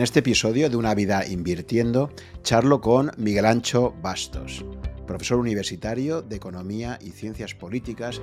En 0.00 0.04
este 0.04 0.20
episodio 0.20 0.70
de 0.70 0.78
Una 0.78 0.94
vida 0.94 1.26
invirtiendo, 1.26 2.08
charlo 2.42 2.80
con 2.80 3.10
Miguel 3.18 3.44
Ancho 3.44 3.94
Bastos, 4.00 4.64
profesor 5.06 5.38
universitario 5.38 6.22
de 6.22 6.36
Economía 6.36 6.98
y 7.02 7.10
Ciencias 7.10 7.54
Políticas 7.54 8.18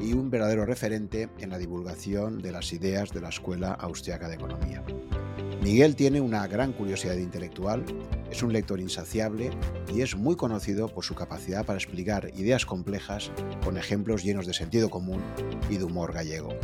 y 0.00 0.14
un 0.14 0.30
verdadero 0.30 0.64
referente 0.64 1.28
en 1.38 1.50
la 1.50 1.58
divulgación 1.58 2.38
de 2.38 2.50
las 2.50 2.72
ideas 2.72 3.12
de 3.12 3.20
la 3.20 3.28
Escuela 3.28 3.72
Austriaca 3.72 4.26
de 4.26 4.36
Economía. 4.36 4.82
Miguel 5.62 5.96
tiene 5.96 6.22
una 6.22 6.46
gran 6.46 6.72
curiosidad 6.72 7.16
intelectual, 7.16 7.84
es 8.30 8.42
un 8.42 8.54
lector 8.54 8.80
insaciable 8.80 9.50
y 9.94 10.00
es 10.00 10.16
muy 10.16 10.34
conocido 10.34 10.88
por 10.88 11.04
su 11.04 11.14
capacidad 11.14 11.66
para 11.66 11.78
explicar 11.78 12.30
ideas 12.36 12.64
complejas 12.64 13.30
con 13.62 13.76
ejemplos 13.76 14.24
llenos 14.24 14.46
de 14.46 14.54
sentido 14.54 14.88
común 14.88 15.20
y 15.68 15.76
de 15.76 15.84
humor 15.84 16.14
gallego. 16.14 16.54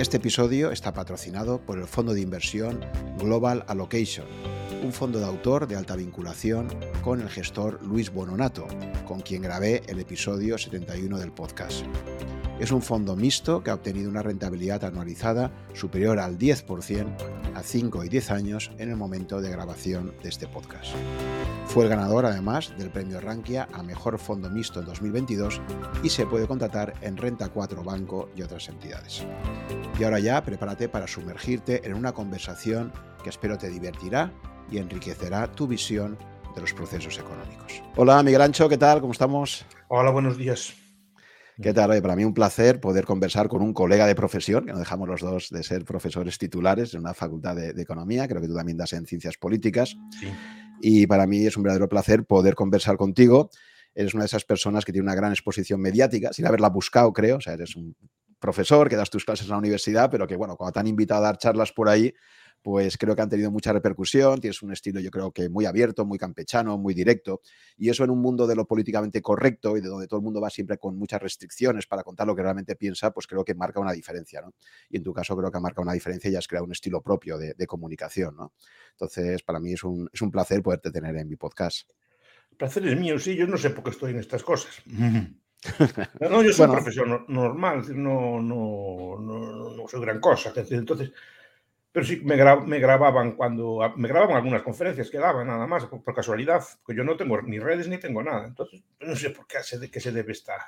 Este 0.00 0.16
episodio 0.16 0.70
está 0.70 0.94
patrocinado 0.94 1.60
por 1.60 1.78
el 1.78 1.86
fondo 1.86 2.14
de 2.14 2.22
inversión 2.22 2.80
Global 3.18 3.66
Allocation, 3.68 4.26
un 4.82 4.94
fondo 4.94 5.18
de 5.18 5.26
autor 5.26 5.68
de 5.68 5.76
alta 5.76 5.94
vinculación 5.94 6.68
con 7.04 7.20
el 7.20 7.28
gestor 7.28 7.82
Luis 7.82 8.10
Bononato, 8.10 8.66
con 9.06 9.20
quien 9.20 9.42
grabé 9.42 9.82
el 9.88 9.98
episodio 9.98 10.56
71 10.56 11.18
del 11.18 11.32
podcast. 11.32 11.84
Es 12.58 12.72
un 12.72 12.80
fondo 12.80 13.14
mixto 13.14 13.62
que 13.62 13.72
ha 13.72 13.74
obtenido 13.74 14.08
una 14.08 14.22
rentabilidad 14.22 14.84
anualizada 14.84 15.52
superior 15.74 16.18
al 16.18 16.38
10% 16.38 17.54
a 17.54 17.62
5 17.62 18.02
y 18.02 18.08
10 18.08 18.30
años 18.30 18.70
en 18.78 18.88
el 18.88 18.96
momento 18.96 19.42
de 19.42 19.50
grabación 19.50 20.14
de 20.22 20.30
este 20.30 20.48
podcast. 20.48 20.94
Fue 21.70 21.84
el 21.84 21.90
ganador 21.90 22.26
además 22.26 22.74
del 22.76 22.90
premio 22.90 23.20
Rankia 23.20 23.68
a 23.72 23.84
Mejor 23.84 24.18
Fondo 24.18 24.50
Mixto 24.50 24.80
en 24.80 24.86
2022 24.86 25.60
y 26.02 26.08
se 26.08 26.26
puede 26.26 26.48
contratar 26.48 26.94
en 27.00 27.16
Renta 27.16 27.48
4 27.48 27.84
Banco 27.84 28.28
y 28.34 28.42
otras 28.42 28.68
entidades. 28.68 29.24
Y 29.96 30.02
ahora 30.02 30.18
ya 30.18 30.42
prepárate 30.42 30.88
para 30.88 31.06
sumergirte 31.06 31.86
en 31.86 31.94
una 31.94 32.10
conversación 32.10 32.92
que 33.22 33.30
espero 33.30 33.56
te 33.56 33.68
divertirá 33.68 34.32
y 34.68 34.78
enriquecerá 34.78 35.46
tu 35.52 35.68
visión 35.68 36.18
de 36.56 36.60
los 36.60 36.74
procesos 36.74 37.16
económicos. 37.20 37.80
Hola 37.94 38.20
Miguel 38.24 38.42
Ancho, 38.42 38.68
¿qué 38.68 38.76
tal? 38.76 39.00
¿Cómo 39.00 39.12
estamos? 39.12 39.64
Hola, 39.86 40.10
buenos 40.10 40.36
días. 40.36 40.74
¿Qué 41.62 41.72
tal? 41.72 42.02
para 42.02 42.16
mí 42.16 42.24
un 42.24 42.34
placer 42.34 42.80
poder 42.80 43.04
conversar 43.04 43.46
con 43.46 43.62
un 43.62 43.72
colega 43.72 44.06
de 44.08 44.16
profesión, 44.16 44.66
que 44.66 44.72
no 44.72 44.78
dejamos 44.80 45.06
los 45.06 45.20
dos 45.20 45.50
de 45.50 45.62
ser 45.62 45.84
profesores 45.84 46.36
titulares 46.36 46.94
en 46.94 47.00
una 47.00 47.14
facultad 47.14 47.54
de, 47.54 47.80
Economía, 47.80 48.26
creo 48.26 48.40
que 48.40 48.48
tú 48.48 48.56
también 48.56 48.76
das 48.76 48.92
en 48.94 49.06
Ciencias 49.06 49.36
Políticas. 49.36 49.96
Y 50.80 51.06
para 51.06 51.26
mí 51.26 51.46
es 51.46 51.56
un 51.56 51.62
verdadero 51.62 51.88
placer 51.88 52.24
poder 52.24 52.54
conversar 52.54 52.96
contigo. 52.96 53.50
Eres 53.94 54.14
una 54.14 54.22
de 54.22 54.26
esas 54.26 54.44
personas 54.44 54.84
que 54.84 54.92
tiene 54.92 55.04
una 55.04 55.14
gran 55.14 55.32
exposición 55.32 55.80
mediática, 55.80 56.32
sin 56.32 56.46
haberla 56.46 56.68
buscado, 56.68 57.12
creo. 57.12 57.36
O 57.36 57.40
sea, 57.40 57.52
eres 57.54 57.76
un 57.76 57.94
profesor 58.38 58.88
que 58.88 58.96
das 58.96 59.10
tus 59.10 59.24
clases 59.24 59.46
en 59.46 59.52
la 59.52 59.58
universidad, 59.58 60.10
pero 60.10 60.26
que, 60.26 60.36
bueno, 60.36 60.56
cuando 60.56 60.72
te 60.72 60.80
han 60.80 60.86
invitado 60.86 61.20
a 61.22 61.26
dar 61.26 61.38
charlas 61.38 61.72
por 61.72 61.88
ahí, 61.88 62.12
pues 62.62 62.98
creo 62.98 63.16
que 63.16 63.22
han 63.22 63.28
tenido 63.28 63.50
mucha 63.50 63.72
repercusión, 63.72 64.40
tienes 64.40 64.62
un 64.62 64.72
estilo 64.72 65.00
yo 65.00 65.10
creo 65.10 65.32
que 65.32 65.48
muy 65.48 65.64
abierto, 65.64 66.04
muy 66.04 66.18
campechano, 66.18 66.76
muy 66.78 66.94
directo, 66.94 67.40
y 67.76 67.88
eso 67.88 68.04
en 68.04 68.10
un 68.10 68.20
mundo 68.20 68.46
de 68.46 68.54
lo 68.54 68.66
políticamente 68.66 69.22
correcto 69.22 69.76
y 69.76 69.80
de 69.80 69.88
donde 69.88 70.06
todo 70.06 70.18
el 70.18 70.24
mundo 70.24 70.40
va 70.40 70.50
siempre 70.50 70.78
con 70.78 70.96
muchas 70.96 71.22
restricciones 71.22 71.86
para 71.86 72.02
contar 72.02 72.26
lo 72.26 72.36
que 72.36 72.42
realmente 72.42 72.76
piensa, 72.76 73.10
pues 73.12 73.26
creo 73.26 73.44
que 73.44 73.54
marca 73.54 73.80
una 73.80 73.92
diferencia, 73.92 74.40
¿no? 74.40 74.54
Y 74.88 74.98
en 74.98 75.02
tu 75.02 75.12
caso 75.12 75.36
creo 75.36 75.50
que 75.50 75.58
ha 75.58 75.60
marcado 75.60 75.82
una 75.82 75.92
diferencia 75.92 76.30
y 76.30 76.36
has 76.36 76.46
creado 76.46 76.66
un 76.66 76.72
estilo 76.72 77.02
propio 77.02 77.38
de, 77.38 77.54
comunicación, 77.66 78.36
¿no? 78.36 78.52
Entonces, 78.90 79.42
para 79.42 79.60
mí 79.60 79.72
es 79.72 79.84
un, 79.84 80.08
es 80.12 80.20
un 80.22 80.30
placer 80.30 80.60
poderte 80.60 80.90
tener 80.90 81.16
en 81.16 81.28
mi 81.28 81.36
podcast. 81.36 81.90
El 82.50 82.56
placer 82.56 82.86
es 82.88 82.98
mío, 82.98 83.18
sí, 83.18 83.36
yo 83.36 83.46
no 83.46 83.56
sé 83.56 83.70
por 83.70 83.84
qué 83.84 83.90
estoy 83.90 84.10
en 84.10 84.18
estas 84.18 84.42
cosas. 84.42 84.82
No, 86.20 86.42
yo 86.42 86.54
soy 86.54 86.66
un 86.66 86.72
profesor 86.72 87.24
normal, 87.28 87.84
no, 87.90 88.40
no, 88.40 89.18
no, 89.20 89.76
no, 89.76 89.88
soy 89.88 90.00
gran 90.00 90.18
cosa. 90.18 90.54
Entonces, 90.56 91.12
pero 91.92 92.06
sí 92.06 92.20
me, 92.24 92.36
grababan 92.36 93.32
cuando 93.32 93.80
me 93.96 94.08
grababan 94.08 94.36
algunas 94.36 94.62
conferencias 94.62 95.10
que 95.10 95.18
daban 95.18 95.46
nada 95.46 95.66
más 95.66 95.86
por, 95.86 96.14
casualidad, 96.14 96.62
porque 96.82 96.96
yo 96.96 97.04
no 97.04 97.16
tengo 97.16 97.40
ni 97.42 97.58
redes 97.58 97.88
ni 97.88 97.98
tengo 97.98 98.22
nada, 98.22 98.46
entonces 98.46 98.82
no 99.00 99.16
sé 99.16 99.30
por 99.30 99.46
qué 99.46 99.62
se 100.00 100.12
debe 100.12 100.32
estar. 100.32 100.60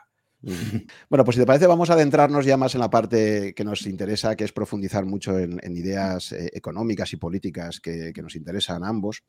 Bueno, 1.08 1.24
pues 1.24 1.36
si 1.36 1.42
te 1.42 1.46
parece, 1.46 1.66
vamos 1.66 1.90
a 1.90 1.94
adentrarnos 1.94 2.44
ya 2.44 2.56
más 2.56 2.74
en 2.74 2.80
la 2.80 2.90
parte 2.90 3.54
que 3.54 3.64
nos 3.64 3.86
interesa, 3.86 4.36
que 4.36 4.44
es 4.44 4.52
profundizar 4.52 5.04
mucho 5.04 5.38
en, 5.38 5.60
ideas 5.76 6.32
eh, 6.32 6.50
económicas 6.52 7.12
y 7.12 7.16
políticas 7.16 7.80
que, 7.80 8.12
que, 8.12 8.22
nos 8.22 8.34
interesan 8.34 8.84
a 8.84 8.88
ambos. 8.88 9.22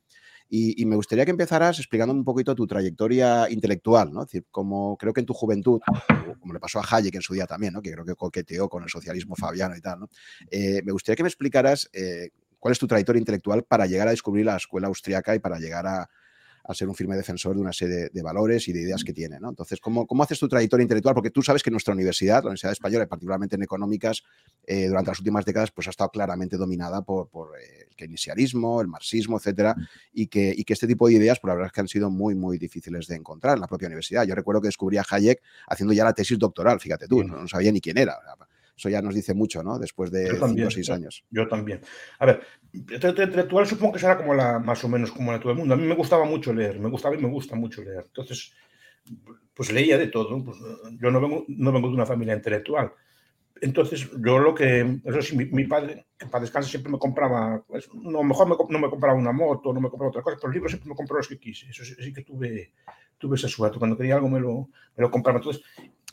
Y, 0.55 0.85
me 0.85 0.95
gustaría 0.95 1.25
que 1.25 1.31
empezaras 1.31 1.79
explicando 1.79 2.13
un 2.13 2.23
poquito 2.23 2.53
tu 2.53 2.67
trayectoria 2.67 3.49
intelectual, 3.49 4.13
¿no? 4.13 4.21
Es 4.21 4.27
decir, 4.27 4.45
como 4.51 4.95
creo 4.97 5.11
que 5.11 5.21
en 5.21 5.25
tu 5.25 5.33
juventud, 5.33 5.81
como 6.39 6.53
le 6.53 6.59
pasó 6.59 6.79
a 6.79 6.85
Hayek 6.87 7.15
en 7.15 7.23
su 7.23 7.33
día 7.33 7.47
también, 7.47 7.73
¿no? 7.73 7.81
Que 7.81 7.91
creo 7.91 8.05
que 8.05 8.13
coqueteó 8.13 8.69
con 8.69 8.83
el 8.83 8.89
socialismo 8.89 9.35
fabiano 9.35 9.75
y 9.75 9.81
tal, 9.81 10.01
¿no? 10.01 10.09
Eh, 10.51 10.83
me 10.85 10.91
gustaría 10.91 11.15
que 11.15 11.23
me 11.23 11.29
explicaras 11.29 11.89
eh, 11.91 12.29
cuál 12.59 12.73
es 12.73 12.77
tu 12.77 12.85
trayectoria 12.85 13.17
intelectual 13.17 13.63
para 13.63 13.87
llegar 13.87 14.07
a 14.07 14.11
descubrir 14.11 14.45
la 14.45 14.57
escuela 14.57 14.85
austriaca 14.85 15.33
y 15.33 15.39
para 15.39 15.57
llegar 15.57 15.87
a, 15.87 16.07
a 16.65 16.73
ser 16.73 16.87
un 16.87 16.95
firme 16.95 17.15
defensor 17.15 17.55
de 17.55 17.61
una 17.61 17.73
serie 17.73 18.09
de, 18.11 18.21
valores 18.21 18.67
y 18.67 18.73
de 18.73 18.81
ideas 18.81 19.03
que 19.03 19.11
tiene. 19.11 19.39
¿no? 19.39 19.49
Entonces, 19.49 19.79
¿cómo, 19.81 20.07
¿cómo, 20.07 20.23
haces 20.23 20.39
tu 20.39 20.47
trayectoria 20.47 20.83
intelectual? 20.83 21.13
Porque 21.13 21.29
tú 21.29 21.41
sabes 21.41 21.61
que 21.61 21.69
nuestra 21.69 21.93
universidad, 21.93 22.37
la 22.37 22.47
Universidad 22.47 22.71
Española, 22.71 23.05
particularmente 23.05 23.55
en 23.55 23.63
económicas, 23.63 24.23
eh, 24.65 24.87
durante 24.87 25.11
las 25.11 25.19
últimas 25.19 25.43
décadas, 25.43 25.71
pues 25.71 25.87
ha 25.87 25.89
estado 25.89 26.09
claramente 26.09 26.55
dominada 26.55 27.01
por, 27.01 27.29
por 27.29 27.49
eh, 27.59 27.87
el 27.89 27.95
keynesianismo, 27.95 28.79
el 28.79 28.87
marxismo, 28.87 29.37
etcétera, 29.37 29.75
y 30.13 30.27
que, 30.27 30.53
y 30.55 30.63
que 30.63 30.73
este 30.73 30.87
tipo 30.87 31.07
de 31.07 31.15
ideas, 31.15 31.39
por 31.39 31.41
pues, 31.41 31.49
la 31.51 31.55
verdad 31.55 31.67
es 31.67 31.73
que 31.73 31.81
han 31.81 31.87
sido 31.89 32.09
muy, 32.09 32.33
muy 32.33 32.57
difíciles 32.57 33.07
de 33.07 33.15
encontrar 33.15 33.55
en 33.55 33.61
la 33.61 33.67
propia 33.67 33.87
universidad. 33.87 34.25
Yo 34.25 34.33
recuerdo 34.33 34.61
que 34.61 34.69
descubrí 34.69 34.97
a 34.97 35.03
Hayek 35.09 35.41
haciendo 35.67 35.93
ya 35.93 36.05
la 36.05 36.13
tesis 36.13 36.39
doctoral, 36.39 36.79
fíjate 36.79 37.07
tú, 37.07 37.23
no, 37.23 37.45
sabía 37.47 37.71
ni 37.71 37.81
quién 37.81 37.97
era. 37.97 38.17
Eso 38.83 38.89
ya 38.89 39.01
nos 39.01 39.15
dice 39.15 39.33
mucho, 39.33 39.63
¿no? 39.63 39.79
Después 39.79 40.11
de 40.11 40.29
cinco 40.29 40.67
o 40.67 40.69
seis 40.69 40.89
años. 40.89 41.23
Yo 41.29 41.47
también. 41.47 41.79
A 42.19 42.25
ver, 42.25 42.41
intelectual 42.73 43.65
supongo 43.65 43.93
que 43.93 43.99
será 43.99 44.17
como 44.17 44.33
la, 44.33 44.59
más 44.59 44.83
o 44.83 44.89
menos 44.89 45.09
como 45.09 45.31
la 45.31 45.37
de 45.37 45.41
todo 45.41 45.53
el 45.53 45.57
mundo. 45.57 45.73
A 45.73 45.77
mí 45.77 45.87
me 45.87 45.95
gustaba 45.95 46.25
mucho 46.25 46.53
leer, 46.53 46.81
me 46.81 46.89
gustaba 46.89 47.15
y 47.15 47.17
me 47.17 47.29
gusta 47.29 47.55
mucho 47.55 47.81
leer. 47.81 48.03
Entonces, 48.07 48.51
pues 49.53 49.71
leía 49.71 49.97
de 49.97 50.07
todo. 50.07 50.43
Pues, 50.43 50.57
yo 50.99 51.11
no 51.11 51.21
vengo, 51.21 51.45
no 51.47 51.71
vengo 51.71 51.87
de 51.87 51.93
una 51.93 52.05
familia 52.05 52.35
intelectual. 52.35 52.91
Entonces, 53.61 54.09
yo 54.19 54.37
lo 54.37 54.53
que, 54.53 54.99
eso 55.05 55.21
sí, 55.21 55.37
mi, 55.37 55.63
padre, 55.63 56.07
que 56.17 56.25
para 56.25 56.41
descansar 56.41 56.69
siempre 56.69 56.91
me 56.91 56.99
compraba, 56.99 57.63
pues, 57.65 57.87
no, 57.93 58.21
mejor 58.21 58.69
no 58.69 58.79
me 58.79 58.89
compraba 58.89 59.17
una 59.17 59.31
moto, 59.31 59.71
no 59.71 59.79
me 59.79 59.89
compraba 59.89 60.09
otra 60.09 60.23
cosa, 60.23 60.37
pero 60.41 60.51
libros 60.51 60.73
siempre 60.73 60.89
me 60.89 60.95
compró 60.95 61.15
los 61.15 61.29
que 61.29 61.39
quise. 61.39 61.69
Eso 61.69 61.85
sí, 61.85 62.11
que 62.11 62.23
tuve, 62.23 62.73
tuve 63.17 63.37
esa 63.37 63.47
suerte. 63.47 63.79
Cuando 63.79 63.95
quería 63.95 64.15
algo 64.15 64.27
me 64.27 64.41
lo, 64.41 64.67
me 64.97 65.03
lo 65.03 65.09
compraba. 65.09 65.39
Entonces, 65.39 65.63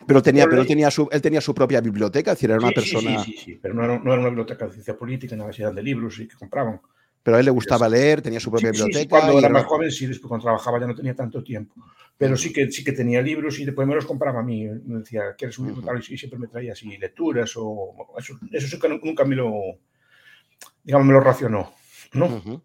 pero 0.07 0.23
tenía, 0.23 0.47
pero 0.49 0.65
tenía 0.65 0.91
su, 0.91 1.09
él 1.11 1.21
tenía 1.21 1.41
su 1.41 1.55
propia 1.55 1.81
biblioteca, 1.81 2.33
es 2.33 2.39
decir, 2.39 2.51
era 2.51 2.59
una 2.59 2.71
persona. 2.71 3.23
Sí, 3.23 3.33
sí, 3.33 3.39
sí, 3.45 3.59
pero 3.61 3.75
no 3.75 3.85
era, 3.85 3.99
no 3.99 4.13
era, 4.13 4.21
una 4.21 4.29
biblioteca 4.29 4.67
de 4.67 4.73
ciencia 4.73 4.97
política, 4.97 5.37
nada, 5.37 5.51
eran 5.57 5.75
de 5.75 5.83
libros 5.83 6.19
y 6.21 6.29
que 6.29 6.37
compraban. 6.37 6.81
Pero 7.23 7.37
a 7.37 7.41
él 7.41 7.47
le 7.47 7.51
gustaba 7.51 7.89
leer, 7.89 8.23
tenía 8.23 8.41
su 8.41 8.51
propia 8.51 8.71
biblioteca. 8.71 9.09
cuando 9.09 9.39
era 9.39 9.49
más 9.49 9.65
joven, 9.65 9.91
sí, 9.91 10.07
después 10.07 10.29
cuando 10.29 10.45
trabajaba 10.45 10.81
ya 10.81 10.87
no 10.87 10.95
tenía 10.95 11.15
tanto 11.15 11.43
tiempo. 11.43 11.75
Pero 12.17 12.37
sí 12.37 12.53
que, 12.53 12.71
sí 12.71 12.83
que 12.83 12.93
tenía 12.93 13.21
libros 13.21 13.59
y 13.59 13.65
después 13.65 13.87
me 13.87 13.95
los 13.95 14.07
compraba 14.07 14.41
a 14.41 14.43
mí. 14.43 14.67
Me 14.67 15.01
decía, 15.01 15.35
¿quieres 15.37 15.59
un 15.59 15.69
libro? 15.69 15.99
Y 15.99 16.19
siempre 16.19 16.39
me 16.39 16.49
traía 16.49 16.73
así 16.73 16.97
lecturas 16.99 17.53
o. 17.57 17.95
Eso, 18.19 18.39
eso 18.53 18.67
sí 18.67 18.79
que 18.79 18.89
nunca 18.89 19.25
me 19.25 19.37
lo. 19.37 19.53
Digamos, 20.83 21.07
me 21.07 21.13
lo 21.13 21.21
racionó. 21.21 21.73
¿no? 22.13 22.63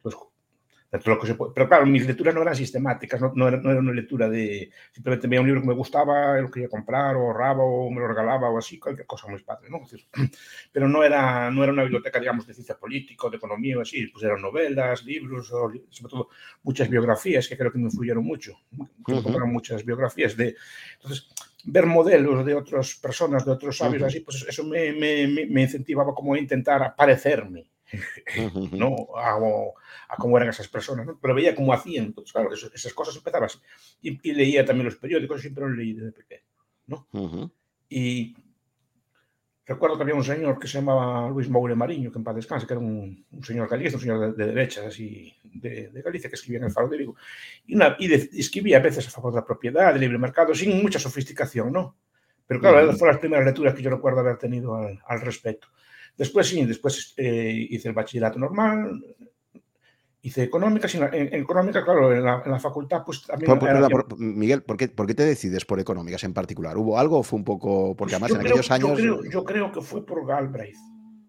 Pero 1.04 1.68
claro, 1.68 1.86
mis 1.86 2.06
lecturas 2.06 2.34
no 2.34 2.42
eran 2.42 2.56
sistemáticas, 2.56 3.22
no, 3.36 3.48
era, 3.48 3.58
una 3.58 3.92
lectura 3.92 4.30
de 4.30 4.72
simplemente 4.92 5.28
veía 5.28 5.42
un 5.42 5.48
libro 5.48 5.62
que 5.62 5.68
me 5.68 5.74
gustaba, 5.74 6.40
lo 6.40 6.50
quería 6.50 6.70
comprar, 6.70 7.16
o 7.16 7.28
ahorraba, 7.28 7.64
o 7.64 7.90
me 7.90 8.00
lo 8.00 8.08
regalaba, 8.08 8.50
o 8.50 8.58
así, 8.58 8.80
cualquier 8.80 9.08
cosa 9.08 9.28
muy 9.28 9.42
padre, 9.44 9.70
¿no? 9.70 9.82
Pero 10.72 10.88
no 10.88 11.04
era, 11.04 11.50
no 11.52 11.64
era 11.64 11.74
una 11.74 11.84
biblioteca, 11.84 12.20
digamos, 12.20 12.48
de 12.48 12.54
ciencia 12.54 12.78
política 12.78 13.30
de 13.30 13.38
economía 13.38 13.78
o 13.78 13.82
así, 13.82 14.08
pues 14.08 14.24
eran 14.24 14.42
novelas, 14.42 15.04
libros, 15.04 15.52
o, 15.52 15.72
sobre 15.90 16.12
todo 16.12 16.30
muchas 16.64 16.90
biografías 16.90 17.48
que 17.48 17.58
creo 17.58 17.72
que 17.72 17.78
me 17.78 17.86
influyeron 17.86 18.24
mucho. 18.24 18.54
Uh 19.08 19.46
muchas 19.46 19.86
biografías 19.86 20.36
de. 20.36 20.56
Entonces, 20.96 21.28
ver 21.66 21.86
modelos 21.86 22.46
de 22.46 22.56
otras 22.56 22.96
personas, 22.96 23.46
de 23.46 23.52
otros 23.52 23.78
sabios, 23.78 24.04
así, 24.04 24.20
pues 24.22 24.46
eso 24.48 24.64
me, 24.64 24.92
me, 24.94 25.28
me 25.48 25.62
incentivaba 25.62 26.14
como 26.14 26.34
a 26.34 26.40
intentar 26.40 26.96
parecerme 26.96 27.68
¿no? 28.72 28.96
A, 29.18 30.16
cómo 30.18 30.38
eran 30.38 30.50
esas 30.50 30.68
personas, 30.68 31.06
¿no? 31.06 31.20
pero 31.22 31.36
veía 31.36 31.56
cómo 31.56 31.74
hacían, 31.74 32.06
entonces, 32.06 32.34
claro, 32.34 32.50
esas 32.52 32.94
cosas 32.94 33.16
empezaban 33.16 33.46
así. 33.46 33.60
Y, 34.02 34.34
leía 34.34 34.66
también 34.66 34.86
los 34.86 34.96
periódicos, 34.96 35.42
siempre 35.42 35.68
los 35.68 35.78
leí 35.78 35.94
desde 35.94 36.12
pequeño, 36.12 36.44
¿no? 36.88 37.08
Y 37.90 38.36
recuerdo 39.66 39.98
que 39.98 40.04
había 40.04 40.16
un 40.16 40.24
señor 40.24 40.60
que 40.60 40.68
se 40.68 40.80
llamaba 40.80 41.30
Luis 41.30 41.50
Moure 41.50 41.76
Mariño, 41.76 42.12
que 42.12 42.18
en 42.18 42.24
paz 42.24 42.36
descanse, 42.36 42.68
que 42.68 42.74
era 42.74 42.80
un, 42.80 43.26
señor 43.44 43.68
gallego, 43.68 43.96
un 43.96 44.02
señor 44.02 44.36
de, 44.36 44.46
derechas, 44.46 44.86
así, 44.86 45.34
de, 45.44 45.90
Galicia, 46.04 46.30
que 46.30 46.36
escribía 46.36 46.60
en 46.60 46.66
el 46.66 46.72
Faro 46.72 46.88
de 46.88 46.98
Vigo, 46.98 47.16
y, 47.66 48.14
escribía 48.40 48.78
a 48.78 48.82
veces 48.82 49.08
a 49.08 49.12
favor 49.12 49.34
de 49.34 49.40
la 49.40 49.46
propiedad, 49.46 49.92
del 49.92 50.02
libre 50.02 50.18
mercado, 50.18 50.54
sin 50.54 50.82
mucha 50.82 51.00
sofisticación, 51.00 51.72
¿no? 51.72 51.98
Pero 52.48 52.60
claro, 52.60 52.78
uh 52.88 52.94
fueron 52.94 53.16
las 53.16 53.20
primeras 53.20 53.46
lecturas 53.46 53.74
que 53.74 53.82
yo 53.82 53.90
recuerdo 53.90 54.20
haber 54.20 54.38
tenido 54.38 54.76
al, 54.76 55.02
al 55.08 55.22
respecto. 55.22 55.68
Después 56.18 56.48
sí, 56.48 56.64
después 56.66 57.14
eh, 57.18 57.68
hice 57.70 57.90
el 57.90 57.94
bachillerato 57.94 58.40
normal, 58.40 59.04
hice 60.22 60.44
económica, 60.44 60.88
en, 60.94 61.34
económica, 61.36 61.84
claro, 61.84 62.14
en 62.14 62.24
la, 62.24 62.60
facultad, 62.60 63.04
pues 63.06 63.24
también. 63.24 63.60
Miguel, 64.18 64.64
¿por 64.64 64.78
qué, 64.78 64.88
¿por 64.88 65.06
qué, 65.06 65.14
te 65.14 65.24
decides 65.24 65.66
por 65.66 65.80
económicas 65.80 66.24
en 66.24 66.34
particular? 66.34 66.78
¿Hubo 66.78 66.98
algo 66.98 67.20
o 67.20 67.24
fue 67.24 67.38
un 67.38 67.46
poco.? 67.46 67.96
Porque 67.96 68.16
además 68.16 68.32
en 68.32 68.40
aquellos 68.42 68.72
años. 68.72 68.98
Yo 69.30 69.44
creo, 69.44 69.72
que 69.72 69.82
fue 69.82 70.06
por 70.06 70.26
Galbraith. 70.26 70.78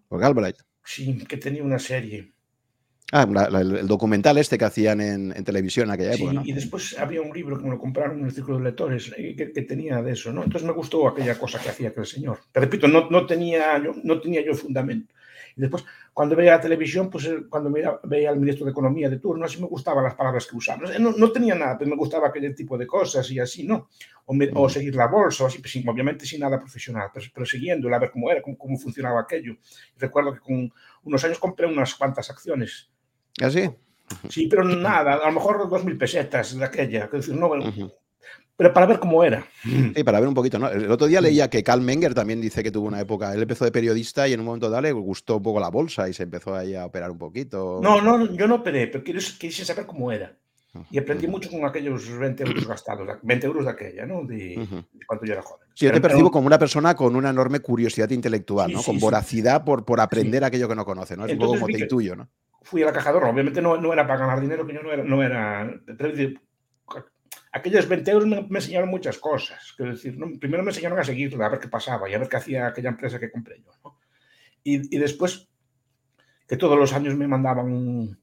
¿Por 0.07 0.19
Galbraith? 0.19 0.57
Sí, 0.83 1.23
que 1.25 1.37
tenía 1.37 1.63
una 1.63 1.79
serie. 1.79 2.33
Ah, 3.13 3.25
el, 3.61 3.87
documental 3.87 4.37
este 4.37 4.57
que 4.57 4.65
hacían 4.65 4.99
en, 4.99 5.43
televisión 5.45 5.87
en 5.87 5.91
aquella 5.91 6.13
época. 6.13 6.43
Sí, 6.43 6.49
y 6.49 6.51
después 6.51 6.99
había 6.99 7.21
un 7.21 7.33
libro 7.33 7.57
que 7.57 7.63
me 7.63 7.69
lo 7.69 7.79
compraron 7.79 8.19
en 8.19 8.25
el 8.25 8.33
Círculo 8.33 8.57
de 8.57 8.65
Lectores 8.65 9.13
eh, 9.15 9.33
que, 9.33 9.61
tenía 9.61 10.01
de 10.01 10.11
eso, 10.11 10.33
¿no? 10.33 10.43
Entonces 10.43 10.67
me 10.67 10.73
gustó 10.73 11.07
aquella 11.07 11.39
cosa 11.39 11.57
que 11.57 11.69
hacía 11.69 11.89
aquel 11.89 12.05
señor. 12.05 12.39
Te 12.51 12.59
repito, 12.59 12.85
no, 12.89 13.09
no, 13.09 13.25
tenía, 13.25 13.81
yo, 13.81 13.93
no 14.03 14.19
tenía 14.19 14.43
yo 14.45 14.53
fundamento. 14.53 15.13
Y 15.55 15.61
después, 15.61 15.85
cuando 16.11 16.35
veía 16.35 16.51
la 16.51 16.59
televisión, 16.59 17.09
pues 17.09 17.25
eh, 17.27 17.45
cuando 17.49 17.71
veía, 17.71 17.97
veía 18.03 18.29
al 18.29 18.39
ministro 18.39 18.65
de 18.65 18.71
Economía 18.71 19.09
de 19.09 19.19
turno, 19.19 19.45
así 19.45 19.61
me 19.61 19.67
gustaban 19.67 20.03
las 20.03 20.15
palabras 20.15 20.45
que 20.45 20.57
usaba. 20.57 20.91
No, 20.99 21.13
no, 21.13 21.31
tenía 21.31 21.55
nada, 21.55 21.77
pero 21.77 21.89
me 21.89 21.95
gustaba 21.95 22.27
aquel 22.27 22.53
tipo 22.53 22.77
de 22.77 22.85
cosas 22.85 23.31
y 23.31 23.39
así, 23.39 23.65
¿no? 23.65 23.87
O, 24.25 24.35
o 24.53 24.67
seguir 24.67 24.95
la 24.95 25.07
bolsa, 25.07 25.45
o 25.45 25.47
así, 25.47 25.59
pues, 25.59 25.73
obviamente 25.87 26.25
sin 26.25 26.41
nada 26.41 26.59
profesional, 26.59 27.09
pero, 27.13 27.25
pero 27.33 27.45
siguiéndola, 27.45 27.95
a 27.95 27.99
ver 27.99 28.11
cómo 28.11 28.29
era, 28.29 28.41
cómo, 28.41 28.57
cómo 28.57 28.77
funcionaba 28.77 29.21
aquello. 29.21 29.55
recuerdo 29.97 30.33
que 30.33 30.41
con 30.41 30.69
unos 31.03 31.23
años 31.23 31.39
compré 31.39 31.67
unas 31.67 31.95
cuantas 31.95 32.29
acciones 32.29 32.91
¿Ah, 33.41 33.49
sí? 33.49 33.69
Sí, 34.29 34.47
pero 34.47 34.63
nada, 34.63 35.15
a 35.15 35.27
lo 35.27 35.31
mejor 35.33 35.69
dos 35.69 35.83
mil 35.83 35.97
pesetas 35.97 36.57
de 36.57 36.63
aquella. 36.63 37.09
no, 37.33 37.51
Pero 38.55 38.73
para 38.73 38.85
ver 38.85 38.99
cómo 38.99 39.23
era. 39.23 39.45
Sí, 39.63 40.03
para 40.03 40.19
ver 40.19 40.29
un 40.29 40.33
poquito, 40.33 40.57
¿no? 40.57 40.69
El 40.69 40.89
otro 40.89 41.07
día 41.07 41.21
leía 41.21 41.49
que 41.49 41.63
Carl 41.63 41.81
Menger 41.81 42.13
también 42.13 42.39
dice 42.39 42.63
que 42.63 42.71
tuvo 42.71 42.87
una 42.87 43.01
época, 43.01 43.33
él 43.33 43.41
empezó 43.41 43.65
de 43.65 43.71
periodista 43.71 44.27
y 44.27 44.33
en 44.33 44.39
un 44.39 44.45
momento 44.45 44.69
dado 44.69 44.81
le 44.81 44.91
gustó 44.93 45.37
un 45.37 45.43
poco 45.43 45.59
la 45.59 45.69
bolsa 45.69 46.07
y 46.07 46.13
se 46.13 46.23
empezó 46.23 46.55
ahí 46.55 46.73
a 46.73 46.85
operar 46.85 47.11
un 47.11 47.17
poquito. 47.17 47.79
No, 47.83 48.01
no, 48.01 48.33
yo 48.33 48.47
no 48.47 48.55
operé, 48.55 48.87
pero 48.87 49.03
quise 49.03 49.65
saber 49.65 49.85
cómo 49.85 50.11
era. 50.11 50.35
Y 50.91 50.99
aprendí 50.99 51.27
mucho 51.27 51.49
con 51.49 51.65
aquellos 51.65 52.07
20 52.17 52.43
euros 52.43 52.67
gastados, 52.67 53.07
20 53.23 53.47
euros 53.47 53.65
de 53.65 53.71
aquella, 53.71 54.05
¿no? 54.05 54.23
De, 54.23 54.67
cuando 55.07 55.25
yo 55.25 55.33
era 55.33 55.41
joven. 55.41 55.67
Sí, 55.73 55.85
yo 55.85 55.91
te 55.91 56.01
percibo 56.01 56.29
como 56.29 56.47
una 56.47 56.59
persona 56.59 56.95
con 56.95 57.15
una 57.15 57.29
enorme 57.29 57.59
curiosidad 57.59 58.09
intelectual, 58.11 58.71
¿no? 58.71 58.83
con 58.83 58.99
voracidad 58.99 59.63
por, 59.63 59.85
por 59.85 59.99
aprender 59.99 60.43
aquello 60.43 60.67
que 60.67 60.75
no 60.75 60.85
conoce, 60.85 61.17
¿no? 61.17 61.25
Es 61.25 61.33
un 61.33 61.39
poco 61.39 61.53
como 61.53 61.67
te 61.67 61.79
intuyo, 61.79 62.15
¿no? 62.15 62.29
Fui 62.67 62.83
a 62.83 62.87
la 62.87 62.93
cajadora. 62.93 63.29
Obviamente 63.29 63.61
no, 63.61 63.77
no, 63.77 63.93
era 63.93 64.05
para 64.05 64.19
ganar 64.19 64.41
dinero, 64.41 64.67
que 64.67 64.73
yo 64.73 64.83
no 64.83 64.91
era. 64.91 65.03
No 65.03 65.23
era 65.23 65.73
aquellos 67.51 67.87
20 67.87 68.11
euros 68.11 68.27
me, 68.27 68.57
enseñaron 68.57 68.89
muchas 68.89 69.17
cosas. 69.17 69.73
Quiero 69.75 69.93
decir, 69.93 70.17
primero 70.39 70.63
me 70.63 70.71
enseñaron 70.71 70.99
a 70.99 71.03
seguirla, 71.03 71.45
a 71.45 71.49
ver 71.49 71.59
qué 71.59 71.67
pasaba 71.67 72.09
y 72.09 72.13
a 72.13 72.19
ver 72.19 72.29
qué 72.29 72.37
hacía 72.37 72.67
aquella 72.67 72.89
empresa 72.89 73.19
que 73.19 73.31
compré 73.31 73.61
yo. 73.63 73.71
Y, 74.63 74.95
y, 74.95 74.99
después, 74.99 75.47
que 76.47 76.57
todos 76.57 76.77
los 76.77 76.93
años 76.93 77.15
me 77.15 77.27
mandaban 77.27 77.71
un 77.71 78.19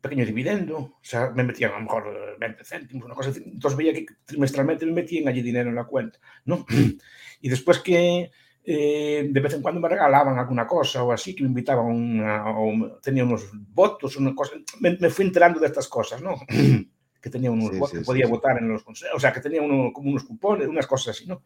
pequeño 0.00 0.26
dividendo, 0.26 0.76
o 0.78 0.98
sea, 1.02 1.30
me 1.30 1.42
metían 1.42 1.72
a 1.72 1.78
lo 1.78 1.84
mejor 1.84 2.36
20 2.38 2.64
céntimos, 2.64 3.06
una 3.06 3.14
cosa 3.14 3.30
así. 3.30 3.42
Entonces 3.44 3.76
veía 3.76 3.94
que 3.94 4.06
trimestralmente 4.24 4.86
me 4.86 4.92
metían 4.92 5.26
allí 5.26 5.42
dinero 5.42 5.70
en 5.70 5.76
la 5.76 5.84
cuenta, 5.84 6.18
¿no? 6.44 6.64
Y 7.40 7.50
después 7.50 7.80
que 7.80 8.30
eh, 8.68 9.28
de 9.30 9.40
vez 9.40 9.54
en 9.54 9.62
cuando 9.62 9.80
me 9.80 9.88
regalaban 9.88 10.36
alguna 10.38 10.66
cosa 10.66 11.04
o 11.04 11.12
así, 11.12 11.36
que 11.36 11.44
me 11.44 11.48
invitaban 11.48 12.20
a, 12.20 12.50
o 12.58 12.98
tenía 13.00 13.24
unos 13.24 13.48
votos, 13.72 14.16
una 14.16 14.34
cosa. 14.34 14.54
Me, 14.80 14.96
fui 15.08 15.24
enterando 15.24 15.60
de 15.60 15.66
estas 15.66 15.86
cosas, 15.86 16.20
¿no? 16.20 16.34
que 17.20 17.30
tenía 17.30 17.50
unos 17.50 17.78
votos, 17.78 17.98
que 17.98 18.04
podía 18.04 18.26
votar 18.26 18.58
en 18.58 18.68
los 18.68 18.82
consejos, 18.82 19.16
o 19.16 19.20
sea, 19.20 19.32
que 19.32 19.40
tenía 19.40 19.62
uno, 19.62 19.92
como 19.92 20.10
unos 20.10 20.24
cupones, 20.24 20.66
unas 20.66 20.86
cosas 20.86 21.16
así, 21.16 21.26
¿no? 21.26 21.42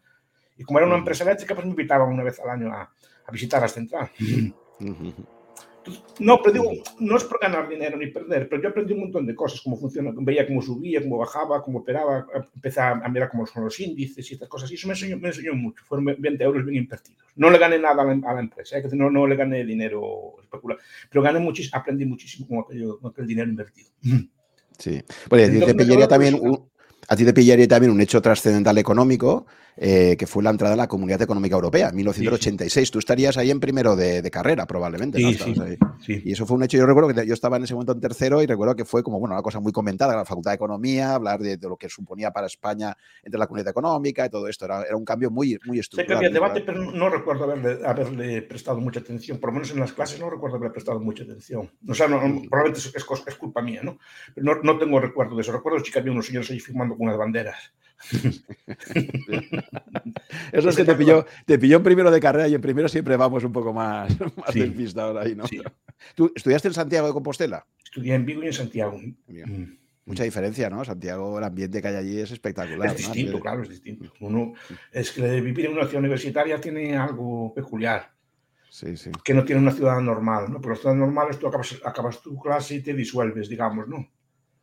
Y 0.56 0.64
como 0.64 0.78
era 0.78 0.88
una 0.88 0.96
empresa 0.96 1.24
eléctrica, 1.24 1.54
pues 1.54 1.66
me 1.66 1.72
invitaban 1.72 2.08
una 2.08 2.22
vez 2.22 2.40
al 2.40 2.50
año 2.50 2.72
a, 2.72 2.82
a 2.82 3.32
visitar 3.32 3.60
la 3.60 3.68
central. 3.68 4.10
No, 6.18 6.40
pero 6.42 6.52
digo, 6.52 6.70
no 6.98 7.16
es 7.16 7.24
por 7.24 7.40
ganar 7.40 7.68
dinero 7.68 7.96
ni 7.96 8.08
perder, 8.08 8.48
pero 8.48 8.62
yo 8.62 8.68
aprendí 8.68 8.92
un 8.92 9.00
montón 9.00 9.26
de 9.26 9.34
cosas, 9.34 9.60
cómo 9.62 9.76
funciona, 9.76 10.12
veía 10.14 10.46
cómo 10.46 10.60
subía, 10.60 11.02
cómo 11.02 11.18
bajaba, 11.18 11.62
cómo 11.62 11.78
operaba, 11.78 12.26
empecé 12.54 12.80
a 12.80 13.08
mirar 13.08 13.30
cómo 13.30 13.46
son 13.46 13.64
los 13.64 13.80
índices 13.80 14.30
y 14.30 14.34
estas 14.34 14.48
cosas, 14.48 14.70
y 14.70 14.74
eso 14.74 14.86
me 14.86 14.92
enseñó, 14.92 15.16
me 15.16 15.28
enseñó 15.28 15.54
mucho, 15.54 15.82
fueron 15.86 16.16
20 16.18 16.44
euros 16.44 16.64
bien 16.64 16.82
invertidos. 16.82 17.22
No 17.36 17.50
le 17.50 17.58
gané 17.58 17.78
nada 17.78 18.02
a 18.02 18.34
la, 18.34 18.40
empresa, 18.40 18.78
¿eh? 18.78 18.84
no, 18.92 19.10
no 19.10 19.26
le 19.26 19.36
gané 19.36 19.64
dinero 19.64 20.34
especular, 20.42 20.78
pero 21.08 21.22
gané 21.22 21.38
muchísimo, 21.40 21.78
aprendí 21.78 22.04
muchísimo 22.04 22.46
con 22.46 22.58
aquel, 22.60 22.98
con 23.00 23.10
aquel 23.10 23.26
dinero 23.26 23.48
invertido. 23.48 23.88
Sí, 24.78 25.02
bueno, 25.28 25.66
te 25.66 25.74
pillaría 25.74 26.08
también, 26.08 26.40
a 27.08 27.16
ti 27.16 27.24
te 27.24 27.32
pillaría 27.32 27.68
también 27.68 27.92
un 27.92 28.00
hecho 28.00 28.20
trascendental 28.20 28.76
económico, 28.78 29.46
eh, 29.82 30.14
que 30.18 30.26
fue 30.26 30.42
la 30.42 30.50
entrada 30.50 30.74
en 30.74 30.78
la 30.78 30.88
Comunidad 30.88 31.22
Económica 31.22 31.54
Europea, 31.54 31.88
en 31.88 31.96
1986. 31.96 32.90
Tú 32.90 32.98
estarías 32.98 33.38
ahí 33.38 33.50
en 33.50 33.60
primero 33.60 33.96
de, 33.96 34.30
carrera, 34.30 34.66
probablemente. 34.66 35.18
Y 35.18 36.32
eso 36.32 36.44
fue 36.44 36.58
un 36.58 36.64
hecho. 36.64 36.76
Yo 36.76 36.84
recuerdo 36.84 37.14
que 37.14 37.26
yo 37.26 37.32
estaba 37.32 37.56
en 37.56 37.64
ese 37.64 37.72
momento 37.72 37.92
en 37.92 38.00
tercero 38.00 38.42
y 38.42 38.46
recuerdo 38.46 38.76
que 38.76 38.84
fue 38.84 39.02
como 39.02 39.18
bueno, 39.18 39.34
una 39.34 39.42
cosa 39.42 39.58
muy 39.58 39.72
comentada, 39.72 40.14
la 40.14 40.26
Facultad 40.26 40.50
de 40.50 40.56
Economía, 40.56 41.14
hablar 41.14 41.40
de, 41.40 41.56
lo 41.62 41.78
que 41.78 41.88
suponía 41.88 42.30
para 42.30 42.46
España 42.46 42.94
entre 43.22 43.38
la 43.38 43.46
Comunidad 43.46 43.70
Económica 43.70 44.26
y 44.26 44.28
todo 44.28 44.48
esto. 44.48 44.66
Era, 44.66 44.82
era 44.82 44.96
un 44.96 45.04
cambio 45.06 45.30
muy, 45.30 45.58
muy 45.64 45.78
estructural. 45.78 46.06
Sé 46.06 46.20
que 46.20 46.26
había 46.26 46.30
debate, 46.30 46.60
pero 46.60 46.92
no 46.92 47.08
recuerdo 47.08 47.44
haberle, 47.44 47.78
haberle, 47.82 48.42
prestado 48.42 48.80
mucha 48.80 49.00
atención. 49.00 49.38
Por 49.38 49.48
lo 49.48 49.54
menos 49.54 49.70
en 49.70 49.80
las 49.80 49.94
clases 49.94 50.20
no 50.20 50.28
recuerdo 50.28 50.56
haberle 50.56 50.74
prestado 50.74 51.00
mucha 51.00 51.24
atención. 51.24 51.70
O 51.88 51.94
sea, 51.94 52.06
probablemente 52.06 52.80
es, 52.80 52.92
es, 52.94 53.36
culpa 53.36 53.62
mía, 53.62 53.80
¿no? 53.82 53.98
Pero 54.34 54.44
no, 54.44 54.62
no 54.62 54.78
tengo 54.78 55.00
recuerdo 55.00 55.36
de 55.36 55.40
eso. 55.40 55.52
Recuerdo 55.52 55.82
que 55.82 55.98
había 55.98 56.12
unos 56.12 56.26
señores 56.26 56.50
ahí 56.50 56.60
firmando 56.60 56.98
con 56.98 57.06
unas 57.06 57.16
banderas. 57.16 57.72
Eso 60.52 60.68
es 60.68 60.76
que 60.76 60.84
te 60.84 60.94
pilló, 60.94 61.26
te 61.44 61.58
pilló 61.58 61.76
en 61.76 61.82
primero 61.82 62.10
de 62.10 62.20
carrera 62.20 62.48
y 62.48 62.54
en 62.54 62.60
primero 62.60 62.88
siempre 62.88 63.16
vamos 63.16 63.44
un 63.44 63.52
poco 63.52 63.72
más, 63.72 64.18
más 64.20 64.52
sí. 64.52 64.74
ahora 64.96 65.22
ahí, 65.22 65.34
¿no? 65.34 65.44
¿Tú 66.14 66.32
estudiaste 66.34 66.68
en 66.68 66.74
Santiago 66.74 67.06
de 67.06 67.12
Compostela? 67.12 67.66
Estudié 67.84 68.14
en 68.14 68.24
Vigo 68.24 68.42
y 68.42 68.46
en 68.46 68.52
Santiago. 68.52 68.98
Mm. 69.28 69.64
Mucha 70.06 70.24
diferencia, 70.24 70.70
¿no? 70.70 70.84
Santiago, 70.84 71.38
el 71.38 71.44
ambiente 71.44 71.82
que 71.82 71.88
hay 71.88 71.96
allí 71.96 72.18
es 72.18 72.30
espectacular. 72.30 72.88
Es 72.88 72.96
distinto, 72.96 73.38
claro, 73.38 73.62
es 73.62 73.68
distinto. 73.68 74.12
Uno, 74.20 74.54
es 74.92 75.12
que 75.12 75.40
vivir 75.40 75.66
en 75.66 75.72
una 75.72 75.84
ciudad 75.84 76.00
universitaria 76.00 76.60
tiene 76.60 76.96
algo 76.96 77.52
peculiar. 77.54 78.10
Sí, 78.70 78.96
sí. 78.96 79.10
Que 79.24 79.34
no 79.34 79.44
tiene 79.44 79.60
una 79.60 79.72
ciudad 79.72 80.00
normal, 80.00 80.50
¿no? 80.50 80.60
Pero 80.60 80.74
la 80.74 80.80
ciudad 80.80 80.94
normal 80.94 81.28
es 81.30 81.38
tú 81.38 81.48
acabas, 81.48 81.78
acabas 81.84 82.22
tu 82.22 82.38
clase 82.40 82.76
y 82.76 82.82
te 82.82 82.94
disuelves, 82.94 83.48
digamos, 83.48 83.86
¿no? 83.88 84.08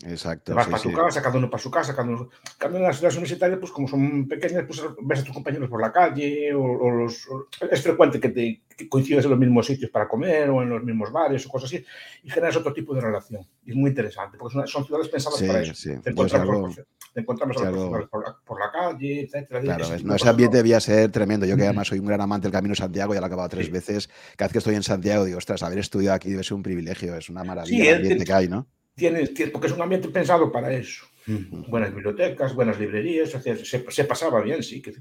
Exacto. 0.05 0.53
vas 0.53 0.67
para 0.67 0.83
tu 0.83 0.91
casa, 0.91 1.21
cada 1.23 1.37
uno 1.37 1.49
para 1.49 1.63
su 1.63 1.71
casa, 1.71 1.95
cada 1.95 2.07
uno. 2.07 2.29
en 2.61 2.83
las 2.83 2.97
ciudades 2.97 3.15
universitarias, 3.15 3.59
pues 3.59 3.71
como 3.71 3.87
son 3.87 4.27
pequeñas, 4.27 4.63
pues 4.67 4.81
ves 5.01 5.19
a 5.19 5.23
tus 5.23 5.33
compañeros 5.33 5.69
por 5.69 5.81
la 5.81 5.91
calle, 5.91 6.53
o, 6.53 6.91
los, 6.91 7.27
es 7.71 7.81
frecuente 7.81 8.19
que, 8.19 8.29
te, 8.29 8.61
coincides 8.87 9.25
en 9.25 9.31
los 9.31 9.39
mismos 9.39 9.65
sitios 9.65 9.89
para 9.89 10.07
comer, 10.07 10.51
o 10.51 10.61
en 10.61 10.69
los 10.69 10.83
mismos 10.83 11.11
bares, 11.11 11.43
o 11.47 11.49
cosas 11.49 11.71
así, 11.73 11.83
y 12.23 12.29
generas 12.29 12.55
otro 12.57 12.73
tipo 12.73 12.93
de 12.93 13.01
relación. 13.01 13.41
Y 13.65 13.71
es 13.71 13.75
muy 13.75 13.89
interesante, 13.89 14.37
porque 14.37 14.67
son, 14.67 14.85
ciudades 14.85 15.09
pensadas 15.09 15.41
para 15.41 15.61
eso. 15.61 15.73
Sí. 15.73 15.89
Te 16.03 16.11
encontramos, 16.11 16.79
te 17.11 17.21
encontramos 17.21 17.57
a 17.57 17.71
los 17.71 18.07
por, 18.07 18.23
la, 18.23 18.37
por 18.45 18.59
la 18.59 18.71
calle, 18.71 19.21
etcétera. 19.21 19.61
Claro, 19.61 19.87
no, 20.03 20.13
ese 20.13 20.29
ambiente 20.29 20.57
debía 20.57 20.79
ser 20.79 21.11
tremendo. 21.11 21.47
Yo 21.47 21.57
que 21.57 21.63
además 21.63 21.87
soy 21.87 21.97
un 21.97 22.05
gran 22.05 22.21
amante 22.21 22.45
del 22.45 22.51
Camino 22.51 22.73
de 22.73 22.77
Santiago, 22.77 23.15
ya 23.15 23.19
lo 23.19 23.25
he 23.25 23.29
acabado 23.29 23.49
tres 23.49 23.71
veces. 23.71 24.09
Cada 24.35 24.47
vez 24.47 24.51
que 24.51 24.59
estoy 24.59 24.75
en 24.75 24.83
Santiago 24.83 25.25
digo, 25.25 25.39
ostras, 25.39 25.63
haber 25.63 25.79
estudiado 25.79 26.15
aquí 26.15 26.29
debe 26.29 26.43
ser 26.43 26.53
un 26.53 26.61
privilegio, 26.61 27.15
es 27.15 27.29
una 27.29 27.43
maravilla 27.43 27.89
el 27.89 27.95
ambiente 27.95 28.25
que 28.25 28.33
hay, 28.33 28.47
¿no? 28.47 28.67
Tiene, 28.97 29.29
porque 29.53 29.67
es 29.67 29.73
un 29.73 29.81
ambiente 29.81 30.09
pensado 30.09 30.51
para 30.51 30.73
eso. 30.73 31.05
Buenas 31.67 31.93
bibliotecas, 31.93 32.55
buenas 32.55 32.79
librerías, 32.79 33.29
se, 33.29 34.03
pasaba 34.05 34.41
bien, 34.41 34.63
sí, 34.63 34.81
que, 34.81 34.93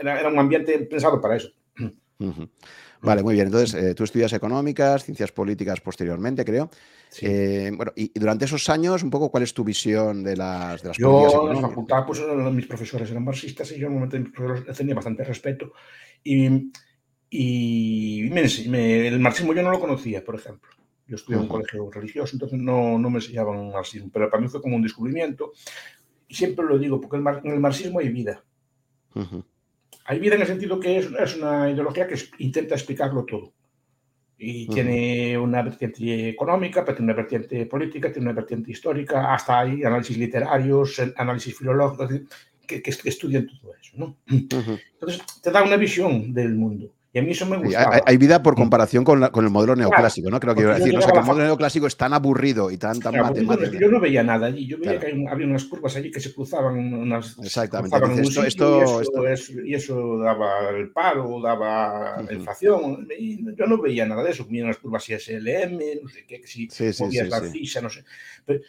era, 0.00 0.28
un 0.28 0.38
ambiente 0.38 0.78
pensado 0.80 1.20
para 1.20 1.36
eso. 1.36 1.50
Vale, 3.02 3.22
muy 3.22 3.34
bien. 3.34 3.46
Entonces, 3.46 3.74
eh, 3.74 3.94
tú 3.94 4.04
estudias 4.04 4.32
económicas, 4.32 5.04
ciencias 5.04 5.32
políticas 5.32 5.80
posteriormente, 5.80 6.44
creo. 6.44 6.70
Eh, 7.20 7.70
bueno, 7.74 7.92
y, 7.94 8.10
durante 8.18 8.46
esos 8.46 8.68
años, 8.68 9.02
un 9.02 9.10
poco, 9.10 9.30
¿cuál 9.30 9.42
es 9.42 9.54
tu 9.54 9.64
visión 9.64 10.22
de 10.22 10.36
las, 10.36 10.82
de 10.82 10.88
las 10.88 10.98
yo, 10.98 11.50
en 11.50 11.62
la 11.62 11.68
facultad, 11.68 12.04
pues 12.06 12.20
mis 12.52 12.66
profesores 12.66 13.10
eran 13.10 13.24
marxistas 13.24 13.70
y 13.72 13.78
yo 13.78 13.86
en 13.86 13.94
un 13.94 14.00
momento 14.00 14.18
tenía 14.76 14.94
bastante 14.94 15.24
respeto. 15.24 15.72
Y, 16.24 16.70
y 17.30 18.26
el 18.26 19.20
marxismo 19.20 19.54
yo 19.54 19.62
no 19.62 19.70
lo 19.70 19.80
conocía, 19.80 20.24
por 20.24 20.34
ejemplo. 20.34 20.79
Yo 21.10 21.16
estudié 21.16 21.38
en 21.38 21.42
un 21.42 21.48
colegio 21.48 21.90
religioso, 21.90 22.36
entonces 22.36 22.56
no, 22.60 22.96
no 22.96 23.10
me 23.10 23.16
enseñaban 23.16 23.72
marxismo, 23.72 24.10
pero 24.12 24.30
para 24.30 24.40
mí 24.40 24.48
fue 24.48 24.62
como 24.62 24.76
un 24.76 24.82
descubrimiento. 24.82 25.50
Y 26.28 26.36
siempre 26.36 26.64
lo 26.64 26.78
digo, 26.78 27.00
porque 27.00 27.16
en 27.16 27.52
el 27.52 27.58
marxismo 27.58 27.98
hay 27.98 28.10
vida. 28.10 28.44
Hay 30.04 30.20
vida 30.20 30.36
en 30.36 30.42
el 30.42 30.46
sentido 30.46 30.78
que 30.78 30.98
es, 30.98 31.06
es, 31.06 31.36
una 31.36 31.68
ideología 31.68 32.06
que 32.06 32.14
intenta 32.38 32.76
explicarlo 32.76 33.24
todo. 33.24 33.52
Y 34.38 34.68
tiene 34.68 35.36
una 35.36 35.62
vertiente 35.62 36.28
económica, 36.28 36.84
pero 36.84 36.98
tiene 36.98 37.12
una 37.12 37.20
vertiente 37.22 37.66
política, 37.66 38.12
tiene 38.12 38.28
una 38.28 38.40
vertiente 38.40 38.70
histórica, 38.70 39.34
hasta 39.34 39.58
hay 39.58 39.82
análisis 39.82 40.16
literarios, 40.16 41.02
análisis 41.16 41.58
filológicos, 41.58 42.08
que, 42.68 42.80
que, 42.80 42.90
estudian 42.90 43.48
todo 43.48 43.74
eso. 43.74 43.96
¿no? 43.96 44.16
Entonces, 44.28 45.20
te 45.42 45.50
da 45.50 45.64
una 45.64 45.76
visión 45.76 46.32
del 46.32 46.54
mundo. 46.54 46.94
Y 47.12 47.18
a 47.18 47.22
mí 47.22 47.32
eso 47.32 47.44
me 47.44 47.56
gusta. 47.56 48.02
Hay, 48.06 48.16
vida 48.18 48.40
por 48.40 48.54
comparación 48.54 49.02
con, 49.02 49.22
el 49.24 49.50
modelo 49.50 49.74
neoclásico, 49.74 50.30
¿no? 50.30 50.38
Creo 50.38 50.54
que 50.54 50.64
decir. 50.64 50.94
No 50.94 51.02
sé, 51.02 51.10
que 51.10 51.18
el 51.18 51.24
modelo 51.24 51.46
neoclásico 51.46 51.88
es 51.88 51.96
tan 51.96 52.12
aburrido 52.12 52.70
y 52.70 52.76
tan, 52.76 53.00
tan 53.00 53.16
matemático. 53.16 53.72
Yo 53.80 53.88
no 53.88 53.98
veía 53.98 54.22
nada 54.22 54.46
allí. 54.46 54.66
Yo 54.66 54.78
veía 54.78 55.00
que 55.00 55.26
había 55.28 55.46
unas 55.46 55.64
curvas 55.64 55.96
allí 55.96 56.12
que 56.12 56.20
se 56.20 56.32
cruzaban. 56.32 56.76
Unas, 56.76 57.36
Exactamente. 57.42 57.96
esto, 58.22 58.44
esto, 58.44 59.02
y, 59.64 59.74
eso, 59.74 60.18
daba 60.18 60.70
el 60.70 60.90
paro, 60.92 61.40
daba 61.42 62.22
la 62.22 62.32
inflación. 62.32 63.08
yo 63.56 63.66
no 63.66 63.82
veía 63.82 64.06
nada 64.06 64.22
de 64.22 64.30
eso. 64.30 64.46
Veía 64.48 64.64
unas 64.64 64.78
curvas 64.78 65.08
ISLM, 65.08 65.80
no 66.02 66.08
sé 66.08 66.24
qué, 66.28 66.40
que 66.40 66.46
si 66.46 66.68
sí, 66.70 66.92
sí, 66.92 67.04
la 67.28 67.40
CISA, 67.40 67.80
no 67.80 67.90
sé. 67.90 68.04
Pero, 68.46 68.60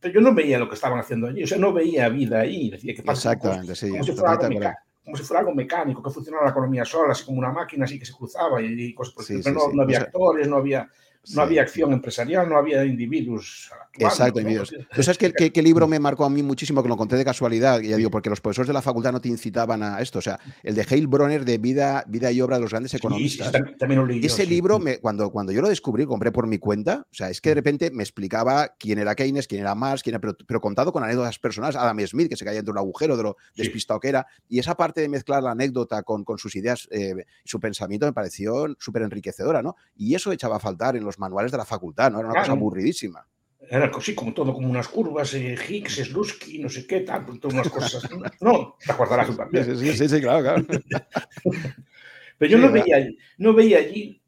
pero, 0.00 0.14
yo 0.14 0.20
no 0.20 0.32
veía 0.32 0.60
lo 0.60 0.68
que 0.68 0.76
estaban 0.76 1.00
haciendo 1.00 1.26
allí. 1.26 1.42
O 1.42 1.46
sea, 1.48 1.58
no 1.58 1.72
veía 1.72 2.08
vida 2.10 2.40
ahí. 2.42 2.70
Decía 2.70 2.94
que 2.94 3.02
Exactamente, 3.10 3.74
sí. 3.74 3.90
Como 3.90 4.04
si 4.04 4.12
fuera 4.12 4.78
como 5.08 5.16
si 5.16 5.24
fuera 5.24 5.40
algo 5.40 5.54
mecánico, 5.54 6.02
que 6.02 6.10
funcionaba 6.10 6.44
la 6.44 6.50
economía 6.50 6.84
sola, 6.84 7.12
así 7.12 7.24
como 7.24 7.38
una 7.38 7.50
máquina 7.50 7.86
así 7.86 7.98
que 7.98 8.04
se 8.04 8.12
cruzaba 8.12 8.60
y, 8.60 8.92
cosas 8.92 9.14
por 9.14 9.24
sí, 9.24 9.40
pero 9.42 9.56
no, 9.56 9.72
no, 9.72 9.82
había 9.82 10.00
actores, 10.00 10.46
no 10.46 10.56
había... 10.56 10.86
no 11.34 11.42
había 11.42 11.62
acción 11.62 11.92
empresarial, 11.92 12.48
no 12.48 12.56
había 12.56 12.84
individuos. 12.84 13.70
Exacto, 13.98 14.40
individuos. 14.40 14.74
¿Tú 14.94 15.02
sabes 15.02 15.18
qué, 15.18 15.62
libro 15.62 15.86
me 15.86 15.98
marcó 15.98 16.24
a 16.24 16.30
mí 16.30 16.42
muchísimo, 16.42 16.82
que 16.82 16.88
lo 16.88 16.94
encontré 16.94 17.18
de 17.18 17.24
casualidad? 17.24 17.80
Ya 17.80 17.96
digo, 17.96 18.10
porque 18.10 18.30
los 18.30 18.40
profesores 18.40 18.68
de 18.68 18.72
la 18.72 18.82
facultad 18.82 19.12
no 19.12 19.20
te 19.20 19.28
incitaban 19.28 19.82
a 19.82 20.00
esto. 20.00 20.18
O 20.18 20.22
sea, 20.22 20.38
el 20.62 20.74
de 20.74 20.86
Hale 20.88 21.06
Bronner 21.06 21.44
de 21.44 21.58
Vida, 21.58 22.04
vida 22.06 22.30
y 22.32 22.40
Obra 22.40 22.56
de 22.56 22.62
los 22.62 22.70
Grandes 22.70 22.94
Economistas. 22.94 23.52
también, 23.52 24.00
lo 24.00 24.06
leí 24.06 24.24
Ese 24.24 24.46
libro, 24.46 24.78
me, 24.78 24.98
cuando, 24.98 25.30
cuando 25.30 25.52
yo 25.52 25.60
lo 25.60 25.68
descubrí, 25.68 26.06
compré 26.06 26.32
por 26.32 26.46
mi 26.46 26.58
cuenta, 26.58 27.06
o 27.10 27.14
sea, 27.14 27.30
es 27.30 27.40
que 27.40 27.50
de 27.50 27.56
repente 27.56 27.90
me 27.90 28.02
explicaba 28.02 28.74
quién 28.78 28.98
era 28.98 29.14
Keynes, 29.14 29.46
quién 29.46 29.60
era 29.60 29.74
Marx, 29.74 30.02
quién 30.02 30.16
era, 30.16 30.34
pero, 30.46 30.60
contado 30.60 30.92
con 30.92 31.02
anécdotas 31.04 31.38
personales. 31.38 31.76
Adam 31.76 31.98
Smith, 32.06 32.28
que 32.28 32.36
se 32.36 32.44
caía 32.44 32.60
entre 32.60 32.72
un 32.72 32.78
agujero 32.78 33.16
de 33.16 33.22
lo 33.22 33.36
despistado 33.56 34.00
que 34.00 34.08
era. 34.08 34.26
Y 34.48 34.58
esa 34.58 34.74
parte 34.74 35.00
de 35.00 35.08
mezclar 35.08 35.42
la 35.42 35.52
anécdota 35.52 36.02
con, 36.02 36.24
con 36.24 36.38
sus 36.38 36.56
ideas 36.56 36.88
y 36.90 36.96
eh, 36.96 37.26
su 37.44 37.60
pensamiento 37.60 38.06
me 38.06 38.12
pareció 38.12 38.66
súper 38.78 39.02
enriquecedora, 39.02 39.62
¿no? 39.62 39.76
Y 39.96 40.14
eso 40.14 40.32
echaba 40.32 40.56
a 40.56 40.60
faltar 40.60 40.96
en 40.96 41.04
los 41.04 41.17
manuales 41.18 41.52
de 41.52 41.58
la 41.58 41.64
facultad, 41.64 42.10
¿no? 42.10 42.20
Era 42.20 42.28
una 42.28 42.40
cosa 42.40 42.52
aburridísima. 42.52 43.26
Era 43.70 43.90
así 43.94 44.14
como 44.14 44.32
todo, 44.32 44.54
como 44.54 44.68
unas 44.68 44.88
curvas, 44.88 45.34
eh, 45.34 45.56
Higgs, 45.68 45.96
Slutsky, 45.96 46.58
no 46.58 46.68
sé 46.68 46.86
qué, 46.86 47.00
tal, 47.00 47.26
todas 47.38 47.54
unas 47.54 47.68
cosas. 47.68 48.08
No, 48.40 48.76
te 48.84 48.92
acordarás 48.92 49.36
también. 49.36 49.76
Sí, 49.76 49.92
sí, 49.94 50.08
sí, 50.08 50.20
claro, 50.20 50.42
claro. 50.42 50.64
Pero 52.38 52.52
yo 52.52 52.58
no, 52.58 52.70
veía, 52.70 53.08
no 53.36 53.52
veía 53.52 53.78
allí 53.78 54.22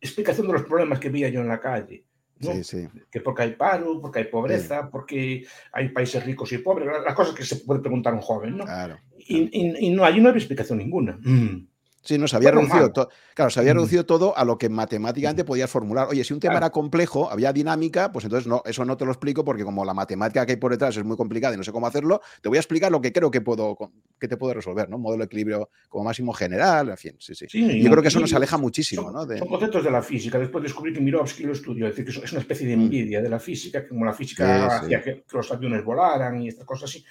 explicación 0.00 0.46
de 0.46 0.54
los 0.54 0.62
problemas 0.62 0.98
que 0.98 1.10
veía 1.10 1.28
yo 1.28 1.40
en 1.40 1.48
la 1.48 1.60
calle. 1.60 2.04
Sí, 2.40 2.64
sí. 2.64 2.88
Que 3.10 3.20
porque 3.20 3.42
hay 3.42 3.50
paro, 3.52 4.00
porque 4.00 4.20
hay 4.20 4.24
pobreza, 4.24 4.88
porque 4.90 5.44
hay 5.72 5.90
países 5.90 6.24
ricos 6.24 6.50
y 6.52 6.58
pobres, 6.58 6.88
las 7.04 7.14
cosas 7.14 7.34
que 7.34 7.44
se 7.44 7.56
puede 7.56 7.80
preguntar 7.80 8.14
un 8.14 8.22
joven, 8.22 8.56
¿no? 8.56 8.64
Claro. 8.64 8.98
Y, 9.18 9.86
y, 9.86 9.90
no, 9.90 10.04
allí 10.04 10.20
no 10.20 10.30
había 10.30 10.38
explicación 10.38 10.78
ninguna. 10.78 11.18
Mm. 11.20 11.68
Sí, 12.02 12.16
no, 12.16 12.26
se 12.26 12.36
había 12.36 12.50
reducido 12.50 12.90
todo. 12.92 13.10
Claro, 13.34 13.50
se 13.50 13.60
había 13.60 13.74
reducido 13.74 14.04
todo 14.04 14.36
a 14.36 14.44
lo 14.44 14.58
que 14.58 14.68
matemáticamente 14.68 15.44
podías 15.44 15.70
formular. 15.70 16.08
Oye, 16.08 16.24
si 16.24 16.32
un 16.32 16.40
tema 16.40 16.56
era 16.56 16.70
complejo, 16.70 17.30
había 17.30 17.52
dinámica, 17.52 18.10
pues 18.10 18.24
entonces 18.24 18.46
no, 18.46 18.62
eso 18.64 18.84
no 18.84 18.96
te 18.96 19.04
lo 19.04 19.12
explico 19.12 19.44
porque 19.44 19.64
como 19.64 19.84
la 19.84 19.94
matemática 19.94 20.44
que 20.46 20.52
hay 20.52 20.56
por 20.56 20.72
detrás 20.72 20.96
es 20.96 21.04
muy 21.04 21.16
complicada 21.16 21.54
y 21.54 21.56
no 21.56 21.62
sé 21.62 21.72
cómo 21.72 21.86
hacerlo, 21.86 22.20
te 22.40 22.48
voy 22.48 22.58
a 22.58 22.60
explicar 22.60 22.90
lo 22.90 23.00
que 23.00 23.12
creo 23.12 23.30
que 23.30 23.40
puedo, 23.40 23.76
que 24.18 24.28
te 24.28 24.36
puedo 24.36 24.54
resolver, 24.54 24.88
¿no? 24.88 24.98
Modelo 24.98 25.20
de 25.22 25.26
equilibrio 25.26 25.70
como 25.88 26.04
máximo 26.04 26.32
general, 26.32 26.88
en 26.88 26.96
fin, 26.96 27.16
sí, 27.18 27.34
sí. 27.34 27.46
Yo 27.82 27.90
creo 27.90 28.02
que 28.02 28.08
eso 28.08 28.20
nos 28.20 28.32
aleja 28.32 28.56
muchísimo, 28.56 29.02
son, 29.02 29.12
¿no? 29.12 29.38
Son 29.38 29.48
conceptos 29.48 29.84
de 29.84 29.90
la 29.90 30.02
física. 30.02 30.38
Después 30.38 30.62
descubrí 30.62 30.92
que 30.92 31.00
Mirovsky 31.00 31.44
lo 31.44 31.52
estudió, 31.52 31.86
es 31.86 31.96
decir, 31.96 32.04
que 32.04 32.24
es 32.24 32.32
una 32.32 32.40
especie 32.40 32.66
de 32.66 32.76
mm. 32.76 32.80
envidia 32.80 33.22
de 33.22 33.28
la 33.28 33.38
física, 33.38 33.86
como 33.86 34.04
la 34.04 34.12
física 34.12 34.78
hacía 34.78 35.02
que, 35.02 35.24
los 35.32 35.52
aviones 35.52 35.84
volaran 35.84 36.40
y 36.42 36.48
estas 36.48 36.66
cosas 36.66 36.90
así. 36.90 37.04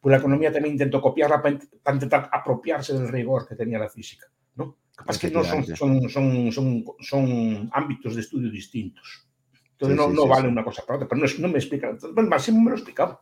Pues 0.00 0.10
la 0.10 0.18
economía 0.18 0.52
también 0.52 0.74
intentó 0.74 1.00
copiarla 1.00 1.40
para 1.40 1.94
intentar 1.94 2.28
apropiarse 2.32 2.92
del 2.92 3.08
rigor 3.08 3.46
que 3.46 3.54
tenía 3.54 3.78
la 3.78 3.88
física. 3.94 4.26
¿no? 4.56 4.76
Capaz 4.94 5.18
que 5.18 5.30
no 5.30 5.44
son, 5.44 5.64
son, 5.64 6.08
son, 6.08 6.52
son, 6.52 6.84
son 7.00 7.70
ámbitos 7.72 8.14
de 8.14 8.20
estudio 8.20 8.50
distintos. 8.50 9.26
Entonces 9.72 9.96
no, 9.96 10.08
no 10.08 10.26
vale 10.26 10.48
una 10.48 10.64
cosa 10.64 10.82
para 10.86 10.96
otra, 10.96 11.08
pero 11.08 11.20
no, 11.20 11.26
no 11.38 11.48
me 11.48 11.58
explica. 11.58 11.96
Más 12.14 12.52
me 12.52 12.70
lo 12.70 12.76
explicaba. 12.76 13.20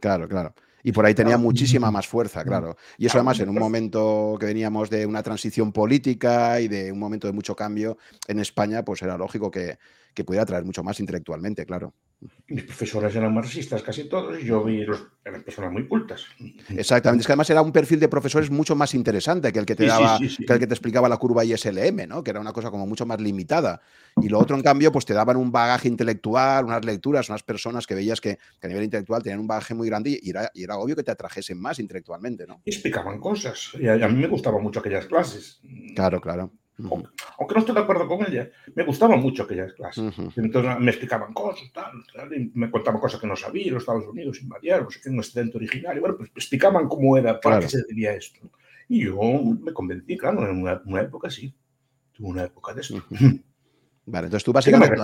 Claro, 0.00 0.28
claro. 0.28 0.54
Y 0.82 0.92
por 0.92 1.04
ahí 1.04 1.14
tenía 1.14 1.36
muchísima 1.36 1.90
más 1.90 2.06
fuerza, 2.06 2.42
claro. 2.42 2.76
Y 2.96 3.06
eso 3.06 3.18
además 3.18 3.38
en 3.40 3.50
un 3.50 3.58
momento 3.58 4.36
que 4.40 4.46
veníamos 4.46 4.88
de 4.88 5.04
una 5.04 5.22
transición 5.22 5.72
política 5.72 6.58
y 6.60 6.68
de 6.68 6.90
un 6.90 6.98
momento 6.98 7.26
de 7.26 7.34
mucho 7.34 7.54
cambio 7.54 7.98
en 8.26 8.40
España, 8.40 8.82
pues 8.82 9.02
era 9.02 9.18
lógico 9.18 9.50
que, 9.50 9.78
que 10.14 10.24
pudiera 10.24 10.46
traer 10.46 10.64
mucho 10.64 10.82
más 10.82 11.00
intelectualmente, 11.00 11.64
claro. 11.64 11.94
Mis 12.48 12.64
profesores 12.64 13.16
eran 13.16 13.32
marxistas 13.32 13.82
casi 13.82 14.04
todos 14.04 14.38
y 14.38 14.44
yo 14.44 14.62
vi 14.62 14.84
los, 14.84 15.06
eran 15.24 15.42
personas 15.42 15.72
muy 15.72 15.88
cultas. 15.88 16.26
Exactamente, 16.68 17.22
es 17.22 17.26
que 17.26 17.32
además 17.32 17.48
era 17.48 17.62
un 17.62 17.72
perfil 17.72 17.98
de 17.98 18.08
profesores 18.08 18.50
mucho 18.50 18.76
más 18.76 18.92
interesante 18.94 19.50
que 19.52 19.58
el 19.58 19.64
que 19.64 19.74
te 19.74 19.86
daba, 19.86 20.18
que 20.18 20.52
el 20.52 20.58
que 20.58 20.66
te 20.66 20.74
explicaba 20.74 21.08
la 21.08 21.16
curva 21.16 21.44
ISLM, 21.44 22.06
¿no? 22.06 22.22
Que 22.22 22.30
era 22.30 22.40
una 22.40 22.52
cosa 22.52 22.70
como 22.70 22.86
mucho 22.86 23.06
más 23.06 23.20
limitada. 23.20 23.80
Y 24.20 24.28
lo 24.28 24.38
otro, 24.38 24.54
en 24.56 24.62
cambio, 24.62 24.92
pues 24.92 25.06
te 25.06 25.14
daban 25.14 25.38
un 25.38 25.50
bagaje 25.50 25.88
intelectual, 25.88 26.66
unas 26.66 26.84
lecturas, 26.84 27.28
unas 27.30 27.42
personas 27.42 27.86
que 27.86 27.94
veías 27.94 28.20
que, 28.20 28.38
a 28.62 28.66
nivel 28.66 28.84
intelectual 28.84 29.22
tenían 29.22 29.40
un 29.40 29.46
bagaje 29.46 29.74
muy 29.74 29.88
grande 29.88 30.18
y 30.20 30.28
era, 30.28 30.50
y 30.52 30.64
era 30.64 30.76
obvio 30.76 30.96
que 30.96 31.04
te 31.04 31.12
atrajesen 31.12 31.58
más 31.58 31.78
intelectualmente, 31.78 32.46
¿no? 32.46 32.60
Y 32.64 32.70
explicaban 32.70 33.18
cosas. 33.18 33.70
Y 33.78 33.86
a, 33.86 33.94
a 33.94 34.08
mí 34.08 34.20
me 34.20 34.28
gustaban 34.28 34.62
mucho 34.62 34.80
aquellas 34.80 35.06
clases. 35.06 35.62
Claro, 35.94 36.20
claro 36.20 36.52
aunque 37.38 37.54
no 37.54 37.60
estoy 37.60 37.74
de 37.74 37.80
acuerdo 37.80 38.06
con 38.06 38.24
ella, 38.26 38.50
me 38.74 38.84
gustaban 38.84 39.20
mucho 39.20 39.42
aquellas 39.42 39.72
clases. 39.72 40.12
Entonces 40.36 40.78
me 40.78 40.90
explicaban 40.90 41.32
cosas, 41.32 41.70
tal, 41.72 41.92
me 42.54 42.70
contaban 42.70 43.00
cosas 43.00 43.20
que 43.20 43.26
no 43.26 43.36
sabía, 43.36 43.72
los 43.72 43.82
Estados 43.82 44.06
Unidos 44.06 44.40
invadieron, 44.42 44.84
no 44.84 44.90
sé 44.90 45.00
qué, 45.00 45.10
un 45.10 45.18
excedente 45.18 45.56
original, 45.56 45.96
y 45.96 46.00
bueno, 46.00 46.16
pues 46.16 46.30
explicaban 46.34 46.88
cómo 46.88 47.16
era, 47.16 47.40
para 47.40 47.60
qué 47.60 47.68
se 47.68 47.82
debía 47.88 48.12
esto. 48.14 48.40
Y 48.88 49.04
yo 49.04 49.18
me 49.60 49.72
convencí, 49.72 50.16
claro, 50.16 50.48
en 50.48 50.62
una, 50.62 51.00
época 51.00 51.30
sí, 51.30 51.54
tuve 52.12 52.28
una 52.28 52.44
época 52.44 52.74
de 52.74 52.80
esto. 52.80 53.02
Vale, 54.10 54.26
entonces 54.26 54.44
tú 54.44 54.52
básicamente... 54.52 54.96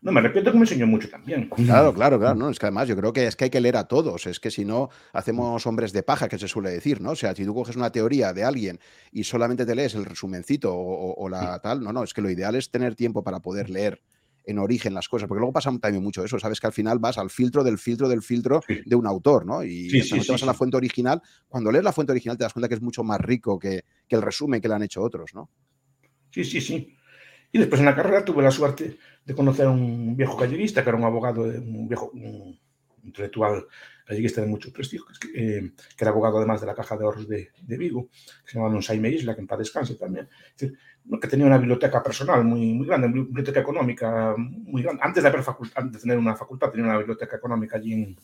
No, 0.00 0.12
me 0.12 0.20
arrepiento 0.20 0.52
que 0.52 0.58
me 0.58 0.62
enseñó 0.62 0.86
mucho 0.86 1.08
también. 1.08 1.48
Claro, 1.48 1.92
claro, 1.92 2.18
claro. 2.18 2.34
No, 2.36 2.50
es 2.50 2.58
que 2.58 2.66
además 2.66 2.86
yo 2.88 2.96
creo 2.96 3.12
que 3.12 3.26
es 3.26 3.34
que 3.34 3.44
hay 3.44 3.50
que 3.50 3.60
leer 3.60 3.76
a 3.76 3.84
todos. 3.84 4.26
Es 4.26 4.38
que 4.38 4.50
si 4.50 4.64
no, 4.64 4.90
hacemos 5.12 5.66
hombres 5.66 5.92
de 5.92 6.04
paja, 6.04 6.28
que 6.28 6.38
se 6.38 6.46
suele 6.46 6.70
decir, 6.70 7.00
¿no? 7.00 7.10
O 7.10 7.16
sea, 7.16 7.34
si 7.34 7.44
tú 7.44 7.52
coges 7.52 7.74
una 7.74 7.90
teoría 7.90 8.32
de 8.32 8.44
alguien 8.44 8.78
y 9.10 9.24
solamente 9.24 9.66
te 9.66 9.74
lees 9.74 9.94
el 9.96 10.04
resumencito 10.04 10.72
o, 10.74 11.28
la 11.28 11.58
tal, 11.58 11.82
no, 11.82 11.92
no, 11.92 12.04
es 12.04 12.14
que 12.14 12.22
lo 12.22 12.30
ideal 12.30 12.54
es 12.54 12.70
tener 12.70 12.94
tiempo 12.94 13.24
para 13.24 13.40
poder 13.40 13.70
leer 13.70 14.00
en 14.44 14.58
origen 14.58 14.94
las 14.94 15.08
cosas, 15.08 15.28
porque 15.28 15.40
luego 15.40 15.52
pasa 15.52 15.70
también 15.78 16.02
mucho 16.02 16.24
eso, 16.24 16.38
sabes 16.38 16.58
que 16.58 16.66
al 16.66 16.72
final 16.72 16.98
vas 16.98 17.18
al 17.18 17.28
filtro 17.28 17.62
del 17.62 17.76
filtro 17.76 18.08
del 18.08 18.22
filtro 18.22 18.62
de 18.66 18.96
un 18.96 19.06
autor, 19.06 19.44
¿no? 19.44 19.62
Y 19.62 19.90
si 19.90 20.20
te 20.20 20.32
vas 20.32 20.42
a 20.42 20.46
la 20.46 20.54
fuente 20.54 20.78
original, 20.78 21.20
cuando 21.48 21.70
lees 21.70 21.84
la 21.84 21.92
fuente 21.92 22.12
original 22.12 22.38
te 22.38 22.44
das 22.44 22.54
cuenta 22.54 22.66
que 22.66 22.76
es 22.76 22.80
mucho 22.80 23.04
más 23.04 23.20
rico 23.20 23.58
que, 23.58 23.82
que 24.08 24.16
el 24.16 24.22
resumen 24.22 24.62
que 24.62 24.68
le 24.68 24.74
han 24.74 24.82
hecho 24.82 25.02
otros, 25.02 25.34
¿no? 25.34 25.50
Sí, 26.30 26.44
sí, 26.44 26.60
sí. 26.60 26.97
Y 27.52 27.58
después 27.58 27.80
en 27.80 27.86
la 27.86 27.96
carrera 27.96 28.24
tuve 28.24 28.42
la 28.42 28.50
suerte 28.50 28.98
de 29.24 29.34
conocer 29.34 29.66
a 29.66 29.70
un 29.70 30.16
viejo 30.16 30.36
galleguista, 30.36 30.82
que 30.82 30.90
era 30.90 30.98
un 30.98 31.04
abogado, 31.04 31.42
un 31.42 31.88
viejo 31.88 32.12
intelectual 33.02 33.66
galleguista 34.06 34.40
de 34.40 34.46
mucho 34.46 34.72
prestigio, 34.72 35.06
eh, 35.34 35.72
que, 35.96 36.04
era 36.04 36.10
abogado 36.10 36.38
además 36.38 36.60
de 36.60 36.66
la 36.66 36.74
Caja 36.74 36.96
de 36.96 37.04
Ahorros 37.04 37.28
de, 37.28 37.50
Vigo, 37.66 38.08
que 38.44 38.50
se 38.50 38.54
llamaba 38.54 38.72
Don 38.72 38.82
Saime 38.82 39.10
Isla, 39.10 39.34
que 39.34 39.42
en 39.42 39.46
paz 39.46 39.58
descanse 39.58 39.96
también, 39.96 40.28
que 40.56 41.28
tenía 41.28 41.46
una 41.46 41.58
biblioteca 41.58 42.02
personal 42.02 42.44
muy, 42.44 42.72
muy 42.72 42.86
grande, 42.86 43.06
una 43.06 43.24
biblioteca 43.24 43.60
económica 43.60 44.34
muy 44.36 44.82
grande. 44.82 45.02
Antes 45.02 45.22
de, 45.22 45.28
haber 45.28 45.42
de 45.44 45.98
tener 45.98 46.18
una 46.18 46.34
facultad, 46.36 46.70
tenía 46.70 46.86
una 46.86 46.98
biblioteca 46.98 47.36
económica 47.36 47.76
allí 47.76 47.92
en, 47.92 48.16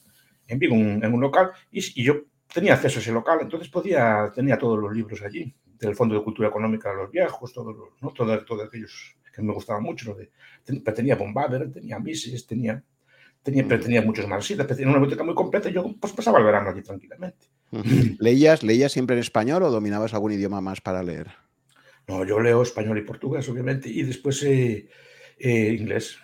en 0.46 0.58
Vigo, 0.58 0.74
en 0.74 1.12
un 1.12 1.20
local, 1.20 1.50
y, 1.70 1.80
y, 2.00 2.04
yo 2.04 2.24
tenía 2.52 2.74
acceso 2.74 2.98
a 2.98 3.02
ese 3.02 3.12
local, 3.12 3.38
entonces 3.42 3.68
podía, 3.68 4.32
tenía 4.34 4.58
todos 4.58 4.78
los 4.78 4.92
libros 4.92 5.20
allí, 5.22 5.54
del 5.78 5.94
Fondo 5.94 6.14
de 6.14 6.24
Cultura 6.24 6.48
Económica 6.48 6.90
de 6.90 6.96
los 6.96 7.10
Viejos, 7.10 7.52
¿no? 7.56 8.10
todos, 8.12 8.44
todos 8.44 8.66
aquellos 8.66 9.16
que 9.34 9.42
me 9.42 9.52
gustaban 9.52 9.82
mucho, 9.82 10.14
de, 10.14 10.30
tenía 10.92 11.16
Bombaver, 11.16 11.72
tenía 11.72 11.98
Mises, 11.98 12.46
tenía, 12.46 12.82
tenía, 13.42 13.66
pero 13.66 13.82
tenía 13.82 14.00
muchos 14.02 14.28
marxistas, 14.28 14.66
tenía 14.66 14.86
una 14.86 14.98
biblioteca 14.98 15.24
muy 15.24 15.34
completa 15.34 15.68
y 15.68 15.72
yo 15.72 15.94
pues, 16.00 16.12
pasaba 16.12 16.38
el 16.38 16.44
verano 16.44 16.70
allí 16.70 16.82
tranquilamente. 16.82 17.48
¿Leías, 18.20 18.62
¿Leías 18.62 18.92
siempre 18.92 19.16
en 19.16 19.20
español 19.20 19.64
o 19.64 19.70
dominabas 19.70 20.14
algún 20.14 20.32
idioma 20.32 20.60
más 20.60 20.80
para 20.80 21.02
leer? 21.02 21.32
No, 22.06 22.24
yo 22.24 22.38
leo 22.40 22.62
español 22.62 22.98
y 22.98 23.02
portugués, 23.02 23.48
obviamente, 23.48 23.88
y 23.88 24.02
después 24.02 24.42
eh, 24.44 24.88
eh, 25.38 25.76
inglés. 25.78 26.18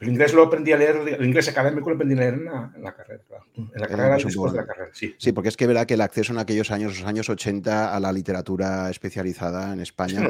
El 0.00 0.08
inglés 0.08 0.32
lo 0.32 0.44
aprendí 0.44 0.72
a 0.72 0.78
leer, 0.78 0.96
el 1.18 1.26
inglés 1.26 1.48
académico 1.48 1.90
lo 1.90 1.96
aprendí 1.96 2.14
a 2.14 2.18
leer 2.18 2.34
en 2.34 2.44
la, 2.46 2.94
carrera, 2.94 3.22
En 3.54 3.70
la 3.74 3.86
carrera 3.86 4.16
después 4.16 4.52
de 4.52 4.58
la 4.58 4.66
carrera, 4.66 4.90
sí. 4.92 5.14
Sí, 5.18 5.32
porque 5.32 5.50
es 5.50 5.58
que 5.58 5.66
verá 5.66 5.84
que 5.84 5.94
el 5.94 6.00
acceso 6.00 6.32
en 6.32 6.38
aquellos 6.38 6.70
años, 6.70 6.98
los 6.98 7.06
años 7.06 7.28
80, 7.28 7.94
a 7.94 8.00
la 8.00 8.10
literatura 8.10 8.88
especializada 8.88 9.74
en 9.74 9.80
España, 9.80 10.26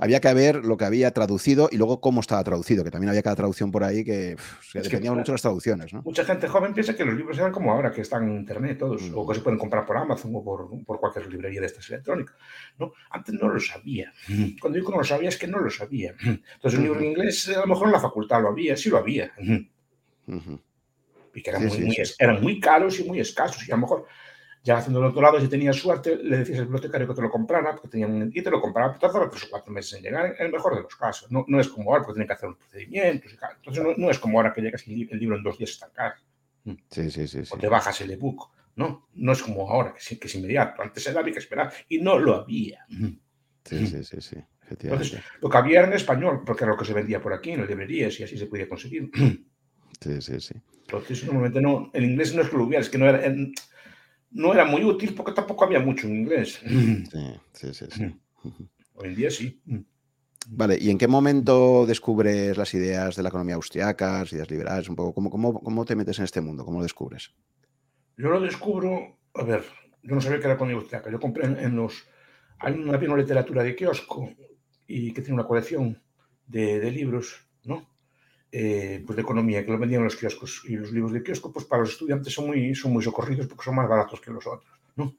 había. 0.00 0.20
que 0.20 0.34
ver 0.34 0.64
lo 0.64 0.76
que 0.76 0.84
había 0.84 1.12
traducido 1.12 1.68
y 1.70 1.76
luego 1.76 2.00
cómo 2.00 2.20
estaba 2.20 2.42
traducido, 2.42 2.82
que 2.82 2.90
también 2.90 3.10
había 3.10 3.22
cada 3.22 3.36
traducción 3.36 3.70
por 3.70 3.84
ahí 3.84 4.04
que, 4.04 4.36
dependía 4.74 5.12
mucho 5.12 5.32
de 5.32 5.34
las 5.34 5.42
traducciones, 5.42 5.92
¿no? 5.92 6.02
Mucha 6.02 6.24
gente 6.24 6.48
joven 6.48 6.74
piensa 6.74 6.96
que 6.96 7.04
los 7.04 7.14
libros 7.14 7.38
eran 7.38 7.52
como 7.52 7.72
ahora, 7.72 7.92
que 7.92 8.00
están 8.00 8.24
en 8.24 8.36
internet 8.36 8.78
todos, 8.78 9.02
o 9.14 9.26
que 9.26 9.34
se 9.36 9.40
pueden 9.40 9.58
comprar 9.58 9.86
por 9.86 9.96
Amazon 9.96 10.32
o 10.34 10.42
por, 10.42 10.68
por 10.84 10.98
cualquier 10.98 11.28
librería 11.28 11.60
de 11.60 11.66
estas 11.66 11.88
electrónicas. 11.90 12.34
¿no? 12.78 12.92
Antes 13.10 13.34
no 13.34 13.48
lo 13.48 13.60
sabía. 13.60 14.12
Cuando 14.60 14.78
digo 14.78 14.88
que 14.88 14.92
no 14.92 14.98
lo 14.98 15.04
sabía, 15.04 15.28
es 15.28 15.36
que 15.36 15.46
no 15.46 15.60
lo 15.60 15.70
sabía. 15.70 16.14
Entonces, 16.20 16.78
un 16.78 16.84
libro 16.84 17.00
en 17.00 17.06
inglés, 17.06 17.48
a 17.56 17.60
lo 17.60 17.68
mejor 17.68 17.86
en 17.86 17.92
la 17.92 18.00
facultad 18.00 18.42
lo 18.42 18.48
había, 18.48 18.76
sí 18.80 18.90
lo 18.90 18.98
había. 18.98 19.32
Y 21.34 21.42
que 21.42 21.50
eran, 21.50 21.66
muy, 21.66 21.96
eran 22.18 22.42
muy 22.42 22.60
caros 22.60 22.98
y 22.98 23.04
muy 23.04 23.20
escasos. 23.20 23.66
Y 23.68 23.70
a 23.70 23.76
lo 23.76 23.82
mejor, 23.82 24.06
ya 24.62 24.78
haciendo 24.78 25.00
el 25.00 25.06
otro 25.06 25.22
lado, 25.22 25.40
si 25.40 25.48
tenías 25.48 25.76
suerte, 25.76 26.16
le 26.16 26.38
decías 26.38 26.58
al 26.58 26.64
bibliotecario 26.64 27.06
que 27.08 27.14
te 27.14 27.22
lo 27.22 27.30
comprara, 27.30 27.72
porque 27.72 27.88
tenían, 27.88 28.30
y 28.34 28.42
te 28.42 28.50
lo 28.50 28.60
compraba, 28.60 28.88
pero 28.88 29.00
tardaba 29.00 29.30
tres 29.30 29.44
o 29.44 29.50
cuatro 29.50 29.72
meses 29.72 29.94
en 29.94 30.02
llegar, 30.02 30.34
en 30.38 30.46
el 30.46 30.52
mejor 30.52 30.74
de 30.74 30.82
los 30.82 30.96
casos. 30.96 31.30
No, 31.30 31.44
no 31.48 31.60
es 31.60 31.68
como 31.68 31.90
ahora, 31.90 32.04
porque 32.04 32.16
tienen 32.16 32.28
que 32.28 32.34
hacer 32.34 32.48
unos 32.48 32.58
procedimientos. 32.58 33.32
Y 33.32 33.36
Entonces, 33.56 33.84
no, 33.84 33.94
no, 33.96 34.10
es 34.10 34.18
como 34.18 34.38
ahora 34.38 34.52
que 34.52 34.60
llegas 34.60 34.86
y 34.86 35.08
el 35.10 35.18
libro 35.18 35.36
en 35.36 35.42
dos 35.42 35.56
días 35.56 35.70
está 35.70 35.88
casa. 35.90 36.22
Sí, 36.90 37.10
sí, 37.10 37.26
sí, 37.26 37.42
O 37.50 37.56
te 37.56 37.68
bajas 37.68 38.00
el 38.00 38.10
ebook. 38.10 38.50
No, 38.76 39.08
no 39.14 39.32
es 39.32 39.42
como 39.42 39.68
ahora, 39.70 39.94
que, 39.94 40.18
que 40.18 40.26
es 40.26 40.34
inmediato. 40.34 40.82
Antes 40.82 41.06
era 41.06 41.20
había 41.20 41.32
que 41.32 41.38
esperar 41.38 41.72
y 41.88 41.98
no 41.98 42.18
lo 42.18 42.34
había. 42.34 42.84
Sí, 42.88 43.86
sí, 43.86 44.04
sí, 44.04 44.20
sí. 44.20 44.36
Entonces, 44.70 45.20
lo 45.40 45.48
que 45.48 45.56
había 45.56 45.80
era 45.80 45.88
en 45.88 45.94
español, 45.94 46.42
porque 46.44 46.64
era 46.64 46.72
lo 46.72 46.78
que 46.78 46.84
se 46.84 46.94
vendía 46.94 47.20
por 47.20 47.32
aquí, 47.32 47.50
en 47.50 47.60
las 47.60 47.68
librerías, 47.68 48.18
y 48.20 48.22
así 48.22 48.38
se 48.38 48.46
podía 48.46 48.68
conseguir. 48.68 49.10
Sí, 50.00 50.22
sí, 50.22 50.40
sí. 50.40 50.54
Entonces, 50.86 51.24
normalmente 51.24 51.60
no, 51.60 51.90
el 51.92 52.04
inglés 52.04 52.34
no 52.34 52.40
es 52.40 52.48
que 52.48 52.56
lo 52.56 52.64
hubiera, 52.64 52.80
es 52.80 52.88
que 52.88 52.96
no 52.96 53.06
era, 53.06 53.34
no 54.30 54.52
era 54.54 54.64
muy 54.64 54.82
útil 54.82 55.14
porque 55.14 55.32
tampoco 55.32 55.64
había 55.64 55.80
mucho 55.80 56.06
en 56.06 56.16
inglés. 56.16 56.58
Sí, 57.52 57.74
sí, 57.74 57.86
sí. 57.90 58.20
Hoy 58.94 59.08
en 59.08 59.14
día 59.14 59.30
sí. 59.30 59.60
Vale, 60.48 60.78
¿y 60.80 60.90
en 60.90 60.96
qué 60.96 61.06
momento 61.06 61.84
descubres 61.86 62.56
las 62.56 62.72
ideas 62.72 63.14
de 63.14 63.22
la 63.22 63.28
economía 63.28 63.56
austriaca, 63.56 64.20
las 64.20 64.32
ideas 64.32 64.50
liberales? 64.50 64.88
Un 64.88 64.96
poco, 64.96 65.12
¿cómo, 65.12 65.30
cómo, 65.30 65.60
cómo 65.60 65.84
te 65.84 65.96
metes 65.96 66.18
en 66.18 66.24
este 66.24 66.40
mundo? 66.40 66.64
¿Cómo 66.64 66.78
lo 66.78 66.84
descubres? 66.84 67.34
Yo 68.16 68.30
lo 68.30 68.40
descubro, 68.40 69.18
a 69.34 69.44
ver, 69.44 69.64
yo 70.02 70.14
no 70.14 70.20
sabía 70.20 70.38
que 70.38 70.44
era 70.46 70.54
economía 70.54 70.80
austriaca. 70.80 71.10
Yo 71.10 71.20
compré 71.20 71.44
en, 71.46 71.76
los. 71.76 72.06
Hay 72.58 72.74
una, 72.74 72.96
una 72.96 73.16
literatura 73.16 73.62
de 73.62 73.76
kiosco 73.76 74.30
y 74.90 75.12
que 75.12 75.22
tiene 75.22 75.34
una 75.34 75.46
colección 75.46 76.00
de, 76.46 76.80
de 76.80 76.90
libros, 76.90 77.46
¿no? 77.64 77.88
Eh, 78.52 79.04
pues 79.06 79.14
de 79.14 79.22
economía, 79.22 79.64
que 79.64 79.70
lo 79.70 79.78
vendían 79.78 80.00
en 80.00 80.06
los 80.06 80.16
kioscos. 80.16 80.62
Y 80.66 80.76
los 80.76 80.90
libros 80.90 81.12
de 81.12 81.22
kiosco, 81.22 81.52
pues 81.52 81.64
para 81.66 81.82
los 81.82 81.92
estudiantes 81.92 82.32
son 82.32 82.48
muy, 82.48 82.74
son 82.74 82.92
muy 82.92 83.02
socorridos 83.02 83.46
porque 83.46 83.64
son 83.64 83.76
más 83.76 83.88
baratos 83.88 84.20
que 84.20 84.32
los 84.32 84.44
otros, 84.46 84.80
¿no? 84.96 85.14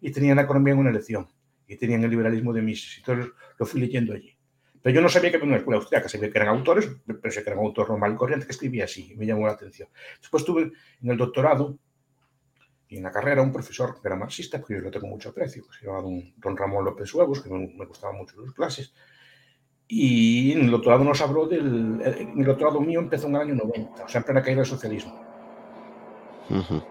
Y 0.00 0.10
tenían 0.10 0.36
la 0.36 0.42
economía 0.42 0.72
en 0.72 0.80
una 0.80 0.90
lección 0.90 1.28
y 1.68 1.76
tenían 1.76 2.02
el 2.02 2.10
liberalismo 2.10 2.52
de 2.54 2.62
Mises. 2.62 2.96
Entonces 2.98 3.32
lo 3.58 3.66
fui 3.66 3.80
leyendo 3.80 4.14
allí. 4.14 4.34
Pero 4.82 4.94
yo 4.94 5.02
no 5.02 5.10
sabía 5.10 5.30
que 5.30 5.36
era 5.36 5.44
una 5.44 5.58
escuela 5.58 5.78
austríaca, 5.78 6.08
sabía 6.08 6.30
que 6.32 6.38
eran 6.38 6.56
autores, 6.56 6.88
pensé 7.20 7.42
que 7.44 7.50
era 7.50 7.60
un 7.60 7.66
autor 7.66 7.90
normal 7.90 8.14
y 8.14 8.16
corriente 8.16 8.46
que 8.46 8.52
escribía 8.52 8.84
así, 8.84 9.14
me 9.14 9.26
llamó 9.26 9.46
la 9.46 9.52
atención. 9.52 9.90
Después 10.18 10.42
tuve 10.42 10.72
en 11.02 11.10
el 11.10 11.18
doctorado 11.18 11.78
y 12.90 12.96
en 12.96 13.04
la 13.04 13.12
carrera 13.12 13.40
un 13.40 13.52
profesor 13.52 14.00
que 14.00 14.08
era 14.08 14.16
marxista, 14.16 14.58
porque 14.58 14.74
yo 14.74 14.80
lo 14.80 14.90
tengo 14.90 15.06
mucho 15.06 15.28
aprecio, 15.28 15.64
que 15.64 15.78
se 15.78 15.86
llamaba 15.86 16.02
don, 16.02 16.34
don 16.36 16.56
Ramón 16.56 16.84
López 16.84 17.14
Huevos, 17.14 17.40
que 17.40 17.48
me, 17.48 17.68
me 17.68 17.86
gustaban 17.86 18.16
mucho 18.16 18.34
sus 18.34 18.52
clases, 18.52 18.92
y 19.86 20.52
en 20.52 20.62
el 20.62 20.70
doctorado 20.72 21.04
nos 21.04 21.20
habló 21.20 21.46
del. 21.46 22.00
En 22.04 22.38
el 22.38 22.44
doctorado 22.44 22.80
mío 22.80 23.00
empezó 23.00 23.28
en 23.28 23.36
el 23.36 23.40
año 23.40 23.54
90, 23.54 24.04
o 24.04 24.08
sea, 24.08 24.20
en 24.20 24.24
plena 24.24 24.42
caída 24.42 24.58
del 24.58 24.66
socialismo. 24.66 25.20
Uh-huh. 26.50 26.82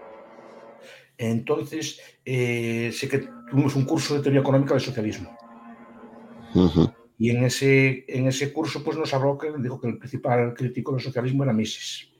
Entonces, 1.18 2.00
eh, 2.24 2.90
sé 2.92 3.08
que 3.08 3.28
tuvimos 3.50 3.76
un 3.76 3.84
curso 3.84 4.14
de 4.14 4.22
teoría 4.22 4.40
económica 4.40 4.72
del 4.74 4.82
socialismo. 4.82 5.36
Uh-huh. 6.54 6.92
Y 7.18 7.30
en 7.30 7.44
ese, 7.44 8.06
en 8.08 8.26
ese 8.26 8.52
curso 8.54 8.82
pues 8.82 8.96
nos 8.96 9.12
habló 9.12 9.36
que 9.36 9.52
dijo 9.58 9.78
que 9.78 9.88
el 9.88 9.98
principal 9.98 10.54
crítico 10.54 10.92
del 10.92 11.02
socialismo 11.02 11.44
era 11.44 11.52
Mises, 11.52 12.10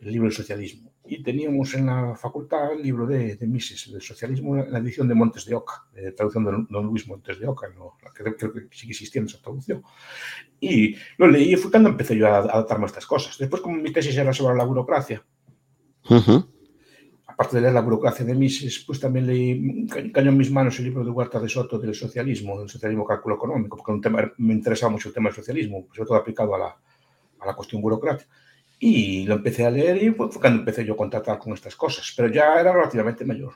el 0.00 0.10
libro 0.10 0.28
del 0.28 0.36
socialismo 0.36 0.88
y 1.08 1.22
teníamos 1.22 1.72
en 1.74 1.86
la 1.86 2.14
facultad 2.14 2.72
el 2.72 2.82
libro 2.82 3.06
de, 3.06 3.36
de 3.36 3.46
Mises, 3.46 3.90
del 3.90 4.02
socialismo, 4.02 4.56
la 4.56 4.78
edición 4.78 5.08
de 5.08 5.14
Montes 5.14 5.46
de 5.46 5.54
Oca, 5.54 5.86
de 5.92 6.12
traducción 6.12 6.44
de 6.44 6.66
don 6.68 6.86
Luis 6.86 7.08
Montes 7.08 7.38
de 7.38 7.46
Oca, 7.46 7.68
no, 7.76 7.96
creo, 8.14 8.36
creo, 8.36 8.52
que 8.52 8.68
sigue 8.76 8.92
existiendo 8.92 9.28
esa 9.30 9.40
traducción. 9.40 9.82
Y 10.60 10.96
lo 11.16 11.28
leí 11.28 11.54
y 11.54 11.56
fue 11.56 11.70
cuando 11.70 11.88
empecé 11.88 12.16
yo 12.16 12.26
a, 12.26 12.38
adaptarme 12.38 12.84
a 12.84 12.86
estas 12.86 13.06
cosas. 13.06 13.38
Después, 13.38 13.62
como 13.62 13.76
mi 13.76 13.92
tesis 13.92 14.16
era 14.16 14.32
sobre 14.32 14.56
la 14.56 14.64
burocracia, 14.64 15.24
uh 16.10 16.14
-huh. 16.14 16.48
aparte 17.26 17.56
de 17.56 17.62
leer 17.62 17.74
la 17.74 17.80
burocracia 17.80 18.26
de 18.26 18.34
Mises, 18.34 18.84
pues 18.86 19.00
también 19.00 19.26
leí, 19.26 19.86
cayó 20.12 20.28
en 20.28 20.36
mis 20.36 20.50
manos 20.50 20.78
el 20.78 20.84
libro 20.84 21.04
de 21.04 21.10
Huerta 21.10 21.40
de 21.40 21.48
Soto 21.48 21.78
del 21.78 21.94
socialismo, 21.94 22.58
del 22.58 22.68
socialismo 22.68 23.06
cálculo 23.06 23.36
económico, 23.36 23.76
porque 23.76 23.92
un 23.92 24.00
tema, 24.00 24.30
me 24.36 24.52
interesaba 24.52 24.92
mucho 24.92 25.08
el 25.08 25.14
tema 25.14 25.30
del 25.30 25.36
socialismo, 25.36 25.86
sobre 25.94 26.06
todo 26.06 26.18
aplicado 26.18 26.54
a 26.54 26.58
la, 26.58 26.76
a 27.40 27.46
la 27.46 27.54
cuestión 27.54 27.80
burocrática. 27.80 28.28
Y 28.78 29.24
lo 29.24 29.34
empecé 29.34 29.66
a 29.66 29.70
leer 29.70 30.02
y 30.02 30.10
fue 30.10 30.30
cuando 30.30 30.60
empecé 30.60 30.84
yo 30.84 30.94
a 30.94 30.96
contactar 30.96 31.38
con 31.38 31.52
estas 31.52 31.74
cosas, 31.74 32.12
pero 32.16 32.28
ya 32.28 32.60
era 32.60 32.72
relativamente 32.72 33.24
mayor. 33.24 33.54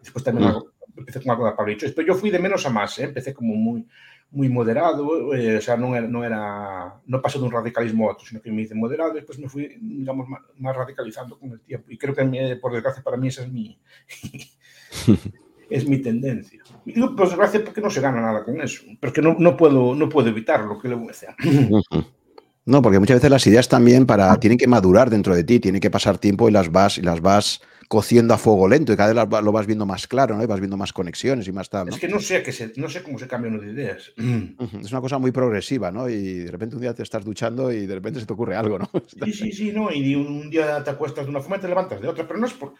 Después 0.00 0.24
también 0.24 0.50
mm. 0.50 0.98
empecé 0.98 1.20
con 1.22 1.30
algo 1.30 1.46
de 1.46 1.52
Pablo 1.52 1.74
Pero 1.80 2.06
yo 2.06 2.14
fui 2.14 2.30
de 2.30 2.38
menos 2.38 2.66
a 2.66 2.70
más, 2.70 2.98
¿eh? 2.98 3.04
empecé 3.04 3.32
como 3.32 3.54
muy, 3.54 3.86
muy 4.30 4.48
moderado, 4.48 5.34
eh, 5.34 5.56
o 5.56 5.60
sea, 5.60 5.76
no 5.76 5.96
era, 5.96 6.06
no 6.06 6.22
era, 6.22 7.00
no 7.06 7.22
pasó 7.22 7.38
de 7.38 7.46
un 7.46 7.52
radicalismo 7.52 8.08
a 8.08 8.12
otro, 8.12 8.26
sino 8.26 8.42
que 8.42 8.52
me 8.52 8.62
hice 8.62 8.74
moderado 8.74 9.12
y 9.12 9.16
después 9.16 9.38
me 9.38 9.48
fui, 9.48 9.74
digamos, 9.80 10.28
más, 10.28 10.42
más 10.58 10.76
radicalizando 10.76 11.38
con 11.38 11.52
el 11.52 11.60
tiempo. 11.60 11.90
Y 11.90 11.96
creo 11.96 12.14
que, 12.14 12.24
mi, 12.24 12.54
por 12.56 12.72
desgracia, 12.72 13.02
para 13.02 13.16
mí 13.16 13.28
esa 13.28 13.42
es 13.42 13.50
mi, 13.50 13.80
es 15.70 15.88
mi 15.88 15.98
tendencia. 15.98 16.62
Y 16.84 16.92
digo, 16.92 17.16
por 17.16 17.28
desgracia, 17.28 17.64
porque 17.64 17.80
no 17.80 17.88
se 17.88 18.02
gana 18.02 18.20
nada 18.20 18.44
con 18.44 18.60
eso, 18.60 18.84
porque 19.00 19.22
no, 19.22 19.34
no, 19.38 19.56
puedo, 19.56 19.94
no 19.94 20.08
puedo 20.10 20.28
evitarlo, 20.28 20.78
que 20.78 20.88
le 20.88 20.94
voy 20.94 21.08
a 21.08 21.12
hacer. 21.12 21.34
No, 22.68 22.82
porque 22.82 22.98
muchas 22.98 23.16
veces 23.16 23.30
las 23.30 23.46
ideas 23.46 23.66
también 23.66 24.04
para, 24.04 24.38
tienen 24.38 24.58
que 24.58 24.66
madurar 24.66 25.08
dentro 25.08 25.34
de 25.34 25.42
ti, 25.42 25.58
tienen 25.58 25.80
que 25.80 25.90
pasar 25.90 26.18
tiempo 26.18 26.50
y 26.50 26.52
las 26.52 26.70
vas, 26.70 26.98
y 26.98 27.00
las 27.00 27.22
vas 27.22 27.62
cociendo 27.88 28.34
a 28.34 28.36
fuego 28.36 28.68
lento 28.68 28.92
y 28.92 28.96
cada 28.96 29.14
vez 29.14 29.42
lo 29.42 29.52
vas 29.52 29.66
viendo 29.66 29.86
más 29.86 30.06
claro, 30.06 30.36
¿no? 30.36 30.42
Y 30.42 30.46
vas 30.46 30.60
viendo 30.60 30.76
más 30.76 30.92
conexiones 30.92 31.48
y 31.48 31.52
más 31.52 31.70
tal. 31.70 31.86
¿no? 31.86 31.94
Es 31.94 31.98
que 31.98 32.08
no 32.08 32.20
sé, 32.20 32.42
que 32.42 32.52
se, 32.52 32.74
no 32.76 32.90
sé 32.90 33.02
cómo 33.02 33.18
se 33.18 33.26
cambian 33.26 33.58
de 33.58 33.72
ideas. 33.72 34.12
Es 34.82 34.92
una 34.92 35.00
cosa 35.00 35.16
muy 35.16 35.32
progresiva, 35.32 35.90
¿no? 35.90 36.10
Y 36.10 36.40
de 36.40 36.50
repente 36.50 36.76
un 36.76 36.82
día 36.82 36.92
te 36.92 37.02
estás 37.02 37.24
duchando 37.24 37.72
y 37.72 37.86
de 37.86 37.94
repente 37.94 38.20
se 38.20 38.26
te 38.26 38.34
ocurre 38.34 38.54
algo, 38.54 38.78
¿no? 38.78 38.90
Sí, 39.24 39.32
sí, 39.32 39.52
sí, 39.52 39.72
no. 39.72 39.90
Y 39.90 40.14
un 40.14 40.50
día 40.50 40.84
te 40.84 40.90
acuestas 40.90 41.24
de 41.24 41.30
una 41.30 41.40
forma 41.40 41.56
y 41.56 41.60
te 41.60 41.68
levantas 41.68 42.02
de 42.02 42.08
otra, 42.08 42.28
pero 42.28 42.38
no 42.38 42.46
es 42.46 42.52
por 42.52 42.74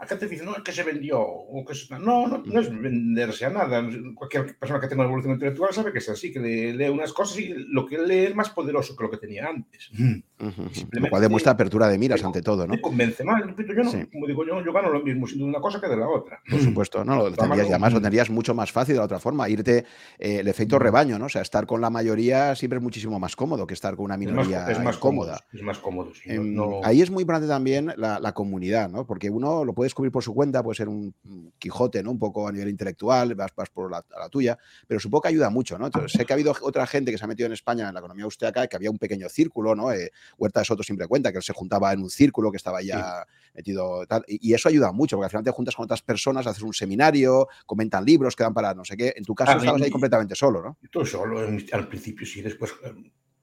Acá 0.00 0.16
te 0.16 0.28
dicen, 0.28 0.46
no, 0.46 0.56
es 0.56 0.62
que 0.62 0.70
se 0.72 0.84
vendió. 0.84 1.20
O 1.20 1.64
que 1.64 1.74
se... 1.74 1.92
No, 1.98 2.28
no, 2.28 2.42
no, 2.44 2.60
es 2.60 2.70
venderse 2.70 3.46
a 3.46 3.50
nada. 3.50 3.84
Cualquier 4.14 4.56
persona 4.56 4.80
que 4.80 4.86
tenga 4.86 5.02
una 5.02 5.08
evolución 5.08 5.34
intelectual 5.34 5.74
sabe 5.74 5.92
que 5.92 5.98
es 5.98 6.08
así, 6.08 6.32
que 6.32 6.38
lee, 6.38 6.72
lee 6.72 6.88
unas 6.88 7.12
cosas 7.12 7.40
y 7.40 7.52
lo 7.52 7.84
que 7.84 7.98
lee 7.98 8.26
es 8.26 8.34
más 8.34 8.50
poderoso 8.50 8.94
que 8.94 9.02
lo 9.02 9.10
que 9.10 9.16
tenía 9.16 9.48
antes. 9.48 9.90
Uh 9.92 9.96
-huh. 9.96 10.88
Lo 10.92 11.10
cual 11.10 11.22
demuestra 11.22 11.52
apertura 11.52 11.88
de 11.88 11.98
miras 11.98 12.22
ante 12.22 12.42
todo, 12.42 12.64
¿no? 12.64 12.74
Me 12.74 12.80
convence 12.80 13.24
más. 13.24 13.42
Yo 13.42 13.82
no, 13.82 13.90
sí. 13.90 14.06
como 14.12 14.28
digo 14.28 14.46
yo, 14.46 14.64
yo 14.64 14.72
gano 14.72 14.88
lo 14.88 15.02
mismo 15.02 15.26
siendo 15.26 15.46
una 15.46 15.58
cosa 15.58 15.80
que 15.80 15.88
de 15.88 15.96
la 15.96 16.08
otra. 16.08 16.40
Por 16.48 16.60
supuesto, 16.60 17.04
no, 17.04 17.16
lo 17.16 17.32
tendrías, 17.32 17.66
y 17.66 17.70
además 17.70 17.92
lo 17.92 18.00
tendrías 18.00 18.30
mucho 18.30 18.54
más 18.54 18.70
fácil 18.70 18.94
de 18.94 18.98
la 19.00 19.04
otra 19.06 19.18
forma. 19.18 19.48
Irte 19.48 19.84
eh, 20.18 20.38
el 20.38 20.46
efecto 20.46 20.78
rebaño, 20.78 21.18
¿no? 21.18 21.26
O 21.26 21.28
sea, 21.28 21.42
estar 21.42 21.66
con 21.66 21.80
la 21.80 21.90
mayoría 21.90 22.54
siempre 22.54 22.78
es 22.78 22.82
muchísimo 22.84 23.18
más 23.18 23.34
cómodo 23.34 23.66
que 23.66 23.74
estar 23.74 23.96
con 23.96 24.04
una 24.04 24.16
minoría 24.16 24.60
es 24.60 24.68
más, 24.68 24.78
es 24.78 24.84
más 24.84 24.96
cómoda. 24.98 25.38
Cómodo, 25.38 25.48
es 25.52 25.62
más 25.62 25.78
cómodo. 25.78 26.14
Sí, 26.14 26.30
eh, 26.30 26.38
no... 26.38 26.80
Ahí 26.84 27.02
es 27.02 27.10
muy 27.10 27.22
importante 27.22 27.48
también 27.48 27.92
la, 27.96 28.20
la 28.20 28.32
comunidad, 28.32 28.88
¿no? 28.88 29.04
Porque 29.06 29.28
uno 29.28 29.64
lo 29.64 29.72
puede 29.72 29.87
descubrir 29.88 30.12
por 30.12 30.22
su 30.22 30.34
cuenta, 30.34 30.62
puede 30.62 30.76
ser 30.76 30.88
un 30.88 31.14
Quijote, 31.58 32.02
¿no? 32.02 32.12
Un 32.12 32.18
poco 32.18 32.46
a 32.46 32.52
nivel 32.52 32.68
intelectual, 32.68 33.34
vas, 33.34 33.52
vas 33.54 33.70
por 33.70 33.90
la, 33.90 34.04
la, 34.16 34.28
tuya, 34.28 34.58
pero 34.86 35.00
supongo 35.00 35.22
que 35.22 35.28
ayuda 35.28 35.50
mucho, 35.50 35.78
¿no? 35.78 35.86
Entonces, 35.86 36.12
sé 36.12 36.24
que 36.24 36.32
ha 36.32 36.34
habido 36.34 36.54
otra 36.62 36.86
gente 36.86 37.10
que 37.10 37.18
se 37.18 37.24
ha 37.24 37.28
metido 37.28 37.46
en 37.46 37.52
España 37.52 37.88
en 37.88 37.94
la 37.94 38.00
economía 38.00 38.24
austriaca, 38.24 38.66
que 38.66 38.76
había 38.76 38.90
un 38.90 38.98
pequeño 38.98 39.28
círculo, 39.28 39.74
¿no? 39.74 39.92
Eh, 39.92 40.10
Huerta 40.36 40.60
de 40.60 40.66
Soto 40.66 40.82
siempre 40.82 41.06
cuenta 41.06 41.32
que 41.32 41.38
él 41.38 41.44
se 41.44 41.52
juntaba 41.52 41.92
en 41.92 42.00
un 42.00 42.10
círculo 42.10 42.50
que 42.50 42.56
estaba 42.56 42.82
ya 42.82 43.24
sí. 43.26 43.52
metido 43.54 44.06
tal, 44.06 44.24
y, 44.28 44.50
y, 44.50 44.54
eso 44.54 44.68
ayuda 44.68 44.92
mucho, 44.92 45.16
porque 45.16 45.26
al 45.26 45.30
final 45.30 45.44
te 45.44 45.50
juntas 45.50 45.74
con 45.74 45.84
otras 45.84 46.02
personas, 46.02 46.46
haces 46.46 46.62
un 46.62 46.74
seminario, 46.74 47.48
comentan 47.66 48.04
libros, 48.04 48.36
quedan 48.36 48.54
para 48.54 48.74
no 48.74 48.84
sé 48.84 48.96
qué. 48.96 49.14
En 49.16 49.24
tu 49.24 49.34
caso 49.34 49.58
estabas 49.58 49.82
ahí 49.82 49.90
completamente 49.90 50.34
solo, 50.34 50.62
¿no? 50.62 50.78
Todo 50.90 51.04
solo, 51.04 51.40
al 51.40 51.88
principio 51.88 52.26
sí, 52.26 52.42
después 52.42 52.72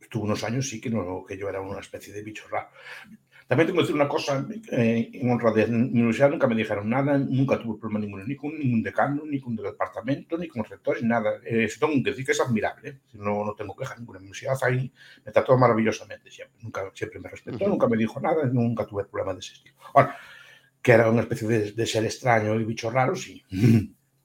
estuvo 0.05 0.23
unos 0.23 0.43
años 0.43 0.69
sí 0.69 0.79
que, 0.79 0.89
no, 0.89 1.25
que 1.27 1.37
yo 1.37 1.49
era 1.49 1.61
una 1.61 1.79
especie 1.79 2.13
de 2.13 2.23
bicho 2.23 2.47
raro. 2.49 2.69
También 3.47 3.67
tengo 3.67 3.77
que 3.77 3.83
decir 3.83 3.95
una 3.95 4.07
cosa 4.07 4.43
eh, 4.71 5.09
en 5.13 5.29
honra 5.29 5.51
de 5.51 5.67
mi 5.67 5.99
universidad, 5.99 6.31
nunca 6.31 6.47
me 6.47 6.55
dijeron 6.55 6.89
nada, 6.89 7.15
nunca 7.17 7.59
tuve 7.59 7.79
problema 7.79 7.99
ninguno, 7.99 8.23
ni 8.25 8.35
con 8.35 8.57
ningún 8.57 8.81
decano, 8.81 9.21
ni 9.23 9.39
con 9.39 9.55
el 9.57 9.63
departamento, 9.63 10.35
ni 10.37 10.47
con 10.47 10.63
rectores, 10.63 11.03
ni 11.03 11.09
nada. 11.09 11.39
Eh, 11.45 11.69
tengo 11.79 11.93
que 11.93 12.09
decir 12.09 12.25
que 12.25 12.31
es 12.31 12.41
admirable, 12.41 12.89
¿eh? 12.89 12.99
no, 13.13 13.45
no 13.45 13.53
tengo 13.53 13.75
quejas 13.75 13.99
ninguna. 13.99 14.17
Mi 14.17 14.25
universidad 14.25 14.57
ahí 14.63 14.91
me 15.23 15.31
trató 15.31 15.55
maravillosamente 15.57 16.31
siempre, 16.31 16.57
nunca, 16.63 16.89
siempre 16.95 17.19
me 17.19 17.29
respetó, 17.29 17.57
uh 17.57 17.67
-huh. 17.67 17.69
nunca 17.69 17.87
me 17.87 17.97
dijo 17.97 18.19
nada, 18.19 18.45
nunca 18.45 18.85
tuve 18.87 19.05
problemas 19.05 19.35
de 19.35 19.39
ese 19.41 19.53
estilo. 19.53 19.75
Ahora, 19.93 20.17
que 20.81 20.91
era 20.91 21.09
una 21.09 21.21
especie 21.21 21.47
de, 21.47 21.71
de 21.71 21.85
ser 21.85 22.03
extraño 22.03 22.59
y 22.59 22.63
bicho 22.63 22.89
raro, 22.89 23.15
sí. 23.15 23.43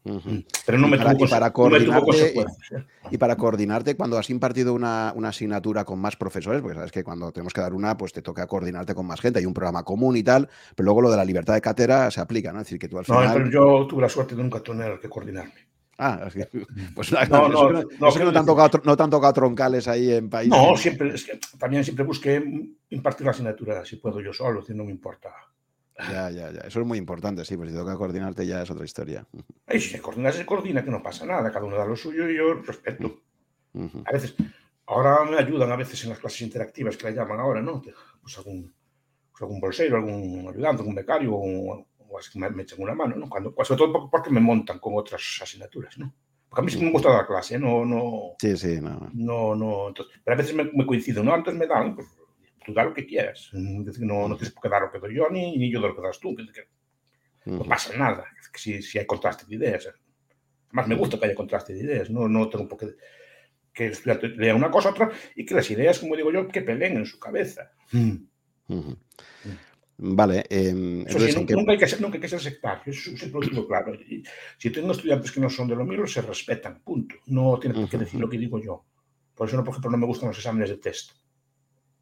Uh 0.02 0.12
-huh. 0.12 0.46
Pero 0.64 0.78
no 0.78 0.88
me, 0.88 0.96
para, 0.96 1.12
tuvo, 1.12 1.26
y 1.26 1.28
para 1.28 1.52
coordinarte, 1.52 2.34
no 2.34 2.78
y, 3.10 3.14
y, 3.14 3.18
para 3.18 3.36
coordinarte 3.36 3.96
cuando 3.96 4.16
has 4.16 4.30
impartido 4.30 4.72
una, 4.72 5.12
una, 5.14 5.28
asignatura 5.28 5.84
con 5.84 5.98
más 5.98 6.16
profesores, 6.16 6.62
porque 6.62 6.76
sabes 6.76 6.90
que 6.90 7.04
cuando 7.04 7.30
tenemos 7.32 7.52
que 7.52 7.60
dar 7.60 7.74
una, 7.74 7.98
pues 7.98 8.14
te 8.14 8.22
toca 8.22 8.46
coordinarte 8.46 8.94
con 8.94 9.06
más 9.06 9.20
gente, 9.20 9.40
hay 9.40 9.46
un 9.46 9.52
programa 9.52 9.82
común 9.82 10.16
y 10.16 10.22
tal, 10.22 10.48
pero 10.74 10.86
luego 10.86 11.02
lo 11.02 11.10
de 11.10 11.18
la 11.18 11.24
libertad 11.24 11.52
de 11.52 11.60
cátedra 11.60 12.10
se 12.10 12.20
aplica, 12.20 12.50
¿no? 12.50 12.60
Es 12.60 12.66
decir, 12.66 12.78
que 12.78 12.88
tú 12.88 12.98
al 12.98 13.04
final... 13.04 13.26
No, 13.26 13.34
pero 13.34 13.50
yo 13.50 13.86
tuve 13.86 14.00
la 14.00 14.08
suerte 14.08 14.34
de 14.34 14.42
nunca 14.42 14.60
tener 14.60 14.98
que 14.98 15.08
coordinarme. 15.10 15.68
Ah, 16.02 16.30
pues 16.94 17.12
no, 17.12 17.26
no, 17.26 17.48
no, 17.50 17.70
no, 17.70 17.82
no, 17.82 17.84
no, 18.00 18.32
te 18.32 18.38
han 18.38 18.46
tocado, 18.46 18.80
no 18.84 18.96
te 18.96 19.02
han 19.02 19.10
tocado 19.10 19.32
troncales 19.34 19.86
ahí 19.86 20.10
en 20.10 20.30
países. 20.30 20.58
No, 20.58 20.74
siempre, 20.74 21.14
es 21.14 21.24
que 21.24 21.38
también 21.58 21.84
siempre 21.84 22.06
busqué 22.06 22.42
impartir 22.88 23.26
la 23.26 23.32
asignatura 23.32 23.84
si 23.84 23.96
puedo 23.96 24.18
yo 24.22 24.32
solo, 24.32 24.62
si 24.62 24.72
no 24.72 24.84
me 24.84 24.92
importa. 24.92 25.28
Ya, 26.10 26.30
ya, 26.30 26.50
ya. 26.52 26.60
Eso 26.60 26.80
es 26.80 26.86
muy 26.86 26.98
importante, 26.98 27.44
sí, 27.44 27.56
pues 27.56 27.70
si 27.70 27.76
toca 27.76 27.96
coordinarte 27.96 28.46
ya 28.46 28.62
es 28.62 28.70
otra 28.70 28.84
historia. 28.84 29.26
Y 29.68 29.80
si 29.80 29.90
se 29.90 30.00
coordina, 30.00 30.32
se 30.32 30.46
coordina, 30.46 30.84
que 30.84 30.90
no 30.90 31.02
pasa 31.02 31.26
nada. 31.26 31.50
Cada 31.50 31.64
uno 31.64 31.76
da 31.76 31.84
lo 31.84 31.96
suyo 31.96 32.28
y 32.28 32.36
yo 32.36 32.54
respeto. 32.54 33.20
Uh 33.72 33.82
-huh. 33.84 34.02
A 34.06 34.12
veces, 34.12 34.34
ahora 34.86 35.24
me 35.24 35.36
ayudan 35.36 35.70
a 35.72 35.76
veces 35.76 36.02
en 36.04 36.10
las 36.10 36.18
clases 36.18 36.42
interactivas 36.42 36.96
que 36.96 37.04
la 37.04 37.10
llaman 37.10 37.40
ahora, 37.40 37.60
¿no? 37.60 37.82
Pues 38.22 38.38
algún, 38.38 38.72
pues 39.30 39.42
algún 39.42 39.60
bolsero, 39.60 39.96
algún 39.96 40.48
ayudante, 40.48 40.82
algún 40.82 40.94
becario, 40.94 41.34
o, 41.34 41.86
o 41.98 42.18
así 42.18 42.32
que 42.32 42.38
me, 42.38 42.50
me 42.50 42.62
echan 42.62 42.80
una 42.82 42.94
mano, 42.94 43.16
¿no? 43.16 43.28
Cuando, 43.28 43.54
sobre 43.64 43.78
todo 43.78 44.10
porque 44.10 44.30
me 44.30 44.40
montan 44.40 44.78
con 44.78 44.94
otras 44.96 45.22
asignaturas, 45.42 45.98
¿no? 45.98 46.12
Porque 46.48 46.62
a 46.62 46.64
mí 46.64 46.70
sí 46.72 46.84
me 46.84 46.90
gusta 46.90 47.10
dar 47.10 47.28
clase, 47.28 47.54
¿eh? 47.54 47.58
no, 47.60 47.84
no. 47.84 48.34
Sí, 48.40 48.56
sí, 48.56 48.80
no. 48.80 49.08
No, 49.12 49.54
no. 49.54 49.88
Entonces, 49.88 50.20
pero 50.24 50.34
a 50.34 50.38
veces 50.38 50.52
me, 50.52 50.64
me 50.64 50.84
coincido, 50.84 51.22
¿no? 51.22 51.32
Antes 51.32 51.54
me 51.54 51.68
dan, 51.68 51.94
pues, 51.94 52.08
tú 52.70 52.74
da 52.74 52.85
lo 52.85 52.94
que 52.94 53.06
quieras. 53.06 53.50
No, 53.52 54.28
no 54.28 54.37
tienes 54.37 54.52
por 54.52 54.62
qué 54.62 54.68
dar 54.68 54.83
lo 54.83 54.90
que 54.90 54.98
doy 54.98 55.14
yo, 55.14 55.28
ni, 55.30 55.56
ni 55.56 55.70
yo 55.70 55.80
doy 55.80 55.90
lo 55.90 55.96
que 55.96 56.02
das 56.02 56.20
tú. 56.20 56.35
Que, 56.35 56.46
que 56.46 56.66
no 57.46 57.64
pasa 57.64 57.96
nada 57.96 58.26
si, 58.54 58.83
si, 58.83 58.98
hay 58.98 59.06
contraste 59.06 59.44
de 59.46 59.54
ideas. 59.56 59.88
Además, 60.68 60.88
me 60.88 60.94
gusta 60.94 61.18
que 61.18 61.26
haya 61.26 61.35
contraste 61.35 61.72
de 61.72 61.80
ideas. 61.80 62.11
No, 62.11 62.28
no 62.28 62.48
tengo 62.48 62.68
por 62.68 62.78
qué 62.78 62.96
que 63.72 63.87
el 63.87 63.92
estudiante 63.92 64.28
lea 64.28 64.54
una 64.54 64.70
cosa 64.70 64.90
otra 64.90 65.11
y 65.35 65.44
que 65.44 65.54
las 65.54 65.70
ideas, 65.70 65.98
como 65.98 66.16
digo 66.16 66.33
yo, 66.33 66.48
que 66.48 66.62
peleen 66.62 66.96
en 66.96 67.06
su 67.06 67.18
cabeza. 67.18 67.72
Uh 67.92 68.18
-huh. 68.68 68.96
Vale. 69.98 70.44
Eh, 70.48 71.04
Eso 71.06 71.20
sí, 71.20 71.35
nunca, 71.37 71.54
nunca, 71.54 71.72
hay 71.72 71.78
que 71.78 71.87
ser, 71.87 72.00
nunca 72.00 72.16
hay 72.16 72.20
que 72.20 72.28
ser 72.28 72.40
sectario, 72.40 72.85
eso 72.87 73.16
siempre 73.16 73.40
lo 73.40 73.46
digo 73.46 73.66
claro. 73.66 73.92
Si 74.59 74.70
tengo 74.70 74.92
estudiantes 74.92 75.30
que 75.30 75.40
no 75.40 75.50
son 75.50 75.68
de 75.68 75.76
lo 75.76 75.85
mío, 75.85 76.06
se 76.06 76.22
respetan, 76.22 76.80
punto. 76.83 77.16
No 77.26 77.59
tienes 77.59 77.78
uh 77.78 77.83
-huh. 77.83 77.90
que 77.90 77.98
decir 77.98 78.20
lo 78.20 78.28
que 78.28 78.38
digo 78.38 78.59
yo 78.59 78.85
Por 79.35 79.48
eso, 79.48 79.56
no, 79.56 79.64
por 79.64 79.72
ejemplo, 79.72 79.90
no 79.90 79.98
me 79.98 80.06
gustan 80.06 80.28
los 80.28 80.38
exámenes 80.38 80.70
de 80.70 80.78
test. 80.78 81.12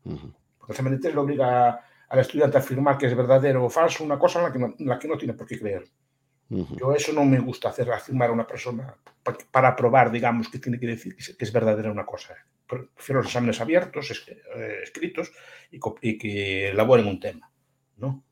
Porque 0.02 0.18
el 0.26 0.37
test 0.74 1.14
lo 1.14 1.22
obliga 1.22 1.80
al 2.08 2.18
estudiante 2.18 2.56
a 2.56 2.60
afirmar 2.60 2.96
que 2.96 3.06
es 3.06 3.16
verdadero 3.16 3.64
o 3.64 3.70
falso 3.70 4.04
una 4.04 4.18
cosa 4.18 4.38
en 4.38 4.44
la 4.44 4.52
que 4.52 4.58
no, 4.58 4.74
la 4.78 4.98
que 4.98 5.08
no 5.08 5.18
tiene 5.18 5.34
por 5.34 5.46
qué 5.46 5.58
creer. 5.58 5.84
Yo 6.50 6.94
eso 6.94 7.12
no 7.12 7.26
me 7.26 7.38
gusta 7.40 7.68
hacer, 7.68 7.92
afirmar 7.92 8.30
a 8.30 8.32
una 8.32 8.46
persona 8.46 8.96
para 9.50 9.76
probar, 9.76 10.10
digamos, 10.10 10.48
que 10.48 10.58
tiene 10.58 10.80
que 10.80 10.86
decir 10.86 11.14
que 11.14 11.44
es 11.44 11.52
verdadera 11.52 11.92
una 11.92 12.06
cosa. 12.06 12.34
Prefiero 12.66 13.20
los 13.20 13.26
exámenes 13.26 13.60
abiertos, 13.60 14.26
eh, 14.28 14.78
escritos, 14.82 15.30
y, 15.70 16.18
que 16.18 16.70
elaboren 16.70 17.06
un 17.06 17.20
tema. 17.20 17.52
¿no? 17.98 18.24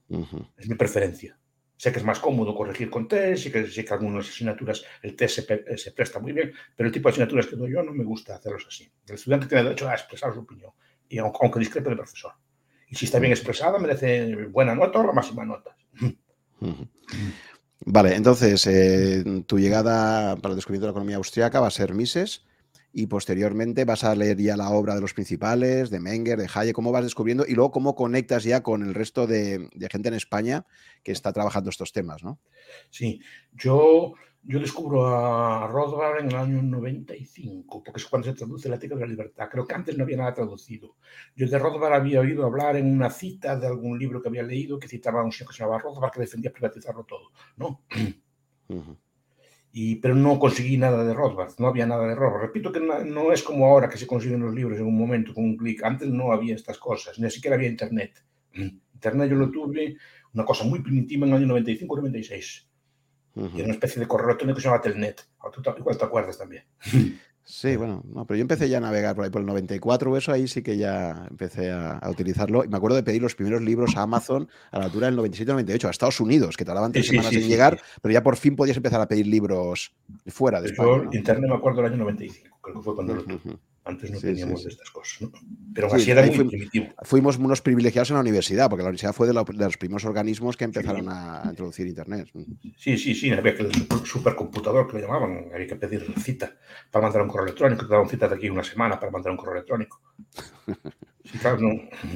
Es 0.57 0.67
mi 0.67 0.77
preferencia. 0.77 1.39
Sé 1.77 1.93
que 1.93 1.99
es 1.99 2.05
más 2.05 2.19
cómodo 2.19 2.55
corregir 2.55 2.89
con 2.89 3.07
test, 3.07 3.47
y 3.47 3.53
que 3.53 3.67
sé 3.67 3.85
que 3.85 3.93
algunas 3.93 4.27
asignaturas 4.27 4.83
el 5.03 5.15
test 5.15 5.41
se, 5.41 5.77
se, 5.77 5.93
presta 5.93 6.19
muy 6.19 6.33
bien, 6.33 6.55
pero 6.75 6.87
el 6.87 6.93
tipo 6.93 7.09
de 7.09 7.13
asignaturas 7.13 7.47
que 7.47 7.57
doy 7.57 7.73
yo 7.73 7.83
no 7.83 7.93
me 7.93 8.05
gusta 8.05 8.35
hacerlos 8.35 8.65
así. 8.67 8.91
El 9.07 9.17
estudiante 9.17 9.47
tiene 9.47 9.65
derecho 9.65 9.87
a 9.87 9.93
expresar 9.93 10.33
su 10.33 10.41
opinión, 10.41 10.73
y 11.09 11.19
aunque, 11.19 11.59
discrepe 11.59 11.89
del 11.89 11.99
profesor. 11.99 12.33
Y 12.89 12.97
si 12.97 13.07
está 13.07 13.19
bien 13.19 13.33
expresada, 13.33 13.79
merece 13.79 14.47
buena 14.47 14.75
nota 14.75 15.01
o 15.01 15.07
la 15.07 15.13
máxima 15.13 15.45
nota. 15.45 15.77
Vale, 17.81 18.15
entonces 18.15 18.67
eh, 18.67 19.45
tu 19.47 19.59
llegada 19.59 20.37
para 20.37 20.53
el 20.53 20.57
descubrimiento 20.57 20.87
de 20.87 20.93
la 20.93 20.93
economía 20.93 21.17
austriaca 21.17 21.61
va 21.61 21.69
a 21.69 21.71
ser 21.71 21.95
Mises 21.95 22.45
y 22.93 23.07
posteriormente 23.07 23.85
vas 23.85 24.05
a 24.05 24.15
leer 24.15 24.39
ya 24.39 24.57
la 24.57 24.71
obra 24.71 24.95
de 24.95 25.03
los 25.03 25.13
principales, 25.13 25.91
de 25.91 26.01
Menger, 26.01 26.39
de 26.39 26.49
Hayek, 26.53 26.75
cómo 26.75 26.93
vas 26.93 27.05
descubriendo 27.05 27.45
y 27.47 27.55
luego 27.55 27.71
cómo 27.71 27.95
conectas 27.95 28.45
ya 28.45 28.63
con 28.63 28.83
el 28.83 28.95
resto 28.95 29.27
de, 29.27 29.69
de 29.73 29.89
gente 29.89 30.09
en 30.09 30.15
España 30.15 30.65
que 31.03 31.13
está 31.13 31.33
trabajando 31.33 31.71
estos 31.71 31.93
temas, 31.93 32.25
¿no? 32.25 32.41
Sí, 32.91 33.21
yo 33.53 34.15
yo 34.49 34.61
descubro 34.61 35.09
a 35.09 35.67
Rothbard 35.67 36.21
en 36.21 36.29
el 36.29 36.37
año 36.37 36.63
95, 36.63 37.83
porque 37.83 37.99
es 37.99 38.07
cuando 38.07 38.29
se 38.29 38.35
traduce 38.35 38.69
la 38.69 38.77
ética 38.77 38.95
de 38.95 39.01
la 39.01 39.07
libertad. 39.09 39.49
Creo 39.51 39.67
que 39.67 39.75
antes 39.75 39.99
no 39.99 40.05
había 40.05 40.19
nada 40.19 40.35
traducido. 40.35 40.97
Yo 41.35 41.49
de 41.49 41.59
Rothbard 41.59 41.95
había 41.95 42.21
oído 42.21 42.45
hablar 42.47 42.77
en 42.77 42.93
una 42.93 43.11
cita 43.11 43.57
de 43.57 43.67
algún 43.67 43.99
libro 43.99 44.23
que 44.23 44.29
había 44.29 44.45
leído 44.45 44.79
que 44.79 44.87
citaba 44.87 45.21
a 45.21 45.25
un 45.25 45.33
señor 45.33 45.51
que 45.51 45.57
se 45.57 45.65
llamaba 45.65 45.81
Rothbard 45.81 46.13
que 46.13 46.21
defendía 46.21 46.53
privatizarlo 46.53 47.05
todo, 47.05 47.33
¿no? 47.57 47.83
Y, 49.73 49.97
pero 49.97 50.15
no 50.15 50.39
conseguí 50.39 50.77
nada 50.77 51.05
de 51.05 51.13
Rothbard, 51.13 51.55
no 51.59 51.67
había 51.67 51.87
nada 51.87 52.07
de 52.07 52.15
Rothbard. 52.15 52.43
Repito 52.43 52.71
que 52.71 52.81
no, 52.81 53.33
es 53.33 53.43
como 53.43 53.67
ahora 53.67 53.89
que 53.89 53.99
se 53.99 54.07
consiguen 54.07 54.41
los 54.41 54.55
libros 54.55 54.79
en 54.79 54.87
un 54.87 54.97
momento 54.97 55.35
con 55.35 55.43
un 55.43 55.57
clic. 55.57 55.83
Antes 55.83 56.09
no 56.09 56.33
había 56.33 56.55
estas 56.55 56.79
cosas, 56.79 57.19
ni 57.19 57.29
siquiera 57.31 57.57
había 57.57 57.69
Internet. 57.69 58.25
Internet 58.95 59.29
yo 59.29 59.37
lo 59.37 59.51
tuve, 59.51 59.97
una 60.35 60.45
cosa 60.45 60.65
muy 60.65 60.83
primitiva 60.83 61.27
en 61.27 61.33
el 61.33 61.43
año 61.43 61.57
95-96 61.57 62.66
y 63.37 63.57
era 63.57 63.65
una 63.65 63.75
especie 63.75 64.01
de 64.01 64.09
correo 64.09 64.29
electrónico 64.29 64.57
que 64.57 64.63
se 64.63 64.69
llama 64.69 64.81
Telnet. 64.81 65.27
Tú 65.53 65.63
igual 65.79 65.99
te 65.99 66.05
acuerdas 66.05 66.39
también. 66.39 66.65
Sí, 67.49 67.77
bueno, 67.77 68.03
no, 68.13 68.27
pero 68.27 68.39
yo 68.39 68.43
empecé 68.43 68.69
ya 68.69 68.79
a 68.79 68.81
navegar 68.81 69.15
por 69.15 69.25
ahí 69.25 69.31
por 69.31 69.41
el 69.41 69.47
94, 69.47 70.17
eso 70.17 70.33
ahí 70.33 70.49
sí 70.49 70.63
que 70.63 70.77
ya 70.77 71.29
empecé 71.31 71.71
a, 71.71 72.01
utilizarlo. 72.11 72.65
Y 72.65 72.69
me 72.69 72.77
acuerdo 72.77 72.97
de 72.97 73.05
pedir 73.05 73.23
los 73.23 73.37
primeros 73.37 73.63
libros 73.63 73.97
a 73.97 74.03
Amazon 74.03 74.49
a 74.73 74.81
la 74.81 74.87
altura 74.87 75.07
del 75.07 75.17
97-98, 75.17 75.85
a 75.85 75.91
Estados 75.91 76.19
Unidos, 76.19 76.57
que 76.57 76.65
tardaban 76.65 76.91
tres 76.91 77.07
semanas 77.07 77.33
en 77.33 77.47
llegar, 77.47 77.81
pero 78.03 78.13
ya 78.13 78.25
por 78.25 78.37
fin 78.37 78.57
podías 78.57 78.77
empezar 78.77 79.01
a 79.01 79.07
pedir 79.07 79.29
libros 79.29 79.95
fuera 80.27 80.61
de 80.61 80.71
España. 80.71 81.09
Internet 81.13 81.49
me 81.49 81.57
acuerdo 81.57 81.83
del 81.83 81.93
año 81.93 81.99
95, 81.99 82.59
creo 82.61 82.77
que 82.77 82.83
fue 82.83 82.95
cuando 82.97 83.15
lo 83.15 83.23
tuve. 83.23 83.59
Antes 83.87 84.11
no 84.11 84.19
teníamos 84.19 84.65
de 84.65 84.71
estas 84.71 84.91
cosas, 84.91 85.23
¿no? 85.23 85.31
Pero 85.73 85.95
así 85.95 86.11
era 86.11 86.23
muy 86.23 86.35
fuimos, 86.35 86.51
primitivo. 86.51 86.87
Fuimos 87.03 87.37
unos 87.39 87.63
privilegiados 87.63 88.11
en 88.11 88.15
la 88.15 88.21
universidad, 88.21 88.69
porque 88.69 88.83
la 88.83 88.89
universidad 88.89 89.13
fue 89.13 89.29
de, 89.29 89.33
los 89.33 89.77
primeros 89.77 90.05
organismos 90.05 90.57
que 90.57 90.65
empezaron 90.65 91.09
a 91.09 91.45
introducir 91.49 91.87
Internet. 91.87 92.29
Sí, 92.77 92.99
sí, 92.99 93.15
sí, 93.15 93.31
había 93.31 93.55
que 93.55 93.63
el 93.63 93.73
supercomputador 94.05 94.89
que 94.89 94.95
lo 94.95 95.07
llamaban, 95.07 95.51
había 95.55 95.69
que 95.69 95.77
pedir 95.77 96.05
cita 96.19 96.57
para 96.91 97.05
mandar 97.05 97.23
un 97.23 97.29
correo 97.29 97.45
electrónico, 97.45 97.87
te 97.87 97.93
daban 97.93 98.09
cita 98.09 98.27
de 98.27 98.35
aquí 98.35 98.51
una 98.51 98.65
semana 98.65 98.99
para 98.99 99.13
mandar 99.13 99.31
un 99.31 99.37
correo 99.37 99.55
electrónico. 99.55 100.01
Sí, 101.27 101.39
claro, 101.39 101.59
no, 101.59 101.71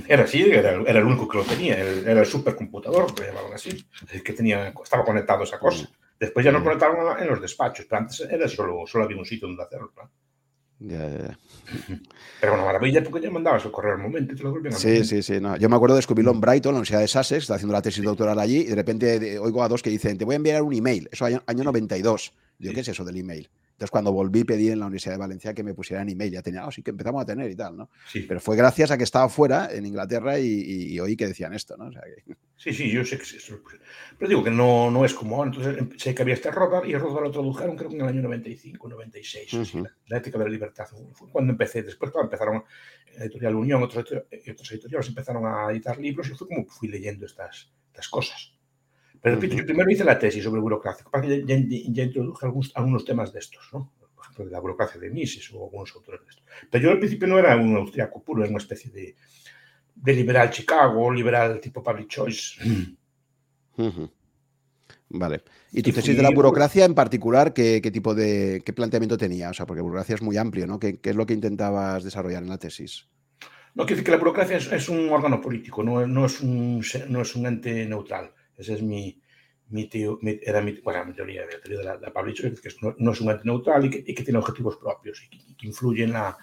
era 0.07 0.23
así, 0.23 0.41
era, 0.41 0.71
era, 0.71 1.01
el 1.01 1.05
único 1.05 1.27
que 1.27 1.39
lo 1.39 1.43
tenía, 1.43 1.77
era 1.77 2.21
el 2.21 2.27
supercomputador, 2.27 3.13
que 3.13 3.23
lo 3.23 3.27
llamaban 3.27 3.53
así, 3.55 3.85
el 4.13 4.23
que 4.23 4.33
tenía, 4.33 4.73
estaba 4.85 5.05
conectado 5.05 5.41
a 5.41 5.43
esa 5.43 5.59
cosa. 5.59 5.91
Después 6.17 6.45
ya 6.45 6.53
nos 6.53 6.63
conectaron 6.63 7.21
en 7.21 7.27
los 7.27 7.41
despachos, 7.41 7.87
pero 7.91 8.03
antes 8.03 8.21
era 8.21 8.47
solo, 8.47 8.87
solo 8.87 9.07
había 9.07 9.17
un 9.17 9.25
sitio 9.25 9.49
donde 9.49 9.65
hacerlo. 9.65 9.93
¿no? 9.97 10.13
Ya, 10.81 11.37
Pero 12.41 12.53
bueno, 12.53 12.65
maravilla 12.65 13.03
porque 13.05 13.21
ya 13.21 13.31
mandabas 13.31 13.67
el 13.67 13.71
correo 13.71 13.93
al 13.93 13.99
momento 13.99 14.33
y 14.33 14.37
te 14.37 14.43
lo 14.43 14.51
volvían 14.51 14.73
Sí, 14.73 15.05
sí, 15.05 15.23
sí. 15.23 15.39
No. 15.39 15.57
Yo 15.59 15.69
me 15.69 15.77
acuerdo 15.77 15.95
de 15.95 15.99
descubrirlo 15.99 16.33
en 16.33 16.41
Brighton, 16.41 16.73
la 16.73 16.79
Universidad 16.79 17.01
de 17.01 17.09
Sussex, 17.09 17.43
está 17.43 17.57
haciendo 17.57 17.75
la 17.75 17.83
tesis 17.83 18.03
doctoral 18.03 18.39
allí, 18.39 18.61
y 18.61 18.65
de 18.65 18.75
repente 18.75 19.39
oigo 19.39 19.63
a 19.63 19.69
dos 19.69 19.83
que 19.83 19.91
dicen, 19.91 20.17
te 20.17 20.25
voy 20.25 20.35
a 20.35 20.37
enviar 20.37 20.63
un 20.63 20.73
email. 20.73 21.09
Eso 21.13 21.27
año, 21.27 21.43
año 21.47 21.65
92. 21.65 22.33
Yo, 22.59 22.73
¿qué 22.73 22.81
es 22.81 22.89
eso 22.89 23.05
del 23.05 23.19
email? 23.19 23.51
Entonces, 23.81 23.93
cuando 23.93 24.13
volví, 24.13 24.45
pedí 24.45 24.69
en 24.69 24.79
la 24.79 24.85
Universidad 24.85 25.15
de 25.15 25.21
Valencia 25.21 25.55
que 25.55 25.63
me 25.63 25.73
pusieran 25.73 26.07
email. 26.11 26.31
Ya 26.31 26.43
tenía, 26.43 26.67
oh, 26.67 26.71
que 26.71 26.91
empezamos 26.91 27.23
a 27.23 27.25
tener 27.25 27.51
y 27.51 27.57
tal, 27.57 27.79
¿no? 27.79 27.89
Sí. 28.13 28.27
Pero 28.29 28.39
fue 28.39 28.55
gracias 28.55 28.91
a 28.91 28.99
que 28.99 29.05
estaba 29.05 29.27
fuera, 29.31 29.73
en 29.73 29.87
Inglaterra, 29.87 30.39
y, 30.39 30.93
y, 30.93 31.01
oí 31.01 31.17
que 31.17 31.27
decían 31.27 31.55
esto, 31.55 31.79
¿no? 31.79 31.87
O 31.87 31.93
sea, 31.93 32.03
que... 32.03 32.35
Sí, 32.59 32.75
sí, 32.75 32.91
yo 32.91 33.03
sé 33.07 33.17
que 33.17 33.25
sí. 33.25 33.39
Pero 34.19 34.29
digo 34.29 34.45
que 34.45 34.51
no, 34.51 34.91
no 34.91 35.07
es 35.07 35.15
como 35.15 35.37
ahora. 35.37 35.49
Entonces, 35.49 35.79
em, 35.79 35.99
sé 35.99 36.15
que 36.15 36.21
había 36.21 36.35
este 36.35 36.51
Rothbard 36.51 36.87
y 36.87 36.95
Rothbard 36.95 37.25
lo 37.25 37.31
tradujeron, 37.31 37.75
creo 37.75 37.89
que 37.89 37.97
en 37.97 38.03
el 38.03 38.09
año 38.09 38.21
95, 38.21 38.87
96. 38.87 39.53
Uh 39.55 39.57
-huh. 39.57 39.91
la, 40.09 40.19
ética 40.19 40.37
de 40.37 40.45
la 40.45 40.51
libertad. 40.51 40.87
Fue 41.15 41.31
cuando 41.31 41.53
empecé. 41.53 41.83
Después, 41.83 42.11
claro, 42.11 42.27
empezaron 42.27 42.63
la 43.17 43.25
Editorial 43.25 43.55
Unión, 43.55 43.83
otros, 43.83 44.05
otros 44.05 44.73
editoriales 44.73 45.09
empezaron 45.09 45.47
a 45.47 45.71
editar 45.71 45.99
libros 45.99 46.29
y 46.29 46.35
fue 46.35 46.49
como 46.49 46.67
fui 46.67 46.89
leyendo 46.89 47.25
estas, 47.25 47.73
estas 47.87 48.09
cosas. 48.11 48.60
Pero 49.21 49.35
repito, 49.35 49.57
yo 49.57 49.67
primero 49.67 49.91
hice 49.91 50.05
la 50.05 50.19
tesis 50.19 50.43
sobre 50.43 50.61
burocracia, 50.61 51.05
ya, 51.23 51.57
ya, 51.57 52.03
introduje 52.05 52.47
algunos, 52.47 52.73
algunos, 52.75 53.05
temas 53.05 53.33
de 53.33 53.41
estos, 53.41 53.69
¿no? 53.73 53.93
Por 54.15 54.25
ejemplo, 54.25 54.45
de 54.47 54.51
la 54.51 54.61
burocracia 54.61 55.01
de 55.01 55.11
Mises 55.11 55.53
o 55.53 55.65
algunos 55.65 55.95
autores 55.95 56.23
de 56.23 56.31
esto. 56.31 56.43
Pero 56.71 56.85
yo 56.85 56.91
al 56.91 56.99
principio 56.99 57.29
no 57.29 57.39
era 57.39 57.57
un 57.57 57.77
austriaco 57.77 58.23
puro, 58.23 58.43
era 58.43 58.51
una 58.51 58.59
especie 58.59 58.91
de, 58.91 59.15
de 59.95 60.13
liberal 60.15 60.51
Chicago, 60.51 61.13
liberal 61.13 61.61
tipo 61.61 61.83
public 61.83 62.09
choice. 62.09 62.61
Uh 63.77 63.85
-huh. 63.85 64.11
Vale. 65.11 65.43
¿Y 65.73 65.83
tu 65.83 65.91
tesis 65.91 66.17
de 66.17 66.23
la 66.23 66.31
burocracia 66.31 66.85
en 66.85 66.95
particular, 66.95 67.53
¿qué, 67.53 67.81
qué, 67.83 67.91
tipo 67.91 68.15
de 68.15 68.63
qué 68.65 68.73
planteamiento 68.73 69.17
tenía? 69.17 69.51
O 69.51 69.55
sea, 69.55 69.67
porque 69.67 69.83
burocracia 69.83 70.15
es 70.15 70.23
muy 70.23 70.37
amplio, 70.37 70.67
¿no? 70.67 70.79
¿Qué, 70.79 71.01
¿Qué, 71.01 71.11
es 71.11 71.17
lo 71.17 71.27
que 71.27 71.35
intentabas 71.35 72.05
desarrollar 72.05 72.43
en 72.43 72.49
la 72.49 72.59
tesis? 72.59 73.09
No, 73.75 73.85
quiero 73.85 73.97
decir 73.97 74.05
que 74.05 74.11
la 74.11 74.19
burocracia 74.19 74.57
es, 74.57 74.71
es 74.71 74.89
un 74.89 75.09
órgano 75.11 75.41
político, 75.41 75.83
no, 75.83 76.07
no, 76.07 76.27
es 76.27 76.41
un, 76.41 76.85
no 77.09 77.23
es 77.23 77.35
un 77.35 77.47
ente 77.47 77.87
neutral. 77.87 78.33
Ese 78.61 78.75
es 78.75 78.83
mi, 78.83 79.21
mi, 79.71 79.89
tío, 79.89 80.19
mi, 80.21 80.39
era 80.43 80.61
mi, 80.61 80.73
bueno, 80.81 81.05
mi 81.07 81.15
teoría, 81.15 81.43
la 81.43 81.61
teoría 81.61 81.79
de 81.79 81.85
la, 81.85 81.97
la 81.97 82.13
que 82.13 82.69
no, 82.83 82.95
no, 82.99 83.13
es 83.13 83.21
un 83.21 83.31
ente 83.31 83.45
neutral 83.45 83.85
y 83.87 83.91
que, 83.91 84.05
y 84.07 84.15
que 84.15 84.23
tiene 84.23 84.39
objetivos 84.39 84.77
propios 84.77 85.23
y 85.25 85.31
que, 85.31 85.37
y 85.37 85.55
que 85.55 85.67
influye 85.67 86.05
en 86.05 86.13
la, 86.13 86.37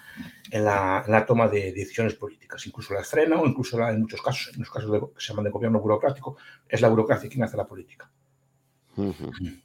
en, 0.50 0.64
la, 0.64 1.04
en 1.06 1.12
la, 1.12 1.26
toma 1.26 1.48
de 1.48 1.72
decisiones 1.72 2.14
políticas. 2.14 2.66
Incluso 2.66 2.94
las 2.94 3.08
frena 3.08 3.40
o 3.40 3.46
incluso 3.46 3.78
la, 3.78 3.90
en 3.90 4.00
muchos 4.00 4.22
casos, 4.22 4.52
en 4.54 4.60
los 4.60 4.70
casos 4.70 4.90
de, 4.90 5.00
que 5.00 5.20
se 5.20 5.28
llaman 5.28 5.44
de 5.44 5.50
gobierno 5.50 5.80
burocrático, 5.80 6.36
es 6.68 6.80
la 6.80 6.88
burocracia 6.88 7.28
quien 7.28 7.44
hace 7.44 7.56
la 7.56 7.66
política. 7.66 8.10
Uh 8.96 9.12
-huh. 9.12 9.62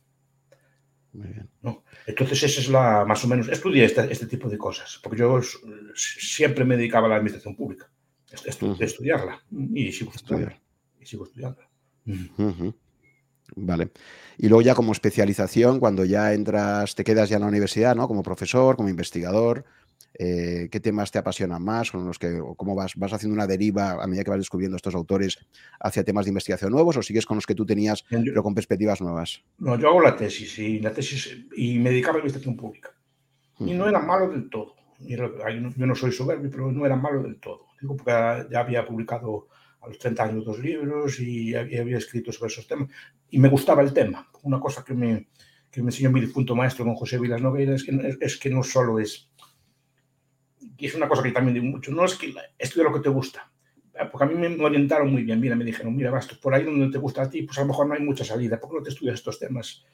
Muy 1.13 1.27
bien. 1.27 1.49
¿No? 1.61 1.83
Entonces, 2.05 2.43
esa 2.43 2.59
es 2.59 2.69
la, 2.69 3.05
más 3.05 3.23
o 3.23 3.27
menos, 3.27 3.47
estudié 3.47 3.85
este, 3.85 4.11
este, 4.11 4.25
tipo 4.27 4.49
de 4.49 4.57
cosas, 4.57 4.99
porque 5.01 5.19
yo 5.19 5.39
siempre 5.95 6.65
me 6.65 6.75
dedicaba 6.75 7.05
a 7.05 7.09
la 7.09 7.15
administración 7.17 7.55
pública, 7.55 7.89
estu 8.45 8.65
uh 8.65 8.75
-huh. 8.75 8.83
estudiarla, 8.83 9.43
y 9.73 9.91
sigo 9.91 10.11
estudiando. 10.13 10.55
Y 10.99 11.05
sigo 11.05 11.25
estudiando. 11.25 11.61
Uh 12.05 12.11
-huh. 12.37 12.73
Vale. 13.55 13.91
Y 14.37 14.47
luego 14.47 14.61
ya 14.61 14.75
como 14.75 14.91
especialización, 14.91 15.79
cuando 15.79 16.05
ya 16.05 16.33
entras, 16.33 16.95
te 16.95 17.03
quedas 17.03 17.29
ya 17.29 17.35
en 17.35 17.43
la 17.43 17.47
universidad, 17.47 17.95
¿no? 17.95 18.07
Como 18.07 18.23
profesor, 18.23 18.75
como 18.75 18.89
investigador, 18.89 19.65
eh, 20.17 20.69
¿qué 20.71 20.79
temas 20.79 21.11
te 21.11 21.19
apasionan 21.19 21.63
más? 21.63 21.91
Con 21.91 22.05
los 22.05 22.19
que, 22.19 22.39
o 22.39 22.55
¿Cómo 22.55 22.75
vas, 22.75 22.93
vas 22.95 23.13
haciendo 23.13 23.33
una 23.33 23.47
deriva 23.47 24.03
a 24.03 24.07
medida 24.07 24.23
que 24.23 24.29
vas 24.29 24.39
descubriendo 24.39 24.75
estos 24.75 24.95
autores 24.95 25.37
hacia 25.79 26.03
temas 26.03 26.25
de 26.25 26.29
investigación 26.29 26.71
nuevos 26.71 26.97
o 26.97 27.01
sigues 27.01 27.25
con 27.25 27.37
los 27.37 27.45
que 27.45 27.55
tú 27.55 27.65
tenías, 27.65 28.03
pero 28.09 28.43
con 28.43 28.53
perspectivas 28.53 29.01
nuevas? 29.01 29.43
No, 29.57 29.77
yo 29.77 29.89
hago 29.89 30.01
la 30.01 30.15
tesis 30.15 30.57
y 30.59 30.79
la 30.79 30.91
tesis 30.91 31.45
y 31.55 31.79
me 31.79 31.89
dedicaba 31.89 32.13
a 32.13 32.17
la 32.17 32.19
investigación 32.19 32.57
pública. 32.57 32.91
Uh 33.59 33.65
-huh. 33.65 33.71
Y 33.71 33.73
no 33.73 33.87
era 33.87 33.99
malo 33.99 34.29
del 34.29 34.49
todo. 34.49 34.75
Yo 34.99 35.85
no 35.85 35.95
soy 35.95 36.11
soberbio, 36.11 36.49
pero 36.49 36.71
no 36.71 36.85
era 36.85 36.95
malo 36.95 37.23
del 37.23 37.39
todo. 37.39 37.65
Digo, 37.81 37.97
porque 37.97 38.11
ya 38.51 38.59
había 38.59 38.85
publicado 38.85 39.47
a 39.83 39.87
los 39.87 39.97
30 39.97 40.23
años 40.23 40.45
dos 40.45 40.59
libros 40.59 41.19
y 41.19 41.53
había 41.55 41.97
escrito 41.97 42.31
sobre 42.31 42.51
esos 42.51 42.67
temas. 42.67 42.89
Y 43.29 43.39
me 43.39 43.49
gustaba 43.49 43.81
el 43.81 43.93
tema. 43.93 44.29
Una 44.43 44.59
cosa 44.59 44.83
que 44.83 44.93
me, 44.93 45.27
que 45.69 45.81
me 45.81 45.89
enseñó 45.89 46.11
mi 46.11 46.21
difunto 46.21 46.55
maestro 46.55 46.85
con 46.85 46.95
José 46.95 47.19
Vilas 47.19 47.41
Nogueira 47.41 47.75
es 47.75 47.83
que, 47.83 48.17
es 48.21 48.37
que 48.37 48.49
no 48.49 48.63
solo 48.63 48.99
es 48.99 49.29
y 50.83 50.87
es 50.87 50.95
una 50.95 51.07
cosa 51.07 51.23
que 51.23 51.31
también 51.31 51.53
digo 51.53 51.65
mucho, 51.65 51.91
no 51.91 52.03
es 52.03 52.15
que 52.15 52.33
estudia 52.57 52.83
lo 52.83 52.93
que 52.93 52.99
te 52.99 53.07
gusta, 53.07 53.49
porque 54.11 54.25
a 54.25 54.27
mí 54.27 54.35
me 54.35 54.63
orientaron 54.63 55.09
muy 55.09 55.23
bien, 55.23 55.39
mira, 55.39 55.55
me 55.55 55.63
dijeron, 55.63 55.95
mira, 55.95 56.11
vas 56.11 56.27
por 56.27 56.53
ahí 56.53 56.65
donde 56.65 56.89
te 56.89 56.97
gusta 56.97 57.21
a 57.21 57.29
ti, 57.29 57.43
pues 57.43 57.57
a 57.57 57.61
lo 57.61 57.67
mejor 57.67 57.87
no 57.87 57.93
hay 57.93 58.01
mucha 58.01 58.25
salida, 58.25 58.59
¿por 58.59 58.69
qué 58.69 58.77
no 58.77 58.83
te 58.83 58.89
estudias 58.89 59.15
estos 59.15 59.39
temas 59.39 59.85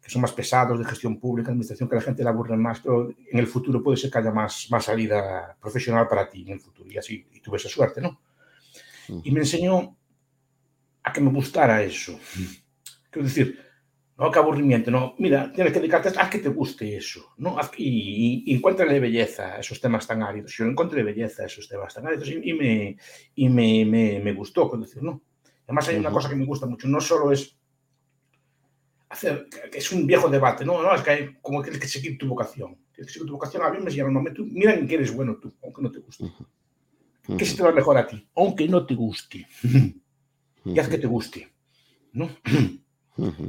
que 0.00 0.10
son 0.10 0.22
más 0.22 0.32
pesados 0.32 0.78
de 0.78 0.84
gestión 0.84 1.18
pública, 1.18 1.50
administración, 1.50 1.88
que 1.88 1.96
la 1.96 2.02
gente 2.02 2.22
la 2.22 2.30
aburre 2.30 2.56
más, 2.56 2.78
pero 2.78 3.10
en 3.10 3.38
el 3.38 3.48
futuro 3.48 3.82
puede 3.82 3.96
ser 3.96 4.12
que 4.12 4.18
haya 4.18 4.30
más, 4.30 4.68
más 4.70 4.84
salida 4.84 5.56
profesional 5.60 6.06
para 6.06 6.28
ti 6.28 6.42
en 6.42 6.52
el 6.52 6.60
futuro, 6.60 6.88
y 6.88 6.96
así, 6.96 7.26
y 7.32 7.40
tuve 7.40 7.56
esa 7.56 7.68
suerte, 7.68 8.00
¿no? 8.00 8.20
Y 9.24 9.30
me 9.30 9.40
enseñó 9.40 9.96
a 11.02 11.12
que 11.12 11.20
me 11.20 11.30
gustara 11.30 11.82
eso. 11.82 12.18
Quiero 13.10 13.26
decir, 13.26 13.58
no, 14.18 14.32
qué 14.32 14.38
aburrimiento, 14.40 14.90
no. 14.90 15.14
Mira, 15.18 15.52
tienes 15.52 15.72
que 15.72 15.78
dedicarte 15.78 16.10
a 16.18 16.28
que 16.28 16.40
te 16.40 16.48
guste 16.48 16.96
eso, 16.96 17.34
¿no? 17.36 17.56
Y, 17.76 18.42
y, 18.46 18.54
encuéntrale 18.56 18.98
belleza 18.98 19.54
a 19.54 19.60
esos 19.60 19.80
temas 19.80 20.08
tan 20.08 20.22
áridos. 20.24 20.52
Yo 20.56 20.64
encontré 20.64 21.04
belleza 21.04 21.44
a 21.44 21.46
esos 21.46 21.68
temas 21.68 21.94
tan 21.94 22.06
áridos 22.06 22.28
y, 22.28 22.52
me, 22.52 22.96
y 23.36 23.48
me, 23.48 23.84
me, 23.84 24.18
me, 24.18 24.32
gustó, 24.32 24.68
con 24.68 24.80
decir, 24.80 25.04
no. 25.04 25.22
Además 25.64 25.88
hay 25.88 25.96
una 25.96 26.10
cosa 26.10 26.28
que 26.28 26.34
me 26.34 26.44
gusta 26.44 26.66
mucho, 26.66 26.88
no 26.88 27.00
solo 27.00 27.30
es 27.30 27.56
hacer, 29.08 29.46
que 29.70 29.78
es 29.78 29.92
un 29.92 30.06
viejo 30.06 30.28
debate, 30.28 30.64
no, 30.64 30.82
no, 30.82 30.94
es 30.94 31.02
que 31.02 31.10
hay 31.10 31.36
como 31.40 31.60
que 31.60 31.70
tienes 31.70 31.80
que 31.80 31.88
seguir 31.88 32.18
tu 32.18 32.26
vocación. 32.26 32.76
Tienes 32.92 33.06
que 33.06 33.12
seguir 33.12 33.28
tu 33.28 33.34
vocación, 33.34 33.62
a 33.62 33.70
mí 33.70 33.78
me 33.78 33.84
enseñaron, 33.84 34.14
no, 34.14 34.24
tú, 34.32 34.46
mira 34.46 34.74
en 34.74 34.88
qué 34.88 34.96
eres 34.96 35.14
bueno 35.14 35.36
tú, 35.36 35.54
aunque 35.62 35.80
no 35.80 35.92
te 35.92 36.00
guste. 36.00 36.24
¿Qué 37.36 37.44
se 37.44 37.56
te 37.56 37.62
va 37.62 37.72
mejor 37.72 37.98
a 37.98 38.06
ti? 38.06 38.26
Aunque 38.36 38.68
no 38.68 38.86
te 38.86 38.94
guste. 38.94 39.46
y 40.64 40.78
haz 40.78 40.88
que 40.88 40.98
te 40.98 41.06
guste, 41.06 41.52
¿no? 42.12 42.28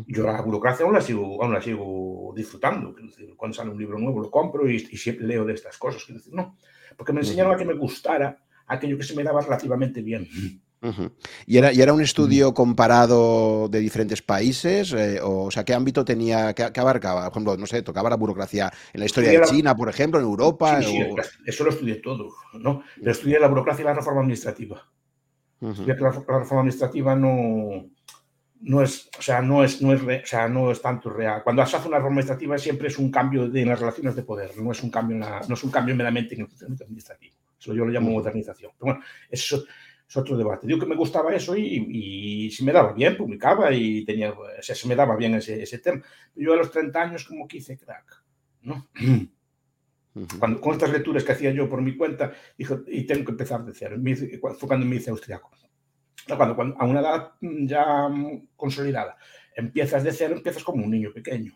Yo 0.08 0.24
la 0.24 0.42
burocracia 0.42 0.84
aún 0.84 0.96
la 0.96 1.02
sigo, 1.02 1.42
aún 1.44 1.54
la 1.54 1.62
sigo 1.62 2.34
disfrutando. 2.36 2.96
Cuando 3.38 3.56
sale 3.56 3.70
un 3.70 3.78
libro 3.78 4.00
nuevo 4.00 4.20
lo 4.20 4.32
compro 4.32 4.70
y, 4.70 4.80
siempre 4.80 5.28
leo 5.28 5.46
de 5.46 5.54
estas 5.54 5.78
cosas. 5.78 6.04
No, 6.32 6.58
porque 6.98 7.14
me 7.14 7.22
enseñaron 7.22 7.54
a 7.54 7.58
que 7.58 7.66
me 7.66 7.76
gustara 7.76 8.44
aquello 8.66 8.98
que 8.98 9.04
se 9.04 9.16
me 9.16 9.24
daba 9.24 9.42
relativamente 9.42 10.02
bien. 10.02 10.28
¿Y, 11.46 11.58
era, 11.58 11.74
¿Y 11.74 11.82
era 11.82 11.94
un 11.94 12.02
estudio 12.02 12.54
comparado 12.54 13.68
de 13.68 13.80
diferentes 13.80 14.22
países? 14.22 14.94
Eh, 14.94 15.20
o, 15.22 15.52
sea, 15.52 15.66
¿qué 15.66 15.74
ámbito 15.74 16.06
tenía, 16.06 16.54
qué, 16.54 16.72
abarcaba? 16.80 17.24
Por 17.24 17.32
ejemplo, 17.32 17.58
no 17.58 17.66
sé, 17.66 17.82
tocaba 17.82 18.10
la 18.10 18.16
burocracia 18.16 18.72
en 18.94 19.00
la 19.02 19.06
historia 19.06 19.32
de 19.32 19.42
China, 19.46 19.76
por 19.76 19.90
ejemplo, 19.90 20.20
en 20.20 20.26
Europa. 20.26 20.82
Sí, 20.82 20.92
sí, 20.92 21.08
eso 21.46 21.64
lo 21.64 21.72
estudié 21.72 21.96
todo, 21.96 22.30
¿no? 22.54 22.84
Pero 22.98 23.12
estudié 23.12 23.40
la 23.40 23.48
burocracia 23.48 23.84
y 23.84 23.86
la 23.86 23.94
reforma 23.94 24.22
administrativa. 24.22 24.90
la, 25.60 25.96
la 25.96 26.40
reforma 26.40 26.62
administrativa 26.62 27.16
no, 27.16 27.90
no 28.62 28.82
es, 28.82 29.10
o 29.18 29.22
sea, 29.22 29.42
no 29.42 29.64
es, 29.64 29.82
no 29.82 29.94
es, 29.94 30.02
o 30.02 30.26
sea, 30.26 30.48
no 30.48 30.72
es 30.72 30.82
tanto 30.82 31.10
real. 31.10 31.44
Cuando 31.44 31.66
se 31.66 31.76
hace 31.76 31.88
una 31.88 31.98
reforma 31.98 32.22
administrativa 32.22 32.58
siempre 32.58 32.88
es 32.88 32.98
un 32.98 33.12
cambio 33.12 33.50
de, 33.50 33.62
en 33.62 33.70
las 33.70 33.80
relaciones 33.80 34.16
de 34.16 34.24
poder, 34.24 34.58
no 34.58 34.72
es 34.72 34.84
un 34.84 34.90
cambio, 34.90 35.18
no 35.18 35.54
es 35.54 35.64
un 35.64 35.72
cambio 35.72 35.96
meramente 35.96 36.36
en 36.36 36.42
el 36.42 36.48
funcionamiento 36.48 36.84
administrativo. 36.86 37.36
Eso 37.60 37.74
yo 37.74 37.86
lo 37.86 37.92
llamo 37.92 38.12
modernización. 38.12 38.72
Pero 38.78 38.94
bueno, 38.94 39.06
eso 39.30 39.64
es 40.10 40.18
otro 40.18 40.36
debate. 40.36 40.66
Digo 40.66 40.80
que 40.80 40.88
me 40.88 40.96
gustaba 40.96 41.34
eso 41.36 41.56
y, 41.56 42.46
y 42.48 42.52
si 42.52 42.64
me 42.66 42.72
daba 42.72 42.94
bien, 42.94 43.16
publicaba 43.16 43.72
y 43.72 44.04
tenía, 44.04 44.32
o 44.32 44.62
sea, 44.62 44.76
se 44.76 44.88
me 44.88 44.96
daba 44.96 45.16
bien 45.16 45.36
ese, 45.36 45.62
ese 45.62 45.78
tema. 45.78 46.02
Yo 46.36 46.54
a 46.54 46.58
los 46.58 46.72
30 46.72 47.02
años 47.02 47.26
como 47.26 47.48
que 47.48 47.58
hice 47.58 47.78
crack, 47.78 48.24
¿no? 48.62 48.90
Cuando, 50.40 50.60
con 50.60 50.74
estas 50.74 50.92
lecturas 50.92 51.24
que 51.24 51.32
hacía 51.32 51.52
yo 51.52 51.70
por 51.70 51.82
mi 51.82 51.96
cuenta, 51.96 52.34
dijo, 52.58 52.82
y 52.88 53.04
tengo 53.04 53.24
que 53.24 53.32
empezar 53.32 53.64
de 53.64 53.74
cero. 53.74 53.96
Fue 54.58 54.68
cuando 54.68 54.86
me 54.86 54.98
hice 54.98 55.12
austriaco 55.12 55.52
cuando, 56.36 56.76
a 56.78 56.86
una 56.86 57.00
edad 57.00 57.32
ya 57.42 58.10
consolidada 58.56 59.18
empiezas 59.56 60.04
de 60.04 60.14
cero, 60.14 60.36
empiezas 60.36 60.64
como 60.64 60.84
un 60.84 60.92
niño 60.92 61.12
pequeño. 61.14 61.54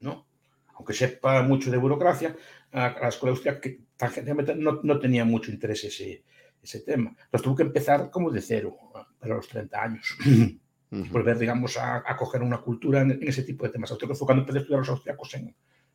¿No? 0.00 0.26
Aunque 0.74 0.92
sepa 0.92 1.42
mucho 1.42 1.70
de 1.70 1.76
burocracia, 1.76 2.36
a 2.72 2.96
la 3.00 3.08
escuela 3.08 3.32
austríaca 3.32 3.60
que 3.60 3.80
tangencialmente 3.96 4.54
no, 4.56 4.80
no, 4.82 4.98
tenía 4.98 5.24
mucho 5.24 5.50
interés 5.50 5.84
ese, 5.84 6.24
ese 6.64 6.80
tema. 6.80 7.10
Entonces 7.10 7.42
tuvo 7.42 7.56
que 7.56 7.62
empezar 7.62 8.10
como 8.10 8.30
de 8.30 8.40
cero, 8.40 8.76
pero 9.20 9.34
a 9.34 9.36
los 9.36 9.48
30 9.48 9.82
años. 9.82 10.16
Volver, 11.10 11.36
digamos, 11.38 11.76
a, 11.76 12.04
a, 12.06 12.16
coger 12.16 12.40
una 12.42 12.60
cultura 12.60 13.00
en, 13.00 13.18
ese 13.22 13.42
tipo 13.42 13.64
de 13.64 13.72
temas. 13.72 13.90
Fue 13.90 14.26
cuando 14.26 14.42
empecé 14.42 14.58
a 14.58 14.60
estudiar 14.60 14.80
los 14.80 14.90
austriacos 14.90 15.34
en, 15.34 15.54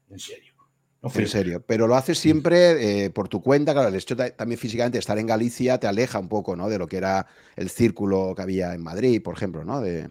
en 0.10 0.19
serio. 0.19 0.53
No 1.01 1.10
en 1.15 1.27
serio, 1.27 1.63
pero 1.65 1.88
lo 1.88 1.95
haces 1.95 2.19
siempre 2.19 3.05
eh, 3.05 3.10
por 3.10 3.29
tu 3.29 3.41
cuenta, 3.41 3.71
claro, 3.71 3.88
el 3.88 3.95
hecho 3.95 4.17
también 4.17 4.60
físicamente 4.60 4.97
estar 4.97 5.17
en 5.17 5.27
Galicia 5.27 5.77
te 5.77 5.88
aleja 5.88 6.19
un 6.19 6.27
poco, 6.27 6.58
¿no? 6.58 6.67
De 6.67 6.77
lo 6.77 6.88
que 6.88 6.97
era 6.97 7.25
el 7.55 7.69
círculo 7.69 8.34
que 8.36 8.41
había 8.41 8.73
en 8.73 8.84
Madrid, 8.84 9.21
por 9.23 9.34
ejemplo, 9.34 9.63
¿no? 9.63 9.79
De, 9.79 10.10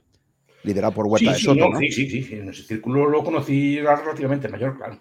liderado 0.63 0.95
por 0.95 1.07
Huerta 1.07 1.33
de 1.33 1.39
Soto, 1.39 1.71
sí, 1.79 1.91
Sí, 1.91 2.09
sí, 2.09 2.23
sí, 2.23 2.35
en 2.37 2.49
ese 2.49 2.63
círculo 2.63 3.07
lo 3.07 3.23
conocí 3.23 3.79
relativamente 3.81 4.49
mayor, 4.49 4.79
claro. 4.79 4.99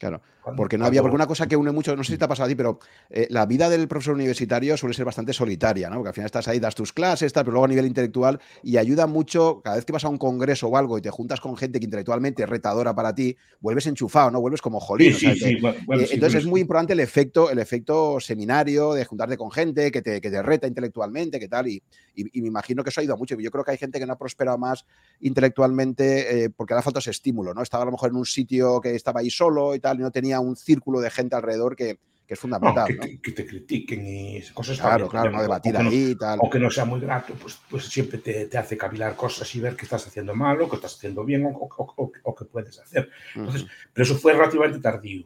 Claro, 0.00 0.22
porque 0.56 0.78
no 0.78 0.86
había, 0.86 1.02
porque 1.02 1.14
una 1.14 1.26
cosa 1.26 1.46
que 1.46 1.56
une 1.56 1.72
mucho, 1.72 1.94
no 1.94 2.02
sé 2.02 2.12
si 2.12 2.18
te 2.18 2.24
ha 2.24 2.28
pasado 2.28 2.46
a 2.46 2.48
ti, 2.48 2.54
pero 2.54 2.78
eh, 3.10 3.26
la 3.28 3.44
vida 3.44 3.68
del 3.68 3.86
profesor 3.86 4.14
universitario 4.14 4.74
suele 4.78 4.94
ser 4.94 5.04
bastante 5.04 5.34
solitaria, 5.34 5.90
¿no? 5.90 5.96
Porque 5.96 6.08
al 6.08 6.14
final 6.14 6.24
estás 6.24 6.48
ahí, 6.48 6.58
das 6.58 6.74
tus 6.74 6.94
clases, 6.94 7.30
tal, 7.34 7.44
pero 7.44 7.52
luego 7.52 7.66
a 7.66 7.68
nivel 7.68 7.84
intelectual 7.84 8.40
y 8.62 8.78
ayuda 8.78 9.06
mucho, 9.06 9.60
cada 9.62 9.76
vez 9.76 9.84
que 9.84 9.92
vas 9.92 10.04
a 10.04 10.08
un 10.08 10.16
congreso 10.16 10.68
o 10.68 10.76
algo 10.78 10.96
y 10.96 11.02
te 11.02 11.10
juntas 11.10 11.38
con 11.38 11.54
gente 11.54 11.80
que 11.80 11.84
intelectualmente 11.84 12.42
es 12.42 12.48
retadora 12.48 12.94
para 12.94 13.14
ti, 13.14 13.36
vuelves 13.60 13.86
enchufado, 13.88 14.30
¿no? 14.30 14.40
Vuelves 14.40 14.62
como 14.62 14.80
jolín. 14.80 15.12
Sí, 15.12 15.34
sí, 15.34 15.58
eh, 15.62 16.08
entonces 16.12 16.36
es 16.36 16.46
muy 16.46 16.62
importante 16.62 16.94
el 16.94 17.00
efecto, 17.00 17.50
el 17.50 17.58
efecto 17.58 18.20
seminario 18.20 18.94
de 18.94 19.04
juntarte 19.04 19.36
con 19.36 19.50
gente 19.50 19.90
que 19.90 20.00
te, 20.00 20.22
que 20.22 20.30
te 20.30 20.40
reta 20.40 20.66
intelectualmente, 20.66 21.38
que 21.38 21.48
tal, 21.48 21.68
y, 21.68 21.82
y, 22.14 22.40
me 22.40 22.48
imagino 22.48 22.82
que 22.82 22.88
eso 22.88 23.02
ha 23.02 23.04
ido 23.04 23.18
mucho. 23.18 23.38
Yo 23.38 23.50
creo 23.50 23.64
que 23.64 23.72
hay 23.72 23.78
gente 23.78 23.98
que 23.98 24.06
no 24.06 24.14
ha 24.14 24.18
prosperado 24.18 24.56
más 24.56 24.86
intelectualmente 25.20 26.44
eh, 26.44 26.50
porque 26.50 26.72
le 26.72 26.80
ha 26.80 26.82
faltado 26.82 27.00
ese 27.00 27.10
estímulo, 27.10 27.52
¿no? 27.52 27.62
Estaba 27.62 27.82
a 27.82 27.86
lo 27.86 27.92
mejor 27.92 28.10
en 28.10 28.16
un 28.16 28.24
sitio 28.24 28.80
que 28.80 28.94
estaba 28.94 29.20
ahí 29.20 29.28
solo 29.28 29.74
y 29.74 29.80
tal, 29.80 29.89
y 29.98 30.02
no 30.02 30.10
tenía 30.10 30.40
un 30.40 30.56
círculo 30.56 31.00
de 31.00 31.10
gente 31.10 31.36
alrededor 31.36 31.74
que, 31.74 31.98
que 32.30 32.34
es 32.34 32.40
fundamental. 32.40 32.86
que, 32.86 32.94
Te, 32.94 33.20
que, 33.20 33.32
te, 33.32 33.44
critiquen 33.44 34.06
y 34.06 34.40
cosas 34.54 34.78
Claro, 34.78 35.08
claro, 35.08 35.32
no 35.32 35.42
debatir 35.42 35.76
ahí 35.76 36.10
y 36.10 36.14
tal. 36.14 36.38
O 36.40 36.48
que 36.48 36.60
no 36.60 36.70
sea 36.70 36.84
muy 36.84 37.00
grato, 37.00 37.34
pues, 37.34 37.58
pues 37.68 37.86
siempre 37.86 38.18
te, 38.18 38.46
te, 38.46 38.56
hace 38.56 38.76
cavilar 38.76 39.16
cosas 39.16 39.52
y 39.56 39.60
ver 39.60 39.74
qué 39.74 39.82
estás 39.82 40.06
haciendo 40.06 40.32
mal 40.34 40.60
o 40.62 40.70
qué 40.70 40.76
estás 40.76 40.94
haciendo 40.94 41.24
bien 41.24 41.44
o, 41.44 41.50
o, 41.58 42.34
puedes 42.52 42.78
hacer. 42.78 43.10
Entonces, 43.34 43.66
pero 43.92 44.04
eso 44.04 44.16
fue 44.16 44.32
relativamente 44.32 44.78
tardío. 44.78 45.24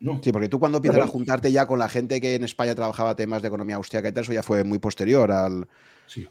¿no? 0.00 0.20
Sí, 0.22 0.30
porque 0.30 0.50
tú 0.50 0.58
cuando 0.60 0.76
empiezas 0.78 1.02
a 1.02 1.06
juntarte 1.06 1.50
ya 1.50 1.66
con 1.66 1.78
la 1.78 1.88
gente 1.88 2.20
que 2.20 2.34
en 2.34 2.44
España 2.44 2.74
trabajaba 2.74 3.16
temas 3.16 3.40
de 3.40 3.48
economía 3.48 3.76
austríaca 3.76 4.08
y 4.08 4.12
tal, 4.12 4.24
eso 4.24 4.34
ya 4.34 4.42
fue 4.42 4.64
muy 4.64 4.78
posterior 4.78 5.32
al... 5.32 5.66
Sí. 6.06 6.28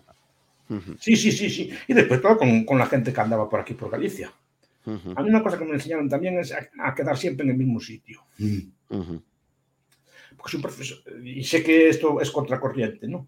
Sí, 0.99 1.15
sí, 1.15 1.31
sí, 1.31 1.49
sí. 1.49 1.71
Y 1.87 1.93
después 1.93 2.21
todo 2.21 2.37
con, 2.37 2.65
con, 2.65 2.77
la 2.77 2.85
gente 2.85 3.11
que 3.11 3.21
andaba 3.21 3.49
por 3.49 3.61
aquí, 3.61 3.73
por 3.73 3.89
Galicia. 3.89 4.31
A 5.15 5.23
mí 5.23 5.29
una 5.29 5.43
cosa 5.43 5.57
que 5.57 5.65
me 5.65 5.73
enseñaron 5.73 6.07
también 6.07 6.39
es 6.39 6.53
a, 6.53 6.95
quedar 6.95 7.17
siempre 7.17 7.43
en 7.43 7.51
el 7.51 7.57
mismo 7.57 7.79
sitio. 7.79 8.25
Porque 8.37 10.51
soy 10.51 10.57
un 10.57 10.61
profesor, 10.61 10.97
y 11.23 11.43
sé 11.43 11.63
que 11.63 11.89
esto 11.89 12.21
es 12.21 12.31
contracorriente, 12.31 13.07
¿no? 13.07 13.27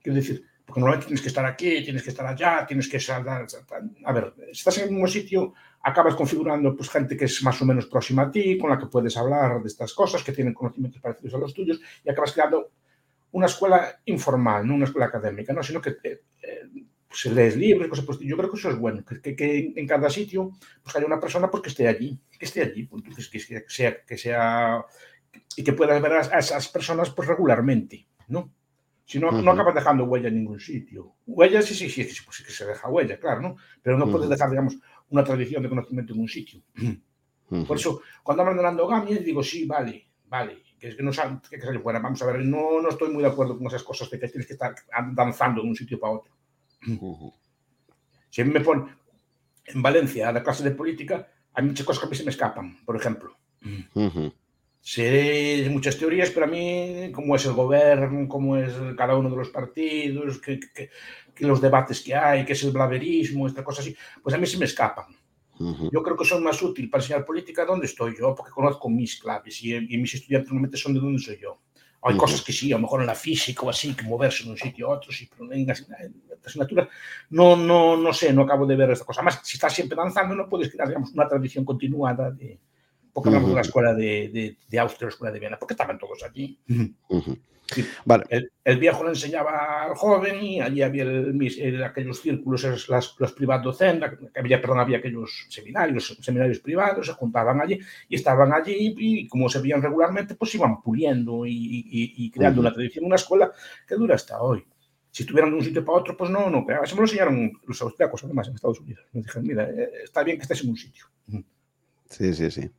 Quiero 0.00 0.16
decir, 0.16 0.44
porque 0.64 0.80
normalmente 0.80 1.06
tienes 1.06 1.22
que 1.22 1.28
estar 1.28 1.44
aquí, 1.44 1.82
tienes 1.82 2.02
que 2.02 2.10
estar 2.10 2.26
allá, 2.26 2.66
tienes 2.66 2.88
que 2.88 3.00
saltar. 3.00 3.46
A 4.04 4.12
ver, 4.12 4.34
si 4.46 4.58
estás 4.58 4.78
en 4.78 4.84
el 4.84 4.90
mismo 4.90 5.06
sitio, 5.06 5.54
acabas 5.82 6.14
configurando 6.14 6.76
pues, 6.76 6.90
gente 6.90 7.16
que 7.16 7.24
es 7.24 7.42
más 7.42 7.60
o 7.62 7.64
menos 7.64 7.86
próxima 7.86 8.22
a 8.22 8.30
ti, 8.30 8.58
con 8.58 8.70
la 8.70 8.78
que 8.78 8.86
puedes 8.86 9.16
hablar 9.16 9.62
de 9.62 9.68
estas 9.68 9.92
cosas, 9.92 10.22
que 10.22 10.32
tienen 10.32 10.54
conocimientos 10.54 11.00
parecidos 11.00 11.34
a 11.34 11.38
los 11.38 11.54
tuyos, 11.54 11.80
y 12.04 12.10
acabas 12.10 12.32
creando 12.32 12.70
una 13.32 13.46
escuela 13.46 14.00
informal, 14.06 14.66
no 14.66 14.74
una 14.74 14.86
escuela 14.86 15.06
académica, 15.06 15.52
¿no? 15.52 15.62
sino 15.62 15.80
que 15.80 15.96
eh, 16.00 16.20
pues, 17.22 17.34
lees 17.34 17.56
libros, 17.56 17.88
cosas 17.88 18.04
pues, 18.04 18.18
yo 18.20 18.36
creo 18.36 18.50
que 18.50 18.58
eso 18.58 18.70
es 18.70 18.78
bueno, 18.78 19.04
que, 19.04 19.36
que, 19.36 19.72
en 19.74 19.86
cada 19.86 20.10
sitio 20.10 20.52
pues 20.82 20.94
haya 20.96 21.06
una 21.06 21.20
persona 21.20 21.50
pues, 21.50 21.62
que 21.62 21.68
esté 21.70 21.88
allí, 21.88 22.18
que 22.38 22.44
esté 22.44 22.62
allí, 22.62 22.84
pues, 22.84 23.02
que, 23.28 23.38
que, 23.38 23.64
sea, 23.68 24.04
que 24.04 24.18
sea 24.18 24.84
y 25.56 25.64
que 25.64 25.72
puedas 25.72 26.00
ver 26.00 26.12
a, 26.12 26.20
a, 26.20 26.38
esas 26.38 26.68
personas 26.68 27.10
pues 27.10 27.28
regularmente, 27.28 28.06
¿no? 28.28 28.52
Si 29.04 29.20
no, 29.20 29.28
uh 29.28 29.32
-huh. 29.32 29.44
no 29.44 29.52
acabas 29.52 29.74
dejando 29.74 30.04
huella 30.04 30.28
en 30.28 30.34
ningún 30.34 30.58
sitio. 30.58 31.14
Huella 31.26 31.62
sí, 31.62 31.74
sí, 31.74 31.88
sí, 31.88 32.02
sí, 32.04 32.22
pues 32.24 32.38
sí 32.38 32.44
que 32.44 32.50
se 32.50 32.66
deja 32.66 32.88
huella, 32.88 33.20
claro, 33.20 33.40
¿no? 33.40 33.56
Pero 33.80 33.96
no 33.96 34.04
uh 34.04 34.08
-huh. 34.08 34.12
puedes 34.12 34.28
dejar, 34.28 34.50
digamos, 34.50 34.76
una 35.10 35.22
tradición 35.22 35.62
de 35.62 35.68
conocimiento 35.68 36.12
en 36.12 36.20
un 36.20 36.28
sitio. 36.28 36.60
Uh 36.76 36.82
-huh. 37.50 37.66
Por 37.66 37.76
eso, 37.76 38.02
cuando 38.24 38.42
hablan 38.42 38.56
de 38.56 38.62
la 38.64 38.70
endogamia, 38.70 39.18
digo, 39.18 39.42
sí, 39.44 39.64
vale, 39.64 40.08
vale, 40.26 40.62
que 40.78 40.88
es 40.88 40.96
que 40.96 41.02
no 41.04 41.12
que 41.12 41.60
salir 41.60 41.80
fuera. 41.80 42.00
Vamos 42.00 42.20
a 42.22 42.26
ver, 42.26 42.44
no, 42.44 42.82
no 42.82 42.88
estoy 42.88 43.10
muy 43.10 43.22
de 43.22 43.28
acuerdo 43.28 43.56
con 43.56 43.68
esas 43.68 43.84
cosas 43.84 44.10
de 44.10 44.18
que 44.18 44.28
tienes 44.28 44.46
que 44.46 44.54
estar 44.54 44.74
danzando 45.12 45.62
de 45.62 45.68
un 45.68 45.76
sitio 45.76 46.00
para 46.00 46.14
otro. 46.14 46.32
Si 48.30 48.44
me 48.44 48.60
pone 48.60 48.84
en 49.66 49.82
Valencia 49.82 50.28
a 50.28 50.32
la 50.32 50.42
clase 50.42 50.62
de 50.64 50.70
política, 50.70 51.26
hay 51.54 51.64
muchas 51.64 51.86
cosas 51.86 52.00
que 52.00 52.06
a 52.06 52.10
mí 52.10 52.16
se 52.16 52.24
me 52.24 52.30
escapan, 52.30 52.84
por 52.84 52.96
ejemplo. 52.96 53.36
Sé 54.80 55.66
muchas 55.70 55.98
teorías, 55.98 56.30
pero 56.30 56.46
a 56.46 56.48
mí, 56.48 57.10
cómo 57.12 57.34
es 57.34 57.44
el 57.46 57.54
gobierno, 57.54 58.28
cómo 58.28 58.56
es 58.56 58.72
cada 58.96 59.16
uno 59.16 59.28
de 59.30 59.36
los 59.36 59.48
partidos, 59.48 60.38
que, 60.38 60.60
que, 60.60 60.90
que 61.34 61.46
los 61.46 61.60
debates 61.60 62.02
que 62.02 62.14
hay, 62.14 62.44
qué 62.44 62.52
es 62.52 62.62
el 62.62 62.70
blaverismo, 62.70 63.48
estas 63.48 63.64
cosas 63.64 63.84
así, 63.84 63.96
pues 64.22 64.34
a 64.34 64.38
mí 64.38 64.46
se 64.46 64.58
me 64.58 64.66
escapan. 64.66 65.06
Uh 65.58 65.72
-huh. 65.74 65.90
Yo 65.90 66.02
creo 66.02 66.16
que 66.16 66.24
son 66.24 66.44
más 66.44 66.62
útil 66.62 66.88
para 66.88 67.02
enseñar 67.02 67.24
política 67.24 67.64
donde 67.64 67.86
estoy 67.86 68.14
yo, 68.16 68.34
porque 68.34 68.52
conozco 68.52 68.88
mis 68.88 69.18
claves 69.18 69.60
y, 69.64 69.74
y 69.74 69.98
mis 69.98 70.14
estudiantes 70.14 70.50
normalmente 70.50 70.76
son 70.76 70.94
de 70.94 71.00
donde 71.00 71.18
soy 71.18 71.38
yo. 71.42 71.58
Hay 72.02 72.14
uh 72.14 72.16
-huh. 72.16 72.20
cosas 72.20 72.42
que 72.42 72.52
sí, 72.52 72.72
a 72.72 72.76
lo 72.76 72.82
mejor 72.82 73.00
en 73.00 73.06
la 73.06 73.14
física 73.14 73.62
o 73.62 73.70
así, 73.70 73.94
que 73.94 74.04
moverse 74.04 74.44
de 74.44 74.50
un 74.50 74.56
sitio 74.56 74.86
a 74.86 74.96
otro, 74.96 75.12
sí, 75.12 75.28
pero 75.28 75.52
en 75.52 75.66
la, 75.66 75.74
asignatura 76.44 76.88
no, 77.30 77.56
no, 77.56 77.96
no 77.96 78.12
sé, 78.12 78.32
no 78.32 78.42
acabo 78.42 78.66
de 78.66 78.76
ver 78.76 78.90
esta 78.90 79.04
cosa. 79.04 79.20
Además, 79.20 79.40
si 79.42 79.56
estás 79.56 79.72
siempre 79.72 79.96
danzando, 79.96 80.34
no 80.34 80.48
puedes 80.48 80.70
crear, 80.70 80.88
digamos, 80.88 81.10
una 81.12 81.26
tradición 81.26 81.64
continuada 81.64 82.30
de, 82.30 82.60
porque 83.12 83.30
hablamos 83.30 83.48
uh 83.48 83.52
-huh. 83.52 83.54
de 83.54 83.60
la 83.62 83.66
escuela 83.66 83.94
de, 83.94 84.28
de, 84.28 84.56
de, 84.68 84.78
Austria, 84.78 85.06
la 85.06 85.10
escuela 85.10 85.32
de 85.32 85.40
Viena, 85.40 85.58
porque 85.58 85.74
estaban 85.74 85.98
todos 85.98 86.22
allí. 86.22 86.58
Uh 86.68 86.74
-huh. 87.08 87.40
Sí. 87.66 87.86
vale. 88.04 88.24
el, 88.28 88.50
el, 88.64 88.78
viejo 88.78 89.04
le 89.04 89.10
enseñaba 89.10 89.84
al 89.84 89.94
joven 89.94 90.42
y 90.42 90.60
allí 90.60 90.82
había 90.82 91.04
el, 91.04 91.38
el, 91.58 91.84
aquellos 91.84 92.20
círculos, 92.20 92.88
las, 92.88 93.14
los 93.18 93.32
privados 93.32 93.64
docentes, 93.64 94.10
había, 94.34 94.60
perdón, 94.60 94.80
había 94.80 94.98
aquellos 94.98 95.46
seminarios, 95.48 96.16
seminarios 96.20 96.60
privados, 96.60 97.06
se 97.06 97.12
juntaban 97.12 97.60
allí 97.60 97.78
y 98.08 98.14
estaban 98.14 98.52
allí 98.52 98.94
y 98.96 99.28
como 99.28 99.48
se 99.48 99.60
veían 99.60 99.82
regularmente, 99.82 100.34
pues 100.34 100.54
iban 100.54 100.80
puliendo 100.82 101.46
y, 101.46 101.52
y, 101.52 102.14
y 102.16 102.30
creando 102.30 102.60
una 102.60 102.72
tradición, 102.72 103.04
una 103.04 103.16
escuela 103.16 103.52
que 103.86 103.94
dura 103.94 104.14
hasta 104.14 104.40
hoy. 104.40 104.64
si 105.10 105.22
estuvieran 105.22 105.50
de 105.50 105.56
un 105.56 105.64
sitio 105.64 105.84
para 105.84 105.98
otro, 105.98 106.16
pues 106.16 106.30
no, 106.30 106.50
no. 106.50 106.64
Pero 106.66 106.84
eso 106.84 106.94
me 106.94 107.00
lo 107.00 107.06
enseñaron 107.06 107.52
los 107.66 107.80
austriacos, 107.80 108.22
además, 108.24 108.48
en 108.48 108.54
Estados 108.54 108.80
Unidos. 108.80 109.04
Me 109.12 109.22
dijeron, 109.22 109.46
mira, 109.46 109.64
eh, 109.70 109.90
está 110.04 110.22
bien 110.22 110.36
que 110.36 110.42
estés 110.42 110.62
en 110.62 110.70
un 110.70 110.76
sitio. 110.76 111.06
Sí, 112.10 112.34
sí, 112.34 112.50
sí. 112.50 112.70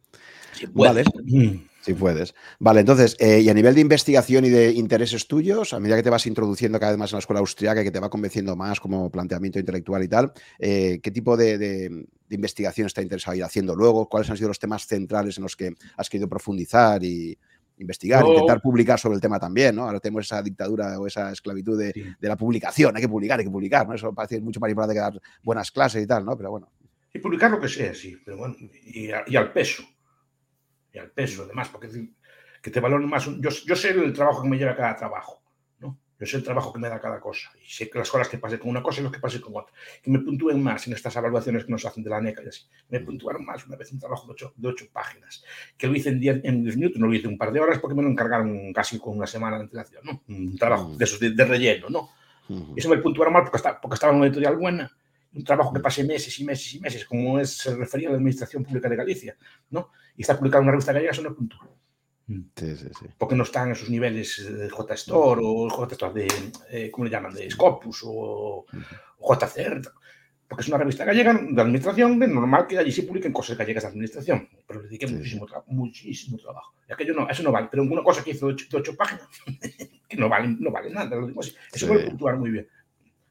vale. 0.73 1.04
Si 1.88 1.93
puedes. 1.93 2.36
Vale, 2.60 2.82
entonces, 2.82 3.15
eh, 3.17 3.39
y 3.39 3.47
a 3.47 3.54
nivel 3.54 3.73
de 3.73 3.80
investigación 3.80 4.43
y 4.43 4.50
de 4.50 4.73
intereses 4.73 5.26
tuyos, 5.26 5.71
a 5.71 5.80
medida 5.80 5.95
que 5.95 6.04
te 6.04 6.10
vas 6.10 6.26
introduciendo 6.28 6.82
cada 6.82 6.91
vez 6.91 7.00
más 7.00 7.13
en 7.13 7.15
la 7.15 7.19
escuela 7.19 7.39
austriaca 7.39 7.80
y 7.80 7.86
que 7.86 7.91
te 7.91 8.02
va 8.02 8.10
convenciendo 8.10 8.58
más 8.58 8.82
como 8.82 9.10
planteamiento 9.10 9.58
intelectual 9.58 10.04
y 10.04 10.10
tal, 10.10 10.34
eh, 10.60 11.00
¿qué 11.02 11.12
tipo 11.12 11.38
de, 11.38 12.06
investigación 12.30 12.88
está 12.88 13.02
interesado 13.02 13.38
ir 13.38 13.43
haciendo 13.45 13.73
luego? 13.73 14.10
¿Cuáles 14.10 14.30
han 14.30 14.36
sido 14.36 14.50
los 14.50 14.60
temas 14.60 14.86
centrales 14.86 15.38
en 15.38 15.43
los 15.43 15.56
que 15.56 15.76
has 15.95 16.10
querido 16.10 16.28
profundizar 16.28 17.02
y 17.06 17.38
investigar, 17.78 18.26
intentar 18.26 18.62
publicar 18.62 19.00
sobre 19.00 19.15
el 19.15 19.21
tema 19.21 19.39
también, 19.39 19.73
¿no? 19.73 19.84
Ahora 19.84 20.02
tenemos 20.02 20.26
esa 20.26 20.41
dictadura 20.41 21.00
o 21.00 21.08
esa 21.08 21.32
esclavitud 21.32 21.80
de, 21.80 22.17
la 22.19 22.36
publicación, 22.36 22.97
hay 22.97 23.02
que 23.02 23.08
publicar, 23.08 23.39
hay 23.39 23.45
que 23.45 23.52
publicar, 23.52 23.88
¿no? 23.88 23.95
Eso 23.95 24.13
parece 24.13 24.41
mucho 24.41 24.60
más 24.60 24.69
importante 24.69 24.93
que 24.93 25.00
dar 25.00 25.21
buenas 25.41 25.71
clases 25.71 26.04
y 26.04 26.08
tal, 26.08 26.26
¿no? 26.26 26.36
Pero 26.36 26.52
bueno. 26.52 26.69
Y 27.13 27.19
publicar 27.19 27.50
lo 27.50 27.62
que 27.62 27.69
sea, 27.69 27.93
sí, 27.93 28.17
pero 28.26 28.36
bueno, 28.36 28.58
y 28.84 29.38
al 29.38 29.54
peso 29.54 29.86
al 30.97 31.12
peso, 31.12 31.43
además, 31.43 31.69
porque 31.69 31.89
que 32.62 32.71
te 32.71 32.79
valoren 32.79 33.10
más. 33.10 33.25
Yo, 33.25 33.49
yo 33.49 33.75
sé 33.75 33.91
el 33.91 34.13
trabajo 34.13 34.41
que 34.41 34.49
me 34.49 34.57
lleva 34.57 34.75
cada 34.75 34.95
trabajo, 34.95 35.41
¿no? 35.79 35.97
Yo 36.19 36.25
sé 36.25 36.38
el 36.38 36.43
trabajo 36.43 36.73
que 36.73 36.79
me 36.79 36.89
da 36.89 36.99
cada 36.99 37.19
cosa 37.19 37.49
y 37.63 37.69
sé 37.69 37.89
que 37.89 37.97
las 37.99 38.10
cosas 38.10 38.27
que 38.27 38.38
pase 38.38 38.60
con 38.60 38.69
una 38.69 38.81
cosa 38.81 38.99
y 38.99 39.03
las 39.03 39.13
que 39.13 39.19
pase 39.19 39.39
con 39.39 39.55
otra. 39.55 39.73
Que 40.01 40.12
me 40.12 40.19
puntúen 40.19 40.62
más 40.62 40.88
en 40.88 40.93
estas 40.93 41.15
evaluaciones 41.15 41.65
que 41.65 41.71
nos 41.71 41.86
hacen 41.86 42.03
de 42.03 42.10
la 42.10 42.19
NECA 42.19 42.43
y 42.43 42.47
así. 42.47 42.65
Me 42.89 42.99
puntuaron 42.99 43.45
más 43.45 43.65
una 43.67 43.77
vez 43.77 43.91
un 43.91 43.99
trabajo 43.99 44.27
de 44.27 44.33
ocho, 44.33 44.53
de 44.55 44.67
ocho 44.67 44.86
páginas, 44.91 45.43
que 45.77 45.88
lo 45.88 45.95
hice 45.95 46.10
en 46.10 46.19
10 46.19 46.41
en 46.43 46.63
minutos, 46.63 46.99
no 46.99 47.07
lo 47.07 47.13
hice 47.13 47.27
un 47.27 47.38
par 47.38 47.51
de 47.51 47.60
horas 47.60 47.79
porque 47.79 47.95
me 47.95 48.03
lo 48.03 48.10
encargaron 48.10 48.73
casi 48.73 48.99
con 48.99 49.17
una 49.17 49.27
semana 49.27 49.57
de 49.57 49.63
antelación, 49.63 50.03
¿no? 50.03 50.23
Un 50.27 50.57
trabajo 50.57 50.95
de 50.97 51.05
esos 51.05 51.19
de, 51.19 51.45
relleno, 51.45 51.89
¿no? 51.89 52.10
Y 52.49 52.79
eso 52.79 52.89
me 52.89 52.97
puntuaron 52.97 53.33
mal 53.33 53.43
porque, 53.43 53.57
está, 53.57 53.79
porque 53.79 53.95
estaba 53.95 54.13
en 54.13 54.19
una 54.19 54.27
editorial 54.27 54.55
buena 54.55 54.91
un 55.34 55.44
trabajo 55.44 55.74
que 55.74 55.80
pasé 55.80 56.04
meses 56.04 56.40
y 56.40 56.44
meses 56.44 56.74
y 56.74 56.80
meses, 56.80 57.06
como 57.06 57.40
es, 57.40 57.58
se 57.58 57.76
refería 57.76 58.10
a 58.10 58.12
la 58.12 58.18
Administración 58.18 58.63
Pública 58.63 58.90
de 58.90 58.96
Galicia, 58.96 59.38
¿no? 59.70 59.92
Y 60.16 60.22
está 60.22 60.38
publicado 60.38 60.62
en 60.62 60.66
una 60.66 60.72
revista 60.74 60.94
gallega, 60.94 61.12
eso 61.12 61.22
no 61.22 61.36
puntúa. 61.36 61.70
Mm. 62.28 62.42
Sí, 62.56 62.76
sí, 62.76 62.88
sí. 63.00 63.06
Porque 63.18 63.36
no 63.36 63.44
están 63.44 63.68
en 63.68 63.74
esos 63.74 63.90
niveles 63.90 64.46
de 64.46 64.70
JSTOR 64.70 65.40
o 65.42 65.70
JSTOR 65.70 66.13
de, 66.13 66.28
eh, 66.72 66.92
¿cómo 66.92 67.06
le 67.06 67.12
llaman? 67.12 67.34
De 67.34 67.50
Scopus 67.50 68.04
o, 68.06 68.66
o 69.20 69.36
JCR. 69.36 69.82
Porque 70.48 70.62
es 70.62 70.68
una 70.70 70.78
revista 70.78 71.04
gallega 71.04 71.34
de 71.34 71.62
administración, 71.62 72.18
de 72.20 72.28
normal 72.28 72.68
que 72.68 72.78
allí 72.78 72.92
se 72.92 73.04
publiquen 73.04 73.34
cosas 73.34 73.58
gallegas 73.58 73.84
de 73.84 73.90
administración. 73.90 74.48
Pero 74.66 74.82
le 74.82 74.88
dediqué 74.88 75.08
muchísimo, 75.08 75.46
muchísimo 75.68 76.38
trabajo. 76.38 76.74
Y 76.88 76.94
aquello 76.94 77.13
no, 77.13 77.30
eso 77.30 77.44
no 77.44 77.52
vale. 77.52 77.68
Pero 77.70 77.84
una 77.84 78.02
cosa 78.02 78.24
que 78.24 78.32
hizo 78.32 78.48
de 78.48 78.54
ocho, 78.54 78.96
páginas, 78.96 79.28
que 80.08 80.16
no 80.16 80.30
vale, 80.30 80.56
no 80.58 80.72
vale 80.72 80.90
nada, 80.90 81.18
lo 81.18 81.28
digo 81.28 81.42
así. 81.42 81.54
Eso 81.74 81.88
puede 81.88 82.08
puntuar 82.08 82.38
muy 82.38 82.52
bien. 82.52 82.68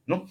¿no? 0.07 0.27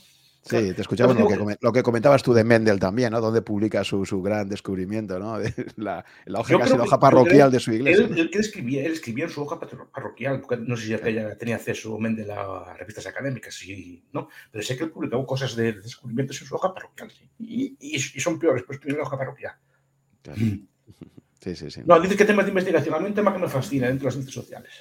Sí, 0.45 0.73
te 0.73 0.81
escuchamos 0.81 1.17
lo 1.60 1.73
que, 1.73 1.81
comentabas 1.81 2.21
tú 2.21 2.31
de 2.31 2.43
Mendel 2.43 2.79
también, 2.79 3.12
¿no? 3.12 3.19
Donde 3.19 3.41
publica 3.41 3.84
su, 3.84 4.03
gran 4.21 4.47
descubrimiento, 4.47 5.17
¿no? 5.17 5.39
la, 5.77 6.05
la 6.25 6.39
hoja, 6.39 6.60
casi 6.60 6.77
la 6.77 6.84
hoja 6.84 6.99
parroquial 6.99 7.51
de 7.51 7.60
su 7.60 7.73
iglesia. 7.73 8.05
Él, 8.05 8.29
escribía, 8.31 8.86
él, 8.86 8.91
escribía, 8.91 9.25
en 9.25 9.31
su 9.31 9.41
hoja 9.41 9.60
parroquial, 9.60 10.41
porque 10.41 10.58
no 10.58 10.77
sé 10.77 10.86
si 10.86 10.93
ella 10.93 11.36
tenía 11.36 11.55
acceso 11.55 11.97
Mendel 11.97 12.29
a 12.29 12.75
revistas 12.77 13.08
académicas, 13.08 13.60
¿no? 14.13 14.29
Pero 14.51 14.63
sé 14.63 14.77
que 14.77 14.84
él 14.84 14.91
publicaba 14.91 15.25
cosas 15.25 15.55
de 15.55 15.73
descubrimientos 15.73 16.39
en 16.39 16.47
su 16.47 16.53
hoja 16.53 16.71
parroquial, 16.71 17.10
sí. 17.10 17.75
y, 17.79 17.99
son 17.99 18.38
peores, 18.38 18.63
pues 18.67 18.79
en 18.86 18.97
la 18.97 19.03
hoja 19.03 19.17
parroquial. 19.17 19.53
Sí, 21.41 21.55
sí, 21.55 21.71
sí. 21.71 21.81
No, 21.86 21.99
dice 21.99 22.15
que 22.15 22.25
temas 22.25 22.45
de 22.45 22.51
investigación, 22.51 22.93
a 22.93 22.99
mí 22.99 23.08
un 23.08 23.15
tema 23.15 23.34
que 23.34 23.39
me 23.39 23.49
fascina 23.49 23.88
dentro 23.88 24.03
de 24.03 24.05
las 24.05 24.13
ciencias 24.13 24.45
sociales. 24.45 24.71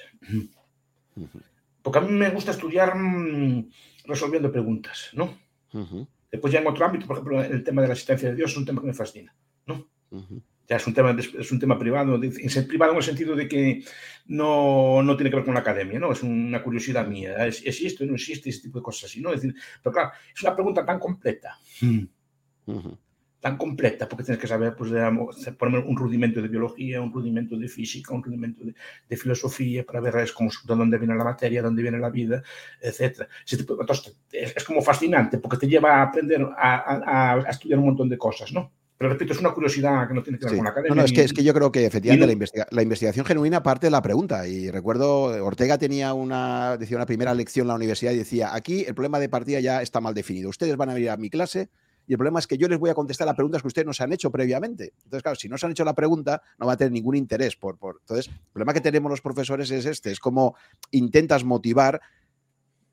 Porque 1.81 1.97
a 1.97 2.01
mí 2.01 2.11
me 2.11 2.29
gusta 2.29 2.51
estudiar 2.51 2.95
mm, 2.95 3.67
resolviendo 4.05 4.51
preguntas, 4.51 5.09
¿no? 5.13 5.44
Después 6.31 6.53
ya 6.53 6.59
en 6.59 6.67
otro 6.67 6.85
ámbito, 6.85 7.05
por 7.07 7.17
ejemplo, 7.17 7.43
el 7.43 7.63
tema 7.63 7.81
de 7.81 7.87
la 7.87 7.93
asistencia 7.93 8.29
de 8.29 8.35
Dios 8.35 8.51
es 8.51 8.57
un 8.57 8.65
tema 8.65 8.81
que 8.81 8.87
me 8.87 8.93
fascina, 8.93 9.33
¿no? 9.65 9.87
Ya 10.67 10.77
es 10.77 10.87
un 10.87 10.93
tema, 10.93 11.15
es 11.19 11.51
un 11.51 11.59
tema 11.59 11.77
privado, 11.77 12.19
privado 12.67 12.91
en 12.91 12.97
el 12.97 13.03
sentido 13.03 13.35
de 13.35 13.47
que 13.47 13.83
no, 14.25 15.03
no, 15.03 15.15
tiene 15.15 15.29
que 15.29 15.35
ver 15.35 15.45
con 15.45 15.53
la 15.53 15.59
academia, 15.59 15.99
¿no? 15.99 16.11
Es 16.11 16.23
una 16.23 16.63
curiosidad 16.63 17.07
mía. 17.07 17.45
¿Existe 17.45 18.03
o 18.03 18.07
no 18.07 18.15
existe 18.15 18.49
ese 18.49 18.63
tipo 18.63 18.79
de 18.79 18.83
cosas 18.83 19.09
así, 19.09 19.21
no? 19.21 19.29
Es 19.31 19.41
decir, 19.41 19.55
pero 19.83 19.93
claro, 19.93 20.11
es 20.33 20.41
una 20.41 20.55
pregunta 20.55 20.85
tan 20.85 20.99
completa 20.99 21.57
tan 23.45 23.57
completa, 23.57 24.09
porque 24.09 24.23
tienes 24.23 24.41
que 24.41 24.47
saber, 24.47 24.75
pues, 24.75 24.91
poner 25.59 25.79
un 25.81 25.95
rudimento 25.95 26.41
de 26.41 26.47
biología, 26.47 26.99
un 26.99 27.13
rudimento 27.13 27.55
de 27.55 27.67
física, 27.67 28.11
un 28.11 28.23
rudimento 28.23 28.63
de, 28.63 29.17
filosofía, 29.17 29.85
para 29.85 29.99
ver 29.99 30.15
es 30.17 30.31
como, 30.31 30.49
de 30.49 30.75
dónde 30.75 30.97
viene 30.97 31.13
la 31.13 31.23
materia, 31.23 31.61
dónde 31.61 31.83
viene 31.83 31.99
la 31.99 32.09
vida, 32.09 32.41
etc. 32.81 33.27
es, 34.31 34.63
como 34.63 34.81
fascinante, 34.81 35.37
porque 35.37 35.57
te 35.57 35.67
lleva 35.67 35.97
a 35.97 36.01
aprender 36.01 36.43
a, 36.57 37.45
estudiar 37.47 37.77
un 37.77 37.85
montón 37.85 38.09
de 38.09 38.17
cosas, 38.17 38.51
¿no? 38.51 38.71
Pero 38.97 39.11
repito, 39.11 39.33
es 39.33 39.39
una 39.39 39.53
curiosidad 39.53 40.07
que 40.07 40.15
no 40.15 40.23
tiene 40.23 40.39
que 40.39 40.45
ver 40.45 40.55
con 40.55 40.63
la 40.63 40.71
academia. 40.71 40.95
No, 40.95 41.01
no, 41.01 41.05
es, 41.05 41.13
que, 41.13 41.21
es 41.21 41.31
que 41.31 41.43
yo 41.43 41.53
creo 41.53 41.71
que 41.71 41.85
efectivamente 41.85 42.25
la, 42.71 42.81
investigación 42.81 43.27
genuina 43.27 43.61
parte 43.61 43.85
de 43.85 43.91
la 43.91 44.01
pregunta. 44.01 44.47
Y 44.47 44.71
recuerdo, 44.71 45.45
Ortega 45.45 45.77
tenía 45.77 46.15
una, 46.15 46.77
decía 46.77 46.97
una 46.97 47.05
primera 47.05 47.35
lección 47.35 47.65
en 47.65 47.67
la 47.67 47.75
universidad 47.75 48.13
y 48.13 48.17
decía, 48.17 48.55
aquí 48.55 48.85
el 48.87 48.95
problema 48.95 49.19
de 49.19 49.29
partida 49.29 49.59
ya 49.59 49.83
está 49.83 50.01
mal 50.01 50.15
definido. 50.15 50.49
Ustedes 50.49 50.75
van 50.77 50.89
a 50.89 50.95
venir 50.95 51.11
a 51.11 51.17
mi 51.17 51.29
clase 51.29 51.69
y 52.07 52.13
el 52.13 52.17
problema 52.17 52.39
es 52.39 52.47
que 52.47 52.57
yo 52.57 52.67
les 52.67 52.79
voy 52.79 52.89
a 52.89 52.93
contestar 52.93 53.25
las 53.25 53.35
preguntas 53.35 53.61
que 53.61 53.67
ustedes 53.67 53.85
nos 53.85 53.99
han 54.01 54.13
hecho 54.13 54.31
previamente. 54.31 54.93
Entonces, 55.03 55.23
claro, 55.23 55.35
si 55.35 55.49
no 55.49 55.57
se 55.57 55.65
han 55.65 55.71
hecho 55.71 55.85
la 55.85 55.95
pregunta, 55.95 56.41
no 56.59 56.67
va 56.67 56.73
a 56.73 56.77
tener 56.77 56.91
ningún 56.91 57.15
interés. 57.15 57.55
Por, 57.55 57.77
por... 57.77 57.97
Entonces, 58.01 58.27
el 58.27 58.51
problema 58.53 58.73
que 58.73 58.81
tenemos 58.81 59.09
los 59.09 59.21
profesores 59.21 59.71
es 59.71 59.85
este, 59.85 60.11
es 60.11 60.19
como 60.19 60.55
intentas 60.91 61.43
motivar 61.43 62.01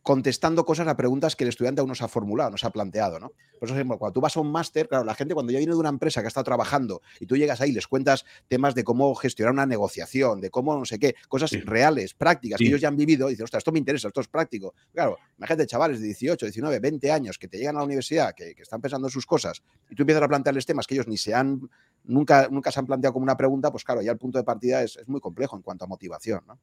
contestando 0.03 0.65
cosas 0.65 0.89
a 0.89 0.97
preguntas 0.97 1.37
que 1.37 1.45
el 1.45 1.49
estudiante 1.49 1.81
aún 1.81 1.89
nos 1.89 2.03
ha 2.03 2.09
formulado, 2.09 2.51
nos 2.51 2.65
ha 2.65 2.71
planteado, 2.71 3.21
¿no? 3.21 3.33
Por 3.59 3.71
eso, 3.71 3.77
cuando 3.99 4.13
tú 4.13 4.21
vas 4.21 4.37
a 4.37 4.41
un 4.41 4.51
máster, 4.51 4.89
claro, 4.89 5.05
la 5.05 5.15
gente 5.15 5.35
cuando 5.35 5.53
ya 5.53 5.59
viene 5.59 5.73
de 5.73 5.79
una 5.79 5.89
empresa 5.89 6.21
que 6.21 6.27
ha 6.27 6.29
estado 6.29 6.43
trabajando 6.43 7.01
y 7.21 7.27
tú 7.27 7.37
llegas 7.37 7.61
ahí 7.61 7.71
y 7.71 7.73
les 7.73 7.87
cuentas 7.87 8.25
temas 8.49 8.75
de 8.75 8.83
cómo 8.83 9.15
gestionar 9.15 9.53
una 9.53 9.67
negociación, 9.67 10.41
de 10.41 10.51
cómo 10.51 10.77
no 10.77 10.85
sé 10.85 10.99
qué, 10.99 11.15
cosas 11.29 11.53
reales, 11.65 12.15
prácticas, 12.15 12.59
que 12.59 12.67
ellos 12.67 12.81
ya 12.81 12.89
han 12.89 12.97
vivido, 12.97 13.29
y 13.29 13.33
dicen, 13.33 13.45
ostras, 13.45 13.61
esto 13.61 13.71
me 13.71 13.79
interesa, 13.79 14.09
esto 14.09 14.21
es 14.21 14.29
práctico. 14.29 14.75
Claro, 14.93 15.19
imagínate 15.39 15.67
chavales 15.67 16.01
de 16.01 16.07
18, 16.07 16.47
19, 16.47 16.81
20 16.81 17.13
años 17.13 17.39
que 17.39 17.47
te 17.47 17.59
llegan 17.59 17.77
a 17.77 17.79
la 17.79 17.85
universidad, 17.85 18.35
que, 18.35 18.57
están 18.59 18.81
pensando 18.81 19.07
en 19.07 19.13
sus 19.13 19.27
cosas, 19.27 19.63
y 19.89 19.95
tú 19.95 20.03
empiezas 20.03 20.25
a 20.25 20.29
plantearles 20.29 20.67
temas 20.67 20.87
que 20.87 20.95
ellos 20.95 21.07
ni 21.07 21.17
se 21.17 21.33
han, 21.33 21.61
nunca, 22.03 22.49
nunca 22.51 22.73
se 22.73 22.81
han 22.81 22.87
planteado 22.87 23.13
como 23.13 23.23
una 23.23 23.37
pregunta, 23.37 23.71
pues 23.71 23.85
claro, 23.85 24.03
ya 24.03 24.11
el 24.11 24.19
punto 24.19 24.39
de 24.39 24.45
partida 24.45 24.83
es, 24.83 24.97
es 24.97 25.09
muy 25.09 25.21
complejo 25.21 25.55
en 25.55 25.63
cuanto 25.63 25.85
a 25.85 25.89
motivación, 25.89 26.43
¿no? 26.49 26.59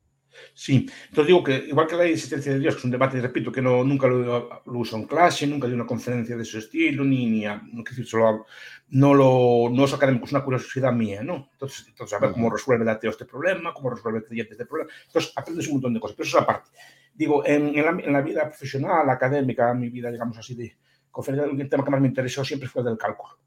Sí, 0.53 0.89
entonces 1.09 1.27
digo 1.27 1.43
que 1.43 1.57
igual 1.57 1.87
que 1.87 1.95
la 1.95 2.05
existencia 2.05 2.53
de 2.53 2.59
Dios, 2.59 2.75
que 2.75 2.79
es 2.79 2.85
un 2.85 2.91
debate, 2.91 3.19
repito, 3.21 3.51
que 3.51 3.61
no, 3.61 3.83
nunca 3.83 4.07
lo, 4.07 4.63
lo 4.65 4.79
uso 4.79 4.97
en 4.97 5.05
clase, 5.05 5.47
nunca 5.47 5.67
di 5.67 5.73
una 5.73 5.85
conferencia 5.85 6.35
de 6.35 6.43
ese 6.43 6.59
estilo, 6.59 7.03
ni, 7.03 7.25
ni 7.25 7.45
no, 7.45 7.83
decir, 7.83 8.05
solo, 8.05 8.45
no, 8.89 9.13
lo, 9.13 9.69
no 9.71 9.85
es 9.85 9.93
académico, 9.93 10.25
es 10.25 10.31
una 10.31 10.43
curiosidad 10.43 10.93
mía, 10.93 11.23
¿no? 11.23 11.49
Entonces, 11.51 11.87
entonces 11.87 12.17
a 12.17 12.21
ver 12.21 12.31
cómo 12.31 12.49
resuelve 12.49 12.83
el 12.83 12.89
ateo 12.89 13.11
este 13.11 13.25
problema, 13.25 13.73
cómo 13.73 13.89
resuelve 13.89 14.19
el 14.19 14.25
creyente 14.25 14.53
este 14.53 14.65
problema. 14.65 14.91
Entonces, 15.07 15.33
aprendes 15.35 15.67
un 15.67 15.73
montón 15.73 15.93
de 15.93 15.99
cosas, 15.99 16.15
pero 16.17 16.27
eso 16.27 16.37
es 16.37 16.43
aparte. 16.43 16.69
Digo, 17.13 17.45
en, 17.45 17.77
en, 17.77 17.85
la, 17.85 17.91
en 17.91 18.13
la, 18.13 18.21
vida 18.21 18.43
profesional, 18.43 19.09
académica, 19.09 19.73
mi 19.73 19.89
vida, 19.89 20.11
digamos 20.11 20.37
así, 20.37 20.55
de 20.55 20.77
conferencia, 21.11 21.51
el 21.51 21.69
tema 21.69 21.83
que 21.83 21.91
más 21.91 22.01
me 22.01 22.07
interesó 22.07 22.45
siempre 22.45 22.69
fue 22.69 22.81
el 22.81 22.87
del 22.87 22.97
cálculo. 22.97 23.37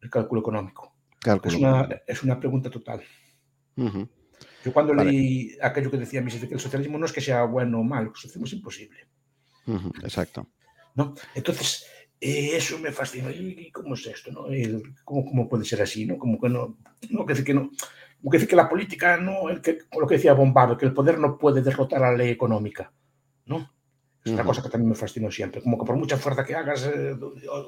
El 0.00 0.10
cálculo 0.10 0.40
económico. 0.40 0.94
Cálculo. 1.20 1.54
Es, 1.54 1.60
una, 1.60 1.88
es 2.06 2.22
una 2.22 2.40
pregunta 2.40 2.70
total. 2.70 3.02
Yo 4.64 4.72
cuando 4.72 4.94
leí 4.94 5.56
aquello 5.60 5.90
que 5.90 5.96
decía 5.96 6.20
Mises 6.20 6.40
de 6.40 6.48
que 6.48 6.54
el 6.54 6.60
socialismo 6.60 6.98
no 6.98 7.06
es 7.06 7.12
que 7.12 7.20
sea 7.20 7.44
bueno 7.44 7.80
o 7.80 7.82
malo, 7.82 8.10
el 8.10 8.16
socialismo 8.16 8.46
es 8.46 8.52
imposible. 8.52 8.98
exacto. 10.02 10.48
¿No? 10.94 11.14
Entonces, 11.34 11.86
eh, 12.20 12.56
eso 12.56 12.78
me 12.78 12.92
fascina. 12.92 13.30
¿Y 13.30 13.70
cómo 13.70 13.94
es 13.94 14.06
esto? 14.06 14.30
No? 14.30 14.44
¿cómo, 15.04 15.24
¿cómo, 15.24 15.48
puede 15.48 15.64
ser 15.64 15.82
así? 15.82 16.06
¿no? 16.06 16.18
Como 16.18 16.40
que 16.40 16.48
no, 16.48 16.78
no 17.10 17.26
que 17.26 17.32
decir 17.32 17.46
que 17.46 17.54
no, 17.54 17.70
como 18.20 18.30
que 18.30 18.36
decir 18.36 18.48
que 18.48 18.56
la 18.56 18.68
política 18.68 19.16
no, 19.16 19.48
el 19.48 19.60
que, 19.60 19.78
lo 19.98 20.06
que 20.06 20.14
decía 20.16 20.34
Bombardo, 20.34 20.76
que 20.76 20.86
el 20.86 20.94
poder 20.94 21.18
no 21.18 21.38
puede 21.38 21.62
derrotar 21.62 22.04
a 22.04 22.12
la 22.12 22.18
ley 22.18 22.30
económica. 22.30 22.92
¿no? 23.46 23.68
Es 24.24 24.32
una 24.32 24.44
cosa 24.44 24.62
que 24.62 24.68
también 24.68 24.90
me 24.90 24.94
fascinó 24.94 25.30
siempre, 25.30 25.60
como 25.62 25.76
que 25.78 25.84
por 25.84 25.96
mucha 25.96 26.16
fuerza 26.16 26.44
que 26.44 26.54
hagas, 26.54 26.86
eh, 26.86 27.16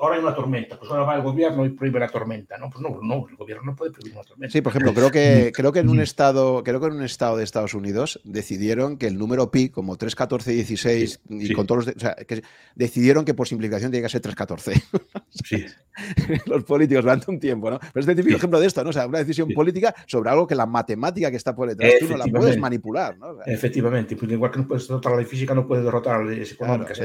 ahora 0.01 0.15
hay 0.15 0.23
una 0.23 0.35
tormenta, 0.35 0.79
pues 0.79 0.89
ahora 0.89 1.03
va 1.03 1.17
el 1.17 1.23
gobierno 1.23 1.67
y 1.67 1.71
prohíbe 1.71 1.99
la 1.99 2.09
tormenta, 2.09 2.57
¿no? 2.59 2.71
Pues 2.71 2.81
no, 2.81 3.01
no, 3.03 3.27
el 3.29 3.35
gobierno 3.35 3.65
no 3.65 3.77
puede 3.77 3.91
prohibir 3.91 4.15
una 4.15 4.23
tormenta. 4.23 4.53
Sí, 4.53 4.61
por 4.61 4.71
ejemplo, 4.71 4.95
creo 4.95 5.11
que, 5.11 5.51
creo 5.55 5.73
que 5.73 5.81
en 5.81 5.89
un 5.89 5.99
estado, 5.99 6.63
creo 6.63 6.79
que 6.79 6.87
en 6.87 6.93
un 6.93 7.03
estado 7.03 7.37
de 7.37 7.45
Estados 7.45 7.75
Unidos 7.75 8.21
decidieron 8.23 8.99
que 8.99 9.09
el 9.09 9.19
número 9.19 9.51
pi, 9.51 9.69
como 9.69 9.97
3, 9.97 10.15
14, 10.15 10.53
16, 10.53 11.21
y 11.29 11.53
con 11.55 11.67
todos 11.67 11.87
los, 11.87 11.97
o 11.97 11.99
sea, 11.99 12.15
que 12.15 12.43
decidieron 12.77 13.25
que 13.25 13.35
por 13.35 13.49
simplificación 13.49 13.91
tiene 13.91 14.07
que 14.07 14.11
ser 14.11 14.21
3, 14.21 14.35
14. 14.37 14.75
sí. 15.45 15.67
los 16.47 16.65
políticos 16.65 17.05
durante 17.05 17.31
un 17.31 17.39
tiempo, 17.39 17.71
¿no? 17.71 17.79
Pero 17.79 18.01
es 18.01 18.09
el 18.09 18.17
típico 18.17 18.37
ejemplo 18.37 18.61
de 18.61 18.67
esto, 18.67 18.83
¿no? 18.83 18.91
O 18.91 18.93
sea, 18.93 19.07
una 19.07 19.19
decisión 19.19 19.49
política 19.51 19.95
sobre 20.07 20.31
algo 20.31 20.47
que 20.47 20.55
la 20.55 20.67
matemática 20.67 21.31
que 21.31 21.37
está 21.37 21.55
por 21.55 21.69
detrás 21.69 21.95
tú 22.01 22.09
no 22.09 22.17
la 22.17 22.27
puedes 22.27 22.59
manipular, 22.59 23.19
¿no? 23.19 23.43
Efectivamente, 23.47 24.17
pues 24.17 24.31
igual 24.31 24.51
que 24.51 24.59
no 24.61 24.69
puedes 24.69 24.89
derrotar 24.89 25.17
la 25.17 25.25
física, 25.25 25.55
no 25.55 25.67
puedes 25.67 25.85
derrotar 25.85 26.21
a 26.21 26.25
económicas. 26.53 27.01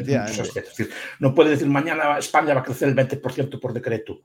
no 1.20 1.34
puede 1.34 1.52
decir 1.52 1.68
mañana 1.68 2.18
España 2.18 2.54
va 2.54 2.62
a 2.62 2.64
crecer 2.64 2.90
el 2.90 2.96
20% 2.96 3.60
por 3.60 3.74
decreto. 3.74 4.22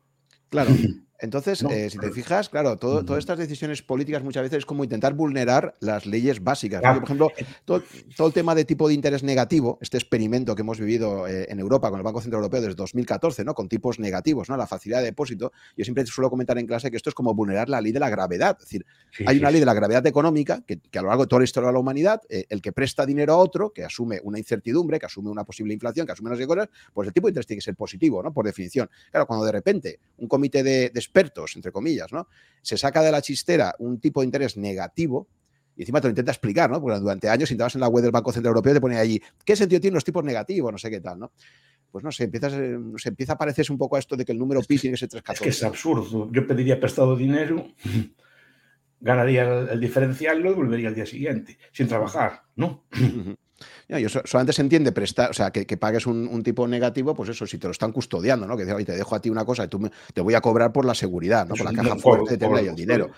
Claro. 0.48 0.70
Entonces, 1.24 1.62
eh, 1.62 1.88
si 1.88 1.98
te 1.98 2.10
fijas, 2.10 2.50
claro, 2.50 2.76
todo, 2.76 3.02
todas 3.02 3.20
estas 3.20 3.38
decisiones 3.38 3.82
políticas 3.82 4.22
muchas 4.22 4.42
veces 4.42 4.58
es 4.58 4.66
como 4.66 4.84
intentar 4.84 5.14
vulnerar 5.14 5.74
las 5.80 6.04
leyes 6.04 6.44
básicas. 6.44 6.82
por 6.82 7.04
ejemplo, 7.04 7.32
todo, 7.64 7.82
el 8.26 8.32
tema 8.32 8.54
de 8.54 8.66
tipo 8.66 8.88
de 8.88 8.94
interés 8.94 9.22
negativo, 9.22 9.78
este 9.80 9.96
experimento 9.96 10.54
que 10.54 10.60
hemos 10.60 10.78
vivido 10.78 11.26
eh, 11.26 11.46
en 11.48 11.58
Europa 11.58 11.88
con 11.88 11.98
el 11.98 12.04
Banco 12.04 12.20
Central 12.20 12.40
Europeo 12.40 12.60
desde 12.60 12.74
2014, 12.74 13.44
¿no? 13.44 13.54
con 13.54 13.68
tipos 13.68 13.98
negativos, 13.98 14.50
¿no? 14.50 14.56
la 14.58 14.66
facilidad 14.66 14.98
de 14.98 15.06
depósito, 15.06 15.52
yo 15.76 15.84
siempre 15.84 16.04
suelo 16.04 16.28
comentar 16.28 16.58
en 16.58 16.66
clase 16.66 16.90
que 16.90 16.98
esto 16.98 17.08
es 17.08 17.14
como 17.14 17.34
vulnerar 17.34 17.70
la 17.70 17.80
ley 17.80 17.92
de 17.92 18.00
la 18.00 18.10
gravedad. 18.10 18.56
Es 18.58 18.66
decir, 18.66 18.84
hay 19.26 19.38
una 19.38 19.50
ley 19.50 19.60
de 19.60 19.66
la 19.66 19.74
gravedad 19.74 20.06
económica 20.06 20.62
que, 20.66 20.78
a 20.94 21.02
lo 21.02 21.08
largo 21.08 21.24
de 21.24 21.28
toda 21.28 21.40
la 21.40 21.44
historia 21.44 21.68
de 21.68 21.72
la 21.72 21.78
humanidad, 21.78 22.20
eh, 22.28 22.44
el 22.50 22.60
que 22.60 22.72
presta 22.72 23.06
dinero 23.06 23.32
a 23.32 23.36
otro, 23.38 23.70
que 23.70 23.82
asume 23.82 24.20
una 24.22 24.38
incertidumbre, 24.38 24.98
que 24.98 25.06
asume 25.06 25.30
una 25.30 25.44
posible 25.44 25.72
inflación, 25.72 26.04
que 26.04 26.12
asume 26.12 26.30
unas 26.30 26.46
cosas, 26.46 26.68
pues 26.92 27.08
el 27.08 27.14
tipo 27.14 27.28
de 27.28 27.30
interés 27.30 27.46
tiene 27.46 27.58
que 27.60 27.64
ser 27.64 27.76
positivo, 27.76 28.22
¿no? 28.22 28.30
por 28.30 28.44
definición. 28.44 28.90
Claro, 29.10 29.26
cuando 29.26 29.46
de 29.46 29.52
repente 29.52 30.00
un 30.18 30.28
comité 30.28 30.62
de 30.62 30.90
expertos, 31.14 31.54
entre 31.54 31.70
comillas, 31.70 32.12
¿no? 32.12 32.28
Se 32.60 32.76
saca 32.76 33.02
de 33.02 33.12
la 33.12 33.22
chistera 33.22 33.74
un 33.78 34.00
tipo 34.00 34.20
de 34.20 34.26
interés 34.26 34.56
negativo 34.56 35.28
y 35.76 35.82
encima 35.82 36.00
te 36.00 36.08
lo 36.08 36.10
intenta 36.10 36.32
explicar, 36.32 36.70
¿no? 36.70 36.80
Porque 36.80 36.98
durante 36.98 37.28
años, 37.28 37.48
si 37.48 37.54
estabas 37.54 37.74
en 37.74 37.80
la 37.80 37.88
web 37.88 38.02
del 38.02 38.12
Banco 38.12 38.32
Central 38.32 38.50
Europeo, 38.50 38.74
te 38.74 38.80
ponía 38.80 39.00
allí, 39.00 39.20
¿qué 39.44 39.54
sentido 39.54 39.80
tienen 39.80 39.94
los 39.94 40.04
tipos 40.04 40.24
negativos? 40.24 40.72
No 40.72 40.78
sé 40.78 40.90
qué 40.90 41.00
tal, 41.00 41.18
¿no? 41.18 41.32
Pues 41.90 42.02
no 42.02 42.10
sé, 42.10 42.24
empiezas, 42.24 42.52
se 42.52 43.08
empieza 43.08 43.34
a 43.34 43.38
parecerse 43.38 43.72
un 43.72 43.78
poco 43.78 43.94
a 43.94 44.00
esto 44.00 44.16
de 44.16 44.24
que 44.24 44.32
el 44.32 44.38
número 44.38 44.60
pi 44.62 44.78
tiene 44.78 44.94
que 44.94 44.98
ser 44.98 45.08
314. 45.08 45.32
Es 45.32 45.40
que 45.40 45.48
es 45.50 45.64
absurdo. 45.64 46.28
Yo 46.32 46.46
pediría 46.46 46.80
prestado 46.80 47.16
dinero, 47.16 47.68
ganaría 49.00 49.44
el, 49.70 49.80
diferencial 49.80 50.40
y 50.40 50.42
lo 50.42 50.50
devolvería 50.50 50.88
al 50.88 50.94
día 50.94 51.06
siguiente, 51.06 51.58
sin 51.72 51.86
trabajar, 51.86 52.42
¿no? 52.56 52.84
Yo 53.88 54.08
solamente 54.08 54.52
se 54.52 54.62
entiende 54.62 54.92
prestar, 54.92 55.30
o 55.30 55.34
sea, 55.34 55.50
que, 55.50 55.76
pagues 55.76 56.06
un, 56.06 56.42
tipo 56.42 56.66
negativo, 56.66 57.14
pues 57.14 57.30
eso, 57.30 57.46
si 57.46 57.58
te 57.58 57.66
lo 57.66 57.72
están 57.72 57.92
custodiando, 57.92 58.46
¿no? 58.46 58.56
Que 58.56 58.64
te 58.64 58.92
dejo 58.92 59.14
a 59.14 59.20
ti 59.20 59.30
una 59.30 59.44
cosa 59.44 59.64
y 59.64 59.68
tú 59.68 59.88
te 60.12 60.20
voy 60.20 60.34
a 60.34 60.40
cobrar 60.40 60.72
por 60.72 60.84
la 60.84 60.94
seguridad, 60.94 61.46
¿no? 61.46 61.54
Por 61.54 61.72
la 61.72 61.72
caja 61.72 61.96
fuerte, 61.96 62.36
te 62.36 62.46
y 62.46 62.68
el 62.68 62.74
dinero. 62.74 63.10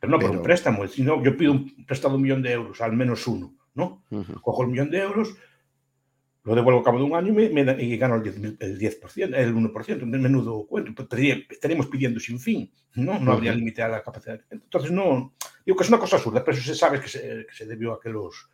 Pero 0.00 0.10
no, 0.10 0.18
por 0.18 0.30
un 0.30 0.42
préstamo. 0.42 0.84
No, 0.98 1.22
yo 1.22 1.36
pido 1.36 1.52
un 1.52 1.86
prestado 1.86 2.12
de 2.12 2.16
un 2.16 2.22
millón 2.22 2.42
de 2.42 2.52
euros, 2.52 2.80
al 2.80 2.92
menos 2.92 3.26
uno, 3.26 3.54
¿no? 3.74 4.04
Cojo 4.40 4.62
el 4.62 4.68
millón 4.68 4.90
de 4.90 4.98
euros, 4.98 5.34
lo 6.44 6.54
devuelvo 6.54 6.80
a 6.80 6.84
cabo 6.84 6.98
de 6.98 7.04
un 7.04 7.14
año 7.14 7.40
y, 7.40 7.48
me, 7.48 7.64
gano 7.96 8.16
el 8.16 8.22
10%, 8.22 8.56
el, 8.60 8.78
10%, 8.78 9.34
el 9.34 9.54
1%, 9.54 10.02
un 10.02 10.10
menudo 10.10 10.66
cuento. 10.66 10.92
Pues 10.94 11.46
estaríamos 11.48 11.86
pidiendo 11.86 12.20
sin 12.20 12.38
fin, 12.38 12.70
¿no? 12.94 13.18
No 13.18 13.32
habría 13.32 13.54
límite 13.54 13.82
a 13.82 13.88
la 13.88 14.02
capacidad. 14.02 14.40
Entonces, 14.50 14.90
no, 14.90 15.34
digo 15.64 15.76
que 15.76 15.84
es 15.84 15.88
una 15.88 15.98
cosa 15.98 16.16
absurda, 16.16 16.44
pero 16.44 16.56
eso 16.56 16.66
se 16.66 16.78
sabe 16.78 17.00
que 17.00 17.08
se, 17.08 17.46
que 17.48 17.54
se 17.54 17.66
debió 17.66 17.94
a 17.94 18.00
que 18.00 18.10
los, 18.10 18.50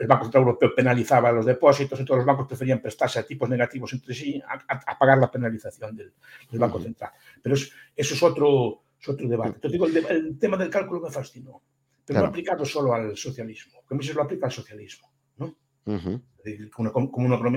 el 0.00 0.06
Banco 0.06 0.24
Central 0.24 0.44
Europeo 0.44 0.74
penalizaba 0.74 1.32
los 1.32 1.46
depósitos, 1.46 1.98
entonces 1.98 2.18
los 2.18 2.26
bancos 2.26 2.46
preferían 2.46 2.80
prestarse 2.80 3.18
a 3.18 3.22
tipos 3.22 3.48
negativos 3.48 3.92
entre 3.92 4.14
sí 4.14 4.40
a, 4.46 4.98
pagar 4.98 5.18
la 5.18 5.30
penalización 5.30 5.96
del, 5.96 6.12
Banco 6.52 6.80
Central. 6.80 7.10
Pero 7.42 7.54
eso 7.54 7.74
es 7.96 8.22
otro, 8.22 8.82
otro 9.06 9.28
debate. 9.28 9.54
Entonces 9.54 9.72
digo, 9.72 9.86
el, 9.86 10.38
tema 10.38 10.56
del 10.56 10.70
cálculo 10.70 11.00
me 11.00 11.10
fascinó, 11.10 11.62
pero 12.04 12.20
no 12.20 12.26
aplicado 12.26 12.64
solo 12.64 12.94
al 12.94 13.16
socialismo, 13.16 13.82
que 13.88 13.94
a 13.94 14.02
se 14.02 14.14
lo 14.14 14.22
aplica 14.22 14.46
al 14.46 14.52
socialismo. 14.52 15.10
¿no? 15.38 15.56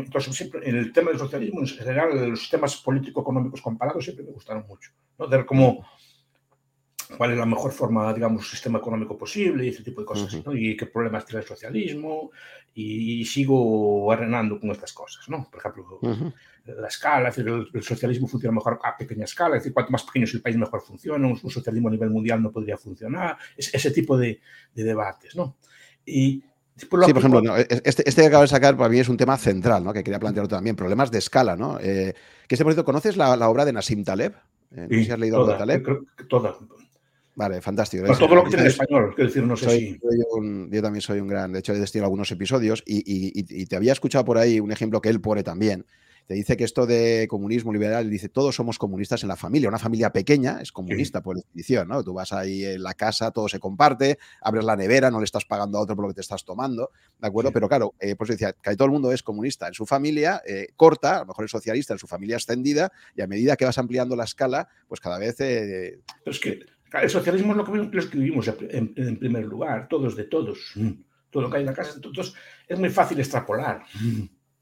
entonces, 0.02 0.36
siempre, 0.36 0.68
en 0.68 0.76
el 0.76 0.92
tema 0.92 1.10
del 1.10 1.20
socialismo, 1.20 1.62
en 1.62 1.68
general, 1.68 2.30
los 2.30 2.40
sistemas 2.40 2.78
político-económicos 2.78 3.62
comparados 3.62 4.04
siempre 4.04 4.26
me 4.26 4.32
gustaron 4.32 4.66
mucho. 4.68 4.92
¿no? 5.18 5.28
De 5.28 5.38
ver 5.38 5.46
cómo 5.46 5.86
cuál 7.18 7.32
es 7.32 7.38
la 7.38 7.46
mejor 7.46 7.72
forma, 7.72 8.14
digamos, 8.14 8.50
sistema 8.50 8.80
económico 8.80 9.18
posible 9.18 9.66
y 9.66 9.70
ese 9.70 9.84
tipo 9.84 10.02
de 10.02 10.06
cosas, 10.06 10.46
¿no? 10.46 10.56
Y 10.56 10.76
qué 10.76 10.86
problemas 10.86 11.26
tiene 11.26 11.42
el 11.42 11.48
socialismo 11.48 12.32
y, 12.74 13.24
sigo 13.26 14.12
arrenando 14.12 14.60
con 14.60 14.72
estas 14.72 14.94
cosas, 14.94 15.28
¿no? 15.30 15.48
Por 15.50 15.60
ejemplo, 15.60 16.00
la 16.66 16.88
escala, 16.88 17.30
es 17.30 17.36
decir, 17.36 17.68
el, 17.74 17.84
socialismo 17.84 18.28
funciona 18.28 18.56
mejor 18.56 18.80
a 18.84 18.98
pequeña 18.98 19.26
escala, 19.26 19.58
es 19.58 19.64
decir, 19.64 19.74
cuanto 19.74 19.92
más 19.92 20.04
pequeño 20.04 20.26
es 20.26 20.34
el 20.34 20.42
país, 20.42 20.58
mejor 20.58 20.82
funciona, 20.82 21.28
un, 21.28 21.38
socialismo 21.38 21.90
a 21.90 21.92
nivel 21.92 22.10
mundial 22.10 22.42
no 22.42 22.52
podría 22.52 22.78
funcionar, 22.78 23.38
ese 23.58 23.92
tipo 23.92 24.18
de, 24.18 24.40
debates, 24.74 25.36
¿no? 25.36 25.58
Y 26.06 26.44
sí, 26.76 26.86
por 26.88 27.04
ejemplo, 27.04 27.58
e, 27.58 27.68
este, 27.84 28.08
este, 28.08 28.22
que 28.22 28.28
acabo 28.28 28.44
de 28.44 28.48
sacar 28.48 28.76
para 28.76 28.90
mí 28.90 29.00
es 29.00 29.10
un 29.10 29.18
tema 29.18 29.38
central, 29.38 29.84
¿no? 29.84 29.94
Que 29.94 30.04
quería 30.04 30.20
plantear 30.20 30.48
también, 30.48 30.76
problemas 30.76 31.12
de 31.12 31.20
escala, 31.20 31.56
¿no? 31.56 31.80
Eh, 31.80 32.14
que 32.48 32.56
este, 32.56 32.64
por 32.64 32.74
cierto, 32.74 32.86
¿conoces 32.86 33.18
la, 33.18 33.50
obra 33.50 33.66
de 33.66 33.74
Nassim 33.74 34.04
Taleb? 34.04 34.34
Eh, 34.76 34.88
no 34.90 34.98
sé 34.98 35.06
si 35.06 35.12
has 35.12 35.20
leído 35.20 35.38
toda, 35.38 35.54
de 35.54 35.60
Taleb. 35.60 36.08
toda. 36.28 36.58
Vale, 37.36 37.62
fantástico. 37.62 38.06
todo 38.18 38.36
lo 38.36 38.44
que 38.44 38.50
tiene 38.50 38.64
en 38.64 38.70
español, 38.70 39.14
quiero 39.16 39.28
decir, 39.28 39.44
no 39.44 39.58
sé 39.58 39.70
si. 39.70 40.00
yo 40.00 40.82
también 40.82 41.02
soy 41.02 41.20
un 41.20 41.28
gran. 41.28 41.52
De 41.52 41.60
hecho, 41.60 41.74
he 41.74 41.80
destino 41.80 42.06
algunos 42.06 42.32
episodios 42.32 42.84
y, 42.86 43.66
te 43.66 43.76
había 43.76 43.92
escuchado 43.92 44.26
por 44.26 44.38
ahí 44.38 44.60
un 44.60 44.72
ejemplo 44.72 45.02
que 45.02 45.10
él 45.10 45.22
pone 45.22 45.44
también. 45.44 45.86
Te 46.28 46.36
dice 46.36 46.56
que 46.56 46.64
esto 46.64 46.86
de 46.86 47.28
comunismo 47.30 47.74
liberal, 47.74 48.10
dice, 48.10 48.30
todos 48.30 48.56
somos 48.56 48.80
comunistas 48.80 49.24
en 49.24 49.30
la 49.30 49.36
familia. 49.36 49.68
Una 49.68 49.80
familia 49.80 50.12
pequeña 50.12 50.62
es 50.62 50.72
comunista 50.72 51.22
por 51.22 51.36
definición, 51.36 51.90
¿no? 51.90 52.02
Tú 52.02 52.14
vas 52.14 52.32
ahí 52.32 52.64
en 52.64 52.82
la 52.82 52.94
casa, 52.94 53.32
todo 53.32 53.50
se 53.50 53.60
comparte, 53.60 54.18
abres 54.42 54.64
la 54.64 54.78
nevera, 54.78 55.12
no 55.12 55.20
le 55.20 55.26
estás 55.26 55.44
pagando 55.44 55.78
a 55.78 55.82
otro 55.82 55.98
por 55.98 56.04
lo 56.04 56.10
que 56.10 56.16
te 56.16 56.22
estás 56.22 56.46
tomando, 56.46 56.92
¿de 57.20 57.28
acuerdo? 57.28 57.52
Pero 57.52 57.68
claro, 57.68 57.94
eh, 58.00 58.16
pues 58.16 58.30
decía, 58.30 58.54
que 58.54 58.76
todo 58.78 58.86
el 58.86 58.94
mundo 58.94 59.12
es 59.12 59.22
comunista 59.22 59.68
en 59.68 59.74
su 59.74 59.86
familia 59.86 60.42
eh, 60.48 60.68
corta, 60.78 61.18
a 61.18 61.20
lo 61.20 61.26
mejor 61.26 61.44
es 61.44 61.52
socialista 61.52 61.92
en 61.92 62.00
su 62.00 62.08
familia 62.08 62.38
extendida, 62.38 62.94
y 63.18 63.22
a 63.22 63.28
medida 63.28 63.58
que 63.58 63.66
vas 63.66 63.78
ampliando 63.78 64.16
la 64.16 64.24
escala, 64.24 64.70
pues 64.88 65.02
cada 65.02 65.18
vez... 65.18 65.42
Eh, 65.42 66.00
es 66.26 66.40
que 66.40 66.60
el 67.02 67.10
socialismo 67.10 67.54
es 67.54 67.58
lo 67.58 67.92
que, 67.92 67.98
escribimos 67.98 68.48
en, 68.48 69.18
primer 69.18 69.46
lugar, 69.46 69.88
todos 69.88 70.16
de 70.16 70.26
todos. 70.26 70.74
Mm. 70.76 70.92
Todo 71.30 71.44
lo 71.44 71.50
que 71.50 71.58
hay 71.58 71.64
en 71.64 71.68
la 71.68 71.74
casa 71.74 71.96
de 71.96 72.02
todos 72.02 72.36
es 72.68 72.80
muy 72.80 72.90
fácil 72.90 73.20
extrapolar. 73.20 73.84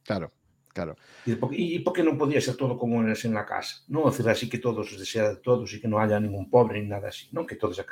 Claro, 0.04 0.32
claro. 0.70 0.96
¿Y 1.26 1.80
por, 1.80 1.94
qué 1.94 2.04
no 2.04 2.18
podía 2.18 2.40
ser 2.40 2.56
todo 2.56 2.78
como 2.78 3.06
es 3.08 3.26
en 3.26 3.34
la 3.34 3.46
casa? 3.46 3.84
No 3.90 4.10
decir 4.10 4.28
así 4.30 4.50
que 4.50 4.60
todos 4.60 4.98
desean 4.98 5.36
de 5.36 5.42
todos 5.42 5.74
y 5.74 5.82
que 5.82 5.88
no 5.88 6.00
haya 6.00 6.20
ningún 6.20 6.50
pobre 6.50 6.82
ni 6.82 6.88
nada 6.88 7.10
así, 7.10 7.28
¿no? 7.34 7.46
Que 7.46 7.56
todos, 7.56 7.86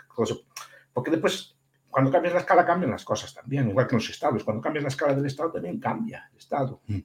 porque 0.94 1.12
después, 1.12 1.58
cuando 1.90 2.10
cambias 2.10 2.34
la 2.34 2.40
escala, 2.40 2.66
cambian 2.66 2.92
las 2.92 3.04
cosas 3.04 3.34
también, 3.34 3.70
igual 3.70 3.88
que 3.88 3.96
en 3.96 4.00
los 4.00 4.10
estados. 4.10 4.44
Cuando 4.44 4.62
cambias 4.62 4.84
la 4.84 4.90
escala 4.90 5.14
del 5.14 5.26
estado, 5.26 5.52
también 5.52 5.80
cambia 5.80 6.30
el 6.32 6.38
estado. 6.38 6.82
Mm. 6.88 7.00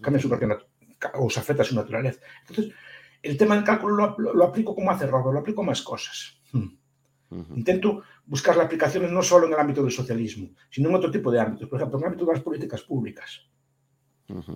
Cambia 0.00 0.20
su 0.20 0.30
o 1.14 1.28
se 1.30 1.40
afecta 1.40 1.62
a 1.62 1.66
su 1.66 1.74
naturaleza. 1.74 2.20
Entonces, 2.48 2.74
el 3.22 3.36
tema 3.36 3.56
del 3.56 3.64
cálculo 3.64 4.16
lo, 4.18 4.44
aplico 4.44 4.74
como 4.74 4.90
hace 4.90 5.06
Robert, 5.06 5.32
lo 5.32 5.40
aplico 5.40 5.62
a 5.62 5.66
más 5.66 5.82
cosas. 5.82 6.40
Intento 7.30 8.02
buscar 8.26 8.56
las 8.56 8.66
aplicaciones 8.66 9.10
no 9.10 9.22
solo 9.22 9.46
en 9.46 9.54
el 9.54 9.58
ámbito 9.58 9.82
del 9.82 9.90
socialismo, 9.90 10.50
sino 10.70 10.88
en 10.88 10.94
otro 10.94 11.10
tipo 11.10 11.32
de 11.32 11.40
ámbitos, 11.40 11.68
por 11.68 11.78
ejemplo, 11.78 11.98
en 11.98 12.04
el 12.04 12.08
ámbito 12.08 12.26
de 12.26 12.32
las 12.32 12.42
políticas 12.42 12.82
públicas. 12.82 13.48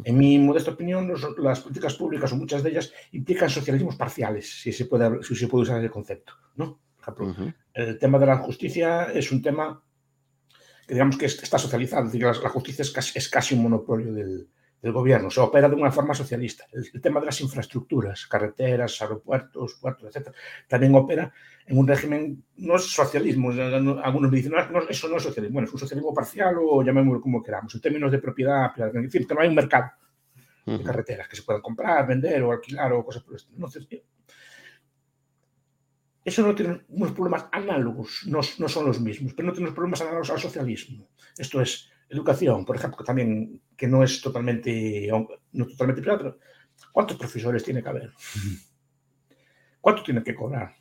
En 0.05 0.17
mi 0.17 0.39
modesta 0.39 0.71
opinión, 0.71 1.13
las 1.39 1.61
políticas 1.61 1.95
públicas, 1.95 2.33
o 2.33 2.37
muchas 2.37 2.63
de 2.63 2.71
ellas, 2.71 2.93
implican 3.13 3.51
socialismos 3.51 3.97
parciales, 3.97 4.63
si 4.63 4.73
se 4.73 4.87
puede, 4.87 5.23
si 5.23 5.35
se 5.35 5.49
puede 5.49 5.63
usar 5.63 5.81
ese 5.81 5.91
concepto. 5.91 6.33
¿no? 6.57 6.81
Por 7.05 7.31
ejemplo, 7.31 7.55
el 7.75 7.99
tema 7.99 8.19
de 8.19 8.27
la 8.27 8.39
justicia 8.39 9.05
es 9.05 9.31
un 9.33 9.43
tema 9.43 9.83
que 10.87 10.95
digamos 10.95 11.19
que 11.19 11.27
está 11.27 11.59
socializado, 11.59 12.07
es 12.07 12.13
decir, 12.13 12.27
la, 12.27 12.49
justicia 12.49 12.83
es 12.83 13.29
casi 13.29 13.55
un 13.55 13.63
monopolio 13.63 14.13
del, 14.13 14.49
del 14.81 14.93
gobierno, 14.93 15.31
se 15.31 15.41
opera 15.41 15.69
de 15.69 15.75
una 15.75 15.91
forma 15.91 16.15
socialista. 16.15 16.67
El, 16.73 17.01
tema 17.01 17.21
de 17.21 17.27
las 17.27 17.41
infraestructuras, 17.41 18.27
carreteras, 18.27 19.01
aeropuertos, 19.03 19.75
puertos, 19.81 20.15
etc., 20.15 20.29
también 20.69 20.95
opera 20.95 21.33
en 21.67 21.79
un 21.79 21.87
régimen, 21.87 22.45
no 22.57 22.77
es 22.77 22.85
socialismo, 22.85 23.51
algunos 23.51 24.31
me 24.31 24.37
dicen, 24.37 24.53
no, 24.53 24.89
eso 24.89 25.09
no 25.09 25.17
es 25.17 25.23
socialismo, 25.23 25.55
bueno, 25.55 25.67
es 25.67 25.75
un 25.75 25.81
socialismo 25.81 26.15
parcial 26.15 26.57
o 26.61 26.83
llamémoslo 26.83 27.21
como 27.21 27.43
queramos, 27.43 27.75
en 27.75 27.81
términos 27.81 28.13
de 28.13 28.19
propiedad, 28.19 28.71
es 28.79 28.93
decir, 28.93 29.27
que 29.27 29.35
no 29.35 29.41
hay 29.41 29.49
un 29.49 29.55
mercado 29.55 29.91
de 30.65 30.83
carreteras 30.83 31.29
que 31.29 31.37
se 31.37 31.43
puedan 31.43 31.63
comprar, 31.63 32.07
vender 32.07 32.43
o 32.43 32.53
alquilar 32.53 32.93
o 32.93 33.05
cosas 33.05 33.23
por 33.23 33.33
el 33.33 33.37
estilo. 33.37 33.57
Entonces, 33.57 33.89
eso 36.25 36.47
no 36.47 36.55
tiene 36.55 36.83
unos 36.89 37.13
problemas 37.13 37.47
análogos, 37.53 38.25
no, 38.27 38.41
no 38.59 38.69
son 38.69 38.87
los 38.87 39.01
mismos, 39.01 39.33
pero 39.35 39.47
no 39.47 39.53
tiene 39.53 39.67
unos 39.67 39.75
problemas 39.75 40.03
análogos 40.03 40.31
al 40.31 40.39
socialismo. 40.39 41.09
Esto 41.39 41.63
es, 41.63 41.91
Educación, 42.09 42.65
por 42.65 42.77
ejemplo, 42.77 42.99
que 42.99 43.05
también 43.05 43.61
que 43.77 43.87
no 43.87 44.03
es 44.03 44.21
totalmente, 44.21 45.09
no 45.53 45.67
totalmente 45.67 46.03
privada, 46.03 46.19
pero 46.19 46.39
¿cuántos 46.93 47.17
profesores 47.17 47.63
tiene 47.63 47.83
que 47.83 47.89
haber? 47.89 48.13
¿Cuánto 49.81 50.03
tiene 50.03 50.23
que 50.23 50.35
cobrar? 50.35 50.75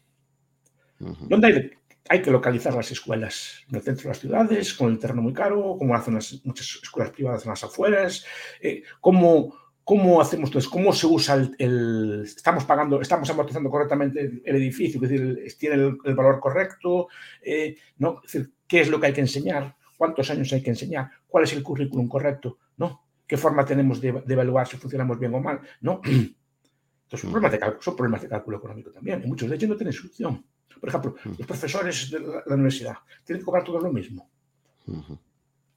¿Dónde 1.00 1.48
hay, 1.48 1.72
hay, 2.10 2.22
que 2.22 2.32
localizar 2.32 2.74
las 2.74 2.92
escuelas? 2.92 3.64
¿En 3.70 3.76
el 3.76 3.82
centro 3.82 4.04
de 4.04 4.10
las 4.10 4.20
ciudades? 4.20 4.74
¿Con 4.74 4.92
el 4.92 5.00
terreno 5.00 5.22
muy 5.22 5.34
caro? 5.34 5.76
¿Cómo 5.78 5.96
hacen 5.96 6.16
muchas 6.44 6.80
escuelas 6.82 7.14
privadas 7.14 7.44
en 7.46 7.50
las 7.52 7.64
afueras? 7.64 8.26
Eh, 8.62 8.84
¿cómo, 9.00 9.54
¿Cómo 9.88 10.20
hacemos 10.20 10.50
entonces? 10.50 10.70
¿Cómo 10.70 10.92
se 10.92 11.08
usa 11.08 11.36
el, 11.58 12.24
Estamos 12.26 12.66
pagando, 12.66 13.00
estamos 13.00 13.30
amortizando 13.30 13.70
correctamente 13.70 14.42
el 14.44 14.56
edificio? 14.56 15.02
Es 15.02 15.10
decir, 15.10 15.58
¿tiene 15.58 15.76
el, 15.76 16.16
valor 16.16 16.40
correcto? 16.40 17.08
Eh, 17.42 17.78
¿no? 17.98 18.22
Es 18.26 18.34
decir, 18.34 18.54
¿qué 18.68 18.82
es 18.82 18.90
lo 18.90 19.00
que 19.00 19.08
hay 19.08 19.14
que 19.14 19.22
enseñar? 19.22 19.78
Cuántos 19.98 20.30
años 20.30 20.52
hay 20.54 20.62
que 20.62 20.70
enseñar, 20.70 21.10
cuál 21.28 21.44
es 21.44 21.54
el 21.54 21.64
currículum 21.64 22.08
correcto, 22.08 22.60
¿no? 22.78 23.04
¿Qué 23.26 23.36
forma 23.36 23.66
tenemos 23.66 24.00
de, 24.00 24.10
evaluar 24.28 24.68
si 24.68 24.78
funcionamos 24.78 25.20
bien 25.20 25.34
o 25.34 25.40
mal? 25.40 25.60
¿No? 25.82 26.02
Entonces, 26.06 27.22
son 27.22 27.32
problemas, 27.32 27.52
de 27.52 27.60
cálculo, 27.60 27.82
son 27.82 27.96
problemas 27.96 28.22
de 28.22 28.30
cálculo 28.30 28.58
económico 28.58 28.92
también. 28.92 29.22
Y 29.24 29.28
muchos 29.28 29.50
de 29.50 29.56
ellos 29.56 29.70
no 29.70 29.76
tienen 29.76 29.94
solución. 29.94 30.46
Por 30.80 30.90
ejemplo, 30.90 31.16
los 31.38 31.48
profesores 31.48 32.12
de 32.12 32.20
la, 32.20 32.44
universidad 32.54 32.96
tienen 33.26 33.42
que 33.42 33.46
cobrar 33.46 33.64
todo 33.64 33.80
lo 33.80 33.92
mismo. 33.92 34.30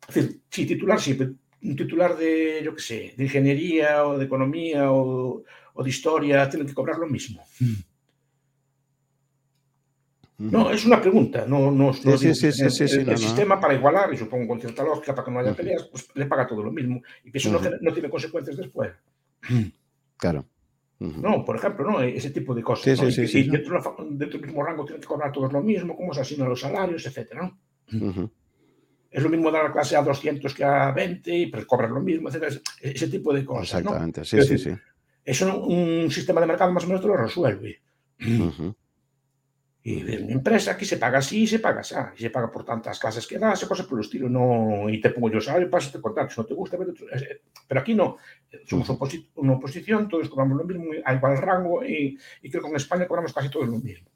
Es 0.09 0.15
decir, 0.15 0.41
sí, 0.51 0.67
titular 0.67 1.01
sí, 1.01 1.15
pero 1.15 1.33
un 1.63 1.77
titular 1.77 2.17
de, 2.17 2.63
yo 2.65 2.75
qué 2.75 2.83
sé, 2.83 3.15
de 3.17 3.25
ingeniería 3.25 4.07
o 4.07 4.19
de 4.19 4.25
economía 4.25 4.91
o, 4.93 5.45
de 5.83 5.89
historia 5.89 6.49
tienen 6.49 6.67
que 6.69 6.75
cobrar 6.75 6.99
lo 6.99 7.07
mismo. 7.07 7.43
No, 10.41 10.71
es 10.71 10.87
una 10.87 11.01
pregunta. 11.03 11.45
No, 11.47 11.71
no, 11.71 11.93
sí, 11.93 12.17
sí, 12.17 12.35
sí, 12.35 12.71
sí, 12.71 12.85
el, 12.85 13.07
no, 13.07 13.17
sistema 13.17 13.61
para 13.61 13.75
igualar, 13.75 14.13
y 14.15 14.17
supongo 14.17 14.49
con 14.49 14.61
cierta 14.61 14.83
lógica, 14.83 15.15
para 15.15 15.27
que 15.27 15.31
no 15.31 15.41
haya 15.41 15.53
peleas, 15.53 15.85
pues 15.85 16.09
le 16.15 16.25
paga 16.25 16.47
todo 16.47 16.63
lo 16.63 16.73
mismo. 16.73 17.03
Y 17.25 17.31
que 17.31 17.37
eso 17.37 17.53
no, 17.53 17.61
no, 17.81 17.93
tiene 17.93 18.09
consecuencias 18.09 18.57
después. 18.57 18.91
Claro. 20.17 20.47
No, 20.99 21.45
por 21.45 21.57
ejemplo, 21.57 21.91
¿no? 21.91 22.01
ese 22.01 22.31
tipo 22.31 22.55
de 22.55 22.63
cosas. 22.63 22.85
Sí, 22.85 23.05
¿no? 23.05 23.11
sí, 23.11 23.23
y, 23.23 23.29
sí, 23.29 23.39
y 23.41 23.49
dentro, 23.51 23.97
dentro, 24.11 24.39
del 24.39 24.47
mismo 24.47 24.63
rango 24.63 24.85
tienen 24.85 25.01
que 25.01 25.07
cobrar 25.07 25.31
todos 25.31 25.53
lo 25.53 25.63
mismo, 25.63 25.97
cómo 25.97 26.15
se 26.15 26.23
asignan 26.23 26.49
los 26.49 26.61
salarios, 26.61 27.05
etcétera, 27.07 27.43
¿no? 27.91 28.31
Es 29.11 29.23
lo 29.23 29.29
mismo 29.29 29.51
dar 29.51 29.65
la 29.65 29.73
clase 29.73 29.97
a 29.97 30.03
200 30.03 30.55
que 30.55 30.65
a 30.65 30.91
20, 30.93 31.35
y 31.35 31.47
pues 31.47 31.67
cobran 31.67 31.93
lo 31.93 32.01
mismo, 32.01 32.29
etcétera. 32.29 32.55
Ese 32.81 33.09
tipo 33.09 33.33
de 33.33 33.45
cosas. 33.45 33.65
Exactamente, 33.65 34.21
¿no? 34.21 34.25
sí, 34.25 34.43
sí, 34.43 34.59
sí. 34.59 34.71
Eso 35.25 35.63
un, 35.63 36.11
sistema 36.11 36.41
de 36.41 36.47
mercado 36.47 36.73
más 36.73 36.85
o 36.85 36.87
menos 36.87 37.03
te 37.03 37.09
lo 37.09 37.17
resuelve. 37.17 37.81
Y 39.83 40.03
de 40.03 40.19
mi 40.19 40.33
empresa 40.33 40.73
aquí 40.73 40.85
se 40.85 40.99
paga 40.99 41.19
así 41.19 41.43
y 41.43 41.47
se 41.47 41.59
paga 41.59 41.81
así. 41.81 41.95
Y 42.17 42.21
se 42.21 42.31
paga 42.31 42.53
por 42.53 42.65
tantas 42.65 42.99
clases 42.99 43.27
que 43.27 43.39
das, 43.39 43.65
cosas 43.65 43.87
por 43.87 43.99
el 43.99 44.05
estilo. 44.05 44.29
No, 44.29 44.91
y 44.91 45.01
te 45.01 45.11
pongo 45.11 45.31
yo 45.31 45.41
salario, 45.41 45.71
paso 45.71 45.91
te 45.91 46.01
contar, 46.01 46.31
si 46.31 46.39
no 46.39 46.47
te 46.47 46.53
gusta. 46.55 46.77
Pero, 46.77 46.93
pero 47.67 47.81
aquí 47.81 47.95
no. 47.95 48.19
Somos 48.67 48.91
oposi 48.91 49.31
una 49.37 49.55
oposición, 49.55 50.07
todos 50.09 50.29
cobramos 50.29 50.59
lo 50.59 50.65
mismo, 50.65 50.85
hay 51.05 51.17
igual 51.17 51.39
rango 51.39 51.83
y, 51.85 52.19
y, 52.43 52.51
creo 52.51 52.63
que 52.63 52.69
en 52.69 52.77
España 52.77 53.07
cobramos 53.07 53.33
casi 53.33 53.49
todos 53.49 53.69
lo 53.69 53.79
mismo. 53.79 54.09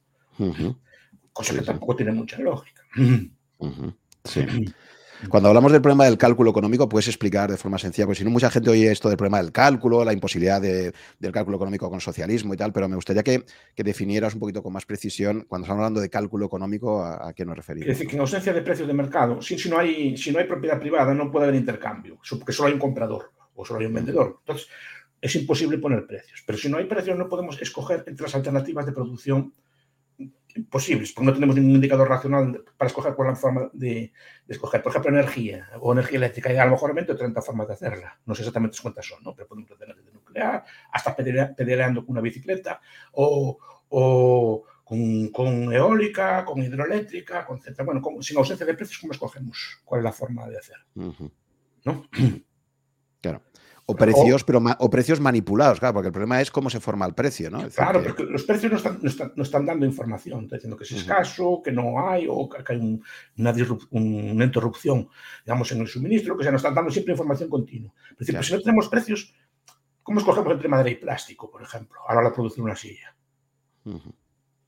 Cosa 1.33 1.53
Sí, 1.53 1.59
que 1.59 1.61
sí. 1.63 1.67
tampoco 1.67 1.97
tiene 1.97 2.13
mucha 2.13 2.39
lógica. 2.39 2.83
Sí. 4.25 4.47
Cuando 5.29 5.49
hablamos 5.49 5.73
del 5.73 5.81
problema 5.83 6.05
del 6.05 6.19
cálculo 6.19 6.51
económico, 6.51 6.89
puedes 6.89 7.09
explicar 7.09 7.51
de 7.51 7.57
forma 7.57 7.79
sencilla, 7.79 8.07
porque 8.07 8.19
si 8.19 8.25
no, 8.25 8.31
mucha 8.31 8.51
gente 8.51 8.71
oye 8.71 8.91
esto 8.91 9.09
del 9.09 9.17
problema 9.17 9.39
del 9.43 9.53
cálculo, 9.53 10.05
la 10.05 10.13
imposibilidad 10.13 10.61
de- 10.61 10.93
del 11.19 11.33
cálculo 11.33 11.57
económico 11.57 11.89
con 11.91 12.01
socialismo 12.01 12.55
y 12.55 12.57
tal, 12.57 12.73
pero 12.73 12.89
me 12.89 12.95
gustaría 12.97 13.23
que, 13.23 13.45
definieras 13.77 14.35
un 14.35 14.41
poquito 14.41 14.63
con 14.63 14.73
más 14.73 14.87
precisión, 14.87 15.45
cuando 15.49 15.65
estamos 15.67 15.81
hablando 15.81 16.01
de 16.01 16.09
cálculo 16.11 16.47
económico, 16.47 17.05
a, 17.05 17.33
qué 17.33 17.45
nos 17.45 17.53
Es 17.55 17.57
referimos. 17.59 17.89
decir, 17.89 18.07
que 18.09 18.15
en 18.17 18.21
ausencia 18.21 18.53
de 18.53 18.63
precios 18.63 18.89
de 18.89 18.95
mercado, 18.95 19.41
si, 19.43 19.57
no 19.69 19.79
hay, 19.79 20.17
si 20.17 20.31
no 20.33 20.39
hay 20.39 20.47
propiedad 20.47 20.79
privada, 20.79 21.15
no 21.15 21.31
puede 21.31 21.47
haber 21.47 21.57
intercambio, 21.59 22.19
porque 22.39 22.53
solo 22.53 22.69
hay 22.69 22.75
un 22.75 22.81
comprador 22.81 23.33
o 23.55 23.65
solo 23.65 23.81
hay 23.81 23.87
un 23.87 23.95
vendedor. 23.95 24.39
Entonces, 24.41 24.69
es 25.21 25.35
imposible 25.37 25.79
poner 25.79 26.07
precios. 26.07 26.43
Pero 26.47 26.59
si 26.59 26.69
no 26.69 26.77
hay 26.77 26.85
precios, 26.85 27.17
no 27.17 27.29
podemos 27.29 27.61
escoger 27.63 28.05
entre 28.07 28.25
las 28.25 28.35
alternativas 28.35 28.85
de 28.85 28.93
producción 28.93 29.55
posibles, 30.71 31.13
porque 31.13 31.27
no 31.27 31.35
tenemos 31.35 31.57
ningún 31.57 31.73
indicador 31.75 32.09
racional 32.09 32.65
para 32.77 32.87
escoger 32.89 33.15
cuál 33.15 33.29
es 33.29 33.33
la 33.35 33.41
forma 33.41 33.71
de, 33.73 34.13
de 34.47 34.55
escoger. 34.55 34.83
Por 34.83 34.91
ejemplo, 34.91 35.11
energía 35.11 35.69
o 35.81 35.93
energía 35.93 36.19
eléctrica. 36.19 36.53
Y 36.53 36.57
a 36.57 36.65
lo 36.65 36.73
mejor 36.73 36.91
hay 36.91 36.95
20 36.97 37.13
o 37.13 37.17
30 37.17 37.43
formas 37.43 37.67
de 37.69 37.75
hacerla. 37.75 38.19
No 38.27 38.35
sé 38.35 38.43
exactamente 38.43 38.79
cuántas 38.81 39.07
son, 39.07 39.23
¿no? 39.23 39.35
pero 39.35 39.49
podemos 39.49 39.71
tener 39.79 39.97
de 39.97 40.13
nuclear, 40.13 40.65
hasta 40.93 41.17
pedalea- 41.17 41.55
pedaleando 41.57 42.03
con 42.05 42.13
una 42.13 42.21
bicicleta 42.21 42.81
o, 43.13 43.59
o 43.89 44.65
con, 44.85 45.29
con 45.29 45.73
eólica, 45.73 46.45
con 46.45 46.63
hidroeléctrica, 46.63 47.45
con 47.47 47.59
etcétera. 47.59 47.85
Bueno, 47.85 48.01
como- 48.01 48.23
sin 48.23 48.37
ausencia 48.39 48.65
de 48.67 48.75
precios, 48.75 49.01
¿cómo 49.01 49.13
escogemos 49.13 49.81
cuál 49.85 50.01
es 50.01 50.05
la 50.05 50.13
forma 50.13 50.49
de 50.49 50.59
hacer? 50.59 50.77
Ujú. 50.95 51.31
¿no? 51.85 52.09
O 53.87 53.95
precios, 53.95 54.45
pero 54.45 54.61
ma- 54.61 54.77
o 54.81 54.89
precios 54.89 55.21
manipulados, 55.21 55.79
claro, 55.79 55.93
porque 55.95 56.07
el 56.09 56.13
problema 56.13 56.41
es 56.41 56.51
cómo 56.51 56.71
se 56.71 56.81
forma 56.81 57.05
el 57.05 57.13
precio, 57.15 57.51
¿no? 57.51 57.67
Es 57.67 57.75
Claro, 57.75 58.01
que- 58.01 58.09
porque 58.09 58.25
los 58.25 58.43
precios 58.45 58.73
no 58.73 58.79
están, 58.79 58.99
no 59.03 59.09
están, 59.11 59.33
no 59.37 59.43
están 59.43 59.67
dando 59.67 59.85
información, 59.85 60.45
están 60.45 60.57
diciendo 60.59 60.77
que 60.79 60.85
es 60.85 60.93
escaso, 60.93 61.61
que 61.63 61.71
no 61.71 62.09
hay, 62.09 62.27
o 62.29 62.49
que 62.49 62.63
hay 62.73 62.79
un- 62.79 63.03
una, 63.37 63.55
una 63.91 64.45
interrupción, 64.45 65.07
digamos, 65.45 65.71
en 65.73 65.81
el 65.83 65.87
suministro, 65.89 66.37
que 66.37 66.45
se 66.45 66.51
nos 66.53 66.61
están 66.61 66.75
dando 66.75 66.91
siempre 66.91 67.13
información 67.13 67.51
continua. 67.51 67.93
Es 68.13 68.19
decir, 68.21 68.33
Claro. 68.33 68.39
pues 68.41 68.47
si 68.47 68.55
no 68.55 68.61
tenemos 68.61 68.89
precios, 68.89 69.35
¿cómo 70.03 70.19
escogemos 70.21 70.53
entre 70.55 70.69
madera 70.69 70.89
y 70.91 70.95
plástico, 70.95 71.51
por 71.51 71.63
ejemplo, 71.63 72.01
a 72.09 72.15
la 72.15 72.21
hora 72.21 72.29
de 72.31 72.35
producir 72.35 72.65
una 72.65 72.77
silla? 72.77 73.15
Ujú. 73.85 74.15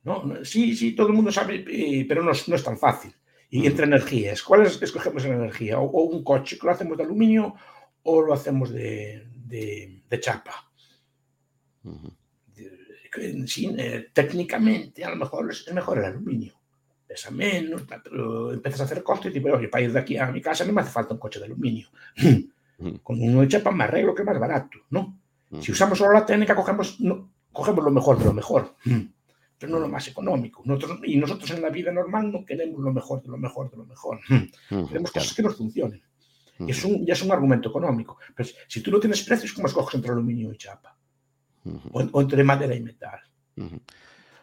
¿no? 0.04 0.44
Sí, 0.44 0.76
sí, 0.76 0.94
todo 0.94 1.08
el 1.08 1.14
mundo 1.14 1.32
sabe, 1.32 1.64
eh, 1.68 2.04
pero 2.06 2.22
no, 2.22 2.30
es- 2.32 2.46
no 2.48 2.54
es 2.54 2.62
tan 2.62 2.76
fácil. 2.78 3.12
Y 3.50 3.66
entre 3.66 3.86
energías, 3.86 4.42
¿cuáles 4.42 4.80
escogemos 4.82 5.24
en 5.24 5.32
energía? 5.32 5.78
O, 5.80 5.84
o 5.86 6.02
un 6.04 6.22
coche 6.22 6.58
que 6.58 6.66
lo 6.66 6.72
hacemos 6.72 6.96
de 6.96 7.04
aluminio 7.04 7.54
o 8.06 8.22
lo 8.22 8.32
hacemos 8.32 8.70
de, 8.70 9.26
de- 9.46 10.02
de 10.08 10.20
chapa. 10.20 10.52
Sí, 13.46 13.74
eh, 13.78 14.08
técnicamente 14.12 15.04
a 15.04 15.10
lo 15.10 15.16
mejor 15.16 15.50
es, 15.50 15.72
mejor 15.72 15.98
el 15.98 16.04
aluminio. 16.04 16.52
Pesa 17.06 17.30
menos, 17.30 17.82
pero 18.02 18.52
empiezas 18.52 18.80
a 18.82 18.84
hacer 18.84 19.02
costes 19.02 19.30
y 19.34 19.38
dices, 19.38 19.54
oye, 19.54 19.68
para 19.68 19.84
ir 19.84 19.92
de 19.92 20.00
aquí 20.00 20.16
a 20.18 20.26
mi 20.26 20.40
casa 20.42 20.64
no 20.64 20.72
me 20.72 20.82
hace 20.82 20.90
falta 20.90 21.14
un 21.14 21.20
coche 21.20 21.38
de 21.38 21.46
aluminio. 21.46 21.88
Con 23.02 23.22
uno 23.22 23.40
de 23.40 23.48
chapa 23.48 23.70
me 23.70 23.84
arreglo 23.84 24.14
que 24.14 24.20
es 24.22 24.26
más 24.26 24.38
barato, 24.38 24.78
¿no? 24.90 25.18
Si 25.62 25.72
usamos 25.72 25.96
solo 25.96 26.12
la 26.12 26.26
técnica, 26.26 26.54
cogemos, 26.54 27.00
no, 27.00 27.30
cogemos 27.52 27.82
lo 27.84 27.90
mejor 27.90 28.18
de 28.18 28.24
lo 28.26 28.32
mejor, 28.34 28.74
pero 29.58 29.72
no 29.72 29.78
lo 29.78 29.88
más 29.88 30.06
económico. 30.08 30.60
Nosotros, 30.66 30.98
y 31.04 31.16
nosotros 31.16 31.50
en 31.52 31.62
la 31.62 31.70
vida 31.70 31.90
normal 31.92 32.30
no 32.30 32.44
queremos 32.44 32.80
lo 32.80 32.92
mejor 32.92 33.22
de 33.22 33.28
lo 33.28 33.38
mejor 33.38 33.70
de 33.70 33.76
lo 33.78 33.86
mejor. 33.86 34.20
Queremos 34.88 35.10
cosas 35.12 35.32
que 35.34 35.42
nos 35.42 35.56
funcionen. 35.56 36.02
Y 36.58 36.70
es 36.70 36.84
un, 36.84 37.04
ya 37.04 37.12
es 37.12 37.22
un 37.22 37.32
argumento 37.32 37.68
económico. 37.68 38.18
Pero 38.34 38.48
si 38.68 38.80
tú 38.80 38.90
no 38.90 38.98
tienes 39.00 39.22
precios, 39.22 39.52
¿cómo 39.52 39.66
escoges 39.66 39.94
entre 39.96 40.12
aluminio 40.12 40.52
y 40.52 40.56
chapa? 40.56 40.96
O, 41.92 42.00
o 42.00 42.20
entre 42.20 42.42
madera 42.44 42.74
y 42.74 42.80
metal. 42.80 43.20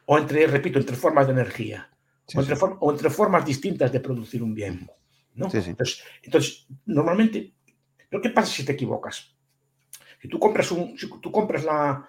O 0.06 0.18
entre, 0.18 0.46
repito, 0.48 0.80
entre 0.80 0.96
formas 0.96 1.26
de 1.28 1.34
energía. 1.34 1.90
Sí, 2.28 2.38
o, 2.38 2.42
entre 2.42 2.56
sí. 2.56 2.60
for- 2.60 2.78
o 2.80 2.92
entre 2.92 3.10
formas 3.10 3.46
distintas 3.46 3.92
de 3.92 4.00
producir 4.00 4.44
un 4.44 4.54
bien. 4.54 4.90
¿no? 5.36 5.50
Sí, 5.50 5.62
sí. 5.62 5.72
Entonces, 5.72 6.04
entonces, 6.22 6.68
normalmente, 6.86 7.54
¿pero 8.10 8.22
qué 8.22 8.30
pasa 8.30 8.52
si 8.54 8.64
te 8.64 8.74
equivocas? 8.74 9.36
Si 10.22 10.28
tú 10.28 10.38
compras, 10.40 10.72
un, 10.72 10.98
si 10.98 11.10
tú 11.20 11.32
compras 11.32 11.64
la, 11.64 12.08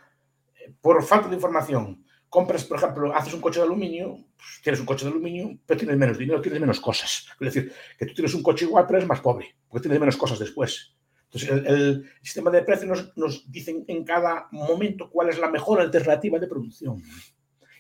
eh, 0.61 0.72
por 0.80 1.02
falta 1.02 1.28
de 1.28 1.34
información, 1.36 2.05
compras, 2.35 2.64
por 2.64 2.78
ejemplo, 2.78 3.14
haces 3.14 3.32
un 3.32 3.41
coche 3.41 3.61
de 3.61 3.66
aluminio, 3.66 4.18
pues 4.37 4.61
tienes 4.61 4.80
un 4.80 4.87
coche 4.87 5.05
de 5.05 5.12
aluminio, 5.12 5.57
pero 5.64 5.78
tienes 5.78 5.97
menos 5.97 6.18
dinero, 6.18 6.41
tienes 6.41 6.61
menos 6.61 6.80
cosas. 6.80 7.28
Es 7.39 7.55
decir, 7.55 7.72
que 7.97 8.07
tú 8.07 8.12
tienes 8.12 8.35
un 8.35 8.43
coche 8.43 8.64
igual, 8.64 8.87
pero 8.89 8.99
eres 8.99 9.09
más 9.09 9.20
pobre, 9.20 9.55
porque 9.68 9.82
tienes 9.85 10.01
menos 10.01 10.16
cosas 10.16 10.41
después. 10.41 10.97
Entonces, 11.26 11.49
el, 11.49 11.64
el 11.64 12.11
sistema 12.22 12.51
de 12.51 12.62
precios 12.62 12.91
nos, 12.91 13.16
nos 13.16 13.53
dice 13.53 13.85
en 13.87 14.05
cada 14.05 14.49
momento 14.51 15.09
cuál 15.11 15.28
es 15.28 15.39
la 15.39 15.49
mejor 15.49 15.80
alternativa 15.80 16.41
de 16.41 16.49
producción. 16.49 17.01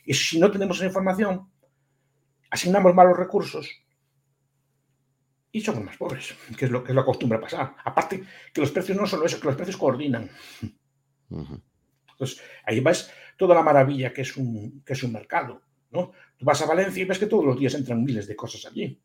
Y 0.04 0.14
si 0.14 0.38
no 0.38 0.48
tenemos 0.52 0.76
esa 0.76 0.86
información, 0.86 1.50
asignamos 2.48 2.94
malos 2.94 3.16
recursos 3.16 3.68
y 5.50 5.62
somos 5.62 5.82
más 5.82 5.96
pobres, 5.96 6.32
que 6.56 6.66
es 6.66 6.70
lo 6.70 6.84
que 6.84 6.92
es 6.92 6.94
lo 6.94 7.02
que 7.02 7.10
acostumbra 7.10 7.40
pasar. 7.40 7.74
Aparte, 7.84 8.22
que 8.52 8.60
los 8.60 8.70
precios 8.70 8.96
no 8.96 9.04
solo 9.04 9.26
eso, 9.26 9.40
que 9.40 9.48
los 9.48 9.56
precios 9.56 9.76
coordinan. 9.76 10.30
Ujú. 11.30 11.60
Entonces, 12.14 12.40
ahí 12.64 12.80
ves 12.80 13.10
toda 13.36 13.54
la 13.54 13.62
maravilla 13.62 14.12
que 14.12 14.22
es 14.22 14.36
un, 14.36 14.82
que 14.84 14.92
es 14.94 15.02
un 15.02 15.12
mercado. 15.12 15.60
¿no? 15.90 16.10
Tú 16.36 16.44
vas 16.44 16.60
a 16.62 16.66
Valencia 16.66 17.02
y 17.02 17.06
ves 17.06 17.18
que 17.18 17.26
todos 17.26 17.44
los 17.44 17.58
días 17.58 17.74
entran 17.74 18.02
miles 18.02 18.26
de 18.26 18.34
cosas 18.34 18.64
allí. 18.66 18.98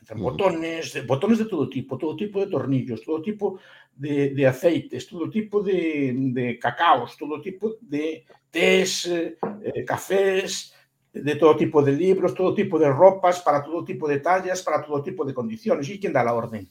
Entran 0.00 0.18
botones, 0.20 0.92
de- 0.92 1.02
botones 1.02 1.38
de 1.38 1.44
todo 1.44 1.68
tipo, 1.68 1.96
todo 1.98 2.16
tipo 2.16 2.40
de 2.40 2.46
tornillos, 2.50 3.02
todo 3.04 3.20
tipo 3.22 3.58
de, 3.94 4.30
de 4.30 4.46
aceites, 4.46 5.06
todo 5.06 5.28
tipo 5.30 5.62
de, 5.62 6.12
de 6.16 6.58
cacaos, 6.58 7.16
todo 7.16 7.40
tipo 7.40 7.76
de 7.80 8.24
tés, 8.50 9.06
eh, 9.06 9.36
eh, 9.62 9.84
cafés, 9.84 10.74
de 11.12 11.36
todo 11.36 11.54
tipo 11.56 11.80
de 11.82 11.92
libros, 11.92 12.34
todo 12.34 12.54
tipo 12.54 12.76
de 12.78 12.88
ropas, 12.90 13.40
para 13.42 13.62
todo 13.62 13.84
tipo 13.84 14.08
de 14.08 14.18
tallas, 14.18 14.62
para 14.62 14.82
todo 14.84 15.00
tipo 15.02 15.24
de 15.24 15.32
condiciones. 15.34 15.88
¿Y 15.88 16.00
quién 16.00 16.12
da 16.12 16.24
la 16.24 16.34
orden? 16.34 16.68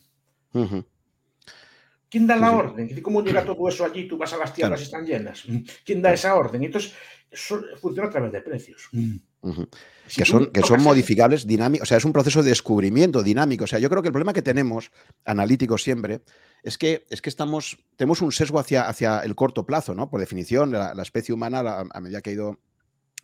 ¿Quién 2.13 2.27
da 2.27 2.35
la 2.35 2.49
sí. 2.51 2.55
orden? 2.55 2.89
¿Y 2.95 3.01
cómo 3.01 3.23
llega 3.23 3.43
todo 3.43 3.67
eso 3.67 3.83
allí? 3.85 4.07
Tú 4.07 4.17
vas 4.19 4.31
a 4.33 4.37
las 4.37 4.51
Claro. 4.51 4.75
y 4.79 4.83
están 4.83 5.03
llenas. 5.03 5.43
¿Quién 5.83 5.99
da 5.99 6.13
esa 6.13 6.35
orden? 6.35 6.61
Y 6.61 6.67
Entonces, 6.67 6.93
eso 7.31 7.59
funciona 7.81 8.07
a 8.09 8.11
través 8.11 8.31
de 8.31 8.41
precios. 8.41 8.87
Si 8.91 10.21
que 10.21 10.25
son, 10.25 10.45
que 10.51 10.59
son 10.61 10.67
tocas 10.67 10.69
eso- 10.69 10.77
modificables 10.77 11.47
dinámicos, 11.47 11.87
o 11.87 11.89
sea, 11.89 11.97
es 11.97 12.05
un 12.05 12.13
proceso 12.13 12.43
de 12.43 12.49
descubrimiento 12.49 13.23
dinámico. 13.23 13.63
O 13.63 13.67
sea, 13.67 13.79
yo 13.79 13.89
creo 13.89 14.03
que 14.03 14.09
el 14.09 14.13
problema 14.13 14.31
que 14.31 14.43
tenemos, 14.43 14.91
analítico 15.25 15.79
siempre, 15.79 16.21
es 16.61 16.77
que, 16.77 17.05
es 17.09 17.19
que 17.19 17.29
estamos, 17.29 17.79
tenemos 17.95 18.21
un 18.21 18.31
sesgo 18.31 18.59
hacia, 18.59 18.87
hacia 18.87 19.21
el 19.21 19.33
corto 19.33 19.65
plazo, 19.65 19.95
¿no? 19.95 20.11
Por 20.11 20.19
definición, 20.19 20.71
la, 20.71 20.93
la 20.93 21.01
especie 21.01 21.33
humana, 21.33 21.63
la- 21.63 21.83
a 21.91 21.99
medida 21.99 22.21
que 22.21 22.29
ha 22.29 22.33
ido 22.33 22.59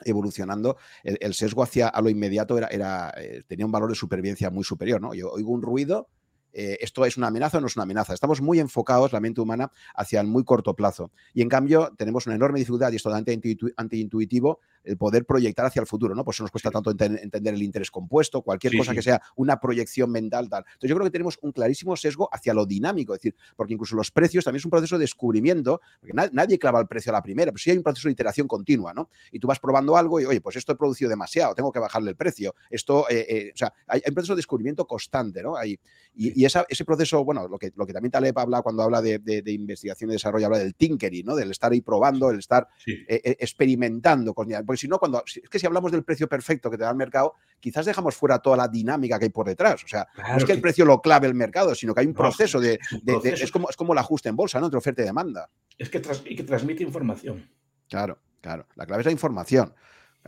evolucionando, 0.04 0.78
el, 1.04 1.18
el 1.22 1.34
sesgo 1.34 1.62
hacia 1.62 1.90
a 1.90 2.02
lo 2.02 2.10
inmediato 2.10 2.58
era, 2.58 2.68
era, 2.68 3.14
eh, 3.18 3.44
tenía 3.48 3.66
un 3.66 3.72
valor 3.72 3.90
de 3.90 3.96
supervivencia 3.96 4.50
muy 4.50 4.64
superior, 4.64 5.00
¿no? 5.02 5.14
Yo 5.14 5.30
oigo 5.32 5.52
un 5.52 5.62
ruido, 5.62 6.10
eh, 6.54 6.78
esto 6.82 7.06
es 7.06 7.18
una 7.18 7.28
amenaza 7.28 7.58
o 7.58 7.62
no 7.62 7.68
es 7.68 7.76
una 7.76 7.84
amenaza. 7.84 8.14
Estamos 8.14 8.42
muy 8.42 8.60
enfocados, 8.60 9.14
la 9.14 9.20
mente 9.20 9.42
humana, 9.42 9.72
hacia 9.96 10.22
el 10.22 10.28
muy 10.28 10.44
corto 10.44 10.76
plazo. 10.76 11.12
Y 11.34 11.42
en 11.42 11.50
cambio, 11.50 11.92
tenemos 11.98 12.26
una 12.28 12.36
enorme 12.36 12.60
dificultad, 12.60 12.92
y 12.92 12.96
esto 12.98 13.10
es 13.10 13.16
anti- 13.16 13.58
antiintuitivo, 13.78 14.60
el 14.84 14.98
poder 14.98 15.26
proyectar 15.26 15.66
hacia 15.66 15.82
el 15.82 15.88
futuro, 15.88 16.16
¿no? 16.16 16.24
Por 16.24 16.34
eso 16.34 16.44
nos 16.44 16.52
cuesta 16.52 16.72
tanto 16.72 16.92
enten- 16.94 17.20
entender 17.22 17.54
el 17.54 17.62
interés 17.62 17.92
compuesto, 17.92 18.42
cualquier 18.42 18.72
Sí, 18.72 18.78
cosa 18.78 18.92
sí. 18.92 18.96
que 18.98 19.02
sea 19.02 19.22
una 19.36 19.60
proyección 19.60 20.10
mental, 20.10 20.50
tal. 20.50 20.64
Entonces, 20.66 20.90
yo 20.90 20.96
creo 20.96 21.06
que 21.06 21.12
tenemos 21.12 21.38
un 21.42 21.52
clarísimo 21.52 21.96
sesgo 21.96 22.30
hacia 22.32 22.54
lo 22.54 22.66
dinámico, 22.66 23.14
es 23.14 23.20
decir, 23.20 23.36
porque 23.56 23.74
incluso 23.74 23.96
los 23.96 24.10
precios 24.12 24.46
también 24.46 24.60
es 24.60 24.66
un 24.66 24.72
proceso 24.72 24.98
de 24.98 25.02
descubrimiento, 25.04 25.82
porque 26.00 26.14
na- 26.14 26.30
nadie 26.32 26.58
clava 26.58 26.80
el 26.80 26.88
precio 26.88 27.12
a 27.12 27.14
la 27.14 27.22
primera, 27.22 27.52
pero 27.52 27.60
sí 27.62 27.72
hay 27.72 27.78
un 27.78 27.84
proceso 27.84 28.08
de 28.08 28.14
iteración 28.14 28.48
continua, 28.48 28.94
¿no? 28.94 29.10
Y 29.32 29.40
tú 29.40 29.48
vas 29.48 29.60
probando 29.60 29.98
algo 29.98 30.20
y, 30.22 30.26
oye, 30.26 30.42
pues 30.42 30.56
esto 30.56 30.72
he 30.72 30.76
producido 30.76 31.10
demasiado, 31.10 31.54
tengo 31.56 31.72
que 31.72 31.80
bajarle 31.80 32.12
el 32.12 32.16
precio. 32.16 32.56
Esto, 32.70 33.08
eh, 33.10 33.26
eh, 33.30 33.52
o 33.54 33.58
sea, 33.58 33.74
hay, 33.86 34.02
hay 34.06 34.10
un 34.10 34.16
proceso 34.16 34.34
de 34.34 34.38
descubrimiento 34.40 34.88
constante, 34.88 35.44
¿no? 35.44 35.56
Hay, 35.58 35.78
y 36.16 36.39
y 36.42 36.46
esa- 36.46 36.66
ese 36.70 36.86
proceso, 36.86 37.24
bueno, 37.26 37.48
lo 37.48 37.58
que, 37.60 37.72
lo 37.76 37.86
que 37.86 37.94
también 37.94 38.12
Taleb 38.12 38.38
habla 38.40 38.62
cuando 38.62 38.84
habla 38.84 39.02
de, 39.02 39.20
de- 39.20 39.42
de 39.42 39.52
investigación 39.52 40.10
y 40.10 40.14
desarrollo, 40.14 40.46
habla 40.46 40.60
del 40.60 40.76
tinkering, 40.76 41.26
¿no? 41.26 41.36
Del 41.36 41.52
estar 41.52 41.72
ahí 41.72 41.82
probando, 41.82 42.30
el 42.30 42.40
estar 42.40 42.68
Sí. 42.84 42.94
eh, 43.08 43.22
eh, 43.24 43.38
experimentando, 43.40 44.34
con- 44.34 44.48
Porque 44.66 44.78
si 44.78 44.88
no, 44.88 45.00
cuando 45.00 45.24
es 45.26 45.42
que 45.50 45.60
si 45.60 45.66
hablamos 45.66 45.92
del 45.92 46.04
precio 46.04 46.28
perfecto 46.28 46.70
que 46.72 46.78
te 46.78 46.84
da 46.84 46.90
el 46.92 46.96
mercado, 46.96 47.34
quizás 47.60 47.86
dejamos 47.86 48.16
fuera 48.16 48.40
toda 48.40 48.58
la 48.58 48.68
dinámica 48.68 49.20
que 49.20 49.26
hay 49.26 49.32
por 49.32 49.46
detrás. 49.48 49.84
O 49.84 49.88
sea, 49.88 50.08
no 50.18 50.38
es 50.38 50.46
que, 50.46 50.52
el 50.54 50.62
precio 50.62 50.86
lo 50.86 51.02
clave 51.02 51.28
el 51.28 51.34
mercado, 51.36 51.76
sino 51.76 51.94
que 51.94 52.02
hay 52.02 52.08
un 52.08 52.14
proceso 52.14 52.60
de, 52.60 52.80
es, 53.24 53.52
como, 53.52 53.70
es 53.70 53.76
como 53.76 53.94
el 53.94 54.00
ajuste 54.00 54.30
en 54.30 54.36
bolsa, 54.36 54.60
¿no? 54.60 54.66
Entre 54.68 54.78
oferta 54.78 55.02
y 55.02 55.06
demanda. 55.06 55.50
Es 55.78 55.90
que, 55.90 56.02
que 56.02 56.44
transmite 56.44 56.84
información. 56.84 57.50
Claro, 57.90 58.20
claro. 58.42 58.66
La 58.76 58.86
clave 58.86 59.02
es 59.02 59.06
la 59.06 59.12
información. 59.12 59.74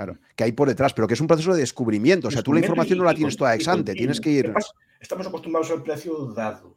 Claro, 0.02 0.20
que 0.36 0.43
hay 0.43 0.52
por 0.52 0.68
detrás, 0.68 0.93
pero 0.93 1.08
que 1.08 1.14
es 1.14 1.22
un 1.22 1.28
proceso 1.28 1.54
de 1.54 1.60
descubrimiento. 1.60 2.30
O 2.30 2.32
sea, 2.32 2.41
tú 2.41 2.54
la 2.54 2.60
información 2.60 2.97
no 2.97 3.06
la 3.06 3.14
tienes 3.14 3.38
toda 3.38 3.54
ex 3.54 3.68
ante, 3.68 3.93
tienes 3.93 4.20
que 4.20 4.32
ir. 4.32 4.54
Estamos 4.99 5.28
acostumbrados 5.28 5.70
al 5.70 5.84
precio 5.84 6.34
dado. 6.34 6.76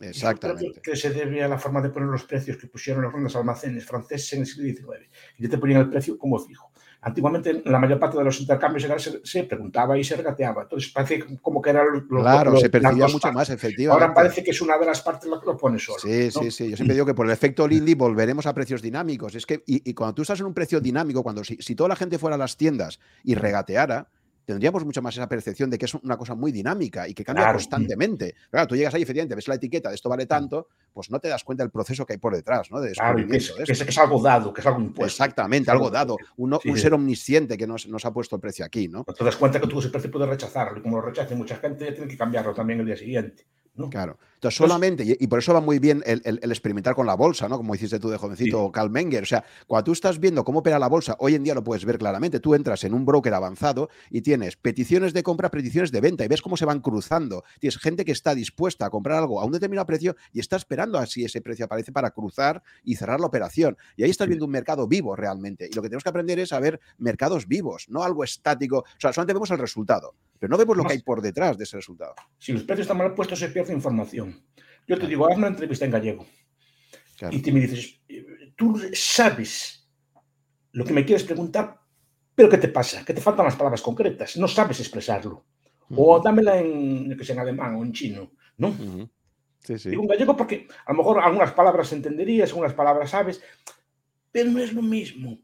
Exactamente. 0.00 0.80
Que 0.80 0.96
se 0.96 1.10
debe 1.10 1.42
a 1.42 1.48
la 1.48 1.58
forma 1.58 1.82
de 1.82 1.90
poner 1.90 2.08
los 2.08 2.24
precios 2.24 2.56
que 2.56 2.66
pusieron 2.66 3.02
los 3.02 3.12
grandes 3.12 3.36
almacenes 3.36 3.84
franceses 3.84 4.32
en 4.32 4.40
el 4.40 4.46
siglo 4.46 4.64
XIX. 4.64 5.10
Y 5.38 5.46
te 5.46 5.58
ponían 5.58 5.82
el 5.82 5.90
precio 5.90 6.16
como 6.16 6.38
fijo. 6.38 6.72
Antiguamente, 7.06 7.62
la 7.66 7.78
mayor 7.78 7.98
parte 7.98 8.16
de 8.16 8.24
los 8.24 8.40
intercambios 8.40 9.02
se, 9.02 9.20
se 9.22 9.44
preguntaba 9.44 9.98
y 9.98 10.02
se 10.02 10.16
regateaba. 10.16 10.62
Entonces, 10.62 10.90
parece 10.90 11.22
como 11.42 11.60
que 11.60 11.68
era 11.68 11.84
lo, 11.84 12.02
Claro, 12.06 12.56
se 12.56 12.70
percibía 12.70 13.08
mucho 13.08 13.30
más, 13.30 13.50
efectivamente. 13.50 14.02
Ahora 14.02 14.14
parece 14.14 14.42
que 14.42 14.52
es 14.52 14.60
una 14.62 14.78
de 14.78 14.86
las 14.86 15.02
partes 15.02 15.28
que 15.28 15.46
lo 15.46 15.54
pone 15.54 15.78
solo. 15.78 15.98
Sí, 15.98 16.30
sí, 16.30 16.50
sí. 16.50 16.70
Yo 16.70 16.76
siempre 16.76 16.94
digo 16.94 17.04
que 17.04 17.12
por 17.12 17.26
el 17.26 17.32
efecto 17.32 17.68
Lindy 17.68 17.94
volveremos 17.94 18.46
a 18.46 18.54
precios 18.54 18.80
dinámicos. 18.80 19.34
Es 19.34 19.44
que, 19.44 19.62
y, 19.66 19.92
cuando 19.92 20.14
tú 20.14 20.22
estás 20.22 20.40
en 20.40 20.46
un 20.46 20.54
precio 20.54 20.80
dinámico, 20.80 21.22
cuando 21.22 21.44
si, 21.44 21.58
si 21.60 21.74
toda 21.74 21.90
la 21.90 21.96
gente 21.96 22.18
fuera 22.18 22.36
a 22.36 22.38
las 22.38 22.56
tiendas 22.56 22.98
y 23.22 23.34
regateara, 23.34 24.08
tendríamos 24.44 24.84
mucho 24.84 25.02
más 25.02 25.14
esa 25.14 25.28
percepción 25.28 25.70
de 25.70 25.78
que 25.78 25.86
es 25.86 25.94
una 25.94 26.16
cosa 26.16 26.34
muy 26.34 26.52
dinámica 26.52 27.08
y 27.08 27.14
que 27.14 27.24
cambia 27.24 27.52
constantemente. 27.52 28.34
Claro, 28.50 28.66
tú 28.66 28.76
llegas 28.76 28.94
ahí, 28.94 29.02
efectivamente, 29.02 29.34
ves 29.34 29.48
la 29.48 29.54
etiqueta 29.54 29.88
de 29.88 29.94
esto 29.94 30.08
vale 30.08 30.26
tanto, 30.26 30.68
pues 30.92 31.10
no 31.10 31.18
te 31.18 31.28
das 31.28 31.44
cuenta 31.44 31.64
del 31.64 31.70
proceso 31.70 32.04
que 32.06 32.14
hay 32.14 32.18
por 32.18 32.34
detrás, 32.34 32.70
¿no? 32.70 32.80
De 32.80 32.92
claro, 32.92 33.26
que 33.26 33.36
es, 33.36 33.52
que, 33.52 33.72
es, 33.72 33.98
algo 33.98 34.20
dado, 34.20 34.52
que 34.52 34.60
es 34.60 34.66
algo 34.66 34.80
impuesto. 34.80 35.06
Exactamente, 35.06 35.70
algo 35.70 35.90
dado. 35.90 36.16
un 36.36 36.78
ser 36.78 36.94
omnisciente 36.94 37.56
que 37.56 37.66
nos, 37.66 37.86
nos, 37.88 38.04
ha 38.04 38.12
puesto 38.12 38.36
el 38.36 38.40
precio 38.40 38.64
aquí, 38.64 38.88
¿no? 38.88 39.04
te 39.04 39.24
das 39.24 39.36
cuenta 39.36 39.60
que 39.60 39.66
tú 39.66 39.78
ese 39.78 39.90
precio 39.90 40.10
puedes 40.10 40.28
rechazarlo 40.28 40.78
y 40.78 40.82
como 40.82 40.96
lo 40.96 41.02
rechace 41.02 41.34
mucha 41.34 41.56
gente, 41.56 41.92
tiene 41.92 42.08
que 42.08 42.16
cambiarlo 42.16 42.52
también 42.54 42.80
el 42.80 42.86
día 42.86 42.96
siguiente. 42.96 43.46
Claro. 43.90 44.18
Entonces, 44.44 44.58
solamente, 44.58 45.16
y, 45.18 45.26
por 45.26 45.38
eso 45.38 45.54
va 45.54 45.62
muy 45.62 45.78
bien 45.78 46.02
el, 46.04 46.20
experimentar 46.42 46.94
con 46.94 47.06
la 47.06 47.14
bolsa, 47.14 47.48
¿no? 47.48 47.56
Como 47.56 47.74
hiciste 47.74 47.98
tú 47.98 48.10
de 48.10 48.18
jovencito, 48.18 48.70
Carl 48.70 48.90
Menger. 48.90 49.22
O 49.22 49.26
sea, 49.26 49.42
cuando 49.66 49.84
tú 49.84 49.92
estás 49.92 50.20
viendo 50.20 50.44
cómo 50.44 50.58
opera 50.58 50.78
la 50.78 50.86
bolsa, 50.86 51.16
hoy 51.18 51.34
en 51.34 51.44
día 51.44 51.54
lo 51.54 51.64
puedes 51.64 51.86
ver 51.86 51.96
claramente. 51.96 52.40
Tú 52.40 52.54
entras 52.54 52.84
en 52.84 52.92
un 52.92 53.06
broker 53.06 53.32
avanzado 53.32 53.88
y 54.10 54.20
tienes 54.20 54.56
peticiones 54.56 55.14
de 55.14 55.22
compra, 55.22 55.50
peticiones 55.50 55.92
de 55.92 56.02
venta, 56.02 56.26
y 56.26 56.28
ves 56.28 56.42
cómo 56.42 56.58
se 56.58 56.66
van 56.66 56.80
cruzando. 56.80 57.42
Tienes 57.58 57.78
gente 57.78 58.04
que 58.04 58.12
está 58.12 58.34
dispuesta 58.34 58.84
a 58.84 58.90
comprar 58.90 59.16
algo 59.16 59.40
a 59.40 59.46
un 59.46 59.52
determinado 59.52 59.86
precio 59.86 60.14
y 60.30 60.40
está 60.40 60.56
esperando 60.56 60.98
a 60.98 61.06
si 61.06 61.24
ese 61.24 61.40
precio 61.40 61.64
aparece 61.64 61.90
para 61.90 62.10
cruzar 62.10 62.62
y 62.82 62.96
cerrar 62.96 63.20
la 63.20 63.26
operación. 63.26 63.78
Y 63.96 64.02
ahí 64.02 64.10
estás 64.10 64.28
viendo 64.28 64.44
un 64.44 64.50
mercado 64.50 64.86
vivo 64.86 65.16
realmente. 65.16 65.70
Y 65.72 65.74
lo 65.74 65.80
que 65.80 65.88
tenemos 65.88 66.02
que 66.02 66.10
aprender 66.10 66.38
es 66.38 66.52
a 66.52 66.60
ver 66.60 66.80
mercados 66.98 67.48
vivos, 67.48 67.86
no 67.88 68.04
algo 68.04 68.24
estático. 68.24 68.80
O 68.80 69.00
sea, 69.00 69.10
solamente 69.10 69.32
vemos 69.32 69.50
el 69.52 69.58
resultado 69.58 70.14
pero 70.44 70.50
no 70.50 70.58
vemos 70.58 70.76
lo 70.76 70.84
que 70.84 70.92
hay 70.92 71.02
por 71.02 71.22
detrás 71.22 71.56
de 71.56 71.64
ese 71.64 71.78
resultado. 71.78 72.14
Si 72.38 72.52
los 72.52 72.64
precios 72.64 72.84
están 72.84 72.98
mal 72.98 73.14
puestos, 73.14 73.38
se 73.38 73.48
pierde 73.48 73.72
información. 73.72 74.33
Yo 74.86 74.98
te 74.98 75.06
digo, 75.06 75.26
haz 75.26 75.36
una 75.36 75.48
entrevista 75.48 75.84
en 75.84 75.90
gallego 75.90 76.26
y 77.30 77.40
te 77.40 77.52
me 77.52 77.60
dices, 77.60 78.00
tú 78.56 78.80
sabes 78.92 79.88
lo 80.72 80.84
que 80.84 80.92
me 80.92 81.04
quieres 81.04 81.24
preguntar, 81.24 81.80
pero 82.34 82.48
¿qué 82.50 82.58
te 82.58 82.68
pasa? 82.68 83.04
Que 83.04 83.14
te 83.14 83.20
faltan 83.20 83.46
las 83.46 83.56
palabras 83.56 83.80
concretas, 83.80 84.36
no 84.36 84.48
sabes 84.48 84.80
expresarlo. 84.80 85.44
O 85.90 86.20
dámela 86.20 86.58
en, 86.58 87.16
que 87.16 87.24
sea 87.24 87.34
en 87.34 87.40
alemán 87.40 87.76
o 87.76 87.84
en 87.84 87.92
chino, 87.92 88.32
¿no? 88.56 88.74
sí, 89.60 89.78
sí. 89.78 89.90
Digo 89.90 90.02
en 90.02 90.08
gallego 90.08 90.36
porque 90.36 90.66
a 90.86 90.92
lo 90.92 90.98
mejor 90.98 91.20
algunas 91.20 91.52
palabras 91.52 91.92
entenderías, 91.92 92.50
algunas 92.50 92.74
palabras 92.74 93.10
sabes, 93.10 93.42
pero 94.32 94.50
no 94.50 94.58
es 94.58 94.72
lo 94.72 94.82
mismo. 94.82 95.38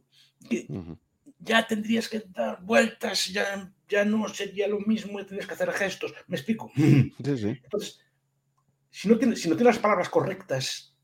Ya 1.39 1.67
tendrías 1.67 2.09
que 2.09 2.23
dar 2.27 2.63
vueltas, 2.63 3.27
ya 3.27 3.73
ya 3.91 4.05
no 4.05 4.29
sería 4.29 4.69
lo 4.69 4.79
mismo 4.81 5.25
tienes 5.27 5.47
que 5.47 5.55
hacer 5.55 5.71
gestos. 5.73 6.15
¿Me 6.29 6.37
explico? 6.37 6.71
Entonces, 6.77 8.01
si 8.91 9.09
no, 9.09 9.19
tienes, 9.19 9.41
si 9.41 9.49
no 9.49 9.57
tienes 9.57 9.77
las 9.77 9.83
palabras 9.83 10.09
correctas, 10.09 10.95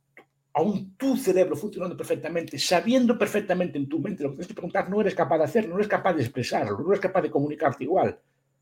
aún 0.53 0.97
tu 0.97 1.16
cerebro 1.16 1.57
funcionando 1.57 1.97
perfectamente, 1.97 2.59
sabiendo 2.59 3.18
perfectamente 3.18 3.78
en 3.78 3.89
tu 3.89 4.01
mente 4.01 4.22
lo 4.22 4.30
que 4.30 4.37
tienes 4.37 4.49
que 4.49 4.55
preguntar, 4.55 4.89
no 4.89 5.01
eres 5.01 5.14
capaz 5.14 5.39
de 5.39 5.45
hacerlo, 5.45 5.70
no 5.70 5.76
eres 5.76 5.89
capaz 5.89 6.14
de 6.14 6.22
expresarlo, 6.22 6.78
no 6.78 6.89
eres 6.89 7.01
capaz 7.01 7.22
de 7.22 7.30
comunicarte 7.30 7.84
igual. 7.84 8.18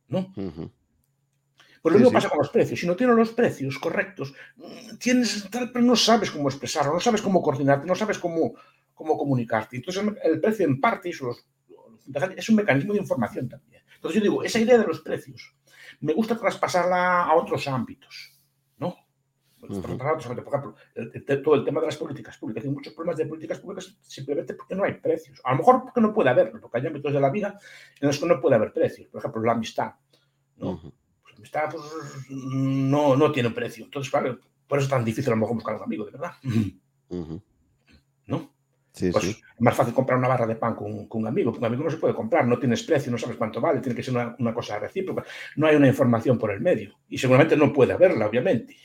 ¿no? 0.08 0.32
Pues 0.34 1.92
lo 1.92 1.98
mismo 1.98 2.12
pasa 2.12 2.28
con 2.28 2.38
los 2.38 2.50
precios. 2.50 2.80
Si 2.80 2.86
no 2.86 2.96
tienes 2.96 3.14
los 3.14 3.32
precios 3.32 3.78
correctos, 3.78 4.34
tienes 4.98 5.48
tal, 5.50 5.70
pero 5.70 5.84
no 5.84 5.96
sabes 5.96 6.30
cómo 6.30 6.48
expresarlo, 6.48 6.94
no 6.94 7.00
sabes 7.00 7.22
cómo 7.22 7.42
coordinarte, 7.42 7.86
no 7.86 7.94
sabes 7.94 8.18
cómo, 8.18 8.54
cómo 8.94 9.16
comunicarte. 9.18 9.76
Entonces, 9.76 10.02
el 10.22 10.40
precio 10.40 10.66
en 10.66 10.80
parte 10.80 11.10
es 11.10 12.48
un 12.48 12.56
mecanismo 12.56 12.94
de 12.94 13.00
información 13.00 13.48
también. 13.48 13.82
Entonces 13.96 14.20
yo 14.20 14.30
digo, 14.30 14.42
esa 14.42 14.58
idea 14.58 14.78
de 14.78 14.86
los 14.86 15.00
precios, 15.00 15.54
me 16.00 16.12
gusta 16.12 16.38
traspasarla 16.38 17.24
a 17.24 17.34
otros 17.34 17.68
ámbitos. 17.68 18.33
Por 20.42 20.54
ejemplo, 20.54 20.74
todo 21.42 21.54
el 21.54 21.64
tema 21.64 21.80
de 21.80 21.86
las 21.86 21.96
políticas 21.96 22.36
públicas. 22.38 22.64
Hay 22.64 22.70
muchos 22.70 22.92
problemas 22.92 23.18
de 23.18 23.26
políticas 23.26 23.58
públicas 23.58 23.96
simplemente 24.02 24.54
porque 24.54 24.74
no 24.74 24.84
hay 24.84 24.94
precios. 24.94 25.40
A 25.44 25.52
lo 25.52 25.58
mejor 25.58 25.82
porque 25.82 26.00
no 26.00 26.12
puede 26.12 26.30
haberlo, 26.30 26.60
porque 26.60 26.78
hay 26.78 26.86
ámbitos 26.86 27.12
de 27.12 27.20
la 27.20 27.30
vida 27.30 27.58
en 28.00 28.06
los 28.06 28.18
que 28.18 28.26
no 28.26 28.40
puede 28.40 28.56
haber 28.56 28.72
precios. 28.72 29.08
Por 29.08 29.20
ejemplo, 29.20 29.42
la 29.42 29.52
amistad, 29.52 29.92
¿no? 30.56 30.80
Pues 30.80 31.32
la 31.32 31.36
amistad 31.36 31.70
pues, 31.70 31.84
no, 32.30 33.16
no 33.16 33.32
tiene 33.32 33.50
precio. 33.50 33.84
Entonces, 33.84 34.10
claro, 34.10 34.38
por 34.66 34.78
eso 34.78 34.86
es 34.86 34.90
tan 34.90 35.04
difícil 35.04 35.32
a 35.32 35.36
lo 35.36 35.40
mejor 35.40 35.56
buscar 35.56 35.76
un 35.76 35.82
amigo, 35.82 36.04
de 36.04 36.10
verdad. 36.12 36.32
¿No? 38.26 38.54
pues 39.12 39.24
es 39.24 39.42
más 39.58 39.74
fácil 39.74 39.92
comprar 39.92 40.18
una 40.18 40.28
barra 40.28 40.46
de 40.46 40.54
pan 40.54 40.74
con, 40.74 41.08
un 41.10 41.26
amigo, 41.26 41.50
porque 41.50 41.58
un 41.58 41.66
amigo 41.66 41.84
no 41.84 41.90
se 41.90 41.96
puede 41.96 42.14
comprar, 42.14 42.46
no 42.46 42.58
tienes 42.58 42.82
precio, 42.84 43.10
no 43.10 43.18
sabes 43.18 43.36
cuánto 43.36 43.60
vale, 43.60 43.80
tiene 43.80 43.96
que 43.96 44.04
ser 44.04 44.14
una, 44.38 44.54
cosa 44.54 44.78
recíproca, 44.78 45.24
no 45.56 45.66
hay 45.66 45.74
una 45.74 45.88
información 45.88 46.38
por 46.38 46.52
el 46.52 46.60
medio 46.60 46.94
y 47.08 47.18
seguramente 47.18 47.56
no 47.56 47.72
puede 47.72 47.92
haberla, 47.92 48.26
obviamente. 48.26 48.76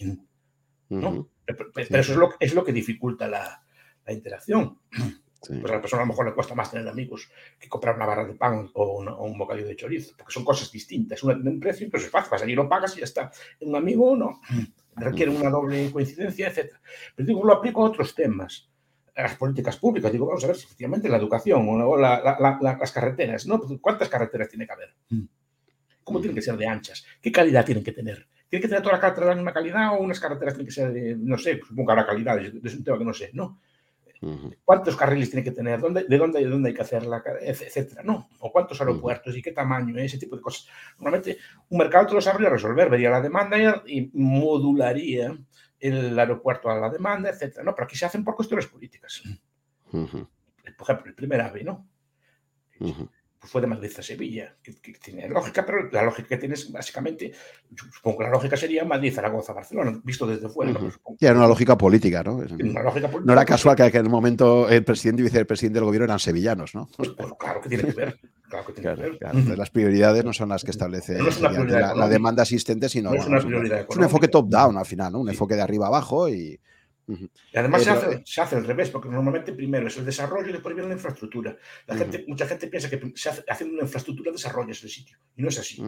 ¿No? 0.89 1.29
Pero 1.45 1.71
eso 1.75 2.11
es 2.13 2.17
lo, 2.17 2.33
es 2.39 2.53
lo 2.53 2.63
que 2.63 2.73
dificulta 2.73 3.27
la, 3.27 3.63
interacción. 4.07 4.79
Pues 5.39 5.63
a 5.71 5.75
la 5.75 5.81
persona 5.81 6.01
a 6.01 6.05
lo 6.05 6.09
mejor 6.09 6.25
le 6.25 6.33
cuesta 6.33 6.55
más 6.55 6.71
tener 6.71 6.87
amigos 6.87 7.29
que 7.59 7.69
comprar 7.69 7.95
una 7.95 8.07
barra 8.07 8.25
de 8.25 8.33
pan 8.33 8.69
o, 8.73 9.03
un 9.23 9.37
bocadillo 9.37 9.67
de 9.67 9.75
chorizo, 9.75 10.13
porque 10.17 10.33
son 10.33 10.43
cosas 10.43 10.71
distintas. 10.71 11.23
Una 11.23 11.35
tiene 11.35 11.51
un 11.51 11.59
precio, 11.59 11.87
pues 11.89 12.03
es 12.03 12.09
fácil, 12.09 12.31
vas 12.31 12.41
allí 12.41 12.55
lo 12.55 12.67
pagas 12.67 12.97
y 12.97 12.99
ya 12.99 13.05
está. 13.05 13.31
Un 13.61 13.75
amigo 13.75 14.15
no, 14.15 14.41
requiere 14.95 15.31
una 15.31 15.49
doble 15.49 15.91
coincidencia, 15.91 16.49
etc. 16.49 16.73
Pero 17.15 17.27
digo, 17.27 17.45
lo 17.45 17.53
aplico 17.53 17.85
a 17.85 17.89
otros 17.89 18.15
temas 18.15 18.69
las 19.21 19.35
políticas 19.35 19.77
públicas. 19.77 20.11
Digo, 20.11 20.25
vamos 20.25 20.43
a 20.43 20.47
ver 20.47 20.55
si 20.55 20.65
efectivamente 20.65 21.09
la 21.09 21.17
educación 21.17 21.67
o 21.67 21.97
las 21.97 22.91
carreteras, 22.91 23.45
¿no? 23.45 23.61
¿Cuántas 23.81 24.09
carreteras 24.09 24.49
tiene 24.49 24.65
que 24.65 24.73
haber? 24.73 24.95
Mm. 25.09 25.23
¿Cómo 26.03 26.19
tienen 26.19 26.35
que 26.35 26.41
ser 26.41 26.57
de 26.57 26.67
anchas? 26.67 27.05
¿Qué 27.21 27.31
calidad 27.31 27.65
tienen 27.65 27.83
que 27.83 27.91
tener? 27.91 28.27
¿Tienen 28.49 28.63
que 28.63 28.67
tener 28.67 28.81
todas 28.81 28.93
las 28.93 29.01
carreteras 29.01 29.29
de 29.29 29.35
la 29.35 29.41
misma 29.41 29.53
calidad 29.53 29.93
o 29.93 29.99
unas 29.99 30.19
carreteras 30.19 30.55
tienen 30.55 30.65
que 30.65 30.73
ser 30.73 30.91
de, 30.91 31.15
no 31.15 31.37
sé, 31.37 31.57
pues, 31.57 31.69
supongo 31.69 31.87
que 31.87 31.91
habrá 31.91 32.07
calidad, 32.07 32.39
es 32.39 32.75
un 32.75 32.83
tema 32.83 32.97
que 32.97 33.05
no 33.05 33.13
sé, 33.13 33.29
¿no? 33.33 33.59
¿Cuántos 34.65 34.97
carriles 34.97 35.29
tiene 35.29 35.43
que 35.43 35.51
tener? 35.51 35.79
¿Dónde, 35.79 36.03
¿De 36.03 36.17
dónde, 36.17 36.39
de 36.39 36.49
dónde 36.49 36.69
hay 36.69 36.75
que 36.75 36.81
hacerla? 36.81 37.23
Etcétera, 37.41 38.01
¿no? 38.03 38.27
¿O 38.39 38.51
cuántos 38.51 38.79
aeropuertos 38.81 39.35
y 39.37 39.41
qué 39.41 39.51
tamaño? 39.51 39.97
Ese 39.97 40.17
tipo 40.17 40.35
de 40.35 40.41
cosas. 40.41 40.67
Normalmente 40.97 41.37
un 41.69 41.77
mercado 41.77 42.07
te 42.07 42.15
lo 42.15 42.21
sabría 42.21 42.49
resolver, 42.49 42.89
vería 42.89 43.09
la 43.11 43.21
demanda 43.21 43.83
y 43.85 44.09
modularía 44.13 45.37
el 45.79 46.19
aeropuerto 46.19 46.69
a 46.69 46.77
la 46.77 46.89
demanda, 46.89 47.29
etcétera. 47.29 47.63
No, 47.63 47.73
pero 47.73 47.85
aquí 47.85 47.95
se 47.95 48.05
hacen 48.05 48.25
por 48.25 48.35
cuestiones 48.35 48.67
políticas. 48.67 49.23
Por 49.89 50.01
ejemplo, 50.81 51.05
el 51.05 51.15
primer 51.15 51.39
AVE, 51.39 51.63
¿no? 51.63 51.87
Pues 53.39 53.51
fue 53.53 53.61
de 53.61 53.67
Madrid 53.67 53.91
a 53.97 54.01
Sevilla, 54.01 54.53
que, 54.61 54.73
tiene 54.73 55.29
lógica, 55.29 55.65
pero 55.65 55.89
la 55.91 56.03
lógica 56.03 56.27
que 56.27 56.37
tienes 56.37 56.69
básicamente, 56.73 57.31
supongo 57.93 58.17
que 58.17 58.23
la 58.25 58.31
lógica 58.31 58.57
sería 58.57 58.83
Madrid, 58.83 59.13
Zaragoza, 59.13 59.53
Barcelona, 59.53 59.97
visto 60.03 60.27
desde 60.27 60.49
fuera. 60.49 60.77
era 61.17 61.35
una 61.35 61.47
lógica 61.47 61.77
política, 61.77 62.21
¿no? 62.21 62.41
No 63.23 63.31
era 63.31 63.45
casual 63.45 63.77
que 63.77 63.83
en 63.83 63.87
aquel 63.87 64.09
momento 64.09 64.67
el 64.67 64.83
presidente 64.83 65.21
y 65.21 65.25
vicepresidente 65.25 65.79
del 65.79 65.85
gobierno 65.85 66.03
eran 66.03 66.19
sevillanos, 66.19 66.75
¿no? 66.75 66.89
Pues, 66.97 67.09
pues, 67.09 67.29
claro 67.39 67.61
que 67.61 67.69
tiene 67.69 67.85
que 67.85 67.93
ver. 67.93 68.19
Claro 68.49 68.65
que 68.65 68.73
tiene 68.73 68.95
que 68.95 69.01
ver. 69.01 69.57
Las 69.57 69.69
prioridades 69.69 70.25
no 70.25 70.33
son 70.33 70.49
las 70.49 70.63
que 70.65 70.71
establece 70.71 71.17
la, 71.39 72.09
demanda 72.09 72.43
asistente, 72.43 72.89
sino 72.89 73.13
es, 73.13 73.25
una 73.25 73.39
prioridad 73.39 73.85
es 73.89 73.95
un 73.95 74.03
enfoque 74.03 74.27
top-down 74.27 74.75
al 74.75 74.85
final, 74.85 75.13
¿no? 75.13 75.19
Un 75.19 75.29
enfoque 75.29 75.55
de 75.55 75.61
arriba 75.61 75.87
abajo 75.87 76.27
y 76.27 76.59
y 77.51 77.57
además 77.57 77.83
se, 77.83 77.89
hace, 77.89 78.21
se, 78.23 78.41
hace, 78.41 78.55
al 78.55 78.65
revés, 78.65 78.91
porque 78.91 79.09
normalmente 79.09 79.53
primero 79.53 79.87
es 79.87 79.97
el 79.97 80.05
desarrollo 80.05 80.49
y 80.49 80.53
después 80.53 80.75
viene 80.75 80.89
la 80.89 80.95
infraestructura. 80.95 81.57
La 81.87 81.95
gente, 81.95 82.23
mucha 82.27 82.45
gente 82.45 82.67
piensa 82.67 82.89
que 82.89 83.13
se 83.15 83.29
hace, 83.29 83.43
haciendo 83.47 83.75
una 83.75 83.83
infraestructura 83.83 84.31
desarrollas 84.31 84.83
el 84.83 84.89
sitio, 84.89 85.17
y 85.35 85.41
no 85.41 85.49
es 85.49 85.57
así. 85.57 85.83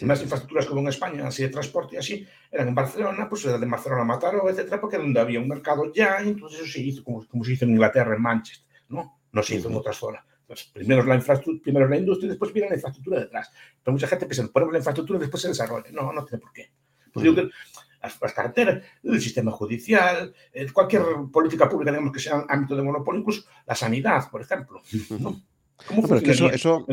Las 0.00 0.22
infraestructuras 0.22 0.66
como 0.66 0.80
en 0.80 0.88
España, 0.88 1.26
así 1.26 1.42
de 1.42 1.48
transporte 1.48 1.96
y 1.96 1.98
así, 1.98 2.26
eran 2.50 2.68
en 2.68 2.74
Barcelona, 2.74 3.28
pues 3.28 3.44
era 3.44 3.58
de 3.58 3.66
Barcelona 3.66 4.02
a 4.02 4.04
Mataró, 4.04 4.48
etcétera, 4.48 4.80
porque 4.80 4.96
era 4.96 5.04
donde 5.04 5.20
había 5.20 5.40
un 5.40 5.48
mercado 5.48 5.92
ya, 5.92 6.22
y 6.22 6.28
entonces 6.28 6.60
eso 6.60 6.72
se 6.72 6.80
hizo 6.80 7.04
como, 7.04 7.26
como 7.26 7.44
se 7.44 7.52
hizo 7.52 7.64
en 7.64 7.72
Inglaterra, 7.72 8.14
en 8.14 8.22
Manchester, 8.22 8.66
¿no? 8.88 9.20
No 9.32 9.42
se 9.42 9.56
hizo 9.56 9.68
en 9.68 9.76
otras 9.76 9.96
zonas. 9.96 10.24
Entonces, 10.40 10.70
primero 10.72 11.02
la 11.04 11.14
infraestructura, 11.14 11.62
primero 11.62 11.88
la 11.88 11.96
industria 11.96 12.26
y 12.26 12.30
después 12.30 12.52
viene 12.52 12.68
la 12.68 12.74
infraestructura 12.74 13.20
detrás. 13.20 13.50
Pero 13.82 13.92
mucha 13.92 14.06
gente 14.06 14.26
piensa, 14.26 14.46
ponemos 14.52 14.72
la 14.72 14.78
infraestructura 14.78 15.18
y 15.18 15.20
después 15.20 15.42
se 15.42 15.48
desarrolla. 15.48 15.90
No, 15.92 16.12
no 16.12 16.24
tiene 16.26 16.42
por 16.42 16.52
qué. 16.52 16.70
Pues 17.12 17.24
digo 17.24 17.34
que 17.34 17.50
las, 18.02 18.32
carreteras, 18.32 18.82
el 19.02 19.20
sistema 19.20 19.50
judicial, 19.52 20.34
cualquier 20.72 21.02
política 21.32 21.68
pública, 21.68 21.90
digamos 21.90 22.12
que 22.12 22.20
sea 22.20 22.44
ámbito 22.48 22.76
de 22.76 22.82
monopolio, 22.82 23.20
incluso 23.20 23.44
la 23.66 23.74
sanidad, 23.74 24.30
por 24.30 24.42
ejemplo. 24.42 24.82
eso, 26.52 26.86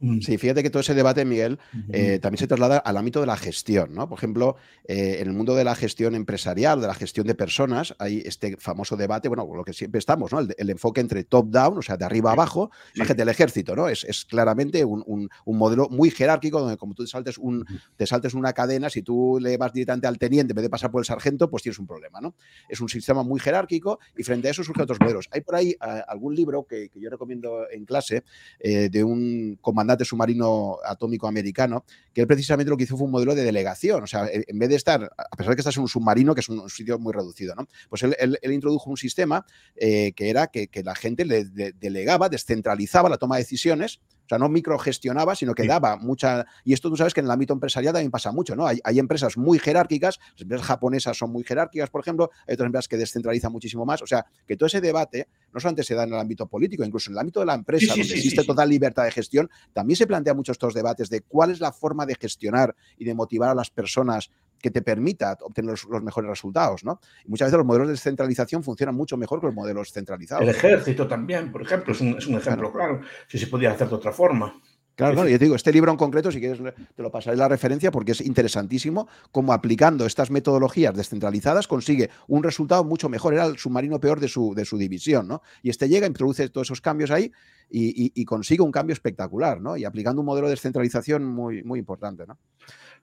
mm. 0.00 0.20
sí, 0.20 0.38
fíjate 0.38 0.62
que 0.62 0.70
todo 0.70 0.80
ese 0.80 0.94
debate, 0.94 1.24
Miguel, 1.24 1.58
eh, 1.90 2.18
también 2.20 2.38
se 2.38 2.46
traslada 2.46 2.78
al 2.78 2.96
ámbito 2.96 3.20
de 3.20 3.26
la 3.26 3.36
gestión, 3.36 3.94
¿no? 3.94 4.08
Por 4.08 4.18
ejemplo, 4.18 4.56
eh, 4.84 5.18
en 5.20 5.28
el 5.28 5.34
mundo 5.34 5.54
de 5.54 5.64
la 5.64 5.74
gestión 5.74 6.14
empresarial, 6.14 6.80
de 6.80 6.86
la 6.86 6.94
gestión 6.94 7.26
de 7.26 7.34
personas, 7.34 7.94
hay 7.98 8.22
este 8.24 8.56
famoso 8.56 8.96
debate, 8.96 9.28
bueno, 9.28 9.48
lo 9.54 9.64
que 9.64 9.72
siempre 9.72 9.98
estamos, 9.98 10.32
¿no? 10.32 10.40
El, 10.40 10.70
enfoque 10.70 11.00
entre 11.00 11.24
top-down, 11.24 11.78
o 11.78 11.82
sea, 11.82 11.96
de 11.96 12.04
arriba 12.04 12.30
a 12.30 12.32
abajo, 12.34 12.70
fíjate, 12.94 13.22
el 13.22 13.28
ejército, 13.28 13.74
¿no? 13.74 13.88
Es, 13.88 14.24
claramente 14.26 14.84
un, 14.84 15.28
modelo 15.46 15.88
muy 15.88 16.10
jerárquico 16.10 16.60
donde 16.60 16.76
como 16.76 16.94
tú 16.94 17.04
te 17.04 17.10
saltes, 17.10 17.38
un, 17.38 17.64
te 17.96 18.06
saltes 18.06 18.34
una 18.34 18.52
cadena, 18.52 18.90
si 18.90 19.02
tú 19.02 19.38
le 19.40 19.56
vas 19.56 19.72
directamente 19.72 20.06
al 20.06 20.18
teniente 20.18 20.52
en 20.52 20.56
vez 20.56 20.62
de 20.62 20.70
pasar 20.70 20.90
por 20.90 21.00
el 21.00 21.06
sargento, 21.06 21.50
pues 21.50 21.62
tienes 21.62 21.78
un 21.78 21.86
problema, 21.86 22.20
¿no? 22.20 22.34
Es 22.68 22.80
un 22.80 22.88
sistema 22.88 23.22
muy 23.22 23.40
jerárquico 23.40 23.98
y 24.16 24.22
frente 24.22 24.48
a 24.48 24.50
eso 24.52 24.62
surgen 24.62 24.82
otros 24.82 25.00
modelos. 25.00 25.28
Hay 25.32 25.40
por 25.40 25.56
ahí 25.56 25.74
ah, 25.80 26.04
algún 26.06 26.34
libro 26.34 26.64
que, 26.64 26.88
que 26.88 27.00
yo 27.00 27.10
recomiendo 27.10 27.68
en 27.70 27.84
clase 27.88 28.22
eh, 28.60 28.88
de 28.88 29.02
un 29.02 29.58
comandante 29.60 30.04
submarino 30.04 30.78
atómico 30.84 31.26
americano, 31.26 31.84
que 32.14 32.20
él 32.20 32.28
precisamente 32.28 32.70
lo 32.70 32.76
que 32.76 32.84
hizo 32.84 32.96
fue 32.96 33.06
un 33.06 33.10
modelo 33.10 33.34
de 33.34 33.42
delegación. 33.42 34.04
O 34.04 34.06
sea, 34.06 34.28
en 34.30 34.58
vez 34.58 34.68
de 34.68 34.76
estar, 34.76 35.02
a 35.16 35.36
pesar 35.36 35.50
de 35.50 35.56
que 35.56 35.60
estás 35.62 35.76
en 35.76 35.82
un 35.82 35.88
submarino, 35.88 36.34
que 36.34 36.40
es 36.40 36.48
un, 36.48 36.68
sitio 36.70 36.98
muy 37.00 37.12
reducido, 37.12 37.56
¿no? 37.56 37.66
Pues 37.88 38.04
él, 38.04 38.38
introdujo 38.42 38.90
un 38.90 38.96
sistema 38.96 39.44
eh, 39.74 40.12
que 40.14 40.30
era 40.30 40.46
que, 40.46 40.68
la 40.84 40.94
gente 40.94 41.24
le 41.24 41.44
delegaba, 41.44 42.28
descentralizaba 42.28 43.08
la 43.08 43.18
toma 43.18 43.36
de 43.36 43.42
decisiones 43.42 44.00
o 44.28 44.36
sea, 44.36 44.36
no 44.36 44.50
microgestionaba, 44.50 45.34
sino 45.34 45.54
que 45.54 45.66
daba 45.66 45.96
mucha. 45.96 46.44
Y 46.62 46.74
esto 46.74 46.90
tú 46.90 46.98
sabes 46.98 47.14
que 47.14 47.20
en 47.20 47.26
el 47.26 47.30
ámbito 47.30 47.54
empresarial 47.54 47.94
también 47.94 48.10
pasa 48.10 48.30
mucho, 48.30 48.54
¿no? 48.54 48.66
Hay, 48.66 48.98
empresas 48.98 49.38
muy 49.38 49.58
jerárquicas, 49.58 50.18
las 50.32 50.42
empresas 50.42 50.66
japonesas 50.66 51.16
son 51.16 51.32
muy 51.32 51.44
jerárquicas, 51.44 51.88
por 51.88 52.02
ejemplo, 52.02 52.30
hay 52.46 52.52
otras 52.52 52.66
empresas 52.66 52.88
que 52.88 52.98
descentralizan 52.98 53.50
muchísimo 53.50 53.86
más. 53.86 54.02
O 54.02 54.06
sea, 54.06 54.26
que 54.46 54.54
todo 54.58 54.66
ese 54.66 54.82
debate 54.82 55.28
no 55.50 55.60
solamente 55.60 55.82
se 55.82 55.94
da 55.94 56.02
en 56.02 56.12
el 56.12 56.20
ámbito 56.20 56.46
político, 56.46 56.84
incluso 56.84 57.10
en 57.10 57.14
el 57.14 57.20
ámbito 57.20 57.40
de 57.40 57.46
la 57.46 57.54
empresa, 57.54 57.86
donde 57.96 58.02
existe 58.02 58.44
total 58.44 58.68
libertad 58.68 59.04
de 59.04 59.12
gestión, 59.12 59.48
también 59.72 59.96
se 59.96 60.06
plantea 60.06 60.34
muchos 60.34 60.56
estos 60.56 60.74
debates 60.74 61.08
de 61.08 61.22
cuál 61.22 61.50
es 61.50 61.60
la 61.60 61.72
forma 61.72 62.04
de 62.04 62.14
gestionar 62.14 62.76
y 62.98 63.06
de 63.06 63.14
motivar 63.14 63.48
a 63.48 63.54
las 63.54 63.70
personas 63.70 64.30
que 64.60 64.70
te 64.70 64.82
permita 64.82 65.36
obtener 65.42 65.70
los, 65.70 66.02
mejores 66.02 66.28
resultados, 66.28 66.84
¿no? 66.84 67.00
Y 67.24 67.30
muchas 67.30 67.46
veces 67.46 67.58
los 67.58 67.66
modelos 67.66 67.88
de 67.88 67.92
descentralización 67.92 68.62
funcionan 68.62 68.94
mucho 68.94 69.16
mejor 69.16 69.40
que 69.40 69.46
los 69.46 69.54
modelos 69.54 69.92
centralizados. 69.92 70.42
El 70.42 70.50
ejército 70.50 71.06
también, 71.06 71.52
por 71.52 71.62
ejemplo, 71.62 71.92
es 71.92 72.00
un, 72.00 72.16
ejemplo 72.36 72.72
claro. 72.72 73.00
si 73.26 73.38
se 73.38 73.46
podía 73.46 73.72
hacer 73.72 73.88
de 73.88 73.94
otra 73.94 74.12
forma. 74.12 74.60
Claro, 74.98 75.14
claro, 75.14 75.28
yo 75.28 75.38
te 75.38 75.44
digo, 75.44 75.54
este 75.54 75.72
libro 75.72 75.92
en 75.92 75.96
concreto, 75.96 76.32
si 76.32 76.40
quieres, 76.40 76.58
te 76.96 77.02
lo 77.04 77.12
pasaré 77.12 77.36
la 77.36 77.46
referencia 77.46 77.92
porque 77.92 78.10
es 78.10 78.20
interesantísimo 78.20 79.06
cómo 79.30 79.52
aplicando 79.52 80.04
estas 80.04 80.28
metodologías 80.32 80.92
descentralizadas 80.92 81.68
consigue 81.68 82.10
un 82.26 82.42
resultado 82.42 82.82
mucho 82.82 83.08
mejor. 83.08 83.34
Era 83.34 83.46
el 83.46 83.58
submarino 83.58 84.00
peor 84.00 84.18
de 84.18 84.26
su, 84.26 84.56
de 84.56 84.64
su 84.64 84.76
división, 84.76 85.28
¿no? 85.28 85.40
Y 85.62 85.70
este 85.70 85.88
llega, 85.88 86.08
introduce 86.08 86.48
todos 86.48 86.66
esos 86.66 86.80
cambios 86.80 87.12
ahí 87.12 87.30
y, 87.70 88.24
consigue 88.24 88.60
un 88.60 88.72
cambio 88.72 88.92
espectacular, 88.92 89.60
¿no? 89.60 89.76
Y 89.76 89.84
aplicando 89.84 90.20
un 90.20 90.26
modelo 90.26 90.48
de 90.48 90.54
descentralización 90.54 91.24
muy, 91.24 91.62
muy 91.62 91.78
importante, 91.78 92.26
¿no? 92.26 92.36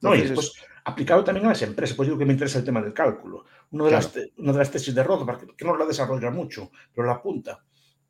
no, 0.01 0.15
y 0.15 0.21
después, 0.23 0.51
aplicado 0.83 1.23
también 1.23 1.45
a 1.45 1.49
las 1.49 1.61
empresas, 1.61 1.95
pues 1.95 2.07
digo 2.07 2.19
que 2.19 2.25
me 2.25 2.33
interesa 2.33 2.59
el 2.59 2.65
tema 2.65 2.81
del 2.81 2.91
cálculo. 2.91 3.45
Una 3.71 3.85
de, 3.85 3.91
las, 3.91 4.11
una 4.37 4.51
de 4.51 4.57
las 4.57 4.69
tesis 4.69 4.93
de 4.93 5.01
Rothbard, 5.01 5.55
que 5.55 5.63
no 5.63 5.77
la 5.77 5.85
desarrolla 5.85 6.29
mucho, 6.29 6.71
pero 6.93 7.07
la 7.07 7.13
apunta, 7.13 7.63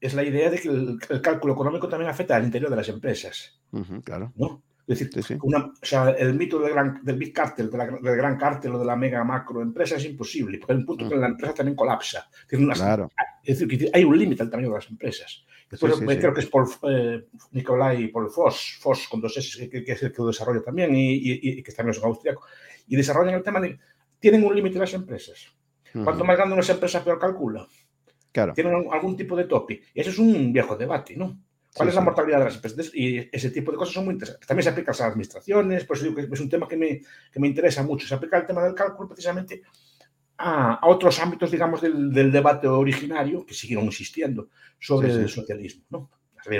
es 0.05 0.13
la 0.13 0.23
idea 0.23 0.49
de 0.49 0.59
que 0.59 0.69
el, 0.69 1.21
cálculo 1.21 1.53
económico 1.53 1.87
también 1.87 2.09
afecta 2.09 2.35
al 2.35 2.43
interior 2.43 2.69
de 2.69 2.77
las 2.77 2.89
empresas. 2.89 3.59
Claro. 4.03 4.31
¿no? 4.35 4.63
Es 4.87 4.99
decir, 4.99 5.39
o 5.41 5.71
sea, 5.81 6.11
el 6.11 6.35
mito 6.35 6.59
del, 6.59 6.73
gran, 6.73 7.03
del 7.03 7.17
big 7.17 7.33
cartel, 7.33 7.71
del 7.71 8.15
gran 8.15 8.37
cartel 8.37 8.75
o 8.75 8.79
de 8.79 8.85
la 8.85 8.95
mega 8.95 9.23
macro 9.23 9.61
empresa 9.61 9.95
es 9.95 10.05
imposible, 10.05 10.59
porque 10.59 10.73
hay 10.73 10.79
un 10.79 10.85
punto 10.85 11.09
que 11.09 11.15
la 11.15 11.27
empresa 11.27 11.55
también 11.55 11.75
colapsa. 11.75 12.29
claro. 12.47 13.09
Es 13.43 13.59
decir, 13.59 13.79
que 13.79 13.89
hay 13.91 14.03
un 14.03 14.17
límite 14.17 14.43
al 14.43 14.49
tamaño 14.49 14.69
de 14.69 14.75
las 14.75 14.89
empresas. 14.89 15.43
Después 15.69 15.99
creo 16.19 16.33
que 16.33 16.41
es 16.41 16.45
Paul, 16.45 16.67
eh, 16.87 17.25
Nicolai 17.51 18.09
Paul 18.09 18.29
Foss, 18.29 18.77
Foss 18.79 19.07
con 19.07 19.19
dos 19.21 19.35
S, 19.35 19.67
que, 19.67 19.83
es 19.87 20.03
el 20.03 20.11
que 20.11 20.21
lo 20.21 20.27
desarrolla 20.27 20.61
también 20.61 20.95
y, 20.95 21.15
y, 21.15 21.63
que 21.63 21.71
también 21.71 21.95
es 21.95 21.99
un 21.99 22.09
austríaco. 22.09 22.43
Y 22.87 22.95
desarrollan 22.95 23.33
el 23.33 23.43
tema 23.43 23.59
de, 23.59 23.79
tienen 24.19 24.43
un 24.43 24.55
límite 24.55 24.77
las 24.77 24.93
empresas. 24.93 25.47
Cuanto 26.03 26.25
más 26.25 26.35
grande 26.35 26.55
una 26.55 26.65
empresa, 26.65 27.03
peor 27.03 27.17
calcula. 27.17 27.67
Tienen 28.53 28.87
algún 28.91 29.15
tipo 29.15 29.35
de 29.35 29.45
tope. 29.45 29.81
Y 29.93 30.01
eso 30.01 30.09
es 30.09 30.19
un 30.19 30.51
viejo 30.51 30.75
debate, 30.75 31.15
¿no? 31.15 31.39
¿Cuál 31.75 31.89
es 31.89 31.95
la 31.95 32.01
mortalidad 32.01 32.39
de 32.39 32.45
las 32.45 32.55
empresas? 32.55 32.91
Y 32.93 33.29
ese 33.31 33.49
tipo 33.49 33.71
de 33.71 33.77
cosas 33.77 33.93
son 33.93 34.05
muy 34.05 34.13
interesantes. 34.13 34.47
También 34.47 34.63
se 34.63 34.69
aplica 34.69 34.91
a 34.91 34.93
las 34.93 35.01
administraciones, 35.01 35.83
por 35.83 35.97
eso 35.97 36.05
digo 36.05 36.15
que 36.15 36.33
es 36.33 36.39
un 36.39 36.49
tema 36.49 36.67
que 36.67 36.77
me, 36.77 37.01
que 37.31 37.39
me 37.39 37.47
interesa 37.47 37.83
mucho. 37.83 38.07
Se 38.07 38.15
aplica 38.15 38.37
el 38.37 38.47
tema 38.47 38.63
del 38.63 38.73
cálculo 38.73 39.09
precisamente 39.09 39.61
a, 40.37 40.79
otros 40.87 41.19
ámbitos, 41.19 41.51
digamos, 41.51 41.81
del, 41.81 42.13
del, 42.13 42.31
debate 42.31 42.67
originario 42.67 43.45
que 43.45 43.53
siguieron 43.53 43.87
existiendo 43.87 44.49
sobre 44.79 45.11
el 45.11 45.27
socialismo, 45.27 45.83
¿no? 45.89 46.09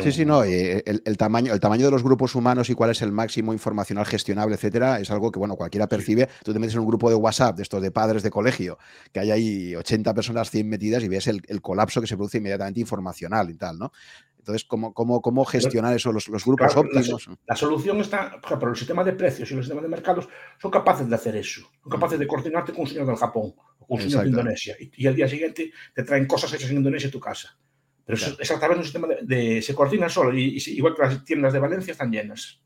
Sí, 0.01 0.11
sí, 0.11 0.25
no. 0.25 0.43
El, 0.43 1.17
tamaño, 1.17 1.53
el 1.53 1.59
tamaño 1.59 1.85
de 1.85 1.91
los 1.91 2.01
grupos 2.01 2.33
humanos 2.33 2.69
y 2.69 2.73
cuál 2.73 2.89
es 2.89 3.01
el 3.03 3.11
máximo 3.11 3.53
informacional 3.53 4.05
gestionable, 4.05 4.55
etcétera, 4.55 4.99
es 4.99 5.11
algo 5.11 5.31
que, 5.31 5.37
bueno, 5.37 5.55
cualquiera 5.55 5.87
percibe. 5.87 6.27
Tú 6.43 6.53
te 6.53 6.59
metes 6.59 6.73
en 6.73 6.81
un 6.81 6.87
grupo 6.87 7.09
de 7.09 7.15
WhatsApp 7.15 7.55
de 7.57 7.63
estos 7.63 7.81
de 7.81 7.91
padres 7.91 8.23
de 8.23 8.31
colegio, 8.31 8.79
que 9.11 9.19
hay 9.19 9.31
ahí 9.31 9.75
80 9.75 10.13
personas, 10.15 10.49
100 10.49 10.67
metidas 10.67 11.03
y 11.03 11.07
ves 11.07 11.27
el, 11.27 11.61
colapso 11.61 12.01
que 12.01 12.07
se 12.07 12.15
produce 12.15 12.39
inmediatamente 12.39 12.79
informacional 12.79 13.49
y 13.51 13.55
tal, 13.55 13.77
¿no? 13.77 13.91
Entonces, 14.45 14.63
¿cómo, 14.65 14.93
cómo, 14.93 15.23
cómo 15.23 15.43
gestionar 15.43 15.95
eso, 15.95 16.11
los, 16.11 16.27
grupos 16.45 16.77
óptimos? 16.77 17.27
La, 17.47 17.55
solución 17.55 17.99
está, 17.99 18.39
por 18.39 18.45
ejemplo, 18.45 18.69
el 18.69 18.75
sistema 18.75 19.03
de 19.03 19.13
precios 19.13 19.49
y 19.49 19.55
los 19.55 19.65
sistemas 19.65 19.81
de 19.81 19.89
mercados 19.89 20.29
son 20.61 20.69
capaces 20.69 21.09
de 21.09 21.15
hacer 21.15 21.35
eso. 21.35 21.61
Son 21.81 21.91
capaces 21.91 22.19
de 22.19 22.27
coordinarte 22.27 22.71
con 22.71 22.81
un 22.81 22.87
señor 22.87 23.07
del 23.07 23.15
Japón 23.15 23.55
o 23.79 23.87
con 23.87 23.97
un 23.97 24.03
señor 24.03 24.21
de 24.21 24.29
Indonesia. 24.29 24.75
Y, 24.79 24.91
y, 24.97 25.07
al 25.07 25.15
día 25.15 25.27
siguiente 25.27 25.71
te 25.95 26.03
traen 26.03 26.27
cosas 26.27 26.53
hechas 26.53 26.69
en 26.69 26.77
Indonesia 26.77 27.09
a 27.09 27.11
tu 27.11 27.19
casa. 27.19 27.57
Pero 28.05 28.19
claro. 28.19 28.35
es 28.39 28.51
a 28.51 28.59
través 28.59 28.75
de 28.75 28.79
un 28.79 28.83
sistema 28.83 29.07
de, 29.19 29.61
se 29.63 29.73
coordina 29.73 30.09
solo, 30.09 30.37
y, 30.37 30.61
igual 30.67 30.93
que 30.93 31.01
las 31.01 31.25
tiendas 31.25 31.51
de 31.51 31.59
Valencia 31.59 31.93
están 31.93 32.11
llenas. 32.11 32.61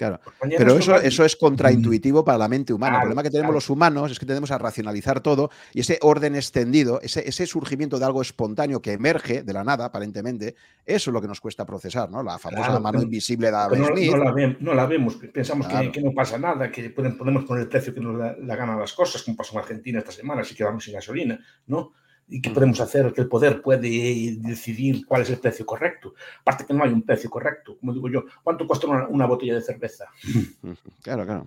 Claro, 0.00 0.18
pero 0.56 0.78
eso, 0.78 0.96
eso 0.96 1.26
es 1.26 1.36
contraintuitivo 1.36 2.24
para 2.24 2.38
la 2.38 2.48
mente 2.48 2.72
humana. 2.72 2.94
el 2.94 3.00
problema 3.02 3.22
que 3.22 3.28
tenemos 3.28 3.52
los 3.52 3.68
humanos 3.68 4.10
es 4.10 4.18
que 4.18 4.24
tenemos 4.24 4.50
a 4.50 4.56
racionalizar 4.56 5.20
todo 5.20 5.50
y 5.74 5.80
ese 5.80 5.98
orden 6.00 6.36
extendido, 6.36 7.02
ese, 7.02 7.28
ese, 7.28 7.46
surgimiento 7.46 7.98
de 7.98 8.06
algo 8.06 8.22
espontáneo 8.22 8.80
que 8.80 8.92
emerge 8.92 9.42
de 9.42 9.52
la 9.52 9.62
nada, 9.62 9.84
aparentemente, 9.84 10.54
eso 10.86 11.10
es 11.10 11.12
lo 11.12 11.20
que 11.20 11.28
nos 11.28 11.38
cuesta 11.38 11.66
procesar, 11.66 12.10
¿no? 12.10 12.22
La 12.22 12.38
famosa 12.38 12.80
mano 12.80 13.02
invisible 13.02 13.50
de 13.50 13.56
Adam 13.58 13.78
no, 13.78 13.86
Smith. 13.88 14.58
No 14.60 14.72
la, 14.72 14.86
vemos, 14.86 15.16
pensamos 15.16 15.66
que, 15.68 16.00
no 16.00 16.14
pasa 16.14 16.38
nada, 16.38 16.72
que 16.72 16.88
podemos 16.88 17.44
poner 17.44 17.64
el 17.64 17.68
precio 17.68 17.92
que 17.92 18.00
nos 18.00 18.18
da 18.18 18.34
la 18.40 18.56
gana 18.56 18.78
las 18.78 18.94
cosas, 18.94 19.22
como 19.22 19.36
pasó 19.36 19.52
en 19.52 19.58
Argentina 19.58 19.98
esta 19.98 20.12
semana, 20.12 20.42
si 20.44 20.54
quedamos 20.54 20.82
sin 20.82 20.94
gasolina, 20.94 21.38
¿no? 21.66 21.92
¿Y 22.30 22.40
qué 22.40 22.50
podemos 22.50 22.80
hacer? 22.80 23.12
Que 23.12 23.22
el 23.22 23.28
poder 23.28 23.60
puede 23.60 24.36
decidir 24.38 25.04
cuál 25.04 25.22
es 25.22 25.30
el 25.30 25.38
precio 25.38 25.66
correcto. 25.66 26.14
Aparte 26.40 26.64
que 26.64 26.72
no 26.72 26.84
hay 26.84 26.92
un 26.92 27.02
precio 27.02 27.28
correcto. 27.28 27.76
Como 27.78 27.92
digo 27.92 28.08
yo, 28.08 28.24
¿cuánto 28.42 28.66
cuesta 28.66 28.86
una, 28.86 29.26
botella 29.26 29.54
de 29.54 29.62
cerveza? 29.62 30.06
Claro, 31.02 31.24
claro. 31.24 31.46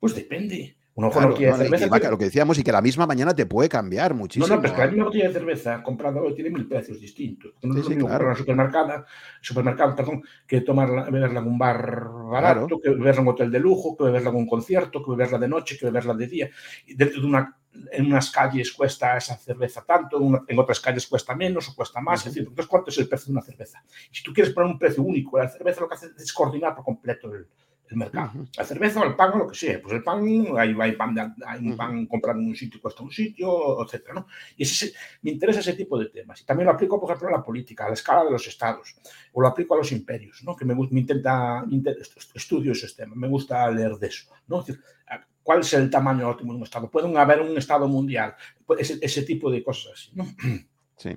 Pues 0.00 0.14
depende. 0.14 0.74
Uno 0.94 1.10
claro, 1.10 1.36
cerveza, 1.36 2.10
Lo 2.10 2.18
que 2.18 2.24
decíamos, 2.24 2.58
y 2.58 2.64
que 2.64 2.72
la 2.72 2.82
misma 2.82 3.06
mañana 3.06 3.32
te 3.32 3.46
puede 3.46 3.68
cambiar 3.68 4.14
muchísimo. 4.14 4.48
No, 4.48 4.56
no, 4.56 4.60
pero 4.60 4.72
es 4.72 4.76
que 4.76 4.84
la 4.84 4.90
misma 4.90 5.04
botella 5.04 5.28
de 5.28 5.32
cerveza 5.32 5.80
comprada 5.80 6.20
hoy 6.20 6.34
tiene 6.34 6.50
mil 6.50 6.66
precios 6.66 7.00
distintos. 7.00 7.52
No 7.62 7.78
es 7.78 7.84
lo 7.84 7.90
mismo 7.90 8.08
comprar 8.08 8.30
en 8.30 8.36
supermercado, 8.36 9.04
supermercado 9.40 9.94
perdón, 9.94 10.22
que 10.44 10.62
tomar, 10.62 11.12
beberla 11.12 11.38
en 11.38 11.46
un 11.46 11.56
bar 11.56 12.04
barato, 12.32 12.80
que 12.80 12.90
beberla 12.90 13.20
en 13.20 13.28
un 13.28 13.28
hotel 13.28 13.52
de 13.52 13.60
lujo, 13.60 13.96
que 13.96 14.04
beberla 14.04 14.30
en 14.30 14.36
un 14.36 14.48
concierto, 14.48 15.00
que 15.04 15.12
beberla 15.12 15.38
de 15.38 15.46
noche, 15.46 15.78
que 15.78 15.86
beberla 15.86 16.14
de 16.14 16.26
día. 16.26 16.50
Y 16.84 16.94
dentro 16.94 17.20
de 17.20 17.26
una 17.28 17.57
en 17.92 18.06
unas 18.06 18.30
calles 18.30 18.72
cuesta 18.72 19.16
esa 19.16 19.36
cerveza 19.36 19.84
tanto, 19.84 20.18
en, 20.46 20.58
otras 20.58 20.80
calles 20.80 21.06
cuesta 21.06 21.34
menos 21.34 21.68
o 21.68 21.74
cuesta 21.74 22.00
más. 22.00 22.20
Es 22.20 22.32
decir, 22.32 22.42
entonces, 22.48 22.66
¿cuánto 22.66 22.90
es 22.90 22.98
el 22.98 23.08
precio 23.08 23.26
de 23.26 23.32
una 23.32 23.42
cerveza? 23.42 23.82
si 24.10 24.22
tú 24.22 24.32
quieres 24.32 24.52
poner 24.52 24.70
un 24.70 24.78
precio 24.78 25.02
único 25.02 25.38
a 25.38 25.44
la 25.44 25.48
cerveza, 25.48 25.80
lo 25.80 25.88
que 25.88 25.94
hace 25.94 26.08
es 26.16 26.32
coordinar 26.32 26.74
por 26.74 26.84
completo 26.84 27.32
el, 27.32 27.46
el 27.90 27.96
mercado. 27.96 28.46
La 28.56 28.64
cerveza 28.64 29.00
o 29.00 29.04
el 29.04 29.16
pan 29.16 29.32
o 29.34 29.38
lo 29.38 29.48
que 29.48 29.54
sea. 29.54 29.80
Pues 29.80 29.94
el 29.94 30.02
pan, 30.02 30.22
hay, 30.58 30.76
hay, 30.78 30.92
pan 30.92 31.34
hay 31.46 31.60
un 31.66 31.76
pan 31.76 32.06
comprado 32.06 32.38
en 32.38 32.48
un 32.48 32.54
sitio 32.54 32.80
cuesta 32.80 33.02
un 33.02 33.10
sitio, 33.10 33.82
etc. 33.82 34.10
¿no? 34.14 34.26
Y 34.56 34.62
ese, 34.64 34.92
me 35.22 35.30
interesa 35.30 35.60
ese 35.60 35.74
tipo 35.74 35.98
de 35.98 36.06
temas. 36.06 36.40
Y 36.40 36.44
también 36.44 36.66
lo 36.66 36.72
aplico, 36.72 37.00
por 37.00 37.10
ejemplo, 37.10 37.28
a 37.28 37.38
la 37.38 37.44
política, 37.44 37.84
a 37.84 37.88
la 37.88 37.94
escala 37.94 38.24
de 38.24 38.30
los 38.30 38.46
estados. 38.46 38.96
O 39.32 39.40
lo 39.40 39.48
aplico 39.48 39.74
a 39.74 39.78
los 39.78 39.92
imperios, 39.92 40.42
¿no? 40.44 40.54
que 40.54 40.64
me, 40.64 40.74
me 40.74 41.00
intenta, 41.00 41.64
estudio 42.34 42.72
esos 42.72 42.94
temas. 42.94 43.16
Me 43.16 43.28
gusta 43.28 43.70
leer 43.70 43.96
de 43.96 44.06
eso. 44.08 44.30
¿no? 44.46 44.60
Es 44.60 44.66
decir, 44.66 44.82
¿Cuál 45.48 45.60
es 45.60 45.72
el 45.72 45.88
tamaño 45.88 46.28
óptimo 46.28 46.52
de 46.52 46.58
un 46.58 46.64
Estado? 46.64 46.90
¿Puede 46.90 47.18
haber 47.18 47.40
un 47.40 47.56
Estado 47.56 47.88
mundial? 47.88 48.34
Ese, 48.78 48.98
ese 49.00 49.22
tipo 49.22 49.50
de 49.50 49.62
cosas. 49.62 50.10
¿no? 50.12 50.26
Sí. 50.98 51.16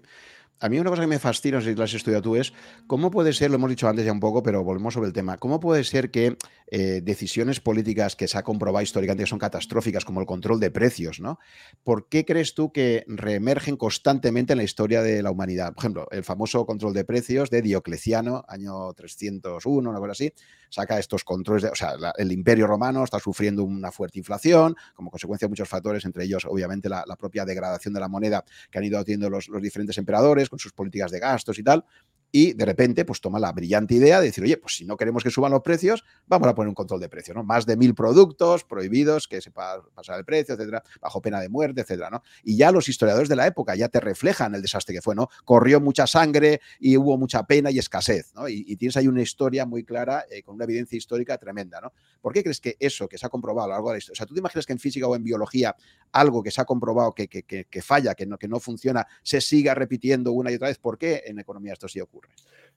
A 0.61 0.69
mí 0.69 0.79
una 0.79 0.89
cosa 0.89 1.01
que 1.01 1.07
me 1.07 1.19
fascina, 1.19 1.59
si 1.59 1.75
lo 1.75 1.83
has 1.83 1.93
estudiado 1.93 2.21
tú, 2.21 2.35
es 2.37 2.53
cómo 2.87 3.11
puede 3.11 3.33
ser, 3.33 3.49
lo 3.49 3.55
hemos 3.55 3.71
dicho 3.71 3.89
antes 3.89 4.05
ya 4.05 4.11
un 4.11 4.19
poco, 4.19 4.41
pero 4.43 4.63
volvemos 4.63 4.93
sobre 4.93 5.07
el 5.07 5.13
tema, 5.13 5.37
cómo 5.37 5.59
puede 5.59 5.83
ser 5.83 6.11
que 6.11 6.37
eh, 6.67 7.01
decisiones 7.03 7.59
políticas 7.59 8.15
que 8.15 8.27
se 8.27 8.37
ha 8.37 8.43
comprobado 8.43 8.83
históricamente 8.83 9.23
que 9.23 9.29
son 9.29 9.39
catastróficas, 9.39 10.05
como 10.05 10.21
el 10.21 10.27
control 10.27 10.59
de 10.59 10.69
precios, 10.69 11.19
¿no? 11.19 11.39
¿Por 11.83 12.07
qué 12.07 12.23
crees 12.23 12.53
tú 12.53 12.71
que 12.71 13.03
reemergen 13.07 13.75
constantemente 13.75 14.53
en 14.53 14.57
la 14.57 14.63
historia 14.63 15.01
de 15.01 15.23
la 15.23 15.31
humanidad? 15.31 15.73
Por 15.73 15.83
ejemplo, 15.83 16.07
el 16.11 16.23
famoso 16.23 16.65
control 16.65 16.93
de 16.93 17.03
precios 17.05 17.49
de 17.49 17.63
Diocleciano, 17.63 18.45
año 18.47 18.93
301, 18.93 19.89
una 19.89 19.99
cosa 19.99 20.11
así, 20.11 20.31
saca 20.71 20.97
estos 20.97 21.23
controles, 21.23 21.63
de, 21.63 21.69
o 21.69 21.75
sea, 21.75 21.93
el 22.17 22.31
imperio 22.31 22.65
romano 22.65 23.03
está 23.03 23.19
sufriendo 23.19 23.63
una 23.63 23.91
fuerte 23.91 24.17
inflación, 24.17 24.75
como 24.95 25.11
consecuencia 25.11 25.45
de 25.45 25.49
muchos 25.49 25.69
factores, 25.69 26.03
entre 26.05 26.23
ellos, 26.23 26.45
obviamente, 26.45 26.89
la, 26.89 27.03
propia 27.19 27.45
degradación 27.45 27.93
de 27.93 27.99
la 27.99 28.07
moneda 28.07 28.43
que 28.71 28.79
han 28.79 28.85
ido 28.85 29.03
teniendo 29.03 29.29
los 29.29 29.47
diferentes 29.61 29.97
emperadores 29.97 30.49
con 30.49 30.57
sus 30.57 30.71
políticas 30.71 31.11
de 31.11 31.19
gastos 31.19 31.59
y 31.59 31.63
tal. 31.63 31.85
Y 32.31 32.53
de 32.53 32.65
repente 32.65 33.05
pues 33.05 33.21
toma 33.21 33.39
la 33.39 33.51
brillante 33.51 33.95
idea 33.95 34.19
de 34.19 34.27
decir, 34.27 34.43
oye, 34.43 34.57
pues 34.57 34.75
si 34.75 34.85
no 34.85 34.97
queremos 34.97 35.23
que 35.23 35.29
suban 35.29 35.51
los 35.51 35.61
precios, 35.61 36.03
vamos 36.27 36.47
a 36.47 36.55
poner 36.55 36.69
un 36.69 36.75
control 36.75 36.99
de 36.99 37.09
precios, 37.09 37.35
¿no? 37.35 37.43
Más 37.43 37.65
de 37.65 37.75
mil 37.75 37.93
productos 37.93 38.63
prohibidos 38.63 39.27
que 39.27 39.41
se 39.41 39.51
pasar 39.51 40.17
el 40.17 40.25
precio, 40.25 40.55
etcétera, 40.55 40.83
bajo 41.01 41.21
pena 41.21 41.39
de 41.39 41.49
muerte, 41.49 41.81
etcétera, 41.81 42.09
¿no? 42.09 42.23
Y 42.43 42.57
ya 42.57 42.71
los 42.71 42.87
historiadores 42.87 43.29
de 43.29 43.35
la 43.35 43.47
época 43.47 43.75
ya 43.75 43.89
te 43.89 43.99
reflejan 43.99 44.55
el 44.55 44.61
desastre 44.61 44.95
que 44.95 45.01
fue, 45.01 45.15
¿no? 45.15 45.29
Corrió 45.43 45.81
mucha 45.81 46.07
sangre 46.07 46.61
y 46.79 46.97
hubo 46.97 47.17
mucha 47.17 47.43
pena 47.43 47.69
y 47.71 47.79
escasez, 47.79 48.33
¿no? 48.35 48.47
Y, 48.47 48.75
tienes 48.81 48.97
ahí 48.97 49.07
una 49.07 49.21
historia 49.21 49.65
muy 49.65 49.83
clara, 49.83 50.25
eh, 50.31 50.41
con 50.41 50.55
una 50.55 50.63
evidencia 50.63 50.97
histórica 50.97 51.37
tremenda, 51.37 51.79
¿no? 51.81 51.93
¿Por 52.21 52.33
qué 52.33 52.41
crees 52.41 52.59
que 52.59 52.77
eso 52.79 53.07
que 53.07 53.17
se 53.17 53.25
ha 53.25 53.29
comprobado 53.29 53.65
a 53.65 53.67
lo 53.67 53.73
largo 53.73 53.89
de 53.89 53.95
la 53.95 53.97
historia, 53.99 54.13
o 54.13 54.17
sea, 54.17 54.25
tú 54.25 54.33
te 54.33 54.39
imaginas 54.39 54.65
que 54.65 54.73
en 54.73 54.79
física 54.79 55.07
o 55.07 55.15
en 55.15 55.23
biología 55.23 55.75
algo 56.11 56.41
que 56.41 56.51
se 56.51 56.61
ha 56.61 56.65
comprobado 56.65 57.13
que, 57.13 57.27
que, 57.27 57.43
que 57.43 57.81
falla, 57.81 58.15
que 58.15 58.25
no, 58.25 58.37
que 58.37 58.47
no 58.47 58.59
funciona, 58.59 59.05
se 59.21 59.41
siga 59.41 59.75
repitiendo 59.75 60.31
una 60.31 60.51
y 60.51 60.55
otra 60.55 60.69
vez? 60.69 60.77
¿Por 60.77 60.97
qué 60.97 61.23
en 61.25 61.39
economía 61.39 61.73
esto 61.73 61.87
sí 61.87 61.99
ocurre? 61.99 62.20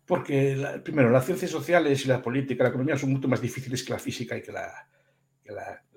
Porque, 0.07 0.81
primero, 0.85 1.11
las 1.11 1.25
ciencias 1.25 1.51
sociales 1.51 2.05
y 2.05 2.09
la 2.09 2.21
política, 2.21 2.65
la 2.65 2.69
economía 2.69 2.97
son 2.97 3.13
mucho 3.13 3.29
más 3.29 3.41
difíciles 3.41 3.83
que 3.83 3.93
la 3.93 3.99
física 3.99 4.37
y 4.37 4.43
que 4.43 4.53
la, 4.53 4.71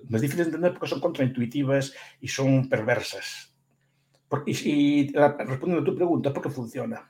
más 0.10 0.22
difíciles 0.22 0.48
de 0.48 0.52
entender 0.52 0.74
porque 0.74 0.88
son 0.88 1.02
contraintuitivas 1.02 1.94
y 2.22 2.28
son 2.28 2.70
perversas. 2.70 3.54
y, 4.46 5.12
respondiendo 5.14 5.82
a 5.82 5.86
tu 5.86 5.96
pregunta, 5.96 6.34
¿por 6.34 6.44
qué 6.44 6.50
funciona? 6.50 7.10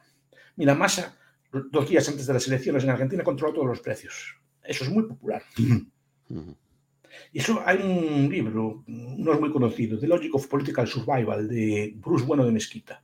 Mira, 0.56 0.74
Massa, 0.74 1.16
dos 1.52 1.88
días 1.88 2.08
antes 2.10 2.26
de 2.26 2.34
las 2.34 2.48
elecciones 2.48 2.84
en 2.84 2.90
Argentina, 2.90 3.24
controla 3.24 3.54
todos 3.54 3.68
los 3.68 3.80
precios. 3.80 4.36
Eso 4.64 4.84
es 4.84 4.90
muy 4.90 5.04
popular. 5.04 5.44
Y 7.32 7.40
eso 7.40 7.64
hay 7.66 7.78
un 7.78 8.30
libro, 8.30 8.84
no 8.86 9.34
es 9.34 9.40
muy 9.40 9.52
conocido, 9.52 9.98
The 9.98 10.08
Logic 10.08 10.36
of 10.36 10.48
Political 10.48 10.88
Survival, 10.88 11.48
de 11.48 11.94
Bruce 11.96 12.26
Bueno 12.26 12.46
de 12.46 12.52
Mesquita 12.52 13.04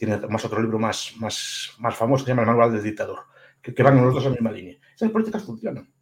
tiene 0.00 0.16
más 0.28 0.42
otro 0.46 0.62
libro 0.62 0.78
más, 0.78 1.12
más, 1.18 1.72
más 1.78 1.94
famoso 1.94 2.24
que 2.24 2.30
se 2.30 2.32
llama 2.32 2.40
El 2.40 2.48
Manual 2.48 2.72
del 2.72 2.82
Dictador, 2.82 3.18
que, 3.60 3.82
van 3.82 4.02
los 4.02 4.14
dos 4.14 4.24
en 4.24 4.30
la 4.30 4.36
misma 4.36 4.50
línea. 4.50 4.78
Esas 4.96 5.10
políticas 5.10 5.42
funcionan. 5.42 5.92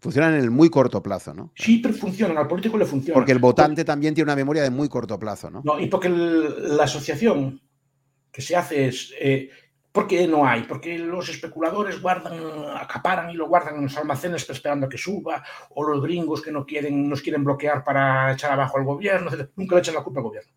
Funcionan 0.00 0.34
en 0.34 0.40
el 0.40 0.50
muy 0.50 0.68
corto 0.68 1.02
plazo, 1.02 1.32
¿no? 1.32 1.50
Sí, 1.56 1.78
pero 1.78 1.94
funcionan, 1.94 2.36
al 2.36 2.46
político 2.46 2.76
le 2.76 2.84
funciona. 2.84 3.14
Porque 3.14 3.32
el 3.32 3.38
votante 3.38 3.86
también 3.86 4.14
tiene 4.14 4.26
una 4.26 4.36
memoria 4.36 4.62
de 4.62 4.68
muy 4.68 4.86
corto 4.90 5.18
plazo, 5.18 5.50
¿no? 5.50 5.62
No, 5.64 5.80
y 5.80 5.86
porque 5.86 6.10
la 6.10 6.84
asociación 6.84 7.62
que 8.30 8.42
se 8.42 8.54
hace 8.54 8.88
es. 8.88 9.14
Eh, 9.18 9.48
¿Por 9.90 10.06
qué 10.06 10.28
no 10.28 10.46
hay? 10.46 10.64
Porque 10.64 10.98
los 10.98 11.30
especuladores 11.30 12.00
guardan, 12.02 12.34
acaparan 12.76 13.30
y 13.30 13.34
lo 13.34 13.48
guardan 13.48 13.76
en 13.76 13.84
los 13.84 13.96
almacenes 13.96 14.48
esperando 14.48 14.86
a 14.86 14.88
que 14.90 14.98
suba, 14.98 15.42
o 15.70 15.82
los 15.82 16.00
gringos 16.02 16.42
que 16.42 16.52
no 16.52 16.64
quieren, 16.66 17.08
nos 17.08 17.22
quieren 17.22 17.42
bloquear 17.42 17.82
para 17.82 18.32
echar 18.34 18.52
abajo 18.52 18.76
al 18.78 18.84
gobierno, 18.84 19.30
nunca 19.56 19.74
le 19.74 19.80
echan 19.80 19.94
la 19.96 20.04
culpa 20.04 20.20
al 20.20 20.24
gobierno. 20.24 20.52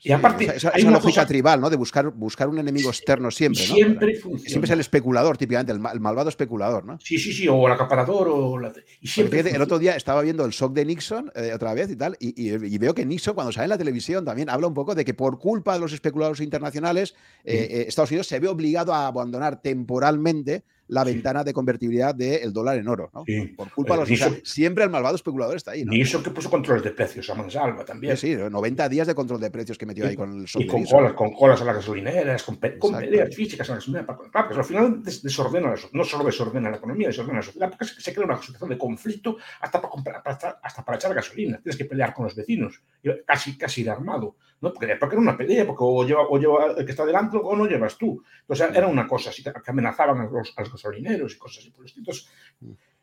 Y 0.00 0.12
aparte, 0.12 0.56
esa, 0.56 0.76
lógica 0.78 1.26
tribal, 1.26 1.60
¿no? 1.60 1.70
De 1.70 1.76
buscar, 1.76 2.08
buscar 2.10 2.48
un 2.48 2.58
enemigo 2.58 2.90
externo 2.90 3.30
siempre. 3.30 3.66
¿no? 3.66 3.74
Siempre 3.74 4.14
funciona. 4.14 4.48
Siempre 4.48 4.66
es 4.68 4.72
el 4.72 4.80
especulador, 4.80 5.36
típicamente, 5.36 5.72
el, 5.72 5.80
malvado 5.80 6.28
especulador, 6.28 6.84
¿no? 6.84 6.98
Sí, 7.00 7.18
sí, 7.18 7.32
sí, 7.32 7.48
o 7.48 7.66
el 7.66 7.72
acaparador, 7.72 8.28
o 8.28 8.58
la... 8.58 8.72
y 9.00 9.08
siempre 9.08 9.40
el 9.40 9.60
otro 9.60 9.78
día 9.78 9.96
estaba 9.96 10.22
viendo 10.22 10.44
el 10.44 10.52
shock 10.52 10.72
de 10.72 10.84
Nixon 10.84 11.32
eh, 11.34 11.52
otra 11.52 11.74
vez 11.74 11.90
y 11.90 11.96
tal, 11.96 12.16
y, 12.20 12.78
veo 12.78 12.94
que 12.94 13.04
Nixon, 13.04 13.34
cuando 13.34 13.52
sale 13.52 13.64
en 13.64 13.70
la 13.70 13.78
televisión, 13.78 14.24
también 14.24 14.50
habla 14.50 14.68
un 14.68 14.74
poco 14.74 14.94
de 14.94 15.04
que 15.04 15.14
por 15.14 15.38
culpa 15.38 15.74
de 15.74 15.80
los 15.80 15.92
especuladores 15.92 16.40
internacionales, 16.40 17.14
eh, 17.44 17.66
eh, 17.70 17.84
Estados 17.88 18.10
Unidos 18.10 18.28
se 18.28 18.38
ve 18.38 18.48
obligado 18.48 18.94
a 18.94 19.08
abandonar 19.08 19.60
temporalmente 19.60 20.62
la 20.88 21.04
ventana 21.04 21.44
de 21.44 21.52
convertibilidad 21.52 22.14
del 22.14 22.52
dólar 22.52 22.78
en 22.78 22.88
oro, 22.88 23.10
¿no? 23.14 23.24
Por 23.56 23.72
culpa 23.72 23.96
de 23.96 24.06
los... 24.06 24.40
siempre 24.42 24.84
el 24.84 24.90
malvado 24.90 25.16
especulador 25.16 25.56
está 25.56 25.72
ahí, 25.72 25.84
¿no? 25.84 25.94
Y 25.94 26.00
eso 26.00 26.22
que 26.22 26.30
puso 26.30 26.50
controles 26.50 26.82
de 26.82 26.90
precios 26.90 27.28
a 27.30 27.34
mansalva 27.34 27.84
también. 27.84 28.16
Sí, 28.16 28.34
sí, 28.34 28.42
90 28.50 28.88
días 28.88 29.06
de 29.06 29.14
control 29.14 29.40
de 29.40 29.50
precios 29.50 29.78
que 29.78 29.86
metió 29.86 30.06
ahí 30.06 30.16
con 30.16 30.40
el 30.40 30.46
Y 30.54 30.66
con 30.66 30.84
colas, 30.84 31.12
con 31.12 31.32
colas 31.32 31.60
a 31.60 31.64
las 31.64 31.76
gasolineras, 31.76 32.42
con, 32.42 32.56
peleas 32.56 33.34
físicas 33.34 33.68
a 33.70 33.74
las 33.74 33.86
gasolineras. 33.86 34.18
Claro, 34.30 34.48
pero 34.48 34.60
al 34.60 34.66
final 34.66 35.02
desordena, 35.02 35.74
no 35.92 36.04
solo 36.04 36.24
desordena 36.24 36.70
la 36.70 36.76
economía, 36.76 37.08
desordena 37.08 37.38
la 37.38 37.42
sociedad, 37.42 37.70
porque 37.70 37.84
se 37.86 38.14
crea 38.14 38.26
una 38.26 38.40
situación 38.40 38.70
de 38.70 38.78
conflicto 38.78 39.36
hasta 39.60 39.80
para, 39.80 39.90
comprar, 39.90 40.22
hasta 40.24 40.84
para 40.84 40.96
echar 40.96 41.14
gasolina. 41.14 41.58
Tienes 41.62 41.76
que 41.76 41.84
pelear 41.84 42.14
con 42.14 42.24
los 42.24 42.34
vecinos, 42.34 42.80
casi, 43.26 43.56
casi 43.56 43.82
ir 43.82 43.90
armado. 43.90 44.36
¿No? 44.60 44.72
Porque, 44.72 44.96
porque 44.96 45.14
era 45.14 45.22
una 45.22 45.36
pelea, 45.36 45.66
porque 45.66 45.84
o 45.84 46.04
lleva, 46.04 46.26
o 46.28 46.38
lleva 46.38 46.72
el 46.76 46.84
que 46.84 46.90
está 46.90 47.04
delante 47.04 47.36
o 47.40 47.56
no 47.56 47.66
llevas 47.66 47.96
tú. 47.96 48.22
Entonces 48.40 48.70
era 48.74 48.86
una 48.86 49.06
cosa 49.06 49.30
así, 49.30 49.42
que 49.42 49.52
amenazaban 49.66 50.20
a 50.20 50.24
los, 50.24 50.52
a 50.56 50.60
los 50.62 50.72
gasolineros 50.72 51.34
y 51.34 51.38
cosas 51.38 51.58
así 51.58 51.70
por 51.70 51.84
distintos. 51.84 52.28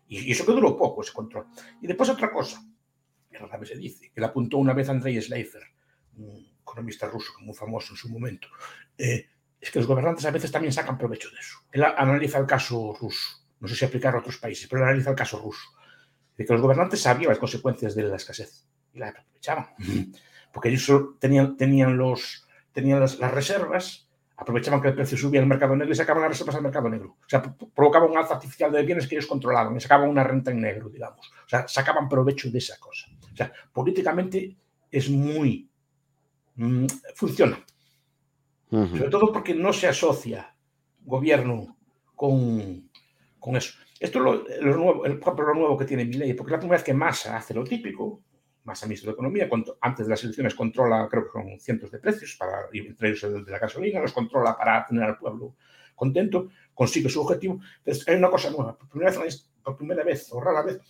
Y, 0.08 0.32
eso 0.32 0.45
que 0.45 0.51
duró 0.51 0.78
poco, 0.78 1.01
ese 1.01 1.14
control. 1.14 1.47
Y 1.82 1.88
después 1.88 2.10
otra 2.10 2.32
cosa, 2.32 2.62
que 3.30 3.38
rara 3.38 3.58
vez 3.58 3.70
se 3.70 3.78
dice, 3.78 4.12
que 4.14 4.20
le 4.20 4.28
apuntó 4.28 4.58
una 4.58 4.74
vez 4.74 4.89
Andrei 4.89 5.20
Schleifer, 5.22 5.64
un 6.18 6.56
economista 6.62 7.08
ruso 7.08 7.34
muy 7.41 7.56
famoso 7.56 7.93
en 7.93 7.97
su 7.97 8.10
momento, 8.10 8.47
eh, 8.97 9.28
es 9.60 9.72
que 9.72 9.80
los 9.80 9.88
gobernantes 9.88 10.26
a 10.26 10.32
veces 10.32 10.51
también 10.51 10.74
sacan 10.74 10.97
provecho 10.97 11.30
de 11.30 11.39
eso. 11.39 11.60
Él 11.72 11.84
analiza 11.84 12.38
el 12.38 12.45
caso 12.45 12.95
ruso, 12.99 13.45
no 13.60 13.68
sé 13.68 13.76
si 13.76 13.86
aplicarlo 13.86 14.20
a 14.20 14.22
otros 14.22 14.38
países, 14.38 14.68
pero 14.68 14.82
él 14.82 14.89
analiza 14.89 15.10
el 15.10 15.16
caso 15.16 15.39
ruso. 15.39 15.70
De 16.38 16.45
que 16.45 16.51
los 16.51 16.62
gobernantes 16.62 16.99
sabían 16.99 17.30
las 17.30 17.39
consecuencias 17.39 17.95
de 17.95 18.03
la 18.03 18.18
escasez 18.18 18.68
y 18.93 18.99
la 18.99 19.10
aprovechaban 19.10 19.68
porque 20.56 20.70
ellos 20.70 21.20
tenían, 21.20 21.58
tenían, 21.58 21.97
los, 21.97 22.47
tenían 22.72 23.01
las, 23.01 23.20
reservas, 23.20 24.10
aprovechaban 24.38 24.82
que 24.82 24.88
el 24.88 24.95
precio 24.95 25.18
subía 25.18 25.41
el 25.41 25.47
mercado 25.47 25.76
negro 25.76 25.91
y 25.91 25.97
sacaban 25.97 26.22
las 26.22 26.32
reservas 26.32 26.56
al 26.56 26.62
mercado 26.62 26.88
negro. 26.88 27.18
O 27.20 27.28
sea, 27.28 27.41
provocaban 27.41 28.10
un 28.10 28.18
alza 28.18 28.36
artificial 28.36 28.72
de 28.72 28.84
bienes 28.84 29.06
que 29.06 29.16
ellos 29.16 29.28
controlaban 29.28 29.76
y 29.76 29.82
sacaban 29.82 30.10
una 30.10 30.24
renta 30.24 30.51
en 30.51 30.62
negro, 30.62 30.88
digamos. 30.88 31.30
O 31.45 31.49
sea, 31.49 31.68
sacaban 31.68 32.08
provecho 32.08 32.49
de 32.49 32.60
esa 32.60 32.80
cosa. 32.80 33.08
O 33.34 33.36
sea, 33.36 33.51
políticamente 33.74 34.56
es 34.89 35.10
muy... 35.10 35.70
Mm, 36.56 36.86
funciona. 37.16 37.60
Sobre 38.70 39.10
todo 39.10 39.34
porque 39.34 39.53
no 39.53 39.74
se 39.74 39.89
asocia 39.89 40.56
gobierno 41.01 41.76
con, 42.16 42.89
con 43.39 43.58
eso. 43.58 43.74
Esto 43.99 44.20
es 44.47 44.62
lo, 44.62 44.78
nuevo, 44.78 45.06
el, 45.06 45.20
lo 45.20 45.53
nuevo 45.53 45.78
que 45.78 45.86
tiene 45.86 46.06
mi 46.06 46.14
ley, 46.14 46.34
porque 46.34 46.53
la 46.53 46.60
primera 46.60 46.78
vez 46.78 46.86
que 46.86 46.93
Massa 46.93 47.36
hace 47.36 47.53
lo 47.53 47.66
típico, 47.66 48.22
más 48.66 48.84
ministro 48.84 49.11
de 49.11 49.13
Economía, 49.13 49.49
antes 49.82 50.05
de 50.05 50.09
las 50.09 50.24
elecciones 50.24 50.55
controla, 50.55 51.07
creo 51.09 51.26
que 51.26 51.32
son 51.32 51.59
cientos 51.59 51.91
de 51.91 51.99
precios, 51.99 52.36
para, 52.36 52.68
entre 52.74 53.09
ellos 53.09 53.24
el 53.24 53.45
de 53.45 53.51
la 53.51 53.59
gasolina, 53.59 53.99
los 54.01 54.11
controla 54.11 54.57
para 54.57 54.86
tener 54.86 55.03
al 55.03 55.18
pueblo 55.18 55.55
contento, 55.95 56.49
consigue 56.74 57.09
su 57.09 57.22
objetivo. 57.22 57.59
Entonces, 57.78 58.07
hay 58.07 58.16
una 58.16 58.30
cosa 58.30 58.49
nueva. 58.49 58.78
Por 58.78 58.89
primera 58.89 59.18
vez, 59.18 59.49
por 59.63 59.78
primera 59.78 60.03
vez 60.03 60.28
o 60.32 60.41
rara 60.41 60.63
vez, 60.63 60.82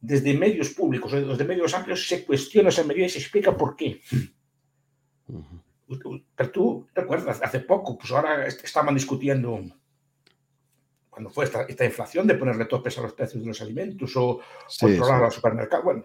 desde 0.00 0.34
medios 0.34 0.70
públicos 0.70 1.12
desde 1.12 1.44
medios 1.44 1.74
amplios 1.74 2.08
se 2.08 2.24
cuestiona 2.24 2.70
esa 2.70 2.82
medida 2.82 3.06
y 3.06 3.10
se 3.10 3.20
explica 3.20 3.56
por 3.56 3.76
qué. 3.76 4.00
Pero 6.36 6.50
tú 6.50 6.88
recuerdas, 6.94 7.40
hace 7.42 7.60
poco, 7.60 7.98
pues 7.98 8.10
ahora 8.10 8.46
estaban 8.46 8.94
discutiendo 8.94 9.60
cuando 11.12 11.28
fue 11.28 11.44
esta, 11.44 11.84
inflación 11.84 12.26
de 12.26 12.36
ponerle 12.36 12.64
topes 12.64 12.96
a 12.96 13.02
los 13.02 13.12
precios 13.12 13.42
de 13.42 13.46
los 13.46 13.60
alimentos 13.60 14.16
o 14.16 14.40
controlar 14.80 15.20
los 15.20 15.34
supermercados. 15.34 15.84
Bueno, 15.84 16.04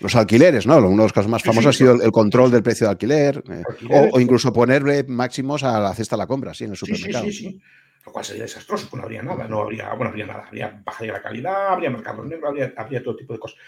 Los 0.00 0.16
alquileres, 0.16 0.66
¿no? 0.66 0.78
Uno 0.78 0.88
de 0.88 0.96
los 0.96 1.12
casos 1.12 1.30
más 1.30 1.42
famosos 1.42 1.76
ha 1.76 1.78
sido 1.78 2.02
el, 2.02 2.10
control 2.10 2.50
del 2.50 2.62
precio 2.62 2.86
de 2.86 2.92
alquiler, 2.92 3.44
eh, 3.50 4.08
o, 4.10 4.18
incluso 4.18 4.50
ponerle 4.50 5.04
máximos 5.04 5.62
a 5.62 5.78
la 5.78 5.94
cesta 5.94 6.16
de 6.16 6.20
la 6.20 6.26
compra, 6.26 6.54
sí, 6.54 6.64
en 6.64 6.70
el 6.70 6.76
supermercado. 6.78 7.26
Sí, 7.26 7.32
sí, 7.32 7.50
sí. 7.50 7.62
Lo 8.06 8.12
cual 8.12 8.24
sería 8.24 8.44
desastroso, 8.44 8.86
pues 8.88 8.98
no 8.98 9.04
habría 9.04 9.22
nada, 9.22 9.46
no 9.46 9.60
habría, 9.60 9.92
bueno, 9.92 10.08
habría 10.08 10.24
nada, 10.24 10.46
habría 10.46 10.82
bajaría 10.82 11.12
la 11.12 11.20
calidad, 11.22 11.68
habría 11.68 11.90
mercados 11.90 12.26
negros, 12.26 12.48
habría, 12.48 12.72
habría 12.78 13.02
todo 13.02 13.16
tipo 13.16 13.34
de 13.34 13.40
cosas. 13.40 13.58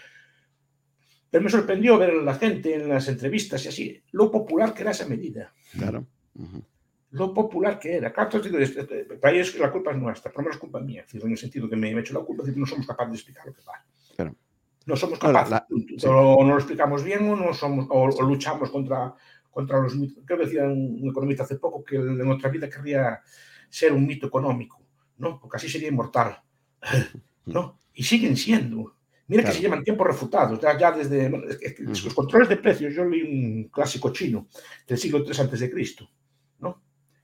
Pero 1.29 1.43
me 1.43 1.51
sorprendió 1.51 1.99
ver 1.99 2.09
a 2.09 2.23
la 2.23 2.33
gente 2.33 2.73
en 2.73 2.89
las 2.89 3.07
entrevistas 3.07 3.63
y 3.65 3.67
así, 3.67 4.03
lo 4.11 4.31
popular 4.31 4.73
que 4.73 4.81
era 4.81 4.89
esa 4.89 5.05
medida. 5.05 5.53
Claro 5.77 6.07
lo 7.13 7.33
popular 7.33 7.79
que 7.79 7.95
era. 7.95 8.11
Claro, 8.11 8.29
entonces, 8.33 8.75
para 9.21 9.33
ellos 9.33 9.55
la 9.59 9.71
culpa 9.71 9.91
es 9.91 9.97
nuestra, 9.97 10.31
pero 10.31 10.43
no 10.43 10.51
es 10.51 10.57
culpa 10.57 10.79
mía. 10.79 11.05
en 11.13 11.31
el 11.31 11.37
sentido 11.37 11.69
que 11.69 11.75
me 11.75 11.91
he 11.91 11.99
hecho 11.99 12.13
la 12.13 12.21
culpa, 12.21 12.43
decir, 12.43 12.59
no 12.59 12.65
somos 12.65 12.87
capaces 12.87 13.11
de 13.11 13.17
explicar 13.17 13.45
lo 13.45 13.53
que 13.53 13.61
pasa. 13.61 14.33
No 14.85 14.95
somos 14.95 15.19
capaces. 15.19 15.61
O 16.05 16.43
no 16.43 16.49
lo 16.49 16.57
explicamos 16.57 17.03
bien 17.03 17.29
o, 17.29 17.35
no 17.35 17.53
somos, 17.53 17.87
o, 17.89 18.21
luchamos 18.23 18.69
contra, 18.69 19.13
contra 19.49 19.79
los 19.79 19.95
mitos. 19.95 20.23
Creo 20.25 20.39
que 20.39 20.45
decía 20.45 20.63
un, 20.63 21.07
economista 21.09 21.43
hace 21.43 21.55
poco 21.55 21.83
que 21.83 21.97
en 21.97 22.17
nuestra 22.17 22.49
vida 22.49 22.69
querría 22.69 23.21
ser 23.69 23.93
un 23.93 24.05
mito 24.05 24.27
económico, 24.27 24.81
¿no? 25.17 25.39
Porque 25.39 25.57
así 25.57 25.69
sería 25.69 25.89
inmortal. 25.89 26.41
¿no? 27.45 27.79
Y 27.93 28.03
siguen 28.03 28.35
siendo. 28.35 28.95
Mira 29.27 29.43
que 29.43 29.51
se 29.51 29.61
llaman 29.61 29.83
tiempos 29.83 30.07
refutados, 30.07 30.59
ya, 30.59 30.91
desde 30.91 31.29
los 31.29 32.13
controles 32.13 32.49
de 32.49 32.57
precios. 32.57 32.93
Yo 32.93 33.05
leí 33.05 33.21
un 33.21 33.69
clásico 33.69 34.11
chino 34.11 34.47
del 34.85 34.97
siglo 34.97 35.23
III 35.23 35.41
antes 35.41 35.59
de 35.59 35.71
Cristo. 35.71 36.09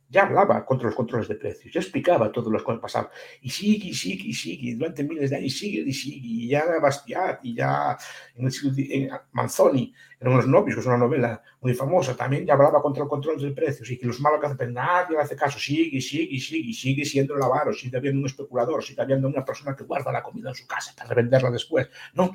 Ya 0.10 0.24
hablaba 0.24 0.66
contra 0.66 0.88
los 0.88 0.96
controles 0.96 1.28
de 1.28 1.36
precios, 1.36 1.74
ya 1.74 1.80
explicaba 1.80 2.32
todo 2.32 2.50
lo 2.50 2.64
que 2.64 2.74
pasado. 2.78 3.12
Y 3.42 3.50
sigue, 3.50 3.90
y 3.90 3.94
sigue, 3.94 4.28
y 4.28 4.34
sigue, 4.34 4.76
durante 4.76 5.04
miles 5.04 5.30
de 5.30 5.38
años 5.38 5.58
sigue, 5.58 5.82
y 5.88 5.94
sigue. 5.94 6.20
Y 6.22 6.48
ya 6.50 6.66
Bastiat, 6.82 7.40
y 7.44 7.56
ya 7.56 7.98
en 8.36 8.46
el 8.46 8.52
siglo, 8.52 8.72
en 8.78 9.10
Manzoni, 9.32 9.94
en 10.20 10.28
Unos 10.28 10.48
Novios, 10.48 10.76
que 10.76 10.82
es 10.82 10.88
una 10.88 10.98
novela 10.98 11.42
muy 11.62 11.74
famosa, 11.74 12.16
también 12.16 12.46
ya 12.46 12.54
hablaba 12.54 12.82
contra 12.82 13.04
los 13.04 13.10
controles 13.10 13.42
de 13.44 13.52
precios 13.52 13.90
y 13.92 13.98
que 13.98 14.08
los 14.08 14.20
malos 14.20 14.40
que 14.40 14.48
hacen, 14.48 14.74
nadie 14.74 15.16
le 15.16 15.22
hace 15.22 15.36
caso, 15.36 15.60
sigue, 15.60 15.98
y 15.98 16.02
sigue, 16.02 16.28
y 16.30 16.40
sigue, 16.40 16.70
y 16.70 16.74
sigue 16.74 17.06
siendo 17.06 17.36
el 17.36 17.44
avaro, 17.44 17.72
sigue 17.74 17.98
habiendo 17.98 18.20
un 18.20 18.26
especulador, 18.26 18.84
sigue 18.84 19.02
habiendo 19.02 19.28
una 19.28 19.46
persona 19.46 19.76
que 19.76 19.84
guarda 19.84 20.12
la 20.12 20.24
comida 20.24 20.50
en 20.50 20.56
su 20.56 20.68
casa 20.68 20.94
para 20.98 21.10
revenderla 21.10 21.52
después. 21.52 21.88
No, 22.14 22.32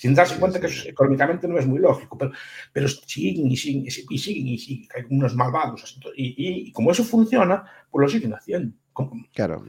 sin 0.00 0.14
darse 0.14 0.38
cuenta 0.38 0.58
que 0.58 0.66
eso 0.66 0.88
económicamente 0.88 1.46
no 1.46 1.58
es 1.58 1.66
muy 1.66 1.78
lógico, 1.78 2.16
pero, 2.16 2.32
pero 2.72 2.88
siguen 2.88 3.50
y 3.50 3.56
siguen 3.56 3.84
y 3.84 3.90
siguen 3.90 4.48
y 4.48 4.58
siguen, 4.58 4.88
hay 4.96 5.02
unos 5.10 5.36
malvados. 5.36 6.00
Y, 6.16 6.68
y, 6.68 6.72
como 6.72 6.90
eso 6.90 7.04
funciona, 7.04 7.62
pues 7.90 8.06
lo 8.06 8.08
siguen 8.08 8.32
haciendo. 8.32 8.72
Claro, 9.34 9.62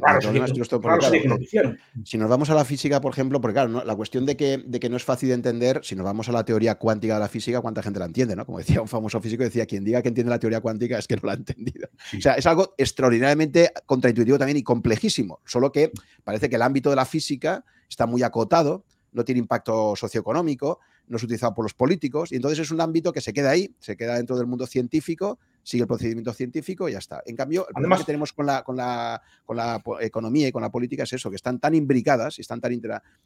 si 2.03 2.17
nos 2.17 2.29
vamos 2.29 2.49
a 2.49 2.55
la 2.55 2.65
física, 2.65 3.01
por 3.01 3.11
ejemplo, 3.11 3.41
porque 3.41 3.55
claro, 3.55 3.83
la 3.83 3.95
cuestión 3.95 4.25
de 4.25 4.37
que, 4.37 4.63
de 4.65 4.79
que 4.79 4.89
no 4.89 4.95
es 4.95 5.03
fácil 5.03 5.29
de 5.29 5.35
entender, 5.35 5.81
si 5.83 5.95
nos 5.95 6.05
vamos 6.05 6.29
a 6.29 6.31
la 6.31 6.45
teoría 6.45 6.75
cuántica 6.75 7.15
de 7.15 7.19
la 7.19 7.27
física, 7.27 7.59
¿cuánta 7.59 7.83
gente 7.83 7.99
la 7.99 8.05
entiende? 8.05 8.35
¿no? 8.35 8.45
Como 8.45 8.57
decía 8.57 8.81
un 8.81 8.87
famoso 8.87 9.19
físico, 9.19 9.43
decía, 9.43 9.65
quien 9.65 9.83
diga 9.83 10.01
que 10.01 10.07
entiende 10.07 10.29
la 10.29 10.39
teoría 10.39 10.61
cuántica 10.61 10.97
es 10.97 11.07
que 11.07 11.17
no 11.17 11.23
la 11.23 11.33
ha 11.33 11.35
entendido. 11.35 11.89
O 12.17 12.21
sea, 12.21 12.33
es 12.35 12.45
algo 12.45 12.73
extraordinariamente 12.77 13.71
contraintuitivo 13.85 14.37
también 14.37 14.57
y 14.57 14.63
complejísimo, 14.63 15.41
solo 15.45 15.73
que 15.73 15.91
parece 16.23 16.49
que 16.49 16.55
el 16.55 16.61
ámbito 16.61 16.89
de 16.89 16.95
la 16.95 17.05
física 17.05 17.65
está 17.89 18.05
muy 18.05 18.23
acotado, 18.23 18.85
no 19.11 19.23
tiene 19.23 19.39
impacto 19.39 19.95
socioeconómico, 19.95 20.79
no 21.07 21.17
es 21.17 21.23
utilizado 21.23 21.53
por 21.53 21.65
los 21.65 21.73
políticos, 21.73 22.31
y 22.31 22.35
entonces 22.35 22.59
es 22.59 22.71
un 22.71 22.81
ámbito 22.81 23.11
que 23.11 23.21
se 23.21 23.33
queda 23.33 23.51
ahí, 23.51 23.73
se 23.79 23.97
queda 23.97 24.15
dentro 24.15 24.37
del 24.37 24.47
mundo 24.47 24.65
científico, 24.65 25.39
sigue 25.63 25.83
el 25.83 25.87
procedimiento 25.87 26.33
científico 26.33 26.87
y 26.87 26.93
ya 26.93 26.99
está. 26.99 27.21
En 27.25 27.35
cambio, 27.35 27.67
el 27.67 27.73
problema 27.73 27.97
que 27.97 28.05
tenemos 28.05 28.33
con 28.33 28.45
la, 28.45 28.63
con, 28.63 28.75
la, 28.75 29.21
con 29.45 29.57
la 29.57 29.81
economía 29.99 30.47
y 30.47 30.51
con 30.51 30.61
la 30.61 30.71
política 30.71 31.03
es 31.03 31.13
eso, 31.13 31.29
que 31.29 31.35
están 31.35 31.59
tan 31.59 31.75
imbricadas 31.75 32.37
y 32.39 32.41
están 32.41 32.61
tan 32.61 32.71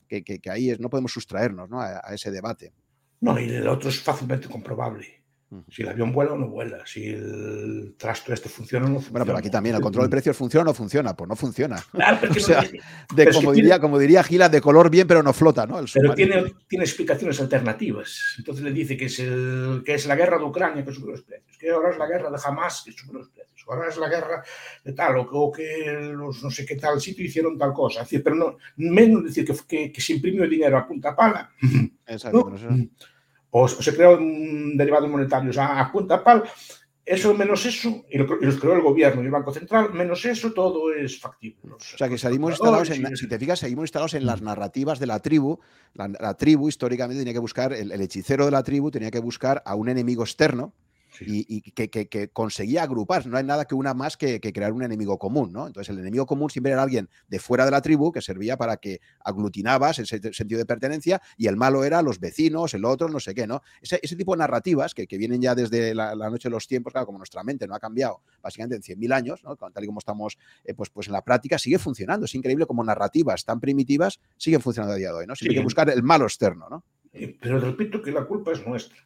que, 0.07 0.23
que, 0.23 0.49
ahí 0.49 0.71
es, 0.71 0.79
no 0.79 0.89
podemos 0.89 1.11
sustraernos 1.11 1.71
a, 1.71 2.01
a, 2.03 2.13
ese 2.13 2.31
debate. 2.31 2.73
No, 3.21 3.39
y 3.39 3.49
el 3.49 3.67
otro 3.67 3.89
es 3.89 4.01
fácilmente 4.01 4.49
comprobable. 4.49 5.24
Si 5.69 5.83
el 5.83 5.89
avión 5.89 6.11
vuela 6.11 6.33
o 6.33 6.37
no 6.37 6.47
vuela, 6.47 6.85
si 6.85 7.05
el 7.07 7.95
trasto 7.97 8.33
este 8.33 8.49
funciona 8.49 8.87
o 8.87 8.89
no 8.89 8.95
funciona. 8.95 9.11
Bueno, 9.11 9.25
pero 9.25 9.37
aquí 9.37 9.49
también 9.49 9.75
el 9.75 9.81
control 9.81 10.05
de 10.05 10.09
precios 10.09 10.35
funciona 10.35 10.63
o 10.63 10.65
no 10.65 10.73
funciona, 10.73 11.15
pues 11.15 11.29
no 11.29 11.35
funciona. 11.35 11.75
o 12.29 12.33
sea, 12.39 12.63
de, 13.13 13.31
como, 13.31 13.51
diría, 13.51 13.79
como 13.79 13.99
diría 13.99 14.23
Gila, 14.23 14.49
de 14.49 14.59
color 14.59 14.89
bien, 14.89 15.07
pero 15.07 15.21
no 15.21 15.33
flota, 15.33 15.67
¿no? 15.67 15.79
pero 15.93 16.15
tiene, 16.15 16.53
tiene, 16.67 16.83
explicaciones 16.83 17.39
alternativas. 17.39 18.35
Entonces 18.39 18.63
le 18.63 18.71
dice 18.71 18.97
que 18.97 19.05
es, 19.05 19.19
el, 19.19 19.83
que 19.85 19.93
es 19.93 20.05
la 20.07 20.15
guerra 20.15 20.39
de 20.39 20.45
Ucrania 20.45 20.83
que 20.83 20.91
sube 20.91 21.11
los 21.11 21.21
precios, 21.21 21.57
que 21.57 21.69
ahora 21.69 21.91
es 21.91 21.97
la 21.97 22.07
guerra 22.07 22.31
de 22.31 22.37
Hamas 22.43 22.81
que 22.83 22.91
sube 22.91 23.13
los 23.13 23.29
precios, 23.29 23.65
ahora 23.67 23.89
es 23.89 23.97
la 23.97 24.09
guerra 24.09 24.43
de 24.83 24.93
tal, 24.93 25.15
o, 25.17 25.51
que 25.51 26.09
los 26.11 26.43
no 26.43 26.49
sé 26.49 26.65
qué 26.65 26.75
tal 26.75 26.99
sitio 26.99 27.23
hicieron 27.23 27.57
tal 27.57 27.71
cosa. 27.71 28.01
Es 28.01 28.07
decir, 28.07 28.23
pero 28.23 28.35
no, 28.35 28.57
menos 28.77 29.23
decir 29.23 29.45
que, 29.67 29.91
que, 29.91 30.01
se 30.01 30.13
imprimió 30.13 30.43
el 30.43 30.49
dinero 30.49 30.77
a 30.77 30.87
punta 30.87 31.15
pala. 31.15 31.51
Exacto. 32.07 32.49
¿no? 32.49 32.89
O, 33.57 33.67
se 33.69 33.95
creó 33.95 34.17
un 34.17 34.75
derivado 34.75 35.07
monetario 35.07 35.49
a 35.61 35.89
punta 35.89 36.21
pal, 36.21 36.43
eso 37.05 37.33
menos 37.33 37.65
eso, 37.65 38.03
y, 38.09 38.17
los 38.17 38.59
creó 38.59 38.73
el 38.73 38.81
gobierno 38.81 39.21
y 39.21 39.25
el 39.25 39.31
Banco 39.31 39.53
Central, 39.53 39.93
menos 39.93 40.25
eso, 40.25 40.51
todo 40.51 40.91
es 40.93 41.21
factible. 41.21 41.71
o 41.73 41.79
sea, 41.79 42.09
que 42.09 42.17
seguimos 42.17 42.51
instalados, 42.51 42.89
en, 42.89 43.15
si 43.15 43.29
te 43.29 43.39
fijas, 43.39 43.59
seguimos 43.59 43.83
instalados 43.83 44.13
en 44.15 44.25
las 44.25 44.41
narrativas 44.41 44.99
de 44.99 45.05
la 45.05 45.19
tribu. 45.19 45.59
La, 45.93 46.33
tribu 46.33 46.67
históricamente 46.67 47.21
tenía 47.21 47.31
que 47.31 47.39
buscar, 47.39 47.71
el, 47.71 47.91
hechicero 48.01 48.43
de 48.43 48.51
la 48.51 48.63
tribu 48.63 48.91
tenía 48.91 49.11
que 49.11 49.19
buscar 49.19 49.63
a 49.65 49.75
un 49.75 49.87
enemigo 49.87 50.23
externo, 50.23 50.73
y, 51.21 51.61
que, 51.71 52.29
conseguía 52.29 52.83
agrupar. 52.83 53.25
No 53.27 53.37
hay 53.37 53.43
nada 53.43 53.65
que 53.65 53.75
una 53.75 53.93
más 53.93 54.17
que, 54.17 54.39
crear 54.39 54.73
un 54.73 54.83
enemigo 54.83 55.17
común, 55.17 55.51
¿no? 55.51 55.67
Entonces 55.67 55.93
el 55.93 55.99
enemigo 55.99 56.25
común 56.25 56.49
siempre 56.49 56.71
era 56.71 56.83
alguien 56.83 57.09
de 57.27 57.39
fuera 57.39 57.65
de 57.65 57.71
la 57.71 57.81
tribu 57.81 58.11
que 58.11 58.21
servía 58.21 58.57
para 58.57 58.77
que 58.77 59.01
aglutinabas 59.23 59.99
ese 59.99 60.19
sentido 60.33 60.59
de 60.59 60.65
pertenencia 60.65 61.21
y 61.37 61.47
el 61.47 61.57
malo 61.57 61.83
era 61.83 62.01
los 62.01 62.19
vecinos, 62.19 62.73
el 62.73 62.85
otro, 62.85 63.09
no 63.09 63.19
sé 63.19 63.33
qué, 63.33 63.47
¿no? 63.47 63.61
Ese, 63.81 64.15
tipo 64.15 64.33
de 64.33 64.39
narrativas 64.39 64.93
que, 64.93 65.05
vienen 65.17 65.41
ya 65.41 65.55
desde 65.55 65.93
la, 65.95 66.15
noche 66.15 66.49
de 66.49 66.51
los 66.51 66.67
tiempos, 66.67 66.93
claro, 66.93 67.05
como 67.05 67.17
nuestra 67.17 67.43
mente 67.43 67.67
no 67.67 67.75
ha 67.75 67.79
cambiado 67.79 68.21
básicamente 68.41 68.75
en 68.75 68.81
100.000 68.81 69.13
años, 69.13 69.43
¿no? 69.43 69.55
tal 69.55 69.83
y 69.83 69.87
como 69.87 69.99
estamos 69.99 70.37
eh, 70.63 70.73
pues, 70.73 70.89
pues 70.89 71.07
en 71.07 71.13
la 71.13 71.23
práctica, 71.23 71.57
sigue 71.57 71.79
funcionando. 71.79 72.25
Es 72.25 72.35
increíble 72.35 72.65
como 72.65 72.83
narrativas 72.83 73.45
tan 73.45 73.59
primitivas 73.59 74.19
siguen 74.37 74.61
funcionando 74.61 74.93
a 74.93 74.97
día 74.97 75.09
de 75.09 75.15
hoy, 75.15 75.27
¿no? 75.27 75.35
Siempre 75.35 75.55
hay 75.55 75.61
que 75.61 75.63
buscar 75.63 75.89
el 75.89 76.03
malo 76.03 76.25
externo, 76.25 76.67
¿no? 76.69 76.83
Pero 77.41 77.59
repito 77.59 78.01
que 78.01 78.11
la 78.11 78.25
culpa 78.25 78.51
es 78.51 78.65
nuestra. 78.65 78.97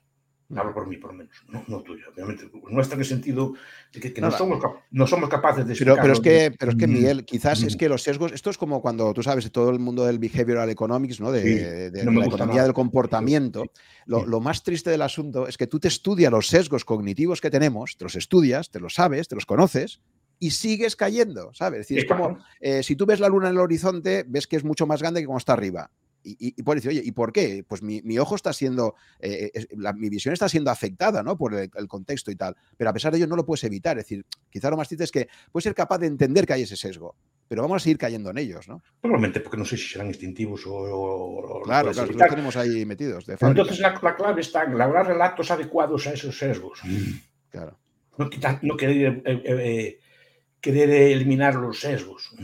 Hablo 0.55 0.73
por 0.73 0.87
mí, 0.87 0.97
por 0.97 1.11
lo 1.11 1.17
menos, 1.17 1.33
no, 1.47 1.63
no 1.67 1.83
tuyo, 1.83 2.05
obviamente. 2.11 2.49
Nuestra 2.69 2.95
en 2.95 3.01
el 3.01 3.05
sentido 3.05 3.53
de 3.93 3.99
que, 3.99 4.19
no, 4.19 4.31
somos, 4.31 4.59
no 4.89 5.05
somos 5.05 5.29
capaces 5.29 5.67
de 5.67 5.75
pero, 5.75 5.95
pero, 5.95 6.13
es 6.13 6.19
que, 6.19 6.51
pero 6.57 6.71
es 6.71 6.77
que, 6.77 6.87
Miguel, 6.87 7.23
quizás 7.23 7.61
es 7.61 7.75
que 7.75 7.87
los 7.87 8.01
sesgos, 8.01 8.31
esto 8.31 8.49
es 8.49 8.57
como 8.57 8.81
cuando 8.81 9.13
tú 9.13 9.21
sabes, 9.21 9.51
todo 9.51 9.69
el 9.69 9.77
mundo 9.77 10.05
del 10.05 10.17
behavioral 10.17 10.69
economics, 10.71 11.19
¿no? 11.19 11.31
de, 11.31 11.91
la 11.93 12.25
economía 12.25 12.63
del 12.63 12.73
comportamiento. 12.73 13.65
Lo, 14.07 14.25
lo, 14.25 14.39
más 14.39 14.63
triste 14.63 14.89
del 14.89 15.03
asunto 15.03 15.47
es 15.47 15.55
que 15.55 15.67
tú 15.67 15.79
te 15.79 15.87
estudias 15.87 16.31
los 16.31 16.47
sesgos 16.47 16.83
cognitivos 16.83 17.41
que 17.41 17.51
tenemos, 17.51 17.95
te 17.95 18.05
los 18.05 18.15
estudias, 18.15 18.71
te 18.71 18.79
los 18.79 18.95
sabes, 18.95 19.27
te 19.27 19.35
los 19.35 19.45
conoces, 19.45 20.01
y 20.39 20.49
sigues 20.51 20.95
cayendo, 20.95 21.51
¿sabes? 21.53 21.81
Es 21.81 21.87
decir, 21.87 21.99
es 21.99 22.05
como 22.05 22.39
eh, 22.59 22.81
si 22.81 22.95
tú 22.95 23.05
ves 23.05 23.19
la 23.19 23.27
luna 23.27 23.49
en 23.49 23.53
el 23.53 23.59
horizonte, 23.59 24.25
ves 24.27 24.47
que 24.47 24.55
es 24.55 24.63
mucho 24.63 24.87
más 24.87 24.99
grande 25.01 25.19
que 25.19 25.27
como 25.27 25.37
está 25.37 25.53
arriba 25.53 25.91
y, 26.23 26.53
y, 26.57 26.63
decir, 26.63 26.89
oye, 26.89 27.01
¿y 27.03 27.11
por 27.11 27.31
qué? 27.31 27.63
Pues 27.67 27.81
mi, 27.81 28.19
ojo 28.19 28.35
está 28.35 28.53
siendo, 28.53 28.95
eh, 29.19 29.51
mi 29.95 30.09
visión 30.09 30.33
está 30.33 30.49
siendo 30.49 30.71
afectada, 30.71 31.23
¿no? 31.23 31.37
Por 31.37 31.55
el, 31.55 31.69
contexto 31.87 32.31
y 32.31 32.35
tal. 32.35 32.55
Pero 32.77 32.89
a 32.89 32.93
pesar 32.93 33.11
de 33.11 33.19
ello 33.19 33.27
no 33.27 33.35
lo 33.35 33.45
puedes 33.45 33.63
evitar. 33.63 33.97
Es 33.97 34.05
decir, 34.05 34.25
quizá 34.49 34.69
lo 34.69 34.77
más 34.77 34.87
triste 34.87 35.05
es 35.05 35.11
que 35.11 35.27
puedes 35.51 35.63
ser 35.63 35.75
capaz 35.75 35.99
de 35.99 36.07
entender 36.07 36.45
que 36.45 36.53
hay 36.53 36.63
ese 36.63 36.75
sesgo, 36.75 37.15
pero 37.47 37.61
vamos 37.61 37.77
a 37.77 37.83
seguir 37.83 37.97
cayendo 37.97 38.29
en 38.29 38.37
ellos, 38.37 38.67
¿no? 38.67 38.81
Probablemente 39.01 39.39
porque 39.39 39.57
no 39.57 39.65
sé 39.65 39.77
si 39.77 39.87
serán 39.87 40.07
instintivos 40.07 40.63
o... 40.67 41.61
claro, 41.63 41.91
claro, 41.91 42.11
los 42.11 42.29
tenemos 42.29 42.55
ahí 42.57 42.85
metidos. 42.85 43.27
Entonces 43.29 43.79
la, 43.79 43.93
clave 43.93 44.41
está 44.41 44.63
en 44.63 44.73
elaborar 44.73 45.07
relatos 45.07 45.49
adecuados 45.51 46.05
a 46.07 46.13
esos 46.13 46.37
sesgos. 46.37 46.81
Claro. 47.49 47.79
No, 48.17 48.29
no 48.61 48.77
querer, 48.77 49.23
eh, 49.25 49.41
eh, 49.45 49.99
querer, 50.59 50.89
eliminar 50.89 51.55
los 51.55 51.79
sesgos. 51.79 52.35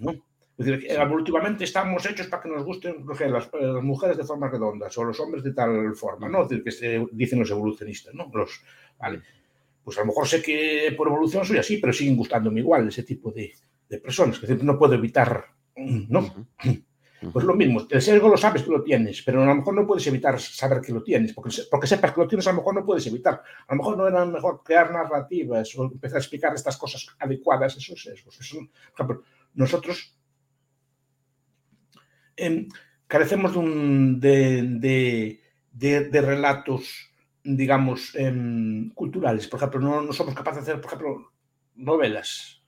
¿no? 0.00 0.14
Es 0.58 0.66
decir, 0.66 0.90
evolutivamente 0.90 1.62
estamos 1.62 2.04
hechos 2.04 2.26
para 2.26 2.42
que 2.42 2.48
nos 2.48 2.64
gusten 2.64 3.06
las, 3.06 3.48
las, 3.52 3.82
mujeres 3.82 4.16
de 4.16 4.24
formas 4.24 4.50
redondas 4.50 4.98
o 4.98 5.04
los 5.04 5.20
hombres 5.20 5.44
de 5.44 5.52
tal 5.52 5.94
forma, 5.94 6.28
¿no? 6.28 6.42
Es 6.42 6.48
decir, 6.48 6.64
que 6.64 6.72
se, 6.72 7.06
dicen 7.12 7.38
los 7.38 7.50
evolucionistas, 7.50 8.12
¿no? 8.12 8.28
Los, 8.34 8.60
vale. 8.98 9.22
Pues 9.84 9.96
a 9.98 10.00
lo 10.00 10.08
mejor 10.08 10.26
sé 10.26 10.42
que 10.42 10.92
por 10.96 11.06
evolución 11.06 11.44
soy 11.44 11.58
así, 11.58 11.76
pero 11.76 11.92
siguen 11.92 12.16
gustándome 12.16 12.58
igual 12.58 12.88
ese 12.88 13.04
tipo 13.04 13.30
de, 13.30 13.52
de 13.88 13.98
personas. 13.98 14.34
Es 14.42 14.48
decir, 14.48 14.64
no 14.64 14.76
puedo 14.76 14.94
evitar, 14.94 15.44
¿no? 15.76 16.48
Pues 17.32 17.44
lo 17.44 17.56
mismo, 17.56 17.84
el 17.90 18.00
sesgo 18.00 18.28
lo 18.28 18.36
sabes 18.36 18.62
que 18.62 18.70
lo 18.70 18.80
tienes, 18.80 19.22
pero 19.22 19.42
a 19.42 19.46
lo 19.46 19.56
mejor 19.56 19.74
no 19.74 19.84
puedes 19.84 20.06
evitar 20.06 20.38
saber 20.38 20.80
que 20.80 20.92
lo 20.92 21.02
tienes, 21.02 21.32
porque, 21.32 21.50
porque 21.68 21.88
sepas 21.88 22.12
que 22.12 22.20
lo 22.20 22.28
tienes, 22.28 22.46
a 22.46 22.52
lo 22.52 22.58
mejor 22.58 22.76
no 22.76 22.86
puedes 22.86 23.04
evitar. 23.08 23.42
A 23.66 23.74
lo 23.74 23.78
mejor 23.78 23.96
no 23.98 24.06
era 24.06 24.24
mejor 24.24 24.62
crear 24.62 24.92
narrativas 24.92 25.76
o 25.76 25.86
empezar 25.86 26.18
a 26.18 26.20
explicar 26.20 26.54
estas 26.54 26.76
cosas 26.76 27.08
adecuadas, 27.18 27.76
esos 27.76 28.00
sesgos. 28.00 28.38
Eso, 28.38 28.58
por 28.58 28.94
ejemplo, 28.94 29.24
nosotros 29.54 30.16
Em, 32.38 32.68
carecemos 33.06 33.52
de, 34.20 35.40
de, 35.72 36.20
relatos, 36.20 37.10
digamos, 37.42 38.14
em, 38.14 38.90
culturales. 38.90 39.46
Por 39.48 39.58
ejemplo, 39.58 39.80
no, 39.80 40.12
somos 40.12 40.34
capaces 40.34 40.64
de 40.64 40.72
hacer, 40.72 40.80
por 40.80 40.88
ejemplo, 40.92 41.32
novelas 41.74 42.62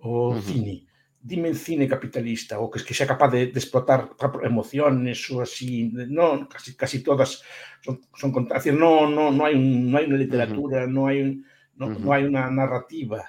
o 0.00 0.40
cine. 0.40 0.86
Dime 1.20 1.52
cine 1.52 1.88
capitalista 1.88 2.60
o 2.60 2.70
que, 2.70 2.82
que 2.82 2.94
sea 2.94 3.06
capaz 3.06 3.30
de, 3.30 3.42
explotar 3.42 4.10
emociones 4.42 5.30
o 5.30 5.42
así. 5.42 5.90
No, 5.92 6.48
casi, 6.48 6.74
casi 6.76 7.02
todas 7.02 7.42
son, 7.82 8.00
son 8.14 8.32
no, 8.78 9.10
no, 9.10 9.30
no, 9.30 9.44
hay 9.44 9.58
no 9.58 9.98
hay 9.98 10.06
una 10.06 10.16
literatura, 10.16 10.86
no, 10.86 11.08
hay 11.08 11.42
no, 11.74 12.12
hay 12.12 12.24
una 12.24 12.50
narrativa. 12.50 13.24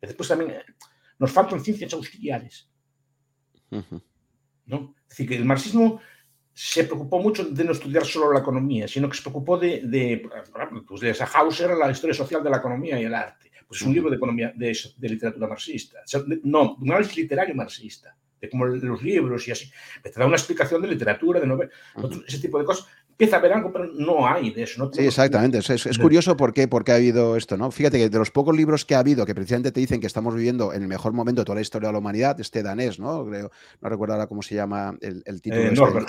Después 0.00 0.28
también 0.28 0.52
eh, 0.52 0.64
nos 1.18 1.30
faltan 1.30 1.60
ciencias 1.60 1.92
auxiliares. 1.92 2.68
¿no? 4.66 4.94
Es 5.14 5.18
decir, 5.18 5.28
que 5.28 5.36
el 5.36 5.44
marxismo 5.44 6.00
se 6.52 6.82
preocupó 6.82 7.20
mucho 7.20 7.44
de 7.44 7.62
no 7.62 7.70
estudiar 7.70 8.04
solo 8.04 8.32
la 8.32 8.40
economía, 8.40 8.88
sino 8.88 9.08
que 9.08 9.16
se 9.16 9.22
preocupó 9.22 9.56
de, 9.56 9.82
de 9.84 10.28
pues 10.88 11.00
de 11.00 11.16
Hauser, 11.34 11.70
la 11.76 11.92
historia 11.92 12.14
social 12.14 12.42
de 12.42 12.50
la 12.50 12.56
economía 12.56 13.00
y 13.00 13.04
el 13.04 13.14
arte. 13.14 13.52
Pues 13.64 13.80
es 13.80 13.86
un 13.86 13.94
libro 13.94 14.10
de, 14.10 14.16
economía, 14.16 14.52
de, 14.56 14.76
de 14.96 15.08
literatura 15.08 15.46
marxista. 15.46 16.00
No, 16.42 16.74
un 16.74 16.90
análisis 16.90 17.16
literario 17.16 17.54
marxista, 17.54 18.16
de 18.40 18.50
cómo 18.50 18.66
los 18.66 19.02
libros 19.04 19.46
y 19.46 19.52
así. 19.52 19.70
Te 20.02 20.10
da 20.10 20.26
una 20.26 20.34
explicación 20.34 20.82
de 20.82 20.88
literatura, 20.88 21.38
de 21.38 21.46
novela, 21.46 21.70
ese 22.26 22.40
tipo 22.40 22.58
de 22.58 22.64
cosas. 22.64 22.88
Empieza 23.16 23.36
algo, 23.36 23.72
pero 23.72 23.86
no 23.92 24.26
hay 24.26 24.50
de 24.50 24.64
eso. 24.64 24.90
sí, 24.92 25.06
exactamente. 25.06 25.58
Es, 25.58 25.70
es, 25.70 25.98
curioso 25.98 26.36
por 26.36 26.52
qué, 26.52 26.66
por 26.66 26.82
qué 26.82 26.92
ha 26.92 26.96
habido 26.96 27.36
esto, 27.36 27.56
¿no? 27.56 27.70
Fíjate 27.70 27.98
que 27.98 28.08
de 28.08 28.18
los 28.18 28.32
pocos 28.32 28.56
libros 28.56 28.84
que 28.84 28.96
ha 28.96 28.98
habido, 28.98 29.24
que 29.24 29.36
precisamente 29.36 29.70
te 29.70 29.78
dicen 29.78 30.00
que 30.00 30.08
estamos 30.08 30.34
viviendo 30.34 30.72
en 30.72 30.82
el 30.82 30.88
mejor 30.88 31.12
momento 31.12 31.42
de 31.42 31.44
toda 31.44 31.54
la 31.54 31.62
historia 31.62 31.90
de 31.90 31.92
la 31.92 32.00
humanidad, 32.00 32.40
este 32.40 32.64
danés, 32.64 32.98
¿no? 32.98 33.24
Creo, 33.24 33.52
no 33.80 33.88
recuerdo 33.88 34.14
ahora 34.14 34.26
cómo 34.26 34.42
se 34.42 34.56
llama 34.56 34.96
el, 35.00 35.22
título. 35.40 35.62
Eh, 35.62 35.72
este, 35.72 36.06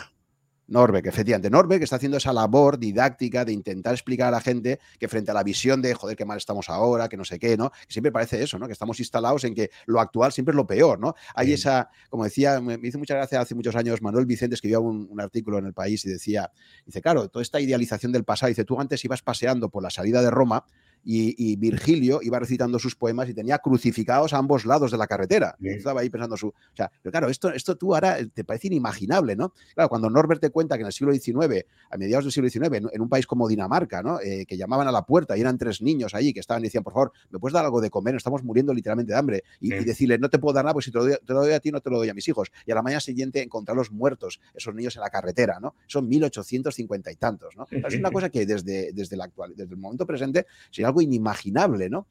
Norbeck, 0.67 1.05
efectivamente. 1.05 1.49
Norbeck 1.49 1.83
está 1.83 1.97
haciendo 1.97 2.17
esa 2.17 2.33
labor 2.33 2.79
didáctica 2.79 3.45
de 3.45 3.53
intentar 3.53 3.93
explicar 3.93 4.29
a 4.29 4.31
la 4.31 4.41
gente 4.41 4.79
que 4.99 5.07
frente 5.07 5.31
a 5.31 5.33
la 5.33 5.43
visión 5.43 5.81
de, 5.81 5.93
joder, 5.93 6.15
qué 6.15 6.25
mal 6.25 6.37
estamos 6.37 6.69
ahora, 6.69 7.07
que 7.07 7.17
no 7.17 7.25
sé 7.25 7.39
qué, 7.39 7.55
¿no? 7.55 7.69
Que 7.69 7.93
siempre 7.93 8.11
parece 8.11 8.41
eso, 8.41 8.57
¿no? 8.57 8.67
Que 8.67 8.73
estamos 8.73 8.99
instalados 8.99 9.43
en 9.43 9.53
que 9.53 9.69
lo 9.85 9.99
actual 9.99 10.31
siempre 10.31 10.53
es 10.53 10.55
lo 10.55 10.65
peor, 10.65 10.99
¿no? 10.99 11.15
Hay 11.35 11.53
esa, 11.53 11.89
como 12.09 12.23
decía, 12.23 12.59
me 12.61 12.79
hizo 12.81 12.97
mucha 12.97 13.15
gracia 13.15 13.39
hace 13.39 13.55
muchos 13.55 13.75
años, 13.75 14.01
Manuel 14.01 14.25
Vicente 14.25 14.55
escribió 14.55 14.81
un, 14.81 15.07
un, 15.09 15.21
artículo 15.21 15.59
en 15.59 15.65
El 15.65 15.73
País 15.73 16.05
y 16.05 16.09
decía, 16.09 16.51
dice, 16.85 17.01
claro, 17.01 17.29
toda 17.29 17.43
esta 17.43 17.59
idealización 17.59 18.11
del 18.11 18.23
pasado, 18.23 18.49
dice, 18.49 18.65
tú 18.65 18.79
antes 18.79 19.03
ibas 19.05 19.21
paseando 19.21 19.69
por 19.69 19.83
la 19.83 19.89
salida 19.89 20.21
de 20.21 20.31
Roma 20.31 20.65
y, 21.05 21.55
Virgilio 21.57 22.19
iba 22.21 22.39
recitando 22.39 22.79
sus 22.79 22.95
poemas 22.95 23.29
y 23.29 23.33
tenía 23.33 23.59
crucificados 23.59 24.33
a 24.33 24.37
ambos 24.37 24.65
lados 24.65 24.91
de 24.91 24.97
la 24.97 25.07
carretera. 25.07 25.55
Estaba 25.61 26.01
ahí 26.01 26.09
pensando 26.09 26.35
su... 26.35 26.47
O 26.47 26.75
sea, 26.75 26.91
pero 27.01 27.11
claro, 27.11 27.29
esto, 27.29 27.49
esto 27.51 27.77
tú 27.77 27.93
ahora 27.93 28.17
te 28.33 28.43
parece 28.43 28.67
inimaginable, 28.67 29.35
¿no? 29.35 29.53
Claro, 29.75 29.89
cuando 29.89 30.09
Norbert 30.09 30.41
te 30.41 30.49
cuenta 30.49 30.75
que 30.75 30.81
en 30.81 30.87
el 30.87 30.93
siglo 30.93 31.13
XIX, 31.13 31.65
a 31.91 31.97
mediados 31.97 32.25
del 32.25 32.31
siglo 32.31 32.49
XIX, 32.49 32.89
en, 32.91 33.01
un 33.01 33.09
país 33.09 33.27
como 33.27 33.47
Dinamarca, 33.47 34.01
¿no? 34.01 34.19
Eh, 34.19 34.45
que 34.47 34.57
llamaban 34.57 34.87
a 34.87 34.91
la 34.91 35.03
puerta 35.03 35.37
y 35.37 35.41
eran 35.41 35.57
tres 35.57 35.81
niños 35.81 36.15
ahí 36.15 36.33
que 36.33 36.39
estaban 36.39 36.63
y 36.63 36.67
decían, 36.67 36.83
por 36.83 36.93
favor, 36.93 37.11
¿me 37.29 37.39
puedes 37.39 37.53
dar 37.53 37.65
algo 37.65 37.81
de 37.81 37.89
comer? 37.89 38.15
Estamos 38.15 38.43
muriendo 38.43 38.73
literalmente 38.73 39.13
de 39.13 39.19
hambre. 39.19 39.43
Y, 39.59 39.69
decirle, 39.69 40.17
no 40.17 40.29
te 40.29 40.39
puedo 40.39 40.53
dar 40.53 40.65
nada, 40.65 40.73
pues 40.73 40.85
si 40.85 40.91
te 40.91 40.97
lo, 40.97 41.05
doy, 41.05 41.51
a 41.53 41.59
ti, 41.59 41.71
no 41.71 41.81
te 41.81 41.89
lo 41.89 41.97
doy 41.97 42.09
a 42.09 42.13
mis 42.13 42.27
hijos. 42.27 42.51
Y 42.65 42.71
a 42.71 42.75
la 42.75 42.81
mañana 42.81 42.99
siguiente 42.99 43.41
encontrarlos 43.43 43.91
muertos, 43.91 44.39
esos 44.53 44.73
niños 44.73 44.95
en 44.95 45.01
la 45.01 45.09
carretera, 45.09 45.59
¿no? 45.59 45.75
Son 45.87 46.07
1850 46.07 47.11
y 47.11 47.15
tantos, 47.15 47.55
¿no? 47.55 47.67
Es 47.69 47.95
una 47.95 48.11
cosa 48.11 48.29
que 48.29 48.45
desde, 48.45 48.91
desde, 48.93 49.15
la 49.15 49.25
actual, 49.25 49.53
desde 49.55 49.73
el 49.73 49.79
momento 49.79 50.05
presente 50.05 50.45
sería 50.71 50.87
algo 50.87 50.94
inimaginable, 51.01 51.89
¿no? 51.89 52.07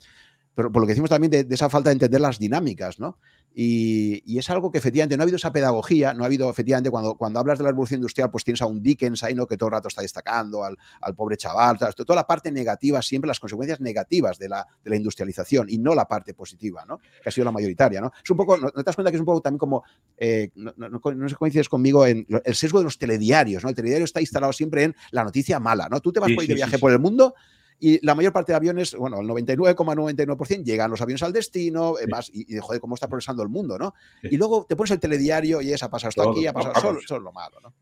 Pero 0.54 0.70
por 0.70 0.82
lo 0.82 0.86
que 0.86 0.92
decimos 0.92 1.10
también 1.10 1.30
de, 1.30 1.54
esa 1.54 1.68
falta 1.68 1.90
de 1.90 1.94
entender 1.94 2.20
las 2.20 2.38
dinámicas, 2.38 3.00
¿no? 3.00 3.18
Y, 3.56 4.38
es 4.38 4.50
algo 4.50 4.70
que 4.72 4.78
efectivamente 4.78 5.16
no 5.16 5.22
ha 5.22 5.24
habido 5.24 5.36
esa 5.36 5.52
pedagogía, 5.52 6.12
no 6.12 6.24
ha 6.24 6.26
habido 6.26 6.50
efectivamente 6.50 6.90
cuando, 6.90 7.14
cuando 7.14 7.38
hablas 7.38 7.58
de 7.58 7.64
la 7.64 7.70
revolución 7.70 7.98
industrial, 7.98 8.30
pues 8.30 8.42
tienes 8.42 8.60
a 8.62 8.66
un 8.66 8.82
Dickens 8.82 9.22
ahí, 9.22 9.34
¿no? 9.34 9.46
Que 9.46 9.56
todo 9.56 9.68
el 9.68 9.74
rato 9.74 9.88
está 9.88 10.02
destacando 10.02 10.64
al, 10.64 10.76
pobre 11.16 11.36
chaval, 11.36 11.78
toda 11.78 12.16
la 12.16 12.26
parte 12.26 12.50
negativa, 12.50 13.00
siempre 13.00 13.28
las 13.28 13.38
consecuencias 13.38 13.80
negativas 13.80 14.38
de 14.38 14.48
la, 14.48 14.66
de 14.82 14.90
la, 14.90 14.96
industrialización 14.96 15.68
y 15.70 15.78
no 15.78 15.94
la 15.94 16.06
parte 16.06 16.34
positiva, 16.34 16.84
¿no? 16.84 16.98
Que 16.98 17.28
ha 17.28 17.32
sido 17.32 17.44
la 17.44 17.52
mayoritaria, 17.52 18.00
¿no? 18.00 18.10
Es 18.22 18.30
un 18.30 18.36
poco, 18.36 18.56
¿no, 18.56 18.70
te 18.70 18.82
das 18.82 18.96
cuenta 18.96 19.10
que 19.10 19.16
es 19.16 19.20
un 19.20 19.26
poco 19.26 19.40
también 19.40 19.58
como, 19.58 19.84
eh, 20.16 20.50
no, 20.56 20.72
no, 20.76 20.88
no, 20.88 21.28
sé 21.28 21.36
coincides 21.36 21.68
conmigo 21.68 22.06
en 22.06 22.26
el 22.44 22.54
sesgo 22.56 22.78
de 22.78 22.84
los 22.84 22.98
telediarios, 22.98 23.62
¿no? 23.62 23.68
El 23.68 23.76
telediario 23.76 24.04
está 24.04 24.20
instalado 24.20 24.52
siempre 24.52 24.84
en 24.84 24.96
la 25.12 25.22
noticia 25.22 25.60
mala, 25.60 25.88
¿no? 25.88 26.00
Tú 26.00 26.12
te 26.12 26.18
vas 26.18 26.32
por 26.32 26.44
de 26.44 26.54
viaje 26.54 26.78
por 26.78 26.90
el 26.90 26.98
mundo 26.98 27.34
y 27.78 28.04
la 28.04 28.14
mayor 28.14 28.32
parte 28.32 28.52
de 28.52 28.56
aviones, 28.56 28.94
bueno, 28.94 29.20
el 29.20 29.26
99,99% 29.26 30.64
llegan 30.64 30.90
los 30.90 31.00
aviones 31.00 31.22
al 31.22 31.32
destino, 31.32 31.98
eh, 31.98 32.06
y, 32.32 32.56
joder, 32.58 32.80
cómo 32.80 32.94
está 32.94 33.08
progresando 33.08 33.42
el 33.42 33.48
mundo, 33.48 33.78
¿no? 33.78 33.94
Y 34.22 34.36
luego 34.36 34.64
te 34.68 34.76
pones 34.76 34.92
el 34.92 35.00
telediario 35.00 35.60
y 35.60 35.72
es, 35.72 35.82
ha 35.82 35.90
pasado 35.90 36.08
hasta 36.08 36.30
aquí, 36.30 36.46
ha 36.46 36.52
pasado, 36.52 36.80
solo, 36.80 37.00
es 37.00 37.10
lo 37.10 37.32
malo, 37.32 37.60
¿no? 37.60 37.74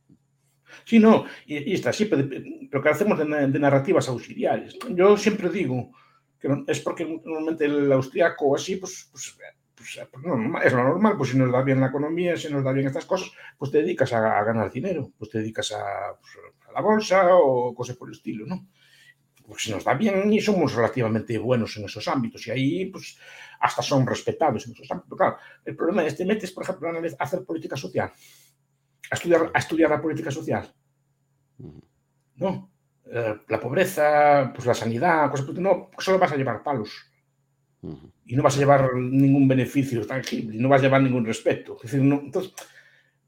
Sí, 0.84 0.98
no, 0.98 1.24
y, 1.46 1.74
está 1.74 1.92
siempre, 1.92 2.24
pero 2.70 2.82
que 2.82 2.88
hacemos 2.88 3.18
de, 3.18 3.26
narrativas 3.26 4.08
auxiliares. 4.08 4.78
Yo 4.90 5.16
siempre 5.16 5.50
digo 5.50 5.92
que 6.40 6.48
es 6.66 6.80
porque 6.80 7.04
normalmente 7.24 7.66
el 7.66 7.92
austriaco 7.92 8.56
así, 8.56 8.76
pues, 8.76 9.08
pues, 9.12 9.36
pues, 9.74 10.00
pues 10.10 10.64
es 10.64 10.72
lo 10.72 10.82
normal, 10.82 11.16
pues 11.16 11.30
si 11.30 11.38
nos 11.38 11.52
da 11.52 11.62
bien 11.62 11.80
la 11.80 11.88
economía, 11.88 12.36
si 12.36 12.52
nos 12.52 12.64
da 12.64 12.72
bien 12.72 12.86
estas 12.86 13.04
cosas, 13.04 13.30
pues 13.56 13.70
te 13.70 13.78
dedicas 13.78 14.12
a, 14.12 14.42
ganar 14.42 14.72
dinero, 14.72 15.12
pues 15.18 15.30
te 15.30 15.38
dedicas 15.38 15.72
a, 15.72 16.16
pues, 16.18 16.32
a 16.68 16.72
la 16.72 16.80
bolsa 16.80 17.36
o 17.36 17.74
cosas 17.74 17.96
por 17.96 18.08
el 18.08 18.14
estilo, 18.14 18.46
¿no? 18.46 18.66
Pues 19.46 19.68
nos 19.68 19.84
da 19.84 19.94
bien 19.94 20.32
y 20.32 20.40
somos 20.40 20.74
relativamente 20.74 21.38
buenos 21.38 21.76
en 21.76 21.84
esos 21.84 22.06
ámbitos 22.08 22.46
y 22.46 22.50
ahí 22.50 22.86
pues 22.86 23.18
hasta 23.60 23.82
son 23.82 24.06
respetados 24.06 24.66
en 24.66 24.72
esos 24.72 24.90
ámbitos. 24.90 25.16
Claro, 25.16 25.36
el 25.64 25.76
problema 25.76 26.04
es 26.04 26.16
te 26.16 26.24
metes, 26.24 26.52
por 26.52 26.64
ejemplo, 26.64 26.88
a 26.88 27.22
hacer 27.24 27.44
política 27.44 27.76
social, 27.76 28.10
a 29.10 29.14
estudiar, 29.14 29.50
a 29.52 29.58
estudiar 29.58 29.90
la 29.90 30.00
política 30.00 30.30
social. 30.30 30.72
No, 32.36 32.72
eh, 33.06 33.34
la 33.48 33.60
pobreza, 33.60 34.52
pues 34.54 34.66
la 34.66 34.74
sanidad, 34.74 35.30
cosas, 35.30 35.48
no, 35.54 35.90
solo 35.98 36.18
vas 36.18 36.32
a 36.32 36.36
llevar 36.36 36.62
palos. 36.62 36.90
Y 38.26 38.36
no 38.36 38.44
vas 38.44 38.56
a 38.56 38.60
llevar 38.60 38.94
ningún 38.94 39.48
beneficio 39.48 40.06
tangible, 40.06 40.56
y 40.56 40.60
no 40.60 40.68
vas 40.68 40.80
a 40.80 40.84
llevar 40.84 41.02
ningún 41.02 41.26
respeto. 41.26 41.76
Es 41.76 41.90
decir, 41.90 42.00
no, 42.00 42.20
entonces, 42.20 42.54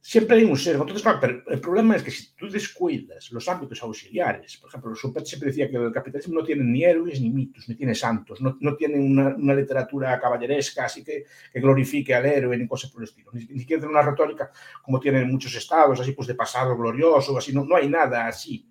siempre 0.07 0.37
hay 0.37 0.45
un 0.45 0.59
sesgo. 0.59 0.83
Entonces, 0.83 1.03
claro, 1.03 1.19
pero 1.19 1.43
el 1.49 1.61
problema 1.61 1.97
es 1.97 2.03
que 2.03 2.11
si 2.11 2.35
tú 2.35 2.51
descuidas 2.51 3.33
los 3.33 3.49
ámbitos 3.49 3.83
auxiliares, 3.83 4.59
por 4.59 4.69
ejemplo, 4.69 4.95
Schumpeter 4.95 5.27
siempre 5.27 5.49
decía 5.49 5.71
que 5.71 5.79
el 5.79 5.93
capitalismo 5.93 6.35
no 6.35 6.45
tiene 6.45 6.63
ni 6.63 6.85
héroes 6.85 7.23
ni 7.23 7.31
mitos, 7.31 7.67
ni 7.71 7.75
tiene 7.75 7.95
santos, 7.95 8.39
no, 8.43 8.59
no 8.61 8.77
tiene 8.77 9.01
una, 9.01 9.35
una, 9.35 9.55
literatura 9.55 10.21
caballeresca 10.21 10.85
así 10.85 11.03
que, 11.03 11.25
que, 11.51 11.59
glorifique 11.59 12.15
al 12.15 12.27
héroe 12.27 12.59
ni 12.59 12.69
cosas 12.69 12.91
por 12.91 13.01
el 13.01 13.09
estilo, 13.09 13.31
ni, 13.33 13.47
ni 13.47 13.61
siquiera 13.61 13.81
tiene 13.81 13.95
una 13.95 14.03
retórica 14.03 14.51
como 14.83 15.01
tienen 15.01 15.31
muchos 15.31 15.55
estados, 15.55 15.99
así 15.99 16.13
pues 16.13 16.29
de 16.29 16.35
pasado 16.35 16.77
glorioso, 16.77 17.39
así, 17.39 17.55
no, 17.55 17.65
no 17.65 17.75
hay 17.75 17.89
nada 17.89 18.27
así. 18.27 18.69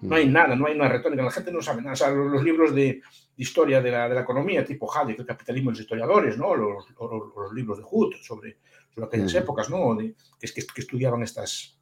No 0.00 0.14
hay 0.14 0.28
nada, 0.28 0.56
no 0.56 0.66
hay 0.66 0.76
una 0.76 0.88
retórica, 0.88 1.24
la 1.24 1.30
gente 1.30 1.52
no 1.52 1.60
sabe 1.60 1.82
nada. 1.82 1.92
O 1.92 1.96
sea, 1.96 2.10
los, 2.10 2.42
libros 2.42 2.74
de, 2.74 3.02
historia 3.36 3.82
de 3.82 3.90
la, 3.90 4.08
de 4.08 4.14
la, 4.14 4.20
economía, 4.22 4.64
tipo 4.64 4.90
Hayek, 4.90 5.18
el 5.18 5.26
capitalismo 5.26 5.70
de 5.70 5.72
los 5.72 5.80
historiadores, 5.80 6.38
¿no? 6.38 6.54
los, 6.54 6.86
los, 6.98 7.10
los 7.36 7.52
libros 7.52 7.78
de 7.78 7.84
Hood 7.84 8.14
sobre, 8.22 8.58
sobre 8.98 9.06
aquellas 9.06 9.34
épocas, 9.34 9.70
¿no? 9.70 9.94
De, 9.94 10.14
que, 10.40 10.66
que, 10.66 10.80
estudiaban 10.80 11.22
estas 11.22 11.74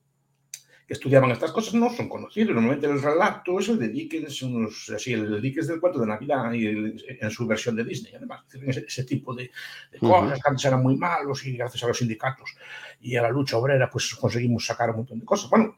que 0.87 0.95
estudiaban 0.95 1.33
estas 1.33 1.51
cosas 1.51 1.75
no 1.75 1.91
son 1.91 2.09
conocidos. 2.09 2.55
Normalmente 2.55 2.87
el 2.87 3.03
relato 3.03 3.59
es 3.59 3.69
el 3.71 3.79
de 3.81 3.89
Dickens, 3.89 4.41
unos, 4.43 4.89
así, 4.95 5.15
el 5.15 5.43
Dickens 5.43 5.67
del 5.67 5.81
cuento 5.81 5.99
de 5.99 6.07
Navidad 6.07 6.53
y 6.53 6.65
en 6.69 7.31
su 7.31 7.45
versión 7.45 7.75
de 7.75 7.83
Disney, 7.83 8.15
además. 8.15 8.45
Ese, 8.53 8.85
ese 8.87 9.03
tipo 9.03 9.35
de, 9.35 9.51
de 9.91 9.99
cosas 9.99 10.41
que 10.41 10.49
antes 10.49 10.65
eran 10.65 10.85
muy 10.85 10.97
malos 10.97 11.45
y 11.45 11.57
gracias 11.57 11.83
a 11.83 11.89
los 11.89 11.99
sindicatos 11.99 12.55
y 13.01 13.17
a 13.17 13.23
la 13.23 13.31
lucha 13.31 13.57
obrera 13.57 13.91
pues 13.91 14.15
conseguimos 14.15 14.65
sacar 14.65 14.91
un 14.91 14.99
montón 14.99 15.19
de 15.19 15.25
cosas. 15.25 15.51
Bueno, 15.51 15.75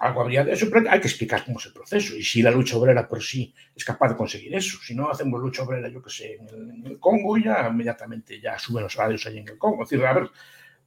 algo 0.00 0.22
habría 0.22 0.42
de 0.42 0.52
eso, 0.52 0.66
pero 0.72 0.90
hay 0.90 0.98
que 0.98 1.08
explicar 1.08 1.44
cómo 1.44 1.58
es 1.58 1.66
el 1.66 1.74
proceso 1.74 2.16
y 2.16 2.22
si 2.22 2.40
la 2.40 2.50
lucha 2.50 2.76
obrera 2.78 3.06
por 3.06 3.22
sí 3.22 3.54
es 3.76 3.84
capaz 3.84 4.08
de 4.08 4.16
conseguir 4.16 4.54
eso. 4.54 4.78
Si 4.82 4.94
no 4.94 5.10
hacemos 5.10 5.38
lucha 5.38 5.62
obrera, 5.62 5.90
yo 5.90 6.02
que 6.02 6.08
sé, 6.08 6.36
en 6.36 6.86
el, 6.86 6.98
Congo, 6.98 7.36
ya 7.36 7.68
inmediatamente 7.70 8.40
ya 8.40 8.58
suben 8.58 8.84
los 8.84 8.94
salarios 8.94 9.26
ahí 9.26 9.38
en 9.38 9.48
el 9.48 9.58
Congo. 9.58 9.82
Es 9.82 9.90
decir, 9.90 10.06
a 10.06 10.14
ver, 10.14 10.30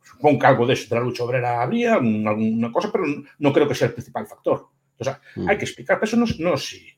supongo 0.04 0.40
que 0.40 0.48
algo 0.48 0.68
de 0.68 0.74
eso 0.74 0.90
de 0.90 0.96
la 1.00 1.06
lucha 1.06 1.24
obrera 1.24 1.62
habría, 1.62 1.96
alguna 1.96 2.72
cosa, 2.72 2.92
pero 2.92 3.06
no 3.40 3.54
creo 3.54 3.68
que 3.68 3.76
sea 3.76 3.88
el 3.88 3.94
principal 3.94 4.28
factor. 4.28 4.68
O 4.98 5.04
sea, 5.04 5.20
mm. 5.36 5.50
hay 5.50 5.58
que 5.58 5.66
explicar, 5.66 6.00
pero 6.00 6.08
eso 6.08 6.18
no, 6.18 6.26
no, 6.52 6.58
se, 6.58 6.98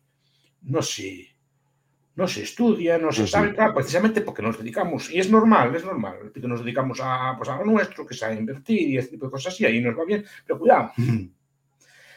no, 0.63 0.81
se, 0.81 1.35
no 2.15 2.27
se 2.27 2.43
estudia, 2.43 2.97
no 2.97 3.11
se 3.11 3.27
sabe, 3.27 3.53
claro, 3.53 3.73
precisamente 3.73 4.21
porque 4.21 4.41
nos 4.41 4.57
dedicamos, 4.57 5.09
y 5.11 5.19
es 5.19 5.29
normal, 5.29 5.75
es 5.75 5.85
normal, 5.85 6.31
que 6.33 6.47
nos 6.47 6.59
dedicamos 6.59 6.99
a, 7.01 7.35
pues, 7.37 7.49
a 7.49 7.57
lo 7.57 7.65
nuestro, 7.65 8.05
que 8.05 8.13
es 8.13 8.23
a 8.23 8.33
invertir 8.33 8.89
y 8.89 8.97
ese 8.97 9.09
tipo 9.09 9.25
de 9.25 9.31
cosas 9.31 9.59
y 9.61 9.65
ahí 9.65 9.79
nos 9.81 9.97
va 9.97 10.05
bien, 10.05 10.25
pero 10.45 10.59
cuidado. 10.59 10.91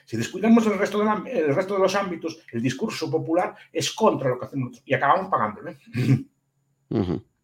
Si 0.09 0.16
descuidamos 0.16 0.66
el 0.66 0.78
resto, 0.78 1.05
de 1.05 1.30
el 1.30 1.55
resto 1.55 1.74
de 1.74 1.80
los 1.80 1.95
ámbitos, 1.95 2.41
el 2.53 2.62
discurso 2.62 3.11
popular 3.11 3.55
es 3.70 3.91
contra 3.91 4.30
lo 4.30 4.39
que 4.39 4.47
hacemos 4.47 4.82
y 4.86 4.95
acabamos 4.95 5.28
pagándolo. 5.30 5.74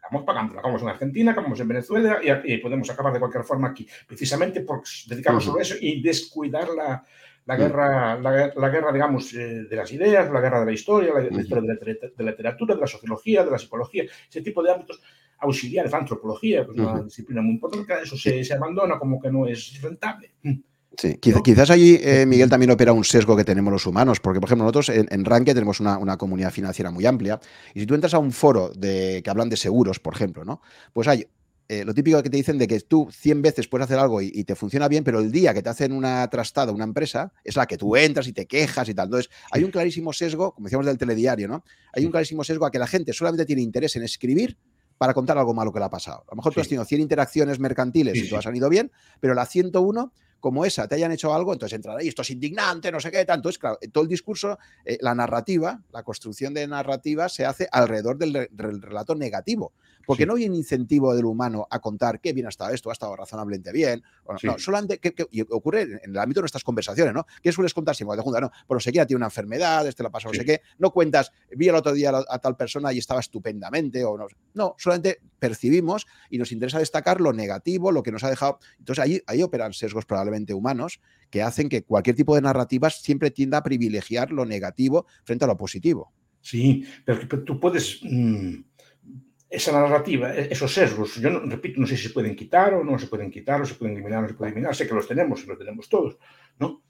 Acabamos 0.05 0.27
pagando. 0.27 0.59
Acabamos 0.59 0.83
en 0.83 0.89
Argentina, 0.89 1.33
acabamos 1.33 1.59
en 1.61 1.69
Venezuela 1.69 2.21
y, 2.45 2.59
podemos 2.59 2.91
acabar 2.91 3.13
de 3.13 3.19
cualquier 3.19 3.45
forma 3.45 3.69
aquí, 3.69 3.87
precisamente 4.07 4.61
porque 4.61 4.91
dedicamos 5.07 5.49
a 5.49 5.63
eso 5.63 5.77
y 5.81 6.03
descuidar 6.03 6.69
la, 6.69 7.03
la 7.47 7.57
guerra, 7.57 8.21
la, 8.21 8.69
guerra, 8.69 8.93
digamos, 8.93 9.33
eh, 9.33 9.65
de 9.65 9.77
las 9.77 9.91
ideas, 9.93 10.31
la 10.31 10.41
guerra 10.41 10.61
de 10.61 10.67
la 10.67 10.73
historia, 10.73 11.13
la, 11.15 11.41
historia 11.41 11.63
de 11.63 12.15
la, 12.19 12.31
literatura, 12.31 12.75
de 12.75 12.81
la 12.83 12.87
sociología, 12.87 13.45
de 13.45 13.51
la 13.51 13.59
psicología, 13.59 14.05
ese 14.29 14.43
tipo 14.43 14.63
de 14.63 14.73
ámbitos 14.73 15.01
auxiliares, 15.39 15.91
la 15.91 15.99
antropología, 15.99 16.67
pues 16.67 16.79
una 16.79 17.03
disciplina 17.03 17.41
muy 17.41 17.55
importante, 17.55 17.95
eso 18.03 18.17
se, 18.17 18.45
se, 18.45 18.55
abandona 18.55 18.99
como 18.99 19.19
que 19.21 19.31
no 19.31 19.47
es 19.47 19.81
rentable. 19.81 20.33
Sí, 20.97 21.19
quizás 21.19 21.71
allí, 21.71 21.99
eh, 22.03 22.25
Miguel, 22.27 22.49
también 22.49 22.71
opera 22.71 22.93
un 22.93 23.05
sesgo 23.05 23.37
que 23.37 23.45
tenemos 23.45 23.73
los 23.73 23.87
humanos, 23.87 24.21
porque, 24.21 24.41
por 24.41 24.49
ejemplo, 24.49 24.65
nosotros 24.65 24.89
en, 24.91 25.09
en 25.11 25.45
tenemos 25.45 25.81
una, 25.81 26.17
comunidad 26.17 26.51
financiera 26.51 26.91
muy 26.91 27.07
amplia, 27.07 27.41
y 27.75 27.81
si 27.81 27.87
tú 27.87 27.95
entras 27.95 28.15
a 28.15 28.19
un 28.19 28.33
foro 28.33 28.71
de, 28.71 29.21
que 29.23 29.31
hablan 29.31 29.49
de 29.49 29.57
seguros, 29.57 29.99
por 29.99 30.15
ejemplo, 30.15 30.45
¿no? 30.45 30.61
Pues 30.93 31.09
hay 31.09 31.27
eh, 31.67 31.85
lo 31.85 31.95
típico 31.95 32.23
que 32.23 32.29
te 32.29 32.37
dicen 32.37 32.59
de 32.59 32.69
que 32.69 32.79
tú 32.81 33.09
100 33.11 33.41
veces 33.41 33.69
puedes 33.69 33.87
hacer 33.87 33.99
algo 33.99 34.21
y, 34.21 34.45
te 34.45 34.55
funciona 34.55 34.87
bien, 34.87 35.03
pero 35.03 35.21
el 35.21 35.33
día 35.33 35.55
que 35.55 35.63
te 35.63 35.71
hacen 35.71 35.93
una 35.93 36.29
trastada, 36.29 36.73
una 36.73 36.85
empresa, 36.85 37.33
es 37.43 37.57
la 37.57 37.67
que 37.67 37.79
tú 37.79 37.97
entras 37.97 38.29
y 38.29 38.33
te 38.33 38.47
quejas 38.47 38.89
y 38.89 38.95
tal. 38.95 39.07
Entonces, 39.07 39.31
hay 39.51 39.65
un 39.65 39.71
clarísimo 39.71 40.13
sesgo, 40.13 40.53
como 40.53 40.67
decíamos 40.67 40.87
del 40.87 40.99
telediario, 40.99 41.49
¿no? 41.49 41.65
Hay 41.95 42.05
un 42.05 42.11
clarísimo 42.11 42.45
sesgo 42.45 42.67
a 42.67 42.71
que 42.71 42.79
la 42.79 42.87
gente 42.87 43.15
solamente 43.15 43.47
tiene 43.47 43.63
interés 43.63 43.97
en 43.97 44.03
escribir 44.03 44.59
para 44.99 45.15
contar 45.15 45.39
algo 45.39 45.55
malo 45.55 45.73
que 45.73 45.79
le 45.79 45.87
ha 45.87 45.91
pasado. 45.91 46.25
A 46.29 46.33
lo 46.33 46.37
mejor 46.37 46.53
tú 46.53 46.61
has 46.61 46.69
tenido 46.69 46.85
100 46.85 47.01
interacciones 47.01 47.59
mercantiles 47.59 48.17
y 48.17 48.29
todo 48.29 48.39
ha 48.39 48.43
salido 48.43 48.69
bien, 48.69 48.93
pero 49.21 49.35
la 49.35 49.47
101 49.47 50.13
como 50.45 50.67
esa 50.67 50.87
te 50.87 50.97
hayan 50.97 51.11
hecho 51.11 51.33
algo, 51.33 51.55
entonces 51.55 51.75
entrará 51.75 52.01
ahí, 52.01 52.09
esto 52.09 52.21
es 52.21 52.29
indignante, 52.29 52.93
no 52.93 53.01
sé 53.01 53.11
qué, 53.11 53.25
tanto. 53.25 53.49
Es 53.49 53.57
claro, 53.57 53.79
todo 53.91 54.05
el 54.05 54.11
discurso, 54.11 54.59
eh, 54.85 54.99
la 55.01 55.15
narrativa, 55.15 55.81
la 55.91 56.03
construcción 56.03 56.53
de 56.53 56.67
narrativa 56.67 57.31
se 57.31 57.47
hace 57.47 57.67
alrededor 57.73 58.19
del, 58.19 58.51
relato 58.83 59.15
negativo. 59.15 59.73
Porque 60.07 60.27
no 60.27 60.35
hay 60.35 60.47
un 60.47 60.55
incentivo 60.55 61.15
del 61.15 61.25
humano 61.25 61.67
a 61.71 61.81
contar 61.81 62.21
qué 62.21 62.33
bien 62.33 62.47
ha 62.47 62.51
estado 62.51 62.73
esto, 62.73 62.91
ha 62.91 62.93
estado 62.93 63.17
razonablemente 63.17 63.73
bien. 63.73 64.03
no, 64.43 64.59
solamente, 64.59 64.99
que, 64.99 65.15
y 65.31 65.43
ocurre 65.43 65.83
en 65.83 66.11
el 66.11 66.19
ámbito 66.19 66.41
de 66.41 66.43
nuestras 66.43 66.65
conversaciones, 66.65 67.15
¿no? 67.15 67.27
¿Qué 67.43 67.53
sueles 67.53 67.75
contar 67.75 67.95
siempre? 67.95 68.17
Te 68.17 68.41
no, 68.41 68.51
pero 68.67 68.81
sé 68.81 68.93
que 68.93 69.05
tiene 69.07 69.19
una 69.19 69.27
enfermedad, 69.27 69.87
este 69.87 70.03
la 70.03 70.11
pasó, 70.11 70.29
no 70.29 70.35
sé 70.35 70.45
qué. 70.45 70.61
No 70.79 70.91
cuentas, 70.91 71.33
vi 71.57 71.69
el 71.69 71.75
otro 71.75 71.93
día 71.93 72.13
a, 72.29 72.39
tal 72.39 72.57
persona 72.57 72.93
y 72.93 72.99
estaba 72.99 73.21
estupendamente, 73.21 74.05
o 74.05 74.17
no. 74.17 74.27
No, 74.55 74.75
solamente 74.79 75.21
percibimos 75.39 76.07
y 76.31 76.39
nos 76.39 76.53
interesa 76.53 76.79
destacar 76.79 77.21
lo 77.21 77.33
negativo, 77.33 77.93
lo 77.93 78.03
que 78.03 78.13
nos 78.13 78.25
ha 78.25 78.31
dejado. 78.31 78.59
Entonces 78.79 79.03
ahí, 79.03 79.23
ahí 79.27 79.43
operan 79.43 79.73
sesgos 79.73 80.07
probablemente 80.07 80.55
humanos 80.55 81.01
que 81.31 81.43
hacen 81.43 81.69
que 81.69 81.83
cualquier 81.83 82.17
tipo 82.17 82.35
de 82.35 82.43
narrativas 82.43 83.03
siempre 83.03 83.31
tienda 83.31 83.59
a 83.59 83.63
privilegiar 83.63 84.31
lo 84.31 84.45
negativo 84.47 85.07
frente 85.25 85.45
a 85.45 85.49
lo 85.49 85.57
positivo. 85.57 86.13
Sí, 86.41 86.85
pero, 87.05 87.43
tú 87.43 87.59
puedes... 87.59 88.01
Mm, 88.03 88.57
esa 89.55 89.73
narrativa, 89.73 90.35
e, 90.35 90.53
esos 90.53 90.73
sesgos, 90.73 91.17
yo 91.17 91.31
no, 91.31 91.41
repito, 91.41 91.81
no 91.81 91.87
sé 91.87 91.97
si 91.97 92.09
se 92.09 92.15
pueden 92.15 92.35
quitar 92.35 92.75
o 92.75 92.85
no 92.85 92.99
se 92.99 93.07
pueden 93.07 93.31
quitar, 93.31 93.61
o 93.61 93.67
se 93.67 93.75
pueden 93.75 93.95
eliminar 93.95 94.21
o 94.21 94.23
no 94.23 94.29
se 94.29 94.35
pueden 94.35 94.55
eliminar, 94.55 94.75
sé 94.75 94.87
que 94.87 94.95
los 94.95 95.09
tenemos 95.09 95.47
los 95.47 95.59
tenemos 95.59 95.89
todos, 95.89 96.19
¿no? 96.59 96.83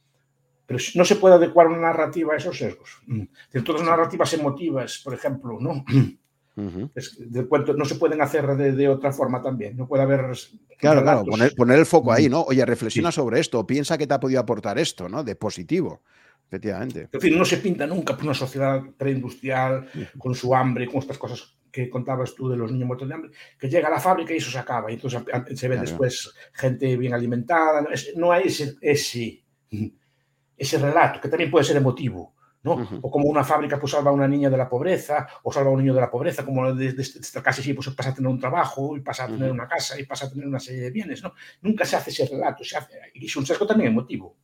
pero 0.66 0.78
no 0.94 1.04
se 1.04 1.16
puede 1.16 1.34
adecuar 1.34 1.66
una 1.66 1.78
narrativa 1.78 2.34
a 2.34 2.36
esos 2.36 2.56
sesgos. 2.56 3.02
De 3.52 3.62
todas 3.62 3.82
las 3.82 3.90
narrativas 3.90 4.32
emotivas, 4.32 5.00
por 5.04 5.14
ejemplo, 5.14 5.58
¿no? 5.60 5.84
no 6.56 7.84
se 7.84 7.94
pueden 7.96 8.22
hacer 8.22 8.46
de, 8.56 8.88
otra 8.88 9.12
forma 9.12 9.42
también. 9.42 9.76
No 9.76 9.86
puede 9.86 10.04
haber. 10.04 10.32
Claro, 10.78 11.02
claro, 11.02 11.24
poner, 11.24 11.78
el 11.78 11.86
foco 11.86 12.12
ahí, 12.12 12.28
¿no? 12.28 12.42
Oye, 12.42 12.64
reflexiona 12.64 13.12
sobre 13.12 13.40
esto, 13.40 13.66
piensa 13.66 13.98
que 13.98 14.06
te 14.06 14.14
ha 14.14 14.20
podido 14.20 14.40
aportar 14.40 14.78
esto, 14.78 15.08
¿no? 15.08 15.22
De 15.22 15.36
positivo. 15.36 16.02
Efectivamente. 16.46 17.04
Es 17.04 17.10
decir, 17.10 17.36
no 17.36 17.44
se 17.44 17.56
pinta 17.56 17.86
nunca 17.86 18.14
por 18.14 18.24
una 18.24 18.34
sociedad 18.34 18.82
preindustrial 18.96 19.88
con 20.18 20.34
su 20.34 20.54
hambre, 20.54 20.86
con 20.86 20.98
estas 20.98 21.18
cosas 21.18 21.56
que 21.74 21.90
contabas 21.90 22.34
tú 22.34 22.48
de 22.48 22.56
los 22.56 22.70
niños 22.70 22.86
muertos 22.86 23.08
de 23.08 23.14
hambre, 23.14 23.30
que 23.58 23.68
llega 23.68 23.88
a 23.88 23.90
la 23.90 24.00
fábrica 24.00 24.32
y 24.32 24.36
eso 24.36 24.50
se 24.50 24.58
acaba. 24.58 24.90
Y 24.90 24.94
entonces 24.94 25.22
se 25.54 25.68
ve 25.68 25.76
después 25.76 26.32
gente 26.52 26.96
bien 26.96 27.14
alimentada. 27.14 27.84
No 28.16 28.30
hay 28.30 28.44
ese, 28.46 28.76
ese, 28.80 29.42
ese 30.56 30.78
relato, 30.78 31.20
que 31.20 31.28
también 31.28 31.50
puede 31.50 31.64
ser 31.64 31.76
emotivo 31.76 32.34
o 32.64 33.10
como 33.10 33.28
una 33.28 33.44
fábrica 33.44 33.78
pues 33.78 33.92
salva 33.92 34.10
a 34.10 34.14
una 34.14 34.26
niña 34.26 34.48
de 34.48 34.56
la 34.56 34.68
pobreza, 34.68 35.26
o 35.42 35.52
salva 35.52 35.70
a 35.70 35.72
un 35.72 35.80
niño 35.80 35.94
de 35.94 36.00
la 36.00 36.10
pobreza, 36.10 36.44
como 36.44 36.72
desde 36.74 37.02
esta 37.02 37.42
casa 37.42 37.62
sí, 37.62 37.74
pues 37.74 37.88
pasa 37.90 38.10
a 38.10 38.14
tener 38.14 38.30
un 38.30 38.38
trabajo, 38.38 38.96
y 38.96 39.00
pasa 39.00 39.24
a 39.24 39.26
tener 39.28 39.50
una 39.50 39.68
casa, 39.68 40.00
y 40.00 40.04
pasa 40.04 40.26
a 40.26 40.30
tener 40.30 40.46
una 40.46 40.60
serie 40.60 40.82
de 40.82 40.90
bienes, 40.90 41.22
¿no? 41.22 41.34
Nunca 41.60 41.84
se 41.84 41.96
hace 41.96 42.10
ese 42.10 42.26
relato, 42.26 42.64
se 42.64 42.76
hace, 42.76 42.94
y 43.14 43.26
es 43.26 43.36
un 43.36 43.44
sesgo 43.44 43.66
también 43.66 43.90
emotivo. 43.90 44.36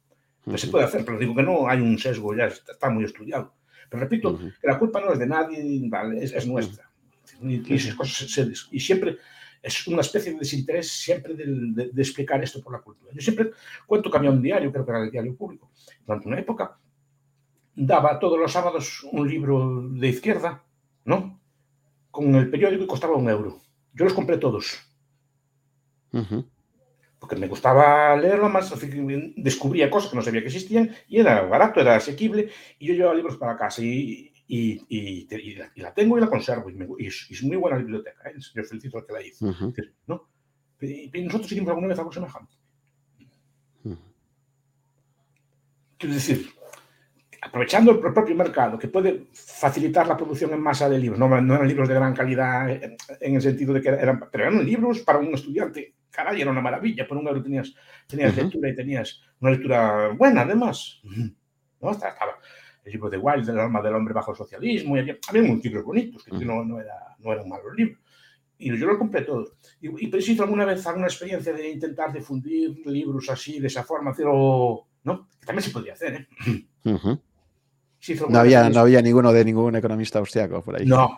No 0.45 0.59
se 0.59 0.69
puede 0.69 0.85
hacer, 0.85 1.05
pero 1.05 1.19
digo 1.19 1.35
que 1.35 1.43
no 1.43 1.69
hay 1.69 1.81
un 1.81 1.99
sesgo, 1.99 2.35
ya 2.35 2.47
está, 2.47 2.91
muy 2.91 3.05
estudiado. 3.05 3.55
Pero 3.89 4.03
repito, 4.03 4.39
que 4.39 4.67
la 4.67 4.79
culpa 4.79 5.01
no 5.01 5.13
es 5.13 5.19
de 5.19 5.27
nadie, 5.27 5.91
es, 6.21 6.47
nuestra. 6.47 6.90
Y, 7.43 7.63
y, 8.71 8.81
siempre 8.81 9.19
es 9.63 9.87
una 9.87 10.01
especie 10.01 10.33
de 10.33 10.39
desinterés 10.39 10.91
siempre 10.91 11.35
de, 11.35 11.91
de, 11.93 12.03
explicar 12.03 12.43
esto 12.43 12.61
por 12.63 12.73
la 12.73 12.81
cultura. 12.81 13.13
Yo 13.15 13.21
siempre 13.21 13.51
cuento 13.87 14.11
que 14.11 14.17
había 14.17 14.31
un 14.31 14.43
diario, 14.43 14.73
creo 14.73 14.85
que 14.85 14.91
era 14.91 15.03
el 15.03 15.11
diario 15.11 15.37
público, 15.37 15.71
durante 16.07 16.29
una 16.29 16.39
época, 16.39 16.79
daba 17.75 18.19
todos 18.19 18.39
los 18.39 18.53
sábados 18.53 19.07
un 19.13 19.29
libro 19.29 19.89
de 19.91 20.09
izquierda, 20.09 20.63
¿no? 21.05 21.41
Con 22.11 22.35
el 22.35 22.51
periódico 22.51 22.85
y 22.85 22.87
costaba 22.87 23.17
un 23.17 23.29
euro. 23.29 23.61
Yo 23.95 24.05
los 24.05 24.15
compré 24.15 24.39
todos. 24.39 24.79
Porque 27.19 27.37
me 27.37 27.49
gustaba 27.49 28.17
leerlo 28.17 28.49
más, 28.49 28.73
descubría 29.37 29.91
cosas 29.91 30.11
que 30.11 30.17
no 30.17 30.23
sabía 30.23 30.41
que 30.41 30.49
existían 30.49 30.91
y 31.09 31.19
era 31.19 31.43
barato, 31.43 31.81
era 31.81 31.97
asequible 31.97 32.51
y 32.79 32.87
yo 32.87 32.95
llevaba 32.95 33.15
libros 33.15 33.37
para 33.37 33.57
casa 33.57 33.83
y, 33.83 34.30
y, 34.53 35.29
la, 35.77 35.95
tengo 35.95 36.19
y 36.19 36.21
la 36.21 36.29
conservo 36.29 36.71
y, 36.71 37.07
es, 37.07 37.43
muy 37.45 37.57
buena 37.57 37.79
biblioteca, 37.79 38.31
¿eh? 38.31 38.35
yo 38.37 38.65
felicito 38.65 38.99
al 38.99 39.07
que 39.07 39.13
la 39.13 39.23
hizo. 39.23 39.47
¿no? 40.07 40.29
Y 40.81 41.23
nosotros 41.23 41.53
hicimos 41.53 41.69
alguna 41.69 41.89
vez 41.89 41.99
algo 41.99 42.13
semejante. 42.13 42.55
Quiero 45.97 46.15
decir, 46.15 46.49
aprovechando 47.43 47.93
el 47.93 48.01
propio 48.13 48.35
mercado, 48.35 48.79
que 48.79 48.89
puede 48.89 49.27
facilitar 49.35 50.09
la 50.09 50.17
producción 50.17 50.53
en 50.53 50.61
masa 50.61 50.89
de 50.89 50.99
libros, 50.99 51.19
no, 51.19 51.27
eran 51.27 51.69
libros 51.69 51.89
de 51.89 51.95
gran 51.95 52.15
calidad 52.15 52.71
en 52.71 53.35
el 53.35 53.43
sentido 53.43 53.75
de 53.75 53.83
que 53.83 53.91
eran, 53.91 54.19
pero 54.33 54.45
eran 54.45 54.65
libros 54.65 55.01
para 55.01 55.19
un 55.19 55.33
estudiante, 55.35 55.95
caray, 56.11 56.41
era 56.41 56.51
una 56.51 56.63
maravilla, 56.63 57.07
por 57.07 57.19
un 57.19 57.29
euro 57.29 57.43
tenías, 57.43 57.73
tenías 58.07 58.35
lectura 58.35 58.71
y 58.71 58.75
tenías 58.75 59.21
una 59.41 59.53
lectura 59.53 60.09
buena 60.09 60.41
además. 60.41 61.01
¿no? 61.83 61.91
Estaba, 61.93 62.15
el 62.15 62.31
libro 62.91 63.11
de 63.11 63.19
Wilde, 63.19 63.53
El 63.53 63.59
alma 63.59 63.81
del 63.83 63.95
hombre 63.95 64.15
bajo 64.15 64.33
el 64.33 64.37
socialismo, 64.37 64.97
y 64.97 65.01
había, 65.01 65.19
unos 65.35 65.65
libros 65.65 65.85
bonitos, 65.85 66.25
que 66.25 66.45
no, 66.45 66.65
no, 66.65 66.81
era, 66.81 66.95
no 67.19 67.33
eran 67.33 67.49
malos 67.49 67.75
libros. 67.77 67.99
Y 68.59 68.79
yo 68.79 68.87
lo 68.87 68.99
compré 68.99 69.23
todo. 69.23 69.53
Y, 69.81 70.07
y 70.07 70.09
preciso 70.09 70.43
alguna 70.43 70.67
vez 70.67 70.87
alguna 70.87 71.07
experiencia 71.07 71.53
de 71.53 71.71
intentar 71.71 72.13
difundir 72.13 72.83
libros 72.87 73.31
así, 73.31 73.59
de 73.59 73.69
esa 73.69 73.85
forma, 73.85 74.13
pero, 74.15 74.87
¿no? 75.05 75.29
Que 75.41 75.47
también 75.47 75.63
se 75.63 75.71
podría 75.71 75.95
hacer, 75.95 76.15
¿eh? 76.15 77.19
no, 78.29 78.39
había, 78.39 78.69
no 78.69 78.81
había 78.81 79.03
ninguno 79.03 79.33
de 79.33 79.45
ningún 79.45 79.77
economista 79.77 80.19
austriaco 80.19 80.63
por 80.63 80.77
ahí. 80.77 80.87
No. 80.87 81.17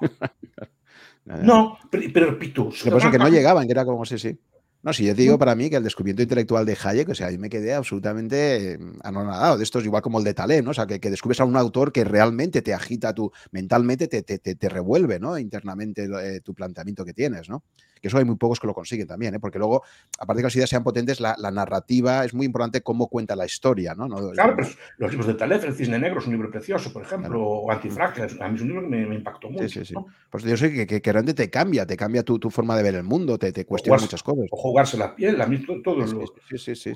no, 1.24 1.78
pero, 1.90 2.04
pero 2.12 2.30
repito. 2.30 2.70
Lo 2.84 2.98
que 2.98 3.10
que 3.10 3.18
no 3.18 3.28
llegaban, 3.28 3.66
que 3.66 3.72
era 3.72 3.84
como, 3.84 4.04
sí, 4.04 4.18
sí. 4.18 4.38
No, 4.82 4.92
si 4.92 5.04
yo 5.04 5.14
te 5.14 5.22
digo 5.22 5.38
para 5.38 5.54
mí 5.54 5.70
que 5.70 5.76
el 5.76 5.84
descubrimiento 5.84 6.22
intelectual 6.22 6.66
de 6.66 6.76
Hayek, 6.82 7.08
o 7.08 7.14
sea, 7.14 7.28
ahí 7.28 7.38
me 7.38 7.48
quedé 7.48 7.72
absolutamente 7.72 8.78
mm, 8.78 8.98
anonadado. 9.04 9.56
De 9.56 9.62
esto 9.62 9.78
es 9.78 9.84
igual 9.84 10.02
como 10.02 10.18
el 10.18 10.24
de 10.24 10.34
Taleb, 10.34 10.64
¿no? 10.64 10.70
O 10.70 10.74
sea, 10.74 10.86
que, 10.88 10.98
descubres 10.98 11.40
a 11.40 11.44
un 11.44 11.56
autor 11.56 11.92
que 11.92 12.02
realmente 12.02 12.62
te 12.62 12.74
agita 12.74 13.14
tu, 13.14 13.30
mentalmente, 13.52 14.08
te, 14.08 14.22
te, 14.22 14.38
te, 14.38 14.68
revuelve, 14.68 15.20
¿no? 15.20 15.38
Internamente 15.38 16.08
eh, 16.20 16.40
tu 16.40 16.52
planteamiento 16.52 17.04
que 17.04 17.14
tienes, 17.14 17.48
¿no? 17.48 17.62
Que 18.02 18.08
eso 18.08 18.18
hay 18.18 18.24
muy 18.24 18.36
pocos 18.36 18.58
que 18.58 18.66
lo 18.66 18.74
consiguen 18.74 19.06
también, 19.06 19.34
¿eh? 19.34 19.40
porque 19.40 19.60
luego, 19.60 19.84
aparte 20.18 20.38
de 20.38 20.42
que 20.42 20.46
las 20.46 20.56
ideas 20.56 20.68
sean 20.68 20.82
potentes, 20.82 21.20
la, 21.20 21.36
narrativa 21.52 22.24
es 22.24 22.34
muy 22.34 22.46
importante 22.46 22.82
cómo 22.82 23.08
cuenta 23.08 23.36
la 23.36 23.46
historia. 23.46 23.94
¿no? 23.94 24.08
claro, 24.32 24.56
pero 24.56 24.68
los 24.98 25.10
libros 25.12 25.28
de 25.28 25.34
Taleb, 25.34 25.64
El 25.64 25.74
Cisne 25.74 25.98
Negro 25.98 26.18
es 26.18 26.26
un 26.26 26.32
libro 26.32 26.50
precioso, 26.50 26.92
por 26.92 27.02
ejemplo, 27.02 27.40
o 27.40 27.70
Antifrágiles, 27.70 28.40
a 28.40 28.48
mí 28.48 28.56
es 28.56 28.62
un 28.62 28.68
libro 28.68 28.82
que 28.82 28.88
me, 28.88 29.14
impactó 29.14 29.50
mucho. 29.50 29.68
Sí, 29.68 29.84
sí, 29.84 29.84
sí. 29.84 29.94
Pues 30.30 30.42
yo 30.42 30.56
sé 30.56 30.72
que, 30.72 31.00
que, 31.00 31.12
realmente 31.12 31.44
te 31.44 31.50
cambia, 31.50 31.86
te 31.86 31.96
cambia 31.96 32.24
tu, 32.24 32.38
tu, 32.40 32.50
forma 32.50 32.76
de 32.76 32.82
ver 32.82 32.96
el 32.96 33.04
mundo, 33.04 33.38
te, 33.38 33.52
te 33.52 33.64
cuestiona 33.64 34.00
muchas 34.00 34.22
cosas. 34.22 34.46
O 34.50 34.56
jugarse 34.56 34.96
la 34.96 35.14
piel, 35.14 35.40
a 35.40 35.46
mí 35.46 35.64
todo, 35.82 35.98
lo, 35.98 36.26
sí, 36.48 36.58
sí, 36.58 36.74
sí, 36.74 36.92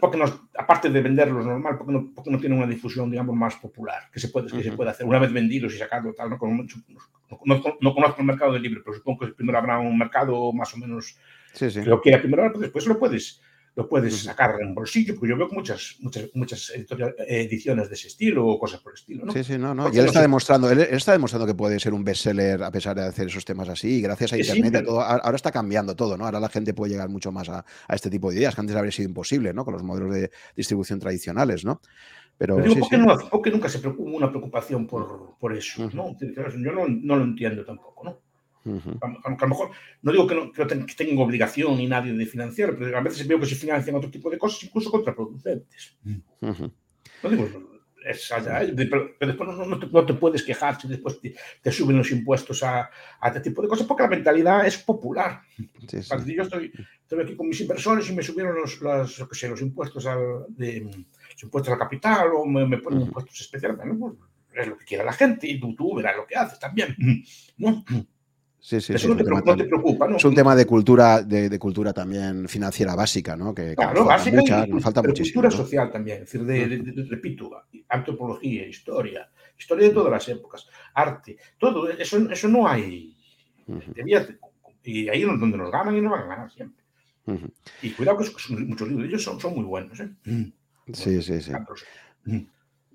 porque, 0.00 0.22
aparte 0.58 0.90
de 0.90 1.00
venderlos 1.00 1.46
normal, 1.46 1.78
porque 1.78 1.92
no, 1.92 2.12
porque 2.14 2.30
no 2.30 2.38
tiene 2.38 2.56
una 2.56 2.66
difusión, 2.66 3.10
digamos, 3.10 3.34
más 3.34 3.54
popular, 3.56 4.10
que 4.12 4.20
se 4.20 4.28
puede, 4.28 4.50
que 4.50 4.62
se 4.62 4.72
puede 4.72 4.90
hacer 4.90 5.06
una 5.06 5.18
vez 5.18 5.32
vendidos 5.32 5.74
y 5.74 5.78
sacarlo 5.78 6.12
tal, 6.12 6.30
no, 6.30 6.38
no, 7.44 7.62
no, 7.80 7.94
conozco 7.94 8.20
el 8.20 8.26
mercado 8.26 8.52
del 8.52 8.62
libro, 8.62 8.82
pero 8.84 8.96
supongo 8.96 9.26
que 9.26 9.32
primero 9.32 9.58
habrá 9.58 9.78
un 9.78 9.98
mercado 9.98 10.52
más 10.52 10.72
o 10.74 10.78
menos 10.78 11.16
sí, 11.52 11.70
sí. 11.70 11.80
que 11.80 11.88
lo 11.88 12.00
quiera 12.00 12.20
primero, 12.20 12.44
pero 12.48 12.60
después 12.60 12.86
lo 12.86 12.98
puedes, 12.98 13.40
lo 13.74 13.88
puedes 13.88 14.22
sacar 14.22 14.56
en 14.60 14.74
bolsillo, 14.74 15.14
porque 15.14 15.30
yo 15.30 15.36
veo 15.36 15.48
muchas, 15.50 15.96
muchas, 16.00 16.30
muchas 16.34 16.72
ediciones 17.28 17.88
de 17.88 17.94
ese 17.94 18.08
estilo 18.08 18.46
o 18.46 18.58
cosas 18.58 18.80
por 18.80 18.92
el 18.92 18.98
estilo. 18.98 19.26
¿no? 19.26 19.32
Sí, 19.32 19.44
sí, 19.44 19.58
no, 19.58 19.74
no. 19.74 19.92
Y 19.92 19.98
él 19.98 20.06
está, 20.06 20.22
demostrando, 20.22 20.70
él, 20.70 20.80
está 20.80 21.12
demostrando 21.12 21.46
que 21.46 21.54
puede 21.54 21.78
ser 21.78 21.92
un 21.92 22.04
bestseller 22.04 22.62
a 22.62 22.70
pesar 22.70 22.96
de 22.96 23.04
hacer 23.04 23.26
esos 23.26 23.44
temas 23.44 23.68
así. 23.68 23.98
Y 23.98 24.00
gracias 24.00 24.32
a 24.32 24.38
Internet, 24.38 24.84
todo, 24.86 25.02
ahora 25.02 25.36
está 25.36 25.50
cambiando 25.50 25.94
todo, 25.94 26.16
¿no? 26.16 26.24
Ahora 26.24 26.40
la 26.40 26.48
gente 26.48 26.74
puede 26.74 26.92
llegar 26.92 27.08
mucho 27.08 27.32
más 27.32 27.48
a, 27.48 27.64
a, 27.88 27.94
este 27.94 28.08
tipo 28.08 28.30
de 28.30 28.36
ideas, 28.36 28.54
que 28.54 28.60
antes 28.60 28.76
habría 28.76 28.92
sido 28.92 29.08
imposible, 29.08 29.52
¿no? 29.52 29.64
Con 29.64 29.74
los 29.74 29.82
modelos 29.82 30.14
de 30.14 30.30
distribución 30.56 30.98
tradicionales, 30.98 31.64
¿no? 31.64 31.80
Pero, 32.38 32.56
digo, 32.56 32.80
¿por, 32.80 32.88
qué 32.90 32.98
No, 33.50 33.56
nunca 33.56 33.68
se 33.68 33.78
preocupa 33.78 34.10
una 34.10 34.28
preocupación 34.28 34.86
por, 34.86 35.36
por 35.38 35.56
eso? 35.56 35.88
¿no? 35.94 36.16
Yo 36.20 36.72
no, 36.72 36.86
no, 36.86 37.16
lo 37.16 37.24
entiendo 37.24 37.64
tampoco, 37.64 38.04
¿no? 38.04 38.20
a, 39.00 39.30
lo 39.40 39.48
mejor, 39.48 39.70
no 40.02 40.12
digo 40.12 40.26
que, 40.26 40.34
no, 40.34 40.52
que, 40.52 40.94
tenga 40.94 41.22
obligación 41.22 41.76
ni 41.76 41.86
nadie 41.86 42.12
de 42.12 42.26
financiar, 42.26 42.76
pero 42.76 42.98
a 42.98 43.00
veces 43.00 43.26
veo 43.26 43.38
que 43.38 43.46
se 43.46 43.54
financian 43.54 43.96
otro 43.96 44.10
tipo 44.10 44.28
de 44.28 44.38
cosas, 44.38 44.64
incluso 44.64 44.90
contraproducentes. 44.90 45.96
No 46.02 47.30
digo, 47.30 47.48
es 48.06 48.30
allá, 48.30 48.60
pero, 48.76 49.10
después 49.20 49.50
no, 49.50 50.06
te, 50.06 50.14
puedes 50.14 50.42
quejar 50.42 50.80
si 50.80 50.88
después 50.88 51.18
te, 51.20 51.72
suben 51.72 51.98
los 51.98 52.10
impuestos 52.10 52.62
a, 52.62 52.90
a, 53.20 53.28
este 53.28 53.40
tipo 53.40 53.62
de 53.62 53.68
cosas, 53.68 53.86
porque 53.86 54.04
la 54.04 54.08
mentalidad 54.08 54.66
es 54.66 54.78
popular. 54.78 55.42
Yo 55.58 55.98
estoy, 55.98 56.72
estoy, 57.02 57.22
aquí 57.22 57.36
con 57.36 57.48
mis 57.48 57.60
inversores 57.60 58.08
y 58.08 58.14
me 58.14 58.22
subieron 58.22 58.56
los, 58.56 58.80
los, 58.80 59.24
sé, 59.32 59.48
los 59.48 59.60
impuestos 59.60 60.06
al, 60.06 60.46
de, 60.48 60.88
impuestos 61.42 61.72
al 61.72 61.78
capital 61.78 62.28
o 62.34 62.44
me, 62.44 62.78
ponen 62.78 63.02
impuestos 63.02 63.40
especiales. 63.40 63.78
Pues, 63.98 64.12
es 64.54 64.68
lo 64.68 64.78
que 64.78 64.84
quiera 64.84 65.04
la 65.04 65.12
gente 65.12 65.46
y 65.46 65.60
tú, 65.60 65.74
tú 65.74 65.94
verás 65.96 66.16
lo 66.16 66.26
que 66.26 66.36
haces 66.36 66.58
también. 66.58 66.96
¿no? 67.58 67.84
Sí, 68.58 68.80
sí, 68.80 68.94
Eso 68.94 69.08
no, 69.08 69.16
te, 69.16 69.64
preocupa, 69.64 70.08
¿no? 70.08 70.16
Es 70.16 70.24
un 70.24 70.34
tema 70.34 70.56
de 70.56 70.66
cultura, 70.66 71.22
de, 71.22 71.56
cultura 71.56 71.92
también 71.92 72.48
financiera 72.48 72.96
básica, 72.96 73.36
¿no? 73.36 73.54
Que, 73.54 73.76
claro, 73.76 74.04
básica 74.04 74.38
mucha, 74.40 74.66
y, 74.66 74.80
falta 74.80 75.02
muchísimo. 75.02 75.40
Cultura 75.40 75.56
social 75.56 75.92
también, 75.92 76.22
es 76.22 76.32
decir, 76.32 76.44
de, 76.44 77.06
repito, 77.08 77.48
antropología, 77.88 78.66
historia, 78.66 79.30
historia 79.56 79.86
de 79.86 79.94
todas 79.94 80.10
las 80.10 80.28
épocas, 80.28 80.66
arte, 80.94 81.36
todo 81.58 81.88
eso, 81.90 82.28
eso 82.28 82.48
no 82.48 82.66
hay. 82.66 83.16
y 84.82 85.08
ahí 85.08 85.22
es 85.22 85.28
donde 85.28 85.58
nos 85.58 85.70
ganan 85.70 85.96
y 85.96 86.00
nos 86.00 86.10
van 86.10 86.22
a 86.22 86.26
ganar 86.26 86.50
siempre. 86.50 86.84
Y 87.82 87.90
cuidado 87.90 88.18
que 88.18 88.24
muchos 88.64 88.88
libros 88.88 89.04
de 89.04 89.08
ellos 89.10 89.22
son, 89.22 89.38
son 89.38 89.54
muy 89.54 89.64
buenos. 89.64 90.00
¿eh? 90.00 90.10
Sí, 90.92 91.22
sí, 91.22 91.40
sí. 91.40 91.52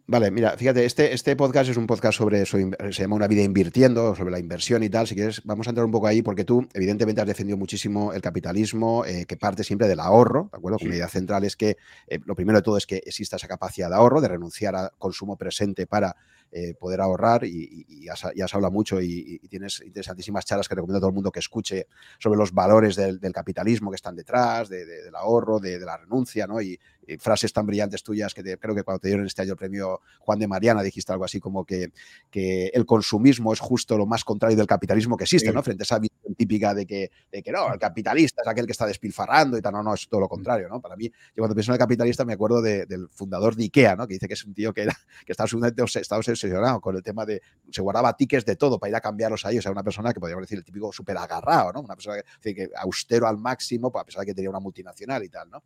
Vale, 0.07 0.29
mira, 0.29 0.57
fíjate, 0.57 0.83
este, 0.83 1.13
este 1.13 1.37
podcast 1.37 1.69
es 1.69 1.77
un 1.77 1.87
podcast 1.87 2.17
sobre, 2.17 2.45
se 2.45 2.91
llama 2.91 3.15
Una 3.15 3.29
vida 3.29 3.43
invirtiendo, 3.43 4.13
sobre 4.13 4.31
la 4.31 4.39
inversión 4.39 4.83
y 4.83 4.89
tal. 4.89 5.07
Si 5.07 5.15
quieres, 5.15 5.41
vamos 5.45 5.67
a 5.67 5.69
entrar 5.69 5.85
un 5.85 5.91
poco 5.91 6.07
ahí, 6.07 6.21
porque 6.21 6.43
tú, 6.43 6.67
evidentemente, 6.73 7.21
has 7.21 7.27
defendido 7.27 7.57
muchísimo 7.57 8.11
el 8.11 8.21
capitalismo, 8.21 9.05
eh, 9.05 9.25
que 9.25 9.37
parte 9.37 9.63
siempre 9.63 9.87
del 9.87 10.01
ahorro, 10.01 10.49
¿de 10.51 10.57
acuerdo? 10.57 10.79
La 10.81 10.95
idea 10.95 11.07
central 11.07 11.45
es 11.45 11.55
que, 11.55 11.77
eh, 12.07 12.19
lo 12.25 12.35
primero 12.35 12.59
de 12.59 12.63
todo 12.63 12.75
es 12.75 12.85
que 12.85 12.97
exista 13.05 13.37
esa 13.37 13.47
capacidad 13.47 13.87
de 13.87 13.95
ahorro, 13.95 14.19
de 14.19 14.27
renunciar 14.27 14.75
al 14.75 14.91
consumo 14.97 15.37
presente 15.37 15.87
para 15.87 16.13
eh, 16.53 16.73
poder 16.73 16.99
ahorrar 16.99 17.45
y, 17.45 17.85
ya 18.03 18.11
has, 18.11 18.53
hablado 18.53 18.73
mucho 18.73 18.99
y, 19.01 19.39
tienes 19.47 19.81
interesantísimas 19.85 20.43
charlas 20.43 20.67
que 20.67 20.75
recomiendo 20.75 20.97
a 20.97 20.99
todo 20.99 21.09
el 21.09 21.15
mundo 21.15 21.31
que 21.31 21.39
escuche 21.39 21.87
sobre 22.19 22.37
los 22.37 22.51
valores 22.51 22.97
del, 22.97 23.21
capitalismo 23.31 23.89
que 23.89 23.95
están 23.95 24.17
detrás, 24.17 24.67
del 24.67 25.15
ahorro, 25.15 25.61
de, 25.61 25.79
la 25.79 25.95
renuncia, 25.95 26.47
¿no? 26.47 26.61
Y, 26.61 26.77
frases 27.19 27.51
tan 27.53 27.65
brillantes 27.65 28.03
tuyas 28.03 28.33
que 28.33 28.57
creo 28.57 28.75
que 28.75 28.83
cuando 28.83 28.99
te 28.99 29.07
dieron 29.07 29.25
este 29.25 29.41
año 29.41 29.51
el 29.51 29.57
premio 29.57 30.01
Juan 30.19 30.39
de 30.39 30.47
Mariana 30.47 30.83
dijiste 30.83 31.11
algo 31.11 31.25
así 31.25 31.39
como 31.39 31.65
que, 31.65 31.91
que 32.29 32.67
el 32.67 32.85
consumismo 32.85 33.53
es 33.53 33.59
justo 33.59 33.97
lo 33.97 34.05
más 34.05 34.23
contrario 34.23 34.57
del 34.57 34.67
capitalismo 34.67 35.17
que 35.17 35.23
existe, 35.23 35.51
¿no? 35.51 35.63
Frente 35.63 35.83
a 35.83 35.85
esa 35.85 35.99
visión 35.99 36.35
típica 36.35 36.73
de 36.73 36.85
que, 36.85 37.11
de 37.31 37.43
que 37.43 37.51
no, 37.51 37.71
el 37.73 37.79
capitalista 37.79 38.41
es 38.41 38.47
aquel 38.47 38.65
que 38.65 38.71
está 38.71 38.85
despilfarrando 38.85 39.57
y 39.57 39.61
tal, 39.61 39.73
no, 39.73 39.83
no, 39.83 39.93
es 39.93 40.07
todo 40.07 40.21
lo 40.21 40.29
contrario, 40.29 40.67
¿no? 40.69 40.81
Para 40.81 40.95
mí, 40.95 41.05
yo 41.05 41.37
cuando 41.37 41.55
pienso 41.55 41.71
en 41.71 41.75
el 41.75 41.79
capitalista 41.79 42.25
me 42.25 42.33
acuerdo 42.33 42.61
del 42.61 43.09
fundador 43.09 43.55
de 43.55 43.63
IKEA, 43.63 43.95
¿no? 43.95 44.07
Que 44.07 44.15
dice 44.15 44.27
que 44.27 44.33
es 44.33 44.45
un 44.45 44.53
tío 44.53 44.73
que, 44.73 44.83
era, 44.83 44.97
que 45.25 45.33
estaba, 45.33 45.47
estaba 45.47 46.19
obsesionado 46.19 46.81
con 46.81 46.95
el 46.95 47.03
tema 47.03 47.25
de, 47.25 47.41
se 47.69 47.81
guardaba 47.81 48.15
tickets 48.15 48.45
de 48.45 48.55
todo 48.55 48.79
para 48.79 48.89
ir 48.89 48.95
a 48.95 49.01
cambiarlos 49.01 49.45
ahí, 49.45 49.57
o 49.57 49.61
sea, 49.61 49.71
una 49.71 49.83
persona 49.83 50.13
que 50.13 50.19
podríamos 50.19 50.43
decir 50.43 50.57
el 50.57 50.63
típico 50.63 50.91
súper 50.91 51.17
agarrado, 51.17 51.73
¿no? 51.73 51.81
Una 51.81 51.95
persona 51.95 52.17
que, 52.41 52.55
que, 52.55 52.69
austero 52.75 53.27
al 53.27 53.37
máximo, 53.37 53.91
pues, 53.91 54.01
a 54.01 54.05
pesar 54.05 54.21
de 54.21 54.27
que 54.27 54.33
tenía 54.33 54.49
una 54.49 54.59
multinacional 54.59 55.23
y 55.23 55.29
tal, 55.29 55.49
¿no? 55.49 55.63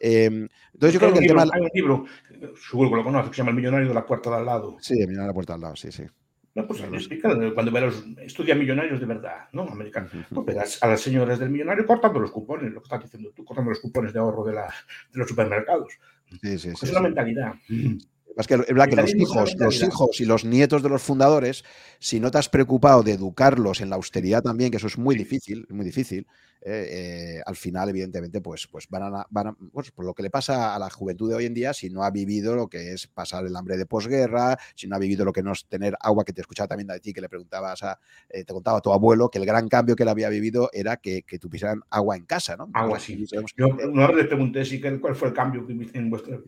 Em, 0.00 0.48
entonces 0.74 0.94
yo 0.94 1.00
creo 1.00 1.12
que 1.12 1.20
el 1.20 1.26
tema... 1.26 1.42
Hay 1.42 1.60
un 1.60 1.70
libro, 1.72 2.04
seguro 2.68 2.90
que 2.90 2.96
lo 2.96 3.04
conoces, 3.04 3.30
que 3.30 3.36
se 3.36 3.42
llama 3.42 3.50
El 3.50 3.56
millonario 3.56 3.88
de 3.88 3.94
la 3.94 4.06
puerta 4.06 4.30
de 4.30 4.36
al 4.36 4.46
lado. 4.46 4.76
Sí, 4.80 4.94
El 4.94 5.08
millonario 5.08 5.22
de 5.22 5.28
la 5.28 5.34
puerta 5.34 5.52
de 5.52 5.56
al 5.56 5.60
lado, 5.62 5.76
sí, 5.76 5.92
sí. 5.92 6.04
No, 6.56 6.66
pues 6.66 6.82
cuando 7.52 7.70
verás, 7.70 8.02
estudia 8.22 8.54
millonarios 8.54 8.98
de 8.98 9.04
verdad, 9.04 9.46
¿no? 9.52 9.64
Americanos. 9.64 10.10
Pues 10.32 10.46
verás 10.46 10.82
a 10.82 10.88
las 10.88 11.02
señoras 11.02 11.38
del 11.38 11.50
millonario 11.50 11.84
cortando 11.84 12.18
los 12.18 12.30
cupones, 12.30 12.72
lo 12.72 12.80
que 12.80 12.86
estás 12.86 13.02
diciendo 13.02 13.30
tú, 13.36 13.44
cortando 13.44 13.70
los 13.70 13.80
cupones 13.80 14.14
de 14.14 14.20
ahorro 14.20 14.42
de, 14.42 14.54
la, 14.54 14.62
de 15.12 15.18
los 15.18 15.28
supermercados. 15.28 15.92
Sí, 16.40 16.58
sí, 16.58 16.70
sí, 16.74 16.86
es 16.86 16.90
una 16.90 17.02
mentalidad. 17.02 17.56
Es 18.36 18.46
que, 18.46 18.56
verdad 18.58 18.88
que 18.88 18.96
los 18.96 19.14
hijos, 19.14 19.56
los 19.58 19.82
hijos 19.82 20.20
y 20.20 20.26
los 20.26 20.44
nietos 20.44 20.82
de 20.82 20.90
los 20.90 21.02
fundadores, 21.02 21.64
si 21.98 22.20
no 22.20 22.30
te 22.30 22.36
has 22.36 22.50
preocupado 22.50 23.02
de 23.02 23.12
educarlos 23.12 23.80
en 23.80 23.88
la 23.88 23.96
austeridad 23.96 24.42
también, 24.42 24.70
que 24.70 24.76
eso 24.76 24.88
es 24.88 24.98
muy 24.98 25.16
difícil, 25.16 25.66
muy 25.70 25.86
difícil, 25.86 26.26
eh, 26.60 27.38
eh, 27.38 27.42
al 27.46 27.56
final, 27.56 27.88
evidentemente, 27.88 28.42
pues, 28.42 28.66
pues 28.66 28.88
van 28.90 29.14
a, 29.14 29.26
van 29.30 29.56
pues, 29.72 29.90
por 29.90 30.04
lo 30.04 30.12
que 30.12 30.22
le 30.22 30.28
pasa 30.28 30.74
a 30.74 30.78
la 30.78 30.90
juventud 30.90 31.30
de 31.30 31.36
hoy 31.36 31.46
en 31.46 31.54
día, 31.54 31.72
si 31.72 31.88
no 31.88 32.02
ha 32.02 32.10
vivido 32.10 32.54
lo 32.54 32.68
que 32.68 32.92
es 32.92 33.06
pasar 33.06 33.46
el 33.46 33.56
hambre 33.56 33.78
de 33.78 33.86
posguerra, 33.86 34.58
si 34.74 34.86
no 34.86 34.96
ha 34.96 34.98
vivido 34.98 35.24
lo 35.24 35.32
que 35.32 35.42
no 35.42 35.52
es 35.52 35.64
tener 35.66 35.96
agua, 36.00 36.24
que 36.24 36.34
te 36.34 36.42
escuchaba 36.42 36.68
también 36.68 36.88
de 36.88 37.00
ti, 37.00 37.14
que 37.14 37.22
le 37.22 37.30
preguntabas 37.30 37.82
a, 37.84 37.98
eh, 38.28 38.44
te 38.44 38.52
contaba 38.52 38.78
a 38.78 38.80
tu 38.82 38.92
abuelo 38.92 39.30
que 39.30 39.38
el 39.38 39.46
gran 39.46 39.68
cambio 39.68 39.96
que 39.96 40.02
él 40.02 40.10
había 40.10 40.28
vivido 40.28 40.68
era 40.74 40.98
que, 40.98 41.22
que 41.22 41.38
tuvieran 41.38 41.80
agua 41.88 42.16
en 42.16 42.26
casa, 42.26 42.56
¿no? 42.56 42.68
Agua, 42.74 43.00
sí. 43.00 43.24
Yo 43.56 43.68
una 43.68 44.08
vez 44.08 44.16
le 44.16 44.24
pregunté 44.24 44.64
si, 44.64 44.78
cuál 44.80 45.14
fue 45.14 45.28
el 45.28 45.34
cambio 45.34 45.66
que 45.66 45.72
en 45.72 46.10
vuestra 46.10 46.38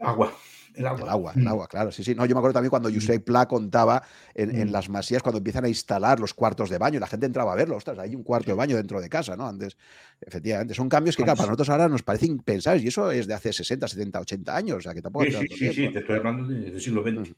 agua. 0.00 0.32
El 0.74 0.86
agua. 0.86 1.02
El 1.02 1.08
agua, 1.08 1.32
el 1.34 1.42
mm. 1.42 1.48
agua, 1.48 1.68
claro, 1.68 1.92
sí, 1.92 2.04
sí. 2.04 2.14
No, 2.14 2.24
yo 2.26 2.34
me 2.34 2.38
acuerdo 2.38 2.54
también 2.54 2.70
cuando 2.70 2.90
Josep 2.92 3.24
Pla 3.24 3.46
contaba 3.46 4.02
en, 4.34 4.68
mm. 4.68 4.70
las 4.70 4.88
masías 4.88 5.22
cuando 5.22 5.38
empiezan 5.38 5.64
a 5.64 5.68
instalar 5.68 6.20
los 6.20 6.34
cuartos 6.34 6.70
de 6.70 6.78
baño, 6.78 7.00
la 7.00 7.06
gente 7.06 7.26
entraba 7.26 7.52
a 7.52 7.56
verlo, 7.56 7.76
ostras, 7.76 7.98
hay 7.98 8.14
un 8.14 8.22
cuarto 8.22 8.50
de 8.50 8.56
baño 8.56 8.76
dentro 8.76 9.00
de 9.00 9.08
casa, 9.08 9.36
¿no? 9.36 9.46
Antes, 9.46 9.76
efectivamente, 10.20 10.74
son 10.74 10.88
cambios 10.88 11.16
que, 11.16 11.22
claro, 11.22 11.36
para 11.36 11.48
nosotros 11.48 11.68
ahora 11.70 11.88
nos 11.88 12.02
parecen 12.02 12.30
impensables 12.32 12.84
y 12.84 12.88
eso 12.88 13.10
es 13.10 13.26
de 13.26 13.34
hace 13.34 13.52
60, 13.52 13.86
70, 13.86 14.20
80 14.20 14.56
años, 14.56 14.76
o 14.78 14.80
sea, 14.80 14.94
que 14.94 15.02
tampoco... 15.02 15.24
Sí, 15.26 15.32
sí, 15.32 15.56
sí, 15.56 15.72
sí, 15.72 15.92
te 15.92 16.00
estoy 16.00 16.16
hablando 16.16 16.46
del 16.48 16.80
siglo 16.80 17.02
XX, 17.02 17.34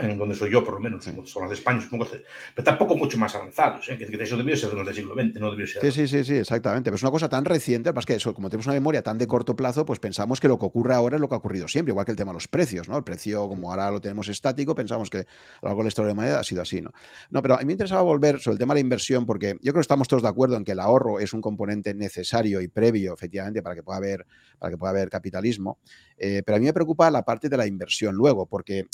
en, 0.00 0.18
donde 0.18 0.34
soy 0.34 0.50
yo, 0.50 0.64
por 0.64 0.74
lo 0.74 0.80
menos, 0.80 1.04
son 1.04 1.42
las 1.42 1.50
de 1.50 1.54
España, 1.54 1.80
supongo, 1.80 2.06
pero 2.54 2.64
tampoco 2.64 2.96
mucho 2.96 3.18
más 3.18 3.34
avanzados, 3.34 3.88
¿eh? 3.88 3.98
que, 3.98 4.22
eso 4.22 4.36
debió 4.36 4.56
ser 4.56 4.70
de 4.70 4.76
los 4.76 4.86
del 4.86 4.94
siglo 4.94 5.14
XX, 5.14 5.40
no 5.40 5.50
debió 5.50 5.66
ser... 5.66 5.82
Sí, 5.82 5.90
sí, 5.92 6.08
sí, 6.08 6.24
sí, 6.24 6.34
exactamente, 6.36 6.84
pero 6.86 6.96
es 6.96 7.02
una 7.02 7.10
cosa 7.10 7.28
tan 7.28 7.44
reciente, 7.44 7.92
más 7.92 8.06
que 8.06 8.14
eso, 8.14 8.34
como 8.34 8.50
tenemos 8.50 8.66
una 8.66 8.74
memoria 8.74 9.02
tan 9.02 9.18
de 9.18 9.26
corto 9.26 9.56
plazo, 9.56 9.84
pues 9.84 9.98
pensamos 9.98 10.40
que 10.40 10.48
lo 10.48 10.58
que 10.58 10.66
ocurre 10.66 10.94
ahora 10.94 11.16
es 11.16 11.20
lo 11.20 11.28
que 11.28 11.34
ha 11.34 11.38
ocurrido 11.38 11.68
siempre, 11.68 11.92
igual 11.92 12.06
que 12.06 12.12
el 12.12 12.16
tema 12.16 12.30
de 12.32 12.34
los 12.34 12.45
precios, 12.48 12.88
¿no? 12.88 12.96
El 12.96 13.04
precio 13.04 13.48
como 13.48 13.70
ahora 13.70 13.90
lo 13.90 14.00
tenemos 14.00 14.28
estático, 14.28 14.74
pensamos 14.74 15.10
que 15.10 15.18
a 15.18 15.22
lo 15.62 15.68
largo 15.68 15.78
de 15.78 15.84
la 15.84 15.88
historia 15.88 16.06
de 16.08 16.10
la 16.12 16.14
moneda 16.14 16.40
ha 16.40 16.44
sido 16.44 16.62
así, 16.62 16.80
¿no? 16.80 16.92
No, 17.30 17.42
pero 17.42 17.54
a 17.54 17.58
mí 17.58 17.64
me 17.64 17.72
interesaba 17.72 18.02
volver 18.02 18.40
sobre 18.40 18.54
el 18.54 18.58
tema 18.58 18.74
de 18.74 18.80
la 18.80 18.82
inversión, 18.82 19.26
porque 19.26 19.54
yo 19.54 19.72
creo 19.72 19.74
que 19.74 19.80
estamos 19.80 20.08
todos 20.08 20.22
de 20.22 20.28
acuerdo 20.28 20.56
en 20.56 20.64
que 20.64 20.72
el 20.72 20.80
ahorro 20.80 21.20
es 21.20 21.32
un 21.32 21.40
componente 21.40 21.94
necesario 21.94 22.60
y 22.60 22.68
previo, 22.68 23.14
efectivamente, 23.14 23.62
para 23.62 23.74
que 23.74 23.82
pueda 23.82 23.98
haber, 23.98 24.26
para 24.58 24.70
que 24.70 24.78
pueda 24.78 24.90
haber 24.90 25.10
capitalismo. 25.10 25.78
Eh, 26.16 26.42
pero 26.44 26.56
a 26.56 26.58
mí 26.58 26.66
me 26.66 26.72
preocupa 26.72 27.10
la 27.10 27.22
parte 27.22 27.48
de 27.48 27.56
la 27.56 27.66
inversión 27.66 28.14
luego, 28.14 28.46
porque 28.46 28.86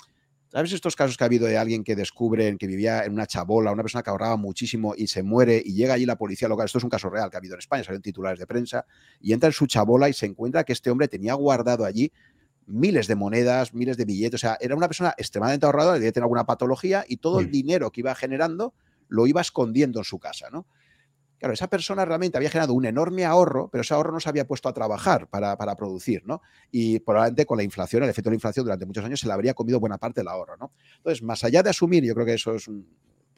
¿Sabes 0.53 0.73
estos 0.73 0.97
casos 0.97 1.17
que 1.17 1.25
ha 1.25 1.29
habido 1.29 1.47
de 1.47 1.57
alguien 1.57 1.83
que 1.83 1.97
descubre 1.97 2.59
que 2.59 2.67
vivía 2.67 3.07
en 3.07 3.15
una 3.15 3.27
chabola, 3.27 3.73
una 3.73 3.83
persona 3.83 4.03
que 4.03 4.11
ahorraba 4.11 4.37
muchísimo 4.37 4.93
y 4.95 5.07
se 5.07 5.23
muere 5.23 5.63
y 5.65 5.73
llega 5.73 5.95
allí 5.95 6.05
la 6.05 6.17
policía 6.17 6.47
local? 6.47 6.67
Esto 6.67 6.77
es 6.77 6.85
un 6.85 6.91
caso 6.91 7.09
real 7.09 7.31
que 7.31 7.37
ha 7.37 7.39
habido 7.39 7.55
en 7.55 7.61
España, 7.61 7.83
salen 7.83 8.03
titulares 8.03 8.39
de 8.39 8.47
prensa 8.47 8.85
y 9.19 9.33
entra 9.33 9.47
en 9.47 9.55
su 9.55 9.67
chabola 9.67 10.11
y 10.11 10.13
se 10.13 10.27
encuentra 10.27 10.63
que 10.65 10.75
este 10.75 10.91
hombre 10.91 11.09
tenía 11.09 11.33
guardado 11.33 11.87
allí 11.87 12.13
miles 12.73 13.07
de 13.07 13.15
monedas, 13.15 13.75
miles 13.75 13.97
de 13.97 14.05
billetes. 14.05 14.35
O 14.35 14.41
sea, 14.41 14.57
era 14.61 14.75
una 14.75 14.89
persona 14.89 15.15
extremadamente 15.17 15.67
ahorradora, 15.67 15.95
debía 15.95 16.13
tener 16.13 16.25
alguna 16.25 16.47
patología 16.47 17.05
y 17.07 17.19
todo 17.19 17.41
el 17.41 17.51
dinero 17.51 17.91
que 17.93 18.01
iba 18.01 18.15
generando 18.15 18.75
lo 19.09 19.27
iba 19.27 19.43
escondiendo 19.43 20.01
en 20.01 20.05
su 20.05 20.19
casa, 20.19 20.49
¿no? 20.51 20.67
Claro, 21.39 21.55
esa 21.55 21.69
persona 21.69 22.05
realmente 22.05 22.39
había 22.39 22.49
generado 22.49 22.73
un 22.73 22.87
enorme 22.87 23.25
ahorro, 23.25 23.69
pero 23.69 23.83
ese 23.83 23.93
ahorro 23.93 24.13
no 24.13 24.21
se 24.21 24.29
había 24.29 24.47
puesto 24.47 24.69
a 24.69 24.73
trabajar 24.73 25.29
para, 25.29 25.57
para, 25.57 25.77
producir, 25.77 26.23
¿no? 26.25 26.41
Y 26.71 27.01
probablemente 27.01 27.45
con 27.47 27.59
la 27.59 27.65
inflación, 27.65 28.05
el 28.05 28.11
efecto 28.11 28.31
de 28.31 28.35
la 28.35 28.37
inflación 28.37 28.65
durante 28.65 28.87
muchos 28.87 29.05
años 29.05 29.21
se 29.21 29.27
le 29.27 29.33
habría 29.33 29.53
comido 29.53 29.81
buena 29.81 29.99
parte 29.99 30.21
del 30.21 30.29
ahorro, 30.29 30.57
¿no? 30.57 30.73
Entonces, 30.99 31.23
más 31.23 31.43
allá 31.43 31.63
de 31.63 31.71
asumir, 31.71 32.05
yo 32.05 32.15
creo 32.15 32.25
que 32.25 32.35
eso 32.35 32.55
es 32.55 32.69
un, 32.69 32.87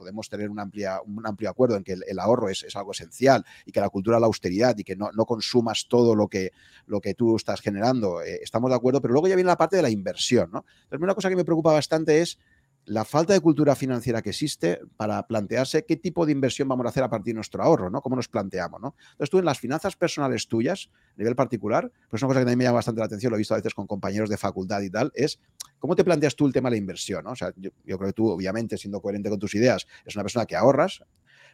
podemos 0.04 0.28
tener 0.28 0.50
un, 0.50 0.60
amplia, 0.60 1.00
un 1.00 1.26
amplio 1.26 1.48
acuerdo 1.48 1.76
en 1.78 1.82
que 1.82 1.94
el, 1.94 2.18
ahorro 2.18 2.50
es, 2.50 2.64
algo 2.76 2.92
esencial 2.92 3.42
y 3.64 3.72
que 3.72 3.80
la 3.80 3.88
cultura 3.88 4.18
de 4.18 4.20
la 4.20 4.26
austeridad 4.26 4.76
y 4.76 4.84
que 4.84 4.96
no, 4.96 5.10
consumas 5.24 5.86
todo 5.88 6.14
lo 6.14 6.28
que, 6.28 6.52
lo 6.86 7.00
que 7.00 7.14
tú 7.14 7.36
estás 7.36 7.62
generando, 7.62 8.20
eh, 8.20 8.40
estamos 8.42 8.70
de 8.70 8.76
acuerdo, 8.76 9.00
pero 9.00 9.12
luego 9.12 9.28
ya 9.28 9.34
viene 9.34 9.48
la 9.48 9.56
parte 9.56 9.76
de 9.76 9.82
la 9.82 9.88
inversión. 9.88 10.50
¿no? 10.52 10.66
Entonces, 10.82 11.02
una 11.02 11.14
cosa 11.14 11.30
que 11.30 11.36
me 11.36 11.44
preocupa 11.44 11.72
bastante 11.72 12.20
es 12.20 12.38
la 12.86 13.04
falta 13.04 13.32
de 13.32 13.40
cultura 13.40 13.74
financiera 13.74 14.20
que 14.20 14.30
existe 14.30 14.80
para 14.96 15.26
plantearse 15.26 15.84
qué 15.84 15.96
tipo 15.96 16.26
de 16.26 16.32
inversión 16.32 16.68
vamos 16.68 16.84
a 16.86 16.90
hacer 16.90 17.02
a 17.02 17.08
partir 17.08 17.32
de 17.32 17.36
nuestro 17.36 17.62
ahorro, 17.62 17.90
¿no? 17.90 18.00
¿Cómo 18.02 18.16
nos 18.16 18.28
planteamos, 18.28 18.80
¿no? 18.80 18.94
Entonces 19.12 19.30
tú 19.30 19.38
en 19.38 19.46
las 19.46 19.58
finanzas 19.58 19.96
personales 19.96 20.48
tuyas, 20.48 20.90
a 20.92 21.18
nivel 21.18 21.34
particular, 21.34 21.90
pues 22.10 22.22
una 22.22 22.28
cosa 22.28 22.40
que 22.40 22.44
también 22.44 22.58
me 22.58 22.64
llama 22.64 22.76
bastante 22.76 23.00
la 23.00 23.06
atención, 23.06 23.30
lo 23.30 23.36
he 23.36 23.38
visto 23.38 23.54
a 23.54 23.56
veces 23.56 23.74
con 23.74 23.86
compañeros 23.86 24.28
de 24.28 24.36
facultad 24.36 24.82
y 24.82 24.90
tal, 24.90 25.10
es 25.14 25.40
cómo 25.78 25.96
te 25.96 26.04
planteas 26.04 26.36
tú 26.36 26.46
el 26.46 26.52
tema 26.52 26.68
de 26.68 26.76
la 26.76 26.78
inversión, 26.78 27.24
¿no? 27.24 27.30
O 27.30 27.36
sea, 27.36 27.52
yo, 27.56 27.70
creo 27.84 27.98
que 27.98 28.12
tú, 28.12 28.28
obviamente, 28.28 28.76
siendo 28.76 29.00
coherente 29.00 29.30
con 29.30 29.38
tus 29.38 29.54
ideas, 29.54 29.86
es 30.04 30.14
una 30.14 30.24
persona 30.24 30.44
que 30.44 30.56
ahorras, 30.56 31.02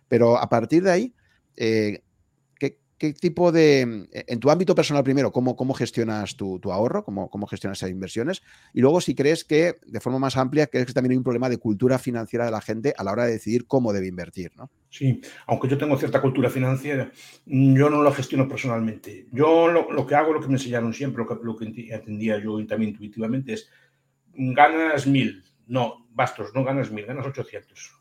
pero 0.09 0.37
a 0.37 0.49
partir 0.49 0.83
de 0.83 0.91
ahí, 0.91 1.15
eh, 1.57 2.03
¿Qué 3.01 3.15
tipo 3.15 3.51
de, 3.51 4.09
en 4.13 4.41
tu 4.41 4.51
ámbito 4.51 4.75
personal 4.75 5.03
primero, 5.03 5.33
cómo, 5.33 5.57
cómo 5.57 5.73
gestionas 5.73 6.37
tu, 6.37 6.61
ahorro, 6.71 7.03
cómo, 7.03 7.31
cómo 7.31 7.47
gestionas 7.47 7.79
esas 7.79 7.89
inversiones? 7.89 8.43
Y 8.75 8.83
luego, 8.83 9.01
si 9.01 9.15
crees 9.15 9.43
que, 9.43 9.77
de 9.87 10.01
forma 10.01 10.19
más 10.19 10.37
amplia, 10.37 10.67
crees 10.67 10.85
que 10.85 10.93
también 10.93 11.13
hay 11.13 11.17
un 11.17 11.25
problema 11.25 11.49
de 11.49 11.57
cultura 11.57 11.99
financiera 11.99 12.45
de 12.45 12.51
la 12.51 12.61
gente 12.61 12.93
a 12.95 13.03
la 13.03 13.13
hora 13.13 13.25
de 13.25 13.33
decidir 13.33 13.67
cómo 13.67 13.95
debe 13.95 14.07
invertir, 14.07 14.53
¿no? 14.55 14.71
Sí, 14.91 15.19
aunque 15.47 15.67
yo 15.67 15.79
tengo 15.79 15.97
cierta 15.97 16.21
cultura 16.21 16.51
financiera, 16.51 17.11
yo 17.47 17.89
no 17.89 18.03
lo 18.03 18.13
gestiono 18.13 18.47
personalmente. 18.47 19.29
Yo 19.33 19.69
lo, 19.69 20.07
que 20.07 20.15
hago, 20.15 20.35
lo 20.35 20.43
que 20.43 20.49
me 20.49 20.57
enseñaron 20.57 20.93
siempre, 20.93 21.25
lo 21.25 21.27
que, 21.27 21.43
lo 21.43 21.57
que 21.57 21.65
entendía 21.65 22.39
yo 22.39 22.63
también 22.67 22.91
intuitivamente 22.91 23.55
es, 23.55 23.71
ganas 24.35 25.07
mil, 25.07 25.43
no, 25.69 26.07
bastos, 26.11 26.51
no 26.55 26.65
ganas 26.65 26.91
mil, 26.91 27.07
ganas 27.07 27.25
800. 27.25 27.93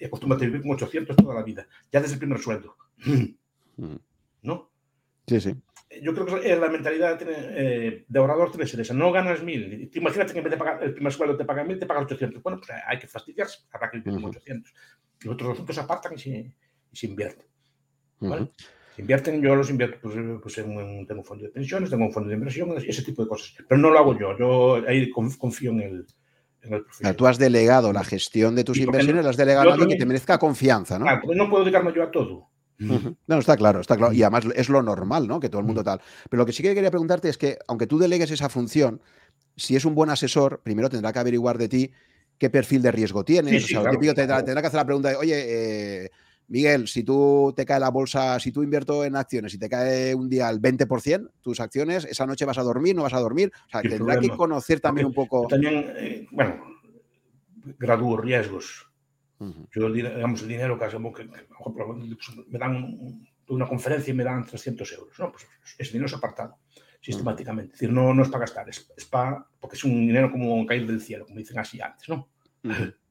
Y 0.00 0.06
acostúmbrate 0.06 0.46
a 0.46 0.48
vivir 0.48 0.62
con 0.62 0.70
800 0.70 1.16
toda 1.16 1.34
la 1.34 1.42
vida, 1.42 1.68
ya 1.92 2.00
desde 2.00 2.14
el 2.14 2.18
primer 2.18 2.38
sueldo. 2.38 2.76
Mm. 3.76 3.96
¿No? 4.42 4.70
Sí, 5.26 5.40
sí. 5.40 5.54
Yo 6.02 6.14
creo 6.14 6.26
que 6.40 6.56
la 6.56 6.68
mentalidad 6.68 7.18
eh, 7.22 8.04
de 8.06 8.18
ahorrador 8.18 8.50
tiene 8.50 8.66
ser 8.66 8.80
esa. 8.80 8.94
No 8.94 9.10
ganas 9.10 9.42
mil. 9.42 9.90
Imagínate 9.94 10.32
que 10.32 10.38
en 10.38 10.44
vez 10.44 10.50
de 10.52 10.58
pagar 10.58 10.82
el 10.82 10.94
primer 10.94 11.12
sueldo 11.12 11.36
te 11.36 11.44
pagan 11.44 11.66
mil, 11.66 11.78
te 11.78 11.86
pagan 11.86 12.04
800. 12.04 12.42
Bueno, 12.42 12.58
pues 12.58 12.70
hay 12.86 12.98
que 12.98 13.06
fastidiarse. 13.06 13.60
Habrá 13.72 13.90
que 13.90 13.98
vivir 13.98 14.20
con 14.20 14.30
800. 14.30 14.74
Los 15.20 15.34
otros 15.34 15.48
200 15.48 15.74
se 15.74 15.82
apartan 15.82 16.14
y 16.14 16.18
se, 16.18 16.30
y 16.92 16.96
se 16.96 17.06
invierten. 17.06 17.46
¿vale? 18.20 18.50
invierten, 18.98 19.40
yo 19.40 19.54
los 19.54 19.70
invierto 19.70 19.98
pues, 20.02 20.16
pues 20.42 20.58
en 20.58 20.76
un, 20.76 21.06
tengo 21.06 21.20
un 21.20 21.26
fondo 21.26 21.44
de 21.44 21.50
pensiones, 21.50 21.90
tengo 21.90 22.04
un 22.04 22.12
fondo 22.12 22.28
de 22.28 22.34
inversión, 22.34 22.74
ese 22.76 23.02
tipo 23.02 23.22
de 23.22 23.28
cosas. 23.28 23.54
Pero 23.68 23.80
no 23.80 23.90
lo 23.90 23.98
hago 23.98 24.18
yo. 24.18 24.36
Yo 24.38 24.88
ahí 24.88 25.10
confío 25.10 25.70
en 25.70 25.80
el, 25.80 26.06
profesional. 26.60 27.16
tú 27.16 27.26
has 27.26 27.38
delegado 27.38 27.92
la 27.92 28.04
gestión 28.04 28.54
de 28.54 28.64
tus 28.64 28.78
inversiones, 28.78 29.24
las 29.24 29.30
has 29.30 29.36
delegado 29.36 29.70
a 29.70 29.72
alguien 29.72 29.90
que 29.90 29.96
te 29.96 30.06
merezca 30.06 30.38
confianza, 30.38 30.98
¿no? 30.98 31.04
Claro, 31.04 31.20
porque 31.22 31.36
no 31.36 31.48
puedo 31.48 31.64
dedicarme 31.64 31.92
yo 31.94 32.02
a 32.02 32.10
todo. 32.10 32.48
No, 32.78 33.38
está 33.38 33.56
claro, 33.56 33.80
está 33.80 33.96
claro. 33.96 34.12
Y 34.12 34.22
además 34.22 34.44
es 34.54 34.68
lo 34.68 34.82
normal, 34.82 35.26
¿no? 35.26 35.40
Que 35.40 35.48
todo 35.48 35.60
el 35.60 35.66
mundo 35.66 35.82
tal. 35.82 36.00
Pero 36.30 36.42
lo 36.42 36.46
que 36.46 36.52
sí 36.52 36.62
que 36.62 36.74
quería 36.74 36.90
preguntarte 36.90 37.28
es 37.28 37.36
que, 37.36 37.58
aunque 37.66 37.86
tú 37.86 37.98
delegues 37.98 38.30
esa 38.30 38.48
función, 38.48 39.00
si 39.56 39.76
es 39.76 39.84
un 39.84 39.94
buen 39.94 40.10
asesor, 40.10 40.60
primero 40.62 40.88
tendrá 40.88 41.12
que 41.12 41.18
averiguar 41.18 41.58
de 41.58 41.68
ti 41.68 41.90
qué 42.38 42.50
perfil 42.50 42.82
de 42.82 42.92
riesgo 42.92 43.24
tienes. 43.24 43.64
o 43.64 43.66
sea, 43.66 43.82
tendrá, 44.14 44.42
que 44.42 44.66
hacer 44.66 44.74
la 44.74 44.86
pregunta 44.86 45.08
de, 45.08 45.16
oye, 45.16 46.04
eh, 46.04 46.10
Miguel, 46.46 46.86
si 46.86 47.02
tú 47.02 47.52
te 47.54 47.66
cae 47.66 47.80
la 47.80 47.90
bolsa, 47.90 48.38
si 48.38 48.52
tú 48.52 48.62
invierto 48.62 49.04
en 49.04 49.16
acciones 49.16 49.52
y 49.52 49.58
te 49.58 49.68
cae 49.68 50.14
un 50.14 50.28
día 50.28 50.48
al 50.48 50.60
20% 50.60 51.30
tus 51.42 51.60
acciones, 51.60 52.04
esa 52.04 52.26
noche 52.26 52.44
vas 52.44 52.58
a 52.58 52.62
dormir, 52.62 52.94
no 52.94 53.02
vas 53.02 53.12
a 53.12 53.20
dormir. 53.20 53.52
O 53.66 53.70
sea, 53.70 53.82
tendrá 53.82 54.18
que 54.18 54.30
conocer 54.30 54.80
también 54.80 55.08
un 55.08 55.12
poco. 55.12 55.46
También, 55.48 55.92
eh, 55.96 56.26
bueno, 56.30 56.56
gradúo 57.78 58.16
riesgos 58.16 58.87
yo, 59.70 59.92
digamos, 59.92 60.42
el 60.42 60.48
dinero 60.48 60.78
que, 60.78 60.88
que, 60.88 61.28
me 62.48 62.58
dan 62.58 63.28
una 63.48 63.68
conferencia 63.68 64.10
y 64.10 64.14
me 64.14 64.24
dan 64.24 64.44
300 64.44 64.92
euros. 64.92 65.18
No, 65.18 65.30
pues 65.30 65.46
ese 65.78 65.92
dinero 65.92 66.06
es 66.06 66.14
apartado. 66.14 66.58
sistemáticamente. 67.00 67.74
Es 67.74 67.80
decir, 67.80 67.92
no, 67.94 68.12
no 68.12 68.22
es 68.22 68.28
para 68.28 68.40
gastar, 68.40 68.68
es, 68.68 68.88
para, 69.10 69.46
porque 69.60 69.76
es 69.76 69.84
un 69.84 69.92
dinero 69.92 70.30
como 70.30 70.66
caer 70.66 70.86
del 70.86 71.00
cielo, 71.00 71.24
como 71.26 71.38
dicen 71.38 71.58
así 71.58 71.80
antes, 71.80 72.08
¿no? 72.08 72.28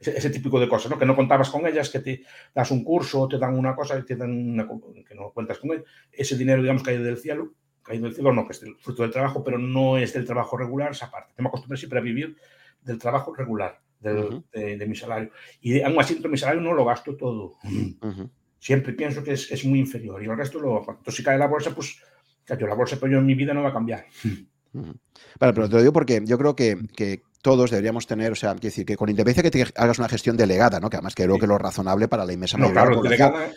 ese, 0.00 0.30
típico 0.30 0.58
de 0.58 0.68
cosas, 0.68 0.90
¿no? 0.90 0.98
Que 0.98 1.06
no 1.06 1.16
contabas 1.16 1.50
con 1.50 1.66
ellas, 1.66 1.90
que 1.90 2.00
te 2.00 2.24
das 2.54 2.70
un 2.70 2.82
curso, 2.82 3.28
te 3.28 3.38
dan 3.38 3.58
una 3.58 3.74
cosa, 3.74 4.02
te 4.04 4.16
dan 4.16 4.30
una, 4.30 4.66
que 5.06 5.14
no 5.14 5.30
cuentas 5.32 5.58
con 5.58 5.72
él. 5.72 5.84
Ese 6.10 6.36
dinero, 6.36 6.62
digamos, 6.62 6.82
cae 6.82 6.98
del 6.98 7.18
cielo, 7.18 7.54
caído 7.82 8.04
del 8.04 8.14
cielo, 8.14 8.32
no, 8.32 8.46
que 8.46 8.52
es 8.52 8.62
el 8.62 8.76
fruto 8.76 9.02
del 9.02 9.12
trabajo, 9.12 9.44
pero 9.44 9.58
no 9.58 9.98
es 9.98 10.12
del 10.12 10.24
trabajo 10.24 10.56
regular 10.56 10.92
esa 10.92 11.10
parte. 11.10 11.34
Yo 11.36 11.42
me 11.42 11.48
acostumbré 11.48 11.76
siempre 11.76 11.98
a 11.98 12.02
vivir 12.02 12.36
del 12.82 12.98
trabajo 12.98 13.34
regular, 13.34 13.80
de, 14.04 14.86
mi 14.86 14.94
salario. 14.94 15.30
Y 15.60 15.80
aún 15.80 15.98
así, 15.98 16.20
mi 16.28 16.38
salario 16.38 16.60
no 16.60 16.74
lo 16.74 16.84
gasto 16.84 17.16
todo. 17.16 17.54
Siempre 18.58 18.92
pienso 18.92 19.22
que 19.22 19.32
es, 19.32 19.50
es, 19.50 19.64
muy 19.64 19.78
inferior. 19.78 20.22
Y 20.22 20.26
el 20.26 20.36
resto, 20.36 20.58
lo, 20.58 20.82
cuando 20.84 21.10
si 21.10 21.22
cae 21.22 21.38
la 21.38 21.46
bolsa, 21.46 21.74
pues 21.74 21.98
cayó 22.44 22.66
la 22.66 22.74
bolsa, 22.74 22.96
pero 23.00 23.12
yo 23.12 23.18
en 23.18 23.26
mi 23.26 23.34
vida 23.34 23.52
no 23.54 23.62
va 23.62 23.70
a 23.70 23.74
cambiar. 23.74 24.06
Vale, 24.72 25.52
pero 25.52 25.68
te 25.68 25.74
lo 25.74 25.80
digo 25.80 25.92
porque 25.92 26.22
yo 26.24 26.38
creo 26.38 26.56
que, 26.56 26.78
que 26.96 27.22
todos 27.42 27.70
deberíamos 27.70 28.06
tener, 28.06 28.32
o 28.32 28.34
sea, 28.34 28.52
quiero 28.52 28.68
decir, 28.68 28.86
que 28.86 28.96
con 28.96 29.08
independencia 29.08 29.42
que 29.42 29.50
te 29.50 29.66
hagas 29.76 29.98
una 29.98 30.08
gestión 30.08 30.36
delegada, 30.36 30.80
¿no? 30.80 30.88
Que 30.88 30.96
además 30.96 31.14
creo 31.14 31.38
que 31.38 31.46
lo 31.46 31.58
razonable 31.58 32.08
para 32.08 32.24
la 32.24 32.32
inmensa 32.32 32.56
no, 32.56 32.72
claro, 32.72 33.02
delegada, 33.02 33.48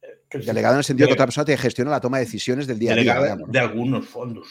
eh, 0.00 0.38
delegada 0.38 0.74
en 0.74 0.78
el 0.78 0.84
sentido 0.84 1.04
de 1.04 1.10
que 1.10 1.14
otra 1.14 1.26
persona 1.26 1.44
te 1.44 1.56
gestiona 1.56 1.90
la 1.90 2.00
toma 2.00 2.18
de 2.18 2.24
decisiones 2.24 2.66
del 2.66 2.78
día 2.78 2.92
a 2.92 2.96
día. 2.96 3.36
de 3.46 3.58
algunos 3.58 4.06
fondos. 4.06 4.48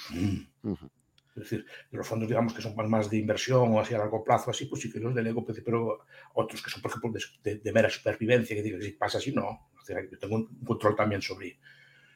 Es 1.38 1.44
decir, 1.44 1.66
de 1.92 1.98
los 1.98 2.08
fondos, 2.08 2.28
digamos, 2.28 2.52
que 2.52 2.64
son 2.64 2.76
más 2.90 3.10
de 3.12 3.18
inversión 3.18 3.72
o 3.72 3.80
así 3.80 3.94
a 3.94 4.00
largo 4.00 4.24
plazo, 4.24 4.50
así, 4.50 4.66
pues 4.66 4.82
sí 4.82 4.92
que 4.92 5.00
los 5.00 5.14
delego, 5.14 5.46
pues, 5.46 5.62
pero 5.64 6.00
otros 6.34 6.64
que 6.64 6.72
son, 6.72 6.82
por 6.82 6.90
ejemplo, 6.90 7.12
de, 7.44 7.72
mera 7.72 7.90
supervivencia, 7.92 8.56
que 8.56 8.64
digo, 8.64 8.82
si 8.82 8.94
pasa 8.94 9.20
así, 9.20 9.32
no. 9.32 9.70
yo 9.88 10.18
tengo 10.18 10.36
un 10.36 10.66
control 10.66 10.96
también 10.96 11.22
sobre, 11.22 11.60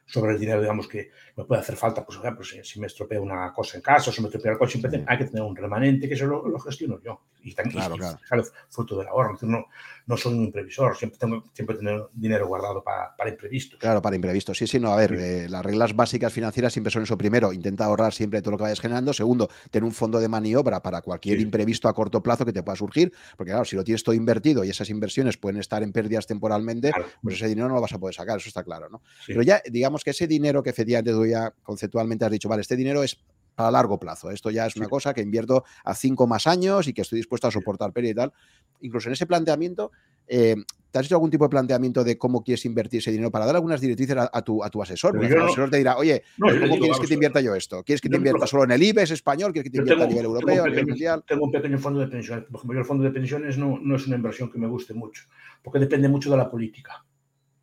sobre 0.07 0.33
el 0.33 0.39
dinero, 0.39 0.59
digamos, 0.59 0.87
que 0.87 1.11
me 1.37 1.45
puede 1.45 1.61
hacer 1.61 1.75
falta, 1.75 2.03
pues, 2.03 2.17
ejemplo, 2.17 2.43
si, 2.43 2.79
me 2.79 2.87
estropea 2.87 3.21
una 3.21 3.53
cosa 3.53 3.77
en 3.77 3.83
casa 3.83 4.09
o 4.09 4.13
si 4.13 4.21
me 4.21 4.27
estropea 4.27 4.53
el 4.53 4.57
coche, 4.57 4.81
hay 5.05 5.17
que 5.19 5.25
tener 5.25 5.43
un 5.43 5.55
remanente 5.55 6.07
que 6.07 6.15
eso 6.15 6.25
lo, 6.25 6.59
gestiono 6.59 6.99
yo. 7.03 7.21
Y 7.43 7.53
también 7.53 7.77
claro, 7.77 7.95
claro. 7.97 8.43
fruto 8.69 8.97
del 8.97 9.07
ahorro. 9.07 9.37
No, 9.41 9.65
no 10.05 10.17
soy 10.17 10.33
un 10.33 10.45
imprevisor, 10.45 10.95
siempre 10.97 11.19
tengo 11.19 11.43
siempre 11.53 11.77
tener 11.77 12.01
dinero 12.13 12.47
guardado 12.47 12.83
para, 12.83 13.15
para 13.15 13.29
imprevistos. 13.29 13.79
Claro, 13.79 14.01
para 14.01 14.15
imprevistos. 14.15 14.57
Sí, 14.57 14.67
sí, 14.67 14.79
no, 14.79 14.91
a 14.91 14.95
ver, 14.95 15.13
eh, 15.13 15.49
las 15.49 15.63
reglas 15.63 15.95
básicas 15.95 16.33
financieras 16.33 16.73
siempre 16.73 16.91
son 16.91 17.03
eso. 17.03 17.17
Primero, 17.17 17.53
intenta 17.53 17.85
ahorrar 17.85 18.13
siempre 18.13 18.41
todo 18.41 18.51
lo 18.51 18.57
que 18.57 18.63
vayas 18.63 18.79
generando. 18.79 19.13
Segundo, 19.13 19.49
tener 19.69 19.83
un 19.83 19.91
fondo 19.91 20.19
de 20.19 20.27
maniobra 20.27 20.81
para 20.81 21.01
cualquier 21.01 21.39
imprevisto 21.39 21.87
a 21.87 21.93
corto 21.93 22.21
plazo 22.21 22.45
que 22.45 22.53
te 22.53 22.63
pueda 22.63 22.75
surgir, 22.75 23.11
porque 23.37 23.51
claro, 23.51 23.65
si 23.65 23.75
lo 23.75 23.83
tienes 23.83 24.03
todo 24.03 24.15
invertido 24.15 24.63
y 24.63 24.69
esas 24.69 24.89
inversiones 24.89 25.37
pueden 25.37 25.59
estar 25.59 25.83
en 25.83 25.91
pérdidas 25.91 26.27
temporalmente, 26.27 26.91
pues 27.21 27.35
ese 27.35 27.47
dinero 27.47 27.67
no 27.67 27.75
lo 27.75 27.81
vas 27.81 27.93
a 27.93 27.99
poder 27.99 28.15
sacar, 28.15 28.37
eso 28.37 28.49
está 28.49 28.63
claro, 28.63 28.89
¿no? 28.89 29.01
Pero 29.25 29.41
ya, 29.41 29.61
digamos 29.69 30.03
que 30.03 30.11
ese 30.11 30.27
dinero 30.27 30.61
que 30.63 30.69
efectivamente 30.69 31.11
tú 31.11 31.25
ya 31.25 31.53
conceptualmente 31.63 32.25
has 32.25 32.31
dicho, 32.31 32.49
vale, 32.49 32.61
este 32.61 32.75
dinero 32.75 33.03
es 33.03 33.17
a 33.67 33.71
largo 33.71 33.99
plazo. 33.99 34.31
Esto 34.31 34.49
ya 34.49 34.65
es 34.65 34.75
una 34.75 34.87
cosa 34.87 35.13
que 35.13 35.21
invierto 35.21 35.63
a 35.83 35.95
cinco 35.95 36.27
más 36.27 36.47
años 36.47 36.87
y 36.87 36.93
que 36.93 37.01
estoy 37.01 37.17
dispuesto 37.17 37.47
a 37.47 37.51
soportar 37.51 37.93
pérdida 37.93 38.11
y 38.11 38.15
tal. 38.15 38.33
Incluso 38.81 39.09
en 39.09 39.13
ese 39.13 39.25
planteamiento, 39.25 39.91
eh, 40.27 40.55
¿te 40.91 40.99
has 40.99 41.05
hecho 41.05 41.15
algún 41.15 41.29
tipo 41.29 41.45
de 41.45 41.49
planteamiento 41.49 42.03
de 42.03 42.17
cómo 42.17 42.43
quieres 42.43 42.65
invertir 42.65 42.99
ese 42.99 43.11
dinero 43.11 43.31
para 43.31 43.45
dar 43.45 43.55
algunas 43.55 43.81
directrices 43.81 44.15
a, 44.17 44.41
tu, 44.41 44.63
a 44.63 44.69
tu, 44.69 44.81
asesor? 44.81 45.11
Porque 45.11 45.33
el 45.33 45.41
asesor 45.41 45.69
te 45.69 45.77
dirá, 45.77 45.97
oye, 45.97 46.23
¿cómo 46.39 46.77
quieres 46.77 46.99
que 46.99 47.07
te 47.07 47.13
invierta 47.13 47.41
yo 47.41 47.55
esto? 47.55 47.83
¿Quieres 47.83 48.01
que 48.01 48.09
te 48.09 48.17
invierta 48.17 48.47
solo 48.47 48.63
en 48.63 48.71
el 48.71 48.83
IBEX 48.83 49.11
español? 49.11 49.51
¿Quieres 49.51 49.69
que 49.69 49.77
te 49.77 49.81
invierta 49.81 50.03
a 50.03 50.07
nivel 50.07 50.25
europeo, 50.25 50.63
a 50.63 50.67
nivel 50.67 50.87
mundial? 50.87 51.23
Tengo 51.27 51.45
un 51.45 51.51
pequeño 51.51 51.77
fondo 51.77 51.99
de 51.99 52.07
pensiones. 52.07 52.45
Por 52.45 52.57
ejemplo, 52.57 52.75
yo 52.75 52.79
el 52.79 52.85
fondo 52.85 53.03
de 53.03 53.11
pensiones 53.11 53.57
no, 53.57 53.77
no 53.81 53.95
es 53.95 54.07
una 54.07 54.15
inversión 54.15 54.51
que 54.51 54.57
me 54.57 54.67
guste 54.67 54.93
mucho, 54.93 55.23
porque 55.61 55.79
depende 55.79 56.07
mucho 56.07 56.31
de 56.31 56.37
la 56.37 56.49
política. 56.49 57.05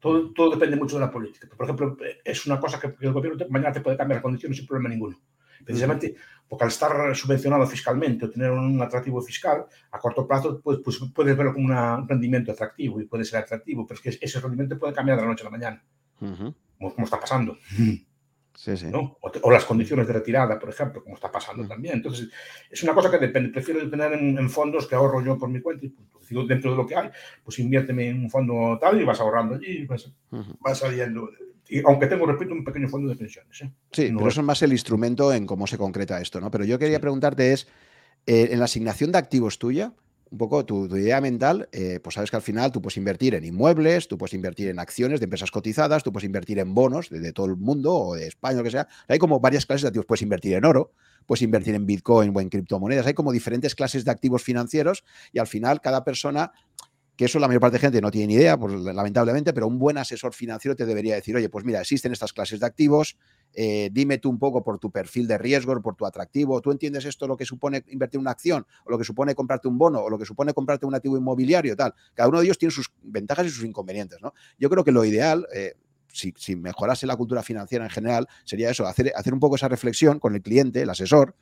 Todo, 0.01 0.33
todo, 0.33 0.51
depende 0.51 0.77
mucho 0.77 0.97
de 0.97 1.07
la 1.07 1.11
política. 1.11 1.49
Por 1.57 1.65
ejemplo, 1.65 1.97
es 2.25 2.47
una 2.47 2.61
cosa 2.61 2.79
que 2.79 2.95
el 3.01 3.13
gobierno 3.13 3.45
mañana 3.51 3.73
te 3.73 3.81
puede 3.81 3.97
cambiar 3.97 4.19
las 4.19 4.23
condiciones 4.23 4.59
sin 4.59 4.67
problema 4.67 4.89
ninguno. 4.89 5.19
Precisamente 5.65 6.15
porque 6.49 6.65
al 6.65 6.71
estar 6.71 7.15
subvencionado 7.15 7.67
fiscalmente 7.67 8.25
o 8.25 8.31
tener 8.31 8.51
un 8.51 8.81
atractivo 8.81 9.21
fiscal, 9.21 9.67
a 9.91 9.99
corto 9.99 10.27
plazo 10.27 10.61
pues, 10.61 10.79
pues 10.83 10.99
puedes 11.15 11.37
verlo 11.37 11.53
como 11.53 11.67
un 11.67 12.09
rendimiento 12.09 12.53
atractivo 12.53 13.01
y 13.01 13.05
puede 13.05 13.25
ser 13.25 13.41
atractivo, 13.41 13.87
pero 13.87 14.01
es 14.01 14.19
que 14.19 14.25
ese 14.25 14.41
rendimiento 14.41 14.79
puede 14.79 14.95
cambiar 14.95 15.19
de 15.19 15.25
la 15.25 15.29
noche 15.29 15.43
a 15.43 15.45
la 15.45 15.51
mañana, 15.51 15.85
como, 16.19 17.05
está 17.05 17.21
pasando. 17.21 17.57
Sí, 18.59 18.77
sí. 18.77 18.87
O, 18.93 19.53
las 19.53 19.65
condiciones 19.65 20.05
de 20.09 20.15
retirada, 20.15 20.59
por 20.59 20.71
ejemplo, 20.71 21.01
como 21.01 21.15
está 21.15 21.31
pasando 21.31 21.65
también. 21.69 21.95
Entonces, 21.95 22.29
es 22.69 22.83
una 22.83 22.93
cosa 22.93 23.09
que 23.09 23.19
depende. 23.19 23.51
Prefiero 23.51 23.89
tener 23.89 24.13
en, 24.15 24.51
fondos 24.51 24.89
que 24.89 24.97
ahorro 24.97 25.25
yo 25.25 25.39
por 25.39 25.49
mi 25.49 25.61
cuenta 25.61 25.87
y 25.87 25.91
punto. 25.91 26.19
Digo, 26.29 26.45
dentro 26.45 26.73
de 26.73 26.77
lo 26.77 26.85
que 26.85 26.97
hay, 26.97 27.09
pues 27.45 27.57
inviérteme 27.61 28.09
en 28.09 28.25
un 28.25 28.29
fondo 28.29 28.77
tal 28.81 29.01
y 29.01 29.05
vas 29.05 29.21
ahorrando 29.21 29.55
allí 29.55 29.83
y 29.83 29.87
vas, 29.87 30.13
vas 30.59 30.77
saliendo 30.77 31.31
aunque 31.85 32.07
tengo, 32.07 32.27
repito, 32.27 32.53
un 32.53 32.65
pequeño 32.65 32.89
fondo 32.89 33.09
de 33.09 33.17
pensiones. 33.17 33.61
¿eh? 33.63 33.71
Sí, 33.93 34.11
pero 34.15 34.29
eso 34.29 34.41
es 34.41 34.47
más 34.47 34.63
el 34.63 34.73
instrumento 34.73 35.33
en 35.33 35.47
cómo 35.47 35.67
se 35.67 35.79
concreta 35.79 36.21
esto, 36.21 36.41
¿no? 36.41 36.51
Pero 36.51 36.65
yo 36.65 36.79
quería 36.79 37.01
preguntarte 37.01 37.53
es, 37.53 37.69
eh, 38.27 38.49
en 38.51 38.59
la 38.59 38.65
asignación 38.65 39.13
de 39.13 39.19
activos 39.19 39.59
tuya, 39.59 39.93
un 40.31 40.39
poco 40.39 40.65
tu, 40.65 40.87
idea 40.97 41.21
mental, 41.21 41.69
eh, 41.73 42.01
pues 42.03 42.15
sabes 42.15 42.31
que 42.31 42.37
al 42.37 42.43
final 42.43 42.71
tú 42.71 42.83
puedes 42.83 42.97
invertir 42.97 43.35
en 43.35 43.45
inmuebles, 43.45 44.09
tú 44.09 44.19
puedes 44.19 44.35
invertir 44.35 44.69
en 44.69 44.79
acciones 44.79 45.21
de 45.21 45.25
empresas 45.25 45.51
cotizadas, 45.51 46.03
tú 46.03 46.13
puedes 46.13 46.27
invertir 46.27 46.59
en 46.59 46.75
bonos 46.75 47.09
de, 47.09 47.33
todo 47.33 47.47
el 47.47 47.57
mundo 47.57 47.95
o 47.95 48.15
de 48.15 48.27
España, 48.27 48.59
lo 48.59 48.65
que 48.65 48.71
sea. 48.71 48.89
Hay 49.09 49.19
como 49.19 49.41
varias 49.41 49.65
clases 49.65 49.83
de 49.83 49.89
activos. 49.89 50.07
Puedes 50.07 50.23
invertir 50.23 50.55
en 50.55 50.65
oro, 50.65 50.93
puedes 51.27 51.43
invertir 51.43 51.75
en 51.75 51.87
Bitcoin 51.87 52.33
o 52.35 52.41
en 52.41 52.51
criptomonedas. 52.51 53.07
Hay 53.07 53.15
como 53.15 53.33
diferentes 53.33 53.75
clases 53.75 54.05
de 54.05 54.11
activos 54.11 54.43
financieros 54.43 55.05
y 55.33 55.39
al 55.39 55.47
final 55.47 55.81
cada 55.81 56.05
persona 56.05 56.53
que 57.19 57.25
eso 57.25 57.41
la 57.41 57.49
mayor 57.49 57.61
parte 57.61 57.75
de 57.75 57.81
gente 57.81 58.01
no 58.01 58.13
tiene 58.13 58.29
ni 58.29 58.35
idea, 58.35 58.57
pues, 58.57 58.73
lamentablemente, 58.75 59.53
pero 59.53 59.67
un 59.67 59.77
buen 59.77 59.99
asesor 59.99 60.33
financiero 60.33 60.77
te 60.77 60.87
debería 60.87 61.17
decir, 61.17 61.35
oye, 61.35 61.49
pues 61.49 61.65
mira, 61.65 61.81
existen 61.81 62.13
estas 62.13 62.33
clases 62.33 62.61
de 62.61 62.67
activos, 62.67 63.19
eh, 63.55 63.91
dime 63.91 64.19
tú 64.19 64.31
un 64.31 64.39
poco 64.39 64.63
por 64.63 64.79
tu 64.79 64.93
perfil 64.93 65.27
de 65.27 65.37
riesgo, 65.37 65.83
por 65.83 65.97
tu 65.97 66.07
atractivo, 66.07 66.61
¿tú 66.61 66.71
entiendes 66.71 67.05
esto 67.07 67.27
lo 67.27 67.37
que 67.37 67.45
supone 67.45 67.83
invertir 67.89 68.21
una 68.21 68.31
acción, 68.31 68.65
o 68.85 68.91
lo 68.93 68.99
que 68.99 69.03
supone 69.03 69.35
comprarte 69.35 69.67
un 69.67 69.77
bono, 69.79 69.99
o 69.99 70.09
lo 70.09 70.17
que 70.17 70.25
supone 70.25 70.55
comprarte 70.55 70.87
un 70.87 70.95
activo 70.95 71.19
inmobiliario, 71.19 71.75
tal? 71.75 71.93
Cada 72.15 72.29
uno 72.29 72.39
de 72.39 72.45
ellos 72.45 72.57
tiene 72.57 72.71
sus 72.71 72.89
ventajas 73.03 73.47
y 73.47 73.51
sus 73.51 73.65
inconvenientes, 73.65 74.21
¿no? 74.23 74.33
Yo 74.57 74.71
creo 74.71 74.85
que 74.85 74.93
lo 74.93 75.05
ideal... 75.05 75.45
Eh, 75.53 75.75
si, 76.11 76.57
mejorase 76.57 77.07
la 77.07 77.17
cultura 77.17 77.43
financiera 77.43 77.85
en 77.85 77.91
general, 77.91 78.27
sería 78.45 78.71
eso, 78.71 78.87
hacer, 78.87 79.13
hacer 79.15 79.35
un 79.35 79.41
poco 79.41 79.57
esa 79.57 79.69
reflexión 79.69 80.19
con 80.19 80.35
el 80.35 80.43
cliente, 80.43 80.83
el 80.83 80.91
asesor, 80.91 81.37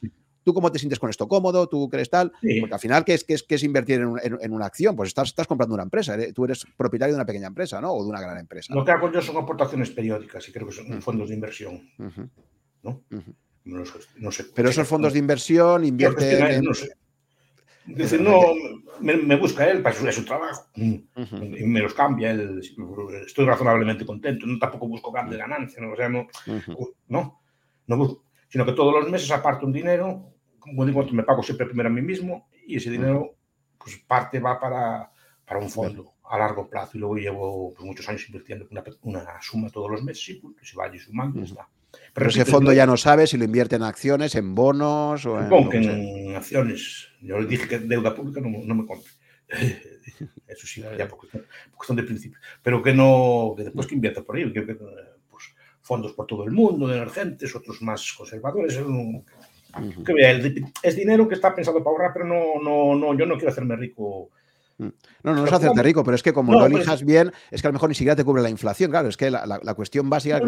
¿Tú 0.46 0.54
cómo 0.54 0.70
te 0.70 0.78
sientes 0.78 1.00
con 1.00 1.10
esto? 1.10 1.26
¿Cómodo? 1.26 1.68
¿Tú 1.68 1.88
crees 1.88 2.08
tal? 2.08 2.30
Porque 2.60 2.74
al 2.74 2.78
final, 2.78 3.04
¿qué 3.04 3.14
es, 3.14 3.24
qué 3.24 3.34
es, 3.34 3.44
es 3.48 3.62
invertir 3.64 4.00
en, 4.00 4.52
una 4.52 4.66
acción? 4.66 4.94
Pues 4.94 5.08
estás, 5.08 5.30
estás 5.30 5.48
comprando 5.48 5.74
una 5.74 5.82
empresa. 5.82 6.16
Tú 6.32 6.44
eres 6.44 6.64
propietario 6.76 7.14
de 7.14 7.18
una 7.18 7.26
pequeña 7.26 7.48
empresa, 7.48 7.80
¿no? 7.80 7.90
O 7.90 8.04
de 8.04 8.10
una 8.10 8.20
gran 8.20 8.38
empresa. 8.38 8.72
Lo 8.72 8.84
que 8.84 8.92
hago 8.92 9.10
yo 9.10 9.20
son 9.20 9.38
aportaciones 9.38 9.90
periódicas 9.90 10.48
y 10.48 10.52
creo 10.52 10.68
que 10.68 10.72
son 10.72 11.02
fondos 11.02 11.30
de 11.30 11.34
inversión. 11.34 11.90
¿no? 12.84 13.02
no, 13.64 14.30
sé, 14.30 14.44
Pero 14.54 14.70
esos 14.70 14.86
fondos 14.86 15.14
de 15.14 15.18
inversión 15.18 15.84
invierten 15.84 16.46
en... 16.46 16.64
No 16.64 16.74
sé. 16.74 16.90
Dice, 17.84 18.16
no, 18.16 18.40
me, 19.00 19.34
busca 19.34 19.68
él 19.68 19.82
para 19.82 19.96
su, 20.12 20.24
trabajo 20.24 20.68
y 20.76 21.08
me 21.16 21.80
los 21.80 21.92
cambia. 21.92 22.30
Él, 22.30 22.62
estoy 23.26 23.46
razonablemente 23.46 24.06
contento. 24.06 24.46
No 24.46 24.60
tampoco 24.60 24.86
busco 24.86 25.10
grandes 25.10 25.38
ganancias, 25.40 25.82
¿no? 25.82 25.92
O 25.92 25.96
sea, 25.96 26.08
no, 26.08 26.28
no, 27.08 27.40
no 27.88 27.96
busco, 27.96 28.22
sino 28.48 28.64
que 28.64 28.74
todos 28.74 28.94
los 28.94 29.10
meses 29.10 29.28
aparto 29.32 29.66
un 29.66 29.72
dinero 29.72 30.35
como 30.66 30.84
digo, 30.84 31.04
me 31.12 31.22
pago 31.22 31.42
siempre 31.42 31.66
primero 31.66 31.88
a 31.88 31.92
mí 31.92 32.02
mismo 32.02 32.48
y 32.66 32.76
ese 32.76 32.90
dinero, 32.90 33.36
pues 33.78 33.96
parte 34.06 34.40
va 34.40 34.58
para, 34.58 35.10
para 35.46 35.60
un 35.60 35.70
fondo 35.70 36.14
a 36.28 36.38
largo 36.38 36.68
plazo 36.68 36.96
y 36.96 37.00
luego 37.00 37.16
llevo 37.16 37.74
pues, 37.74 37.86
muchos 37.86 38.08
años 38.08 38.24
invirtiendo 38.26 38.66
una, 38.70 38.82
una, 39.02 39.40
suma 39.40 39.70
todos 39.70 39.90
los 39.90 40.02
meses 40.02 40.28
y 40.28 40.34
punto, 40.34 40.64
se 40.64 40.76
vaya 40.76 40.98
sumando 40.98 41.40
y 41.40 41.44
está. 41.44 41.68
Pero, 42.12 42.28
ese 42.28 42.44
fondo 42.44 42.72
ya 42.72 42.84
no 42.84 42.96
sabe 42.96 43.26
si 43.26 43.38
lo 43.38 43.44
invierte 43.44 43.76
en 43.76 43.82
acciones, 43.82 44.34
en 44.34 44.54
bonos 44.54 45.24
o 45.24 45.40
en... 45.40 45.70
que 45.70 45.78
en 45.78 46.36
acciones. 46.36 47.08
Yo 47.20 47.38
le 47.38 47.46
dije 47.46 47.68
que 47.68 47.78
deuda 47.78 48.14
pública 48.14 48.40
no, 48.40 48.50
no 48.50 48.74
me 48.74 48.86
compre. 48.86 49.10
Eso 50.46 50.66
sí, 50.66 50.82
ya 50.96 51.08
por 51.08 51.18
cuestión, 51.18 51.96
de 51.96 52.02
principio. 52.02 52.38
Pero 52.62 52.82
que 52.82 52.92
no, 52.92 53.54
que 53.56 53.64
después 53.64 53.86
que 53.86 53.94
invierta 53.94 54.22
por 54.22 54.36
ahí, 54.36 54.52
que, 54.52 54.62
pues, 54.62 55.44
fondos 55.80 56.12
por 56.12 56.26
todo 56.26 56.44
el 56.44 56.52
mundo, 56.52 56.88
de 56.88 56.96
emergentes, 56.96 57.54
otros 57.54 57.80
más 57.82 58.12
conservadores, 58.12 58.78
es 60.82 60.96
dinero 60.96 61.28
que 61.28 61.34
está 61.34 61.54
pensado 61.54 61.82
para 61.82 61.90
ahorrar, 61.90 62.10
pero 62.12 62.24
no, 62.24 62.62
no, 62.62 62.94
no, 62.94 63.18
yo 63.18 63.26
no 63.26 63.36
quiero 63.36 63.50
hacerme 63.50 63.76
rico. 63.76 64.30
Mm. 64.78 64.88
No, 65.22 65.34
no, 65.34 65.44
es 65.46 65.52
hacerte 65.52 65.82
rico, 65.82 66.04
pero 66.04 66.14
es 66.14 66.22
que 66.22 66.32
como 66.32 66.52
no, 66.52 66.60
lo 66.60 66.66
elijas 66.66 67.04
bien, 67.04 67.32
es 67.50 67.62
que 67.62 67.68
a 67.68 67.70
lo 67.70 67.74
mejor 67.74 67.88
ni 67.88 67.94
siquiera 67.94 68.14
te 68.14 68.24
cubre 68.24 68.42
la 68.42 68.50
inflación. 68.50 68.90
Claro, 68.90 69.08
es 69.08 69.16
que 69.16 69.30
la, 69.30 69.46
la, 69.46 69.74
cuestión 69.74 70.10
básica, 70.10 70.40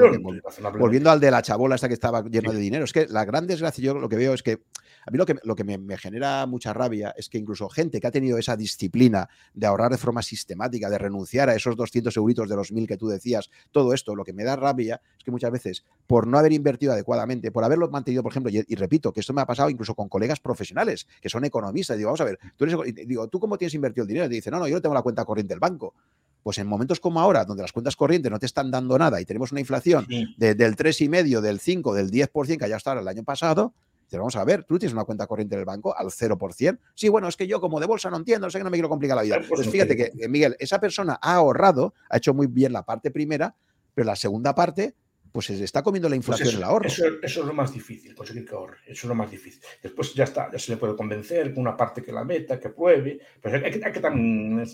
volviendo 0.79 1.11
al 1.11 1.21
de 1.21 1.31
la 1.31 1.43
chabola 1.43 1.77
esta 1.77 1.89
que 1.89 1.95
estaba 1.95 2.23
lleno 2.25 2.53
de 2.53 2.59
dinero, 2.59 2.85
es 2.85 2.93
que 2.93 3.07
la 3.09 3.25
gran 3.25 3.47
desgracia, 3.47 3.83
yo 3.83 3.95
lo 3.95 4.09
que 4.09 4.17
veo 4.17 4.35
es 4.35 4.43
que 4.43 4.61
a 5.07 5.11
mí 5.11 5.19
lo 5.19 5.27
que, 5.27 5.37
lo 5.45 5.55
que 5.55 5.65
me, 5.65 5.99
genera 5.99 6.47
mucha 6.47 6.73
rabia 6.73 7.15
es 7.17 7.29
que 7.29 7.39
incluso 7.39 7.69
gente 7.69 8.01
que 8.01 8.07
ha 8.07 8.11
tenido 8.11 8.39
esa 8.39 8.57
disciplina 8.57 9.29
de 9.55 9.67
ahorrar 9.67 9.91
de 9.91 9.99
forma 9.99 10.23
sistemática, 10.23 10.91
de 10.91 10.99
renunciar 10.99 11.49
a 11.49 11.55
esos 11.55 11.77
200 11.77 12.17
euritos 12.17 12.49
de 12.49 12.57
los 12.57 12.73
mil 12.73 12.87
que 12.87 12.97
tú 12.97 13.09
decías, 13.09 13.51
todo 13.71 13.95
esto, 13.95 14.15
lo 14.15 14.25
que 14.25 14.33
me 14.33 14.45
da 14.45 14.57
rabia 14.57 15.01
es 15.19 15.25
que 15.25 15.31
muchas 15.31 15.51
veces, 15.51 15.85
por 16.07 16.27
no 16.27 16.39
haber 16.39 16.53
invertido 16.53 16.93
adecuadamente, 16.93 17.51
por 17.51 17.65
haberlo 17.65 17.89
mantenido, 17.91 18.23
por 18.23 18.33
ejemplo, 18.33 18.51
y, 18.53 18.75
repito, 18.75 19.13
que 19.13 19.21
esto 19.21 19.33
me 19.33 19.41
ha 19.41 19.47
pasado 19.47 19.71
incluso 19.71 19.95
con 19.95 20.09
colegas 20.09 20.41
profesionales 20.41 21.07
que 21.21 21.29
son 21.29 21.45
economistas, 21.45 21.97
digo, 21.97 22.09
vamos 22.09 22.21
a 22.21 22.25
ver, 22.25 22.39
tú, 22.57 22.65
eres, 22.65 22.77
digo, 23.07 23.29
¿tú 23.29 23.41
cómo 23.41 23.59
tienes 23.59 23.75
invertido 23.75 24.03
el 24.03 24.09
dinero? 24.09 24.27
Y 24.27 24.29
te 24.29 24.35
dice, 24.37 24.51
no, 24.51 24.59
no, 24.59 24.69
yo 24.69 24.77
no 24.77 24.83
tengo 24.83 24.95
la 24.95 25.03
cuenta 25.03 25.25
corriente 25.25 25.53
del 25.53 25.61
banco. 25.61 25.95
Pues 26.43 26.59
en 26.59 26.67
momentos 26.67 27.01
como 27.01 27.21
ahora, 27.21 27.45
donde 27.45 27.63
las 27.63 27.73
cuentas 27.73 27.97
corrientes 27.97 28.31
no 28.31 28.39
te 28.39 28.47
están 28.47 28.71
dando 28.71 28.97
nada 28.97 29.21
y 29.21 29.25
tenemos 29.25 29.53
una 29.53 29.61
inflación 29.61 30.07
del 30.39 30.77
3,5, 30.77 31.41
del 31.41 31.61
5, 31.61 31.95
del 31.95 32.11
10% 32.11 32.59
que 32.59 32.65
haya 32.65 32.77
estado 32.77 33.01
el 33.01 33.09
año 33.09 33.25
pasado, 33.25 33.75
vamos 34.17 34.37
a 34.37 34.45
ver, 34.45 34.65
tú 34.65 34.79
tienes 34.79 34.95
una 34.95 35.05
cuenta 35.05 35.27
corriente 35.27 35.57
del 35.57 35.65
banco 35.65 35.97
al 35.97 36.07
0%. 36.07 36.79
Sí, 36.95 37.09
bueno, 37.09 37.29
es 37.29 37.37
que 37.37 37.47
yo 37.47 37.61
como 37.61 37.79
de 37.79 37.87
bolsa 37.87 38.11
no 38.11 38.17
entiendo, 38.17 38.47
no 38.47 38.51
sé 38.51 38.59
que 38.59 38.65
no 38.65 38.71
me 38.71 38.77
quiero 38.77 38.89
complicar 38.89 39.17
la 39.17 39.23
vida. 39.23 39.41
Pues 39.49 39.69
fíjate 39.69 39.97
que, 39.97 40.29
Miguel, 40.29 40.57
esa 40.59 40.81
persona 40.81 41.19
ha 41.21 41.35
ahorrado, 41.35 41.95
ha 42.09 42.17
hecho 42.17 42.33
muy 42.33 42.47
bien 42.47 42.73
la 42.73 42.85
parte 42.85 43.11
primera, 43.11 43.55
pero 43.95 44.07
la 44.07 44.17
segunda 44.17 44.55
parte 44.55 44.95
pues 45.33 45.47
se 45.47 45.63
está 45.63 45.83
comiendo 45.83 46.09
la 46.09 46.17
pues 46.17 46.27
inflación 46.27 46.49
en 46.49 46.57
el 46.57 46.65
ahorro. 46.65 46.89
Eso, 46.89 47.07
es 47.23 47.37
lo 47.37 47.53
más 47.53 47.73
difícil, 47.73 48.15
conseguir 48.15 48.47
que 48.47 48.55
ahorre. 48.55 48.79
Eso 48.87 48.93
es 48.93 49.05
lo 49.05 49.15
más 49.15 49.31
difícil. 49.31 49.63
Después 49.83 50.15
ya 50.15 50.25
está, 50.25 50.51
ya 50.51 50.59
se 50.59 50.73
le 50.73 50.79
puede 50.79 50.97
convencer 50.97 51.53
con 51.53 51.63
una 51.63 51.77
parte 51.77 52.03
que 52.03 52.13
la 52.13 52.25
meta, 52.25 52.59
que 52.59 52.71
pruebe. 52.71 53.21
Pero 53.41 53.65
hay 53.65 53.71
que, 53.71 53.85
hay 53.85 53.93
que 53.93 54.01
también. 54.01 54.67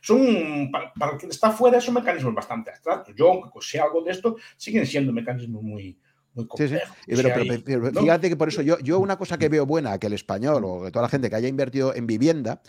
Son, 0.00 0.70
para, 0.70 1.12
el 1.12 1.18
que 1.18 1.26
está 1.26 1.50
fuera, 1.50 1.80
son 1.80 1.94
mecanismos 1.94 2.34
bastante 2.34 2.70
abstractos. 2.70 3.14
Yo, 3.14 3.30
aunque 3.30 3.58
sé 3.60 3.80
algo 3.80 4.02
de 4.02 4.12
esto, 4.12 4.36
siguen 4.56 4.86
siendo 4.86 5.12
mecanismos 5.12 5.62
muy, 5.62 5.98
muy 6.38 6.46
complejos. 6.46 6.88
Pero, 7.06 7.92
fíjate 7.92 8.28
que 8.28 8.36
por 8.36 8.48
eso 8.48 8.62
yo, 8.62 8.78
yo 8.78 8.98
una 8.98 9.18
cosa 9.18 9.38
que 9.38 9.48
veo 9.48 9.66
buena 9.66 9.98
que 9.98 10.06
el 10.06 10.12
español 10.14 10.64
o 10.64 10.84
que 10.84 10.90
toda 10.90 11.02
la 11.02 11.08
gente 11.08 11.28
que 11.28 11.36
haya 11.36 11.48
invertido 11.48 11.94
en 11.94 12.06
vivienda 12.06 12.62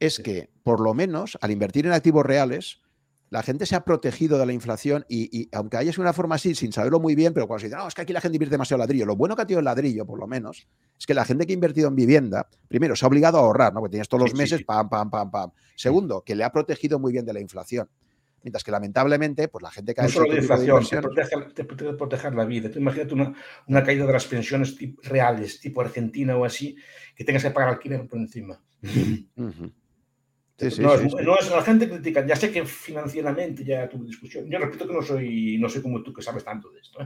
es 0.00 0.18
que, 0.18 0.50
por 0.62 0.80
lo 0.80 0.94
menos, 0.94 1.38
al 1.40 1.50
invertir 1.50 1.86
en 1.86 1.92
activos 1.92 2.24
reales, 2.24 2.80
la 3.30 3.42
gente 3.42 3.66
se 3.66 3.74
ha 3.74 3.84
protegido 3.84 4.38
de 4.38 4.46
la 4.46 4.52
inflación 4.52 5.04
y, 5.08 5.48
aunque 5.52 5.76
haya 5.76 5.90
sido 5.90 6.02
una 6.02 6.12
forma 6.12 6.36
así, 6.36 6.54
sin 6.54 6.72
saberlo 6.72 7.00
muy 7.00 7.14
bien, 7.14 7.34
pero 7.34 7.46
cuando 7.48 7.60
se 7.60 7.66
dice, 7.66 7.76
no, 7.76 7.88
es 7.88 7.94
que 7.94 8.02
aquí 8.02 8.12
la 8.12 8.20
gente 8.20 8.36
invierte 8.36 8.54
demasiado 8.54 8.78
ladrillo, 8.78 9.04
lo 9.04 9.16
bueno 9.16 9.34
que 9.34 9.42
ha 9.42 9.46
tenido 9.46 9.58
el 9.60 9.64
ladrillo, 9.64 10.06
por 10.06 10.18
lo 10.18 10.26
menos, 10.26 10.68
es 10.98 11.06
que 11.06 11.14
la 11.14 11.24
gente 11.24 11.46
que 11.46 11.52
ha 11.52 11.54
invertido 11.54 11.88
en 11.88 11.96
vivienda, 11.96 12.48
primero, 12.68 12.94
se 12.94 13.04
ha 13.04 13.08
obligado 13.08 13.38
a 13.38 13.40
ahorrar, 13.40 13.74
¿no? 13.74 13.80
Porque 13.80 13.92
tienes 13.92 14.08
todos 14.08 14.22
los 14.22 14.34
meses, 14.34 14.64
pam, 14.64 14.88
pam, 14.88 15.10
pam, 15.10 15.30
pam. 15.30 15.50
Segundo, 15.74 16.22
que 16.22 16.36
le 16.36 16.44
ha 16.44 16.52
protegido 16.52 16.98
muy 16.98 17.12
bien 17.12 17.26
de 17.26 17.32
la 17.32 17.40
inflación. 17.40 17.88
Mientras 18.42 18.62
que 18.62 18.70
lamentablemente, 18.70 19.48
pues 19.48 19.62
la 19.62 19.70
gente 19.70 19.94
que 19.94 20.00
ha 20.00 20.04
no 20.04 20.10
solo 20.10 20.32
de 20.32 20.38
inflación, 20.38 20.86
te, 20.86 21.64
protege, 21.64 21.94
proteger 21.94 22.34
la 22.34 22.44
vida. 22.44 22.70
Tú 22.70 22.78
imagínate 22.78 23.12
una, 23.12 23.34
una 23.66 23.82
caída 23.82 24.06
de 24.06 24.12
las 24.12 24.26
pensiones 24.26 24.76
reales, 25.02 25.58
tipo 25.58 25.80
Argentina 25.80 26.36
o 26.36 26.44
así, 26.44 26.76
que 27.14 27.24
tengas 27.24 27.42
que 27.42 27.50
pagar 27.50 27.70
alquiler 27.70 28.06
por 28.06 28.18
encima 28.18 28.60
no, 30.78 31.38
es, 31.38 31.50
la 31.50 31.62
gente 31.62 31.88
critica, 31.88 32.26
ya 32.26 32.36
sé 32.36 32.50
que 32.50 32.64
financieramente 32.64 33.64
ya 33.64 33.88
tuve 33.88 34.06
discusión. 34.06 34.48
Yo 34.48 34.58
repito 34.58 34.86
que 34.86 34.94
no 34.94 35.02
soy, 35.02 35.58
no 35.58 35.68
soy 35.68 35.82
como 35.82 36.02
tú 36.02 36.12
que 36.12 36.22
sabes 36.22 36.44
tanto 36.44 36.70
de 36.70 36.80
esto. 36.80 36.98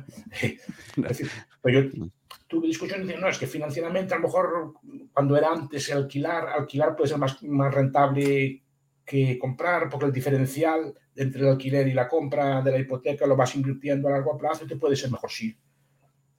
¿eh? 0.43 0.59
pero 1.63 1.81
yo 1.81 2.09
tuve 2.47 2.69
discusión 2.69 3.03
y 3.03 3.07
dije, 3.07 3.19
no, 3.19 3.29
es 3.29 3.39
que 3.39 3.47
financieramente 3.47 4.15
a 4.15 4.19
lo 4.19 4.25
mejor 4.25 4.75
cuando 5.13 5.37
era 5.37 5.53
antes 5.53 5.91
alquilar, 5.91 6.49
alquilar 6.49 6.95
puede 6.95 7.09
ser 7.09 7.19
más, 7.19 7.43
más 7.43 7.75
rentable 7.75 8.63
que 9.11 9.37
comprar, 9.41 9.89
porque 9.89 10.07
el 10.07 10.13
diferencial 10.13 10.95
entre 11.17 11.41
el 11.43 11.49
alquiler 11.49 11.89
y 11.89 11.93
la 11.93 12.07
compra 12.07 12.63
de 12.63 12.71
la 12.71 12.79
hipoteca 12.79 13.27
lo 13.27 13.35
vas 13.35 13.57
invirtiendo 13.57 14.07
a 14.07 14.13
largo 14.13 14.39
plazo 14.39 14.65
y 14.65 14.69
te 14.69 14.77
puede 14.77 14.95
ser 14.95 15.11
mejor, 15.11 15.29
sí. 15.31 15.57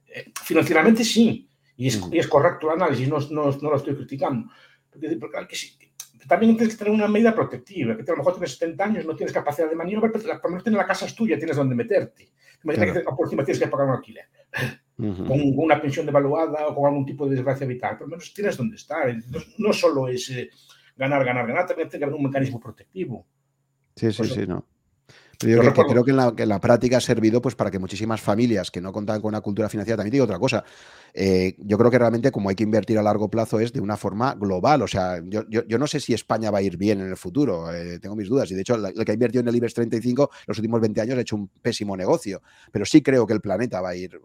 Eh, 0.06 0.32
financieramente 0.42 1.04
sí, 1.04 1.50
y 1.76 1.88
es, 1.88 2.00
y 2.10 2.18
es, 2.18 2.26
correcto 2.26 2.68
el 2.68 2.80
análisis, 2.80 3.06
no, 3.08 3.18
no, 3.30 3.50
no 3.50 3.70
lo 3.70 3.76
estoy 3.76 3.94
criticando. 3.94 4.48
Porque, 4.90 5.16
porque, 5.16 5.46
que 5.48 5.56
sí, 5.56 5.76
también 6.26 6.56
tienes 6.56 6.74
que 6.74 6.84
tener 6.84 6.98
una 6.98 7.08
medida 7.08 7.34
protectiva, 7.34 7.94
que 7.94 8.02
a 8.02 8.14
lo 8.14 8.18
mejor 8.18 8.34
tienes 8.34 8.52
70 8.52 8.84
años, 8.84 9.04
no 9.04 9.14
tienes 9.14 9.34
capacidad 9.34 9.68
de 9.68 9.76
maniobra, 9.76 10.10
pero 10.10 10.24
por 10.40 10.44
lo 10.44 10.50
menos 10.50 10.64
tienes 10.64 10.78
la 10.78 10.86
casa 10.86 11.04
es 11.04 11.14
tuya, 11.14 11.36
tienes 11.36 11.56
donde 11.56 11.74
meterte. 11.74 12.32
Imagina 12.64 12.90
que 12.90 13.00
por 13.00 13.26
encima 13.26 13.44
tienes 13.44 13.62
que 13.62 13.68
pagar 13.68 13.88
un 13.88 13.94
alquiler, 13.96 14.28
con 14.96 15.40
una 15.56 15.80
pensión 15.80 16.06
devaluada 16.06 16.68
o 16.68 16.74
con 16.74 16.86
algún 16.86 17.04
tipo 17.04 17.26
de 17.26 17.34
desgracia 17.34 17.66
vital, 17.66 17.98
por 17.98 18.06
lo 18.06 18.12
menos 18.12 18.32
tienes 18.32 18.56
donde 18.56 18.76
estar. 18.76 19.10
Entonces, 19.10 19.54
no 19.58 19.72
solo 19.74 20.08
es 20.08 20.30
eh, 20.30 20.48
ganar, 20.96 21.24
ganar, 21.24 21.46
ganar, 21.46 21.66
también 21.66 21.88
tiene 21.88 22.00
que 22.00 22.04
haber 22.04 22.16
un 22.16 22.24
mecanismo 22.24 22.60
protectivo. 22.60 23.26
Sí, 23.96 24.12
sí, 24.12 24.24
sí, 24.24 24.46
no. 24.46 24.66
Yo 25.40 25.58
creo, 25.58 25.72
que, 25.72 25.82
creo 25.82 26.04
que, 26.04 26.10
en 26.10 26.16
la, 26.16 26.34
que, 26.34 26.46
la, 26.46 26.60
práctica 26.60 26.98
ha 26.98 27.00
servido 27.00 27.42
pues, 27.42 27.54
para 27.54 27.70
que 27.70 27.78
muchísimas 27.78 28.20
familias 28.20 28.70
que 28.70 28.80
no 28.80 28.92
contaban 28.92 29.20
con 29.20 29.30
una 29.30 29.40
cultura 29.40 29.68
financiera, 29.68 29.96
también 29.96 30.12
digo 30.12 30.24
otra 30.24 30.38
cosa, 30.38 30.64
eh, 31.12 31.54
yo 31.58 31.76
creo 31.78 31.90
que 31.90 31.98
realmente 31.98 32.30
como 32.30 32.48
hay 32.48 32.54
que 32.54 32.62
invertir 32.62 32.98
a 32.98 33.02
largo 33.02 33.28
plazo 33.28 33.58
es 33.58 33.72
de 33.72 33.80
una 33.80 33.96
forma 33.96 34.34
global, 34.34 34.82
o 34.82 34.86
sea, 34.86 35.20
yo, 35.24 35.42
yo, 35.48 35.78
no 35.78 35.86
sé 35.86 36.00
si 36.00 36.14
España 36.14 36.50
va 36.50 36.58
a 36.58 36.62
ir 36.62 36.76
bien 36.76 37.00
en 37.00 37.08
el 37.08 37.16
futuro, 37.16 37.72
eh, 37.72 37.98
tengo 37.98 38.14
mis 38.14 38.28
dudas, 38.28 38.50
y 38.50 38.54
de 38.54 38.60
hecho 38.60 38.74
el 38.74 39.04
que 39.04 39.10
ha 39.10 39.14
invertido 39.14 39.40
en 39.40 39.48
el 39.48 39.56
IBEX 39.56 39.74
35 39.74 40.30
los 40.46 40.58
últimos 40.58 40.80
20 40.80 41.00
años 41.00 41.18
ha 41.18 41.20
hecho 41.20 41.36
un 41.36 41.48
pésimo 41.48 41.96
negocio, 41.96 42.40
pero 42.70 42.84
sí 42.84 43.02
creo 43.02 43.26
que 43.26 43.34
el 43.34 43.40
planeta 43.40 43.80
va 43.80 43.90
a 43.90 43.96
ir, 43.96 44.20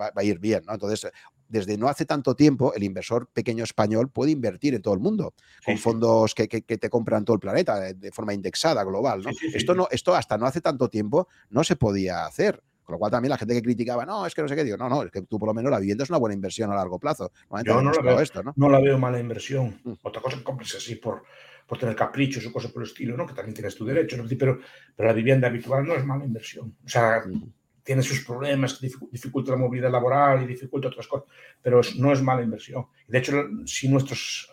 va, 0.00 0.10
a 0.14 0.24
ir 0.24 0.38
bien, 0.38 0.62
¿no? 0.66 0.74
Entonces, 0.74 1.10
desde 1.52 1.76
no 1.76 1.88
hace 1.88 2.06
tanto 2.06 2.34
tiempo, 2.34 2.72
el 2.72 2.82
inversor 2.82 3.28
pequeño 3.28 3.62
español 3.62 4.08
puede 4.08 4.30
invertir 4.30 4.74
en 4.74 4.80
todo 4.80 4.94
el 4.94 5.00
mundo, 5.00 5.34
con 5.64 5.76
fondos 5.76 6.34
que, 6.34 6.48
que, 6.48 6.62
te 6.62 6.88
compran 6.88 7.26
todo 7.26 7.34
el 7.34 7.40
planeta 7.40 7.78
de, 7.92 8.10
forma 8.10 8.32
indexada, 8.32 8.82
global. 8.84 9.22
¿no? 9.22 9.30
esto, 9.54 9.74
no, 9.74 9.86
esto 9.90 10.14
hasta 10.14 10.38
no 10.38 10.46
hace 10.46 10.62
tanto 10.62 10.88
tiempo 10.88 11.28
no 11.50 11.62
se 11.62 11.76
podía 11.76 12.24
hacer. 12.24 12.62
Con 12.82 12.94
lo 12.94 12.98
cual 12.98 13.12
también 13.12 13.30
la 13.30 13.38
gente 13.38 13.54
que 13.54 13.62
criticaba, 13.62 14.06
no, 14.06 14.26
es 14.26 14.34
que 14.34 14.42
no 14.42 14.48
sé 14.48 14.56
qué, 14.56 14.64
digo, 14.64 14.78
no, 14.78 14.88
no, 14.88 15.02
es 15.02 15.10
que 15.10 15.22
tú 15.22 15.38
por 15.38 15.46
lo 15.46 15.54
menos 15.54 15.70
la 15.70 15.78
vivienda 15.78 16.04
es 16.04 16.10
una 16.10 16.18
buena 16.18 16.34
inversión 16.34 16.72
a 16.72 16.74
largo 16.74 16.98
plazo. 16.98 17.30
Yo 17.64 17.80
no 17.82 17.92
la, 17.92 18.02
veo, 18.02 18.20
esto, 18.20 18.42
¿no? 18.42 18.54
no 18.56 18.68
la 18.70 18.80
veo 18.80 18.98
mala 18.98 19.20
inversión. 19.20 19.78
Mm. 19.84 19.92
Otra 20.02 20.22
cosa 20.22 20.38
que 20.38 20.42
compres 20.42 20.74
así 20.74 20.96
por, 20.96 21.22
por 21.66 21.78
tener 21.78 21.94
caprichos 21.94 22.44
o 22.46 22.52
cosas 22.52 22.72
por 22.72 22.82
el 22.82 22.88
estilo, 22.88 23.16
¿no? 23.16 23.26
Que 23.26 23.34
también 23.34 23.54
tienes 23.54 23.76
tu 23.76 23.84
derecho, 23.84 24.16
¿no? 24.16 24.24
pero, 24.26 24.58
pero 24.96 25.06
la 25.06 25.14
vivienda 25.14 25.48
habitual 25.48 25.86
no 25.86 25.94
es 25.94 26.04
mala 26.04 26.24
inversión. 26.24 26.74
O 26.84 26.88
sea, 26.88 27.22
mm 27.26 27.61
tiene 27.82 28.02
sus 28.02 28.24
problemas, 28.24 28.80
dificulta 28.80 29.52
la 29.52 29.58
movilidad 29.58 29.90
laboral 29.90 30.42
y 30.42 30.46
dificulta 30.46 30.88
otras 30.88 31.06
cosas, 31.06 31.28
pero 31.60 31.80
no 31.98 32.12
es 32.12 32.22
mala 32.22 32.42
inversión. 32.42 32.86
De 33.08 33.18
hecho, 33.18 33.32
si 33.64 33.88
nuestros 33.88 34.48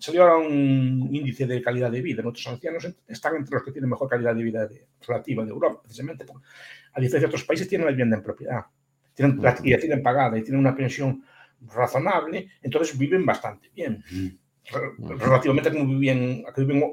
salió 0.00 0.22
ahora 0.22 0.36
un 0.36 1.08
índice 1.12 1.46
de 1.46 1.62
calidad 1.62 1.90
de 1.90 2.02
vida, 2.02 2.22
nuestros 2.22 2.46
ancianos 2.46 2.88
están 3.06 3.36
entre 3.36 3.54
los 3.54 3.62
que 3.62 3.72
tienen 3.72 3.90
mejor 3.90 4.08
calidad 4.08 4.34
de 4.34 4.42
vida 4.42 4.68
relativa 5.06 5.44
de 5.44 5.50
Europa, 5.50 5.80
precisamente, 5.82 6.24
a 6.24 7.00
diferencia 7.00 7.20
de 7.20 7.26
otros 7.26 7.44
países 7.44 7.68
tienen 7.68 7.86
la 7.86 7.92
vivienda 7.92 8.16
en 8.16 8.22
propiedad, 8.22 8.66
tienen, 9.14 9.40
la 9.40 9.54
tienen 9.54 10.02
pagada 10.02 10.38
y 10.38 10.42
tienen 10.42 10.60
una 10.60 10.74
pensión 10.74 11.22
razonable, 11.60 12.48
entonces 12.60 12.98
viven 12.98 13.24
bastante 13.24 13.70
bien. 13.74 14.02
Relativamente 14.98 15.68
a 15.68 15.72
como 15.72 15.86
vivían, 15.86 16.42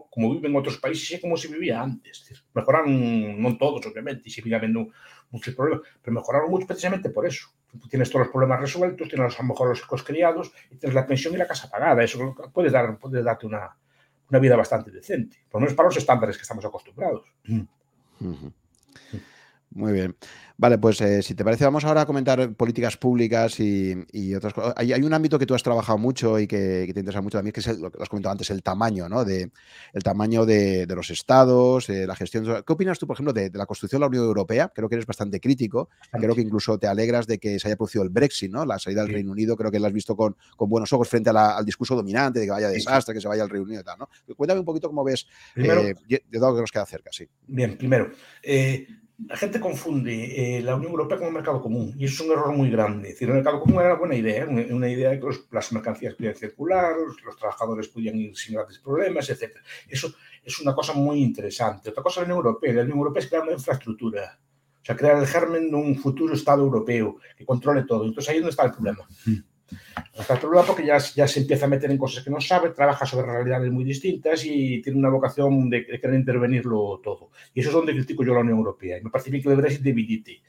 como 0.10 0.34
viven 0.34 0.56
otros 0.56 0.78
países 0.78 1.12
y 1.18 1.22
como 1.22 1.38
se 1.38 1.48
vivía 1.48 1.82
antes. 1.82 2.44
Mejoraron, 2.54 3.42
no 3.42 3.58
todos, 3.58 3.86
obviamente, 3.86 4.24
y 4.26 4.32
sigue 4.32 4.56
habiendo 4.56 4.88
muchos 5.32 5.56
problemas, 5.56 5.88
pero 6.02 6.16
mejoraron 6.16 6.50
mucho 6.50 6.68
precisamente 6.68 7.10
por 7.10 7.26
eso. 7.26 7.50
Tú 7.80 7.88
tienes 7.88 8.10
todos 8.10 8.26
los 8.26 8.32
problemas 8.32 8.62
resueltos, 8.62 9.08
tienes 9.08 9.38
a 9.38 9.42
lo 9.44 9.50
mejor 9.50 9.70
los 9.70 9.80
hijos 9.80 10.04
criados, 10.04 10.52
y 10.72 10.76
tienes 10.76 10.96
la 10.96 11.06
pensión 11.06 11.34
y 11.34 11.38
la 11.38 11.48
casa 11.48 11.70
pagada. 11.70 12.04
Eso 12.04 12.36
puedes, 12.54 12.72
dar, 12.72 12.98
puedes 12.98 13.24
darte 13.24 13.46
una, 13.46 13.76
una 14.30 14.40
vida 14.40 14.56
bastante 14.56 14.92
decente, 14.92 15.38
por 15.50 15.60
lo 15.60 15.66
menos 15.66 15.76
para 15.76 15.90
los 15.90 15.98
estándares 15.98 16.38
que 16.38 16.44
estamos 16.44 16.66
acostumbrados. 16.66 17.24
Muy 19.72 19.94
bien. 19.94 20.16
Vale, 20.58 20.78
pues 20.78 21.00
eh, 21.00 21.22
si 21.22 21.36
te 21.36 21.46
parece, 21.46 21.64
vamos 21.64 21.86
ahora 21.86 22.02
a 22.02 22.06
comentar 22.06 22.54
políticas 22.54 22.98
públicas 22.98 23.62
y, 23.62 24.36
otras 24.36 24.54
cosas. 24.54 24.74
Hay, 24.76 24.92
un 24.92 25.14
ámbito 25.14 25.40
que 25.40 25.46
tú 25.46 25.54
has 25.56 25.64
trabajado 25.64 25.98
mucho 25.98 26.38
y 26.38 26.48
que, 26.48 26.90
te 26.94 27.00
interesa 27.00 27.22
mucho 27.22 27.38
también, 27.38 27.54
que 27.54 27.62
es 27.62 27.80
lo 27.80 27.90
que 27.90 28.04
has 28.04 28.10
comentado 28.10 28.34
antes, 28.34 28.50
el 28.50 28.62
tamaño, 28.62 29.08
¿no? 29.08 29.24
De, 29.24 29.52
el 29.94 30.04
tamaño 30.04 30.46
de, 30.46 30.86
los 30.90 31.12
estados, 31.12 31.88
de 31.88 32.06
la 32.06 32.14
gestión. 32.14 32.44
¿Qué 32.44 32.74
opinas 32.74 33.00
tú, 33.00 33.08
por 33.08 33.16
ejemplo, 33.16 33.32
de, 33.32 33.50
la 33.54 33.66
construcción 33.66 34.00
de 34.00 34.04
la 34.04 34.08
Unión 34.08 34.26
Europea? 34.26 34.70
Creo 34.76 34.90
que 34.90 34.96
eres 34.96 35.06
bastante 35.06 35.40
crítico. 35.40 35.90
Creo 36.12 36.36
que 36.36 36.42
incluso 36.42 36.78
te 36.78 36.88
alegras 36.88 37.26
de 37.26 37.38
que 37.38 37.58
se 37.58 37.70
haya 37.70 37.78
producido 37.78 38.04
el 38.04 38.10
Brexit, 38.10 38.52
¿no? 38.52 38.66
La 38.66 38.80
salida 38.80 39.04
del 39.04 39.14
Reino 39.14 39.32
Unido, 39.32 39.56
creo 39.56 39.72
que 39.72 39.80
lo 39.80 39.88
has 39.88 39.94
visto 39.94 40.18
con, 40.18 40.36
con 40.58 40.70
buenos 40.70 40.92
ojos 40.92 41.08
frente 41.08 41.30
al 41.30 41.64
discurso 41.64 41.96
dominante 41.96 42.40
de 42.40 42.46
que 42.48 42.52
vaya 42.52 42.68
desastre, 42.68 43.14
que 43.14 43.22
se 43.22 43.30
vaya 43.30 43.44
al 43.44 43.50
Reino 43.50 43.64
Unido 43.64 43.80
y 43.80 43.86
tal, 43.86 43.98
¿no? 44.00 44.10
Cuéntame 44.36 44.60
un 44.60 44.66
poquito 44.66 44.90
cómo 44.90 45.06
ves 45.06 45.26
eh, 45.56 45.96
de 46.08 46.40
todo 46.40 46.50
lo 46.50 46.56
que 46.56 46.62
nos 46.62 46.72
queda 46.72 46.86
cerca, 46.86 47.12
sí. 47.14 47.26
Bien, 47.48 47.78
primero, 47.78 48.12
eh, 48.44 48.86
la 49.28 49.36
gente 49.36 49.60
confunde 49.60 50.58
eh, 50.58 50.62
la 50.62 50.76
Unión 50.76 50.92
Europea 50.92 51.18
con 51.18 51.28
un 51.28 51.34
mercado 51.34 51.62
común 51.62 51.94
y 51.98 52.06
es 52.06 52.20
un 52.20 52.32
error 52.32 52.56
muy 52.56 52.70
grande. 52.70 53.16
El 53.20 53.28
mercado 53.30 53.60
común 53.60 53.80
era 53.80 53.92
una 53.92 54.00
buena 54.00 54.16
idea, 54.16 54.48
una, 54.48 54.90
idea 54.90 55.10
de 55.10 55.20
que 55.20 55.28
las 55.52 55.72
mercancías 55.74 56.16
podían 56.16 56.36
circular, 56.36 56.94
los, 57.24 57.36
trabajadores 57.38 57.90
podían 57.90 58.18
ir 58.18 58.36
sin 58.36 58.56
grandes 58.56 58.80
problemas, 58.80 59.30
etc. 59.30 59.58
Eso 59.88 60.14
es 60.44 60.60
una 60.62 60.74
cosa 60.74 60.94
muy 60.94 61.22
interesante. 61.22 61.90
Otra 61.90 62.02
cosa 62.02 62.22
es 62.22 62.28
la 62.28 62.34
Unión 62.34 62.46
Europea. 62.46 62.74
La 62.74 62.82
Unión 62.84 62.98
Europea 62.98 63.24
es 63.24 63.30
crear 63.30 63.44
una 63.44 63.54
infraestructura, 63.54 64.40
o 64.82 64.86
sea, 64.86 64.96
crear 64.96 65.18
el 65.18 65.28
germen 65.28 65.70
de 65.70 65.76
un 65.76 65.98
futuro 65.98 66.34
Estado 66.34 66.64
europeo 66.64 67.18
que 67.36 67.46
controle 67.46 67.84
todo. 67.84 68.06
Entonces 68.06 68.30
ahí 68.30 68.38
es 68.38 68.42
donde 68.42 68.52
está 68.52 68.66
el 68.66 68.72
problema. 68.72 69.08
Problema 70.40 70.66
porque 70.66 70.86
ya, 70.86 70.98
ya 70.98 71.28
se 71.28 71.40
empieza 71.40 71.66
a 71.66 71.70
meter 71.70 71.90
en 71.92 71.98
cosas 71.98 72.24
que 72.24 72.30
no 72.30 72.42
sabe, 72.42 72.72
trabaja 72.72 73.06
sobre 73.06 73.28
realidades 73.28 73.72
muy 73.72 73.84
distintas 73.84 74.44
y 74.46 74.82
tiene 74.82 75.00
una 75.00 75.10
vocación 75.10 75.70
de, 75.70 75.86
querer 75.86 76.14
intervenirlo 76.14 77.00
todo. 77.04 77.32
Y 77.54 77.62
eso 77.62 77.70
es 77.70 77.76
donde 77.76 77.94
critico 77.94 78.24
yo 78.24 78.32
a 78.34 78.36
la 78.36 78.42
Unión 78.42 78.58
Europea. 78.58 78.98
Y 78.98 79.02
me 79.02 79.10
parece 79.10 79.32
bien 79.32 79.42
que 79.42 79.50
el 79.50 79.56
Brexit 79.56 79.82
debilite 79.82 80.42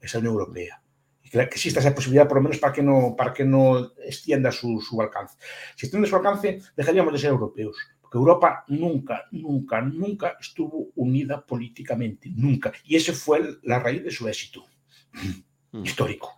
esa 0.00 0.18
Unión 0.18 0.32
Europea. 0.32 0.82
Y 1.22 1.30
que, 1.30 1.40
exista 1.40 1.80
esa 1.80 1.94
posibilidad, 1.94 2.26
por 2.26 2.38
lo 2.38 2.42
menos, 2.42 2.58
para 2.58 2.72
que 2.72 2.82
no, 2.82 3.14
para 3.16 3.32
que 3.32 3.44
no 3.44 3.92
extienda 4.04 4.50
su, 4.50 4.80
su 4.80 5.00
alcance. 5.00 5.36
Si 5.76 5.86
extiende 5.86 6.08
su 6.08 6.16
alcance, 6.16 6.60
dejaríamos 6.76 7.12
de 7.12 7.18
ser 7.18 7.30
europeos. 7.30 7.76
Porque 8.00 8.16
Europa 8.16 8.64
nunca, 8.68 9.24
nunca, 9.32 9.82
nunca 9.82 10.36
estuvo 10.40 10.88
unida 10.96 11.44
políticamente. 11.44 12.30
Nunca. 12.34 12.72
Y 12.84 12.96
ese 12.96 13.12
fue 13.12 13.58
la 13.62 13.78
raíz 13.78 14.02
de 14.02 14.10
su 14.10 14.26
éxito 14.26 14.64
mm. 15.72 15.84
histórico 15.84 16.37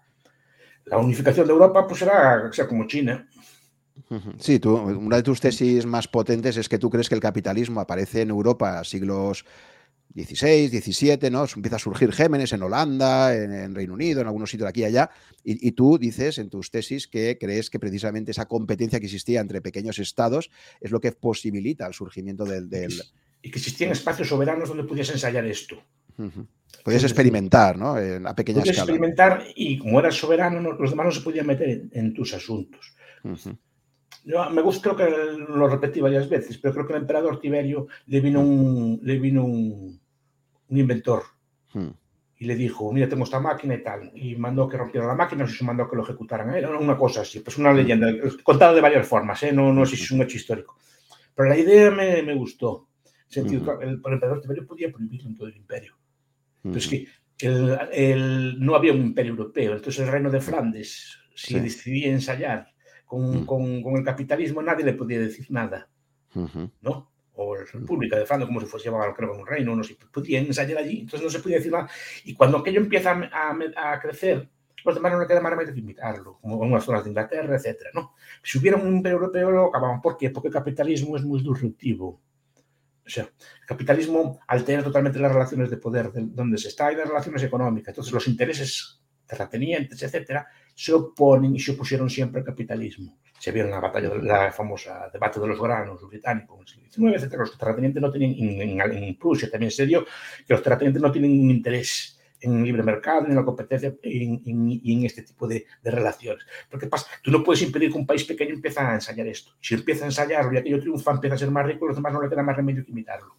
la 0.91 0.99
unificación 0.99 1.47
de 1.47 1.53
Europa 1.53 1.87
pues 1.87 2.01
será, 2.01 2.53
sea 2.53 2.67
como 2.67 2.87
China. 2.87 3.27
Sí, 4.39 4.59
tú, 4.59 4.75
una 4.77 5.17
de 5.17 5.23
tus 5.23 5.41
tesis 5.41 5.87
más 5.87 6.09
potentes 6.09 6.57
es 6.57 6.69
que 6.69 6.79
tú 6.79 6.91
crees 6.91 7.09
que 7.09 7.15
el 7.15 7.21
capitalismo 7.21 7.81
aparece 7.81 8.23
en 8.23 8.31
Europa 8.31 8.83
siglos 8.83 9.45
XVI, 10.12 10.69
XVII, 10.69 11.31
¿no? 11.31 11.45
Empieza 11.55 11.77
a 11.77 11.79
surgir 11.79 12.11
Gémenes 12.12 12.53
en 12.53 12.62
Holanda, 12.62 13.33
en, 13.37 13.73
Reino 13.73 13.95
Unido, 13.95 14.21
en 14.21 14.27
algunos 14.27 14.51
sitios 14.51 14.67
de 14.67 14.71
aquí 14.71 14.81
y 14.81 14.85
allá, 14.85 15.11
y, 15.45 15.71
tú 15.73 15.97
dices 15.97 16.39
en 16.39 16.51
tus 16.51 16.73
tesis 16.73 17.07
que 17.07 17.39
crees 17.39 17.71
que 17.71 17.79
precisamente 17.79 18.33
esa 18.33 18.47
competencia 18.47 18.99
que 18.99 19.07
existía 19.07 19.41
entre 19.41 19.61
pequeños 19.61 20.01
estados 20.01 20.51
es 20.81 20.91
lo 20.91 21.01
que 21.01 21.12
posibilita 21.12 21.87
el 21.87 21.95
surgimiento 21.95 22.45
del... 22.45 22.69
Y 23.43 23.51
que 23.51 23.59
existían 23.59 23.93
espacios 23.93 24.29
soberanos 24.29 24.69
donde 24.69 24.85
podías 24.85 25.11
ensayar 25.11 25.47
esto. 25.47 25.81
Podías 26.85 27.03
experimentar, 27.03 27.77
¿no? 27.77 27.99
En, 27.99 28.27
a 28.27 28.35
pequeña 28.35 28.61
podías 28.61 28.78
experimentar 28.78 29.45
y 29.55 29.78
como 29.78 29.99
eras 30.01 30.15
soberano, 30.15 30.73
los 30.73 30.91
demás 30.91 31.07
no 31.07 31.12
se 31.12 31.20
podían 31.20 31.47
meter 31.47 31.89
en, 31.93 32.15
tus 32.15 32.32
asuntos. 32.35 32.95
Yo 34.24 34.51
me 34.51 34.62
gusta, 34.62 34.95
creo 34.95 34.97
que 34.97 35.53
lo 35.53 35.69
repetí 35.69 36.01
varias 36.01 36.28
veces, 36.28 36.59
pero 36.59 36.74
creo 36.74 36.87
que 36.87 36.93
el 36.95 37.01
emperador 37.01 37.41
Tiberio 37.41 37.87
le 38.07 38.20
vino 38.20 38.41
un, 38.41 39.01
le 39.03 39.19
vino 39.19 39.45
un, 39.45 40.01
un 40.69 40.77
inventor 40.78 41.23
hmm. 41.73 41.89
y 42.39 42.45
le 42.47 42.55
dijo, 42.55 42.93
mira, 42.93 43.09
tengo 43.09 43.24
esta 43.24 43.41
máquina 43.41 43.74
y 43.74 43.82
tal, 43.82 44.11
y 44.15 44.37
mandó 44.37 44.69
que 44.69 44.77
rompieran 44.77 45.09
la 45.09 45.15
máquina, 45.15 45.45
o 45.45 45.49
se 45.49 45.65
mandó 45.65 45.89
que 45.89 45.97
lo 45.97 46.03
ejecutaran. 46.03 46.55
Era 46.55 46.70
una 46.70 46.97
cosa 46.97 47.23
así, 47.23 47.41
pues 47.41 47.59
una 47.59 47.73
hmm. 47.73 47.77
leyenda, 47.77 48.09
contada 48.43 48.74
de 48.74 48.81
varias 48.81 49.07
formas, 49.07 49.43
¿eh? 49.43 49.53
no, 49.53 49.73
no 49.73 49.85
sé 49.87 49.97
si 49.97 50.05
es 50.05 50.11
un 50.11 50.23
hecho 50.23 50.37
histórico. 50.37 50.77
Pero 51.35 51.49
la 51.49 51.59
idea 51.59 51.91
me, 51.91 52.23
me 52.23 52.35
gustó. 52.35 52.89
Sentido, 53.27 53.62
hmm. 53.62 53.82
el, 53.82 53.89
el, 53.89 54.12
emperador 54.12 54.41
Tiberio 54.41 54.66
podía 54.66 54.91
prohibirlo 54.91 55.28
en 55.28 55.37
todo 55.37 55.49
el 55.49 55.57
imperio. 55.57 56.00
Pero 56.62 56.77
es 56.77 56.89
que 56.89 57.07
el, 57.41 57.78
el, 57.93 58.61
no 58.61 58.74
había 58.74 58.93
un 58.93 59.01
imperio 59.01 59.32
europeo, 59.32 59.73
entonces 59.74 60.05
el 60.05 60.12
reino 60.12 60.31
de 60.31 60.41
Flandes, 60.41 61.19
si 61.35 61.59
decidía 61.59 62.11
ensayar 62.11 62.73
con, 63.07 63.47
con, 63.47 63.82
con, 63.82 63.97
el 63.97 64.05
capitalismo, 64.05 64.62
nadie 64.62 64.85
le 64.85 64.93
podía 64.93 65.19
decir 65.19 65.47
nada. 65.51 65.89
¿no? 66.82 67.11
o 67.43 67.57
la 67.57 67.65
República 67.65 68.19
de 68.19 68.27
Flandes, 68.27 68.47
como 68.49 68.61
si 68.61 68.66
fuese 68.66 68.91
llamado, 68.91 69.15
creo, 69.15 69.32
un 69.35 69.47
reino, 69.47 69.74
no 69.74 69.82
sé, 69.82 69.97
podían 70.12 70.47
ensayar 70.47 70.78
allí, 70.78 71.01
entonces 71.01 71.23
no 71.23 71.31
se 71.31 71.41
podía 71.41 71.57
decir 71.57 71.73
nada. 71.73 71.89
Y 72.24 72.35
cuando 72.35 72.59
aquello 72.59 72.81
empieza 72.81 73.12
a, 73.12 73.93
a, 73.93 74.01
crecer, 74.01 74.49
los 74.85 74.95
demás 74.95 75.12
no 75.12 75.20
le 75.20 75.27
queda 75.27 75.41
más 75.41 75.51
remedio 75.51 75.73
que 75.73 75.81
invitarlo, 75.81 76.39
como 76.41 76.62
en 76.62 76.70
unas 76.70 76.85
zonas 76.85 77.05
de 77.05 77.11
Inglaterra, 77.11 77.57
etcétera, 77.57 77.91
¿no? 77.95 78.15
Si 78.43 78.59
hubiera 78.59 78.77
un 78.77 78.97
imperio 78.97 79.19
europeo, 79.19 79.51
lo 79.51 79.66
acababan. 79.69 80.03
¿Por 80.03 80.16
qué? 80.16 80.31
Porque 80.31 80.49
el 80.49 80.55
capitalismo 80.55 81.16
es 81.16 81.24
muy 81.24 81.41
disruptivo. 81.41 82.20
O 83.11 83.12
sea, 83.12 83.24
el 83.24 83.66
capitalismo 83.66 84.41
altera 84.47 84.82
totalmente 84.82 85.19
las 85.19 85.32
relaciones 85.32 85.69
de 85.69 85.77
poder 85.77 86.12
de 86.12 86.23
donde 86.27 86.59
se 86.59 86.69
está 86.69 86.93
y 86.93 86.97
las 86.97 87.09
relaciones 87.09 87.43
económicas. 87.43 87.89
Entonces, 87.89 88.12
los 88.12 88.28
intereses 88.28 89.01
terratenientes, 89.27 90.03
etcétera, 90.03 90.47
se 90.74 90.93
oponen 90.93 91.55
y 91.55 91.61
se 91.61 91.73
opusieron 91.73 92.09
siempre 92.09 92.41
al 92.41 92.47
capitalismo 92.47 93.20
se 93.41 93.53
vio 93.53 93.65
en 93.65 93.70
la 93.70 93.81
batalla, 93.81 94.11
la 94.16 94.53
famosa 94.53 95.09
debate 95.11 95.41
de 95.41 95.47
los 95.47 95.59
granos 95.59 96.07
británicos 96.07 96.77
en 96.77 96.85
el 96.85 96.91
siglo 96.91 97.11
XIX, 97.11 97.23
etc. 97.23 97.39
Los 97.39 97.57
terratenientes 97.59 98.03
no 98.03 98.11
tenían, 98.11 98.81
en, 98.93 99.19
Prusia 99.19 99.51
también 99.51 99.70
se 99.70 99.87
dio, 99.87 100.05
que 100.05 100.53
los 100.53 100.62
terratenientes 100.62 101.01
no 101.01 101.11
tienen 101.11 101.31
un 101.41 101.51
interés 101.51 102.20
en 102.41 102.59
el 102.59 102.65
libre 102.65 102.83
mercado, 102.83 103.27
en 103.27 103.35
la 103.35 103.45
competencia 103.45 103.95
y 104.03 104.93
en 104.93 105.05
este 105.05 105.23
tipo 105.23 105.47
de, 105.47 105.67
relaciones. 105.83 106.45
Porque 106.69 106.87
pasa, 106.87 107.07
tú 107.23 107.31
no 107.31 107.43
puedes 107.43 107.62
impedir 107.62 107.91
que 107.91 107.99
un 107.99 108.07
país 108.07 108.25
pequeño 108.25 108.55
empiece 108.55 108.81
a 108.81 108.95
ensayar 108.95 109.27
esto. 109.27 109.53
Si 109.61 109.75
empieza 109.75 110.05
a 110.05 110.09
ensayarlo 110.09 110.53
y 110.53 110.57
aquello 110.59 110.81
triunfa, 110.81 111.12
empieza 111.12 111.37
a 111.37 111.39
ser 111.39 111.51
más 111.51 111.67
rico, 111.67 111.87
los 111.87 111.97
demás 111.97 112.12
no 112.12 112.23
le 112.23 112.29
queda 112.29 112.43
más 112.43 112.57
remedio 112.57 112.85
que 112.85 112.93
imitarlo. 112.93 113.37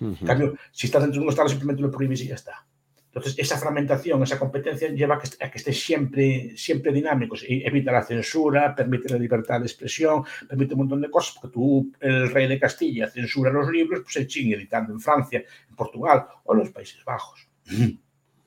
En 0.00 0.14
cambio, 0.14 0.54
si 0.72 0.86
estás 0.86 1.02
dentro 1.02 1.20
de 1.20 1.26
un 1.26 1.30
estado, 1.30 1.48
simplemente 1.48 1.82
lo 1.82 1.90
prohíbes 1.90 2.22
y 2.22 2.28
ya 2.28 2.34
está. 2.34 2.66
Entonces, 3.12 3.34
esa 3.38 3.58
fragmentación, 3.58 4.22
esa 4.22 4.38
competencia 4.38 4.88
lleva 4.88 5.16
a 5.16 5.18
que, 5.18 5.28
que 5.28 5.58
esté 5.58 5.72
siempre, 5.72 6.56
siempre 6.56 6.92
dinámicos 6.92 7.44
y 7.46 7.66
evita 7.66 7.90
la 7.90 8.04
censura, 8.04 8.74
permite 8.74 9.12
la 9.12 9.18
libertad 9.18 9.58
de 9.58 9.66
expresión, 9.66 10.24
permite 10.48 10.74
un 10.74 10.80
montón 10.80 11.00
de 11.00 11.10
cosas, 11.10 11.34
porque 11.34 11.52
tú, 11.52 11.92
el 11.98 12.30
rey 12.30 12.46
de 12.46 12.60
Castilla, 12.60 13.10
censura 13.10 13.50
los 13.50 13.68
libros, 13.68 14.02
pues 14.02 14.14
se 14.14 14.26
chingue 14.28 14.54
editando 14.54 14.92
en 14.92 15.00
Francia, 15.00 15.42
en 15.68 15.74
Portugal 15.74 16.24
o 16.44 16.52
en 16.52 16.60
los 16.60 16.70
Países 16.70 17.04
Bajos. 17.04 17.48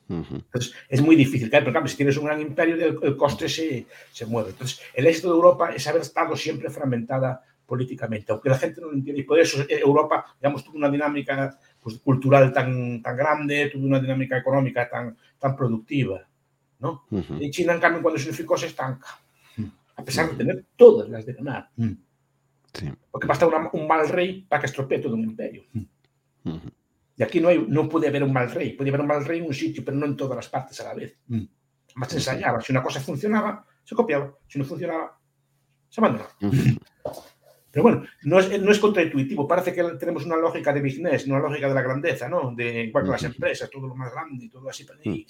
Entonces, 0.10 0.74
es 0.90 1.02
muy 1.02 1.16
difícil 1.16 1.50
caer, 1.50 1.64
pero 1.64 1.88
si 1.88 1.98
tienes 1.98 2.18
un 2.18 2.26
gran 2.26 2.42
imperio, 2.42 2.76
el, 3.02 3.18
coste 3.18 3.50
se, 3.50 3.88
se, 4.12 4.26
mueve. 4.26 4.52
Entonces, 4.52 4.82
el 4.94 5.08
éxito 5.08 5.30
de 5.30 5.36
Europa 5.36 5.72
es 5.74 5.88
haber 5.88 6.02
estado 6.02 6.36
siempre 6.36 6.70
fragmentada 6.70 7.42
políticamente, 7.66 8.32
aunque 8.32 8.50
la 8.50 8.58
gente 8.58 8.82
no 8.82 8.88
lo 8.88 8.94
entiende. 8.94 9.22
Y 9.22 9.26
por 9.26 9.40
eso 9.40 9.62
eh, 9.62 9.80
Europa, 9.84 10.26
digamos, 10.40 10.64
tuvo 10.64 10.78
una 10.78 10.90
dinámica 10.90 11.58
pues, 11.82 11.98
cultural 12.00 12.52
tan, 12.52 13.02
tan 13.02 13.18
grande, 13.18 13.70
tuvo 13.72 13.86
una 13.86 14.00
dinámica 14.00 14.38
económica 14.38 14.90
tan, 14.90 15.18
tan 15.40 15.56
productiva. 15.56 16.28
¿no? 16.80 17.06
Y 17.40 17.50
China, 17.50 17.74
en 17.74 17.80
cambio, 17.80 18.02
cuando 18.02 18.20
se 18.20 18.28
unificó, 18.28 18.58
se 18.58 18.68
estanca, 18.68 19.08
a 19.96 20.04
pesar 20.04 20.30
de 20.30 20.36
tener 20.36 20.66
todas 20.76 21.10
las 21.10 21.26
de 21.26 21.34
ganar. 21.34 21.70
Porque 23.10 23.28
basta 23.28 23.48
un 23.48 23.88
mal 23.88 24.10
rey 24.10 24.46
para 24.48 24.60
que 24.62 24.66
estropee 24.66 25.00
todo 25.00 25.14
un 25.14 25.24
imperio. 25.24 25.64
Y 27.16 27.24
aquí 27.24 27.40
no, 27.40 27.50
hay, 27.50 27.64
no 27.68 27.88
puede 27.88 28.08
haber 28.08 28.24
un 28.24 28.34
mal 28.34 28.52
rey. 28.52 28.74
Puede 28.74 28.90
haber 28.90 29.02
un 29.02 29.08
mal 29.08 29.26
rey 29.26 29.40
en 29.40 29.46
un 29.46 29.54
sitio, 29.54 29.84
pero 29.86 29.98
no 29.98 30.06
en 30.06 30.18
todas 30.18 30.36
las 30.36 30.50
partes 30.50 30.80
a 30.82 30.86
la 30.86 30.94
vez. 30.94 31.20
Más 31.96 32.10
se 32.10 32.16
ensayaba. 32.16 32.60
Si 32.62 32.72
una 32.72 32.82
cosa 32.82 33.00
funcionaba, 33.00 33.66
se 33.84 33.96
copiaba. 33.96 34.36
Si 34.48 34.58
no 34.58 34.66
funcionaba, 34.66 35.20
se 35.90 36.02
abandonaba. 36.02 36.36
Pero 37.74 37.84
bueno, 37.84 38.04
no 38.24 38.40
es, 38.40 38.62
no 38.62 38.72
es 38.72 38.78
contraintuitivo. 38.78 39.48
Parece 39.48 39.74
que 39.74 39.84
tenemos 40.00 40.26
una 40.26 40.38
lógica 40.38 40.72
de 40.72 40.82
business, 40.82 41.26
una 41.26 41.40
lógica 41.40 41.68
de 41.68 41.74
la 41.74 41.82
grandeza, 41.82 42.30
¿no? 42.30 42.54
De 42.56 42.84
igual 42.84 43.04
que 43.04 43.10
las 43.10 43.24
empresas, 43.24 43.70
todo 43.70 43.88
lo 43.88 43.96
más 43.96 44.12
grande 44.12 44.46
y 44.46 44.50
todo 44.50 44.70
así. 44.70 44.86
Y 45.04 45.26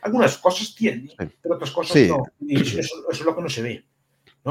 algunas 0.00 0.38
cosas 0.38 0.74
tienen, 0.74 1.10
pero 1.42 1.56
otras 1.56 1.70
cosas 1.70 2.08
no. 2.08 2.24
Y 2.40 2.60
eso, 2.78 3.10
es 3.10 3.20
lo 3.20 3.36
que 3.36 3.42
no 3.42 3.48
se 3.50 3.60
ve. 3.60 3.84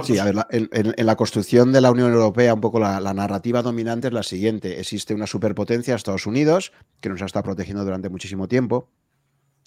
Sí, 0.04 0.20
a 0.20 0.24
ver, 0.24 0.36
en, 0.52 1.06
la 1.06 1.16
construcción 1.16 1.72
de 1.72 1.82
la 1.82 1.90
Unión 1.90 2.14
Europea, 2.14 2.54
un 2.54 2.62
poco 2.62 2.80
la, 2.80 3.00
la, 3.00 3.14
narrativa 3.14 3.64
dominante 3.64 4.08
es 4.08 4.14
la 4.14 4.22
siguiente. 4.22 4.80
Existe 4.80 5.16
una 5.16 5.26
superpotencia, 5.26 5.96
Estados 5.96 6.28
Unidos, 6.28 6.72
que 7.02 7.10
nos 7.10 7.22
ha 7.24 7.26
estado 7.26 7.44
protegiendo 7.44 7.84
durante 7.84 8.10
muchísimo 8.10 8.48
tiempo. 8.48 8.90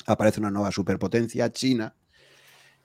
Aparece 0.07 0.39
una 0.39 0.53
nueva 0.53 0.71
superpotencia, 0.71 1.51
China, 1.51 1.97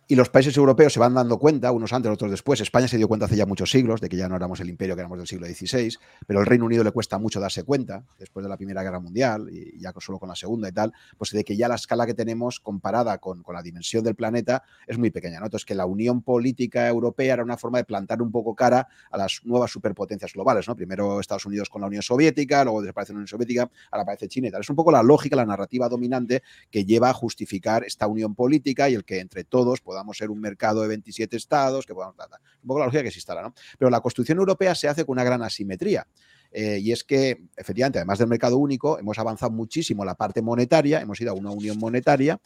y 0.10 0.16
los 0.16 0.30
países 0.30 0.56
europeos 0.56 0.94
se 0.94 1.02
van 1.02 1.14
dando 1.14 1.38
cuenta, 1.38 1.72
unos 1.74 1.92
antes, 1.92 2.10
otros 2.10 2.32
después. 2.32 2.62
España 2.62 2.88
se 2.88 2.96
dio 2.96 3.10
cuenta 3.10 3.26
hace 3.26 3.36
ya 3.36 3.46
muchos 3.46 3.70
siglos 3.70 4.00
de 4.00 4.08
que 4.08 4.16
ya 4.16 4.30
no 4.30 4.38
éramos 4.38 4.62
el 4.62 4.70
imperio 4.70 4.96
que 4.96 5.02
éramos 5.02 5.18
del 5.18 5.28
siglo 5.28 5.46
XVI, 5.48 5.98
pero 6.26 6.40
el 6.40 6.46
Reino 6.46 6.66
Unido 6.66 6.84
le 6.86 6.92
cuesta 6.92 7.18
mucho 7.18 7.42
darse 7.42 7.64
cuenta, 7.64 8.06
después 8.18 8.44
de 8.44 8.50
la 8.50 8.56
Primera 8.56 8.84
Guerra 8.84 9.02
Mundial 9.02 9.50
y 9.52 9.78
ya 9.80 9.94
solo 10.00 10.18
con 10.18 10.30
la 10.30 10.36
Segunda 10.36 10.70
y 10.70 10.72
tal, 10.72 10.94
pues 11.18 11.32
de 11.32 11.44
que 11.44 11.58
ya 11.58 11.68
la 11.68 11.76
escala 11.76 12.06
que 12.06 12.14
tenemos 12.14 12.62
comparada 12.62 13.18
con, 13.18 13.44
con 13.44 13.56
la 13.56 13.62
dimensión 13.62 14.04
del 14.04 14.16
planeta 14.16 14.64
es 14.86 14.98
muy 14.98 15.12
pequeña. 15.12 15.40
¿no? 15.40 15.48
Entonces, 15.48 15.66
que 15.66 15.76
la 15.76 15.86
unión 15.86 16.22
política 16.22 16.88
europea 16.88 17.34
era 17.34 17.44
una 17.44 17.58
forma 17.58 17.80
de 17.80 17.84
plantar 17.84 18.22
un 18.22 18.32
poco 18.32 18.56
cara 18.56 18.88
a 19.12 19.18
las 19.18 19.42
nuevas 19.44 19.72
superpotencias 19.72 20.32
globales. 20.32 20.70
¿no? 20.70 20.76
Primero 20.76 21.20
Estados 21.20 21.46
Unidos 21.46 21.70
con 21.70 21.82
la 21.82 21.88
Unión 21.88 22.02
Soviética, 22.02 22.64
luego 22.64 22.82
desaparece 22.82 23.12
la 23.12 23.18
Unión 23.18 23.28
Soviética, 23.28 23.70
ahora 23.92 24.04
aparece 24.04 24.30
China 24.30 24.48
y 24.48 24.52
tal. 24.52 24.62
Es 24.62 24.70
un 24.70 24.78
poco 24.78 24.90
la 24.90 25.04
lógica, 25.04 25.36
la 25.36 25.46
narrativa 25.46 25.90
dominante 25.90 26.44
que 26.72 26.86
lleva 26.86 27.10
a 27.10 27.14
justificar 27.14 27.84
esta 27.84 28.08
unión 28.08 28.36
política 28.36 28.90
y 28.90 28.94
el 28.94 29.04
que 29.04 29.20
entre 29.20 29.44
todos 29.44 29.82
podamos 29.82 29.97
ser 30.14 30.30
un 30.30 30.40
mercado 30.40 30.82
de 30.82 30.88
27 30.88 31.38
estados, 31.38 31.86
que 31.86 31.94
podamos... 31.94 32.16
Un 32.62 32.68
poco 32.68 32.80
la 32.80 32.86
lógica 32.86 33.04
que 33.04 33.12
se 33.12 33.20
instala, 33.20 33.42
¿no? 33.42 33.54
Pero 33.78 33.90
la 33.90 34.02
Constitución 34.02 34.40
Europea 34.40 34.76
se 34.76 34.88
hace 34.88 35.06
con 35.06 35.14
una 35.14 35.24
gran 35.24 35.42
asimetría. 35.44 36.08
Eh, 36.52 36.80
y 36.82 36.92
es 36.92 37.04
que, 37.04 37.46
efectivamente, 37.56 38.00
además 38.00 38.20
del 38.20 38.28
mercado 38.28 38.58
único, 38.58 38.98
hemos 39.00 39.20
avanzado 39.20 39.52
muchísimo 39.52 40.04
en 40.04 40.08
la 40.08 40.16
parte 40.16 40.42
monetaria, 40.42 41.02
hemos 41.02 41.20
ido 41.20 41.32
a 41.32 41.34
una 41.34 41.52
unión 41.52 41.78
monetaria, 41.78 42.40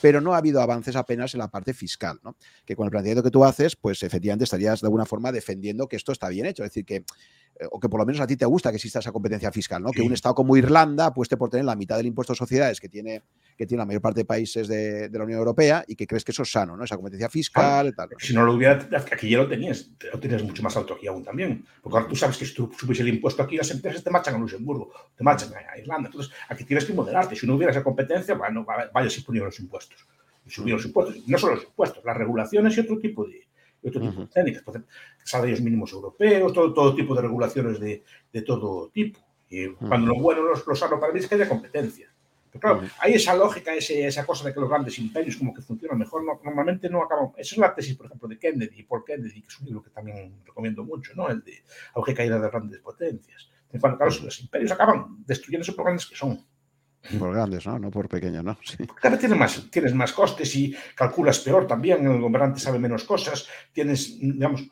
pero 0.00 0.20
no 0.20 0.34
ha 0.34 0.38
habido 0.38 0.60
avances 0.60 0.96
apenas 0.96 1.34
en 1.34 1.40
la 1.40 1.48
parte 1.48 1.74
fiscal, 1.74 2.18
¿no? 2.22 2.36
Que 2.64 2.76
con 2.76 2.86
el 2.86 2.90
planteamiento 2.90 3.22
que 3.22 3.30
tú 3.30 3.44
haces, 3.44 3.76
pues 3.76 4.02
efectivamente 4.02 4.44
estarías 4.44 4.80
de 4.80 4.86
alguna 4.86 5.04
forma 5.04 5.32
defendiendo 5.32 5.88
que 5.88 5.96
esto 5.96 6.12
está 6.12 6.28
bien 6.28 6.46
hecho, 6.46 6.64
es 6.64 6.70
decir, 6.70 6.84
que 6.84 7.04
eh, 7.60 7.66
o 7.70 7.78
que 7.78 7.88
por 7.88 8.00
lo 8.00 8.06
menos 8.06 8.20
a 8.20 8.26
ti 8.26 8.36
te 8.36 8.46
gusta 8.46 8.70
que 8.70 8.76
exista 8.76 9.00
esa 9.00 9.12
competencia 9.12 9.52
fiscal, 9.52 9.82
¿no? 9.82 9.90
Que 9.90 10.00
un 10.00 10.12
Estado 10.12 10.34
como 10.34 10.56
Irlanda 10.56 11.06
apueste 11.06 11.36
por 11.36 11.50
tener 11.50 11.66
la 11.66 11.76
mitad 11.76 11.96
del 11.96 12.06
impuesto 12.06 12.32
de 12.32 12.38
sociedades 12.38 12.80
que 12.80 12.88
tiene, 12.88 13.22
que 13.60 13.66
tiene 13.66 13.82
la 13.82 13.84
mayor 13.84 14.00
parte 14.00 14.20
de 14.20 14.24
países 14.24 14.66
de, 14.68 15.10
la 15.12 15.22
Unión 15.22 15.38
Europea 15.38 15.84
y 15.86 15.94
que 15.94 16.06
crees 16.06 16.24
que 16.24 16.32
eso 16.32 16.44
es 16.44 16.50
sano, 16.50 16.78
¿no? 16.78 16.84
Esa 16.84 16.96
competencia 16.96 17.28
fiscal 17.28 17.88
y 17.88 17.92
tal. 17.92 18.08
Si 18.18 18.32
no 18.32 18.42
lo 18.42 18.54
hubiera, 18.54 18.88
aquí 19.12 19.28
ya 19.28 19.36
lo 19.36 19.46
tenías, 19.46 19.90
lo 20.10 20.18
tienes 20.18 20.42
mucho 20.42 20.62
más 20.62 20.74
alto 20.78 20.94
aquí 20.94 21.06
aún 21.06 21.22
también. 21.22 21.62
Porque 21.82 21.98
ahora 21.98 22.08
tú 22.08 22.16
sabes 22.16 22.38
que 22.38 22.46
si 22.46 22.54
tú 22.54 22.72
subes 22.74 23.00
el 23.00 23.08
impuesto 23.08 23.42
aquí, 23.42 23.58
las 23.58 23.70
empresas 23.70 24.02
te 24.02 24.08
marchan 24.08 24.36
a 24.36 24.38
Luxemburgo, 24.38 24.90
te 25.14 25.22
marchan 25.22 25.50
a 25.52 25.78
Irlanda. 25.78 26.08
Entonces, 26.08 26.32
aquí 26.48 26.64
tienes 26.64 26.86
que 26.86 26.94
moderarte. 26.94 27.36
Si 27.36 27.46
no 27.46 27.54
hubiera 27.54 27.70
esa 27.70 27.84
competencia, 27.84 28.34
bueno, 28.34 28.64
vaya 28.64 29.10
si 29.10 29.20
ponían 29.20 29.44
los 29.44 29.60
impuestos. 29.60 30.08
Y 30.46 30.48
subir 30.48 30.72
los 30.72 30.86
impuestos. 30.86 31.22
No 31.28 31.36
solo 31.36 31.56
los 31.56 31.64
impuestos, 31.64 32.02
las 32.02 32.16
regulaciones 32.16 32.74
y 32.78 32.80
otro 32.80 32.98
tipo 32.98 33.26
de, 33.26 33.46
otro 33.86 34.00
tipo 34.00 34.22
de 34.22 34.26
técnicas, 34.28 34.64
salarios 35.22 35.60
mínimos 35.60 35.92
europeos, 35.92 36.50
todo, 36.54 36.72
todo 36.72 36.94
tipo 36.94 37.14
de 37.14 37.20
regulaciones 37.20 37.78
de, 37.78 38.04
de 38.32 38.40
todo 38.40 38.88
tipo. 38.88 39.20
Y 39.50 39.68
cuando 39.68 40.06
lo 40.06 40.14
bueno, 40.14 40.44
los, 40.44 40.66
los 40.66 40.78
sano 40.78 40.98
para 40.98 41.12
mí 41.12 41.18
es 41.18 41.28
que 41.28 41.34
haya 41.34 41.46
competencia. 41.46 42.09
Pero 42.50 42.60
claro, 42.60 42.82
hay 42.98 43.14
esa 43.14 43.34
lógica, 43.34 43.74
ese, 43.74 44.06
esa 44.06 44.26
cosa 44.26 44.46
de 44.46 44.54
que 44.54 44.60
los 44.60 44.68
grandes 44.68 44.98
imperios 44.98 45.36
como 45.36 45.54
que 45.54 45.62
funcionan 45.62 45.98
mejor, 45.98 46.24
no, 46.24 46.40
normalmente 46.42 46.88
no 46.88 47.02
acaban. 47.02 47.30
Esa 47.36 47.54
es 47.54 47.58
la 47.58 47.74
tesis, 47.74 47.96
por 47.96 48.06
ejemplo, 48.06 48.28
de 48.28 48.38
Kennedy, 48.38 48.82
Paul 48.82 49.04
Kennedy, 49.04 49.42
que 49.42 49.48
es 49.48 49.60
un 49.60 49.66
libro 49.66 49.82
que 49.82 49.90
también 49.90 50.40
recomiendo 50.44 50.84
mucho, 50.84 51.12
¿no? 51.14 51.28
El 51.28 51.42
de 51.42 51.62
Auge 51.94 52.12
y 52.12 52.14
Caída 52.14 52.38
de 52.38 52.48
Grandes 52.48 52.80
Potencias. 52.80 53.48
En 53.72 53.80
cuanto, 53.80 53.98
claro, 53.98 54.12
los 54.24 54.40
imperios 54.40 54.72
acaban 54.72 55.24
destruyéndose 55.24 55.72
por 55.72 55.84
grandes 55.84 56.06
que 56.06 56.16
son. 56.16 56.44
Por 57.18 57.32
grandes, 57.32 57.66
¿no? 57.66 57.78
No 57.78 57.90
por 57.90 58.08
pequeños, 58.08 58.44
¿no? 58.44 58.58
Sí. 58.64 58.76
Cada 59.00 59.10
vez 59.10 59.20
tienes 59.20 59.38
más, 59.38 59.70
tienes 59.70 59.94
más 59.94 60.12
costes 60.12 60.54
y 60.56 60.74
calculas 60.94 61.38
peor 61.38 61.66
también, 61.66 62.06
el 62.06 62.20
gobernante 62.20 62.60
sabe 62.60 62.78
menos 62.78 63.04
cosas, 63.04 63.48
tienes, 63.72 64.18
digamos, 64.20 64.68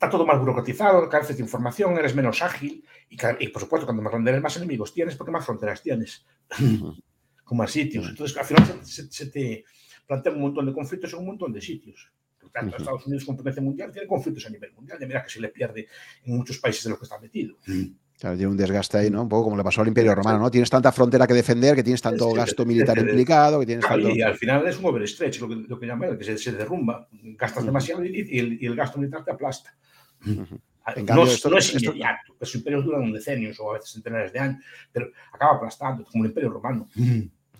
está 0.00 0.08
todo 0.08 0.24
más 0.24 0.38
burocratizado, 0.38 1.06
careces 1.10 1.36
de 1.36 1.42
información, 1.42 1.98
eres 1.98 2.14
menos 2.14 2.40
ágil 2.40 2.82
y, 3.10 3.48
por 3.48 3.60
supuesto 3.60 3.84
cuando 3.84 4.00
más 4.00 4.10
grande 4.10 4.30
eres 4.30 4.42
más 4.42 4.56
enemigos 4.56 4.94
tienes 4.94 5.14
porque 5.14 5.30
más 5.30 5.44
fronteras 5.44 5.82
tienes, 5.82 6.24
con 7.44 7.58
más 7.58 7.70
sitios. 7.70 8.08
Entonces 8.08 8.34
al 8.38 8.46
final 8.46 8.80
se, 8.82 9.26
te 9.26 9.62
plantea 10.06 10.32
un 10.32 10.40
montón 10.40 10.64
de 10.64 10.72
conflictos 10.72 11.12
en 11.12 11.18
un 11.18 11.26
montón 11.26 11.52
de 11.52 11.60
sitios. 11.60 12.10
Tanto 12.50 12.78
Estados 12.78 13.06
Unidos 13.06 13.26
con 13.26 13.36
potencia 13.36 13.62
mundial 13.62 13.92
tiene 13.92 14.08
conflictos 14.08 14.46
a 14.46 14.48
nivel 14.48 14.72
mundial, 14.72 14.98
de 14.98 15.04
manera 15.04 15.22
que 15.22 15.30
se 15.30 15.40
le 15.40 15.50
pierde 15.50 15.86
en 16.24 16.34
muchos 16.34 16.58
países 16.58 16.82
de 16.84 16.90
los 16.90 16.98
que 16.98 17.04
está 17.04 17.20
metido. 17.20 17.56
Claro, 18.18 18.36
tiene 18.36 18.50
un 18.50 18.56
desgaste 18.56 18.98
ahí, 18.98 19.10
¿no? 19.10 19.22
Un 19.22 19.28
poco 19.28 19.44
como 19.44 19.56
le 19.56 19.62
pasó 19.62 19.82
al 19.82 19.88
Imperio 19.88 20.14
Romano, 20.14 20.38
¿no? 20.38 20.50
Tienes 20.50 20.68
tanta 20.68 20.92
frontera 20.92 21.26
que 21.26 21.34
defender, 21.34 21.76
que 21.76 21.82
tienes 21.82 22.00
tanto 22.02 22.32
gasto 22.32 22.64
militar 22.64 22.98
implicado, 22.98 23.60
que 23.60 23.66
tienes 23.66 23.86
tanto... 23.86 24.08
Y 24.10 24.22
al 24.22 24.36
final 24.36 24.66
es 24.66 24.78
un 24.78 24.86
overstretch, 24.86 25.40
lo 25.40 25.48
que, 25.48 25.54
lo 25.54 25.78
que 25.78 25.86
llaman, 25.86 26.18
que 26.18 26.36
se, 26.36 26.52
derrumba. 26.52 27.06
Gastas 27.12 27.64
demasiado 27.64 28.04
y, 28.04 28.38
el, 28.62 28.76
gasto 28.76 28.98
militar 28.98 29.24
te 29.24 29.30
aplasta. 29.30 29.74
No, 30.26 31.24
es 31.24 31.74
inmediato, 31.74 32.34
los 32.38 32.54
imperios 32.54 32.84
duran 32.84 33.02
un 33.02 33.12
decenio 33.12 33.50
o 33.58 33.70
a 33.70 33.74
veces 33.74 33.90
centenares 33.90 34.32
de 34.32 34.38
años, 34.38 34.64
pero 34.92 35.10
acaba 35.32 35.56
aplastando, 35.56 36.04
como 36.04 36.24
el 36.24 36.30
Imperio 36.30 36.50
Romano. 36.50 36.88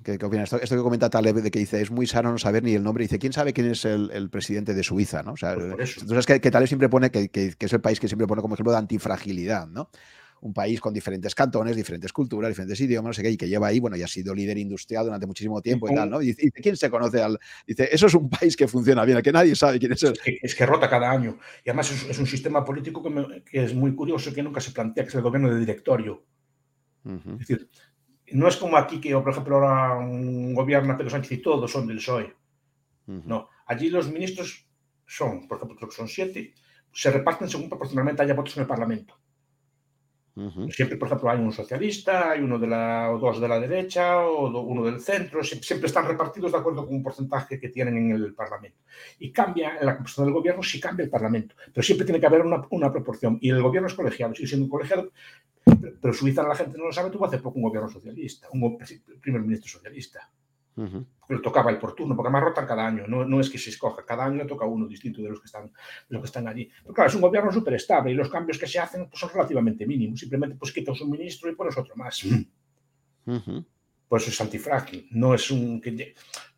¿Qué, 0.03 0.19
opinas? 0.25 0.51
Esto, 0.53 0.77
que 0.77 0.83
comenta 0.83 1.11
Taleb, 1.11 1.37
de 1.37 1.51
que 1.51 1.59
dice, 1.59 1.81
es 1.83 1.91
muy 1.91 2.07
sano 2.07 2.33
no 2.33 2.39
saber 2.39 2.63
ni 2.63 2.75
el 2.75 2.83
nombre. 2.83 3.05
Dice, 3.05 3.19
¿quién 3.19 3.35
sabe 3.35 3.53
quién 3.53 3.71
es 3.71 3.85
el, 3.85 4.31
presidente 4.31 4.73
de 4.73 4.83
Suiza? 4.83 5.23
¿no? 5.23 5.33
O 5.33 5.37
sea, 5.37 5.55
pues 5.55 5.99
entonces, 5.99 6.25
que, 6.25 6.41
que 6.41 6.51
Taleb 6.51 6.69
siempre 6.69 6.89
pone, 6.89 7.11
que, 7.11 7.29
que, 7.29 7.55
es 7.59 7.73
el 7.73 7.81
país 7.81 8.01
que 8.01 8.09
siempre 8.09 8.27
pone 8.27 8.41
como 8.41 8.55
ejemplo 8.55 8.73
de 8.73 8.79
antifragilidad, 8.79 9.67
¿no? 9.69 9.91
Un 10.43 10.55
país 10.55 10.81
con 10.81 10.95
diferentes 10.95 11.35
cantones, 11.35 11.77
diferentes 11.77 12.13
culturas, 12.13 12.49
diferentes 12.49 12.81
idiomas, 12.81 13.11
no 13.11 13.13
sé 13.13 13.23
qué, 13.23 13.31
y 13.31 13.37
que 13.37 13.49
lleva 13.49 13.67
ahí, 13.67 13.79
bueno, 13.79 13.97
y 13.97 14.03
ha 14.03 14.09
sido 14.09 14.35
líder 14.35 14.57
industrial 14.59 15.05
durante 15.05 15.27
muchísimo 15.27 15.61
tiempo 15.61 15.91
y, 15.91 15.95
tal, 15.95 16.09
¿no? 16.09 16.23
Y 16.23 16.33
dice, 16.33 16.51
¿quién 16.63 16.77
se 16.77 16.89
conoce 16.89 17.23
al...? 17.23 17.39
Dice, 17.67 17.89
eso 17.93 18.07
es 18.07 18.15
un 18.15 18.31
país 18.31 18.57
que 18.57 18.67
funciona 18.67 19.05
bien, 19.05 19.21
que 19.23 19.33
nadie 19.33 19.55
sabe 19.55 19.79
quién 19.79 19.93
es 19.93 20.03
el... 20.03 20.19
Es 20.43 20.55
que, 20.55 20.67
rota 20.67 20.89
cada 20.89 21.11
año. 21.11 21.39
Y 21.65 21.71
además 21.71 21.91
es, 22.09 22.19
un 22.19 22.27
sistema 22.27 22.65
político 22.65 23.03
que, 23.45 23.65
es 23.65 23.75
muy 23.75 23.95
curioso, 23.95 24.33
que 24.33 24.43
nunca 24.43 24.61
se 24.61 24.73
plantea, 24.73 25.05
que 25.05 25.09
es 25.09 25.15
el 25.15 25.23
gobierno 25.23 25.53
de 25.53 25.61
directorio. 25.61 26.25
Es 27.05 27.39
decir, 27.39 27.69
no 28.33 28.49
es 28.49 28.57
como 28.57 28.77
aquí 28.77 29.01
que, 29.01 29.13
por 29.15 29.31
ejemplo, 29.31 29.57
ahora 29.57 29.99
un 29.99 30.55
gobierno 30.55 30.97
Pedro 30.97 31.11
Sánchez 31.11 31.33
y 31.33 31.43
todos 31.43 31.71
son 31.71 31.87
del 31.87 31.99
PSOE. 31.99 32.35
No, 33.07 33.49
allí 33.67 33.91
los 33.91 34.11
ministros 34.11 34.67
son, 35.05 35.49
por 35.49 35.57
ejemplo, 35.57 35.77
creo 35.77 35.89
que 35.89 35.97
son 35.97 36.09
siete, 36.09 36.55
se 36.93 37.11
reparten 37.11 37.49
según 37.49 37.69
proporcionalmente 37.69 38.23
haya 38.23 38.35
votos 38.35 38.57
en 38.57 38.63
el 38.63 38.69
Parlamento. 38.69 39.20
Siempre, 40.71 40.97
por 40.97 41.09
ejemplo, 41.09 41.31
hay 41.31 41.39
un 41.39 41.53
socialista, 41.53 42.31
hay 42.31 42.41
uno 42.41 42.59
de 42.59 42.67
la, 42.67 43.11
o 43.11 43.19
dos 43.19 43.41
de 43.41 43.49
la 43.49 43.59
derecha, 43.59 44.21
o 44.21 44.61
uno 44.61 44.85
del 44.85 45.01
centro, 45.01 45.43
siempre 45.43 45.87
están 45.87 46.07
repartidos 46.07 46.53
de 46.53 46.59
acuerdo 46.59 46.87
con 46.87 46.95
un 46.95 47.03
porcentaje 47.03 47.59
que 47.59 47.69
tienen 47.69 47.97
en 47.97 48.11
el 48.13 48.35
Parlamento. 48.35 48.79
Y 49.19 49.31
cambia, 49.33 49.79
en 49.79 49.87
la 49.87 49.97
composición 49.97 50.27
del 50.27 50.35
gobierno 50.35 50.63
sí 50.63 50.81
cambia 50.81 51.05
el 51.05 51.11
Parlamento, 51.11 51.55
pero 51.73 51.83
siempre 51.83 52.05
tiene 52.05 52.21
que 52.21 52.27
haber 52.27 52.43
una, 52.43 52.63
una 52.71 52.93
proporción. 52.93 53.39
Y 53.41 53.51
el 53.51 53.63
gobierno 53.63 53.89
es 53.89 53.95
colegiado, 53.95 54.35
sigue 54.35 54.49
siendo 54.49 54.69
colegiado, 54.69 55.11
pero 56.01 56.15
Suiza 56.15 56.43
la 56.43 56.55
gente 56.55 56.79
no 56.79 56.87
lo 56.87 56.93
sabe, 56.93 57.11
tuvo 57.11 57.27
hace 57.27 57.39
poco 57.39 57.57
un 57.57 57.65
gobierno 57.65 57.89
socialista, 57.89 58.49
un 58.53 58.79
primer 59.21 59.43
ministro 59.43 59.69
socialista. 59.69 60.31
Le 60.77 61.39
tocaba 61.39 61.71
el 61.71 61.79
por 61.79 61.95
turno, 61.95 62.17
porque 62.17 62.29
además 62.29 62.45
rotan 62.45 62.67
cada 62.67 62.87
año, 62.87 63.07
no, 63.07 63.25
no, 63.25 63.41
es 63.41 63.51
que 63.51 63.59
se 63.59 63.71
escoja, 63.71 64.05
cada 64.05 64.25
año 64.25 64.47
toca 64.47 64.65
uno 64.65 64.87
distinto 64.87 65.23
de 65.23 65.29
los 65.29 65.41
que 65.41 65.47
están, 65.47 65.67
de 65.67 65.73
los 66.09 66.23
que 66.23 66.27
están 66.27 66.49
allí. 66.49 66.71
Pero 66.83 66.95
claro, 66.95 67.09
es 67.09 67.15
un 67.15 67.21
gobierno 67.21 67.53
súper 67.53 67.75
estable 67.75 68.13
y 68.13 68.15
los 68.15 68.29
cambios 68.29 68.59
que 68.59 68.67
se 68.67 68.79
hacen 68.79 69.09
pues, 69.09 69.21
son 69.21 69.31
relativamente 69.31 69.87
mínimos, 69.87 70.21
simplemente 70.21 70.57
pues 70.57 70.73
quitas 70.73 71.01
un 71.01 71.11
ministro 71.11 71.51
y 71.51 71.55
pones 71.55 71.77
otro 71.77 71.95
más. 71.97 72.25
Por 74.11 74.21
eso 74.21 74.31
es 74.31 74.41
antifrágil, 74.41 75.07
no 75.13 75.35
es, 75.35 75.53
un, 75.53 75.81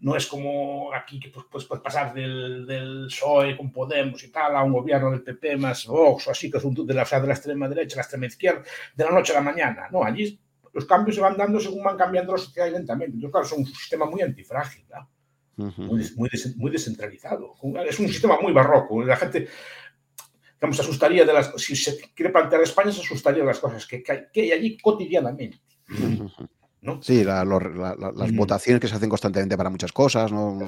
no 0.00 0.16
es 0.16 0.26
como 0.26 0.90
aquí 0.94 1.20
que 1.20 1.28
pues, 1.28 1.44
pues, 1.50 1.66
puedes 1.66 1.84
pasar 1.84 2.14
del, 2.14 2.64
del, 2.64 3.08
PSOE 3.08 3.58
con 3.58 3.70
Podemos 3.70 4.24
y 4.24 4.32
tal 4.32 4.56
a 4.56 4.62
un 4.62 4.72
gobierno 4.72 5.10
del 5.10 5.22
PP 5.22 5.58
más 5.58 5.86
Vox 5.86 6.28
o 6.28 6.30
así, 6.30 6.50
que 6.50 6.56
es 6.56 6.64
un, 6.64 6.74
de 6.74 6.94
la, 6.94 7.04
de 7.04 7.26
la 7.26 7.34
extrema 7.34 7.68
derecha, 7.68 7.96
la 7.96 8.02
extrema 8.02 8.24
izquierda, 8.24 8.62
de 8.96 9.04
la 9.04 9.10
noche 9.10 9.32
a 9.32 9.34
la 9.34 9.42
mañana. 9.42 9.88
No, 9.92 10.02
allí 10.02 10.40
los 10.72 10.84
cambios 10.86 11.16
se 11.16 11.22
van 11.22 11.36
dando 11.36 11.60
según 11.60 11.82
van 11.82 11.96
cambiando 11.96 12.32
la 12.32 12.38
sociedad 12.38 12.70
lentamente. 12.70 13.14
Entonces, 13.14 13.30
claro, 13.30 13.46
es 13.46 13.52
un 13.52 13.66
sistema 13.66 14.06
muy 14.06 14.22
antifrágil, 14.22 14.84
muy, 15.56 16.70
descentralizado. 16.70 17.54
Es 17.86 17.98
un 18.00 18.08
sistema 18.08 18.40
muy 18.40 18.52
barroco. 18.52 19.02
La 19.04 19.16
gente, 19.16 19.48
digamos, 20.54 20.76
se 20.76 20.82
asustaría 20.82 21.24
de 21.24 21.32
las... 21.32 21.52
Si 21.56 21.76
se 21.76 21.98
quiere 22.14 22.32
plantear 22.32 22.62
España, 22.62 22.90
se 22.90 23.00
asustaría 23.00 23.40
de 23.40 23.48
las 23.48 23.58
cosas 23.58 23.86
que, 23.86 24.02
que 24.02 24.30
hay 24.34 24.52
allí 24.52 24.78
cotidianamente. 24.78 25.60
Sí, 27.00 27.22
las 27.22 27.46
mm. 27.46 28.36
votaciones 28.36 28.80
que 28.80 28.88
se 28.88 28.96
hacen 28.96 29.08
constantemente 29.08 29.56
para 29.56 29.70
muchas 29.70 29.92
cosas, 29.92 30.32
¿no? 30.32 30.58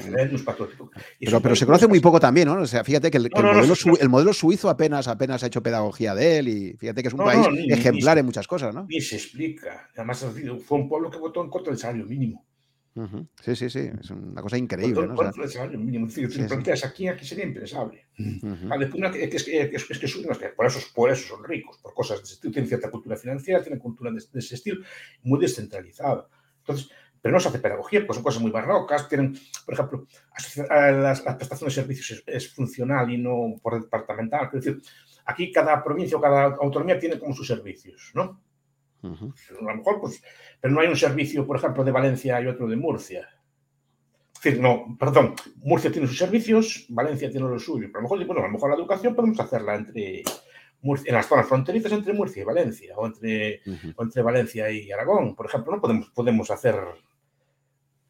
Pero, 1.18 1.40
pero 1.40 1.56
se 1.56 1.66
conoce 1.66 1.88
muy 1.88 1.98
poco 1.98 2.20
también, 2.20 2.46
¿no? 2.46 2.60
O 2.60 2.66
sea, 2.66 2.84
fíjate 2.84 3.10
que, 3.10 3.18
el, 3.18 4.08
modelo, 4.08 4.32
suizo 4.32 4.70
apenas, 4.70 5.08
apenas 5.08 5.42
ha 5.42 5.48
hecho 5.48 5.62
pedagogía 5.62 6.14
de 6.14 6.38
él 6.38 6.48
y 6.48 6.76
fíjate 6.76 7.02
que 7.02 7.08
es 7.08 7.14
un 7.14 7.24
país 7.24 7.44
ejemplar 7.68 8.18
en 8.18 8.26
muchas 8.26 8.46
cosas, 8.46 8.72
¿no? 8.72 8.86
Ni 8.88 9.00
se 9.00 9.16
explica. 9.16 9.88
Además, 9.96 10.24
fue 10.64 10.78
un 10.78 10.88
pueblo 10.88 11.10
que 11.10 11.18
votó 11.18 11.42
en 11.42 11.50
contra 11.50 11.72
del 11.72 11.80
salario 11.80 12.06
mínimo. 12.06 12.44
Sí, 13.42 13.56
sí, 13.56 13.70
sí, 13.70 13.90
es 14.00 14.10
una 14.10 14.40
cosa 14.40 14.56
increíble. 14.56 15.08
¿no? 15.08 15.14
O 15.14 15.48
sea, 15.48 15.66
mínimo. 15.66 16.08
Si 16.08 16.28
sí, 16.30 16.42
planteas 16.44 16.84
aquí, 16.84 17.08
aquí 17.08 17.26
sería 17.26 17.44
impensable. 17.44 18.06
es, 18.16 19.44
que, 19.44 19.70
es, 19.74 19.98
que, 19.98 20.48
por, 20.56 20.66
eso, 20.66 20.78
por 20.94 21.10
eso 21.10 21.34
son 21.34 21.44
ricos, 21.44 21.78
por 21.78 21.92
cosas 21.92 22.18
de 22.18 22.24
ese 22.24 22.34
estilo. 22.34 22.52
Tienen 22.52 22.68
cierta 22.68 22.90
cultura 22.90 23.16
financiera, 23.16 23.62
tienen 23.62 23.80
cultura 23.80 24.12
de, 24.12 24.18
ese 24.18 24.54
estilo, 24.54 24.84
muy 25.24 25.40
descentralizada. 25.40 26.28
Entonces, 26.60 26.88
pero 27.20 27.32
no 27.32 27.40
se 27.40 27.48
hace 27.48 27.58
pedagogía, 27.58 28.06
pues 28.06 28.14
son 28.14 28.22
cosas 28.22 28.40
muy 28.40 28.52
barrocas. 28.52 29.08
Tienen, 29.08 29.36
por 29.64 29.74
ejemplo, 29.74 30.06
la 30.78 31.36
prestación 31.36 31.68
de 31.68 31.74
servicios 31.74 32.22
es, 32.26 32.54
funcional 32.54 33.10
y 33.10 33.18
no 33.18 33.56
por 33.60 33.80
departamental. 33.80 34.50
Es 34.52 34.64
decir, 34.64 34.80
aquí 35.24 35.50
cada 35.50 35.82
provincia 35.82 36.16
o 36.16 36.20
cada 36.20 36.44
autonomía 36.44 36.98
tiene 36.98 37.18
como 37.18 37.34
sus 37.34 37.48
servicios, 37.48 38.12
¿no? 38.14 38.43
A 39.04 39.62
lo 39.62 39.76
mejor, 39.76 40.00
pues, 40.00 40.22
pero 40.60 40.72
no 40.72 40.80
hay 40.80 40.88
un 40.88 40.96
servicio, 40.96 41.46
por 41.46 41.56
ejemplo, 41.56 41.84
de 41.84 41.92
Valencia 41.92 42.40
y 42.40 42.46
otro 42.46 42.66
de 42.66 42.76
Murcia. 42.76 43.28
Es 44.34 44.42
decir, 44.42 44.60
no, 44.60 44.96
perdón, 44.98 45.34
Murcia 45.56 45.90
tiene 45.90 46.06
sus 46.06 46.18
servicios, 46.18 46.86
Valencia 46.88 47.30
tiene 47.30 47.48
los 47.48 47.64
suyos. 47.64 47.90
Pero 47.92 48.00
a 48.00 48.02
lo 48.02 48.08
mejor, 48.08 48.26
bueno, 48.26 48.42
a 48.42 48.46
lo 48.46 48.52
mejor 48.52 48.70
la 48.70 48.76
educación 48.76 49.14
podemos 49.14 49.40
hacerla 49.40 49.74
entre 49.74 50.22
Murcia, 50.82 51.08
en 51.10 51.14
las 51.14 51.26
zonas 51.26 51.48
fronterizas 51.48 51.92
entre 51.92 52.12
Murcia 52.12 52.42
y 52.42 52.44
Valencia, 52.44 52.94
o 52.96 53.06
entre, 53.06 53.60
o 53.96 54.02
entre 54.02 54.22
Valencia 54.22 54.70
y 54.70 54.90
Aragón, 54.92 55.34
por 55.34 55.46
ejemplo, 55.46 55.74
no 55.74 55.80
podemos, 55.80 56.10
podemos 56.10 56.50
hacer 56.50 56.76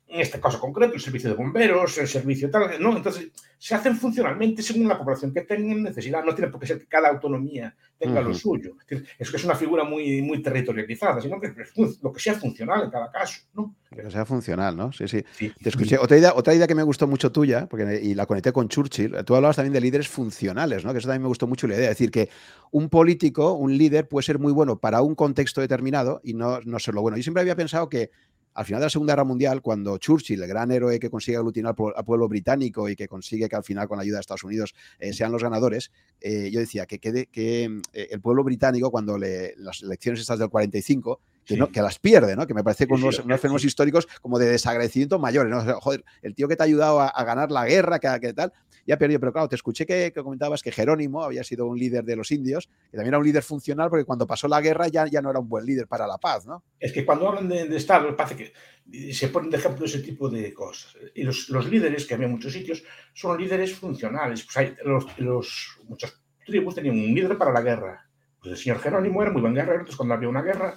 en 0.07 0.21
este 0.21 0.41
caso 0.41 0.61
concreto, 0.61 0.95
el 0.95 1.01
servicio 1.01 1.31
de 1.31 1.37
bomberos, 1.37 1.99
el 1.99 2.07
servicio 2.07 2.51
tal, 2.51 2.81
¿no? 2.81 2.97
Entonces, 2.97 3.29
se 3.59 3.75
hacen 3.75 3.97
funcionalmente 3.97 4.63
según 4.63 4.87
la 4.87 4.99
población 4.99 5.33
que 5.33 5.41
tenga 5.43 5.75
necesidad. 5.75 6.23
No 6.23 6.35
tiene 6.35 6.51
por 6.51 6.61
qué 6.61 6.67
ser 6.67 6.79
que 6.79 6.87
cada 6.87 7.09
autonomía 7.09 7.75
tenga 7.99 8.21
lo 8.21 8.35
suyo. 8.35 8.77
Es 9.19 9.31
que 9.31 9.37
es 9.37 9.45
una 9.45 9.55
figura 9.55 9.85
muy, 9.85 10.21
muy 10.21 10.43
territorializada, 10.43 11.21
sino 11.21 11.41
que 11.41 11.55
lo 12.03 12.13
que 12.13 12.21
sea 12.21 12.35
funcional 12.35 12.85
en 12.85 12.91
cada 12.91 13.11
caso, 13.11 13.41
¿no? 13.55 13.75
Que 13.91 14.11
sea 14.11 14.27
funcional, 14.27 14.77
¿no? 14.77 14.93
Sí, 14.93 15.09
sí. 15.09 15.25
Te 15.63 15.69
escuché. 15.71 15.97
Otra 15.97 16.19
idea, 16.19 16.35
otra 16.35 16.55
idea 16.55 16.67
que 16.67 16.75
me 16.75 16.83
gustó 16.83 17.07
mucho 17.07 17.33
tuya, 17.33 17.67
porque, 17.67 18.01
y 18.03 18.15
la 18.15 18.27
conecté 18.27 18.53
con 18.53 18.69
Churchill, 18.69 19.17
tú 19.25 19.35
hablabas 19.35 19.57
también 19.57 19.73
de 19.73 19.81
líderes 19.81 20.09
funcionales, 20.09 20.85
¿no? 20.85 20.93
Que 20.93 20.99
eso 20.99 21.09
también 21.09 21.23
me 21.23 21.29
gustó 21.29 21.47
mucho 21.47 21.67
la 21.67 21.77
idea. 21.77 21.91
Es 21.91 21.97
decir, 21.97 22.11
que 22.11 22.29
un 22.71 22.91
político, 22.91 23.55
un 23.55 23.77
líder, 23.77 24.07
puede 24.07 24.25
ser 24.25 24.39
muy 24.39 24.53
bueno 24.53 24.79
para 24.79 25.01
un 25.01 25.15
contexto 25.15 25.61
determinado 25.61 26.21
y 26.23 26.35
no, 26.35 26.61
no 26.61 26.79
ser 26.79 26.95
lo 26.95 27.03
bueno. 27.03 27.17
Yo 27.17 27.23
siempre 27.23 27.41
había 27.41 27.57
pensado 27.57 27.89
que 27.89 28.11
al 28.55 28.65
final 28.65 28.81
de 28.81 28.87
la 28.87 28.91
Segunda 28.91 29.13
Guerra 29.13 29.25
Mundial, 29.25 29.63
cuando 29.63 29.99
Churchill, 29.99 30.41
el 30.41 30.49
gran 30.49 30.71
héroe 30.71 31.01
que 31.01 31.11
consigue 31.11 31.37
aglutinar 31.37 31.75
al 31.97 32.05
pueblo 32.05 32.29
británico 32.29 32.89
y 32.89 32.95
que 32.95 33.09
consigue 33.09 33.49
que 33.49 33.57
al 33.57 33.65
final, 33.65 33.89
con 33.89 33.99
la 33.99 34.03
ayuda 34.03 34.19
de 34.19 34.21
Estados 34.21 34.45
Unidos, 34.45 34.75
eh, 35.01 35.13
sean 35.13 35.33
los 35.33 35.43
ganadores, 35.43 35.91
eh, 36.21 36.51
yo 36.53 36.61
decía 36.61 36.87
que, 36.87 37.01
que, 37.01 37.27
que 37.27 37.65
eh, 37.93 38.09
el 38.11 38.21
pueblo 38.21 38.45
británico, 38.45 38.93
cuando 38.93 39.19
le, 39.19 39.55
las 39.57 39.83
elecciones 39.83 40.21
estas 40.21 40.39
del 40.39 40.51
45, 40.51 41.21
que, 41.45 41.57
no, 41.57 41.71
que 41.71 41.83
las 41.83 41.99
pierde, 41.99 42.37
¿no? 42.37 42.47
Que 42.47 42.55
me 42.55 42.63
parece 42.63 42.87
con 42.87 43.03
unos, 43.03 43.17
fenómenos 43.17 43.65
históricos 43.65 44.09
como 44.23 44.39
de 44.39 44.47
desagradecimiento 44.47 45.19
mayores, 45.19 45.51
¿no? 45.51 45.81
joder, 45.81 46.05
el 46.23 46.35
tío 46.35 46.49
que 46.49 46.57
te 46.57 46.63
ha 46.63 46.67
ayudado 46.67 47.01
a, 47.01 47.25
ganar 47.25 47.51
la 47.51 47.67
guerra, 47.67 47.99
que, 47.99 48.09
que, 48.21 48.33
tal, 48.33 48.53
ya 48.87 48.97
perdió. 48.97 49.21
Pero 49.21 49.33
claro, 49.33 49.49
te 49.49 49.57
escuché 49.57 49.87
que, 49.87 50.13
comentabas 50.13 50.63
que 50.63 50.73
Jerónimo 50.73 51.23
había 51.23 51.45
sido 51.45 51.67
un 51.67 51.79
líder 51.79 52.05
de 52.05 52.17
los 52.17 52.31
indios, 52.31 52.69
que 52.91 52.97
también 52.97 53.09
era 53.09 53.19
un 53.19 53.25
líder 53.25 53.43
funcional, 53.43 53.91
porque 53.91 54.05
cuando 54.05 54.27
pasó 54.27 54.49
la 54.49 54.61
guerra 54.61 54.89
ya, 54.89 55.07
ya 55.07 55.23
no 55.23 55.31
era 55.31 55.39
un 55.39 55.49
buen 55.49 55.65
líder 55.65 55.87
para 55.87 56.07
la 56.07 56.19
paz, 56.19 56.47
¿no? 56.47 56.63
Es 56.79 56.93
que 56.93 57.05
cuando 57.05 57.29
hablan 57.29 57.49
de, 57.49 57.69
de 57.69 57.77
Estado, 57.77 58.15
parece 58.17 58.37
que 58.37 59.13
se 59.13 59.29
ponen 59.29 59.51
de 59.51 59.57
ejemplo 59.57 59.87
ese 59.87 60.01
tipo 60.01 60.29
de 60.29 60.53
cosas. 60.53 60.97
Y 61.15 61.23
los, 61.23 61.49
los 61.49 61.69
líderes, 61.69 62.07
que 62.07 62.15
había 62.15 62.27
en 62.27 62.33
muchos 62.33 62.53
sitios, 62.53 62.83
son 63.13 63.41
líderes 63.41 63.75
funcionales. 63.75 64.45
Pues 64.45 64.57
hay, 64.57 64.77
los, 64.85 65.19
los, 65.19 65.79
muchas 65.85 66.21
tribus 66.45 66.75
tenían 66.75 66.99
un 66.99 67.15
líder 67.15 67.39
para 67.39 67.53
la 67.53 67.63
guerra. 67.63 68.09
Pues 68.39 68.53
el 68.53 68.59
señor 68.59 68.79
Jerónimo 68.81 69.23
era 69.23 69.33
muy 69.33 69.41
buen 69.41 69.55
guerrero, 69.55 69.81
entonces 69.81 69.97
cuando 69.97 70.15
había 70.15 70.29
una 70.29 70.43
guerra, 70.43 70.75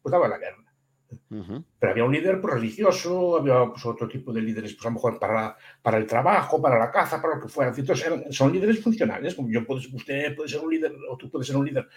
pues 0.00 0.10
daba 0.10 0.26
la 0.28 0.38
guerra. 0.38 0.69
Pero 1.28 1.92
había 1.92 2.04
un 2.04 2.12
líder 2.12 2.40
pues, 2.40 2.54
religioso, 2.54 3.38
había 3.38 3.66
pues, 3.66 3.84
otro 3.86 4.08
tipo 4.08 4.32
de 4.32 4.42
líderes, 4.42 4.74
pues 4.74 4.86
a 4.86 4.88
lo 4.88 4.94
mejor 4.94 5.18
para, 5.18 5.56
para 5.82 5.98
el 5.98 6.06
trabajo, 6.06 6.60
para 6.60 6.78
la 6.78 6.90
caza, 6.90 7.20
para 7.20 7.36
lo 7.36 7.42
que 7.42 7.48
fuera. 7.48 7.72
Entonces, 7.76 8.06
son 8.30 8.52
líderes 8.52 8.82
funcionales, 8.82 9.34
como 9.34 9.50
yo 9.50 9.66
puedo, 9.66 9.80
usted 9.92 10.34
puede 10.34 10.48
ser 10.48 10.60
un 10.60 10.70
líder, 10.70 10.92
o 11.08 11.16
tú 11.16 11.30
puedes 11.30 11.46
ser 11.46 11.56
un 11.56 11.66
líder 11.66 11.88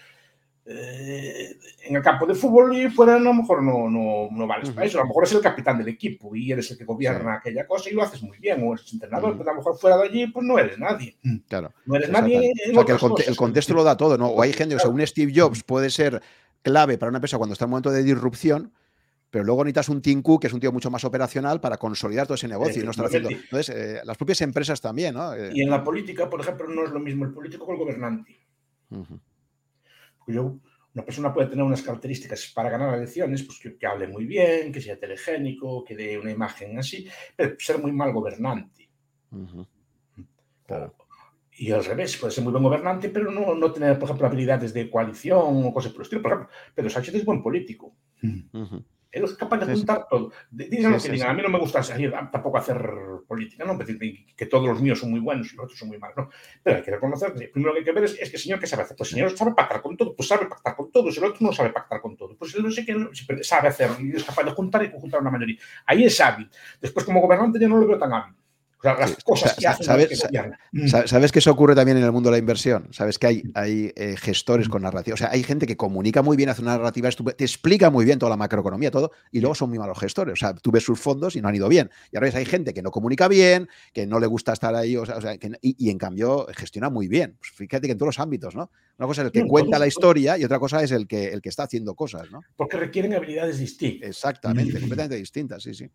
eh, 0.66 1.58
en 1.84 1.96
el 1.98 2.02
campo 2.02 2.26
de 2.26 2.36
fútbol 2.36 2.78
y 2.78 2.90
fuera 2.90 3.16
a 3.16 3.20
lo 3.20 3.34
mejor 3.34 3.62
no, 3.62 3.90
no, 3.90 4.30
no 4.32 4.48
vales 4.48 4.70
para 4.72 4.88
eso. 4.88 4.98
A 4.98 5.02
lo 5.02 5.08
mejor 5.08 5.26
es 5.26 5.34
el 5.34 5.42
capitán 5.42 5.78
del 5.78 5.90
equipo 5.90 6.34
y 6.34 6.54
eres 6.54 6.72
el 6.72 6.78
que 6.78 6.86
gobierna 6.86 7.36
aquella 7.36 7.68
cosa 7.68 7.90
y 7.90 7.94
lo 7.94 8.02
haces 8.02 8.24
muy 8.24 8.38
bien. 8.38 8.64
O 8.64 8.74
eres 8.74 8.92
entrenador, 8.94 9.38
pero 9.38 9.50
a 9.50 9.54
lo 9.54 9.58
mejor 9.58 9.78
fuera 9.78 9.98
de 9.98 10.04
allí 10.04 10.28
pues 10.28 10.46
no 10.46 10.58
eres 10.58 10.80
nadie. 10.80 11.18
Claro. 11.50 11.74
No 11.86 11.96
eres 11.98 12.10
nadie. 12.10 12.54
o 12.72 12.74
sea, 12.74 12.86
que 12.86 13.24
el, 13.28 13.36
contexto 13.36 13.74
lo 13.74 13.84
da 13.84 13.98
todo, 13.98 14.18
¿no? 14.18 14.28
O 14.28 14.42
hay 14.42 14.54
gente, 14.54 14.76
o 14.76 14.80
sea, 14.80 14.90
un 14.90 15.06
Steve 15.06 15.34
Jobs 15.36 15.64
puede 15.64 15.90
ser 15.90 16.22
clave 16.62 16.98
para 16.98 17.10
una 17.10 17.18
empresa 17.18 17.38
cuando 17.38 17.54
está 17.54 17.66
en 17.66 17.68
un 17.68 17.72
momento 17.72 17.92
de 17.92 18.04
disrupción, 18.04 18.72
pero 19.34 19.44
luego 19.46 19.64
necesitas 19.64 19.90
un 19.90 20.00
Tim 20.00 20.22
Cook, 20.22 20.42
que 20.42 20.48
es 20.48 20.54
un 20.54 20.60
tío 20.60 20.72
mucho 20.72 20.92
más 20.92 21.04
operacional, 21.06 21.60
para 21.60 21.78
consolidar 21.78 22.28
todo 22.28 22.36
ese 22.36 22.48
negocio 22.48 22.84
y 22.84 22.86
no 22.86 22.92
estar 22.92 23.08
haciendo. 23.08 23.32
Entonces, 23.32 23.76
eh, 23.76 24.02
las 24.04 24.16
propias 24.16 24.40
empresas 24.42 24.80
también, 24.80 25.16
¿no? 25.16 25.36
Y 25.52 25.64
en 25.64 25.72
la 25.72 25.84
política, 25.84 26.30
por 26.30 26.42
ejemplo, 26.42 26.68
no 26.68 26.86
es 26.86 26.92
lo 26.92 27.00
mismo 27.00 27.26
el 27.26 27.34
político 27.34 27.66
que 27.66 27.72
el 27.72 27.80
gobernante. 27.80 28.40
Porque 28.90 30.34
yo 30.34 30.60
una 30.94 31.04
persona 31.04 31.34
puede 31.34 31.48
tener 31.48 31.66
unas 31.66 31.82
características 31.82 32.52
para 32.54 32.70
ganar 32.70 32.94
elecciones, 32.96 33.42
pues 33.42 33.58
que, 33.60 33.88
hable 33.88 34.08
muy 34.08 34.28
bien, 34.28 34.72
que 34.72 34.80
sea 34.80 35.00
telegénico, 35.00 35.84
que 35.84 35.96
dé 35.96 36.20
una 36.20 36.30
imagen 36.30 36.78
así, 36.78 37.08
pero 37.36 37.56
ser 37.58 37.80
muy 37.80 37.92
mal 37.92 38.14
gobernante. 38.14 38.88
y 41.54 41.72
al 41.72 41.84
revés, 41.84 42.18
puede 42.18 42.34
ser 42.34 42.44
muy 42.44 42.52
buen 42.52 42.66
gobernante, 42.66 43.10
pero 43.10 43.32
no, 43.32 43.56
no, 43.56 43.72
tener, 43.72 43.98
por 43.98 44.10
ejemplo, 44.10 44.28
habilidades 44.28 44.76
de 44.76 44.92
coalición 44.92 45.66
o 45.66 45.74
cosas 45.74 45.92
por 45.92 46.02
el 46.02 46.04
estilo. 46.04 46.22
Por 46.22 46.34
ejemplo, 46.34 46.56
Pedro 46.76 46.90
Sánchez 46.92 47.16
es 47.16 47.26
buen 47.26 47.42
político. 47.42 47.96
Él 49.14 49.24
es 49.26 49.36
capaz 49.36 49.60
de 49.60 49.74
juntar 49.74 50.08
todo. 50.10 50.32
Digan 50.50 50.92
lo 50.92 51.00
que 51.00 51.10
digan. 51.10 51.30
A 51.30 51.34
mí 51.34 51.44
no 51.44 51.50
me 51.50 51.60
gusta 51.60 51.84
salir, 51.84 52.12
tampoco 52.12 52.58
hacer 52.58 52.84
política, 53.28 53.64
¿no? 53.64 53.78
que 53.78 54.46
todos 54.48 54.68
los 54.68 54.82
míos 54.82 55.00
son 55.00 55.12
muy 55.12 55.20
buenos 55.20 55.54
y 55.54 55.56
los 55.56 55.66
otros 55.66 55.78
son 55.78 55.90
muy 55.90 56.00
malos, 56.00 56.18
¿no? 56.18 56.30
Pero 56.64 56.78
hay 56.78 56.84
que 56.84 56.92
reconocer 56.92 57.34
que 57.34 57.48
primero 57.50 57.74
que 57.74 57.80
hay 57.80 57.86
que 57.86 57.92
ver 57.92 58.06
es, 58.06 58.16
que 58.16 58.24
el 58.24 58.42
señor 58.42 58.60
que 58.60 58.66
sabe 58.66 58.84
hacer. 58.84 58.98
Pues 58.98 59.12
el 59.12 59.16
señor 59.16 59.38
sabe 59.38 59.54
pactar 59.54 59.82
con 59.84 59.96
todo, 59.96 60.16
pues 60.16 60.28
sabe 60.28 60.48
pactar 60.48 60.76
con 60.76 60.92
todo. 60.92 61.12
Si 61.12 61.20
el 61.20 61.26
otro 61.26 61.46
no 61.46 61.54
sabe 61.54 61.70
pactar 61.70 62.02
con 62.02 62.18
todo, 62.18 62.36
pues 62.36 62.56
él 62.56 62.64
no 62.64 62.72
sé 62.72 62.84
qué 62.84 62.96
sabe 63.44 63.68
hacer 63.68 63.92
y 64.00 64.16
es 64.16 64.24
capaz 64.24 64.44
de 64.44 64.52
juntar 64.52 64.84
y 64.84 64.90
conjuntar 64.90 65.22
una 65.22 65.30
mayoría. 65.30 65.58
Ahí 65.86 66.06
es 66.06 66.20
hábil. 66.20 66.50
Después, 66.82 67.06
como 67.06 67.22
gobernante, 67.22 67.60
yo 67.60 67.70
no 67.70 67.78
lo 67.78 67.88
veo 67.88 68.00
tan 68.00 68.14
hábil 68.14 68.34
las 68.84 69.24
cosas 69.24 69.54
que 69.54 69.68
hacen 69.68 69.86
¿Sabes, 69.86 70.24
mm. 70.72 70.88
¿Sabes 70.88 71.32
que 71.32 71.40
eso 71.40 71.52
ocurre 71.52 71.76
también 71.76 71.98
en 71.98 72.04
el 72.04 72.12
mundo 72.12 72.30
de 72.30 72.34
la 72.34 72.38
inversión? 72.38 72.88
Sabes 72.92 73.18
que 73.18 73.28
hay, 73.28 73.44
hay 73.54 73.92
eh, 73.96 74.16
gestores 74.18 74.68
con 74.70 74.82
narrativa. 74.82 75.14
O 75.14 75.18
sea, 75.18 75.30
hay 75.32 75.44
gente 75.44 75.66
que 75.66 75.78
comunica 75.78 76.22
muy 76.22 76.38
bien, 76.38 76.50
hace 76.50 76.62
una 76.62 76.78
narrativa, 76.78 77.10
te 77.10 77.44
explica 77.44 77.90
muy 77.90 78.06
bien 78.06 78.20
toda 78.20 78.30
la 78.30 78.38
macroeconomía, 78.38 78.92
todo, 78.92 79.12
y 79.32 79.40
luego 79.40 79.56
son 79.56 79.70
muy 79.70 79.80
malos 79.80 79.98
gestores. 80.00 80.34
O 80.34 80.36
sea, 80.36 80.54
tú 80.54 80.72
ves 80.72 80.84
sus 80.84 81.00
fondos 81.00 81.36
y 81.36 81.42
no 81.42 81.48
han 81.48 81.56
ido 81.56 81.70
bien. 81.70 81.90
Y 82.12 82.18
ahora 82.18 82.28
ves, 82.28 82.36
hay 82.36 82.46
gente 82.46 82.74
que 82.74 82.82
no 82.82 82.92
comunica 82.92 83.28
bien, 83.28 83.70
que 83.94 84.06
no 84.06 84.20
le 84.20 84.28
gusta 84.28 84.54
estar 84.54 84.76
ahí, 84.76 84.98
o 84.98 85.06
sea, 85.06 85.38
y, 85.62 85.90
en 85.90 85.98
cambio 85.98 86.48
gestiona 86.54 86.90
muy 86.90 87.08
bien. 87.08 87.38
Pues 87.40 87.52
fíjate 87.52 87.88
que 87.88 87.94
en 87.94 87.98
todos 87.98 88.08
los 88.08 88.20
ámbitos, 88.20 88.56
¿no? 88.56 88.70
Una 88.98 89.08
cosa 89.08 89.22
es 89.22 89.26
el 89.28 89.32
que 89.32 89.48
cuenta 89.48 89.80
la 89.80 89.88
historia 89.88 90.38
y 90.38 90.44
otra 90.44 90.60
cosa 90.60 90.84
es 90.84 90.92
el 90.92 91.08
que, 91.08 91.30
el 91.30 91.42
que 91.42 91.50
está 91.50 91.64
haciendo 91.64 91.96
cosas, 91.96 92.30
¿no? 92.32 92.42
Porque 92.56 92.78
requieren 92.78 93.14
habilidades 93.14 93.60
distintas. 93.60 94.10
Exactamente, 94.10 94.80
completamente 94.80 95.16
distintas, 95.16 95.64
sí, 95.64 95.74
sí. 95.74 95.90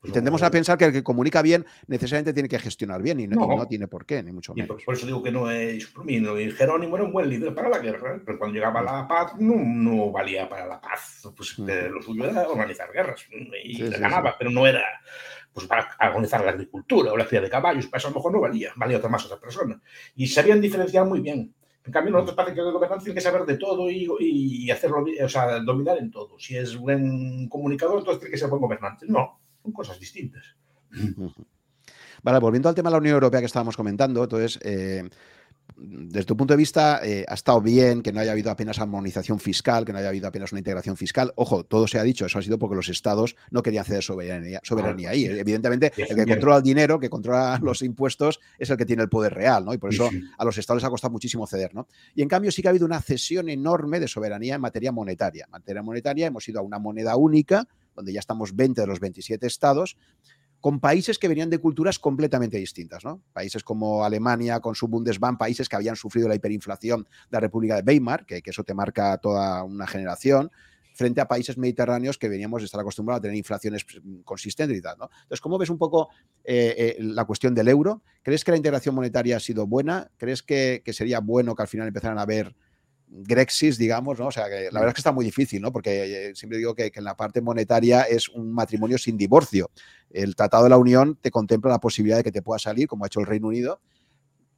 Pues 0.00 0.10
y 0.10 0.14
tendemos 0.14 0.42
a 0.42 0.50
pensar 0.50 0.78
que 0.78 0.86
el 0.86 0.92
que 0.92 1.02
comunica 1.02 1.42
bien 1.42 1.66
necesariamente 1.86 2.32
tiene 2.32 2.48
que 2.48 2.58
gestionar 2.58 3.02
bien 3.02 3.20
y 3.20 3.26
no, 3.26 3.66
tiene 3.68 3.86
por 3.86 4.06
qué, 4.06 4.22
ni 4.22 4.32
mucho 4.32 4.54
menos. 4.54 4.82
Por, 4.82 4.94
eso 4.94 5.06
digo 5.06 5.22
que 5.22 5.30
no 5.30 5.50
es 5.50 5.86
por 5.88 6.06
mí. 6.06 6.22
Jerónimo 6.52 6.96
era 6.96 7.04
un 7.04 7.12
buen 7.12 7.28
líder 7.28 7.54
para 7.54 7.68
la 7.68 7.78
guerra, 7.80 8.18
pero 8.24 8.38
cuando 8.38 8.54
llegaba 8.54 8.80
la 8.80 9.06
paz 9.06 9.34
no, 9.38 10.10
valía 10.10 10.48
para 10.48 10.66
la 10.66 10.80
paz. 10.80 11.28
Pues 11.36 11.58
lo 11.58 12.00
suyo 12.00 12.24
era 12.24 12.48
organizar 12.48 12.90
guerras 12.92 13.26
y 13.62 13.90
ganaba, 13.90 14.36
pero 14.38 14.50
no 14.50 14.66
era 14.66 14.82
pues 15.52 15.66
para 15.66 15.88
organizar 16.08 16.44
la 16.44 16.52
agricultura 16.52 17.12
o 17.12 17.16
la 17.16 17.26
cría 17.26 17.40
de 17.40 17.50
caballos, 17.50 17.86
para 17.86 17.98
eso 17.98 18.08
a 18.08 18.10
lo 18.10 18.16
mejor 18.16 18.32
no 18.32 18.40
valía, 18.40 18.72
valía 18.76 18.98
otra 18.98 19.10
más 19.10 19.24
otra 19.26 19.40
persona. 19.40 19.80
Y 20.14 20.26
sabían 20.28 20.60
diferenciar 20.60 21.06
muy 21.06 21.20
bien. 21.20 21.54
En 21.84 21.92
cambio, 21.92 22.12
nosotros 22.12 22.36
parece 22.36 22.54
que 22.54 22.60
el 22.60 22.72
gobernante 22.72 23.04
tiene 23.04 23.16
que 23.16 23.20
saber 23.20 23.44
de 23.44 23.56
todo 23.56 23.90
y, 23.90 24.06
y 24.20 24.70
hacerlo, 24.70 25.04
o 25.22 25.28
sea, 25.28 25.58
dominar 25.60 25.98
en 25.98 26.10
todo. 26.10 26.38
Si 26.38 26.56
es 26.56 26.76
buen 26.76 27.48
comunicador, 27.48 27.98
entonces 27.98 28.20
tiene 28.20 28.32
que 28.32 28.38
ser 28.38 28.48
buen 28.48 28.62
gobernante. 28.62 29.06
No, 29.08 29.39
son 29.62 29.72
cosas 29.72 29.98
distintas. 29.98 30.56
Vale, 32.22 32.38
volviendo 32.38 32.68
al 32.68 32.74
tema 32.74 32.90
de 32.90 32.94
la 32.94 32.98
Unión 32.98 33.14
Europea 33.14 33.40
que 33.40 33.46
estábamos 33.46 33.76
comentando, 33.76 34.22
entonces, 34.22 34.58
eh, 34.62 35.08
desde 35.76 36.24
tu 36.24 36.36
punto 36.36 36.52
de 36.52 36.58
vista, 36.58 37.00
eh, 37.02 37.24
ha 37.26 37.34
estado 37.34 37.60
bien 37.60 38.02
que 38.02 38.12
no 38.12 38.20
haya 38.20 38.32
habido 38.32 38.50
apenas 38.50 38.78
armonización 38.78 39.38
fiscal, 39.38 39.84
que 39.84 39.92
no 39.92 39.98
haya 39.98 40.08
habido 40.08 40.28
apenas 40.28 40.52
una 40.52 40.58
integración 40.58 40.96
fiscal. 40.96 41.32
Ojo, 41.36 41.64
todo 41.64 41.86
se 41.86 41.98
ha 41.98 42.02
dicho, 42.02 42.26
eso 42.26 42.38
ha 42.38 42.42
sido 42.42 42.58
porque 42.58 42.76
los 42.76 42.88
estados 42.88 43.36
no 43.50 43.62
querían 43.62 43.84
ceder 43.84 44.02
soberanía, 44.02 44.60
soberanía 44.62 45.10
ahí. 45.10 45.24
Evidentemente, 45.24 45.92
el 45.96 46.14
que 46.14 46.26
controla 46.26 46.58
el 46.58 46.62
dinero, 46.62 46.98
que 46.98 47.08
controla 47.08 47.58
los 47.62 47.82
impuestos, 47.82 48.40
es 48.58 48.68
el 48.68 48.76
que 48.76 48.84
tiene 48.84 49.02
el 49.02 49.08
poder 49.08 49.32
real, 49.32 49.64
¿no? 49.64 49.72
Y 49.72 49.78
por 49.78 49.92
eso 49.92 50.10
a 50.36 50.44
los 50.44 50.58
estados 50.58 50.82
les 50.82 50.86
ha 50.86 50.90
costado 50.90 51.12
muchísimo 51.12 51.46
ceder, 51.46 51.74
¿no? 51.74 51.88
Y 52.14 52.22
en 52.22 52.28
cambio 52.28 52.50
sí 52.52 52.60
que 52.62 52.68
ha 52.68 52.70
habido 52.70 52.86
una 52.86 53.00
cesión 53.00 53.48
enorme 53.48 54.00
de 54.00 54.08
soberanía 54.08 54.56
en 54.56 54.60
materia 54.60 54.92
monetaria. 54.92 55.44
En 55.46 55.50
materia 55.50 55.82
monetaria 55.82 56.26
hemos 56.26 56.46
ido 56.48 56.60
a 56.60 56.62
una 56.62 56.78
moneda 56.78 57.16
única, 57.16 57.66
donde 57.94 58.12
ya 58.12 58.20
estamos 58.20 58.54
20 58.54 58.80
de 58.80 58.86
los 58.86 59.00
27 59.00 59.46
estados, 59.46 59.96
con 60.60 60.78
países 60.78 61.18
que 61.18 61.28
venían 61.28 61.50
de 61.50 61.58
culturas 61.58 61.98
completamente 61.98 62.58
distintas, 62.58 63.04
¿no? 63.04 63.22
Países 63.32 63.64
como 63.64 64.04
Alemania 64.04 64.60
con 64.60 64.74
su 64.74 64.88
Bundesbank, 64.88 65.38
países 65.38 65.68
que 65.68 65.76
habían 65.76 65.96
sufrido 65.96 66.28
la 66.28 66.34
hiperinflación 66.34 67.04
de 67.04 67.08
la 67.30 67.40
República 67.40 67.76
de 67.76 67.82
Weimar, 67.82 68.26
que, 68.26 68.42
eso 68.44 68.64
te 68.64 68.74
marca 68.74 69.16
toda 69.18 69.64
una 69.64 69.86
generación, 69.86 70.50
frente 70.92 71.20
a 71.20 71.28
países 71.28 71.56
mediterráneos 71.56 72.18
que 72.18 72.28
veníamos 72.28 72.60
de 72.60 72.66
estar 72.66 72.80
acostumbrados 72.80 73.20
a 73.20 73.22
tener 73.22 73.36
inflaciones 73.36 73.84
pues, 73.84 74.02
consistentes 74.24 74.76
y 74.76 74.82
tal, 74.82 74.98
¿no? 74.98 75.08
Entonces, 75.22 75.40
¿cómo 75.40 75.56
ves 75.56 75.70
un 75.70 75.78
poco 75.78 76.10
eh, 76.44 76.96
eh, 76.98 77.02
la 77.02 77.24
cuestión 77.24 77.54
del 77.54 77.68
euro? 77.68 78.02
¿Crees 78.22 78.44
que 78.44 78.50
la 78.50 78.58
integración 78.58 78.94
monetaria 78.94 79.36
ha 79.36 79.40
sido 79.40 79.66
buena? 79.66 80.10
¿Crees 80.18 80.42
que, 80.42 80.82
que 80.84 80.92
sería 80.92 81.20
bueno 81.20 81.54
que 81.54 81.62
al 81.62 81.68
final 81.68 81.86
empezaran 81.86 82.18
a 82.18 82.22
haber 82.22 82.54
Grexis, 83.12 83.76
digamos, 83.76 84.18
¿no? 84.18 84.28
O 84.28 84.30
sea, 84.30 84.48
que 84.48 84.68
la 84.70 84.80
verdad 84.80 84.88
es 84.88 84.94
que 84.94 85.00
está 85.00 85.12
muy 85.12 85.24
difícil, 85.24 85.60
¿no? 85.60 85.72
Porque 85.72 86.28
eh, 86.28 86.34
siempre 86.34 86.58
digo 86.58 86.74
que, 86.74 86.92
en 86.94 87.04
la 87.04 87.16
parte 87.16 87.40
monetaria 87.40 88.02
es 88.02 88.28
un 88.28 88.52
matrimonio 88.52 88.98
sin 88.98 89.16
divorcio. 89.16 89.70
El 90.10 90.36
Tratado 90.36 90.64
de 90.64 90.70
la 90.70 90.78
Unión 90.78 91.18
te 91.20 91.30
contempla 91.30 91.70
la 91.70 91.80
posibilidad 91.80 92.18
de 92.18 92.24
que 92.24 92.32
te 92.32 92.42
pueda 92.42 92.58
salir, 92.58 92.86
como 92.86 93.04
ha 93.04 93.08
hecho 93.08 93.20
el 93.20 93.26
Reino 93.26 93.48
Unido, 93.48 93.80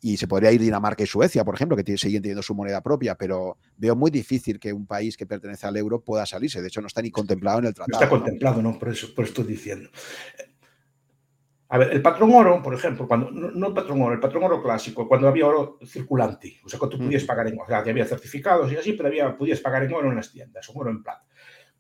y 0.03 0.17
se 0.17 0.27
podría 0.27 0.53
ir 0.53 0.61
Dinamarca 0.61 1.03
y 1.05 1.07
Suecia, 1.07 1.45
por 1.45 1.55
ejemplo, 1.55 1.77
que 1.77 1.97
siguen 1.97 2.23
teniendo 2.23 2.43
su 2.43 2.55
moneda 2.55 2.83
propia, 2.83 3.15
pero 3.15 3.57
veo 3.77 3.97
muy 3.97 4.11
difícil 4.11 4.59
que 4.59 4.73
un 4.73 4.85
país 4.85 5.17
que 5.17 5.27
pertenece 5.27 5.67
al 5.67 5.77
euro 5.77 6.01
pueda 6.01 6.27
salirse. 6.27 6.61
De 6.61 6.69
hecho, 6.69 6.81
no 6.81 6.89
está 6.89 7.01
ni 7.01 7.11
contemplado 7.11 7.61
en 7.61 7.67
el 7.67 7.75
tratado. 7.75 7.99
No 7.99 8.05
está 8.05 8.09
contemplado, 8.11 8.61
¿no? 8.61 8.79
Por 8.79 8.89
eso, 8.91 9.15
por 9.15 9.25
eso 9.25 9.33
estoy 9.33 9.55
diciendo. 9.55 9.91
A 11.73 11.79
ver, 11.79 11.91
el 11.91 12.03
patrón 12.03 12.35
oro, 12.35 12.63
por 12.63 12.75
ejemplo, 12.75 13.09
cuando, 13.09 13.31
no, 13.31 13.69
el 13.69 13.73
patrón 13.73 14.03
oro, 14.03 14.13
el 14.13 14.21
patrón 14.21 14.45
oro 14.45 14.63
clásico, 14.63 15.09
cuando 15.09 15.27
había 15.27 15.47
oro 15.47 15.79
circulante, 15.87 16.61
o 16.63 16.69
sea, 16.69 16.79
cuando 16.79 16.99
tú 16.99 17.05
podías 17.05 17.25
pagar 17.25 17.47
en 17.47 17.55
oro, 17.55 17.65
o 17.65 17.67
sea, 17.67 17.79
había 17.79 18.05
certificados 18.05 18.71
y 18.71 18.77
así, 18.77 18.93
pero 18.93 19.09
había, 19.09 19.35
podías 19.35 19.59
pagar 19.61 19.83
en 19.85 19.95
oro 19.95 20.11
en 20.11 20.17
las 20.17 20.31
tiendas, 20.31 20.69
o 20.69 20.75
oro 20.75 20.91
en 20.91 21.03
plata. 21.03 21.25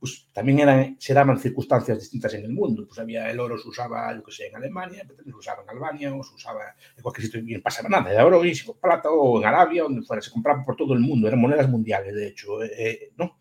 Pues 0.00 0.30
también 0.32 0.60
eran, 0.60 0.96
se 0.98 1.12
daban 1.12 1.38
circunstancias 1.38 1.98
distintas 2.00 2.32
en 2.32 2.44
el 2.46 2.52
mundo. 2.52 2.86
Pues 2.86 2.98
había 3.00 3.30
el 3.30 3.38
oro 3.38 3.58
se 3.58 3.68
usaba, 3.68 4.14
yo 4.14 4.22
que 4.22 4.32
sé, 4.32 4.46
en 4.46 4.56
Alemania, 4.56 5.02
pero 5.02 5.16
también 5.16 5.34
se 5.34 5.40
usaba 5.40 5.62
en 5.62 5.68
Albania, 5.68 6.14
o 6.14 6.24
se 6.24 6.36
usaba 6.36 6.74
en 6.96 7.02
cualquier 7.02 7.26
sitio 7.26 7.40
y 7.40 7.54
no 7.54 7.60
pasaba 7.60 7.90
nada. 7.90 8.10
Era 8.10 8.24
oro 8.24 8.42
y 8.46 8.54
plata, 8.80 9.10
o 9.10 9.40
en 9.42 9.46
Arabia, 9.46 9.82
donde 9.82 10.00
fuera, 10.06 10.22
se 10.22 10.30
compraba 10.30 10.64
por 10.64 10.74
todo 10.74 10.94
el 10.94 11.00
mundo, 11.00 11.28
eran 11.28 11.38
monedas 11.38 11.68
mundiales, 11.68 12.14
de 12.14 12.28
hecho, 12.28 12.62
eh, 12.62 12.70
eh, 12.78 13.12
¿no? 13.18 13.36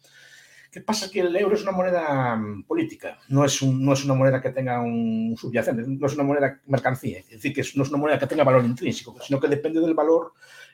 ¿Qué 0.72 0.80
pasa? 0.80 1.12
Que 1.12 1.20
el 1.20 1.36
euro 1.36 1.54
es 1.54 1.64
una 1.64 1.74
moneda 1.74 2.34
mm, 2.38 2.64
política, 2.64 3.20
no 3.28 3.44
es, 3.44 3.62
no 3.62 3.92
es 3.92 4.06
una 4.06 4.14
moneda 4.14 4.42
que 4.42 4.52
tenga 4.52 4.82
un 4.82 5.36
subyacente, 5.38 5.84
no 5.86 6.08
es 6.08 6.14
una 6.14 6.24
moneda 6.24 6.62
mercancía, 6.68 7.20
es 7.20 7.30
decir, 7.30 7.54
que 7.54 7.62
no 7.76 7.84
es 7.84 7.90
una 7.90 7.98
moneda 7.98 8.18
que 8.18 8.28
tenga 8.28 8.46
valor 8.46 8.64
intrínseco, 8.64 9.20
sino 9.22 9.38
que 9.38 9.50
depende 9.50 9.82
del 9.82 9.94
valor 9.94 10.32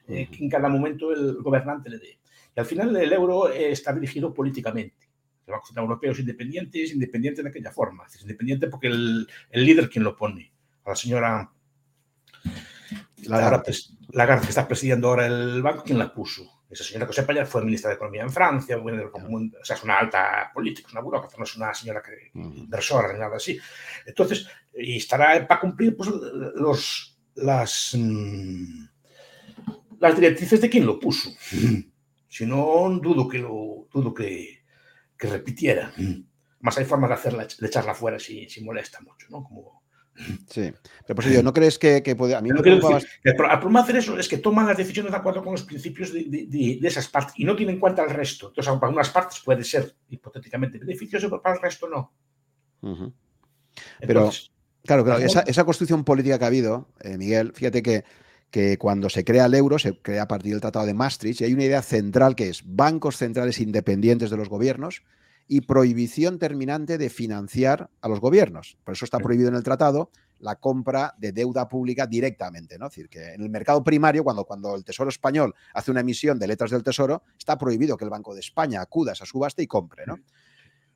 eh, 0.08 0.30
que 0.30 0.44
en 0.44 0.50
cada 0.52 0.70
momento 0.70 1.12
el 1.12 1.38
gobernante 1.42 1.90
le 1.90 1.98
dé. 1.98 2.20
Y 2.56 2.60
al 2.60 2.68
final 2.68 2.96
el 2.96 3.12
euro 3.12 3.50
está 3.50 3.92
dirigido 3.92 4.32
políticamente. 4.32 5.10
El 5.48 5.54
Banco 5.54 5.66
Central 5.66 5.86
Europeo 5.86 6.12
es 6.12 6.20
independiente, 6.20 6.84
es 6.84 6.92
independiente 6.92 7.42
de 7.42 7.50
aquella 7.50 7.72
forma, 7.72 8.06
es 8.06 8.22
independiente 8.22 8.68
porque 8.68 8.88
el, 8.88 9.28
el 9.50 9.66
líder 9.66 9.90
quien 9.90 10.04
lo 10.04 10.16
pone, 10.16 10.54
a 10.86 10.90
la 10.90 10.96
señora 10.96 11.52
Lagarde, 13.24 13.74
Lagarde, 14.10 14.44
que 14.44 14.50
está 14.50 14.68
presidiendo 14.68 15.08
ahora 15.08 15.26
el 15.26 15.64
banco, 15.64 15.84
quien 15.84 15.98
la 15.98 16.14
puso 16.14 16.57
esa 16.70 16.84
señora 16.84 17.08
que 17.08 17.14
sepa 17.14 17.46
fue 17.46 17.64
ministra 17.64 17.90
de 17.90 17.96
Economía 17.96 18.24
en 18.24 18.30
Francia, 18.30 18.78
o 18.78 19.64
sea, 19.64 19.76
es 19.76 19.84
una 19.84 20.00
alta 20.00 20.52
política, 20.54 20.88
es 20.88 20.94
una 20.94 21.02
burócrata, 21.02 21.38
no 21.38 21.46
es 21.46 21.56
una 21.56 21.74
señora 21.74 22.02
que, 22.02 22.32
inversora 22.34 23.14
ni 23.14 23.20
nada 23.20 23.38
así. 23.38 23.58
Entonces, 24.06 24.48
y 24.74 24.98
estará 24.98 25.48
para 25.48 25.62
cumplir 25.62 25.96
pues, 25.96 26.10
los, 26.10 27.18
las, 27.36 27.96
mm, 27.98 28.86
las 30.00 30.16
directrices 30.16 30.60
de 30.60 30.70
quien 30.70 30.86
lo 30.86 31.00
puso. 31.00 31.32
Si 32.30 32.46
no, 32.46 32.90
dudo 33.02 33.28
que 33.28 33.40
lo 33.40 33.88
dudo 33.92 34.14
que, 34.14 34.64
que 35.18 35.28
repitiera. 35.28 35.94
Más 36.60 36.78
hay 36.78 36.86
formas 36.86 37.10
de 37.10 37.14
hacerla, 37.16 37.48
de 37.48 37.68
echarla 37.68 37.96
fuera 37.96 38.20
si, 38.20 38.50
si 38.50 38.64
molesta 38.64 39.00
mucho, 39.02 39.28
¿no? 39.30 39.44
Como, 39.44 39.84
Sí, 40.50 40.74
pero 41.06 41.16
pues 41.16 41.28
yo, 41.32 41.44
¿no 41.44 41.54
crees 41.54 41.78
que, 41.78 42.02
que 42.02 42.16
puede, 42.16 42.36
a 42.36 42.42
mí 42.42 42.50
me 42.50 42.62
preocupa 42.62 43.00
El 43.24 43.36
problema 43.36 43.80
de 43.80 43.84
hacer 43.84 43.96
eso 43.98 44.18
es 44.18 44.28
que 44.28 44.40
toman 44.40 44.66
las 44.66 44.78
decisiones 44.78 45.12
de 45.12 45.18
acuerdo 45.18 45.44
con 45.44 45.52
los 45.52 45.64
principios 45.64 46.12
de, 46.12 46.24
de, 46.24 46.80
esas 46.88 47.08
partes 47.08 47.36
y 47.38 47.46
no 47.46 47.56
tienen 47.56 47.76
en 47.76 47.80
cuenta 47.80 48.04
el 48.04 48.10
resto. 48.10 48.48
Entonces, 48.48 48.74
para 48.80 48.92
unas 48.92 49.10
partes 49.10 49.42
puede 49.46 49.64
ser 49.64 49.96
hipotéticamente 50.10 50.80
beneficioso, 50.80 51.30
pero 51.30 51.42
para 51.42 51.56
el 51.56 51.62
resto 51.62 51.88
no. 51.88 52.14
pero, 54.00 54.32
claro, 54.84 55.04
claro, 55.04 55.20
esa, 55.20 55.42
esa, 55.42 55.64
construcción 55.66 56.04
política 56.04 56.40
que 56.40 56.44
ha 56.44 56.48
habido, 56.48 56.90
eh, 57.02 57.18
Miguel, 57.18 57.54
fíjate 57.54 57.84
que 57.84 58.04
que 58.52 58.78
cuando 58.78 59.10
se 59.10 59.26
crea 59.26 59.46
el 59.46 59.54
euro, 59.56 59.78
se 59.78 60.00
crea 60.02 60.24
a 60.24 60.28
partir 60.28 60.54
del 60.54 60.62
Tratado 60.62 60.86
de 60.86 60.94
Maastricht, 60.94 61.42
y 61.42 61.44
hay 61.44 61.54
una 61.54 61.66
idea 61.66 61.82
central 61.82 62.36
que 62.36 62.50
es 62.50 62.62
bancos 62.66 63.18
centrales 63.18 63.60
independientes 63.60 64.30
de 64.30 64.38
los 64.38 64.48
gobiernos 64.48 65.04
y 65.48 65.62
prohibición 65.62 66.40
terminante 66.40 66.98
de 66.98 67.10
financiar 67.10 67.90
a 68.02 68.08
los 68.10 68.20
gobiernos. 68.20 68.78
Por 68.84 68.94
eso 68.94 69.06
está 69.06 69.20
prohibido 69.20 69.50
en 69.50 69.56
el 69.56 69.64
tratado 69.64 70.12
la 70.40 70.56
compra 70.56 71.16
de 71.18 71.32
deuda 71.32 71.68
pública 71.68 72.06
directamente. 72.06 72.78
¿no? 72.78 72.88
Es 72.88 72.92
decir, 72.92 73.10
que 73.10 73.34
en 73.34 73.42
el 73.42 73.50
mercado 73.50 73.84
primario, 73.84 74.24
cuando, 74.24 74.46
cuando 74.46 74.76
el 74.76 74.84
Tesoro 74.84 75.10
español 75.10 75.56
hace 75.74 75.92
una 75.92 76.02
emisión 76.02 76.38
de 76.38 76.48
letras 76.48 76.72
del 76.72 76.84
Tesoro, 76.84 77.24
está 77.38 77.58
prohibido 77.58 77.98
que 77.98 78.04
el 78.04 78.12
Banco 78.12 78.34
de 78.34 78.42
España 78.42 78.82
acuda 78.82 79.12
a 79.12 79.14
esa 79.14 79.26
subasta 79.26 79.62
y 79.62 79.68
compre. 79.68 80.06
¿no? 80.06 80.20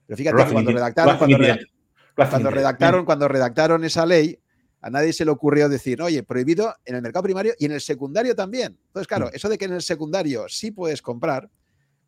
Pero 0.06 0.18
fíjate 0.18 0.46
que 0.46 0.52
cuando 0.52 0.72
redactaron, 0.72 1.18
cuando 1.18 2.52
redactaron, 2.52 3.06
cuando 3.06 3.28
redactaron 3.28 3.84
esa 3.84 4.06
ley, 4.06 4.38
a 4.82 4.90
nadie 4.90 5.14
se 5.14 5.26
le 5.26 5.32
ocurrió 5.32 5.70
decir, 5.70 6.02
oye, 6.02 6.24
prohibido 6.24 6.76
en 6.86 6.96
el 6.96 7.02
mercado 7.02 7.24
primario 7.24 7.54
y 7.58 7.66
en 7.66 7.72
el 7.72 7.82
secundario 7.82 8.36
también. 8.36 8.78
Entonces, 8.88 9.08
claro, 9.08 9.28
mm. 9.28 9.36
eso 9.36 9.50
de 9.50 9.58
que 9.58 9.66
en 9.66 9.74
el 9.74 9.82
secundario 9.82 10.46
sí 10.50 10.72
puedes 10.72 11.02
comprar, 11.02 11.50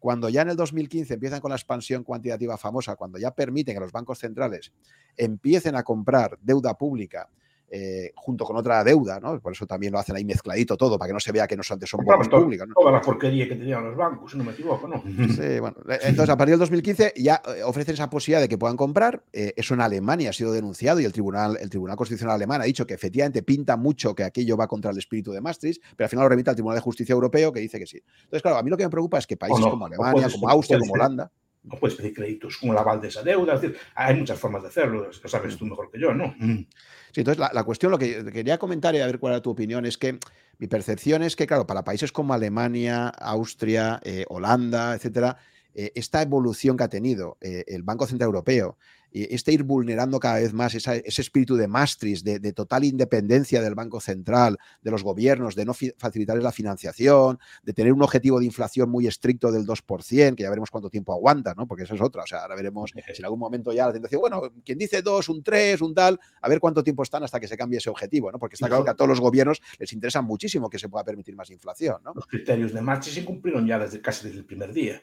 cuando 0.03 0.27
ya 0.27 0.41
en 0.41 0.49
el 0.49 0.57
2015 0.57 1.13
empiezan 1.13 1.39
con 1.39 1.47
la 1.47 1.55
expansión 1.55 2.03
cuantitativa 2.03 2.57
famosa, 2.57 2.97
cuando 2.97 3.17
ya 3.17 3.31
permiten 3.31 3.73
que 3.73 3.79
los 3.79 3.93
bancos 3.93 4.19
centrales 4.19 4.73
empiecen 5.15 5.77
a 5.77 5.83
comprar 5.83 6.37
deuda 6.41 6.77
pública 6.77 7.29
eh, 7.75 8.11
junto 8.15 8.45
con 8.45 8.55
otra 8.55 8.83
deuda, 8.83 9.19
¿no? 9.19 9.39
Por 9.39 9.51
eso 9.51 9.65
también 9.65 9.91
lo 9.91 9.97
hacen 9.97 10.15
ahí 10.15 10.23
mezcladito 10.23 10.77
todo, 10.77 10.99
para 10.99 11.07
que 11.07 11.13
no 11.13 11.19
se 11.19 11.31
vea 11.31 11.47
que 11.47 11.57
no 11.57 11.63
son, 11.63 11.79
son 11.87 12.05
bonos 12.05 12.29
públicos. 12.29 12.67
¿no? 12.67 12.75
Toda 12.75 12.91
la 12.91 13.01
porquería 13.01 13.47
que 13.47 13.55
tenían 13.55 13.83
los 13.83 13.97
bancos, 13.97 14.31
si 14.31 14.37
no 14.37 14.43
me 14.43 14.51
equivoco, 14.51 14.87
¿no? 14.87 15.01
Sí, 15.33 15.59
bueno. 15.59 15.77
Eh, 15.89 15.97
entonces, 16.03 16.29
a 16.29 16.37
partir 16.37 16.51
del 16.51 16.59
2015 16.59 17.13
ya 17.17 17.41
eh, 17.47 17.63
ofrecen 17.63 17.95
esa 17.95 18.11
posibilidad 18.11 18.41
de 18.41 18.47
que 18.47 18.59
puedan 18.59 18.77
comprar. 18.77 19.23
eso 19.31 19.73
en 19.73 19.81
Alemania 19.81 20.29
ha 20.29 20.33
sido 20.33 20.51
denunciado 20.51 20.99
y 20.99 21.05
el 21.05 21.11
Tribunal, 21.11 21.57
el 21.59 21.71
Tribunal 21.71 21.97
Constitucional 21.97 22.35
Alemán 22.35 22.61
ha 22.61 22.65
dicho 22.65 22.85
que 22.85 22.93
efectivamente 22.93 23.41
pinta 23.41 23.75
mucho 23.75 24.13
que 24.13 24.23
aquello 24.23 24.55
va 24.55 24.67
contra 24.67 24.91
el 24.91 24.99
espíritu 24.99 25.31
de 25.31 25.41
Maastricht, 25.41 25.81
pero 25.97 26.05
al 26.05 26.09
final 26.11 26.25
lo 26.25 26.29
remite 26.29 26.51
al 26.51 26.55
Tribunal 26.55 26.77
de 26.77 26.81
Justicia 26.81 27.13
Europeo 27.13 27.51
que 27.51 27.59
dice 27.59 27.79
que 27.79 27.87
sí. 27.87 28.03
Entonces, 28.25 28.43
claro, 28.43 28.57
a 28.59 28.61
mí 28.61 28.69
lo 28.69 28.77
que 28.77 28.83
me 28.83 28.91
preocupa 28.91 29.17
es 29.17 29.25
que 29.25 29.35
países 29.35 29.65
como 29.65 29.87
Alemania, 29.87 30.29
como 30.31 30.47
Austria, 30.47 30.77
como 30.77 30.93
Holanda 30.93 31.31
no 31.63 31.77
puedes 31.77 31.95
pedir 31.95 32.13
créditos 32.13 32.57
con 32.57 32.69
el 32.69 32.77
aval 32.77 33.01
de 33.01 33.07
esa 33.07 33.23
deuda. 33.23 33.55
Es 33.55 33.61
decir, 33.61 33.77
hay 33.95 34.15
muchas 34.15 34.39
formas 34.39 34.61
de 34.63 34.69
hacerlo, 34.69 35.09
lo 35.21 35.29
sabes 35.29 35.57
tú 35.57 35.65
mejor 35.65 35.89
que 35.89 35.99
yo, 35.99 36.13
¿no? 36.13 36.35
Mm. 36.37 36.65
Sí, 37.11 37.21
entonces 37.21 37.47
la, 37.53 37.63
cuestión, 37.63 37.91
lo 37.91 37.99
que 37.99 38.25
quería 38.31 38.57
comentar 38.57 38.95
y 38.95 38.99
a 38.99 39.05
ver 39.05 39.19
cuál 39.19 39.33
era 39.33 39.41
tu 39.41 39.51
opinión, 39.51 39.85
es 39.85 39.97
que 39.99 40.17
mi 40.57 40.67
percepción 40.67 41.21
es 41.21 41.35
que, 41.35 41.45
claro, 41.45 41.67
para 41.67 41.83
países 41.83 42.11
como 42.11 42.33
Alemania, 42.33 43.07
Austria, 43.07 43.99
eh, 44.03 44.25
Holanda, 44.29 44.95
etcétera, 44.95 45.37
eh, 45.75 45.91
esta 45.95 46.21
evolución 46.21 46.75
que 46.75 46.83
ha 46.83 46.89
tenido 46.89 47.37
eh, 47.41 47.65
el 47.67 47.83
Banco 47.83 48.07
Central 48.07 48.27
Europeo 48.27 48.77
este 49.13 49.53
ir 49.53 49.63
vulnerando 49.63 50.19
cada 50.19 50.39
vez 50.39 50.53
más 50.53 50.73
ese 50.73 51.03
espíritu 51.05 51.55
de 51.55 51.67
Maastricht, 51.67 52.23
de, 52.23 52.53
total 52.53 52.83
independencia 52.83 53.61
del 53.61 53.75
Banco 53.75 53.99
Central, 53.99 54.57
de 54.81 54.91
los 54.91 55.03
gobiernos, 55.03 55.55
de 55.55 55.65
no 55.65 55.73
facilitarles 55.73 56.43
la 56.43 56.51
financiación, 56.51 57.39
de 57.61 57.73
tener 57.73 57.93
un 57.93 58.01
objetivo 58.01 58.39
de 58.39 58.45
inflación 58.45 58.89
muy 58.89 59.07
estricto 59.07 59.51
del 59.51 59.65
2%, 59.65 60.35
que 60.35 60.43
ya 60.43 60.49
veremos 60.49 60.71
cuánto 60.71 60.89
tiempo 60.89 61.13
aguanta, 61.13 61.53
¿no? 61.55 61.67
Porque 61.67 61.83
esa 61.83 61.95
es 61.95 62.01
otra. 62.01 62.23
O 62.23 62.27
sea, 62.27 62.41
ahora 62.41 62.55
veremos 62.55 62.91
si 63.13 63.19
en 63.19 63.25
algún 63.25 63.39
momento 63.39 63.71
ya 63.71 63.87
la 63.87 63.93
tentación, 63.93 64.21
bueno, 64.21 64.41
quien 64.65 64.77
dice 64.77 65.01
2, 65.01 65.29
un 65.29 65.43
3, 65.43 65.81
un 65.81 65.93
tal, 65.93 66.19
a 66.41 66.49
ver 66.49 66.59
cuánto 66.59 66.83
tiempo 66.83 67.03
están 67.03 67.23
hasta 67.23 67.39
que 67.39 67.47
se 67.47 67.57
cambie 67.57 67.77
ese 67.77 67.89
objetivo, 67.89 68.31
¿no? 68.31 68.39
Porque 68.39 68.55
está 68.55 68.67
claro 68.67 68.83
que 68.83 68.91
a 68.91 68.95
todos 68.95 69.09
los 69.09 69.19
gobiernos 69.19 69.61
les 69.77 69.93
interesa 69.93 70.21
muchísimo 70.21 70.69
que 70.69 70.79
se 70.79 70.89
pueda 70.89 71.03
permitir 71.03 71.35
más 71.35 71.49
inflación, 71.49 71.97
¿no? 72.03 72.13
Los 72.15 72.25
criterios 72.25 72.73
de 72.73 72.81
Maastricht 72.81 73.19
se 73.19 73.25
cumplieron 73.25 73.67
ya 73.67 73.77
desde 73.77 74.01
casi 74.01 74.27
desde 74.27 74.39
el 74.39 74.45
primer 74.45 74.73
día. 74.73 75.01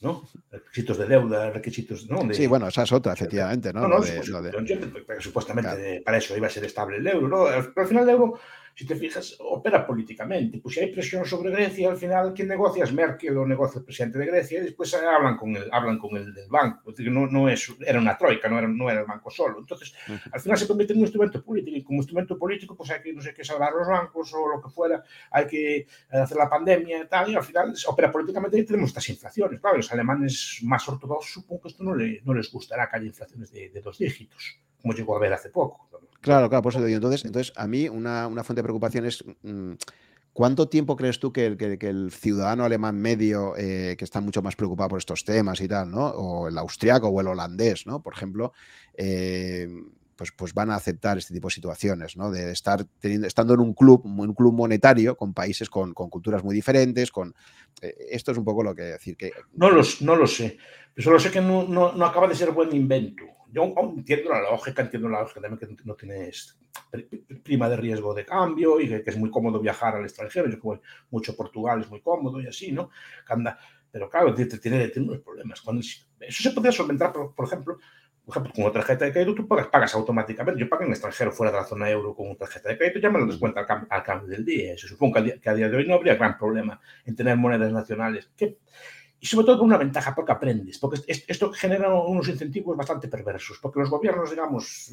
¿No? 0.00 0.28
Requisitos 0.50 0.98
de 0.98 1.06
deuda, 1.06 1.50
requisitos, 1.50 2.08
¿no? 2.08 2.32
sí, 2.32 2.46
bueno, 2.46 2.68
esa 2.68 2.82
es 2.82 2.92
otra, 2.92 3.12
efectivamente, 3.12 3.72
¿no? 3.72 3.88
no, 3.88 4.02
supuestamente 5.20 6.02
para 6.04 6.18
eso 6.18 6.36
iba 6.36 6.46
a 6.46 6.50
ser 6.50 6.64
estable 6.64 6.98
el 6.98 7.06
euro, 7.06 7.28
¿no? 7.28 7.44
Pero 7.44 7.82
al 7.82 7.88
final 7.88 8.04
el 8.04 8.10
euro 8.10 8.38
si 8.74 8.86
te 8.86 8.96
fijas, 8.96 9.36
opera 9.38 9.86
políticamente. 9.86 10.58
Pues 10.58 10.74
si 10.74 10.80
hay 10.80 10.92
presión 10.92 11.24
sobre 11.24 11.50
Grecia, 11.52 11.90
al 11.90 11.96
final 11.96 12.34
quien 12.34 12.48
negocia 12.48 12.84
es 12.84 12.92
Merkel 12.92 13.36
o 13.38 13.46
negocia 13.46 13.78
el 13.78 13.84
presidente 13.84 14.18
de 14.18 14.26
Grecia 14.26 14.58
y 14.58 14.64
después 14.64 14.92
hablan 14.94 15.36
con 15.36 15.54
el, 15.54 15.68
hablan 15.70 15.98
con 15.98 16.16
el 16.16 16.34
del 16.34 16.48
banco. 16.48 16.90
Es 16.90 16.96
decir, 16.96 17.12
no, 17.12 17.26
no 17.26 17.48
es, 17.48 17.72
era 17.86 18.00
una 18.00 18.18
troika, 18.18 18.48
no 18.48 18.58
era, 18.58 18.66
no 18.66 18.90
era 18.90 19.00
el 19.00 19.06
banco 19.06 19.30
solo. 19.30 19.60
Entonces, 19.60 19.94
al 20.32 20.40
final 20.40 20.58
se 20.58 20.66
convierte 20.66 20.92
en 20.92 20.98
un 20.98 21.04
instrumento 21.04 21.44
político 21.44 21.76
y 21.76 21.84
como 21.84 21.98
instrumento 21.98 22.36
político, 22.36 22.76
pues 22.76 22.90
hay 22.90 23.00
que, 23.00 23.12
no 23.12 23.22
sé, 23.22 23.32
que 23.32 23.44
salvar 23.44 23.72
los 23.72 23.86
bancos 23.86 24.34
o 24.34 24.48
lo 24.48 24.60
que 24.60 24.70
fuera, 24.70 25.04
hay 25.30 25.46
que 25.46 25.86
hacer 26.10 26.36
la 26.36 26.48
pandemia 26.48 27.02
y 27.02 27.06
tal, 27.06 27.30
y 27.30 27.36
al 27.36 27.44
final 27.44 27.72
opera 27.86 28.10
políticamente 28.10 28.58
y 28.58 28.64
tenemos 28.64 28.88
estas 28.88 29.08
inflaciones. 29.08 29.60
Claro, 29.60 29.76
los 29.76 29.92
alemanes 29.92 30.58
más 30.64 30.88
ortodoxos 30.88 31.32
supongo 31.32 31.62
que 31.62 31.68
esto 31.68 31.84
no, 31.84 31.94
le, 31.94 32.20
no 32.24 32.34
les 32.34 32.50
gustará 32.50 32.88
que 32.88 32.96
haya 32.96 33.06
inflaciones 33.06 33.52
de, 33.52 33.70
de 33.70 33.80
dos 33.80 33.98
dígitos, 33.98 34.58
como 34.82 34.94
llegó 34.94 35.16
a 35.16 35.20
ver 35.20 35.32
hace 35.32 35.50
poco. 35.50 35.88
Claro, 36.24 36.48
claro, 36.48 36.62
por 36.62 36.72
eso 36.72 36.80
te 36.80 36.86
digo. 36.86 36.96
Entonces, 36.96 37.26
entonces 37.26 37.52
a 37.54 37.66
mí 37.66 37.86
una, 37.86 38.30
fuente 38.44 38.54
de 38.54 38.62
preocupación 38.62 39.04
es 39.04 39.22
mm, 39.42 39.72
¿cuánto 40.32 40.70
tiempo 40.70 40.96
crees 40.96 41.20
tú 41.20 41.34
que, 41.34 41.48
el 41.48 42.10
ciudadano 42.12 42.64
alemán 42.64 42.96
medio, 42.96 43.52
eh, 43.58 43.94
que 43.98 44.06
está 44.06 44.22
mucho 44.22 44.40
más 44.40 44.56
preocupado 44.56 44.88
por 44.88 44.98
estos 44.98 45.22
temas 45.22 45.60
y 45.60 45.68
tal, 45.68 45.90
¿no? 45.90 46.06
O 46.06 46.48
el 46.48 46.56
austriaco 46.56 47.08
o 47.08 47.20
el 47.20 47.26
holandés, 47.26 47.86
¿no? 47.86 48.02
Por 48.02 48.14
ejemplo, 48.14 48.54
eh, 48.94 49.68
pues, 50.16 50.32
pues 50.32 50.54
van 50.54 50.70
a 50.70 50.76
aceptar 50.76 51.18
este 51.18 51.34
tipo 51.34 51.48
de 51.48 51.54
situaciones, 51.54 52.16
¿no? 52.16 52.30
De 52.30 52.52
estar 52.52 52.86
teniendo, 53.00 53.26
estando 53.26 53.52
en 53.52 53.60
un 53.60 53.74
club, 53.74 54.06
un 54.06 54.32
club 54.32 54.54
monetario 54.54 55.18
con 55.18 55.34
países 55.34 55.68
con, 55.68 55.92
culturas 55.92 56.42
muy 56.42 56.54
diferentes, 56.54 57.10
con 57.10 57.34
eh, 57.82 57.94
esto 58.12 58.32
es 58.32 58.38
un 58.38 58.46
poco 58.46 58.62
lo 58.62 58.74
que 58.74 58.84
decir 58.84 59.14
que. 59.18 59.30
No, 59.52 59.68
los, 59.68 60.00
no 60.00 60.16
lo 60.16 60.26
sé. 60.26 60.56
Solo 60.96 61.20
sé 61.20 61.30
que 61.30 61.42
no, 61.42 61.66
no 61.66 62.06
acaba 62.06 62.28
de 62.28 62.34
ser 62.34 62.50
buen 62.52 62.74
invento 62.74 63.24
yo 63.54 63.72
entiendo 63.96 64.30
la 64.30 64.42
lógica, 64.42 64.82
entiendo 64.82 65.08
la 65.08 65.20
lógica 65.20 65.40
también 65.40 65.76
que 65.76 65.84
no 65.84 65.94
tienes 65.94 66.58
prima 67.44 67.68
de 67.68 67.76
riesgo 67.76 68.12
de 68.12 68.24
cambio 68.24 68.80
y 68.80 68.88
que, 68.88 69.04
es 69.06 69.16
muy 69.16 69.30
cómodo 69.30 69.60
viajar 69.60 69.94
al 69.94 70.02
extranjero. 70.02 70.50
Yo 70.50 70.58
como 70.58 70.80
mucho 71.10 71.36
Portugal 71.36 71.80
es 71.80 71.88
muy 71.88 72.00
cómodo 72.00 72.40
y 72.40 72.48
así, 72.48 72.72
¿no? 72.72 72.90
pero 73.92 74.10
claro, 74.10 74.34
tiene, 74.34 74.88
tiene, 74.88 75.08
unos 75.08 75.20
problemas. 75.20 75.62
Eso 76.20 76.42
se 76.42 76.50
podría 76.50 76.72
solventar, 76.72 77.12
por, 77.12 77.46
ejemplo, 77.46 77.78
por 78.24 78.32
ejemplo, 78.32 78.52
con 78.52 78.64
una 78.64 78.72
tarjeta 78.72 79.04
de 79.04 79.12
crédito 79.12 79.36
tú 79.36 79.46
pagas, 79.46 79.68
pagas, 79.68 79.94
automáticamente. 79.94 80.60
Yo 80.60 80.68
pago 80.68 80.82
en 80.82 80.90
extranjero 80.90 81.30
fuera 81.30 81.52
de 81.52 81.58
la 81.58 81.64
zona 81.64 81.88
euro 81.88 82.12
con 82.12 82.26
una 82.26 82.36
tarjeta 82.36 82.70
de 82.70 82.78
crédito, 82.78 82.98
ya 82.98 83.10
me 83.10 83.20
lo 83.20 83.26
descuenta 83.26 83.64
al, 83.88 84.02
cambio, 84.02 84.26
del 84.26 84.44
día. 84.44 84.76
Se 84.76 84.88
supongo 84.88 85.14
que 85.14 85.48
a, 85.48 85.54
día, 85.54 85.68
de 85.68 85.76
hoy 85.76 85.86
no 85.86 85.94
habría 85.94 86.16
gran 86.16 86.36
problema 86.36 86.80
en 87.04 87.14
tener 87.14 87.36
monedas 87.36 87.72
nacionales. 87.72 88.28
Que, 88.36 88.58
y 89.24 89.26
sobre 89.26 89.46
todo 89.46 89.56
con 89.60 89.68
una 89.68 89.78
ventaja, 89.78 90.14
porque 90.14 90.32
aprendes, 90.32 90.78
porque 90.78 91.00
esto 91.06 91.50
genera 91.50 91.94
unos 91.94 92.28
incentivos 92.28 92.76
bastante 92.76 93.08
perversos, 93.08 93.58
porque 93.58 93.80
los 93.80 93.88
gobiernos, 93.88 94.28
digamos, 94.28 94.92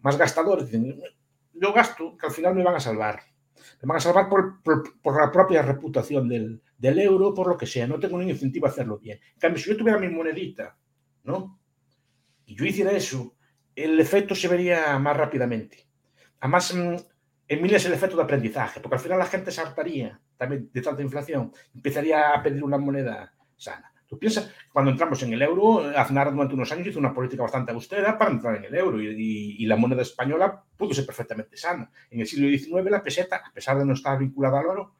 más 0.00 0.16
gastadores 0.16 0.64
dicen, 0.64 0.98
yo 1.52 1.74
gasto, 1.74 2.16
que 2.16 2.24
al 2.24 2.32
final 2.32 2.54
me 2.54 2.64
van 2.64 2.76
a 2.76 2.80
salvar. 2.80 3.20
Me 3.82 3.88
van 3.88 3.98
a 3.98 4.00
salvar 4.00 4.26
por, 4.30 4.62
por, 4.62 5.20
la 5.20 5.30
propia 5.30 5.60
reputación 5.60 6.30
del, 6.30 6.62
del, 6.78 6.98
euro, 6.98 7.34
por 7.34 7.46
lo 7.46 7.58
que 7.58 7.66
sea, 7.66 7.86
no 7.86 8.00
tengo 8.00 8.16
ningún 8.16 8.32
incentivo 8.32 8.64
a 8.64 8.70
hacerlo 8.70 8.98
bien. 9.00 9.20
En 9.34 9.38
cambio, 9.38 9.62
si 9.62 9.68
yo 9.68 9.76
tuviera 9.76 9.98
mi 9.98 10.08
monedita, 10.08 10.74
¿no? 11.24 11.60
Y 12.46 12.56
yo 12.56 12.64
hiciera 12.64 12.92
eso, 12.92 13.34
el 13.76 14.00
efecto 14.00 14.34
se 14.34 14.48
vería 14.48 14.98
más 14.98 15.14
rápidamente. 15.14 15.86
Además, 16.40 16.74
mm, 16.74 16.96
en 17.48 17.62
mí 17.62 17.68
es 17.70 17.84
el 17.84 17.92
efecto 17.92 18.16
de 18.16 18.22
aprendizaje, 18.22 18.80
porque 18.80 18.96
al 18.96 19.02
final 19.02 19.18
la 19.18 19.26
gente 19.26 19.50
se 19.50 19.60
hartaría 19.60 20.18
también 20.38 20.70
de 20.72 20.80
tanta 20.80 21.02
inflación, 21.02 21.52
empezaría 21.74 22.30
a 22.30 22.42
pedir 22.42 22.64
una 22.64 22.78
moneda 22.78 23.34
sana. 23.58 23.92
Tú 24.08 24.18
piensas, 24.18 24.50
cuando 24.72 24.90
entramos 24.90 25.22
en 25.22 25.34
el 25.34 25.42
euro, 25.42 25.80
Aznar 25.94 26.32
durante 26.32 26.54
unos 26.54 26.72
años 26.72 26.86
hizo 26.86 26.98
una 26.98 27.12
política 27.12 27.42
bastante 27.42 27.72
austera 27.72 28.16
para 28.16 28.30
entrar 28.30 28.56
en 28.56 28.64
el 28.64 28.74
euro 28.74 29.00
y, 29.02 29.66
la 29.66 29.76
moneda 29.76 30.00
española 30.00 30.64
pudo 30.78 30.94
ser 30.94 31.04
perfectamente 31.04 31.58
sana. 31.58 31.90
En 32.10 32.20
el 32.20 32.26
siglo 32.26 32.48
XIX 32.48 32.90
la 32.90 33.02
peseta, 33.02 33.42
a 33.44 33.52
pesar 33.52 33.78
de 33.78 33.84
no 33.84 33.92
estar 33.92 34.18
vinculada 34.18 34.60
al 34.60 34.66
oro, 34.66 34.94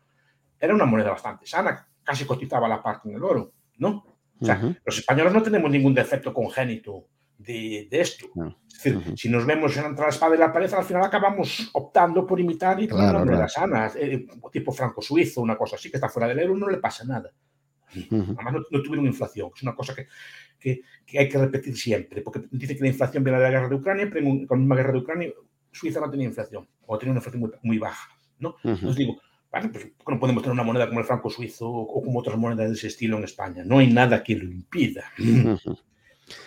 era 0.60 0.74
una 0.74 0.84
moneda 0.84 1.10
bastante 1.10 1.46
sana, 1.46 1.88
casi 2.04 2.26
cotizaba 2.26 2.68
la 2.68 2.82
parte 2.82 3.08
en 3.08 3.14
el 3.16 3.24
oro, 3.24 3.54
¿no? 3.78 4.04
O 4.40 4.44
sea, 4.44 4.60
los 4.84 4.98
españoles 4.98 5.32
no 5.32 5.42
tenemos 5.42 5.70
ningún 5.70 5.94
defecto 5.94 6.34
congénito 6.34 7.06
de, 7.38 7.88
esto. 7.90 8.26
Es 8.66 8.84
decir, 8.84 9.16
si 9.16 9.28
nos 9.30 9.46
vemos 9.46 9.74
entre 9.76 10.04
la 10.04 10.10
espada 10.10 10.36
y 10.36 10.38
la 10.38 10.52
pared, 10.52 10.72
al 10.72 10.84
final 10.84 11.04
acabamos 11.04 11.70
optando 11.72 12.26
por 12.26 12.38
imitar 12.38 12.80
y 12.80 12.86
tener 12.86 13.08
una 13.10 13.24
moneda 13.24 13.48
sana, 13.48 13.90
eh, 13.96 14.26
tipo 14.52 14.70
franco-suizo, 14.70 15.40
una 15.40 15.56
cosa 15.56 15.76
así, 15.76 15.90
que 15.90 15.96
está 15.96 16.08
fuera 16.08 16.28
del 16.28 16.40
euro, 16.40 16.56
no 16.56 16.68
le 16.68 16.76
pasa 16.76 17.04
nada. 17.04 17.32
Además, 17.94 18.54
no, 18.70 18.82
tuvieron 18.82 19.06
inflación, 19.06 19.50
es 19.54 19.62
una 19.62 19.74
cosa 19.74 19.94
que, 19.94 20.06
que, 21.06 21.18
hay 21.18 21.28
que 21.28 21.38
repetir 21.38 21.76
siempre, 21.76 22.22
porque 22.22 22.42
dice 22.50 22.76
que 22.76 22.82
la 22.82 22.88
inflación 22.88 23.24
viene 23.24 23.38
de 23.38 23.44
la 23.44 23.50
guerra 23.50 23.68
de 23.68 23.74
Ucrania, 23.76 24.08
pero 24.12 24.26
con 24.46 24.46
la 24.48 24.56
misma 24.56 24.76
guerra 24.76 24.92
de 24.92 24.98
Ucrania, 24.98 25.32
Suiza 25.70 26.00
no 26.00 26.10
tenía 26.10 26.26
inflación, 26.26 26.66
o 26.86 26.98
tenía 26.98 27.12
una 27.12 27.18
inflación 27.18 27.52
muy, 27.62 27.78
baja. 27.78 28.08
¿no? 28.38 28.56
Entonces 28.62 28.96
digo, 28.96 29.20
vale, 29.50 29.68
pues 29.68 29.86
no 30.06 30.20
podemos 30.20 30.42
tener 30.42 30.54
una 30.54 30.62
moneda 30.62 30.88
como 30.88 31.00
el 31.00 31.06
franco 31.06 31.30
suizo 31.30 31.68
o 31.68 32.02
como 32.02 32.18
otras 32.18 32.38
monedas 32.38 32.70
de 32.70 32.74
ese 32.76 32.86
estilo 32.88 33.18
en 33.18 33.24
España. 33.24 33.62
No 33.64 33.78
hay 33.78 33.92
nada 33.92 34.22
que 34.22 34.36
lo 34.36 34.44
impida. 34.44 35.04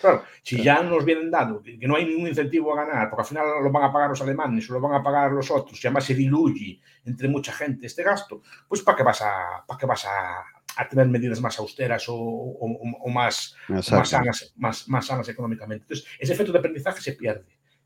Claro, 0.00 0.24
si 0.42 0.62
ya 0.62 0.82
nos 0.82 1.04
vienen 1.04 1.30
dando 1.30 1.62
que, 1.62 1.76
no 1.86 1.96
hay 1.96 2.06
ningún 2.06 2.28
incentivo 2.28 2.72
a 2.72 2.84
ganar, 2.84 3.10
porque 3.10 3.22
al 3.22 3.28
final 3.28 3.46
lo 3.62 3.70
van 3.70 3.84
a 3.84 3.92
pagar 3.92 4.10
los 4.10 4.20
alemanes 4.22 4.68
o 4.70 4.74
lo 4.74 4.80
van 4.80 4.94
a 4.94 5.02
pagar 5.02 5.32
los 5.32 5.50
otros, 5.50 5.82
y 5.82 5.86
además 5.86 6.04
se 6.04 6.14
diluye 6.14 6.80
entre 7.04 7.28
mucha 7.28 7.52
gente 7.52 7.86
este 7.86 8.02
gasto, 8.02 8.42
pues 8.68 8.82
¿para 8.82 8.96
qué 8.96 9.02
vas 9.02 9.22
a, 9.22 9.64
para 9.66 9.78
qué 9.78 9.86
vas 9.86 10.04
a, 10.06 10.44
a 10.76 10.88
tener 10.88 11.08
medidas 11.08 11.40
más 11.40 11.58
austeras 11.58 12.04
o, 12.08 12.58
más, 13.12 13.54
más, 13.68 13.86
sanas, 14.08 14.52
más, 14.56 14.88
más 14.88 15.06
sanas 15.06 15.28
económicamente. 15.28 15.84
Entonces, 15.84 16.06
ese 16.18 16.32
efecto 16.32 16.52
de 16.52 16.58
aprendizaje 16.58 17.00
se 17.00 17.12
pierde. 17.12 17.44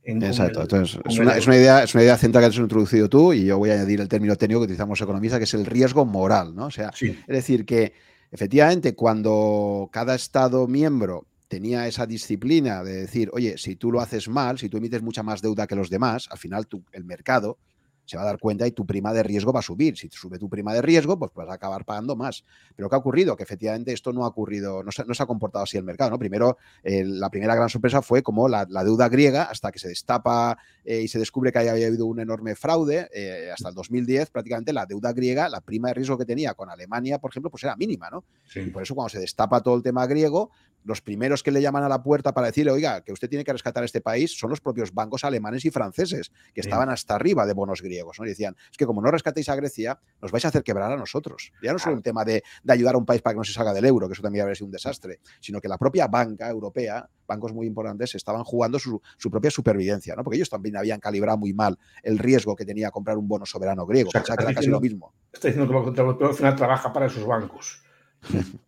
Exacto, 0.09 0.63
entonces 0.63 1.01
es 1.05 1.19
una, 1.19 1.37
es 1.37 1.49
una, 1.49 1.57
idea, 1.57 1.83
es 1.83 1.93
una 1.93 2.05
idea 2.05 2.17
central 2.17 2.45
que 2.45 2.47
has 2.47 2.57
introducido 2.57 3.09
tú 3.09 3.33
y 3.33 3.45
yo 3.47 3.59
voy 3.59 3.71
a 3.71 3.73
añadir 3.73 4.01
el 4.01 4.09
término 4.09 4.37
técnico 4.37 4.61
que 4.61 4.67
utilizamos 4.67 5.01
economistas, 5.01 5.41
que 5.41 5.45
es 5.45 5.55
el 5.55 5.67
riesgo 5.67 6.05
moral, 6.05 6.55
¿no? 6.55 6.67
O 6.67 6.71
sea, 6.71 6.93
es 7.01 7.27
decir, 7.27 7.67
que 7.67 7.93
efectivamente 8.31 8.95
cuando 8.95 9.91
cada 9.93 10.15
Estado 10.15 10.69
miembro 10.69 11.27
tenía 11.49 11.87
esa 11.87 12.07
disciplina 12.07 12.83
de 12.83 13.03
decir, 13.03 13.31
oye, 13.33 13.59
si 13.59 13.77
tú 13.77 13.93
lo 13.93 14.01
haces 14.01 14.29
mal, 14.29 14.59
si 14.59 14.69
tú 14.69 14.79
emites 14.79 15.03
mucha 15.03 15.23
más 15.23 15.43
deuda 15.43 15.67
que 15.67 15.77
los 15.77 15.91
demás, 15.91 16.29
al 16.31 16.39
final 16.39 16.67
tú, 16.67 16.85
el 16.93 17.05
mercado 17.05 17.59
se 18.07 18.17
va 18.17 18.23
a 18.23 18.27
dar 18.27 18.39
cuenta 18.39 18.67
y 18.67 18.71
tu 18.71 18.87
prima 18.87 19.13
de 19.13 19.23
riesgo 19.23 19.53
va 19.53 19.61
a 19.61 19.63
subir. 19.63 19.97
Si 19.97 20.09
sube 20.11 20.39
tu 20.39 20.49
prima 20.49 20.73
de 20.73 20.81
riesgo, 20.81 21.19
pues 21.19 21.33
vas 21.35 21.49
a 21.49 21.55
acabar 21.55 21.85
pagando 21.85 22.17
más. 22.17 22.45
Pero 22.75 22.89
¿qué 22.89 22.95
ha 22.95 22.99
ocurrido? 22.99 23.37
Que 23.37 23.43
efectivamente 23.43 23.93
esto 23.93 24.13
no 24.13 24.25
ha 24.25 24.29
ocurrido, 24.29 24.83
no 24.83 24.93
se, 24.93 25.05
no 25.05 25.13
se 25.13 25.23
ha 25.23 25.27
comportado 25.27 25.65
así 25.65 25.77
el 25.77 25.85
mercado. 25.85 26.13
¿no? 26.13 26.19
Primero, 26.19 26.57
la 26.85 27.29
primera 27.31 27.55
gran 27.55 27.69
sorpresa 27.69 28.03
fue 28.03 28.23
como 28.23 28.49
la, 28.49 28.65
deuda 28.65 29.09
griega, 29.09 29.45
hasta 29.45 29.73
que 29.73 29.79
se 29.79 29.89
destapa 29.89 30.57
eh, 30.85 31.01
y 31.01 31.09
se 31.09 31.19
descubre 31.19 31.51
que 31.51 31.59
había 31.59 31.73
habido 31.73 32.07
un 32.07 32.21
enorme 32.21 32.55
fraude, 32.55 33.09
eh, 33.13 33.51
hasta 33.53 33.71
el 33.71 33.75
2010 33.75 34.31
prácticamente 34.31 34.73
la 34.73 34.87
deuda 34.87 35.13
griega, 35.13 35.49
la 35.49 35.61
prima 35.61 35.89
de 35.89 35.95
riesgo 35.95 36.17
que 36.17 36.25
tenía 36.25 36.55
con 36.55 36.71
Alemania, 36.71 37.19
por 37.19 37.33
ejemplo, 37.33 37.51
pues 37.51 37.65
era 37.65 37.75
mínima. 37.75 38.09
¿no? 38.09 38.25
Y 38.55 38.71
por 38.71 38.83
eso 38.85 38.95
cuando 38.95 39.09
se 39.09 39.19
destapa 39.19 39.61
todo 39.61 39.75
el 39.75 39.83
tema 39.83 40.07
griego, 40.07 40.51
los 40.87 41.03
primeros 41.03 41.43
que 41.43 41.51
le 41.51 41.61
llaman 41.61 41.83
a 41.83 41.89
la 41.89 42.03
puerta 42.03 42.33
para 42.33 42.47
decirle, 42.47 42.71
oiga, 42.71 43.03
que 43.03 43.13
usted 43.13 43.29
tiene 43.29 43.45
que 43.45 43.53
rescatar 43.53 43.83
este 43.83 44.01
país 44.01 44.39
son 44.39 44.51
los 44.51 44.61
propios 44.61 44.95
bancos 44.95 45.25
alemanes 45.25 45.65
y 45.65 45.71
franceses, 45.71 46.31
que 46.55 46.61
estaban 46.61 46.89
hasta 46.91 47.17
arriba 47.17 47.45
de 47.45 47.55
bonos 47.55 47.83
griegos. 47.83 48.19
¿no? 48.19 48.25
Y 48.25 48.29
decían, 48.29 48.57
es 48.71 48.77
que 48.77 48.87
como 48.87 49.03
no 49.03 49.11
rescatéis 49.11 49.49
a 49.49 49.57
Grecia, 49.57 49.99
nos 50.23 50.31
vais 50.31 50.45
a 50.45 50.49
hacer 50.49 50.63
quebrar 50.63 50.93
a 50.93 50.97
nosotros. 50.97 51.53
Ya 51.61 51.73
no 51.73 51.79
es 51.79 51.83
solo 51.83 51.97
un 51.97 52.03
tema 52.03 52.25
de, 52.25 52.43
ayudar 52.69 52.95
a 52.95 52.99
un 52.99 53.05
país 53.05 53.21
para 53.21 53.35
que 53.35 53.39
no 53.39 53.45
se 53.45 53.53
salga 53.53 53.75
del 53.75 53.85
euro, 53.85 54.07
que 54.07 54.13
eso 54.13 54.23
también 54.23 54.43
habría 54.43 54.55
sido 54.55 54.67
un 54.67 54.73
desastre, 54.73 55.19
sino 55.41 55.61
que 55.61 55.69
la 55.69 55.77
propia 55.77 56.07
banca 56.07 56.49
europea, 56.49 57.09
bancos 57.27 57.53
muy 57.53 57.67
importantes, 57.67 58.15
estaban 58.15 58.45
jugando 58.45 58.79
su, 58.79 59.01
propia 59.29 59.51
supervivencia, 59.51 60.15
¿no? 60.15 60.23
porque 60.23 60.37
ellos 60.37 60.51
también 60.51 60.77
habían 60.77 61.01
calibrado 61.01 61.37
muy 61.37 61.53
mal 61.53 61.77
el 62.05 62.19
riesgo 62.19 62.55
que 62.55 62.65
tenía 62.65 62.91
comprar 62.93 63.19
un 63.19 63.27
bono 63.27 63.45
soberano 63.45 63.87
griego. 63.87 64.09
O 64.09 64.13
sea, 64.13 64.23
que 64.23 64.43
era 64.45 64.55
casi 64.55 64.69
lo 64.69 64.81
mismo. 64.81 65.13
Está 65.33 65.49
diciendo 65.49 65.69
que 65.69 65.77
el 65.77 65.85
Banco 65.85 66.01
Europeo 66.01 66.29
al 66.29 66.35
final 66.35 66.55
trabaja 66.55 66.93
para 66.93 67.07
esos 67.07 67.27
bancos. 67.27 67.83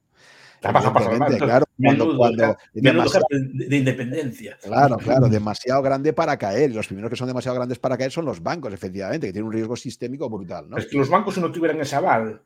Trabaja 0.60 0.93
para 0.93 1.39
claro, 1.39 1.66
cuando, 1.76 2.56
de, 2.72 3.76
independencia. 3.76 4.59
Claro, 4.60 4.97
claro, 4.97 5.28
demasiado 5.30 5.82
grande 5.82 6.12
para 6.12 6.36
caer. 6.36 6.70
Y 6.70 6.74
los 6.74 6.86
primeros 6.86 7.10
que 7.10 7.16
son 7.16 7.28
demasiado 7.28 7.56
grandes 7.56 7.78
para 7.78 7.97
caer 7.97 8.10
son 8.10 8.24
los 8.24 8.43
bancos, 8.43 8.72
efectivamente, 8.72 9.28
que 9.28 9.32
tienen 9.32 9.47
un 9.47 9.52
riesgo 9.52 9.76
sistémico 9.76 10.28
brutal. 10.28 10.68
¿no? 10.68 10.76
Es 10.76 10.86
que 10.86 10.97
los 10.97 11.09
bancos, 11.09 11.35
si 11.35 11.40
no 11.40 11.52
tuvieran 11.52 11.80
ese 11.80 11.97
aval, 11.97 12.43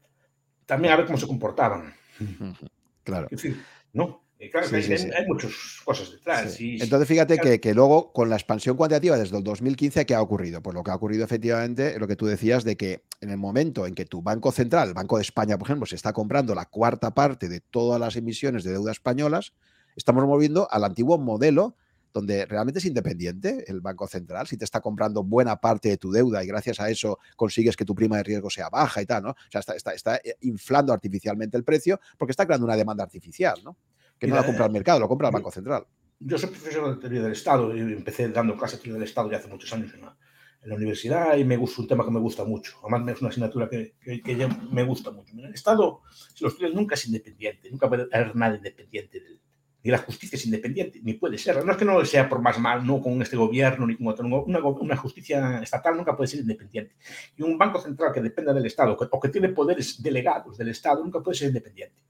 también 0.66 0.92
a 0.92 0.96
ver 0.96 1.06
cómo 1.06 1.18
se 1.18 1.26
comportaban. 1.26 1.92
Claro. 3.04 3.26
Es 3.32 3.42
decir, 3.42 3.60
¿no? 3.94 4.21
Claro, 4.50 4.66
hay, 4.72 5.26
muchas 5.26 5.52
cosas 5.84 6.10
detrás. 6.10 6.56
Entonces, 6.58 7.08
fíjate 7.08 7.60
que, 7.60 7.74
luego, 7.74 8.12
con 8.12 8.28
la 8.28 8.36
expansión 8.36 8.76
cuantitativa 8.76 9.16
desde 9.16 9.36
el 9.36 9.44
2015, 9.44 10.04
¿qué 10.04 10.14
ha 10.14 10.22
ocurrido? 10.22 10.62
Pues 10.62 10.74
lo 10.74 10.82
que 10.82 10.90
ha 10.90 10.96
ocurrido 10.96 11.24
efectivamente 11.24 11.94
es 11.94 11.98
lo 11.98 12.08
que 12.08 12.16
tú 12.16 12.26
decías 12.26 12.64
de 12.64 12.76
que 12.76 13.04
en 13.20 13.30
el 13.30 13.36
momento 13.36 13.86
en 13.86 13.94
que 13.94 14.04
tu 14.04 14.22
Banco 14.22 14.50
Central, 14.50 14.88
el 14.88 14.94
Banco 14.94 15.16
de 15.16 15.22
España, 15.22 15.58
por 15.58 15.68
ejemplo, 15.68 15.86
se 15.86 15.94
está 15.94 16.12
comprando 16.12 16.54
la 16.54 16.66
cuarta 16.66 17.14
parte 17.14 17.48
de 17.48 17.60
todas 17.60 18.00
las 18.00 18.16
emisiones 18.16 18.64
de 18.64 18.72
deuda 18.72 18.90
españolas, 18.90 19.52
estamos 19.96 20.24
moviendo 20.26 20.66
al 20.70 20.84
antiguo 20.84 21.18
modelo 21.18 21.76
donde 22.12 22.44
realmente 22.44 22.78
es 22.78 22.84
independiente 22.84 23.64
el 23.68 23.80
Banco 23.80 24.06
Central, 24.06 24.46
si 24.46 24.56
te 24.56 24.64
está 24.64 24.80
comprando 24.80 25.22
buena 25.22 25.56
parte 25.56 25.88
de 25.88 25.96
tu 25.96 26.10
deuda 26.10 26.44
y 26.44 26.46
gracias 26.46 26.78
a 26.80 26.90
eso 26.90 27.18
consigues 27.36 27.76
que 27.76 27.84
tu 27.84 27.94
prima 27.94 28.18
de 28.18 28.24
riesgo 28.24 28.50
sea 28.50 28.68
baja 28.68 29.00
y 29.00 29.06
tal, 29.06 29.22
¿no? 29.22 29.30
O 29.30 29.36
sea, 29.50 29.60
está, 29.60 29.74
está, 29.74 29.94
está 29.94 30.20
inflando 30.40 30.92
artificialmente 30.92 31.56
el 31.56 31.64
precio 31.64 32.00
porque 32.18 32.32
está 32.32 32.44
creando 32.44 32.66
una 32.66 32.76
demanda 32.76 33.02
artificial, 33.02 33.58
¿no? 33.64 33.76
Que 34.22 34.28
no 34.28 34.36
la 34.36 34.46
compra 34.46 34.66
el 34.66 34.72
mercado, 34.72 35.00
lo 35.00 35.08
compra 35.08 35.28
el 35.28 35.34
Banco 35.34 35.50
Central. 35.50 35.84
Yo 36.20 36.38
soy 36.38 36.50
profesor 36.50 36.94
de 36.94 37.00
teoría 37.00 37.22
del 37.22 37.32
Estado 37.32 37.76
y 37.76 37.80
empecé 37.80 38.28
dando 38.28 38.56
clases 38.56 38.78
de 38.78 38.84
teoría 38.84 39.00
del 39.00 39.08
Estado 39.08 39.28
ya 39.28 39.38
hace 39.38 39.48
muchos 39.48 39.72
años 39.72 39.92
en 39.94 40.02
la, 40.02 40.76
universidad 40.76 41.36
y 41.36 41.44
me 41.44 41.56
gusta 41.56 41.82
un 41.82 41.88
tema 41.88 42.04
que 42.04 42.12
me 42.12 42.20
gusta 42.20 42.44
mucho. 42.44 42.78
Además, 42.84 43.16
es 43.16 43.20
una 43.20 43.30
asignatura 43.30 43.68
que, 43.68 43.96
que, 44.00 44.36
ya 44.36 44.46
me 44.70 44.84
gusta 44.84 45.10
mucho. 45.10 45.34
el 45.36 45.52
Estado, 45.52 46.02
si 46.32 46.44
lo 46.44 46.50
estudias, 46.50 46.72
nunca 46.72 46.94
es 46.94 47.04
independiente, 47.04 47.68
nunca 47.68 47.88
puede 47.88 48.06
haber 48.12 48.36
nada 48.36 48.54
independiente 48.54 49.20
Ni 49.82 49.90
la 49.90 49.98
justicia 49.98 50.36
es 50.36 50.46
independiente, 50.46 51.00
ni 51.02 51.14
puede 51.14 51.36
ser. 51.36 51.64
No 51.64 51.72
es 51.72 51.76
que 51.76 51.84
no 51.84 52.04
sea 52.04 52.28
por 52.28 52.40
más 52.40 52.60
mal, 52.60 52.86
no 52.86 53.02
con 53.02 53.20
este 53.20 53.36
gobierno 53.36 53.88
ni 53.88 53.96
con 53.96 54.06
otro. 54.06 54.24
Una, 54.24 54.60
una, 54.60 54.96
justicia 54.96 55.60
estatal 55.60 55.96
nunca 55.96 56.16
puede 56.16 56.28
ser 56.28 56.38
independiente. 56.38 56.94
Y 57.36 57.42
un 57.42 57.58
banco 57.58 57.80
central 57.80 58.12
que 58.12 58.20
dependa 58.20 58.54
del 58.54 58.66
Estado 58.66 58.96
o 58.96 59.20
que 59.20 59.28
tiene 59.30 59.48
poderes 59.48 60.00
delegados 60.00 60.56
del 60.56 60.68
Estado 60.68 61.02
nunca 61.02 61.20
puede 61.20 61.36
ser 61.36 61.48
independiente 61.48 62.00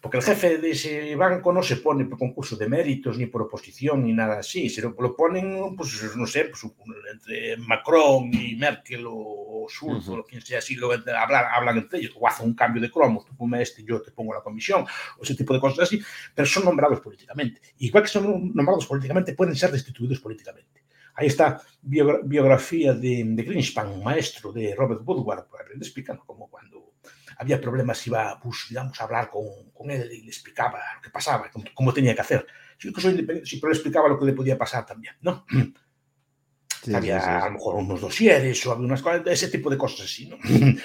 porque 0.00 0.18
el 0.18 0.22
jefe 0.22 0.58
de 0.58 0.70
ese 0.70 1.16
banco 1.16 1.52
no 1.52 1.62
se 1.62 1.76
pone 1.76 2.04
por 2.04 2.18
concurso 2.18 2.56
de 2.56 2.68
méritos, 2.68 3.16
ni 3.16 3.26
por 3.26 3.42
oposición, 3.42 4.04
ni 4.04 4.12
nada 4.12 4.40
así. 4.40 4.68
Se 4.68 4.82
lo, 4.82 4.94
ponen, 5.16 5.74
pues, 5.76 6.14
no 6.14 6.26
sé, 6.26 6.44
pues, 6.44 6.62
entre 7.10 7.56
Macron 7.56 8.30
y 8.34 8.54
Merkel 8.56 9.04
o 9.08 9.66
Schulz 9.68 10.08
o 10.08 10.22
quien 10.24 10.42
sea, 10.42 10.58
así 10.58 10.74
lo 10.74 10.92
hablan, 10.92 11.44
hablan 11.50 11.78
entre 11.78 12.00
ellos, 12.00 12.14
o 12.18 12.28
hacen 12.28 12.46
un 12.46 12.54
cambio 12.54 12.82
de 12.82 12.90
cromos, 12.90 13.24
tú 13.24 13.34
ponme 13.34 13.62
este, 13.62 13.82
yo 13.82 14.02
te 14.02 14.10
pongo 14.10 14.34
la 14.34 14.42
comisión, 14.42 14.84
o 15.18 15.22
ese 15.22 15.34
tipo 15.34 15.54
de 15.54 15.60
cosas 15.60 15.80
así, 15.80 16.00
pero 16.34 16.46
son 16.46 16.64
nombrados 16.64 17.00
políticamente. 17.00 17.60
Igual 17.78 18.02
que 18.02 18.10
son 18.10 18.52
nombrados 18.54 18.86
políticamente, 18.86 19.32
pueden 19.34 19.56
ser 19.56 19.70
destituidos 19.72 20.20
políticamente. 20.20 20.85
Ahí 21.16 21.28
está 21.28 21.62
biografía 21.82 22.92
de, 22.92 23.24
de 23.24 23.42
Greenspan, 23.42 24.02
maestro 24.02 24.52
de 24.52 24.74
Robert 24.74 25.00
Woodward, 25.04 25.46
explicando 25.80 26.24
cómo 26.26 26.50
cuando 26.50 26.94
había 27.38 27.60
problemas, 27.60 28.06
iba 28.06 28.34
Bush, 28.42 28.68
digamos, 28.68 29.00
a 29.00 29.04
hablar 29.04 29.30
con, 29.30 29.70
con, 29.72 29.90
él 29.90 30.10
y 30.12 30.22
le 30.22 30.28
explicaba 30.28 30.78
lo 30.96 31.02
que 31.02 31.10
pasaba, 31.10 31.50
cómo, 31.74 31.92
tenía 31.92 32.14
que 32.14 32.20
hacer. 32.20 32.46
Si 32.78 32.88
independiente, 32.88 33.56
pero 33.58 33.70
le 33.70 33.76
explicaba 33.76 34.08
lo 34.08 34.18
que 34.18 34.26
le 34.26 34.32
podía 34.32 34.58
pasar 34.58 34.84
también, 34.84 35.14
¿no? 35.22 35.46
había 36.94 37.42
a 37.42 37.46
lo 37.46 37.52
mejor 37.52 37.74
unos 37.76 38.00
dosieres 38.00 38.64
o 38.66 38.72
había 38.72 38.86
unas 38.86 39.02
cosas, 39.02 39.22
ese 39.26 39.48
tipo 39.48 39.70
de 39.70 39.78
cosas 39.78 40.02
así, 40.02 40.28
¿no? 40.28 40.38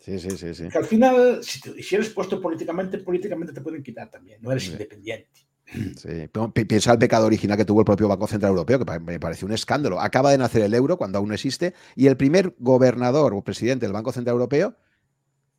Sí, 0.00 0.18
sí, 0.18 0.30
sí. 0.38 0.54
sí. 0.54 0.68
Que 0.70 0.78
al 0.78 0.86
final, 0.86 1.44
si, 1.44 1.60
si, 1.82 1.94
eres 1.94 2.08
puesto 2.08 2.40
políticamente, 2.40 2.96
políticamente 2.96 3.52
te 3.52 3.60
pueden 3.60 3.82
quitar 3.82 4.08
también, 4.08 4.40
no 4.40 4.50
eres 4.50 4.66
independiente. 4.68 5.47
Sí. 5.96 6.30
Piensa 6.66 6.92
el 6.92 6.98
pecado 6.98 7.26
original 7.26 7.56
que 7.56 7.64
tuvo 7.64 7.80
el 7.80 7.84
propio 7.84 8.08
Banco 8.08 8.26
Central 8.26 8.50
Europeo, 8.50 8.78
que 8.78 9.00
me 9.00 9.20
parece 9.20 9.44
un 9.44 9.52
escándalo. 9.52 10.00
Acaba 10.00 10.30
de 10.30 10.38
nacer 10.38 10.62
el 10.62 10.74
euro 10.74 10.96
cuando 10.96 11.18
aún 11.18 11.28
no 11.28 11.34
existe, 11.34 11.74
y 11.94 12.06
el 12.06 12.16
primer 12.16 12.54
gobernador 12.58 13.34
o 13.34 13.42
presidente 13.42 13.86
del 13.86 13.92
Banco 13.92 14.12
Central 14.12 14.34
Europeo 14.34 14.76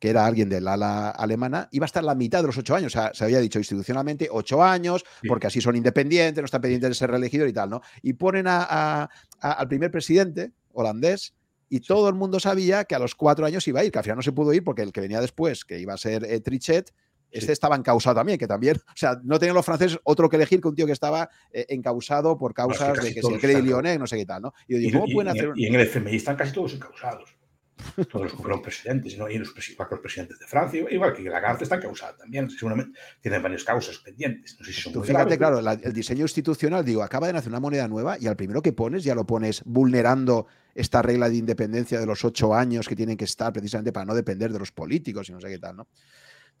que 0.00 0.08
era 0.08 0.24
alguien 0.24 0.48
del 0.48 0.66
ala 0.66 1.10
alemana, 1.10 1.68
iba 1.72 1.84
a 1.84 1.86
estar 1.86 2.02
la 2.02 2.14
mitad 2.14 2.40
de 2.40 2.46
los 2.46 2.56
ocho 2.56 2.74
años. 2.74 2.96
O 2.96 2.98
sea, 2.98 3.12
se 3.12 3.22
había 3.22 3.38
dicho 3.38 3.58
institucionalmente 3.58 4.28
ocho 4.32 4.64
años, 4.64 5.04
porque 5.28 5.46
así 5.46 5.60
son 5.60 5.76
independientes, 5.76 6.40
no 6.40 6.46
están 6.46 6.62
pendientes 6.62 6.88
de 6.88 6.94
ser 6.94 7.10
reelegidos 7.10 7.48
y 7.48 7.52
tal, 7.52 7.68
¿no? 7.68 7.82
Y 8.02 8.14
ponen 8.14 8.46
a, 8.48 9.10
al 9.38 9.68
primer 9.68 9.90
presidente 9.90 10.52
holandés 10.72 11.34
y 11.68 11.80
todo 11.80 12.08
el 12.08 12.14
mundo 12.14 12.40
sabía 12.40 12.84
que 12.84 12.94
a 12.94 12.98
los 12.98 13.14
cuatro 13.14 13.44
años 13.44 13.68
iba 13.68 13.80
a 13.80 13.84
ir, 13.84 13.92
que 13.92 13.98
al 13.98 14.04
final 14.04 14.16
no 14.16 14.22
se 14.22 14.32
pudo 14.32 14.54
ir 14.54 14.64
porque 14.64 14.82
el 14.82 14.90
que 14.92 15.02
venía 15.02 15.20
después, 15.20 15.66
que 15.66 15.78
iba 15.78 15.92
a 15.92 15.98
ser 15.98 16.24
eh, 16.24 16.40
Trichet, 16.40 16.92
este 17.30 17.52
estaba 17.52 17.76
encausado 17.76 18.16
también, 18.16 18.38
que 18.38 18.46
también, 18.46 18.76
o 18.76 18.96
sea, 18.96 19.20
no 19.22 19.38
tenían 19.38 19.54
los 19.54 19.64
franceses 19.64 19.98
otro 20.04 20.28
que 20.28 20.36
elegir 20.36 20.60
que 20.60 20.68
un 20.68 20.74
tío 20.74 20.86
que 20.86 20.92
estaba 20.92 21.28
eh, 21.52 21.66
encausado 21.68 22.36
por 22.38 22.54
causas 22.54 23.02
de 23.02 23.14
que 23.14 23.22
si 23.22 23.32
el 23.32 23.40
crédito 23.40 23.62
Lyonnais, 23.62 23.98
no 23.98 24.06
sé 24.06 24.16
qué 24.16 24.26
tal, 24.26 24.42
¿no? 24.42 24.54
Y, 24.66 24.78
digo, 24.78 25.00
¿cómo 25.00 25.12
pueden 25.12 25.28
hacer? 25.30 25.52
Y 25.56 25.66
en 25.66 25.74
el 25.74 25.82
FMI 25.82 26.16
están 26.16 26.36
casi 26.36 26.52
todos 26.52 26.74
encausados 26.74 27.40
todos 28.10 28.24
los 28.24 28.32
que 28.32 28.38
fueron 28.38 28.62
presidentes, 28.62 29.16
¿no? 29.18 29.28
y 29.28 29.38
los, 29.38 29.54
los, 29.54 30.00
presidentes 30.00 30.38
de 30.38 30.46
Francia, 30.46 30.84
igual 30.90 31.12
que 31.12 31.22
Lagarde, 31.22 31.64
están 31.64 31.80
causados 31.80 32.18
también. 32.18 32.50
Seguramente 32.50 32.98
tienen 33.20 33.42
varias 33.42 33.64
causas 33.64 33.98
pendientes. 33.98 34.56
No 34.58 34.64
sé 34.64 34.72
si 34.72 34.80
son 34.80 34.92
Tú 34.92 35.02
fíjate, 35.02 35.38
claro, 35.38 35.58
el 35.58 35.92
diseño 35.92 36.22
institucional, 36.22 36.84
digo, 36.84 37.02
acaba 37.02 37.26
de 37.26 37.32
nacer 37.32 37.50
una 37.50 37.60
moneda 37.60 37.88
nueva 37.88 38.16
y 38.18 38.26
al 38.26 38.36
primero 38.36 38.62
que 38.62 38.72
pones 38.72 39.04
ya 39.04 39.14
lo 39.14 39.26
pones 39.26 39.62
vulnerando 39.64 40.46
esta 40.74 41.02
regla 41.02 41.28
de 41.28 41.36
independencia 41.36 41.98
de 41.98 42.06
los 42.06 42.24
ocho 42.24 42.54
años 42.54 42.88
que 42.88 42.96
tienen 42.96 43.16
que 43.16 43.24
estar 43.24 43.52
precisamente 43.52 43.92
para 43.92 44.06
no 44.06 44.14
depender 44.14 44.52
de 44.52 44.58
los 44.58 44.72
políticos 44.72 45.28
y 45.28 45.32
no 45.32 45.40
sé 45.40 45.48
qué 45.48 45.58
tal, 45.58 45.76
¿no? 45.76 45.88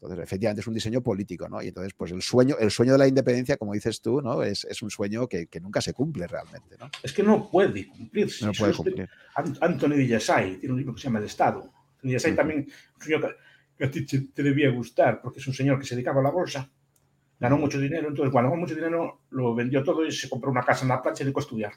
Entonces, 0.00 0.24
efectivamente, 0.24 0.62
es 0.62 0.66
un 0.66 0.72
diseño 0.72 1.02
político, 1.02 1.46
¿no? 1.46 1.60
Y 1.60 1.68
entonces, 1.68 1.92
pues 1.94 2.10
el 2.10 2.22
sueño, 2.22 2.56
el 2.58 2.70
sueño 2.70 2.92
de 2.92 2.98
la 2.98 3.06
independencia, 3.06 3.58
como 3.58 3.74
dices 3.74 4.00
tú, 4.00 4.22
¿no? 4.22 4.42
Es, 4.42 4.64
es 4.64 4.80
un 4.80 4.90
sueño 4.90 5.28
que, 5.28 5.46
que, 5.48 5.60
nunca 5.60 5.82
se 5.82 5.92
cumple 5.92 6.26
realmente, 6.26 6.76
¿no? 6.78 6.90
Es 7.02 7.12
que 7.12 7.22
no 7.22 7.50
puede 7.50 7.86
cumplirse. 7.86 8.46
No 8.46 8.52
puede 8.52 8.72
cumplir. 8.72 9.10
Anthony 9.60 9.96
Villasay 9.96 10.56
tiene 10.56 10.72
un 10.72 10.78
libro 10.78 10.94
que 10.94 11.02
se 11.02 11.08
llama 11.08 11.18
El 11.18 11.26
Estado. 11.26 11.70
Villasay 12.02 12.34
también 12.34 12.66
un 12.96 13.02
señor 13.02 13.36
que, 13.76 13.84
a 13.84 13.90
ti 13.90 14.06
te, 14.06 14.42
debía 14.42 14.70
gustar, 14.70 15.20
porque 15.20 15.38
es 15.38 15.46
un 15.46 15.52
señor 15.52 15.78
que 15.78 15.84
se 15.84 15.94
dedicaba 15.94 16.20
a 16.20 16.24
la 16.24 16.30
bolsa, 16.30 16.70
ganó 17.38 17.58
mucho 17.58 17.78
dinero, 17.78 18.08
entonces 18.08 18.32
cuando 18.32 18.50
ganó 18.50 18.62
mucho 18.62 18.74
dinero 18.74 19.20
lo 19.28 19.54
vendió 19.54 19.84
todo 19.84 20.06
y 20.06 20.12
se 20.12 20.30
compró 20.30 20.50
una 20.50 20.62
casa 20.62 20.84
en 20.84 20.88
la 20.88 21.02
playa 21.02 21.18
y 21.20 21.24
dedicó 21.24 21.40
a 21.40 21.42
estudiar. 21.42 21.72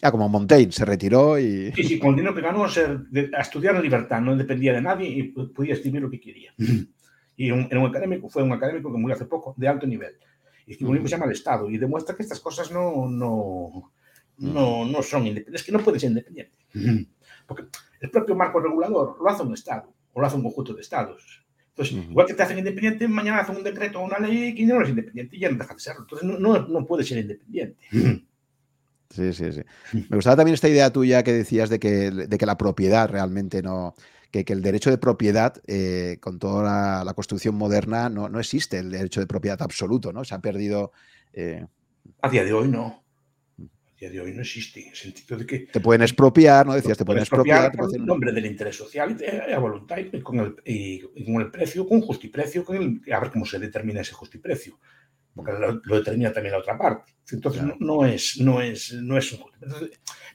Ah, 0.00 0.12
como 0.12 0.28
Montaigne, 0.28 0.72
se 0.72 0.84
retiró 0.84 1.38
y... 1.38 1.72
Sí, 1.72 1.84
sí, 1.84 1.98
con 1.98 2.10
el 2.10 2.16
dinero 2.16 2.34
que 2.34 2.42
ganó 2.42 2.64
a 2.64 3.40
estudiar 3.40 3.76
en 3.76 3.82
libertad, 3.82 4.20
no 4.20 4.36
dependía 4.36 4.72
de 4.72 4.80
nadie 4.80 5.08
y 5.08 5.22
podía 5.24 5.74
escribir 5.74 6.02
lo 6.02 6.10
que 6.10 6.20
quería. 6.20 6.54
Y 7.38 7.52
un, 7.52 7.68
un 7.70 7.86
académico, 7.86 8.28
fue 8.28 8.42
un 8.42 8.52
académico 8.52 8.92
que 8.92 8.98
murió 8.98 9.14
hace 9.14 9.24
poco, 9.24 9.54
de 9.56 9.68
alto 9.68 9.86
nivel. 9.86 10.16
Y 10.66 10.72
escribió 10.72 10.90
un 10.90 10.96
libro 10.96 11.04
que 11.04 11.10
se 11.10 11.14
llama 11.14 11.26
El 11.26 11.32
Estado 11.32 11.70
y 11.70 11.78
demuestra 11.78 12.16
que 12.16 12.24
estas 12.24 12.40
cosas 12.40 12.72
no, 12.72 13.08
no, 13.08 13.92
no, 14.38 14.84
no 14.84 15.02
son 15.02 15.24
independientes, 15.24 15.62
que 15.62 15.70
no 15.70 15.78
pueden 15.78 16.00
ser 16.00 16.10
independientes. 16.10 16.58
Porque 17.46 17.64
el 18.00 18.10
propio 18.10 18.34
marco 18.34 18.58
regulador 18.58 19.16
lo 19.22 19.30
hace 19.30 19.44
un 19.44 19.54
Estado 19.54 19.94
o 20.12 20.20
lo 20.20 20.26
hace 20.26 20.36
un 20.36 20.42
conjunto 20.42 20.74
de 20.74 20.80
Estados. 20.80 21.46
Entonces, 21.68 22.10
igual 22.10 22.26
que 22.26 22.34
te 22.34 22.42
hacen 22.42 22.58
independiente, 22.58 23.06
mañana 23.06 23.38
hacen 23.38 23.54
un 23.54 23.62
decreto 23.62 24.00
o 24.00 24.04
una 24.04 24.18
ley 24.18 24.52
que 24.52 24.66
no 24.66 24.82
es 24.82 24.88
independiente 24.88 25.36
y 25.36 25.38
ya 25.38 25.48
no 25.48 25.58
deja 25.58 25.74
de 25.74 25.80
serlo. 25.80 26.02
Entonces, 26.02 26.28
no, 26.28 26.38
no, 26.40 26.66
no 26.66 26.84
puede 26.84 27.04
ser 27.04 27.18
independiente. 27.18 27.78
Sí, 29.10 29.32
sí, 29.32 29.52
sí. 29.52 29.62
Me 30.10 30.16
gustaba 30.16 30.36
también 30.36 30.54
esta 30.54 30.68
idea 30.68 30.92
tuya 30.92 31.22
que 31.22 31.32
decías 31.32 31.70
de 31.70 31.78
que, 31.78 32.10
de 32.10 32.36
que 32.36 32.46
la 32.46 32.58
propiedad 32.58 33.08
realmente 33.08 33.62
no, 33.62 33.94
que, 34.30 34.44
que, 34.44 34.52
el 34.52 34.62
derecho 34.62 34.90
de 34.90 34.98
propiedad, 34.98 35.60
eh, 35.66 36.18
con 36.20 36.38
toda 36.38 36.62
la, 36.62 37.04
la, 37.04 37.14
construcción 37.14 37.54
moderna, 37.54 38.08
no, 38.08 38.28
no, 38.28 38.38
existe 38.40 38.78
el 38.78 38.90
derecho 38.90 39.20
de 39.20 39.26
propiedad 39.26 39.60
absoluto, 39.62 40.12
¿no? 40.12 40.24
Se 40.24 40.34
ha 40.34 40.40
perdido. 40.40 40.92
Eh... 41.32 41.66
A 42.22 42.28
día 42.28 42.44
de 42.44 42.52
hoy 42.52 42.68
no. 42.68 43.04
A 43.58 44.00
día 44.00 44.10
de 44.10 44.20
hoy 44.20 44.32
no 44.32 44.42
existe, 44.42 44.82
en 44.82 44.88
el 44.90 44.96
sentido 44.96 45.38
de 45.38 45.46
que. 45.46 45.58
Te 45.60 45.80
pueden 45.80 46.02
expropiar, 46.02 46.66
¿no? 46.66 46.74
Decías, 46.74 46.98
te 46.98 47.04
pueden 47.04 47.22
expropiar. 47.22 47.72
Por 47.72 47.94
el 47.94 48.04
nombre 48.04 48.32
del 48.32 48.46
interés 48.46 48.76
social 48.76 49.16
y 49.20 49.52
a 49.52 49.58
voluntad 49.58 49.98
y 49.98 50.20
con 50.20 50.38
el, 50.40 50.56
y, 50.64 51.02
y 51.14 51.24
con 51.24 51.42
el 51.42 51.50
precio, 51.50 51.86
con 51.86 52.00
justiprecio, 52.00 52.64
con 52.64 52.76
el, 52.76 53.12
a 53.12 53.20
ver 53.20 53.30
cómo 53.30 53.44
se 53.44 53.58
determina 53.58 54.02
ese 54.02 54.12
justiprecio 54.12 54.78
porque 55.38 55.52
lo, 55.52 55.80
lo, 55.84 55.96
determina 55.98 56.32
también 56.32 56.52
la 56.52 56.58
otra 56.58 56.76
parte. 56.76 57.12
Entonces, 57.30 57.62
claro. 57.62 57.76
no, 57.78 57.94
no, 57.98 58.06
es, 58.06 58.40
no, 58.40 58.60
es, 58.60 58.92
no 58.94 59.16
es 59.16 59.32
un 59.32 59.44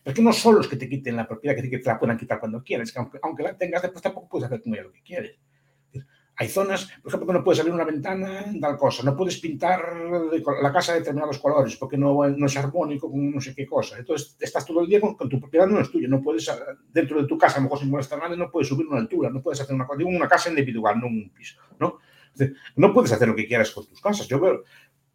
Porque 0.02 0.22
no 0.22 0.32
solo 0.32 0.62
es 0.62 0.68
que 0.70 0.78
te 0.78 0.88
quiten 0.88 1.18
la 1.18 1.28
propiedad, 1.28 1.56
que 1.58 1.78
te 1.78 1.90
la 1.90 2.00
puedan 2.00 2.18
quitar 2.18 2.40
cuando 2.40 2.64
quieres, 2.64 2.94
que 2.94 3.00
aunque, 3.00 3.20
aunque 3.22 3.44
la 3.44 3.58
tengas, 3.58 3.82
después 3.82 4.02
tampoco 4.02 4.30
puedes 4.30 4.46
hacer 4.46 4.62
con 4.62 4.74
ella 4.74 4.84
lo 4.84 4.94
que 4.94 5.04
quieres. 5.04 5.38
Hay 6.38 6.48
zonas, 6.48 6.90
por 7.02 7.10
ejemplo, 7.10 7.28
que 7.28 7.34
no 7.34 7.44
puedes 7.44 7.60
abrir 7.60 7.74
una 7.74 7.84
ventana, 7.84 8.46
tal 8.62 8.78
cosa, 8.78 9.04
no 9.04 9.14
puedes 9.14 9.40
pintar 9.40 9.94
la 10.62 10.72
casa 10.72 10.94
de 10.94 11.00
determinados 11.00 11.38
colores 11.38 11.76
porque 11.76 11.98
no, 11.98 12.26
no 12.30 12.46
es 12.46 12.58
armónico 12.58 13.12
con 13.12 13.30
no 13.30 13.42
sé 13.42 13.54
qué 13.54 13.66
cosa. 13.66 13.98
Entonces, 14.00 14.38
estás 14.40 14.66
todo 14.66 14.80
el 14.82 14.88
día 14.88 15.02
con, 15.02 15.16
con, 15.16 15.28
tu 15.28 15.38
propiedad, 15.38 15.68
no 15.68 15.82
es 15.82 15.92
tuya, 15.92 16.08
no 16.08 16.22
puedes, 16.22 16.50
dentro 16.94 17.22
de 17.22 17.28
tu 17.28 17.38
casa, 17.38 17.58
a 17.58 17.60
lo 17.60 17.64
mejor 17.66 17.80
sin 17.80 17.90
molestar 17.90 18.20
a 18.20 18.24
nadie, 18.24 18.38
no 18.38 18.50
puedes 18.50 18.70
subir 18.70 18.88
una 18.88 19.02
altura, 19.02 19.30
no 19.30 19.44
puedes 19.44 19.60
hacer 19.60 19.76
una 19.76 19.86
cosa, 19.86 19.98
digo, 19.98 20.10
una 20.10 20.30
casa 20.30 20.50
individual, 20.50 20.98
no 20.98 21.08
un 21.08 21.30
piso, 21.36 21.60
¿no? 21.78 22.00
No 22.76 22.94
puedes 22.94 23.12
hacer 23.12 23.28
lo 23.28 23.36
que 23.36 23.46
quieras 23.46 23.72
con 23.72 23.86
tus 23.86 24.02
casas. 24.02 24.28
Yo 24.28 24.40
veo, 24.40 24.64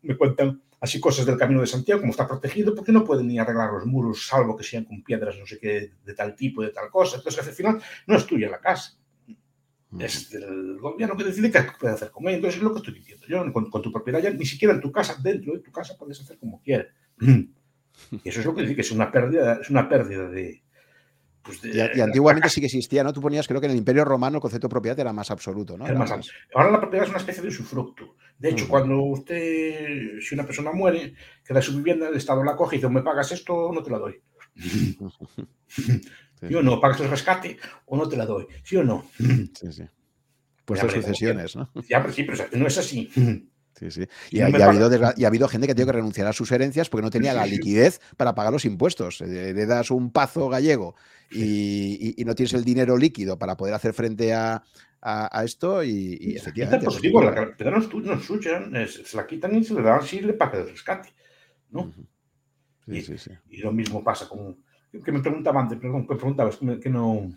me 0.09 0.17
cuentan 0.17 0.63
así 0.81 0.99
cosas 0.99 1.27
del 1.27 1.37
Camino 1.37 1.61
de 1.61 1.67
Santiago, 1.67 2.01
como 2.01 2.13
está 2.13 2.27
protegido, 2.27 2.75
porque 2.75 2.93
no 2.93 3.05
pueden 3.05 3.29
ni 3.29 3.39
arreglar 3.39 3.71
los 3.73 3.85
muros, 3.85 4.27
salvo 4.27 4.57
que 4.57 4.65
sean 4.65 4.85
con 4.85 5.03
piedras, 5.03 5.37
no 5.39 5.47
sé 5.47 5.59
qué, 5.59 5.93
de 6.03 6.15
tal 6.15 6.35
tipo, 6.35 6.63
de 6.63 6.71
tal 6.71 6.89
cosa. 6.89 7.19
Entonces, 7.19 7.47
al 7.47 7.53
final, 7.53 7.83
no 8.07 8.17
es 8.17 8.27
tuya 8.27 8.49
la 8.49 8.59
casa. 8.59 8.99
Es 9.99 10.31
del 10.31 10.79
gobierno 10.79 11.17
que 11.17 11.25
decide 11.25 11.51
qué 11.51 11.61
puede 11.79 11.95
hacer 11.95 12.11
con 12.11 12.25
ella. 12.25 12.37
Entonces, 12.37 12.59
es 12.59 12.63
lo 12.63 12.73
que 12.73 12.79
estoy 12.79 12.95
diciendo. 12.95 13.27
Yo, 13.29 13.53
con, 13.53 13.71
con, 13.71 13.83
tu 13.83 13.93
propiedad, 13.93 14.21
ya 14.21 14.31
ni 14.31 14.47
siquiera 14.47 14.75
en 14.75 14.81
tu 14.81 14.91
casa, 14.91 15.17
dentro 15.23 15.53
de 15.53 15.61
tu 15.61 15.71
casa, 15.71 15.95
puedes 15.99 16.21
hacer 16.21 16.39
como 16.39 16.63
quieras. 16.63 16.89
Y 18.13 18.29
eso 18.29 18.39
es 18.39 18.47
lo 18.47 18.55
que 18.55 18.63
dice 18.63 18.77
que 18.77 18.83
es 18.83 18.93
una 18.93 19.11
pérdida, 19.11 19.59
es 19.61 19.71
una 19.71 19.89
pérdida 19.89 20.29
de, 20.29 20.63
pues 21.43 21.63
de, 21.63 21.71
y, 21.71 21.99
y, 21.99 22.01
antiguamente 22.01 22.49
sí 22.49 22.61
que 22.61 22.67
existía, 22.67 23.03
¿no? 23.03 23.13
Tú 23.13 23.21
ponías, 23.21 23.49
creo 23.49 23.61
que 23.61 23.67
en 23.67 23.73
el 23.73 23.79
Imperio 23.79 24.05
Romano 24.05 24.37
el 24.37 24.43
concepto 24.43 24.69
de 24.69 24.71
propiedad 24.71 25.01
era 25.01 25.13
más 25.13 25.31
absoluto, 25.31 25.77
¿no? 25.77 25.87
Era 25.87 25.99
más, 25.99 26.11
más. 26.11 26.31
Ahora 26.55 26.71
la 26.71 26.81
propiedad 26.81 27.07
es 27.07 27.11
una 27.11 27.19
especie 27.19 27.43
de 27.43 27.49
usufructo. 27.49 28.17
De 28.39 28.51
hecho, 28.51 28.65
uh 28.65 28.69
-huh. 28.69 28.71
cuando 28.71 29.03
usted, 29.03 30.21
si 30.21 30.35
una 30.35 30.47
persona 30.47 30.73
muere, 30.73 31.15
queda 31.45 31.61
su 31.61 31.77
vivienda, 31.77 32.09
el 32.09 32.17
Estado 32.17 32.45
la 32.45 32.55
coge 32.57 32.77
y 32.77 32.79
dice, 32.79 32.89
me 32.89 33.03
pagas 33.03 33.33
esto 33.33 33.55
o 33.55 33.73
no 33.73 33.83
te 33.83 33.91
la 33.91 33.99
doy. 33.99 34.21
sí. 35.67 36.01
¿Sí 36.47 36.55
o 36.55 36.63
no? 36.63 36.81
¿Pagas 36.81 37.01
el 37.01 37.11
rescate 37.11 37.59
o 37.87 37.97
no 37.97 38.09
te 38.09 38.17
la 38.17 38.27
doy? 38.27 38.47
¿Sí 38.63 38.77
o 38.77 38.85
no? 38.85 39.05
Sí, 39.17 39.73
sí. 39.73 39.83
Pues 40.65 40.83
las 40.83 40.93
sucesiones, 40.93 41.57
¿no? 41.57 41.71
Ya, 41.89 42.01
pero 42.01 42.13
sí, 42.13 42.25
pero 42.25 42.45
no 42.53 42.67
es 42.67 42.79
así. 42.79 43.11
Sí, 43.79 43.91
sí. 43.91 44.09
Y, 44.31 44.39
y, 44.39 44.41
ha, 44.41 44.51
y, 44.51 44.55
ha 44.61 44.67
habido, 44.67 44.91
y, 45.17 45.25
ha, 45.25 45.29
habido, 45.29 45.47
gente 45.47 45.67
que 45.67 45.73
ha 45.73 45.75
tenido 45.75 45.93
que 45.93 45.99
renunciar 45.99 46.27
a 46.27 46.33
sus 46.33 46.51
herencias 46.51 46.89
porque 46.89 47.05
no 47.05 47.11
tenía 47.11 47.33
la 47.33 47.47
liquidez 47.47 48.01
para 48.17 48.35
pagar 48.35 48.53
los 48.53 48.65
impuestos. 48.65 49.21
Le 49.21 49.67
das 49.67 49.91
un 49.91 50.11
pazo 50.11 50.49
gallego 50.49 50.97
y, 51.31 52.15
no 52.27 52.35
tienes 52.35 52.55
el 52.55 52.65
dinero 52.65 52.97
líquido 52.97 53.39
para 53.39 53.57
poder 53.57 53.75
hacer 53.75 53.95
frente 53.95 54.35
a, 54.35 54.63
a, 55.01 55.39
a 55.39 55.45
esto 55.45 55.85
y, 55.85 56.35
efectivamente... 56.37 56.87
Es 56.87 56.95
positivo, 56.95 57.23
la 57.23 57.35
carpeta 57.35 57.71
no, 57.71 57.79
no 57.79 58.15
es 58.15 58.25
suya, 58.25 58.69
se 58.87 59.17
la 59.17 59.27
quitan 59.27 59.55
y 59.55 59.65
se 59.65 59.75
le 59.75 59.83
dan 59.83 60.03
si 60.03 60.21
le 60.21 60.33
paga 60.33 60.59
el 60.59 60.71
rescate. 60.71 61.11
¿no? 61.71 61.81
Uh 61.81 61.93
-huh. 62.87 63.03
sí, 63.03 63.19
sí, 63.19 63.31
y, 63.51 63.59
lo 63.59 63.73
mismo 63.73 64.03
pasa 64.03 64.29
con... 64.29 64.57
Que 65.05 65.13
me 65.13 65.21
preguntaba 65.21 65.61
antes, 65.61 65.79
perdón, 65.79 66.07
que 66.07 66.15
preguntabas 66.17 66.57
que, 66.57 66.81
que 66.81 66.91
no... 66.91 67.31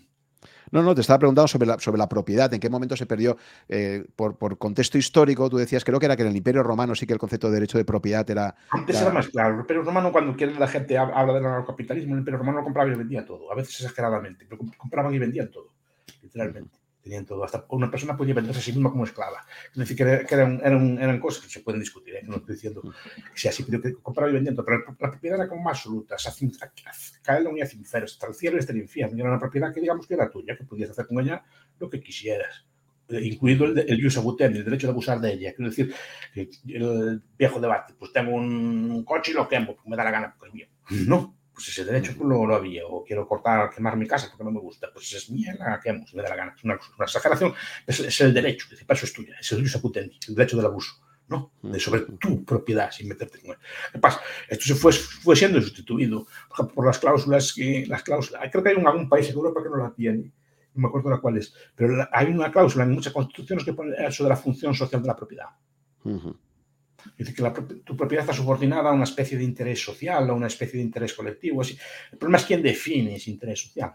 No, 0.72 0.82
no, 0.82 0.96
te 0.96 1.02
estaba 1.02 1.20
preguntando 1.20 1.48
sobre 1.48 1.68
la, 1.68 1.80
sobre 1.80 1.98
la 1.98 2.08
propiedad, 2.08 2.54
en 2.54 2.60
qué 2.60 2.70
momento 2.70 2.96
se 2.96 3.06
perdió, 3.06 3.38
eh, 3.68 4.06
por, 4.16 4.38
por, 4.38 4.58
contexto 4.58 4.98
histórico, 4.98 5.50
tú 5.50 5.58
decías, 5.58 5.84
creo 5.84 6.00
que 6.00 6.06
era 6.06 6.16
que 6.16 6.24
en 6.24 6.30
el 6.30 6.36
Imperio 6.36 6.64
Romano 6.64 6.96
sí 6.96 7.06
que 7.06 7.14
el 7.14 7.20
concepto 7.20 7.48
de 7.48 7.56
derecho 7.56 7.78
de 7.78 7.86
propiedad 7.86 8.30
era... 8.30 8.56
Antes 8.70 8.96
era, 8.96 9.06
era 9.06 9.14
más 9.14 9.30
claro, 9.30 9.56
el 9.56 9.60
Imperio 9.62 9.84
Romano 9.84 10.12
cuando 10.12 10.36
quiere 10.36 10.58
la 10.58 10.68
gente 10.68 10.98
habla 10.98 11.34
del 11.34 11.46
anarcocapitalismo, 11.46 12.14
el 12.14 12.20
Imperio 12.20 12.40
Romano 12.40 12.64
compraba 12.64 12.90
y 12.90 12.96
vendía 12.96 13.26
todo, 13.26 13.52
a 13.52 13.56
veces 13.56 13.82
exageradamente, 13.82 14.46
pero 14.48 14.62
compraban 14.78 15.14
y 15.14 15.20
vendían 15.20 15.52
todo, 15.52 15.74
literalmente 16.22 16.81
tenían 17.02 17.26
todo. 17.26 17.44
Hasta 17.44 17.66
una 17.70 17.90
persona 17.90 18.16
podía 18.16 18.34
venderse 18.34 18.60
a 18.60 18.64
sí 18.64 18.72
misma 18.72 18.92
como 18.92 19.04
esclava. 19.04 19.46
Es 19.72 19.78
decir, 19.78 19.98
que, 19.98 20.04
era, 20.04 20.26
que 20.26 20.36
eran, 20.36 20.62
eran, 20.64 20.98
eran, 20.98 21.20
cosas 21.20 21.44
que 21.44 21.50
se 21.50 21.62
pueden 21.62 21.82
discutir, 21.82 22.16
¿eh? 22.16 22.22
no 22.24 22.38
estoy 22.38 22.56
diciendo 22.56 22.82
que 22.82 23.40
sea 23.40 23.52
así, 23.52 23.64
pero 23.64 23.82
que 23.82 23.94
compraba 23.94 24.30
y 24.30 24.34
vendía 24.34 24.54
todo. 24.54 24.66
Pero 24.66 24.80
la 25.00 25.12
propiedad 25.12 25.40
era 25.40 25.50
como 25.50 25.64
más 25.64 25.78
absoluta, 25.78 26.16
cae 27.24 27.42
la 27.42 27.50
unidad 27.50 27.68
cincero, 27.68 28.06
hasta 28.06 28.28
el 28.28 28.34
cielo 28.34 28.58
y 28.58 28.60
hasta 28.60 28.72
el 28.72 28.80
infierno. 28.80 29.18
Y 29.18 29.22
era 29.22 29.30
una 29.30 29.40
propiedad 29.40 29.74
que 29.74 29.82
digamos 29.82 30.08
que 30.08 30.14
era 30.14 30.30
tuya, 30.30 30.56
que 30.56 30.64
podías 30.64 30.90
hacer 30.92 31.08
con 31.08 31.20
ella 31.20 31.44
lo 31.80 31.90
que 31.90 32.02
quisieras 32.02 32.66
incluido 33.20 33.66
el, 33.66 33.78
el 33.80 34.06
use 34.06 34.22
el 34.40 34.64
derecho 34.64 34.88
de 34.88 34.92
abusar 34.92 35.20
de 35.20 35.34
ella. 35.34 35.54
Quiero 35.54 35.70
decir, 35.70 35.94
el 36.34 37.22
viejo 37.38 37.60
debate, 37.60 37.94
pues 37.98 38.14
tengo 38.14 38.34
un 38.34 39.04
coche 39.04 39.32
y 39.32 39.36
lo 39.36 39.48
quemo, 39.48 39.76
pues 39.76 39.88
me 39.88 39.98
da 39.98 40.04
la 40.04 40.12
gana, 40.12 40.36
pues 40.40 40.54
mío. 40.54 40.68
No, 41.08 41.36
pues 41.54 41.68
ese 41.68 41.86
derecho 41.86 42.14
lo, 42.24 42.46
lo, 42.46 42.56
había, 42.56 42.86
o 42.86 43.04
quiero 43.04 43.28
cortar, 43.28 43.70
quemar 43.70 43.98
mi 43.98 44.08
casa 44.08 44.28
porque 44.30 44.44
no 44.44 44.52
me 44.52 44.60
gusta, 44.60 44.90
pues 44.94 45.12
es 45.14 45.30
mía, 45.30 45.56
la 45.60 45.80
quemo, 45.80 46.06
si 46.08 46.16
me 46.16 46.24
da 46.24 46.30
la 46.30 46.36
gana. 46.36 46.54
Es 46.56 46.64
una, 46.64 46.80
una 46.98 47.06
exageración, 47.06 47.54
es, 47.86 48.00
es, 48.00 48.22
el 48.22 48.34
derecho, 48.34 48.68
es 48.72 48.82
eso 48.88 49.06
es 49.06 49.14
tuya, 49.14 49.36
es 49.40 49.52
el 49.52 49.62
jus 49.62 49.78
putendi, 49.82 50.18
el 50.28 50.36
derecho 50.36 50.58
del 50.58 50.66
abuso, 50.66 50.94
¿no? 51.28 51.52
De 51.62 51.80
sobre 51.80 52.02
tu 52.20 52.44
propiedad, 52.46 52.92
sin 52.92 53.08
meterte 53.08 53.40
en 53.44 53.56
¿Qué 53.92 54.00
pasa? 54.00 54.22
Esto 54.48 54.66
se 54.66 54.76
fue, 54.76 54.94
fue 54.94 55.36
siendo 55.36 55.62
sustituido 55.62 56.26
por 56.74 56.86
las 56.86 57.00
cláusulas, 57.00 57.54
que, 57.54 57.86
las 57.88 58.04
cláusulas, 58.04 58.50
creo 58.52 58.64
que 58.64 58.70
hay 58.70 58.76
un, 58.76 58.88
algún 58.88 59.10
país 59.10 59.30
en 59.30 59.36
Europa 59.36 59.62
que 59.62 59.70
no 59.70 59.78
la 59.78 59.94
tiene, 59.94 60.32
no 60.74 60.82
me 60.82 60.88
acuerdo 60.88 61.10
la 61.10 61.20
cuál 61.20 61.38
es, 61.38 61.54
pero 61.76 62.08
hay 62.12 62.28
una 62.28 62.52
cláusula 62.52 62.86
en 62.86 62.92
muchas 62.92 63.14
constituciones 63.14 63.66
que 63.66 63.74
pone 63.74 63.94
eso 64.06 64.24
de 64.24 64.30
la 64.30 64.38
función 64.38 64.74
social 64.74 65.02
de 65.02 65.08
la 65.08 65.16
propiedad. 65.16 65.48
Uh 66.04 66.12
-huh. 66.12 66.38
Es 67.06 67.18
decir, 67.18 67.36
que 67.36 67.42
la, 67.42 67.54
tu 67.54 67.96
propiedad 67.96 68.24
está 68.24 68.34
subordinada 68.34 68.90
a 68.90 68.94
una 68.94 69.04
especie 69.04 69.38
de 69.38 69.44
interés 69.44 69.84
social, 69.84 70.30
a 70.30 70.34
una 70.34 70.48
especie 70.48 70.78
de 70.78 70.86
interés 70.86 71.14
colectivo. 71.14 71.62
Así. 71.62 71.78
El 72.12 72.18
problema 72.18 72.38
es 72.38 72.46
quién 72.46 72.62
define 72.62 73.16
ese 73.16 73.32
interés 73.32 73.62
social. 73.62 73.94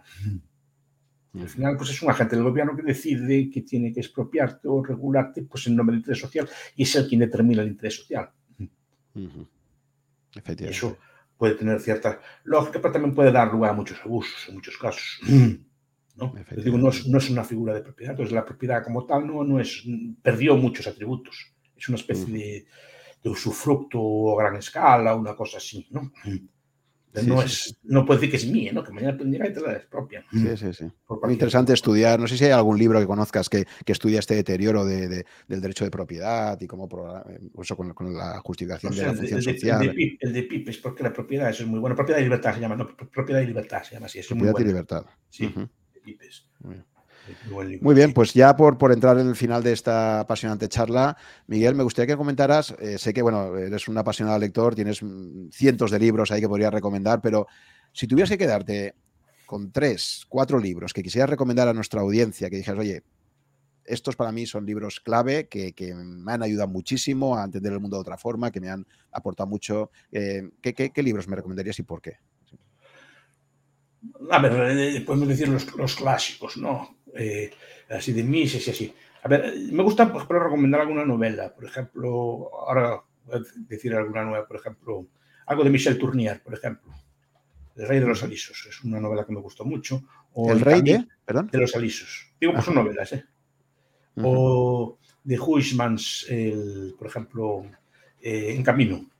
Y 1.35 1.41
al 1.41 1.49
final, 1.49 1.77
pues 1.77 1.91
es 1.91 2.03
un 2.03 2.11
agente 2.11 2.35
del 2.35 2.45
gobierno 2.45 2.75
que 2.75 2.83
decide 2.83 3.51
que 3.51 3.61
tiene 3.63 3.93
que 3.93 4.01
expropiarte 4.01 4.69
o 4.69 4.83
regularte 4.83 5.43
pues, 5.43 5.67
en 5.67 5.77
nombre 5.77 5.93
del 5.93 6.01
interés 6.01 6.21
social 6.21 6.49
y 6.75 6.85
es 6.85 6.95
el 6.97 7.07
quien 7.07 7.21
determina 7.21 7.63
el 7.63 7.69
interés 7.69 7.97
social. 7.97 8.31
Uh 8.59 8.65
-huh. 9.21 9.47
Efectivamente. 10.35 10.77
Eso 10.77 10.97
puede 11.37 11.55
tener 11.55 11.81
cierta 11.81 12.21
lógica, 12.45 12.81
pero 12.81 12.93
también 12.93 13.15
puede 13.15 13.33
dar 13.33 13.53
lugar 13.53 13.73
a 13.73 13.75
muchos 13.75 13.99
abusos 14.03 14.49
en 14.49 14.55
muchos 14.55 14.77
casos. 14.79 15.21
¿no? 16.17 16.35
Digo, 16.65 16.79
no, 16.79 16.89
es, 16.89 17.07
no 17.07 17.19
es 17.19 17.29
una 17.29 17.45
figura 17.45 17.75
de 17.75 17.83
propiedad, 17.83 18.13
entonces 18.13 18.35
la 18.35 18.45
propiedad 18.45 18.83
como 18.83 19.05
tal 19.05 19.27
no, 19.27 19.45
no 19.45 19.61
es, 19.61 19.85
perdió 20.23 20.57
muchos 20.57 20.87
atributos. 20.87 21.53
Es 21.77 21.89
una 21.89 21.97
especie 21.97 22.25
uh 22.25 22.29
-huh. 22.29 22.33
de, 22.33 22.67
de 23.27 23.33
usufructo 23.33 24.39
a 24.39 24.43
gran 24.43 24.57
escala, 24.57 25.17
una 25.17 25.35
cosa 25.35 25.57
así, 25.57 25.85
¿no? 25.91 26.13
Sí, 26.23 26.49
no, 27.27 27.43
es, 27.43 27.65
sí. 27.65 27.77
no 27.83 28.05
puede 28.05 28.21
decir 28.21 28.31
que 28.31 28.37
es 28.37 28.47
mía, 28.47 28.73
¿no? 28.73 28.85
Que 28.85 28.93
mañana 28.93 29.19
llegar 29.19 29.51
y 29.51 29.53
te 29.53 29.61
la 29.61 29.73
expropian. 29.73 30.23
Sí, 30.31 30.57
sí, 30.57 30.73
sí. 30.73 30.85
Muy 31.23 31.33
interesante 31.33 31.73
estudiar. 31.73 32.21
No 32.21 32.29
sé 32.29 32.37
si 32.37 32.45
hay 32.45 32.51
algún 32.53 32.79
libro 32.79 33.01
que 33.01 33.07
conozcas 33.07 33.49
que, 33.49 33.65
que 33.85 33.93
estudia 33.93 34.21
este 34.21 34.37
deterioro 34.37 34.85
de, 34.85 35.09
de, 35.09 35.27
del 35.49 35.61
derecho 35.61 35.85
de 35.85 35.91
propiedad 35.91 36.61
y 36.61 36.67
cómo 36.69 36.89
eso 37.61 37.77
con, 37.77 37.95
con, 37.95 38.15
la 38.15 38.39
justificación 38.45 38.93
o 38.93 38.95
sea, 38.95 39.07
de 39.07 39.13
la 39.13 39.19
función 39.19 39.39
el 39.41 39.45
de, 39.45 39.53
social. 39.55 39.81
El 39.83 39.89
de, 39.89 39.95
Pip, 39.95 40.19
el 40.21 40.33
de 40.33 40.43
Pip 40.45 40.69
es 40.69 40.79
porque 40.79 41.03
la 41.03 41.13
propiedad 41.13 41.51
eso 41.51 41.65
es 41.65 41.69
muy 41.69 41.81
buena. 41.81 41.97
Propiedad 41.97 42.21
y 42.21 42.25
libertad 42.25 42.55
se 42.55 42.61
llama, 42.61 42.77
no, 42.77 42.87
propiedad 42.97 43.41
y 43.41 43.47
libertad 43.47 43.83
se 43.83 43.95
llama 43.95 44.07
así. 44.07 44.21
Es 44.21 44.27
propiedad 44.29 44.55
y 44.61 44.65
libertad. 44.65 45.05
Sí, 45.31 45.47
uh 45.47 45.49
-huh. 45.49 45.69
de 45.95 46.01
Pipes. 46.01 46.49
Muy 46.61 46.75
bien. 46.75 46.87
Muy 47.81 47.95
bien, 47.95 48.13
pues 48.13 48.33
ya 48.35 48.57
por, 48.57 48.79
por 48.79 48.93
entrar 48.93 49.19
en 49.19 49.29
el 49.29 49.37
final 49.37 49.63
de 49.63 49.73
esta 49.73 50.21
apasionante 50.21 50.69
charla, 50.69 51.17
Miguel, 51.47 51.75
me 51.75 51.83
gustaría 51.83 52.15
que 52.15 52.19
comentaras, 52.19 52.75
eh, 52.81 52.99
sé 52.99 53.13
que 53.13 53.23
bueno, 53.23 53.57
eres 53.57 53.89
un 53.89 53.99
apasionado 53.99 54.39
lector, 54.39 54.75
tienes 54.75 55.01
cientos 55.51 55.91
de 55.91 55.99
libros 55.99 56.31
ahí 56.31 56.41
que 56.41 56.49
podrías 56.49 56.73
recomendar, 56.73 57.21
pero 57.21 57.47
si 57.93 58.07
tuvieras 58.07 58.31
que 58.31 58.39
quedarte 58.39 58.95
con 59.47 59.71
tres, 59.73 60.27
cuatro 60.29 60.59
libros 60.59 60.93
que 60.93 61.03
quisieras 61.03 61.31
recomendar 61.31 61.69
a 61.69 61.73
nuestra 61.73 62.01
audiencia, 62.01 62.51
que 62.51 62.57
dijeras, 62.57 62.81
oye, 62.81 63.03
estos 63.85 64.17
para 64.17 64.33
mí 64.33 64.47
son 64.47 64.67
libros 64.67 65.01
clave 65.01 65.49
que, 65.49 65.73
que, 65.73 65.95
me 65.95 66.33
han 66.33 66.43
ayudado 66.43 66.69
muchísimo 66.69 67.37
a 67.37 67.45
entender 67.45 67.73
el 67.73 67.81
mundo 67.81 67.97
de 67.97 68.01
otra 68.03 68.19
forma, 68.19 68.51
que 68.51 68.61
me 68.61 68.69
han 68.69 68.87
aportado 69.13 69.49
mucho. 69.49 69.91
Eh, 70.11 70.51
¿qué, 70.61 70.75
qué, 70.75 70.91
qué, 70.91 71.03
libros 71.03 71.29
me 71.29 71.37
recomendarías 71.37 71.79
y 71.79 71.85
por 71.85 72.03
qué? 72.03 72.19
A 74.31 74.41
ver, 74.41 74.79
eh, 74.79 75.01
podemos 75.03 75.29
decir 75.29 75.49
los, 75.49 75.73
los 75.77 75.97
clásicos, 75.97 76.57
¿no? 76.57 76.96
Eh, 77.19 77.51
así 77.91 78.13
de 78.13 78.23
Mises 78.23 78.67
y 78.67 78.71
así. 78.71 78.95
A 79.23 79.29
ver, 79.29 79.55
me 79.73 79.83
gusta, 79.83 80.07
por 80.07 80.17
ejemplo, 80.17 80.41
recomendar 80.41 80.81
alguna 80.83 81.05
novela. 81.05 81.53
Por 81.55 81.65
ejemplo, 81.65 82.51
ahora 82.67 83.03
voy 83.25 83.37
a 83.37 83.43
decir 83.69 83.95
alguna 83.95 84.25
nueva, 84.25 84.47
por 84.47 84.57
ejemplo, 84.57 85.07
algo 85.47 85.65
de 85.65 85.71
Michel 85.71 85.99
Tournier, 85.99 86.43
por 86.43 86.55
ejemplo. 86.55 86.93
El 87.77 87.89
Rey 87.89 88.01
de 88.01 88.07
los 88.07 88.23
Alisos. 88.23 88.67
Es 88.69 88.83
una 88.85 89.01
novela 89.01 89.25
que 89.25 89.33
me 89.33 89.41
gustó 89.41 89.65
mucho. 89.65 90.03
O 90.33 90.51
¿El, 90.51 90.61
Rey 90.61 90.81
de? 90.83 91.07
¿Perdón? 91.25 91.49
De 91.53 91.59
los 91.59 91.75
Alisos. 91.75 92.33
Digo, 92.41 92.53
pues 92.53 92.65
son 92.65 92.75
novelas, 92.75 93.13
¿eh? 93.13 93.25
O 94.23 94.99
de 95.25 95.39
Huysmans, 95.39 96.27
el, 96.29 96.95
por 96.99 97.09
ejemplo, 97.09 97.67
eh, 98.23 98.55
En 98.55 98.63
Camino. 98.63 99.11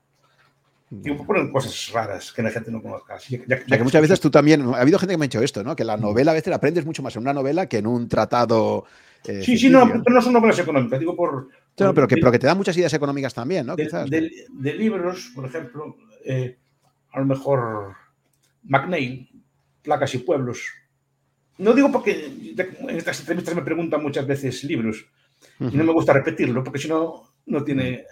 Digo, 0.89 1.27
ponen 1.27 1.51
cosas 1.51 1.91
raras 1.93 2.33
que 2.33 2.43
la 2.43 2.51
gente 2.51 2.71
no 2.71 2.81
conozca. 2.81 3.19
Ya, 3.29 3.59
que 3.65 3.83
muchas 3.83 4.03
veces 4.03 4.21
tú 4.21 4.31
también, 4.31 4.63
ha 4.73 4.81
habido 4.81 4.99
gente 4.99 5.15
que 5.15 5.19
me 5.19 5.25
ha 5.25 5.29
dicho 5.29 5.43
esto, 5.43 5.65
¿no? 5.65 5.75
Que 5.75 5.85
la 5.85 5.97
novela 5.97 6.31
a 6.31 6.35
veces 6.35 6.51
la 6.51 6.57
aprendes 6.57 6.87
mucho 6.87 7.03
más 7.03 7.17
en 7.17 7.23
una 7.23 7.33
novela 7.33 7.69
que 7.69 7.79
en 7.79 7.89
un 7.89 8.09
tratado. 8.09 8.85
Eh, 9.27 9.43
sí, 9.43 9.59
sí, 9.59 9.69
no, 9.69 9.89
pero 9.89 10.15
no 10.15 10.23
son 10.23 10.35
novelas 10.35 10.59
económicas, 10.61 11.01
digo 11.01 11.17
por. 11.17 11.49
pero, 11.75 12.07
que, 12.07 12.17
pero 12.17 12.31
que 12.31 12.39
te 12.39 12.47
dan 12.47 12.57
muchas 12.57 12.77
ideas 12.77 12.95
económicas 12.95 13.35
también, 13.35 13.67
¿no? 13.67 13.75
De, 13.75 13.85
Quizás, 13.85 14.09
de, 14.09 14.75
libros, 14.75 15.33
por 15.35 15.47
ejemplo, 15.47 15.97
eh, 16.25 16.57
a 17.13 17.19
lo 17.19 17.27
mejor 17.27 17.97
McNeil, 18.63 19.29
Placas 19.83 20.15
y 20.15 20.19
Pueblos. 20.19 20.69
No 21.59 21.73
digo 21.73 21.91
porque 21.91 22.27
en 22.27 22.97
estas 22.97 23.19
entrevistas 23.21 23.57
me 23.57 23.63
preguntan 23.63 24.03
muchas 24.03 24.27
veces 24.27 24.63
libros 24.63 25.05
y 25.59 25.77
no 25.77 25.85
me 25.85 25.93
gusta 25.93 26.13
repetirlo 26.13 26.63
porque 26.63 26.79
si 26.79 26.89
no, 26.89 27.23
no 27.47 27.65
tiene 27.65 28.05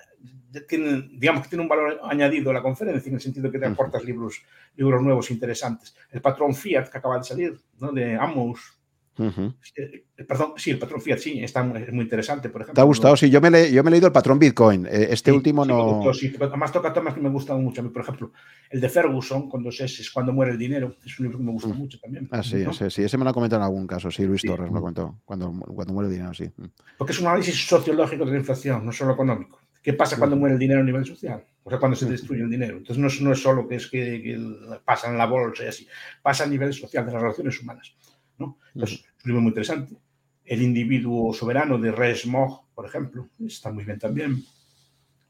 tiene, 0.63 1.09
digamos 1.13 1.43
que 1.43 1.49
tiene 1.49 1.63
un 1.63 1.69
valor 1.69 2.01
añadido 2.05 2.51
a 2.51 2.55
la 2.55 2.63
conferencia 2.63 3.09
en 3.09 3.17
el 3.17 3.21
sentido 3.21 3.51
que 3.51 3.59
te 3.59 3.67
aportas 3.67 4.05
libros, 4.05 4.43
libros 4.77 5.03
nuevos 5.03 5.31
interesantes. 5.31 5.95
El 6.11 6.21
patrón 6.21 6.55
Fiat 6.55 6.89
que 6.89 6.99
acaba 6.99 7.19
de 7.19 7.25
salir, 7.25 7.59
¿no? 7.81 7.93
de 7.93 8.17
Amos. 8.17 8.79
Eh, 9.17 10.05
perdón, 10.27 10.55
sí, 10.57 10.73
el 10.73 10.79
patrón 10.79 11.01
Fiat, 11.01 11.19
sí, 11.19 11.43
está 11.43 11.63
muy, 11.63 11.87
muy 11.93 12.03
interesante, 12.03 12.49
por 12.49 12.63
ejemplo. 12.63 12.75
¿Te 12.75 12.81
ha 12.81 12.85
gustado? 12.85 13.17
Sí, 13.17 13.31
yo 13.31 13.41
me, 13.41 13.51
le, 13.51 13.71
yo 13.71 13.83
me 13.85 13.91
he 13.91 13.93
leído 13.93 14.09
el 14.09 14.13
patrón 14.13 14.39
Bitcoin. 14.39 14.87
Eh, 14.87 15.09
este 15.11 15.31
último 15.31 15.65
no. 15.65 16.03
además 16.41 16.73
toca 16.73 16.93
temas 16.93 17.15
que 17.15 17.21
me 17.21 17.29
gustan 17.29 17.63
mucho 17.63 17.81
a 17.81 17.85
mí, 17.85 17.91
por 17.91 18.03
ejemplo, 18.03 18.33
el 18.71 18.81
de 18.81 18.89
Ferguson, 18.89 19.49
cuando 19.49 19.71
es 19.71 20.11
cuando 20.13 20.33
muere 20.33 20.53
el 20.53 20.59
dinero, 20.59 20.97
es 21.05 21.19
un 21.21 21.27
libro 21.27 21.39
que 21.39 21.45
me 21.45 21.53
gusta 21.53 21.69
mucho 21.69 21.99
también. 22.01 22.29
Ah, 22.33 22.43
sí, 22.43 22.65
sí, 22.91 23.03
ese 23.03 23.17
me 23.17 23.25
lo 23.25 23.31
ha 23.31 23.35
comentado 23.35 23.63
en 23.63 23.67
algún 23.67 23.87
caso, 23.87 24.11
sí, 24.11 24.25
Luis 24.25 24.43
Torres 24.43 24.69
me 24.69 24.75
lo 24.75 24.81
comentó, 24.81 25.21
cuando, 25.25 25.53
cuando 25.53 25.93
muere 25.93 26.09
el 26.09 26.15
dinero, 26.15 26.35
sí. 26.35 26.51
Porque 26.99 27.13
es 27.13 27.21
un 27.21 27.29
análisis 27.29 27.67
sociológico 27.67 28.25
de 28.25 28.33
la 28.33 28.39
inflación, 28.39 28.85
no 28.85 28.91
solo 28.91 29.13
económico. 29.13 29.61
¿Qué 29.85 29.93
pasa 29.93 30.17
cuando 30.17 30.35
muere 30.35 30.55
el 30.55 30.59
dinero 30.59 30.81
a 30.81 30.83
nivel 30.83 31.05
social? 31.05 31.45
O 31.63 31.69
sea, 31.69 31.79
cuando 31.79 31.95
se 31.95 32.07
destruye 32.07 32.43
el 32.43 32.49
dinero. 32.49 32.79
Entonces 32.79 32.97
no 32.97 33.07
es, 33.07 33.21
no 33.21 33.33
es 33.33 33.43
solo 33.43 33.69
que 33.69 33.75
es 33.75 33.87
que, 33.87 34.35
pasa 34.83 35.11
en 35.11 35.19
la 35.19 35.27
bolsa 35.27 35.65
y 35.65 35.67
así, 35.67 35.87
pasa 36.23 36.45
a 36.45 36.47
nivel 36.47 36.73
social 36.73 37.05
de 37.05 37.13
las 37.13 37.21
relaciones 37.21 37.61
humanas. 37.61 37.95
¿no? 38.39 38.59
Entonces, 38.75 39.01
es 39.01 39.25
un 39.25 39.29
libro 39.29 39.43
muy 39.43 39.51
interesante. 39.51 39.95
El 40.43 40.63
individuo 40.63 41.35
soberano 41.35 41.77
de 41.77 41.93
Resmog, 41.93 42.65
por 42.75 42.87
ejemplo, 42.87 43.29
está 43.47 43.71
muy 43.71 43.85
bien 43.85 43.99
también. 43.99 44.43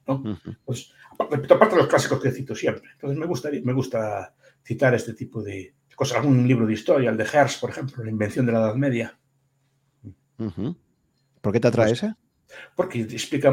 ¿no? 0.07 0.23
Pues, 0.65 0.93
aparte 1.19 1.75
de 1.75 1.83
los 1.83 1.89
clásicos 1.89 2.23
que 2.23 2.31
cito 2.31 2.55
siempre. 2.55 2.91
Entonces 2.93 3.19
me, 3.19 3.27
gustaría, 3.27 3.61
me 3.65 3.73
gusta 3.73 4.37
citar 4.63 4.95
este 4.95 5.15
tipo 5.15 5.43
de 5.43 5.75
cosas. 5.97 6.19
Algún 6.19 6.47
libro 6.47 6.65
de 6.65 6.75
historia, 6.75 7.11
el 7.11 7.17
de 7.17 7.25
Hertz, 7.25 7.59
por 7.59 7.71
ejemplo, 7.71 8.05
La 8.05 8.11
invención 8.11 8.47
de 8.47 8.53
la 8.53 8.61
Edad 8.61 8.77
Media. 8.77 9.19
¿Por 11.41 11.53
qué 11.53 11.59
te 11.59 11.67
atrae 11.67 11.89
pues, 11.89 12.05
ese? 12.05 12.15
Porque 12.77 13.01
explica 13.01 13.51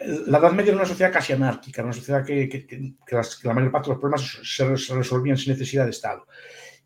la 0.00 0.38
Edad 0.38 0.52
Media 0.52 0.70
era 0.70 0.78
una 0.78 0.88
sociedad 0.88 1.12
casi 1.12 1.32
anárquica, 1.32 1.82
una 1.82 1.92
sociedad 1.92 2.24
que, 2.24 2.96
la 3.42 3.54
mayor 3.54 3.70
parte 3.70 3.88
de 3.88 3.94
los 3.94 4.00
problemas 4.00 4.40
se, 4.42 4.94
resolvían 4.94 5.36
sin 5.36 5.52
necesidad 5.52 5.84
de 5.84 5.90
Estado. 5.90 6.26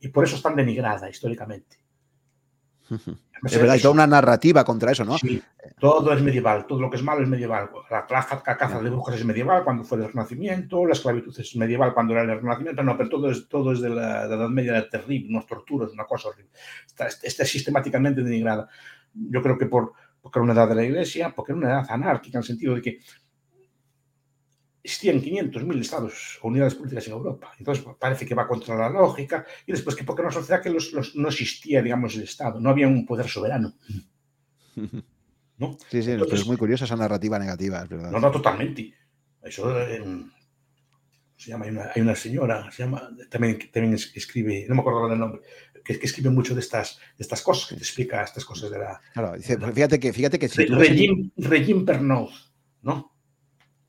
Y 0.01 0.09
por 0.09 0.25
eso 0.25 0.37
es 0.37 0.43
tan 0.43 0.57
denigrada 0.57 1.09
históricamente. 1.09 1.79
Es 3.45 3.59
verdad, 3.59 3.75
hay 3.75 3.81
toda 3.81 3.93
una 3.93 4.07
narrativa 4.07 4.65
contra 4.65 4.93
eso, 4.93 5.05
¿no? 5.05 5.19
Sí, 5.19 5.43
todo 5.79 6.15
es 6.15 6.23
medieval, 6.23 6.67
todo 6.67 6.81
lo 6.81 6.89
que 6.89 6.97
es 6.97 7.03
malo 7.03 7.23
es 7.23 7.29
medieval. 7.29 7.69
La 7.91 8.07
caza 8.07 8.81
de 8.81 8.89
brujas 8.89 9.17
es 9.17 9.25
medieval 9.27 9.65
cuando 9.65 9.85
fue 9.85 9.99
el 9.99 10.07
Renacimiento, 10.07 10.87
la 10.87 10.95
esclavitud 10.95 11.39
es 11.39 11.55
medieval 11.57 11.93
cuando 11.93 12.15
era 12.15 12.23
el 12.23 12.41
Renacimiento, 12.41 12.83
no, 12.83 12.97
pero 12.97 13.11
todo 13.11 13.31
es, 13.31 13.47
todo 13.49 13.73
es 13.73 13.83
de, 13.83 13.91
la, 13.91 14.25
Edad 14.25 14.49
Media 14.49 14.89
terrible, 14.89 15.29
unas 15.29 15.47
torturas, 15.47 15.93
una 15.93 16.05
cosa 16.05 16.29
horrible. 16.29 16.53
Está, 16.87 17.09
está 17.09 17.45
sistemáticamente 17.45 18.23
denigrada. 18.23 18.67
Yo 19.13 19.43
creo 19.43 19.59
que 19.59 19.67
por, 19.67 19.93
porque 20.25 20.39
era 20.39 20.45
una 20.45 20.55
edad 20.55 20.71
de 20.71 20.75
la 20.75 20.85
Iglesia, 20.85 21.35
porque 21.37 21.53
era 21.53 21.59
una 21.59 21.69
edad 21.69 21.87
anárquica 21.91 22.39
en 22.39 22.43
el 22.43 22.47
sentido 22.47 22.75
de 22.75 22.81
que 22.81 22.99
existían 24.83 25.21
500.000 25.21 25.81
estados 25.83 26.39
o 26.41 26.49
unidades 26.49 26.75
políticas 26.77 27.07
en 27.09 27.13
Europa. 27.13 27.53
Entonces 27.59 27.85
parece 28.01 28.25
que 28.25 28.35
va 28.35 28.49
contra 28.49 28.75
la 28.75 28.89
lógica. 28.89 29.45
Y 29.67 29.73
después 29.73 29.95
que 29.95 30.03
porque 30.03 30.23
era 30.23 30.29
una 30.29 30.35
sociedad 30.35 30.63
que 30.63 30.75
no 31.15 31.29
existía, 31.29 31.83
digamos, 31.83 32.15
el 32.17 32.23
Estado, 32.23 32.59
no 32.59 32.71
había 32.71 32.89
un 32.89 33.05
poder 33.05 33.29
soberano. 33.29 33.75
¿No? 35.59 35.77
Sí, 35.91 36.03
sí, 36.03 36.13
es 36.13 36.47
muy 36.47 36.57
curiosa 36.57 36.87
esa 36.87 36.97
narrativa 36.97 37.39
negativa, 37.39 37.83
es 37.83 37.89
verdad. 37.91 38.11
No, 38.11 38.19
no, 38.19 38.31
totalmente. 38.31 38.95
Eso 39.43 39.79
eh, 39.79 40.03
se 41.37 41.51
llama, 41.51 41.67
hay 41.95 42.01
una, 42.01 42.15
señora, 42.15 42.71
se 42.73 42.85
llama, 42.85 43.11
también, 43.29 43.59
también 43.71 43.93
escribe, 43.93 44.65
no 44.71 44.75
me 44.75 44.81
acuerdo 44.81 45.07
del 45.07 45.19
nombre, 45.19 45.43
que, 45.85 46.01
escribe 46.03 46.31
mucho 46.31 46.55
de 46.55 46.61
estas, 46.61 46.99
de 47.17 47.23
estas 47.23 47.43
cosas, 47.43 47.69
que 47.69 47.75
te 47.77 47.83
explica 47.83 48.23
estas 48.23 48.45
cosas 48.45 48.71
de 48.71 48.79
la... 48.79 49.01
Claro, 49.13 49.37
dice, 49.37 49.59
fíjate 49.59 50.01
que, 50.01 50.13
fíjate 50.13 50.39
que 50.39 50.49
si 50.49 50.67
¿no? 52.83 53.15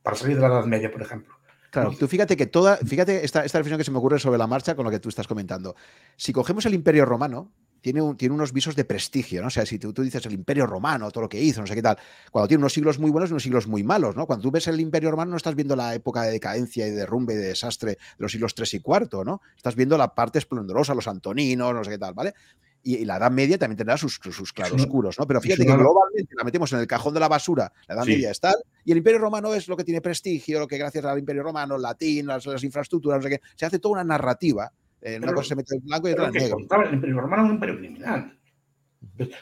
Para 0.04 0.16
salir 0.16 0.36
de 0.36 0.42
la 0.42 0.48
Edad 0.48 0.66
Media, 0.66 0.92
por 0.92 1.02
ejemplo. 1.02 1.34
Claro, 1.72 1.94
tú 1.98 2.08
fíjate 2.08 2.38
que 2.38 2.46
toda, 2.46 2.78
fíjate 2.78 3.26
esta, 3.26 3.44
esta 3.44 3.58
reflexión 3.58 3.78
que 3.78 3.84
se 3.84 3.92
me 3.92 3.98
ocurre 3.98 4.20
sobre 4.20 4.38
la 4.38 4.48
marcha 4.48 4.76
con 4.76 4.86
lo 4.86 4.92
que 4.92 5.00
tú 5.00 5.10
estás 5.10 5.28
comentando. 5.28 5.76
Si 6.16 6.32
cogemos 6.32 6.66
el 6.66 6.74
Imperio 6.74 7.06
Romano, 7.06 7.52
tiene, 7.86 8.16
tiene, 8.16 8.34
unos 8.34 8.52
visos 8.52 8.76
de 8.76 8.84
prestigio, 8.84 9.42
¿no? 9.42 9.48
O 9.48 9.52
sea, 9.52 9.64
si 9.66 9.78
tú, 9.78 9.94
tú, 9.94 10.02
dices 10.02 10.26
el 10.26 10.34
Imperio 10.34 10.66
Romano, 10.66 11.12
todo 11.12 11.22
lo 11.22 11.30
que 11.30 11.40
hizo, 11.40 11.62
no 11.62 11.68
sé 11.68 11.76
qué 11.76 11.84
tal, 11.84 11.98
cuando 12.32 12.48
tiene 12.48 12.62
unos 12.62 12.74
siglos 12.74 12.98
muy 12.98 13.12
buenos 13.12 13.30
y 13.30 13.34
unos 13.34 13.44
siglos 13.44 13.68
muy 13.68 13.84
malos, 13.84 14.16
¿no? 14.16 14.26
Cuando 14.26 14.42
tú 14.42 14.50
ves 14.50 14.68
el 14.68 14.80
Imperio 14.80 15.12
Romano 15.12 15.32
no 15.32 15.38
estás 15.38 15.54
viendo 15.54 15.76
la 15.76 15.94
época 15.94 16.24
de 16.24 16.32
decadencia 16.32 16.88
y 16.88 16.90
de 16.90 16.96
derrumbe 16.96 17.36
y 17.36 17.38
de 17.38 17.48
desastre 17.48 17.92
de 17.92 17.98
los 18.18 18.32
siglos 18.32 18.56
3 18.56 18.74
y 18.74 18.80
4, 18.80 19.24
¿no? 19.24 19.42
Estás 19.56 19.76
viendo 19.76 19.98
la 19.98 20.16
parte 20.16 20.40
esplendorosa, 20.40 20.96
los 20.96 21.08
antoninos, 21.08 21.74
no 21.76 21.84
sé 21.84 21.92
qué 21.92 21.98
tal, 22.00 22.16
¿vale? 22.16 22.34
y, 22.86 23.04
la 23.04 23.18
Edad 23.18 23.32
Media 23.32 23.58
también 23.58 23.78
tendrá 23.78 23.98
sus, 23.98 24.20
sus 24.22 24.54
claroscuros, 24.54 25.18
¿no? 25.20 25.26
Pero 25.26 25.42
fíjate 25.42 25.66
que 25.66 25.74
globalmente 25.76 26.36
la 26.38 26.44
metemos 26.44 26.72
en 26.72 26.80
el 26.80 26.88
cajón 26.88 27.16
de 27.16 27.20
la 27.20 27.28
basura, 27.28 27.74
la 27.88 27.96
Edad 27.96 28.06
Media 28.06 28.30
está, 28.30 28.54
y 28.86 28.92
el 28.92 29.00
Imperio 29.00 29.20
Romano 29.20 29.54
es 29.54 29.68
lo 29.68 29.76
que 29.76 29.84
tiene 29.84 30.02
prestigio, 30.02 30.60
lo 30.60 30.68
que 30.68 30.78
gracias 30.78 31.04
al 31.04 31.18
Imperio 31.18 31.42
Romano, 31.42 31.78
latín, 31.80 32.28
las, 32.28 32.46
infraestructuras, 32.64 33.18
no 33.18 33.24
sé 33.24 33.30
qué, 33.30 33.42
se 33.56 33.66
hace 33.66 33.80
toda 33.80 33.94
una 33.94 34.04
narrativa. 34.04 34.72
Eh, 35.06 35.20
una 35.22 35.34
cosa 35.34 35.50
se 35.50 35.56
mete 35.56 35.76
en 35.76 35.86
blanco 35.86 36.10
y 36.10 36.14
otra 36.14 36.26
en 36.26 36.34
negro. 36.34 36.58
El 36.58 36.94
Imperio 36.96 37.22
Romano 37.22 37.44
es 37.44 37.50
un 37.50 37.56
imperio 37.56 37.78
criminal. 37.78 38.36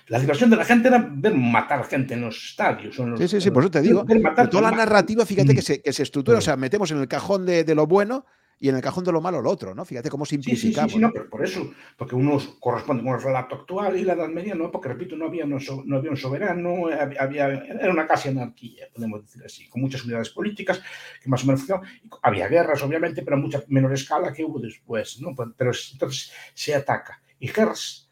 La 0.09 0.19
diversión 0.19 0.49
de 0.49 0.57
la 0.57 0.65
gente 0.65 0.89
era 0.89 1.09
ver 1.09 1.33
matar 1.35 1.85
gente 1.85 2.15
en 2.15 2.21
los 2.21 2.35
estadios. 2.35 2.97
sí, 3.17 3.27
sí, 3.29 3.39
sí, 3.39 3.49
por 3.49 3.63
eso 3.63 3.71
te 3.71 3.81
digo. 3.81 4.05
toda 4.51 4.69
la 4.69 4.75
narrativa, 4.75 5.25
fíjate 5.25 5.55
que 5.55 5.61
se, 5.61 5.81
que 5.81 5.93
se 5.93 6.03
estructura, 6.03 6.39
o 6.39 6.41
sea, 6.41 6.57
metemos 6.57 6.91
en 6.91 6.99
el 6.99 7.07
cajón 7.07 7.45
de, 7.45 7.63
de 7.63 7.75
lo 7.75 7.87
bueno 7.87 8.25
y 8.63 8.69
en 8.69 8.77
el 8.77 8.81
cajón 8.81 9.03
de 9.03 9.11
lo 9.11 9.19
malo 9.19 9.41
lo 9.41 9.49
otro, 9.49 9.75
¿no? 9.75 9.83
Fíjate 9.83 10.09
cómo 10.09 10.25
simplificamos. 10.25 10.89
Sí, 10.89 10.97
sí, 10.97 10.99
sí, 10.99 11.01
no, 11.01 11.11
pero 11.11 11.29
por 11.29 11.43
eso, 11.43 11.73
porque 11.97 12.15
unos 12.15 12.55
corresponden 12.61 13.05
con 13.05 13.15
el 13.15 13.21
relato 13.21 13.55
actual 13.55 13.97
y 13.97 14.05
la 14.05 14.13
Edad 14.13 14.29
Media 14.29 14.55
no, 14.55 14.71
porque 14.71 14.87
repito, 14.87 15.17
no 15.17 15.25
había, 15.25 15.45
no, 15.45 15.57
había 15.97 16.09
un 16.09 16.15
soberano, 16.15 16.85
había, 17.19 17.47
era 17.47 17.91
una 17.91 18.07
casi 18.07 18.29
anarquía, 18.29 18.85
podemos 18.93 19.25
decir 19.25 19.43
así, 19.43 19.67
con 19.67 19.81
muchas 19.81 20.05
unidades 20.05 20.29
políticas 20.29 20.81
que 21.21 21.29
más 21.29 21.43
o 21.43 21.47
menos 21.47 21.59
funcionaban. 21.59 21.89
Había 22.21 22.47
guerras, 22.47 22.81
obviamente, 22.83 23.21
pero 23.21 23.35
a 23.35 23.39
mucha 23.41 23.61
menor 23.67 23.91
escala 23.91 24.31
que 24.31 24.45
hubo 24.45 24.59
después, 24.59 25.19
¿no? 25.19 25.35
Pues, 25.35 25.49
pero 25.57 25.71
entonces 25.91 26.31
se 26.53 26.73
ataca. 26.73 27.21
Y 27.39 27.49
Hertz, 27.49 28.09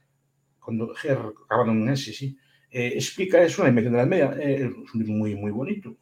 cuando 0.59 0.93
Hertz, 1.01 1.33
acabado 1.45 1.71
en 1.71 1.87
ese, 1.87 2.11
sí, 2.11 2.37
eh, 2.69 2.91
explica, 2.95 3.41
es 3.41 3.57
una 3.57 3.69
invención 3.69 3.93
de 3.93 3.97
la 3.99 4.03
Edad 4.03 4.33
Media, 4.33 4.45
eh, 4.45 4.65
es 4.65 4.93
un 4.93 4.99
libro 4.99 5.13
muy, 5.13 5.33
muy 5.33 5.51
bonito, 5.51 5.95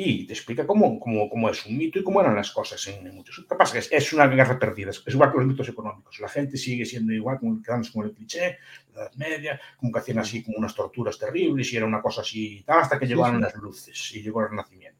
y 0.00 0.26
te 0.26 0.32
explica 0.32 0.64
cómo, 0.64 1.00
cómo, 1.00 1.28
cómo, 1.28 1.50
es 1.50 1.66
un 1.66 1.76
mito 1.76 1.98
y 1.98 2.04
cómo 2.04 2.20
eran 2.20 2.36
las 2.36 2.52
cosas 2.52 2.86
en, 2.86 3.12
muchos. 3.12 3.38
Lo 3.38 3.48
que 3.48 3.54
pasa 3.56 3.78
es 3.78 3.88
que 3.88 3.96
es, 3.96 4.12
una 4.12 4.28
guerra 4.28 4.56
perdida, 4.56 4.90
es 4.90 5.02
igual 5.08 5.32
que 5.32 5.38
los 5.38 5.46
mitos 5.46 5.68
económicos. 5.68 6.20
La 6.20 6.28
gente 6.28 6.56
sigue 6.56 6.86
siendo 6.86 7.12
igual, 7.12 7.40
como, 7.40 7.60
quedándose 7.60 7.92
con 7.92 8.06
el 8.06 8.12
cliché, 8.12 8.58
la 8.94 9.02
Edad 9.02 9.14
Media, 9.16 9.60
como 9.76 9.90
que 9.90 9.98
hacían 9.98 10.20
así 10.20 10.44
como 10.44 10.58
unas 10.58 10.72
torturas 10.72 11.18
terribles 11.18 11.72
y 11.72 11.76
era 11.76 11.86
una 11.86 12.00
cosa 12.00 12.20
así, 12.20 12.64
hasta 12.68 12.96
que 12.96 13.06
llegaron 13.06 13.40
las 13.40 13.56
luces 13.56 14.12
y 14.14 14.22
llegó 14.22 14.40
el 14.42 14.50
Renacimiento 14.50 14.97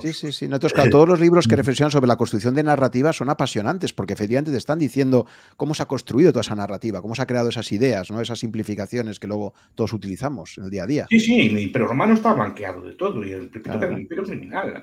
sí, 0.00 0.12
sí, 0.12 0.32
sí. 0.32 0.48
Nosotros, 0.48 0.90
todos 0.90 1.08
los 1.08 1.20
libros 1.20 1.46
que 1.46 1.56
reflexionan 1.56 1.90
sobre 1.90 2.06
la 2.06 2.16
construcción 2.16 2.54
de 2.54 2.62
narrativa 2.62 3.12
son 3.12 3.30
apasionantes 3.30 3.92
porque 3.92 4.12
efectivamente 4.14 4.50
te 4.50 4.56
están 4.56 4.78
diciendo 4.78 5.26
cómo 5.56 5.74
se 5.74 5.82
ha 5.82 5.86
construido 5.86 6.32
toda 6.32 6.42
esa 6.42 6.54
narrativa, 6.54 7.02
cómo 7.02 7.14
se 7.14 7.22
ha 7.22 7.26
creado 7.26 7.48
esas 7.48 7.70
ideas, 7.72 8.10
¿no? 8.10 8.20
esas 8.20 8.38
simplificaciones 8.38 9.18
que 9.18 9.26
luego 9.26 9.54
todos 9.74 9.92
utilizamos 9.92 10.58
en 10.58 10.64
el 10.64 10.70
día 10.70 10.84
a 10.84 10.86
día. 10.86 11.06
Sí, 11.08 11.20
sí, 11.20 11.70
pero 11.72 11.86
Romano 11.86 12.14
estaba 12.14 12.34
blanqueado 12.34 12.82
de 12.82 12.94
todo 12.94 13.24
y 13.24 13.32
el 13.32 13.50
claro. 13.50 13.98
imperio 13.98 14.24
criminal. 14.24 14.82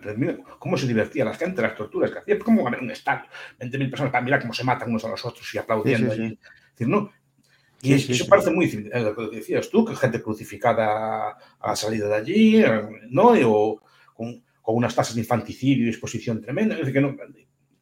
cómo 0.60 0.78
se 0.78 0.88
divertía 0.88 1.26
la 1.26 1.34
gente, 1.34 1.62
las 1.62 1.76
torturas 1.76 2.12
que 2.12 2.20
hacía, 2.20 2.40
como 2.40 2.64
ganar 2.64 2.82
un 2.82 2.92
estadio, 2.92 3.26
20.000 3.60 3.90
personas 3.90 4.12
para 4.12 4.24
mirar 4.24 4.42
cómo 4.42 4.54
se 4.54 4.64
matan 4.64 4.90
unos 4.90 5.06
a 5.06 5.10
los 5.10 5.26
otros 5.26 5.54
y 5.54 5.58
aplaudiendo. 5.58 6.14
no, 6.80 7.12
y 7.82 7.94
eso 7.94 8.26
parece 8.28 8.52
muy 8.52 8.72
lo 8.72 9.16
que 9.16 9.36
decías 9.36 9.70
tú, 9.70 9.86
que 9.86 9.96
gente 9.96 10.22
crucificada 10.22 11.38
a 11.60 11.68
la 11.68 11.76
salida 11.76 12.08
de 12.08 12.16
allí, 12.16 12.64
¿no? 13.10 13.34
O 13.46 13.82
con, 14.16 14.44
con 14.66 14.76
unas 14.76 14.96
tasas 14.96 15.14
de 15.14 15.22
infanticidio 15.22 15.86
y 15.86 15.90
exposición 15.90 16.42
tremenda, 16.42 16.76
que 16.76 17.02
no, 17.02 17.16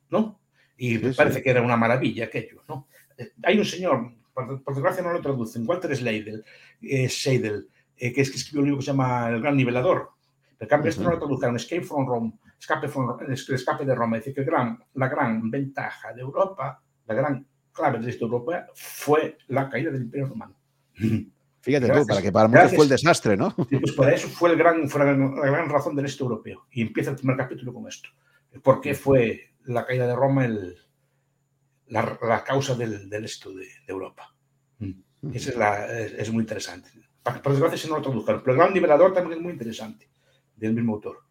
¿no? 0.10 0.42
Y 0.76 0.98
parece 0.98 1.42
que 1.42 1.50
era 1.50 1.62
una 1.62 1.78
maravilla 1.78 2.26
aquello, 2.26 2.64
¿no? 2.68 2.88
Eh, 3.18 3.32
hay 3.44 3.58
un 3.58 3.64
señor, 3.64 4.12
por, 4.34 4.62
desgracia 4.76 5.02
no 5.02 5.14
lo 5.14 5.22
traducen, 5.22 5.64
Walter 5.66 5.96
Seidel, 5.96 6.44
eh, 6.82 7.08
Seidel 7.08 7.70
eh, 7.96 8.12
que 8.12 8.22
es 8.22 8.30
que 8.30 8.36
escribió 8.36 8.62
un 8.62 8.66
libro 8.66 8.80
que 8.80 8.86
se 8.86 8.92
llama 8.92 9.30
El 9.30 9.42
Gran 9.42 9.56
Nivelador. 9.56 10.10
Pero 10.58 10.70
cambio, 10.70 10.90
esto 10.90 11.04
no 11.04 11.12
lo 11.12 11.20
tradujeron, 11.20 11.56
Escape 11.56 11.84
from 11.84 12.06
Rome, 12.06 12.34
escape, 12.60 12.88
from, 12.90 13.18
escape 13.30 13.86
de 13.86 13.96
Roma. 13.96 14.18
Dice 14.18 14.34
que 14.34 14.44
gran, 14.44 14.78
la 14.96 15.08
gran 15.08 15.50
ventaja 15.50 16.14
de 16.14 16.22
Europa, 16.22 16.82
la 17.06 17.14
gran 17.14 17.48
clave 17.72 18.00
de 18.00 18.10
esta 18.10 18.26
Europa 18.26 18.68
fue 18.74 19.38
la 19.48 19.70
caída 19.70 19.90
del 19.92 20.04
Imperio 20.04 20.28
Romano. 20.28 20.56
Fíjate 21.64 21.88
tú, 21.88 22.06
para 22.06 22.22
que 22.22 22.30
para 22.30 22.49
muchos 22.49 22.76
fue 22.76 22.84
el 22.84 22.90
desastre, 22.90 23.38
¿no? 23.38 23.56
Sí, 23.69 23.77
pues 23.77 23.94
para 23.94 24.14
eso 24.14 24.27
fue, 24.27 24.52
el 24.52 24.57
gran, 24.57 24.90
fue 24.90 24.99
la, 24.99 25.14
gran 25.14 25.69
razón 25.69 25.95
del 25.95 26.06
este 26.06 26.22
europeo. 26.22 26.68
Y 26.72 26.81
empieza 26.81 27.11
el 27.11 27.15
primer 27.15 27.38
capítulo 27.38 27.73
con 27.73 27.88
esto. 27.88 28.10
¿Por 28.61 28.81
qué 28.81 28.94
fue 28.94 29.53
la 29.64 29.85
caída 29.85 30.06
de 30.06 30.14
Roma 30.14 30.44
el, 30.44 30.77
la, 31.88 32.19
la, 32.22 32.44
causa 32.44 32.76
del, 32.76 33.10
del 33.10 33.23
este 33.23 33.48
de, 33.48 33.65
de 33.65 33.88
Europa? 33.88 34.35
Mm. 34.80 34.91
Esa 35.34 35.52
es, 35.52 35.56
la, 35.56 35.99
es, 35.99 36.11
es, 36.11 36.31
muy 36.34 36.41
interesante. 36.41 36.90
Por 37.23 37.53
desgracia 37.53 37.77
se 37.77 37.88
no 37.88 37.95
lo 37.95 38.02
traduzcan, 38.02 38.41
pero 38.41 38.52
el 38.52 38.57
gran 38.57 38.73
liberador 38.73 39.14
también 39.14 39.40
es 39.40 39.41
muy 39.41 39.53
interesante, 39.53 40.10
del 40.57 40.73
mismo 40.73 40.95
autor. 40.95 41.23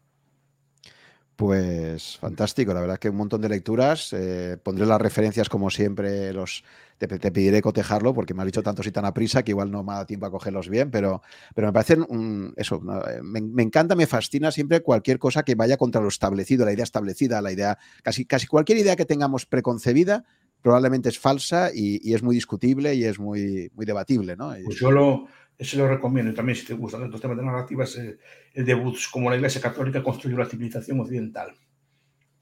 Pues 1.35 2.17
fantástico, 2.19 2.73
la 2.73 2.81
verdad 2.81 2.99
que 2.99 3.09
un 3.09 3.15
montón 3.15 3.41
de 3.41 3.49
lecturas. 3.49 4.13
Eh, 4.13 4.57
pondré 4.61 4.85
las 4.85 5.01
referencias 5.01 5.49
como 5.49 5.71
siempre, 5.71 6.31
los 6.31 6.63
te, 6.97 7.07
pediré 7.07 7.61
cotejarlo 7.61 8.13
porque 8.13 8.33
me 8.33 8.41
has 8.41 8.45
dicho 8.45 8.61
tantos 8.61 8.85
y 8.87 8.91
tan 8.91 9.05
a 9.05 9.13
prisa 9.13 9.43
que 9.43 9.51
igual 9.51 9.71
no 9.71 9.83
me 9.83 9.91
ha 9.91 9.95
dado 9.95 10.05
tiempo 10.05 10.27
a 10.27 10.31
cogerlos 10.31 10.69
bien, 10.69 10.91
pero, 10.91 11.21
pero 11.55 11.67
me 11.67 11.73
parecen 11.73 12.05
un, 12.07 12.53
eso, 12.55 12.79
me, 12.79 13.41
me, 13.41 13.63
encanta, 13.63 13.95
me 13.95 14.05
fascina 14.05 14.51
siempre 14.51 14.81
cualquier 14.81 15.17
cosa 15.19 15.43
que 15.43 15.55
vaya 15.55 15.77
contra 15.77 16.01
lo 16.01 16.07
establecido, 16.07 16.65
la 16.65 16.73
idea 16.73 16.83
establecida, 16.83 17.41
la 17.41 17.51
idea, 17.51 17.77
casi, 18.03 18.25
casi 18.25 18.47
cualquier 18.47 18.77
idea 18.77 18.95
que 18.95 19.05
tengamos 19.05 19.45
preconcebida 19.45 20.23
probablemente 20.61 21.09
es 21.09 21.19
falsa 21.19 21.71
y, 21.73 21.99
y 22.09 22.13
es 22.13 22.23
muy 22.23 22.35
discutible 22.35 22.95
y 22.95 23.03
es 23.03 23.19
muy, 23.19 23.69
muy 23.75 23.85
debatible, 23.85 24.37
¿no? 24.37 24.53
Pues 24.63 24.79
yo 24.79 24.91
lo, 24.91 25.27
ese 25.57 25.77
lo 25.77 25.87
recomiendo 25.87 26.33
también 26.33 26.55
si 26.57 26.65
te 26.65 26.73
gustan 26.73 27.03
estos 27.03 27.21
temas 27.21 27.37
de 27.37 27.43
narrativas, 27.43 27.95
el, 27.97 28.19
el 28.53 28.65
debut 28.65 28.97
como 29.11 29.29
la 29.29 29.35
Iglesia 29.35 29.61
Católica 29.61 30.03
construyó 30.03 30.37
la 30.37 30.45
civilización 30.45 30.99
occidental. 30.99 31.55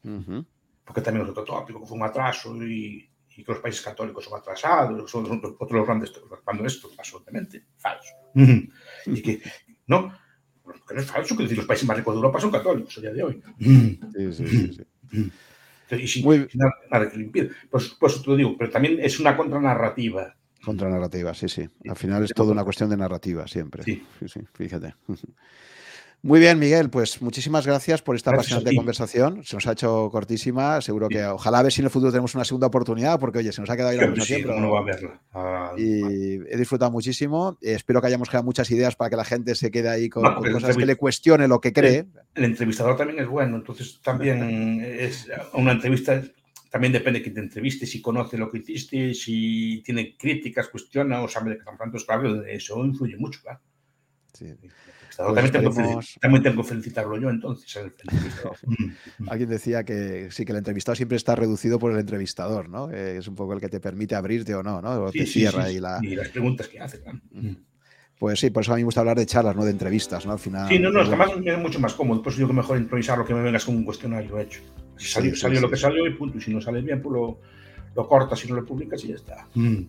Uh 0.03 0.09
-huh. 0.09 0.45
Porque 0.83 1.01
también 1.01 1.25
es 1.25 1.31
otro 1.31 1.43
tópico, 1.43 1.79
que 1.79 1.85
fue 1.85 1.97
un 1.97 2.03
atraso 2.03 2.55
y, 2.63 3.09
y, 3.29 3.43
que 3.43 3.51
los 3.51 3.61
países 3.61 3.81
católicos 3.81 4.25
son 4.25 4.39
atrasados, 4.39 5.09
son 5.09 5.25
otros 5.31 5.71
los 5.71 5.85
grandes, 5.85 6.11
cuando 6.43 6.65
esto 6.65 6.89
es 6.91 6.99
absolutamente 6.99 7.65
falso. 7.77 8.13
Uh 8.33 8.41
-huh. 8.41 8.71
Y 9.05 9.21
que, 9.21 9.41
no, 9.87 10.11
porque 10.63 10.95
no 10.95 11.01
es 11.01 11.11
falso, 11.11 11.35
que 11.35 11.43
decir, 11.43 11.57
los 11.57 11.67
países 11.67 11.87
más 11.87 11.97
ricos 11.97 12.13
de 12.13 12.17
Europa 12.17 12.39
son 12.39 12.51
católicos 12.51 12.97
a 12.97 13.01
día 13.01 13.13
de 13.13 13.23
hoy. 13.23 13.41
Sí, 13.59 13.99
sí, 14.33 14.73
sí. 14.73 15.31
Y 15.91 16.07
sin, 16.07 16.23
Muy... 16.23 16.47
sin 16.49 16.59
nada, 16.59 16.73
nada, 16.89 17.09
que 17.09 17.17
lo 17.17 17.23
impide. 17.23 17.51
Pues, 17.69 17.95
pues 17.99 18.21
te 18.21 18.29
lo 18.29 18.35
digo, 18.37 18.55
pero 18.57 18.71
también 18.71 18.99
es 19.01 19.19
una 19.19 19.35
contranarrativa. 19.35 20.35
Contranarrativa, 20.63 21.33
sí, 21.33 21.49
sí. 21.49 21.67
Al 21.89 21.95
final 21.95 22.23
es 22.23 22.33
toda 22.33 22.51
una 22.51 22.63
cuestión 22.63 22.89
de 22.89 22.97
narrativa 22.97 23.47
siempre. 23.47 23.83
Sí, 23.83 24.05
sí, 24.19 24.27
sí 24.27 24.39
fíjate. 24.53 24.95
Muy 26.23 26.39
bien, 26.39 26.59
Miguel, 26.59 26.91
pues 26.91 27.19
muchísimas 27.19 27.65
gracias 27.65 28.03
por 28.03 28.15
esta 28.15 28.29
gracias 28.29 28.53
apasionante 28.53 28.75
conversación. 28.75 29.43
Se 29.43 29.55
nos 29.55 29.65
ha 29.65 29.71
hecho 29.71 30.07
cortísima. 30.11 30.79
Seguro 30.79 31.09
que 31.09 31.25
ojalá 31.25 31.59
a 31.59 31.63
ver 31.63 31.71
si 31.71 31.81
en 31.81 31.85
el 31.85 31.91
futuro 31.91 32.11
tenemos 32.11 32.35
una 32.35 32.45
segunda 32.45 32.67
oportunidad, 32.67 33.19
porque 33.19 33.39
oye, 33.39 33.51
se 33.51 33.59
nos 33.59 33.71
ha 33.71 33.75
quedado 33.75 33.89
ahí 33.89 33.97
la 33.97 34.03
conversación. 34.03 34.39
Sí, 34.41 34.45
pero 34.45 34.59
no 34.59 34.69
va 34.69 34.81
a 34.81 34.83
verla. 34.83 35.19
Ah, 35.33 35.71
y 35.75 36.35
he 36.35 36.57
disfrutado 36.57 36.91
muchísimo. 36.91 37.57
Espero 37.59 38.01
que 38.01 38.07
hayamos 38.07 38.29
creado 38.29 38.45
muchas 38.45 38.69
ideas 38.69 38.95
para 38.95 39.09
que 39.09 39.15
la 39.15 39.25
gente 39.25 39.55
se 39.55 39.71
quede 39.71 39.89
ahí 39.89 40.09
con, 40.09 40.21
no, 40.21 40.35
con 40.35 40.51
cosas 40.51 40.77
que 40.77 40.85
le 40.85 40.95
cuestione 40.95 41.47
lo 41.47 41.59
que 41.59 41.73
cree. 41.73 41.97
El, 41.97 42.09
el, 42.35 42.43
entrevistador 42.43 42.95
también 42.97 43.17
es 43.17 43.27
bueno, 43.27 43.57
entonces 43.57 43.99
también 44.03 44.79
es 44.85 45.27
una 45.53 45.71
entrevista. 45.71 46.21
También 46.71 46.93
depende 46.93 47.19
de 47.19 47.23
quién 47.23 47.35
te 47.35 47.41
entreviste, 47.41 47.85
si 47.85 48.01
conoce 48.01 48.37
lo 48.37 48.49
que 48.49 48.59
hiciste, 48.59 49.13
si 49.13 49.83
tiene 49.83 50.15
críticas, 50.15 50.69
cuestiona 50.69 51.21
o 51.21 51.27
sabe 51.27 51.49
de 51.49 51.55
qué 51.57 51.59
estamos 51.59 51.81
hablando. 51.81 52.05
Claro, 52.05 52.45
eso 52.45 52.85
influye 52.85 53.17
mucho, 53.17 53.41
claro. 53.41 53.59
Sí. 54.31 54.53
Pues 55.17 55.17
también, 55.17 55.51
tengo 55.51 55.73
también, 56.21 56.43
tengo 56.43 56.61
que 56.61 56.69
felicitarlo 56.69 57.17
yo 57.19 57.29
entonces. 57.29 57.75
El 57.75 57.91
Alguien 59.27 59.49
decía 59.49 59.83
que 59.83 60.31
sí, 60.31 60.45
que 60.45 60.53
el 60.53 60.59
entrevistado 60.59 60.95
siempre 60.95 61.17
está 61.17 61.35
reducido 61.35 61.77
por 61.77 61.91
el 61.91 61.99
entrevistador, 61.99 62.69
¿no? 62.69 62.89
Eh, 62.89 63.17
es 63.17 63.27
un 63.27 63.35
poco 63.35 63.53
el 63.53 63.59
que 63.59 63.67
te 63.67 63.81
permite 63.81 64.15
abrirte 64.15 64.55
o 64.55 64.63
no, 64.63 64.81
¿no? 64.81 65.03
O 65.03 65.11
sí, 65.11 65.19
te 65.19 65.25
sí, 65.25 65.39
cierra 65.39 65.69
y, 65.69 65.81
la... 65.81 65.99
y 66.01 66.15
las 66.15 66.29
preguntas 66.29 66.69
que 66.69 66.79
hace. 66.79 67.03
¿no? 67.05 67.21
Pues 68.21 68.39
sí, 68.39 68.51
por 68.51 68.61
eso 68.61 68.73
a 68.73 68.75
mí 68.75 68.83
me 68.83 68.85
gusta 68.85 68.99
hablar 68.99 69.17
de 69.17 69.25
charlas, 69.25 69.55
no 69.55 69.65
de 69.65 69.71
entrevistas, 69.71 70.27
¿no? 70.27 70.33
Al 70.33 70.37
final. 70.37 70.69
Sí, 70.69 70.77
no, 70.77 70.91
no, 70.91 71.01
además 71.01 71.35
me 71.39 71.53
es 71.53 71.57
mucho 71.57 71.79
más 71.79 71.95
cómodo. 71.95 72.21
Por 72.21 72.31
eso 72.31 72.37
digo 72.37 72.49
que 72.49 72.53
mejor 72.53 72.77
improvisar 72.77 73.17
lo 73.17 73.25
que 73.25 73.33
me 73.33 73.41
vengas 73.41 73.65
con 73.65 73.75
un 73.75 73.83
cuestionario 73.83 74.37
hecho. 74.37 74.61
Si 74.95 75.07
salió, 75.07 75.35
salió 75.35 75.59
lo 75.59 75.71
que 75.71 75.75
salió 75.75 76.05
y 76.05 76.13
punto. 76.13 76.37
Y 76.37 76.41
si 76.41 76.53
no 76.53 76.61
sale 76.61 76.81
bien, 76.81 77.01
pues 77.01 77.13
lo, 77.13 77.39
lo 77.95 78.07
cortas 78.07 78.45
y 78.45 78.47
no 78.47 78.57
lo 78.57 78.63
publicas 78.63 79.03
y 79.05 79.07
ya 79.07 79.15
está. 79.15 79.47
Mm. 79.55 79.85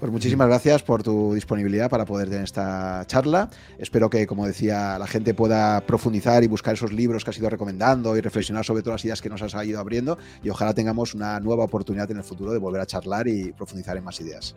Pues 0.00 0.10
muchísimas 0.10 0.48
gracias 0.48 0.82
por 0.82 1.04
tu 1.04 1.32
disponibilidad 1.32 1.88
para 1.88 2.04
poder 2.04 2.28
tener 2.28 2.42
esta 2.42 3.04
charla. 3.06 3.50
Espero 3.78 4.10
que, 4.10 4.26
como 4.26 4.48
decía, 4.48 4.98
la 4.98 5.06
gente 5.06 5.32
pueda 5.32 5.80
profundizar 5.82 6.42
y 6.42 6.48
buscar 6.48 6.74
esos 6.74 6.92
libros 6.92 7.22
que 7.22 7.30
has 7.30 7.38
ido 7.38 7.48
recomendando 7.48 8.16
y 8.16 8.20
reflexionar 8.20 8.64
sobre 8.64 8.82
todas 8.82 8.94
las 8.94 9.04
ideas 9.04 9.22
que 9.22 9.28
nos 9.28 9.42
has 9.42 9.54
ido 9.64 9.78
abriendo 9.78 10.18
y 10.42 10.50
ojalá 10.50 10.74
tengamos 10.74 11.14
una 11.14 11.38
nueva 11.38 11.62
oportunidad 11.62 12.10
en 12.10 12.16
el 12.16 12.24
futuro 12.24 12.52
de 12.52 12.58
volver 12.58 12.80
a 12.80 12.86
charlar 12.86 13.28
y 13.28 13.52
profundizar 13.52 13.96
en 13.96 14.02
más 14.02 14.20
ideas. 14.20 14.56